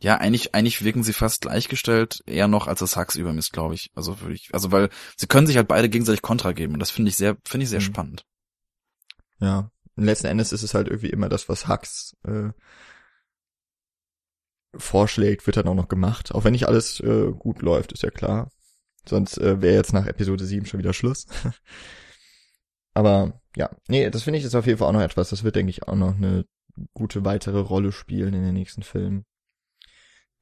ja, 0.01 0.17
eigentlich, 0.19 0.55
eigentlich 0.55 0.85
wirken 0.85 1.03
sie 1.03 1.13
fast 1.13 1.43
gleichgestellt, 1.43 2.23
eher 2.27 2.49
noch 2.49 2.67
als 2.67 2.81
das 2.81 2.97
Hux 2.97 3.17
über 3.17 3.33
ist, 3.33 3.53
glaube 3.53 3.75
ich. 3.75 3.91
Also 3.95 4.21
würde 4.21 4.35
ich, 4.35 4.51
also 4.53 4.71
weil 4.71 4.91
sie 5.17 5.27
können 5.27 5.47
sich 5.47 5.57
halt 5.57 5.69
beide 5.69 5.89
gegenseitig 5.89 6.21
Kontra 6.21 6.53
geben 6.53 6.75
und 6.75 6.81
das 6.81 6.91
finde 6.91 7.09
ich 7.09 7.17
sehr, 7.17 7.37
finde 7.45 7.65
ich 7.65 7.71
sehr 7.71 7.81
mhm. 7.81 7.85
spannend. 7.85 8.27
Ja, 9.39 9.71
und 9.97 10.05
letzten 10.05 10.27
Endes 10.27 10.53
ist 10.53 10.63
es 10.63 10.75
halt 10.75 10.89
irgendwie 10.89 11.11
immer 11.11 11.29
das, 11.29 11.49
was 11.49 11.69
Hux 11.69 12.17
äh, 12.25 12.51
vorschlägt, 14.77 15.47
wird 15.47 15.57
dann 15.57 15.69
auch 15.69 15.75
noch 15.75 15.89
gemacht. 15.89 16.35
Auch 16.35 16.45
wenn 16.45 16.53
nicht 16.53 16.69
alles 16.69 17.01
äh, 17.01 17.33
gut 17.33 17.63
läuft, 17.63 17.93
ist 17.93 18.03
ja 18.03 18.11
klar. 18.11 18.51
Sonst 19.07 19.39
äh, 19.39 19.61
wäre 19.61 19.75
jetzt 19.75 19.93
nach 19.93 20.07
Episode 20.07 20.45
7 20.45 20.67
schon 20.67 20.81
wieder 20.81 20.93
Schluss. 20.93 21.27
Aber 22.95 23.41
ja, 23.57 23.71
nee, 23.89 24.09
das 24.11 24.23
finde 24.23 24.39
ich 24.39 24.45
ist 24.45 24.55
auf 24.55 24.67
jeden 24.67 24.79
Fall 24.79 24.89
auch 24.89 24.93
noch 24.93 25.01
etwas. 25.01 25.31
Das 25.31 25.45
wird, 25.45 25.57
denke 25.57 25.71
ich, 25.71 25.87
auch 25.87 25.97
noch 25.97 26.17
eine 26.17 26.45
gute 26.93 27.25
weitere 27.25 27.61
Rolle 27.61 27.93
spielen 27.93 28.35
in 28.35 28.43
den 28.43 28.55
nächsten 28.55 28.83
Filmen. 28.83 29.25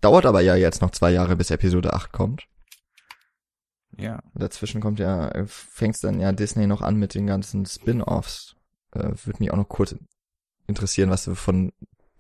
Dauert 0.01 0.27
aber 0.27 0.41
ja 0.41 0.57
jetzt 0.57 0.83
noch 0.83 0.91
zwei 0.91 1.13
Jahre, 1.13 1.37
bis 1.37 1.51
Episode 1.51 1.93
8 1.93 2.13
kommt. 2.13 2.47
Ja. 3.97 4.23
Dazwischen 4.35 4.81
kommt 4.81 4.99
ja, 4.99 5.31
fängt's 5.47 6.01
dann 6.01 6.21
ja 6.21 6.33
Disney 6.33 6.67
noch 6.67 6.83
an 6.83 6.97
mit 6.97 7.15
den 7.15 7.27
ganzen 7.27 7.67
Spin-offs. 7.67 8.57
Äh, 8.93 9.13
Würde 9.25 9.39
mich 9.39 9.51
auch 9.51 9.57
noch 9.57 9.69
kurz 9.69 9.95
interessieren, 10.67 11.11
was 11.11 11.25
du 11.25 11.35
von 11.35 11.73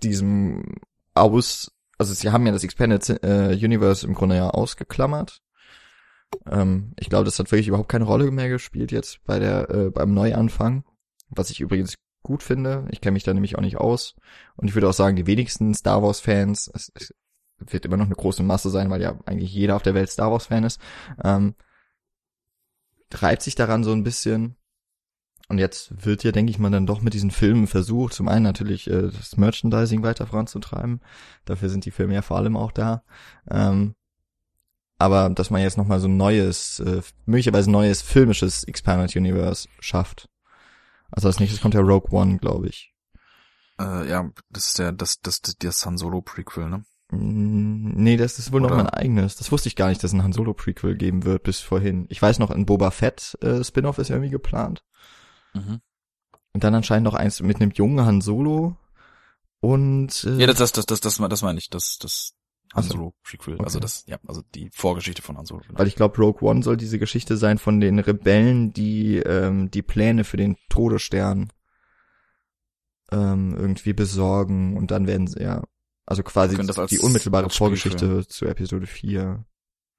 diesem 0.02 0.76
aus 1.14 1.72
also 2.02 2.14
sie 2.14 2.30
haben 2.32 2.44
ja 2.46 2.52
das 2.52 2.64
Expanded 2.64 3.08
äh, 3.22 3.54
Universe 3.54 4.04
im 4.04 4.14
Grunde 4.14 4.34
ja 4.36 4.50
ausgeklammert. 4.50 5.40
Ähm, 6.50 6.94
ich 6.98 7.08
glaube, 7.08 7.26
das 7.26 7.38
hat 7.38 7.52
wirklich 7.52 7.68
überhaupt 7.68 7.88
keine 7.88 8.06
Rolle 8.06 8.30
mehr 8.32 8.48
gespielt 8.48 8.90
jetzt 8.90 9.22
bei 9.24 9.38
der 9.38 9.70
äh, 9.70 9.90
beim 9.90 10.12
Neuanfang, 10.12 10.84
was 11.28 11.50
ich 11.50 11.60
übrigens 11.60 11.94
gut 12.24 12.42
finde. 12.42 12.88
Ich 12.90 13.00
kenne 13.00 13.12
mich 13.12 13.22
da 13.22 13.32
nämlich 13.32 13.56
auch 13.56 13.62
nicht 13.62 13.76
aus 13.76 14.16
und 14.56 14.66
ich 14.66 14.74
würde 14.74 14.88
auch 14.88 14.94
sagen, 14.94 15.14
die 15.14 15.28
wenigsten 15.28 15.74
Star 15.74 16.02
Wars 16.02 16.18
Fans, 16.18 16.68
es, 16.74 16.90
es 16.96 17.14
wird 17.58 17.86
immer 17.86 17.96
noch 17.96 18.06
eine 18.06 18.16
große 18.16 18.42
Masse 18.42 18.70
sein, 18.70 18.90
weil 18.90 19.00
ja 19.00 19.20
eigentlich 19.24 19.54
jeder 19.54 19.76
auf 19.76 19.82
der 19.82 19.94
Welt 19.94 20.10
Star 20.10 20.32
Wars 20.32 20.46
Fan 20.46 20.64
ist, 20.64 20.80
ähm, 21.22 21.54
reibt 23.12 23.42
sich 23.42 23.54
daran 23.54 23.84
so 23.84 23.92
ein 23.92 24.02
bisschen 24.02 24.56
und 25.48 25.58
jetzt 25.58 26.04
wird 26.04 26.24
ja, 26.24 26.32
denke 26.32 26.50
ich 26.50 26.58
mal, 26.58 26.70
dann 26.70 26.86
doch 26.86 27.02
mit 27.02 27.14
diesen 27.14 27.30
Filmen 27.30 27.66
versucht, 27.66 28.14
zum 28.14 28.28
einen 28.28 28.42
natürlich 28.42 28.88
äh, 28.88 29.10
das 29.10 29.36
Merchandising 29.36 30.02
weiter 30.02 30.26
voranzutreiben. 30.26 31.00
Dafür 31.44 31.68
sind 31.68 31.84
die 31.84 31.90
Filme 31.90 32.14
ja 32.14 32.22
vor 32.22 32.36
allem 32.36 32.56
auch 32.56 32.72
da. 32.72 33.02
Ähm, 33.50 33.94
aber 34.98 35.30
dass 35.30 35.50
man 35.50 35.62
jetzt 35.62 35.76
nochmal 35.76 36.00
so 36.00 36.08
ein 36.08 36.16
neues, 36.16 36.78
äh, 36.80 37.02
möglicherweise 37.26 37.70
neues 37.70 38.02
filmisches 38.02 38.64
Expanded 38.64 39.16
Universe 39.16 39.68
schafft. 39.80 40.28
Also 41.10 41.28
als 41.28 41.40
nächstes 41.40 41.60
kommt 41.60 41.74
ja 41.74 41.80
Rogue 41.80 42.10
One, 42.12 42.38
glaube 42.38 42.68
ich. 42.68 42.94
Äh, 43.80 44.08
ja, 44.08 44.30
das 44.50 44.66
ist 44.66 44.78
der, 44.78 44.92
das, 44.92 45.20
das, 45.20 45.40
das, 45.40 45.56
das 45.58 45.86
Han 45.86 45.98
Solo 45.98 46.22
Prequel, 46.22 46.68
ne? 46.68 46.84
Mm, 47.10 47.92
nee, 48.02 48.16
das 48.16 48.38
ist 48.38 48.52
wohl 48.52 48.62
Oder? 48.62 48.70
noch 48.70 48.76
mein 48.76 48.88
eigenes. 48.88 49.36
Das 49.36 49.52
wusste 49.52 49.68
ich 49.68 49.76
gar 49.76 49.88
nicht, 49.88 50.02
dass 50.02 50.10
es 50.10 50.14
ein 50.14 50.22
Han 50.22 50.32
Solo 50.32 50.54
Prequel 50.54 50.96
geben 50.96 51.24
wird 51.24 51.42
bis 51.42 51.60
vorhin. 51.60 52.06
Ich 52.08 52.22
weiß 52.22 52.38
noch, 52.38 52.50
ein 52.50 52.64
Boba 52.64 52.90
Fett 52.90 53.36
äh, 53.42 53.62
Spin-off 53.62 53.98
ist 53.98 54.10
irgendwie 54.10 54.30
geplant. 54.30 54.84
Mhm. 55.54 55.80
Und 56.54 56.64
dann 56.64 56.74
anscheinend 56.74 57.04
noch 57.04 57.14
eins 57.14 57.40
mit 57.40 57.60
einem 57.60 57.70
jungen 57.70 58.04
Han 58.04 58.20
Solo 58.20 58.76
und 59.60 60.24
äh, 60.24 60.36
Ja, 60.36 60.46
das 60.46 60.58
das 60.58 60.72
das 60.72 60.86
das 60.86 61.00
das, 61.00 61.16
das 61.16 61.42
meine 61.42 61.58
ich, 61.58 61.70
das 61.70 61.98
das 61.98 62.34
Han 62.74 62.84
Solo 62.84 63.14
Prequel, 63.22 63.54
okay. 63.54 63.64
also 63.64 63.80
das 63.80 64.04
ja, 64.06 64.18
also 64.26 64.42
die 64.54 64.70
Vorgeschichte 64.72 65.22
von 65.22 65.36
Han 65.38 65.46
Solo. 65.46 65.62
Genau. 65.66 65.78
Weil 65.78 65.86
ich 65.86 65.96
glaube 65.96 66.16
Rogue 66.18 66.48
One 66.48 66.62
soll 66.62 66.76
diese 66.76 66.98
Geschichte 66.98 67.36
sein 67.36 67.58
von 67.58 67.80
den 67.80 67.98
Rebellen, 67.98 68.72
die 68.72 69.16
ähm, 69.18 69.70
die 69.70 69.82
Pläne 69.82 70.24
für 70.24 70.36
den 70.36 70.56
Todesstern 70.68 71.52
ähm, 73.10 73.54
irgendwie 73.56 73.92
besorgen 73.92 74.76
und 74.76 74.90
dann 74.90 75.06
werden 75.06 75.26
sie 75.26 75.42
ja 75.42 75.62
also 76.06 76.22
quasi 76.22 76.56
die 76.88 76.98
unmittelbare 76.98 77.48
Vorgeschichte 77.50 78.26
zu 78.26 78.46
Episode 78.46 78.86
4. 78.86 79.44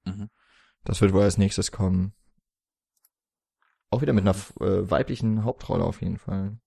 Mhm. 0.04 0.28
Das 0.84 1.00
wird 1.00 1.12
wohl 1.12 1.22
als 1.22 1.38
nächstes 1.38 1.72
kommen. 1.72 2.12
Auch 3.94 4.02
wieder 4.02 4.12
mit 4.12 4.26
einer 4.26 4.34
äh, 4.58 4.90
weiblichen 4.90 5.44
Hauptrolle 5.44 5.84
auf 5.84 6.02
jeden 6.02 6.18
Fall. 6.18 6.58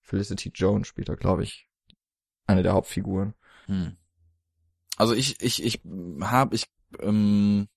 Felicity 0.00 0.50
Jones 0.52 0.88
spielt 0.88 1.08
da, 1.08 1.14
glaube 1.14 1.44
ich, 1.44 1.68
eine 2.48 2.64
der 2.64 2.72
Hauptfiguren. 2.72 3.34
Hm. 3.66 3.96
Also 4.96 5.14
ich, 5.14 5.40
ich, 5.40 5.62
ich 5.62 5.80
habe, 6.20 6.56
ich, 6.56 6.66
ähm, 6.98 7.68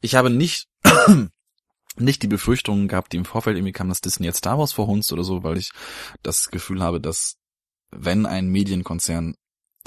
ich 0.00 0.14
habe 0.14 0.30
nicht, 0.30 0.68
nicht 1.96 2.22
die 2.22 2.28
Befürchtungen 2.28 2.86
gehabt, 2.86 3.12
die 3.12 3.16
im 3.16 3.24
Vorfeld 3.24 3.56
irgendwie 3.56 3.72
kam, 3.72 3.88
dass 3.88 4.00
Disney 4.00 4.26
jetzt 4.26 4.38
Star 4.38 4.60
Wars 4.60 4.72
verhunzt 4.72 5.12
oder 5.12 5.24
so, 5.24 5.42
weil 5.42 5.58
ich 5.58 5.72
das 6.22 6.52
Gefühl 6.52 6.80
habe, 6.84 7.00
dass 7.00 7.36
wenn 7.90 8.26
ein 8.26 8.46
Medienkonzern 8.46 9.34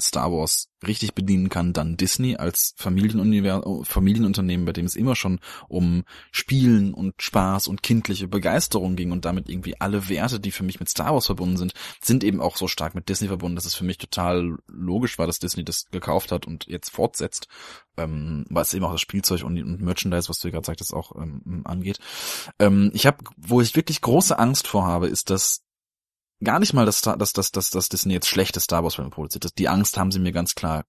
Star 0.00 0.32
Wars 0.32 0.68
richtig 0.86 1.14
bedienen 1.14 1.48
kann, 1.48 1.72
dann 1.72 1.96
Disney 1.96 2.36
als 2.36 2.74
Familienunivers 2.76 3.86
Familienunternehmen, 3.86 4.64
bei 4.64 4.72
dem 4.72 4.86
es 4.86 4.96
immer 4.96 5.14
schon 5.14 5.40
um 5.68 6.04
Spielen 6.32 6.94
und 6.94 7.14
Spaß 7.20 7.68
und 7.68 7.82
kindliche 7.82 8.28
Begeisterung 8.28 8.96
ging 8.96 9.12
und 9.12 9.24
damit 9.24 9.48
irgendwie 9.48 9.80
alle 9.80 10.08
Werte, 10.08 10.40
die 10.40 10.50
für 10.50 10.64
mich 10.64 10.80
mit 10.80 10.88
Star 10.88 11.12
Wars 11.12 11.26
verbunden 11.26 11.56
sind, 11.56 11.74
sind 12.02 12.24
eben 12.24 12.40
auch 12.40 12.56
so 12.56 12.68
stark 12.68 12.94
mit 12.94 13.08
Disney 13.08 13.28
verbunden, 13.28 13.56
dass 13.56 13.66
es 13.66 13.74
für 13.74 13.84
mich 13.84 13.98
total 13.98 14.56
logisch 14.68 15.18
war, 15.18 15.26
dass 15.26 15.38
Disney 15.38 15.64
das 15.64 15.86
gekauft 15.90 16.32
hat 16.32 16.46
und 16.46 16.66
jetzt 16.66 16.90
fortsetzt, 16.90 17.48
ähm, 17.96 18.46
was 18.48 18.72
eben 18.74 18.84
auch 18.84 18.92
das 18.92 19.00
Spielzeug 19.00 19.44
und, 19.44 19.60
und 19.62 19.80
Merchandise, 19.82 20.28
was 20.28 20.38
du 20.38 20.50
gerade 20.50 20.66
sagtest, 20.66 20.94
auch 20.94 21.14
ähm, 21.16 21.62
angeht. 21.64 21.98
Ähm, 22.58 22.90
ich 22.94 23.06
habe, 23.06 23.18
wo 23.36 23.60
ich 23.60 23.76
wirklich 23.76 24.00
große 24.00 24.38
Angst 24.38 24.66
vor 24.66 24.86
habe, 24.86 25.08
ist, 25.08 25.30
dass 25.30 25.62
gar 26.42 26.58
nicht 26.58 26.72
mal, 26.72 26.86
dass, 26.86 27.00
dass, 27.02 27.32
dass, 27.32 27.52
dass, 27.52 27.70
dass 27.70 27.88
Disney 27.88 28.14
jetzt 28.14 28.28
schlechte 28.28 28.60
Star 28.60 28.82
Wars 28.82 28.96
Filme 28.96 29.10
produziert. 29.10 29.58
Die 29.58 29.68
Angst 29.68 29.96
haben 29.96 30.12
sie 30.12 30.18
mir 30.18 30.32
ganz 30.32 30.54
klar 30.54 30.84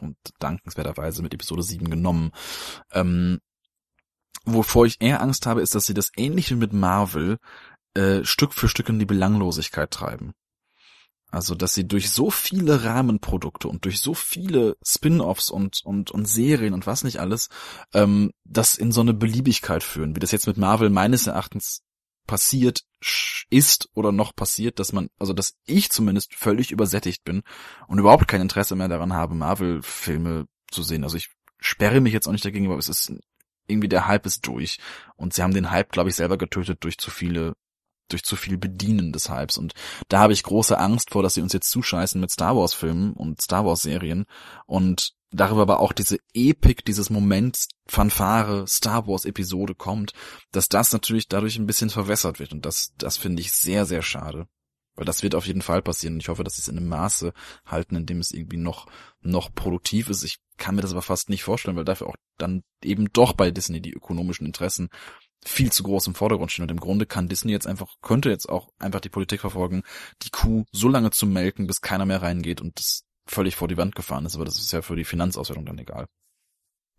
und 0.00 0.16
dankenswerterweise 0.38 1.22
mit 1.22 1.34
Episode 1.34 1.62
7 1.62 1.88
genommen. 1.90 2.32
Ähm, 2.92 3.40
wovor 4.44 4.86
ich 4.86 5.00
eher 5.00 5.20
Angst 5.20 5.46
habe, 5.46 5.62
ist, 5.62 5.74
dass 5.74 5.86
sie 5.86 5.94
das 5.94 6.10
ähnliche 6.16 6.56
mit 6.56 6.72
Marvel 6.72 7.38
äh, 7.94 8.24
Stück 8.24 8.52
für 8.54 8.68
Stück 8.68 8.88
in 8.88 8.98
die 8.98 9.06
Belanglosigkeit 9.06 9.90
treiben. 9.90 10.32
Also, 11.30 11.56
dass 11.56 11.74
sie 11.74 11.88
durch 11.88 12.10
so 12.10 12.30
viele 12.30 12.84
Rahmenprodukte 12.84 13.66
und 13.66 13.84
durch 13.84 13.98
so 14.00 14.14
viele 14.14 14.76
Spin-offs 14.86 15.50
und, 15.50 15.80
und, 15.84 16.12
und 16.12 16.26
Serien 16.26 16.74
und 16.74 16.86
was 16.86 17.02
nicht 17.02 17.18
alles, 17.18 17.48
ähm, 17.92 18.30
das 18.44 18.76
in 18.76 18.92
so 18.92 19.00
eine 19.00 19.14
Beliebigkeit 19.14 19.82
führen, 19.82 20.14
wie 20.14 20.20
das 20.20 20.30
jetzt 20.30 20.46
mit 20.46 20.58
Marvel 20.58 20.90
meines 20.90 21.26
Erachtens 21.26 21.82
passiert 22.26 22.84
ist 23.50 23.88
oder 23.94 24.12
noch 24.12 24.34
passiert, 24.34 24.78
dass 24.78 24.92
man, 24.92 25.08
also 25.18 25.32
dass 25.32 25.56
ich 25.66 25.90
zumindest 25.90 26.34
völlig 26.34 26.70
übersättigt 26.70 27.24
bin 27.24 27.42
und 27.86 27.98
überhaupt 27.98 28.28
kein 28.28 28.40
Interesse 28.40 28.76
mehr 28.76 28.88
daran 28.88 29.12
habe, 29.12 29.34
Marvel-Filme 29.34 30.46
zu 30.70 30.82
sehen. 30.82 31.04
Also 31.04 31.16
ich 31.16 31.30
sperre 31.58 32.00
mich 32.00 32.12
jetzt 32.12 32.26
auch 32.26 32.32
nicht 32.32 32.44
dagegen, 32.44 32.66
aber 32.66 32.78
es 32.78 32.88
ist 32.88 33.12
irgendwie 33.66 33.88
der 33.88 34.06
Hype 34.06 34.26
ist 34.26 34.46
durch 34.46 34.78
und 35.16 35.34
sie 35.34 35.42
haben 35.42 35.54
den 35.54 35.70
Hype, 35.70 35.92
glaube 35.92 36.10
ich, 36.10 36.16
selber 36.16 36.36
getötet 36.36 36.82
durch 36.84 36.98
zu 36.98 37.10
viele 37.10 37.54
durch 38.08 38.22
zu 38.22 38.36
viel 38.36 38.58
Bedienen 38.58 39.12
des 39.12 39.30
Hypes. 39.30 39.56
Und 39.56 39.72
da 40.08 40.18
habe 40.18 40.34
ich 40.34 40.42
große 40.42 40.78
Angst 40.78 41.10
vor, 41.10 41.22
dass 41.22 41.34
sie 41.34 41.40
uns 41.40 41.54
jetzt 41.54 41.70
zuscheißen 41.70 42.20
mit 42.20 42.30
Star 42.30 42.54
Wars 42.54 42.74
Filmen 42.74 43.14
und 43.14 43.40
Star 43.40 43.64
Wars 43.64 43.80
Serien 43.80 44.26
und 44.66 45.14
darüber 45.34 45.62
aber 45.62 45.80
auch 45.80 45.92
diese 45.92 46.18
Epik, 46.32 46.84
dieses 46.84 47.10
Moment 47.10 47.56
Fanfare 47.86 48.66
Star 48.66 49.06
Wars 49.06 49.24
Episode 49.24 49.74
kommt, 49.74 50.12
dass 50.52 50.68
das 50.68 50.92
natürlich 50.92 51.28
dadurch 51.28 51.56
ein 51.58 51.66
bisschen 51.66 51.90
verwässert 51.90 52.38
wird. 52.38 52.52
Und 52.52 52.64
das, 52.64 52.92
das 52.98 53.16
finde 53.16 53.42
ich 53.42 53.52
sehr, 53.52 53.84
sehr 53.84 54.02
schade. 54.02 54.46
Weil 54.96 55.06
das 55.06 55.24
wird 55.24 55.34
auf 55.34 55.46
jeden 55.46 55.62
Fall 55.62 55.82
passieren. 55.82 56.20
Ich 56.20 56.28
hoffe, 56.28 56.44
dass 56.44 56.54
sie 56.54 56.60
es 56.60 56.68
in 56.68 56.78
einem 56.78 56.88
Maße 56.88 57.32
halten, 57.66 57.96
in 57.96 58.06
dem 58.06 58.20
es 58.20 58.30
irgendwie 58.30 58.58
noch, 58.58 58.86
noch 59.22 59.52
produktiv 59.52 60.08
ist. 60.08 60.22
Ich 60.22 60.38
kann 60.56 60.76
mir 60.76 60.82
das 60.82 60.92
aber 60.92 61.02
fast 61.02 61.28
nicht 61.30 61.42
vorstellen, 61.42 61.76
weil 61.76 61.84
dafür 61.84 62.06
auch 62.06 62.16
dann 62.38 62.62
eben 62.82 63.12
doch 63.12 63.32
bei 63.32 63.50
Disney 63.50 63.80
die 63.80 63.92
ökonomischen 63.92 64.46
Interessen 64.46 64.88
viel 65.44 65.72
zu 65.72 65.82
groß 65.82 66.06
im 66.06 66.14
Vordergrund 66.14 66.52
stehen. 66.52 66.62
Und 66.62 66.70
im 66.70 66.80
Grunde 66.80 67.06
kann 67.06 67.28
Disney 67.28 67.50
jetzt 67.50 67.66
einfach, 67.66 67.88
könnte 68.02 68.30
jetzt 68.30 68.48
auch 68.48 68.70
einfach 68.78 69.00
die 69.00 69.08
Politik 69.08 69.40
verfolgen, 69.40 69.82
die 70.22 70.30
Kuh 70.30 70.64
so 70.70 70.88
lange 70.88 71.10
zu 71.10 71.26
melken, 71.26 71.66
bis 71.66 71.80
keiner 71.80 72.06
mehr 72.06 72.22
reingeht 72.22 72.60
und 72.60 72.78
das 72.78 73.04
völlig 73.26 73.56
vor 73.56 73.68
die 73.68 73.76
Wand 73.76 73.94
gefahren 73.94 74.26
ist. 74.26 74.36
Aber 74.36 74.44
das 74.44 74.58
ist 74.58 74.72
ja 74.72 74.82
für 74.82 74.96
die 74.96 75.04
Finanzauswertung 75.04 75.66
dann 75.66 75.78
egal. 75.78 76.06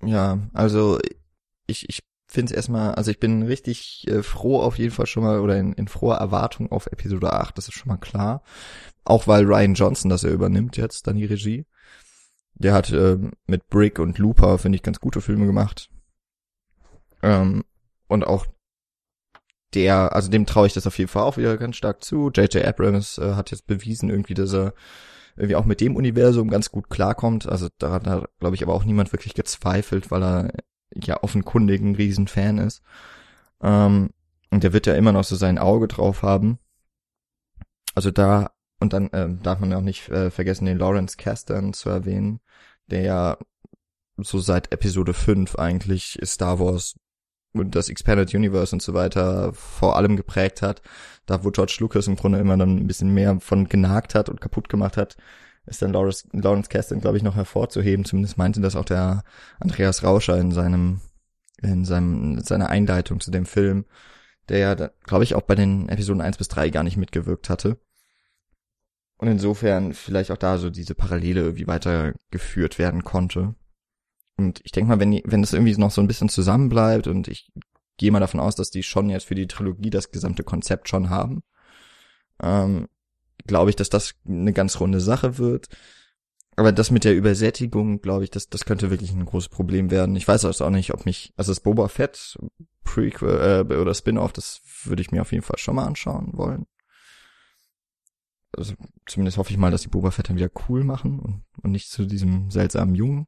Ja, 0.04 0.40
also 0.54 1.00
ich, 1.68 1.90
ich 1.90 2.04
finde 2.28 2.52
es 2.52 2.56
erstmal, 2.56 2.96
also 2.96 3.12
ich 3.12 3.20
bin 3.20 3.44
richtig 3.44 4.06
äh, 4.08 4.24
froh 4.24 4.62
auf 4.62 4.78
jeden 4.78 4.92
Fall 4.92 5.06
schon 5.06 5.24
mal 5.24 5.40
oder 5.40 5.58
in, 5.58 5.74
in 5.74 5.88
froher 5.88 6.18
Erwartung 6.18 6.72
auf 6.72 6.88
Episode 6.88 7.34
8, 7.34 7.58
das 7.58 7.68
ist 7.68 7.76
schon 7.76 7.90
mal 7.90 7.98
klar. 7.98 8.44
Auch 9.04 9.28
weil 9.28 9.46
Ryan 9.46 9.76
Johnson 9.76 10.10
das 10.10 10.24
er 10.24 10.32
übernimmt 10.32 10.78
jetzt, 10.78 11.08
dann 11.08 11.18
die 11.18 11.26
Regie. 11.26 11.66
Der 12.56 12.74
hat 12.74 12.92
äh, 12.92 13.18
mit 13.48 13.70
Brick 13.70 14.00
und 14.00 14.18
Looper, 14.18 14.58
finde 14.58 14.78
ich, 14.78 14.84
ganz 14.84 15.00
gute 15.00 15.22
Filme 15.22 15.46
gemacht. 15.46 15.90
Ähm, 17.22 17.64
und 18.08 18.26
auch 18.26 18.46
der, 19.74 20.16
also 20.16 20.30
dem 20.30 20.46
traue 20.46 20.68
ich 20.68 20.74
das 20.74 20.88
auf 20.88 20.98
jeden 20.98 21.10
Fall 21.10 21.24
auch 21.24 21.38
wieder 21.38 21.58
ganz 21.58 21.76
stark 21.76 22.04
zu. 22.04 22.32
J.J. 22.34 22.66
Abrams 22.66 23.18
äh, 23.18 23.34
hat 23.34 23.52
jetzt 23.52 23.68
bewiesen 23.68 24.10
irgendwie, 24.10 24.34
dass 24.34 24.54
er 24.54 24.74
irgendwie 25.36 25.56
auch 25.56 25.66
mit 25.66 25.82
dem 25.82 25.96
Universum 25.96 26.50
ganz 26.50 26.72
gut 26.72 26.90
klarkommt. 26.90 27.48
Also 27.48 27.68
daran 27.78 28.06
hat, 28.06 28.30
glaube 28.40 28.56
ich, 28.56 28.64
aber 28.64 28.74
auch 28.74 28.86
niemand 28.86 29.12
wirklich 29.12 29.34
gezweifelt, 29.34 30.12
weil 30.12 30.24
er 30.24 30.54
ja 30.94 31.22
offenkundig 31.22 31.82
ein 31.82 31.96
Riesenfan 31.96 32.58
ist. 32.58 32.82
Ähm, 33.62 34.12
und 34.52 34.64
der 34.64 34.74
wird 34.74 34.88
ja 34.88 34.96
immer 34.96 35.12
noch 35.12 35.24
so 35.24 35.36
sein 35.36 35.58
Auge 35.58 35.88
drauf 35.88 36.24
haben. 36.24 36.60
Also 37.94 38.12
da, 38.12 38.52
und 38.80 38.94
dann 38.94 39.10
ähm, 39.14 39.42
darf 39.42 39.60
man 39.60 39.74
auch 39.74 39.82
nicht 39.82 40.10
äh, 40.10 40.32
vergessen, 40.32 40.66
den 40.66 40.78
Lawrence 40.78 41.18
Kasdan 41.18 41.74
zu 41.74 41.90
erwähnen, 41.90 42.40
der 42.88 43.02
ja 43.02 43.38
so 44.18 44.40
seit 44.40 44.72
Episode 44.72 45.14
5 45.14 45.56
eigentlich 45.56 46.18
Star 46.24 46.60
Wars 46.60 46.96
das 47.64 47.90
Expanded 47.90 48.34
Universe 48.34 48.76
und 48.76 48.82
so 48.82 48.94
weiter 48.94 49.54
vor 49.54 49.96
allem 49.98 50.16
geprägt 50.18 50.62
hat, 50.62 50.82
da 51.26 51.44
wo 51.44 51.52
George 51.52 51.78
Lucas 51.80 52.08
im 52.08 52.16
Grunde 52.16 52.40
immer 52.40 52.58
dann 52.58 52.78
ein 52.78 52.88
bisschen 52.88 53.14
mehr 53.14 53.40
von 53.40 53.68
genagt 53.68 54.16
hat 54.16 54.30
und 54.30 54.42
kaputt 54.42 54.70
gemacht 54.70 54.98
hat, 54.98 55.18
ist 55.66 55.82
dann 55.82 55.94
Lawrence, 55.94 56.28
Lawrence 56.32 56.70
Kasdan, 56.70 57.02
glaube 57.02 57.18
ich, 57.18 57.24
noch 57.24 57.36
hervorzuheben. 57.36 58.06
Zumindest 58.06 58.38
meinte 58.38 58.62
das 58.62 58.76
auch 58.76 58.86
der 58.86 59.24
Andreas 59.60 60.04
Rauscher 60.04 60.38
in 60.38 60.52
seinem, 60.52 61.02
in 61.62 61.86
seinem, 61.86 62.38
in 62.38 62.44
seiner 62.44 62.70
Einleitung 62.70 63.20
zu 63.20 63.32
dem 63.32 63.46
Film, 63.46 63.86
der 64.50 64.60
ja, 64.60 64.76
glaube 64.76 65.24
ich, 65.24 65.34
auch 65.34 65.42
bei 65.42 65.56
den 65.56 65.90
Episoden 65.90 66.22
1 66.22 66.38
bis 66.38 66.48
3 66.50 66.70
gar 66.70 66.84
nicht 66.84 66.98
mitgewirkt 66.98 67.50
hatte. 67.50 67.80
Und 69.18 69.28
insofern 69.30 69.94
vielleicht 69.94 70.30
auch 70.32 70.38
da 70.38 70.58
so 70.58 70.70
diese 70.70 70.94
Parallele 70.94 71.42
irgendwie 71.42 71.68
weitergeführt 71.68 72.78
werden 72.78 73.04
konnte. 73.04 73.56
Und 74.38 74.62
ich 74.64 74.72
denke 74.72 74.90
mal, 74.90 75.00
wenn, 75.00 75.22
wenn 75.24 75.42
das 75.42 75.54
irgendwie 75.54 75.76
noch 75.78 75.92
so 75.92 76.02
ein 76.02 76.08
bisschen 76.08 76.30
zusammenbleibt 76.30 77.08
und 77.08 77.28
ich 77.28 77.52
gehe 77.98 78.12
mal 78.12 78.20
davon 78.20 78.40
aus, 78.40 78.56
dass 78.56 78.70
die 78.70 78.84
schon 78.84 79.10
jetzt 79.10 79.26
für 79.26 79.36
die 79.36 79.48
Trilogie 79.48 79.90
das 79.90 80.12
gesamte 80.12 80.44
Konzept 80.44 80.90
schon 80.90 81.10
haben, 81.10 81.44
ähm, 82.42 82.88
glaube 83.48 83.70
ich, 83.70 83.76
dass 83.76 83.90
das 83.90 84.16
eine 84.28 84.54
ganz 84.54 84.80
runde 84.80 85.00
Sache 85.00 85.38
wird. 85.38 85.70
Aber 86.58 86.72
das 86.72 86.92
mit 86.92 87.04
der 87.04 87.16
Übersättigung, 87.16 88.02
glaube 88.02 88.24
ich, 88.24 88.32
das, 88.32 88.50
das 88.50 88.66
könnte 88.66 88.90
wirklich 88.90 89.12
ein 89.12 89.26
großes 89.26 89.50
Problem 89.50 89.92
werden. 89.92 90.16
Ich 90.16 90.28
weiß 90.28 90.46
also 90.46 90.66
auch 90.66 90.70
nicht, 90.70 90.94
ob 90.94 91.06
mich, 91.06 91.34
also 91.36 91.52
das 91.52 91.60
Boba 91.60 91.88
Fett 91.90 92.38
Prequel 92.84 93.66
äh, 93.70 93.76
oder 93.76 93.94
Spin-off, 93.94 94.32
das 94.32 94.62
würde 94.84 95.02
ich 95.02 95.12
mir 95.12 95.22
auf 95.22 95.32
jeden 95.32 95.44
Fall 95.44 95.58
schon 95.58 95.76
mal 95.76 95.86
anschauen 95.86 96.32
wollen. 96.34 96.66
Also 98.56 98.74
zumindest 99.06 99.38
hoffe 99.38 99.52
ich 99.52 99.58
mal, 99.58 99.72
dass 99.72 99.82
die 99.82 99.90
Boba 99.90 100.12
Fett 100.12 100.30
dann 100.30 100.38
wieder 100.38 100.52
cool 100.70 100.86
machen 100.86 101.20
und, 101.20 101.44
und 101.62 101.72
nicht 101.72 101.90
zu 101.90 102.06
diesem 102.06 102.50
seltsamen 102.52 102.96
Jungen. 102.96 103.28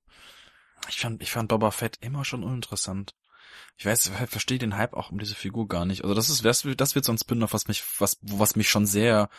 Ich 0.89 0.99
fand, 0.99 1.21
ich 1.21 1.31
fand 1.31 1.49
Boba 1.49 1.71
Fett 1.71 1.97
immer 2.01 2.25
schon 2.25 2.43
uninteressant. 2.43 3.15
Ich 3.77 3.85
weiß, 3.85 4.07
ich 4.07 4.29
verstehe 4.29 4.57
den 4.57 4.77
Hype 4.77 4.93
auch 4.93 5.11
um 5.11 5.19
diese 5.19 5.35
Figur 5.35 5.67
gar 5.67 5.85
nicht. 5.85 6.03
Also 6.03 6.13
das 6.15 6.29
ist, 6.29 6.43
das, 6.43 6.67
das 6.77 6.95
wird 6.95 7.05
so 7.05 7.11
ein 7.11 7.17
Spin-off, 7.17 7.53
was 7.53 7.67
mich, 7.67 7.83
was, 7.99 8.17
was 8.21 8.55
mich 8.55 8.69
schon 8.69 8.85
sehr 8.85 9.29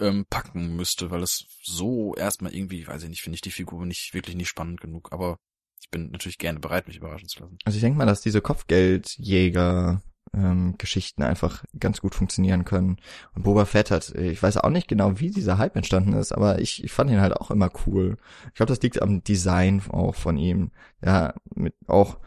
ähm, 0.00 0.26
packen 0.28 0.76
müsste, 0.76 1.10
weil 1.10 1.22
es 1.22 1.46
so 1.62 2.14
erstmal 2.14 2.54
irgendwie, 2.54 2.86
weiß 2.86 3.02
ich 3.04 3.08
nicht, 3.08 3.22
finde 3.22 3.36
ich 3.36 3.40
die 3.40 3.50
Figur 3.50 3.86
nicht 3.86 4.14
wirklich 4.14 4.36
nicht 4.36 4.48
spannend 4.48 4.80
genug. 4.80 5.12
Aber 5.12 5.38
ich 5.80 5.90
bin 5.90 6.10
natürlich 6.10 6.38
gerne 6.38 6.60
bereit, 6.60 6.88
mich 6.88 6.96
überraschen 6.96 7.28
zu 7.28 7.40
lassen. 7.40 7.58
Also 7.64 7.76
ich 7.76 7.82
denke 7.82 7.98
mal, 7.98 8.06
dass 8.06 8.20
diese 8.20 8.40
Kopfgeldjäger 8.40 10.02
ähm, 10.34 10.74
Geschichten 10.78 11.22
einfach 11.22 11.64
ganz 11.78 12.00
gut 12.00 12.14
funktionieren 12.14 12.64
können. 12.64 12.96
Und 13.34 13.42
Boba 13.42 13.64
Fett 13.64 13.90
hat, 13.90 14.10
ich 14.14 14.42
weiß 14.42 14.58
auch 14.58 14.70
nicht 14.70 14.88
genau, 14.88 15.20
wie 15.20 15.30
dieser 15.30 15.58
Hype 15.58 15.76
entstanden 15.76 16.12
ist, 16.12 16.32
aber 16.32 16.60
ich, 16.60 16.84
ich 16.84 16.92
fand 16.92 17.10
ihn 17.10 17.20
halt 17.20 17.36
auch 17.36 17.50
immer 17.50 17.70
cool. 17.86 18.16
Ich 18.48 18.54
glaube, 18.54 18.70
das 18.70 18.82
liegt 18.82 19.00
am 19.02 19.22
Design 19.24 19.82
auch 19.90 20.14
von 20.14 20.36
ihm. 20.36 20.70
Ja, 21.04 21.34
mit 21.54 21.74
auch 21.86 22.18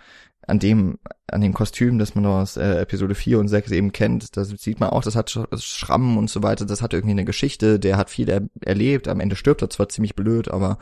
an 0.48 0.60
dem, 0.60 0.98
an 1.28 1.42
dem 1.42 1.54
Kostüm, 1.54 2.00
das 2.00 2.16
man 2.16 2.26
aus 2.26 2.58
äh, 2.58 2.82
Episode 2.82 3.16
4 3.16 3.40
und 3.40 3.48
6 3.48 3.72
eben 3.72 3.92
kennt, 3.92 4.36
da 4.36 4.44
sieht 4.44 4.80
man 4.80 4.90
auch, 4.90 5.04
das 5.04 5.16
hat 5.16 5.30
Schrammen 5.30 6.18
und 6.18 6.30
so 6.30 6.44
weiter, 6.44 6.66
das 6.66 6.82
hat 6.82 6.94
irgendwie 6.94 7.12
eine 7.12 7.26
Geschichte, 7.26 7.80
der 7.80 7.98
hat 7.98 8.10
viel 8.10 8.30
er 8.30 8.42
erlebt, 8.66 9.08
am 9.08 9.20
Ende 9.20 9.36
stirbt 9.36 9.62
er 9.62 9.70
zwar 9.70 9.90
ziemlich 9.90 10.16
blöd, 10.16 10.50
aber 10.50 10.80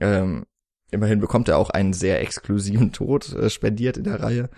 ähm, 0.00 0.46
immerhin 0.90 1.20
bekommt 1.20 1.48
er 1.48 1.58
auch 1.58 1.70
einen 1.70 1.92
sehr 1.92 2.20
exklusiven 2.22 2.92
Tod 2.92 3.32
äh, 3.34 3.50
spendiert 3.50 3.98
in 3.98 4.04
der 4.04 4.20
Reihe. 4.20 4.50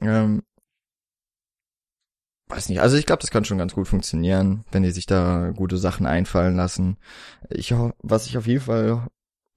Ähm, 0.00 0.42
weiß 2.48 2.68
nicht, 2.68 2.80
also 2.80 2.96
ich 2.96 3.06
glaube, 3.06 3.20
das 3.20 3.30
kann 3.30 3.44
schon 3.44 3.58
ganz 3.58 3.74
gut 3.74 3.88
funktionieren, 3.88 4.64
wenn 4.70 4.82
die 4.82 4.90
sich 4.90 5.06
da 5.06 5.50
gute 5.54 5.76
Sachen 5.76 6.06
einfallen 6.06 6.56
lassen. 6.56 6.96
Ich 7.50 7.74
was 8.02 8.26
ich 8.26 8.38
auf 8.38 8.46
jeden 8.46 8.62
Fall 8.62 9.06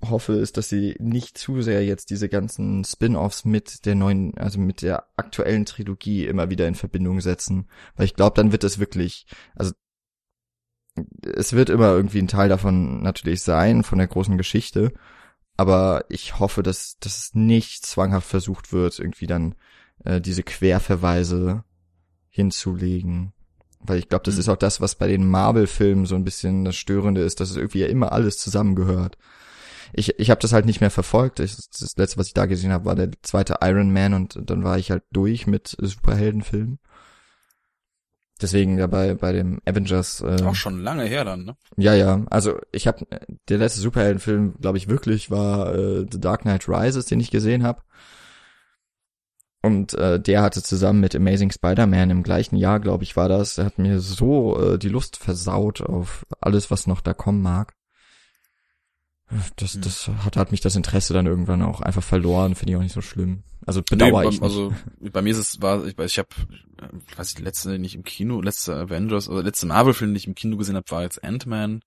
hoffe, 0.10 0.34
ist, 0.34 0.58
dass 0.58 0.70
sie 0.70 0.96
nicht 1.00 1.38
zu 1.38 1.62
sehr 1.62 1.86
jetzt 1.86 2.10
diese 2.10 2.30
ganzen 2.30 2.84
Spin-offs 2.84 3.46
mit 3.46 3.86
der 3.86 3.96
neuen, 3.96 4.38
also 4.38 4.60
mit 4.60 4.82
der 4.82 5.06
aktuellen 5.16 5.66
Trilogie 5.66 6.26
immer 6.26 6.50
wieder 6.50 6.68
in 6.68 6.76
Verbindung 6.76 7.22
setzen, 7.22 7.68
weil 7.96 8.06
ich 8.06 8.16
glaube, 8.16 8.36
dann 8.36 8.52
wird 8.52 8.64
es 8.64 8.80
wirklich, 8.80 9.28
also 9.56 9.74
es 11.36 11.54
wird 11.54 11.70
immer 11.70 11.90
irgendwie 11.92 12.20
ein 12.20 12.28
Teil 12.28 12.50
davon 12.50 13.02
natürlich 13.02 13.44
sein, 13.44 13.84
von 13.84 14.00
der 14.00 14.08
großen 14.08 14.38
Geschichte, 14.38 14.94
aber 15.58 16.06
ich 16.10 16.40
hoffe, 16.40 16.64
dass, 16.64 16.98
dass 17.00 17.18
es 17.18 17.36
nicht 17.36 17.86
zwanghaft 17.86 18.28
versucht 18.28 18.74
wird, 18.74 19.00
irgendwie 19.00 19.28
dann 19.28 19.56
äh, 20.04 20.20
diese 20.20 20.44
Querverweise 20.44 21.64
hinzulegen. 22.32 23.34
Weil 23.80 24.00
ich 24.00 24.10
glaube, 24.10 24.24
das 24.26 24.36
Mhm. 24.36 24.40
ist 24.42 24.50
auch 24.50 24.58
das, 24.58 24.82
was 24.82 24.96
bei 24.96 25.08
den 25.08 25.28
Marvel-Filmen 25.30 26.06
so 26.08 26.16
ein 26.16 26.24
bisschen 26.24 26.66
das 26.66 26.76
Störende 26.76 27.22
ist, 27.22 27.40
dass 27.40 27.52
es 27.52 27.58
irgendwie 27.58 27.80
ja 27.82 27.88
immer 27.88 28.12
alles 28.12 28.38
zusammengehört. 28.40 29.18
Ich, 29.94 30.18
ich 30.20 30.30
habe 30.30 30.40
das 30.40 30.54
halt 30.54 30.66
nicht 30.66 30.80
mehr 30.82 30.92
verfolgt. 30.92 31.40
Ich, 31.42 31.56
das 31.56 31.98
letzte, 31.98 32.18
was 32.18 32.28
ich 32.28 32.34
da 32.34 32.46
gesehen 32.46 32.72
habe, 32.72 32.86
war 32.86 32.96
der 32.96 33.10
zweite 33.24 33.58
Iron 33.62 33.92
Man 33.92 34.14
und 34.14 34.40
dann 34.50 34.64
war 34.64 34.78
ich 34.78 34.90
halt 34.92 35.04
durch 35.12 35.48
mit 35.48 35.76
Superheldenfilmen. 35.80 36.80
Deswegen 38.42 38.80
ja 38.80 38.88
bei, 38.88 39.14
bei 39.14 39.34
dem 39.34 39.60
Avengers. 39.66 40.22
Äh, 40.22 40.42
Auch 40.44 40.56
schon 40.56 40.80
lange 40.82 41.04
her 41.04 41.26
dann, 41.26 41.46
ne? 41.46 41.56
ja, 41.78 41.94
ja. 41.94 42.24
Also 42.32 42.60
ich 42.72 42.88
habe 42.88 43.06
der 43.50 43.58
letzte 43.60 43.82
Superheldenfilm, 43.82 44.56
glaube 44.60 44.78
ich, 44.80 44.88
wirklich 44.88 45.30
war 45.30 45.76
äh, 45.76 46.06
The 46.12 46.20
Dark 46.20 46.42
Knight 46.42 46.68
Rises, 46.68 47.06
den 47.06 47.20
ich 47.20 47.30
gesehen 47.30 47.64
habe. 47.64 47.82
Und 49.64 49.94
äh, 49.94 50.20
der 50.20 50.42
hatte 50.42 50.64
zusammen 50.64 51.00
mit 51.02 51.16
Amazing 51.16 51.52
Spider-Man 51.52 52.10
im 52.10 52.24
gleichen 52.24 52.56
Jahr, 52.56 52.80
glaube 52.80 53.04
ich, 53.04 53.16
war 53.16 53.30
das. 53.30 53.56
Der 53.56 53.66
hat 53.66 53.78
mir 53.78 54.00
so 54.00 54.60
äh, 54.60 54.80
die 54.80 54.90
Lust 54.90 55.18
versaut 55.18 55.82
auf 55.82 56.26
alles, 56.40 56.72
was 56.72 56.88
noch 56.88 57.02
da 57.02 57.14
kommen 57.14 57.42
mag. 57.44 57.74
Das, 59.56 59.76
Hm. 59.76 59.82
das 59.82 60.10
hat, 60.26 60.36
hat 60.36 60.52
mich 60.52 60.60
das 60.62 60.76
Interesse 60.76 61.14
dann 61.14 61.26
irgendwann 61.26 61.62
auch 61.62 61.80
einfach 61.80 62.04
verloren, 62.04 62.56
finde 62.56 62.74
ich 62.74 62.78
auch 62.78 62.82
nicht 62.84 62.92
so 62.94 63.02
schlimm. 63.02 63.44
Also 63.66 63.82
bedauere 63.82 64.24
Nee, 64.24 64.30
ich 64.30 64.40
bei- 64.42 64.48
nicht. 64.48 64.56
Also 64.56 64.74
bei 65.00 65.22
mir 65.22 65.30
ist 65.30 65.38
es 65.38 65.62
war 65.62 65.86
ich 65.86 65.98
weiß 65.98 66.12
ich 66.12 66.18
habe 66.18 66.30
weiß 67.16 67.32
ich 67.34 67.40
letzte 67.40 67.78
nicht 67.80 67.94
im 67.96 68.04
Kino 68.04 68.42
letzte 68.42 68.76
Avengers 68.76 69.30
oder 69.30 69.44
letzte 69.44 69.68
Marvel 69.68 69.94
Film 69.94 70.10
den 70.12 70.16
ich 70.18 70.26
im 70.28 70.34
Kino 70.36 70.58
gesehen 70.58 70.76
habe 70.76 70.90
war 70.90 71.04
jetzt 71.04 71.24
Ant-Man 71.24 71.82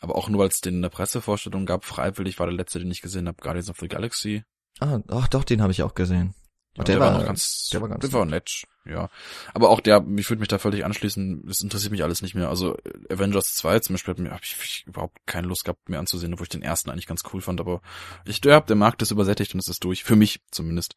aber 0.00 0.14
auch 0.14 0.28
nur 0.28 0.40
weil 0.40 0.48
es 0.48 0.60
den 0.60 0.76
in 0.76 0.82
der 0.82 0.88
Pressevorstellung 0.88 1.66
gab 1.66 1.84
freiwillig 1.84 2.38
war 2.38 2.46
der 2.46 2.54
letzte 2.54 2.78
den 2.78 2.90
ich 2.92 3.02
gesehen 3.02 3.26
habe 3.26 3.42
Guardians 3.42 3.68
of 3.68 3.78
the 3.80 3.88
Galaxy 3.88 4.44
ah, 4.78 5.00
ach 5.08 5.26
doch, 5.28 5.42
den 5.44 5.60
habe 5.60 5.72
ich 5.72 5.82
auch 5.82 5.94
gesehen. 5.94 6.32
Ja, 6.76 6.84
der 6.84 6.94
der, 6.96 7.00
war- 7.00 7.12
war, 7.12 7.18
noch 7.18 7.26
ganz, 7.26 7.68
der 7.72 7.80
war 7.80 7.88
ganz 7.88 8.00
der 8.02 8.12
war 8.12 8.24
nett, 8.24 8.64
ja. 8.84 9.10
Aber 9.54 9.70
auch 9.70 9.80
der, 9.80 10.04
ich 10.16 10.30
würde 10.30 10.38
mich 10.40 10.48
da 10.48 10.58
völlig 10.58 10.84
anschließen, 10.84 11.42
das 11.46 11.60
interessiert 11.62 11.90
mich 11.90 12.04
alles 12.04 12.22
nicht 12.22 12.34
mehr. 12.34 12.48
Also 12.48 12.76
äh, 12.78 13.12
Avengers 13.12 13.54
2 13.54 13.80
zum 13.80 13.94
Beispiel 13.94 14.14
habe 14.30 14.40
ich, 14.44 14.56
ich 14.62 14.84
überhaupt 14.86 15.18
keine 15.26 15.48
Lust 15.48 15.64
gehabt, 15.64 15.88
mir 15.88 15.98
anzusehen, 15.98 16.32
obwohl 16.32 16.44
ich 16.44 16.50
den 16.50 16.62
ersten 16.62 16.90
eigentlich 16.90 17.06
ganz 17.08 17.22
cool 17.32 17.40
fand, 17.40 17.60
aber 17.60 17.82
ich, 18.24 18.44
ja, 18.44 18.60
der 18.60 18.76
Markt 18.76 19.02
ist 19.02 19.10
übersättigt 19.10 19.52
und 19.54 19.60
es 19.60 19.68
ist 19.68 19.82
durch, 19.84 20.04
für 20.04 20.16
mich 20.16 20.40
zumindest. 20.52 20.94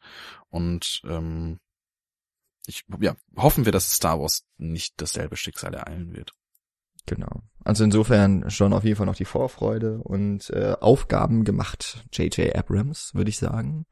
Und 0.48 1.02
ähm, 1.04 1.58
ich, 2.66 2.84
ja, 3.00 3.16
hoffen 3.36 3.64
wir, 3.64 3.72
dass 3.72 3.92
Star 3.92 4.20
Wars 4.20 4.44
nicht 4.56 4.94
dasselbe 5.02 5.36
Schicksal 5.36 5.74
ereilen 5.74 6.14
wird. 6.14 6.32
Genau. 7.06 7.42
Also 7.64 7.84
insofern 7.84 8.50
schon 8.50 8.72
auf 8.72 8.84
jeden 8.84 8.96
Fall 8.96 9.06
noch 9.06 9.16
die 9.16 9.26
Vorfreude 9.26 9.98
und 9.98 10.48
äh, 10.50 10.74
Aufgaben 10.80 11.44
gemacht, 11.44 12.04
J.J. 12.12 12.54
Abrams, 12.56 13.10
würde 13.14 13.28
ich 13.28 13.36
sagen. 13.38 13.84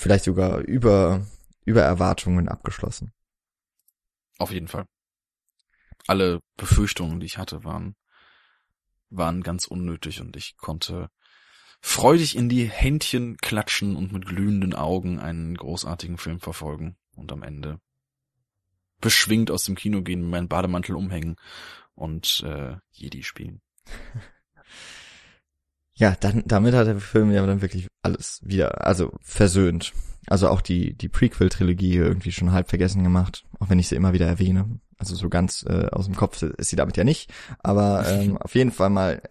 Vielleicht 0.00 0.24
sogar 0.24 0.60
über, 0.60 1.26
über 1.66 1.82
Erwartungen 1.82 2.48
abgeschlossen. 2.48 3.12
Auf 4.38 4.50
jeden 4.50 4.66
Fall. 4.66 4.86
Alle 6.06 6.40
Befürchtungen, 6.56 7.20
die 7.20 7.26
ich 7.26 7.36
hatte, 7.36 7.64
waren, 7.64 7.94
waren 9.10 9.42
ganz 9.42 9.66
unnötig 9.66 10.22
und 10.22 10.38
ich 10.38 10.56
konnte 10.56 11.10
freudig 11.82 12.34
in 12.34 12.48
die 12.48 12.64
Händchen 12.64 13.36
klatschen 13.36 13.94
und 13.94 14.10
mit 14.10 14.24
glühenden 14.24 14.72
Augen 14.72 15.20
einen 15.20 15.54
großartigen 15.54 16.16
Film 16.16 16.40
verfolgen 16.40 16.96
und 17.14 17.30
am 17.30 17.42
Ende 17.42 17.78
beschwingt 19.02 19.50
aus 19.50 19.64
dem 19.64 19.74
Kino 19.74 20.00
gehen, 20.00 20.22
meinen 20.22 20.48
Bademantel 20.48 20.96
umhängen 20.96 21.36
und 21.92 22.42
äh, 22.46 22.76
Jedi 22.90 23.22
spielen. 23.22 23.60
Ja, 25.94 26.16
dann, 26.18 26.42
damit 26.46 26.74
hat 26.74 26.86
der 26.86 27.00
Film 27.00 27.30
ja 27.30 27.44
dann 27.44 27.62
wirklich 27.62 27.88
alles 28.02 28.40
wieder, 28.42 28.86
also 28.86 29.12
versöhnt. 29.20 29.92
Also 30.26 30.48
auch 30.48 30.60
die, 30.60 30.94
die 30.94 31.08
Prequel-Trilogie 31.08 31.96
irgendwie 31.96 32.32
schon 32.32 32.52
halb 32.52 32.68
vergessen 32.68 33.02
gemacht, 33.02 33.44
auch 33.58 33.68
wenn 33.68 33.78
ich 33.78 33.88
sie 33.88 33.96
immer 33.96 34.12
wieder 34.12 34.26
erwähne. 34.26 34.80
Also 34.98 35.14
so 35.14 35.28
ganz 35.28 35.64
äh, 35.68 35.86
aus 35.90 36.06
dem 36.06 36.14
Kopf 36.14 36.42
ist 36.42 36.70
sie 36.70 36.76
damit 36.76 36.96
ja 36.96 37.04
nicht. 37.04 37.32
Aber 37.58 38.06
ähm, 38.06 38.36
auf 38.36 38.54
jeden 38.54 38.70
Fall 38.70 38.90
mal 38.90 39.22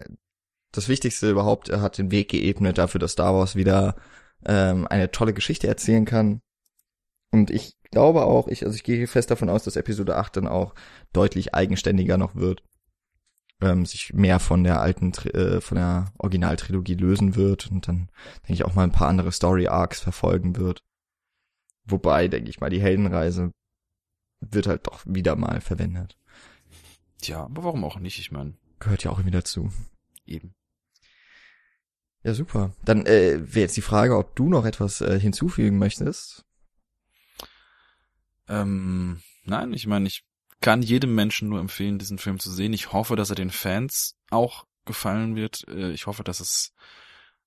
das 0.72 0.88
Wichtigste 0.88 1.30
überhaupt, 1.30 1.68
er 1.68 1.80
hat 1.80 1.98
den 1.98 2.10
Weg 2.10 2.28
geebnet 2.28 2.78
dafür, 2.78 2.98
dass 2.98 3.12
Star 3.12 3.34
Wars 3.34 3.56
wieder 3.56 3.96
ähm, 4.44 4.86
eine 4.86 5.10
tolle 5.10 5.32
Geschichte 5.32 5.68
erzählen 5.68 6.04
kann. 6.04 6.40
Und 7.32 7.50
ich 7.50 7.76
glaube 7.90 8.22
auch, 8.24 8.48
ich, 8.48 8.64
also 8.64 8.74
ich 8.74 8.84
gehe 8.84 9.06
fest 9.06 9.30
davon 9.30 9.48
aus, 9.48 9.64
dass 9.64 9.76
Episode 9.76 10.16
8 10.16 10.36
dann 10.36 10.48
auch 10.48 10.74
deutlich 11.12 11.54
eigenständiger 11.54 12.18
noch 12.18 12.34
wird 12.34 12.62
ähm, 13.60 13.84
sich 13.86 14.12
mehr 14.12 14.40
von 14.40 14.64
der 14.64 14.80
alten, 14.80 15.12
äh, 15.28 15.60
von 15.60 15.76
der 15.76 16.12
Originaltrilogie 16.18 16.94
lösen 16.94 17.34
wird 17.36 17.70
und 17.70 17.86
dann 17.88 18.08
denke 18.38 18.52
ich 18.54 18.64
auch 18.64 18.74
mal 18.74 18.84
ein 18.84 18.92
paar 18.92 19.08
andere 19.08 19.32
Story 19.32 19.66
Arcs 19.68 20.00
verfolgen 20.00 20.56
wird. 20.56 20.82
Wobei, 21.84 22.28
denke 22.28 22.50
ich 22.50 22.60
mal, 22.60 22.70
die 22.70 22.80
Heldenreise 22.80 23.52
wird 24.40 24.66
halt 24.66 24.86
doch 24.86 25.04
wieder 25.06 25.36
mal 25.36 25.60
verwendet. 25.60 26.16
Tja, 27.20 27.44
aber 27.44 27.64
warum 27.64 27.84
auch 27.84 27.98
nicht? 27.98 28.18
Ich 28.18 28.30
meine, 28.32 28.54
Gehört 28.78 29.04
ja 29.04 29.10
auch 29.10 29.18
irgendwie 29.18 29.36
dazu. 29.36 29.70
eben. 30.24 30.54
Ja, 32.22 32.34
super. 32.34 32.72
Dann 32.84 33.06
äh, 33.06 33.40
wäre 33.40 33.60
jetzt 33.60 33.76
die 33.76 33.82
Frage, 33.82 34.16
ob 34.16 34.36
du 34.36 34.48
noch 34.48 34.64
etwas 34.64 35.00
äh, 35.00 35.18
hinzufügen 35.18 35.78
möchtest. 35.78 36.44
Ähm, 38.48 39.20
nein, 39.44 39.72
ich 39.72 39.86
meine, 39.86 40.06
ich 40.06 40.26
kann 40.60 40.82
jedem 40.82 41.14
Menschen 41.14 41.48
nur 41.48 41.60
empfehlen, 41.60 41.98
diesen 41.98 42.18
Film 42.18 42.38
zu 42.38 42.50
sehen. 42.50 42.72
Ich 42.72 42.92
hoffe, 42.92 43.16
dass 43.16 43.30
er 43.30 43.36
den 43.36 43.50
Fans 43.50 44.16
auch 44.30 44.66
gefallen 44.84 45.36
wird. 45.36 45.66
Äh, 45.68 45.92
Ich 45.92 46.06
hoffe, 46.06 46.24
dass 46.24 46.40
es, 46.40 46.72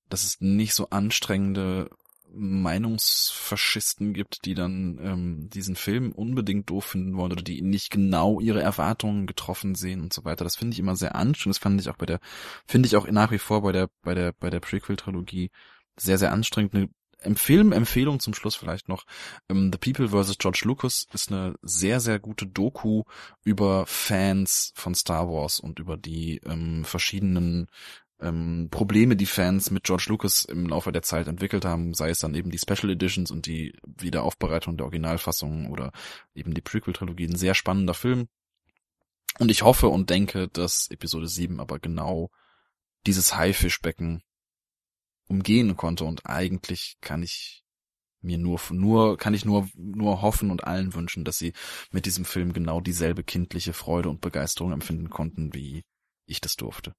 dass 0.10 0.24
es 0.24 0.42
nicht 0.42 0.74
so 0.74 0.90
anstrengende 0.90 1.90
Meinungsfaschisten 2.36 4.14
gibt, 4.14 4.46
die 4.46 4.56
dann 4.56 5.00
ähm, 5.04 5.50
diesen 5.52 5.76
Film 5.76 6.12
unbedingt 6.12 6.70
doof 6.70 6.86
finden 6.86 7.16
wollen 7.16 7.32
oder 7.32 7.44
die 7.44 7.62
nicht 7.62 7.92
genau 7.92 8.40
ihre 8.40 8.62
Erwartungen 8.62 9.28
getroffen 9.28 9.76
sehen 9.76 10.02
und 10.02 10.14
so 10.14 10.26
weiter. 10.26 10.44
Das 10.44 10.56
finde 10.56 10.74
ich 10.74 10.80
immer 10.80 10.96
sehr 10.96 11.16
anstrengend. 11.16 11.58
Das 11.58 11.62
fand 11.62 11.80
ich 11.80 11.90
auch 11.90 11.98
bei 11.98 12.08
der, 12.08 12.20
finde 12.66 12.88
ich 12.88 12.96
auch 12.96 13.08
nach 13.08 13.32
wie 13.32 13.38
vor 13.38 13.62
bei 13.62 13.72
der, 13.72 13.90
bei 14.02 14.16
der, 14.16 14.34
bei 14.34 14.50
der 14.50 14.60
Prequel-Trilogie 14.62 15.52
sehr, 15.96 16.18
sehr 16.18 16.32
anstrengend. 16.32 16.74
Eine 16.74 16.90
Empfehlung, 17.26 17.72
Empfehlung 17.72 18.20
zum 18.20 18.34
Schluss 18.34 18.56
vielleicht 18.56 18.90
noch. 18.90 19.06
Ähm, 19.50 19.72
The 19.72 19.92
People 19.92 20.10
vs. 20.10 20.38
George 20.38 20.62
Lucas 20.64 21.08
ist 21.14 21.32
eine 21.32 21.56
sehr, 21.62 22.00
sehr 22.00 22.20
gute 22.20 22.46
Doku 22.48 23.04
über 23.44 23.86
Fans 23.86 24.72
von 24.76 24.96
Star 24.96 25.28
Wars 25.28 25.60
und 25.60 25.80
über 25.80 25.98
die 25.98 26.42
ähm, 26.46 26.86
verschiedenen 26.86 27.68
ähm, 28.20 28.70
Probleme, 28.72 29.16
die 29.16 29.26
Fans 29.26 29.70
mit 29.72 29.84
George 29.84 30.06
Lucas 30.08 30.46
im 30.46 30.68
Laufe 30.68 30.92
der 30.92 31.02
Zeit 31.02 31.28
entwickelt 31.28 31.66
haben, 31.66 31.94
sei 31.94 32.10
es 32.10 32.20
dann 32.20 32.36
eben 32.36 32.52
die 32.52 32.60
Special 32.60 32.92
Editions 32.92 33.32
und 33.32 33.46
die 33.46 33.74
Wiederaufbereitung 33.86 34.78
der 34.78 34.86
Originalfassung 34.86 35.70
oder 35.70 35.92
eben 36.34 36.54
die 36.54 36.62
Prequel-Trilogie. 36.62 37.28
Ein 37.28 37.36
sehr 37.36 37.54
spannender 37.54 37.94
Film. 37.94 38.28
Und 39.40 39.50
ich 39.50 39.64
hoffe 39.64 39.88
und 39.90 40.10
denke, 40.10 40.48
dass 40.48 40.88
Episode 40.90 41.28
7 41.28 41.60
aber 41.60 41.80
genau 41.80 42.30
dieses 43.06 43.36
Haifischbecken 43.36 44.24
umgehen 45.28 45.76
konnte 45.76 46.06
und 46.06 46.26
eigentlich 46.26 46.98
kann 47.02 47.24
ich 47.24 47.64
mir 48.22 48.38
nur 48.38 48.60
nur 48.72 49.18
kann 49.18 49.34
ich 49.34 49.46
nur 49.46 49.68
nur 49.76 50.22
hoffen 50.22 50.50
und 50.50 50.64
allen 50.64 50.94
wünschen, 50.94 51.26
dass 51.26 51.38
sie 51.38 51.54
mit 51.92 52.06
diesem 52.06 52.26
Film 52.26 52.54
genau 52.54 52.80
dieselbe 52.80 53.24
kindliche 53.24 53.74
Freude 53.74 54.10
und 54.10 54.22
Begeisterung 54.22 54.72
empfinden 54.72 55.10
konnten, 55.10 55.54
wie 55.54 55.84
ich 56.26 56.40
das 56.40 56.56
durfte. 56.56 56.94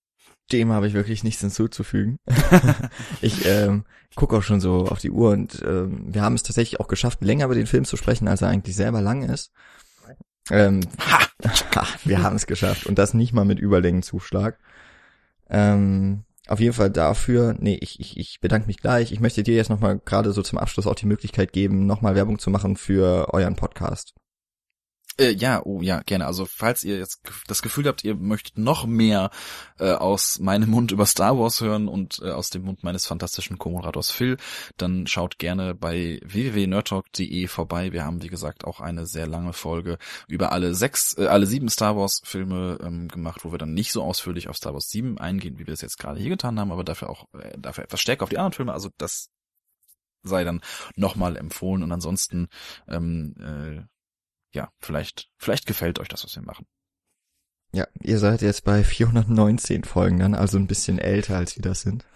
Dem 0.53 0.73
habe 0.73 0.86
ich 0.86 0.93
wirklich 0.93 1.25
nichts 1.25 1.41
hinzuzufügen. 1.41 2.19
ich 3.23 3.47
ähm, 3.47 3.85
gucke 4.15 4.36
auch 4.36 4.43
schon 4.43 4.61
so 4.61 4.86
auf 4.86 4.99
die 4.99 5.11
Uhr 5.11 5.31
und 5.31 5.62
ähm, 5.62 6.12
wir 6.12 6.23
haben 6.23 6.35
es 6.35 6.43
tatsächlich 6.43 6.81
auch 6.81 6.89
geschafft, 6.89 7.23
länger 7.23 7.47
über 7.47 7.55
den 7.55 7.67
Film 7.67 7.85
zu 7.85 7.97
sprechen, 7.97 8.28
als 8.28 8.43
er 8.43 8.49
eigentlich 8.49 8.77
selber 8.77 9.01
lang 9.01 9.23
ist. 9.23 9.53
Ähm, 10.51 10.81
Ha! 11.01 11.20
wir 12.05 12.23
haben 12.23 12.36
es 12.36 12.47
geschafft 12.47 12.86
und 12.86 12.99
das 12.99 13.15
nicht 13.15 13.33
mal 13.33 13.44
mit 13.44 13.59
Überlängenzuschlag. 13.59 14.59
Ähm, 15.49 16.25
auf 16.47 16.60
jeden 16.60 16.74
Fall 16.74 16.90
dafür, 16.90 17.55
nee, 17.58 17.78
ich, 17.81 18.00
ich, 18.00 18.16
ich 18.18 18.40
bedanke 18.40 18.66
mich 18.66 18.78
gleich. 18.78 19.12
Ich 19.12 19.20
möchte 19.20 19.42
dir 19.42 19.55
jetzt 19.55 19.70
nochmal 19.70 20.00
gerade 20.05 20.32
so 20.32 20.42
zum 20.42 20.58
Abschluss 20.58 20.86
auch 20.86 20.94
die 20.94 21.06
Möglichkeit 21.06 21.52
geben, 21.52 21.86
nochmal 21.86 22.14
Werbung 22.14 22.39
zu 22.39 22.50
machen 22.50 22.76
für 22.76 23.32
euren 23.32 23.56
Podcast. 23.56 24.14
Äh, 25.17 25.31
ja, 25.31 25.62
oh 25.65 25.81
ja, 25.81 26.01
gerne. 26.02 26.26
Also 26.26 26.44
falls 26.44 26.83
ihr 26.83 26.99
jetzt 26.99 27.20
das 27.47 27.62
Gefühl 27.62 27.86
habt, 27.86 28.02
ihr 28.02 28.17
möchtet 28.17 28.59
noch 28.59 28.84
mehr 28.84 29.31
äh, 29.78 29.93
aus 29.93 30.41
meinem 30.41 30.70
Mund 30.70 30.91
über 30.91 31.07
Star 31.07 31.39
Wars 31.39 31.60
hören 31.60 31.86
und 31.86 32.20
äh, 32.20 32.31
aus 32.31 32.51
dem 32.51 32.62
Mund 32.62 32.83
meines 32.83 33.07
fantastischen 33.07 33.59
Co-Moderators 33.59 34.10
Phil, 34.10 34.39
dann 34.76 35.07
schaut 35.07 35.39
gerne 35.39 35.75
bei 35.75 36.20
www.nerdtalk.de 36.25 37.47
vorbei. 37.47 37.93
Wir 37.93 38.05
haben, 38.05 38.23
wie 38.23 38.28
gesagt, 38.28 38.65
auch 38.65 38.81
eine 38.81 39.07
sehr 39.07 39.28
lange 39.28 39.52
Folge 39.52 39.99
über 40.26 40.51
alle 40.51 40.75
sechs, 40.75 41.17
äh, 41.17 41.26
alle 41.26 41.47
sieben 41.47 41.68
Star 41.68 41.97
Wars 41.97 42.20
Filme 42.25 42.78
ähm, 42.83 43.07
gemacht, 43.07 43.44
wo 43.44 43.52
wir 43.52 43.59
dann 43.59 43.73
nicht 43.73 43.93
so 43.93 44.02
ausführlich 44.02 44.49
auf 44.49 44.57
Star 44.57 44.75
Wars 44.75 44.89
7 44.91 45.18
eingehen, 45.18 45.59
wie 45.59 45.67
wir 45.67 45.73
das 45.73 45.81
jetzt 45.81 45.99
gerade 45.99 46.18
hier 46.18 46.31
getan 46.31 46.59
haben, 46.59 46.73
aber 46.73 46.83
dafür 46.83 47.10
auch 47.10 47.26
äh, 47.34 47.57
dafür 47.57 47.84
etwas 47.84 48.01
stärker 48.01 48.25
auf 48.25 48.31
die 48.31 48.39
anderen 48.39 48.55
Filme. 48.55 48.73
Also 48.73 48.91
das 48.99 49.28
sei 50.25 50.43
dann 50.43 50.60
nochmal 50.97 51.36
empfohlen 51.36 51.83
und 51.83 51.93
ansonsten 51.93 52.49
ähm, 52.89 53.34
äh, 53.39 53.93
ja, 54.55 54.73
vielleicht, 54.78 55.28
vielleicht 55.36 55.66
gefällt 55.66 55.99
euch 55.99 56.08
das, 56.08 56.24
was 56.24 56.34
wir 56.36 56.42
machen. 56.42 56.66
Ja, 57.73 57.89
ihr 58.00 58.18
seid 58.18 58.41
jetzt 58.41 58.65
bei 58.65 58.84
419 58.84 59.83
Folgen 59.83 60.20
dann, 60.20 60.34
also 60.34 60.58
ein 60.58 60.68
bisschen 60.68 60.99
älter 60.99 61.36
als 61.36 61.57
wir 61.57 61.62
das 61.62 61.81
sind. 61.81 62.07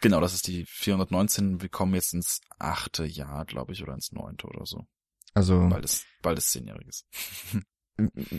Genau, 0.00 0.20
das 0.20 0.32
ist 0.32 0.46
die 0.46 0.64
419. 0.66 1.60
Wir 1.60 1.68
kommen 1.68 1.94
jetzt 1.94 2.14
ins 2.14 2.40
achte 2.58 3.04
Jahr, 3.04 3.44
glaube 3.44 3.72
ich, 3.72 3.82
oder 3.82 3.92
ins 3.92 4.12
neunte 4.12 4.46
oder 4.46 4.64
so. 4.64 4.86
Also 5.34 5.68
Bald 5.68 5.84
ist, 5.84 6.06
bald 6.22 6.38
ist 6.38 6.50
zehnjähriges. 6.50 7.04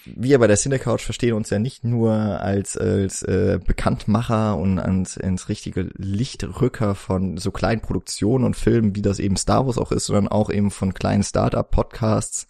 wir 0.05 0.39
bei 0.39 0.47
der 0.47 0.55
Cinecouch 0.55 1.01
verstehen 1.01 1.33
uns 1.33 1.49
ja 1.49 1.59
nicht 1.59 1.83
nur 1.83 2.13
als 2.13 2.77
als 2.77 3.23
äh, 3.23 3.59
Bekanntmacher 3.65 4.57
und 4.57 4.79
ans 4.79 5.17
ins 5.17 5.49
richtige 5.49 5.89
Lichtrücker 5.97 6.95
von 6.95 7.37
so 7.37 7.51
kleinen 7.51 7.81
Produktionen 7.81 8.45
und 8.45 8.55
Filmen, 8.55 8.95
wie 8.95 9.01
das 9.01 9.19
eben 9.19 9.35
Star 9.35 9.65
Wars 9.65 9.77
auch 9.77 9.91
ist, 9.91 10.05
sondern 10.05 10.29
auch 10.29 10.49
eben 10.49 10.71
von 10.71 10.93
kleinen 10.93 11.23
Startup-Podcasts 11.23 12.47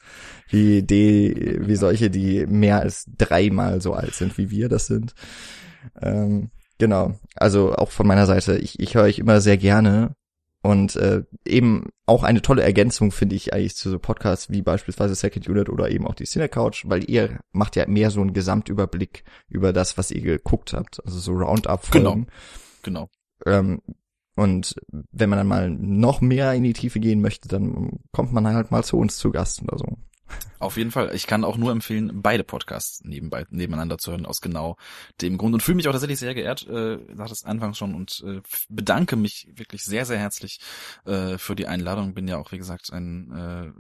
wie 0.50 0.84
die 0.84 1.58
wie 1.62 1.76
solche, 1.76 2.10
die 2.10 2.46
mehr 2.46 2.80
als 2.80 3.06
dreimal 3.18 3.82
so 3.82 3.94
alt 3.94 4.14
sind, 4.14 4.38
wie 4.38 4.52
wir 4.52 4.70
das 4.70 4.86
sind. 4.86 5.14
Ähm, 6.02 6.52
genau. 6.78 7.16
Also 7.36 7.74
auch 7.76 7.92
von 7.92 8.08
meiner 8.08 8.26
Seite, 8.28 8.58
ich, 8.58 8.80
ich 8.80 8.96
höre 8.96 9.04
euch 9.04 9.20
immer 9.20 9.42
sehr 9.42 9.58
gerne 9.58 10.16
und 10.62 10.96
äh, 10.98 11.24
eben 11.46 11.90
auch 12.06 12.24
eine 12.24 12.42
tolle 12.42 12.64
Ergänzung 12.64 13.12
finde 13.12 13.36
ich 13.36 13.54
eigentlich 13.54 13.76
zu 13.76 13.90
so 13.90 14.00
Podcasts 14.00 14.50
wie 14.50 14.62
beispielsweise 14.62 15.16
Second 15.16 15.48
Unit 15.48 15.70
oder 15.70 15.90
eben 15.90 16.06
auch 16.06 16.16
die 16.16 16.26
Cine 16.26 16.50
Couch, 16.50 16.84
weil 16.88 17.10
ihr 17.10 17.40
macht 17.52 17.78
ja 17.78 17.88
mehr 17.88 18.12
so 18.12 18.20
einen 18.20 18.34
Gesamtüberblick 18.34 19.24
über 19.48 19.72
das, 19.72 19.98
was 19.98 20.12
ihr 20.12 20.22
geguckt 20.22 20.74
habt, 20.74 21.04
also 21.06 21.18
so 21.18 21.32
Roundup-Folgen. 21.34 22.26
Genau. 22.26 22.28
Genau. 22.84 23.10
Ähm, 23.46 23.82
und 24.36 24.76
wenn 25.12 25.30
man 25.30 25.38
dann 25.38 25.48
mal 25.48 25.70
noch 25.70 26.22
mehr 26.22 26.54
in 26.54 26.64
die 26.64 26.74
Tiefe 26.74 27.00
gehen 27.00 27.22
möchte, 27.22 27.48
dann 27.48 28.00
kommt 28.12 28.32
man 28.34 28.48
halt 28.48 28.72
mal 28.72 28.84
zu 28.84 28.98
uns 28.98 29.18
zu 29.18 29.32
Gast 29.32 29.62
oder 29.62 29.78
so. 29.78 29.98
Auf 30.60 30.76
jeden 30.76 30.92
Fall. 30.92 31.16
Ich 31.16 31.26
kann 31.26 31.46
auch 31.46 31.58
nur 31.58 31.72
empfehlen, 31.72 32.22
beide 32.22 32.44
Podcasts 32.44 33.02
nebenbei, 33.04 33.46
nebeneinander 33.50 33.98
zu 33.98 34.12
hören, 34.12 34.26
aus 34.26 34.42
genau 34.42 34.76
dem 35.22 35.38
Grund. 35.38 35.54
Und 35.54 35.64
fühle 35.64 35.78
mich 35.78 35.88
auch 35.88 35.94
tatsächlich 35.94 36.20
sehr 36.20 36.36
geehrt, 36.36 36.68
äh, 36.68 36.98
sagte 37.16 37.34
es 37.34 37.46
anfangs 37.46 37.78
schon, 37.78 37.96
und 37.96 38.24
äh, 38.26 38.42
bedanke 38.68 39.16
mich 39.16 39.48
wirklich 39.56 39.84
sehr, 39.84 40.06
sehr 40.06 40.20
herzlich 40.20 40.60
äh, 41.06 41.38
für 41.38 41.56
die 41.56 41.68
Einladung. 41.68 42.14
Bin 42.14 42.28
ja 42.28 42.38
auch, 42.38 42.52
wie 42.52 42.58
gesagt, 42.58 42.92
ein 42.92 43.32
äh, 43.32 43.72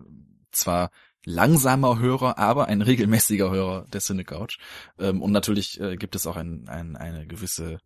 zwar 0.52 0.90
langsamer 1.26 2.00
Hörer, 2.00 2.38
aber 2.38 2.68
ein 2.68 2.82
regelmäßiger 2.82 3.52
Hörer 3.52 3.86
der 3.92 4.02
Cinecouch. 4.02 4.58
Ähm, 4.98 5.22
und 5.22 5.32
natürlich 5.32 5.80
äh, 5.82 5.98
gibt 5.98 6.16
es 6.16 6.28
auch 6.28 6.38
ein, 6.38 6.68
ein, 6.69 6.95
eine 6.95 7.28
gewisse 7.28 7.80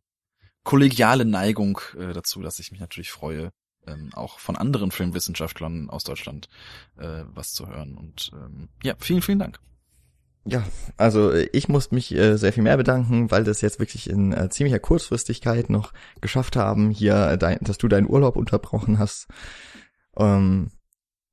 kollegiale 0.64 1.26
Neigung 1.26 1.80
äh, 1.98 2.14
dazu, 2.14 2.42
dass 2.42 2.60
ich 2.60 2.72
mich 2.72 2.80
natürlich 2.80 3.12
freue, 3.12 3.52
ähm, 3.88 4.10
auch 4.14 4.40
von 4.40 4.56
anderen 4.56 4.92
Filmwissenschaftlern 4.92 5.90
aus 5.90 6.04
Deutschland 6.04 6.50
äh, 6.98 7.24
was 7.34 7.54
zu 7.54 7.68
hören. 7.68 7.98
Und 7.98 8.32
ähm, 8.34 8.70
ja, 8.84 8.96
vielen, 9.00 9.22
vielen 9.22 9.40
Dank. 9.40 9.60
Ja, 10.46 10.64
also 10.98 11.32
äh, 11.32 11.50
ich 11.54 11.70
muss 11.70 11.92
mich 11.92 12.14
äh, 12.14 12.38
sehr 12.38 12.54
viel 12.54 12.64
mehr 12.64 12.78
bedanken, 12.78 13.32
weil 13.32 13.44
das 13.44 13.62
jetzt 13.62 13.80
wirklich 13.80 14.10
in 14.10 14.34
äh, 14.34 14.50
ziemlicher 14.50 14.80
Kurzfristigkeit 14.80 15.70
noch 15.70 15.94
geschafft 16.20 16.56
haben, 16.56 16.92
hier, 16.92 17.16
äh, 17.30 17.38
dein, 17.38 17.60
dass 17.62 17.78
du 17.78 17.88
deinen 17.88 18.10
Urlaub 18.10 18.36
unterbrochen 18.36 19.00
hast. 19.00 19.28
Ähm, 20.18 20.72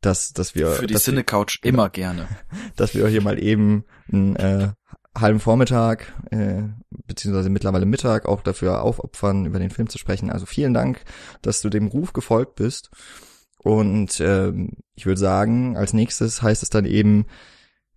dass, 0.01 0.33
dass 0.33 0.55
wir 0.55 0.70
für 0.70 0.87
die 0.87 0.95
wir, 0.95 1.47
immer 1.62 1.91
gerne, 1.91 2.27
dass 2.77 2.95
wir 2.95 3.07
hier 3.09 3.20
mal 3.20 3.39
eben 3.43 3.85
ein 4.11 4.37
äh, 4.37 4.73
halben 5.14 5.40
Vormittag, 5.40 6.14
äh, 6.30 6.62
beziehungsweise 7.06 7.50
mittlerweile 7.50 7.86
Mittag 7.86 8.26
auch 8.26 8.42
dafür 8.42 8.82
aufopfern, 8.82 9.47
über 9.47 9.58
den 9.58 9.70
Film 9.70 9.89
zu 9.89 9.98
sprechen. 9.98 10.30
Also 10.30 10.47
vielen 10.47 10.74
Dank, 10.74 11.05
dass 11.42 11.60
du 11.60 11.68
dem 11.68 11.89
Ruf 11.89 12.12
gefolgt 12.12 12.56
bist. 12.56 12.90
Und 13.62 14.20
ähm, 14.20 14.78
ich 14.94 15.06
würde 15.06 15.20
sagen, 15.20 15.76
als 15.76 15.92
nächstes 15.92 16.42
heißt 16.42 16.62
es 16.62 16.70
dann 16.70 16.86
eben 16.86 17.26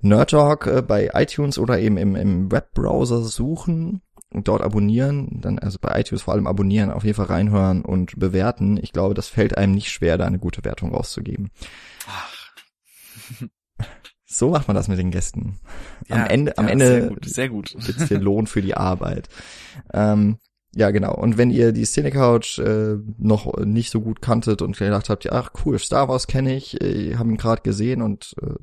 Nerd 0.01 0.32
Talk 0.32 0.67
äh, 0.67 0.82
bei 0.82 1.11
iTunes 1.14 1.58
oder 1.58 1.80
eben 1.80 1.98
im, 1.98 2.16
im 2.16 2.51
Webbrowser 2.51 3.22
suchen 3.22 4.01
und 4.32 4.48
dort 4.50 4.61
abonnieren. 4.61 5.40
Dann 5.42 5.59
also 5.59 5.77
bei 5.80 5.98
iTunes 6.00 6.24
vor 6.24 6.33
allem 6.33 6.48
abonnieren, 6.48 6.92
auf 6.92 7.06
jeden 7.06 7.16
Fall 7.16 7.27
reinhören 7.27 7.85
und 7.85 8.19
bewerten. 8.19 8.77
Ich 8.82 8.92
glaube, 8.92 9.14
das 9.14 9.30
fällt 9.30 9.58
einem 9.58 9.74
nicht 9.74 9.92
schwer, 9.92 10.17
da 10.17 10.25
eine 10.25 10.40
gute 10.40 10.66
Wertung 10.66 10.93
rauszugeben. 10.93 11.51
Ach. 12.08 12.33
So 14.34 14.50
macht 14.50 14.68
man 14.68 14.76
das 14.76 14.88
mit 14.88 14.98
den 14.98 15.12
Gästen. 15.12 15.60
Am 16.10 16.20
ja, 16.20 16.26
Ende, 16.26 16.58
am 16.58 16.66
ja, 16.66 16.72
Ende 16.72 16.88
sehr 16.88 17.10
gut, 17.10 17.26
sehr 17.26 17.50
gut. 17.50 17.76
gibt's 17.86 18.08
den 18.08 18.22
Lohn 18.22 18.48
für 18.48 18.62
die 18.62 18.76
Arbeit. 18.76 19.30
Ähm, 19.94 20.38
ja, 20.76 20.90
genau. 20.90 21.14
Und 21.14 21.38
wenn 21.38 21.52
ihr 21.52 21.72
die 21.72 21.86
Cine 21.86 22.10
Couch 22.10 22.58
äh, 22.58 22.95
noch 23.20 23.56
nicht 23.60 23.92
so 23.92 24.02
gut 24.02 24.24
kanntet 24.24 24.64
und 24.64 24.76
gedacht 24.76 25.08
habt, 25.10 25.24
ja, 25.24 25.34
ach 25.34 25.52
cool, 25.64 25.78
Star 25.78 26.10
Wars 26.10 26.26
kenne 26.26 26.56
ich, 26.56 26.82
ich 26.82 27.16
habe 27.16 27.30
ihn 27.30 27.38
gerade 27.38 27.62
gesehen 27.62 28.02
und 28.02 28.34
äh, 28.42 28.56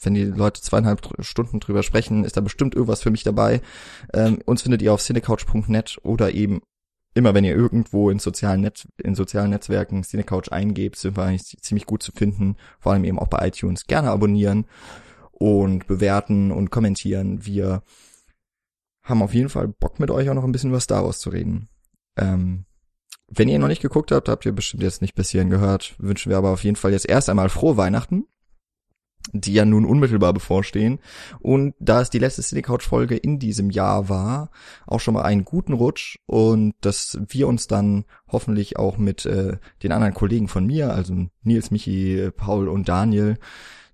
wenn 0.00 0.14
die 0.14 0.24
Leute 0.24 0.62
zweieinhalb 0.62 1.00
Stunden 1.20 1.58
drüber 1.58 1.82
sprechen, 1.82 2.24
ist 2.24 2.36
da 2.36 2.40
bestimmt 2.40 2.76
irgendwas 2.76 3.02
für 3.02 3.10
mich 3.10 3.24
dabei. 3.24 3.60
Ähm, 4.14 4.38
uns 4.44 4.62
findet 4.62 4.80
ihr 4.80 4.92
auf 4.92 5.02
cinecouch.net 5.02 5.98
oder 6.04 6.32
eben 6.32 6.60
immer 7.14 7.34
wenn 7.34 7.44
ihr 7.44 7.56
irgendwo 7.56 8.10
in 8.10 8.20
sozialen 8.20 8.60
Netz, 8.60 8.86
in 9.02 9.16
sozialen 9.16 9.50
Netzwerken 9.50 10.04
Cinecouch 10.04 10.52
eingebt, 10.52 10.96
sind 10.96 11.16
wir 11.16 11.24
eigentlich 11.24 11.56
ziemlich 11.62 11.86
gut 11.86 12.02
zu 12.02 12.12
finden, 12.12 12.56
vor 12.78 12.92
allem 12.92 13.04
eben 13.04 13.18
auch 13.18 13.28
bei 13.28 13.48
iTunes. 13.48 13.86
Gerne 13.86 14.10
abonnieren 14.10 14.66
und 15.38 15.86
bewerten 15.86 16.50
und 16.50 16.70
kommentieren. 16.70 17.44
Wir 17.44 17.82
haben 19.02 19.22
auf 19.22 19.34
jeden 19.34 19.48
Fall 19.48 19.68
Bock 19.68 20.00
mit 20.00 20.10
euch 20.10 20.28
auch 20.28 20.34
noch 20.34 20.44
ein 20.44 20.52
bisschen 20.52 20.70
über 20.70 20.80
Star 20.80 21.04
Wars 21.04 21.18
zu 21.20 21.30
reden. 21.30 21.68
Ähm, 22.16 22.64
wenn 23.28 23.48
ihr 23.48 23.58
noch 23.58 23.68
nicht 23.68 23.82
geguckt 23.82 24.12
habt, 24.12 24.28
habt 24.28 24.46
ihr 24.46 24.52
bestimmt 24.52 24.82
jetzt 24.82 25.02
nicht 25.02 25.14
bis 25.14 25.30
hierhin 25.30 25.50
gehört, 25.50 25.94
wünschen 25.98 26.30
wir 26.30 26.38
aber 26.38 26.50
auf 26.50 26.64
jeden 26.64 26.76
Fall 26.76 26.92
jetzt 26.92 27.08
erst 27.08 27.28
einmal 27.28 27.48
frohe 27.48 27.76
Weihnachten, 27.76 28.26
die 29.32 29.52
ja 29.52 29.64
nun 29.64 29.84
unmittelbar 29.84 30.32
bevorstehen. 30.32 31.00
Und 31.40 31.74
da 31.80 32.00
es 32.00 32.10
die 32.10 32.18
letzte 32.18 32.42
Cine 32.42 32.62
Couch 32.62 32.86
Folge 32.86 33.16
in 33.16 33.38
diesem 33.38 33.70
Jahr 33.70 34.08
war, 34.08 34.50
auch 34.86 35.00
schon 35.00 35.14
mal 35.14 35.22
einen 35.22 35.44
guten 35.44 35.72
Rutsch 35.72 36.18
und 36.26 36.74
dass 36.80 37.18
wir 37.28 37.48
uns 37.48 37.66
dann 37.66 38.04
hoffentlich 38.28 38.78
auch 38.78 38.96
mit 38.96 39.26
äh, 39.26 39.58
den 39.82 39.92
anderen 39.92 40.14
Kollegen 40.14 40.48
von 40.48 40.64
mir, 40.64 40.94
also 40.94 41.26
Nils, 41.42 41.70
Michi, 41.70 42.30
Paul 42.36 42.68
und 42.68 42.88
Daniel, 42.88 43.38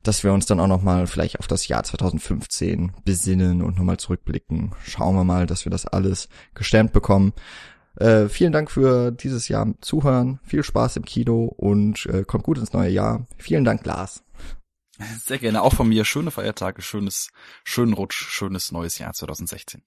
dass 0.03 0.25
wir 0.25 0.33
uns 0.33 0.47
dann 0.47 0.61
auch 0.61 0.67
nochmal 0.67 1.07
vielleicht 1.07 1.39
auf 1.39 1.47
das 1.47 1.69
Jahr 1.69 1.85
2015 1.85 2.93
besinnen 3.05 3.63
und 3.63 3.77
nochmal 3.77 3.99
zurückblicken. 3.99 4.75
Schauen 4.85 5.15
wir 5.15 5.25
mal, 5.25 5.47
dass 5.47 5.65
wir 5.65 5.71
das 5.71 5.87
alles 5.87 6.29
gestemmt 6.55 6.93
bekommen. 6.93 7.33
Äh, 7.97 8.29
vielen 8.29 8.53
Dank 8.53 8.71
für 8.71 9.13
dieses 9.13 9.49
Jahr 9.49 9.67
Zuhören. 9.81 10.41
Viel 10.45 10.63
Spaß 10.63 10.97
im 10.97 11.05
Kino 11.05 11.45
und 11.45 12.07
äh, 12.07 12.25
kommt 12.25 12.45
gut 12.45 12.59
ins 12.59 12.73
neue 12.73 12.91
Jahr. 12.91 13.27
Vielen 13.39 13.65
Dank, 13.65 13.85
Lars. 13.85 14.25
Sehr 15.25 15.39
gerne. 15.39 15.63
Auch 15.63 15.75
von 15.75 15.89
mir. 15.89 16.05
Schöne 16.05 16.31
Feiertage, 16.31 16.83
schönes, 16.83 17.29
schönen 17.65 17.93
Rutsch, 17.93 18.25
schönes 18.29 18.73
neues 18.73 18.99
Jahr 18.99 19.13
2016. 19.13 19.83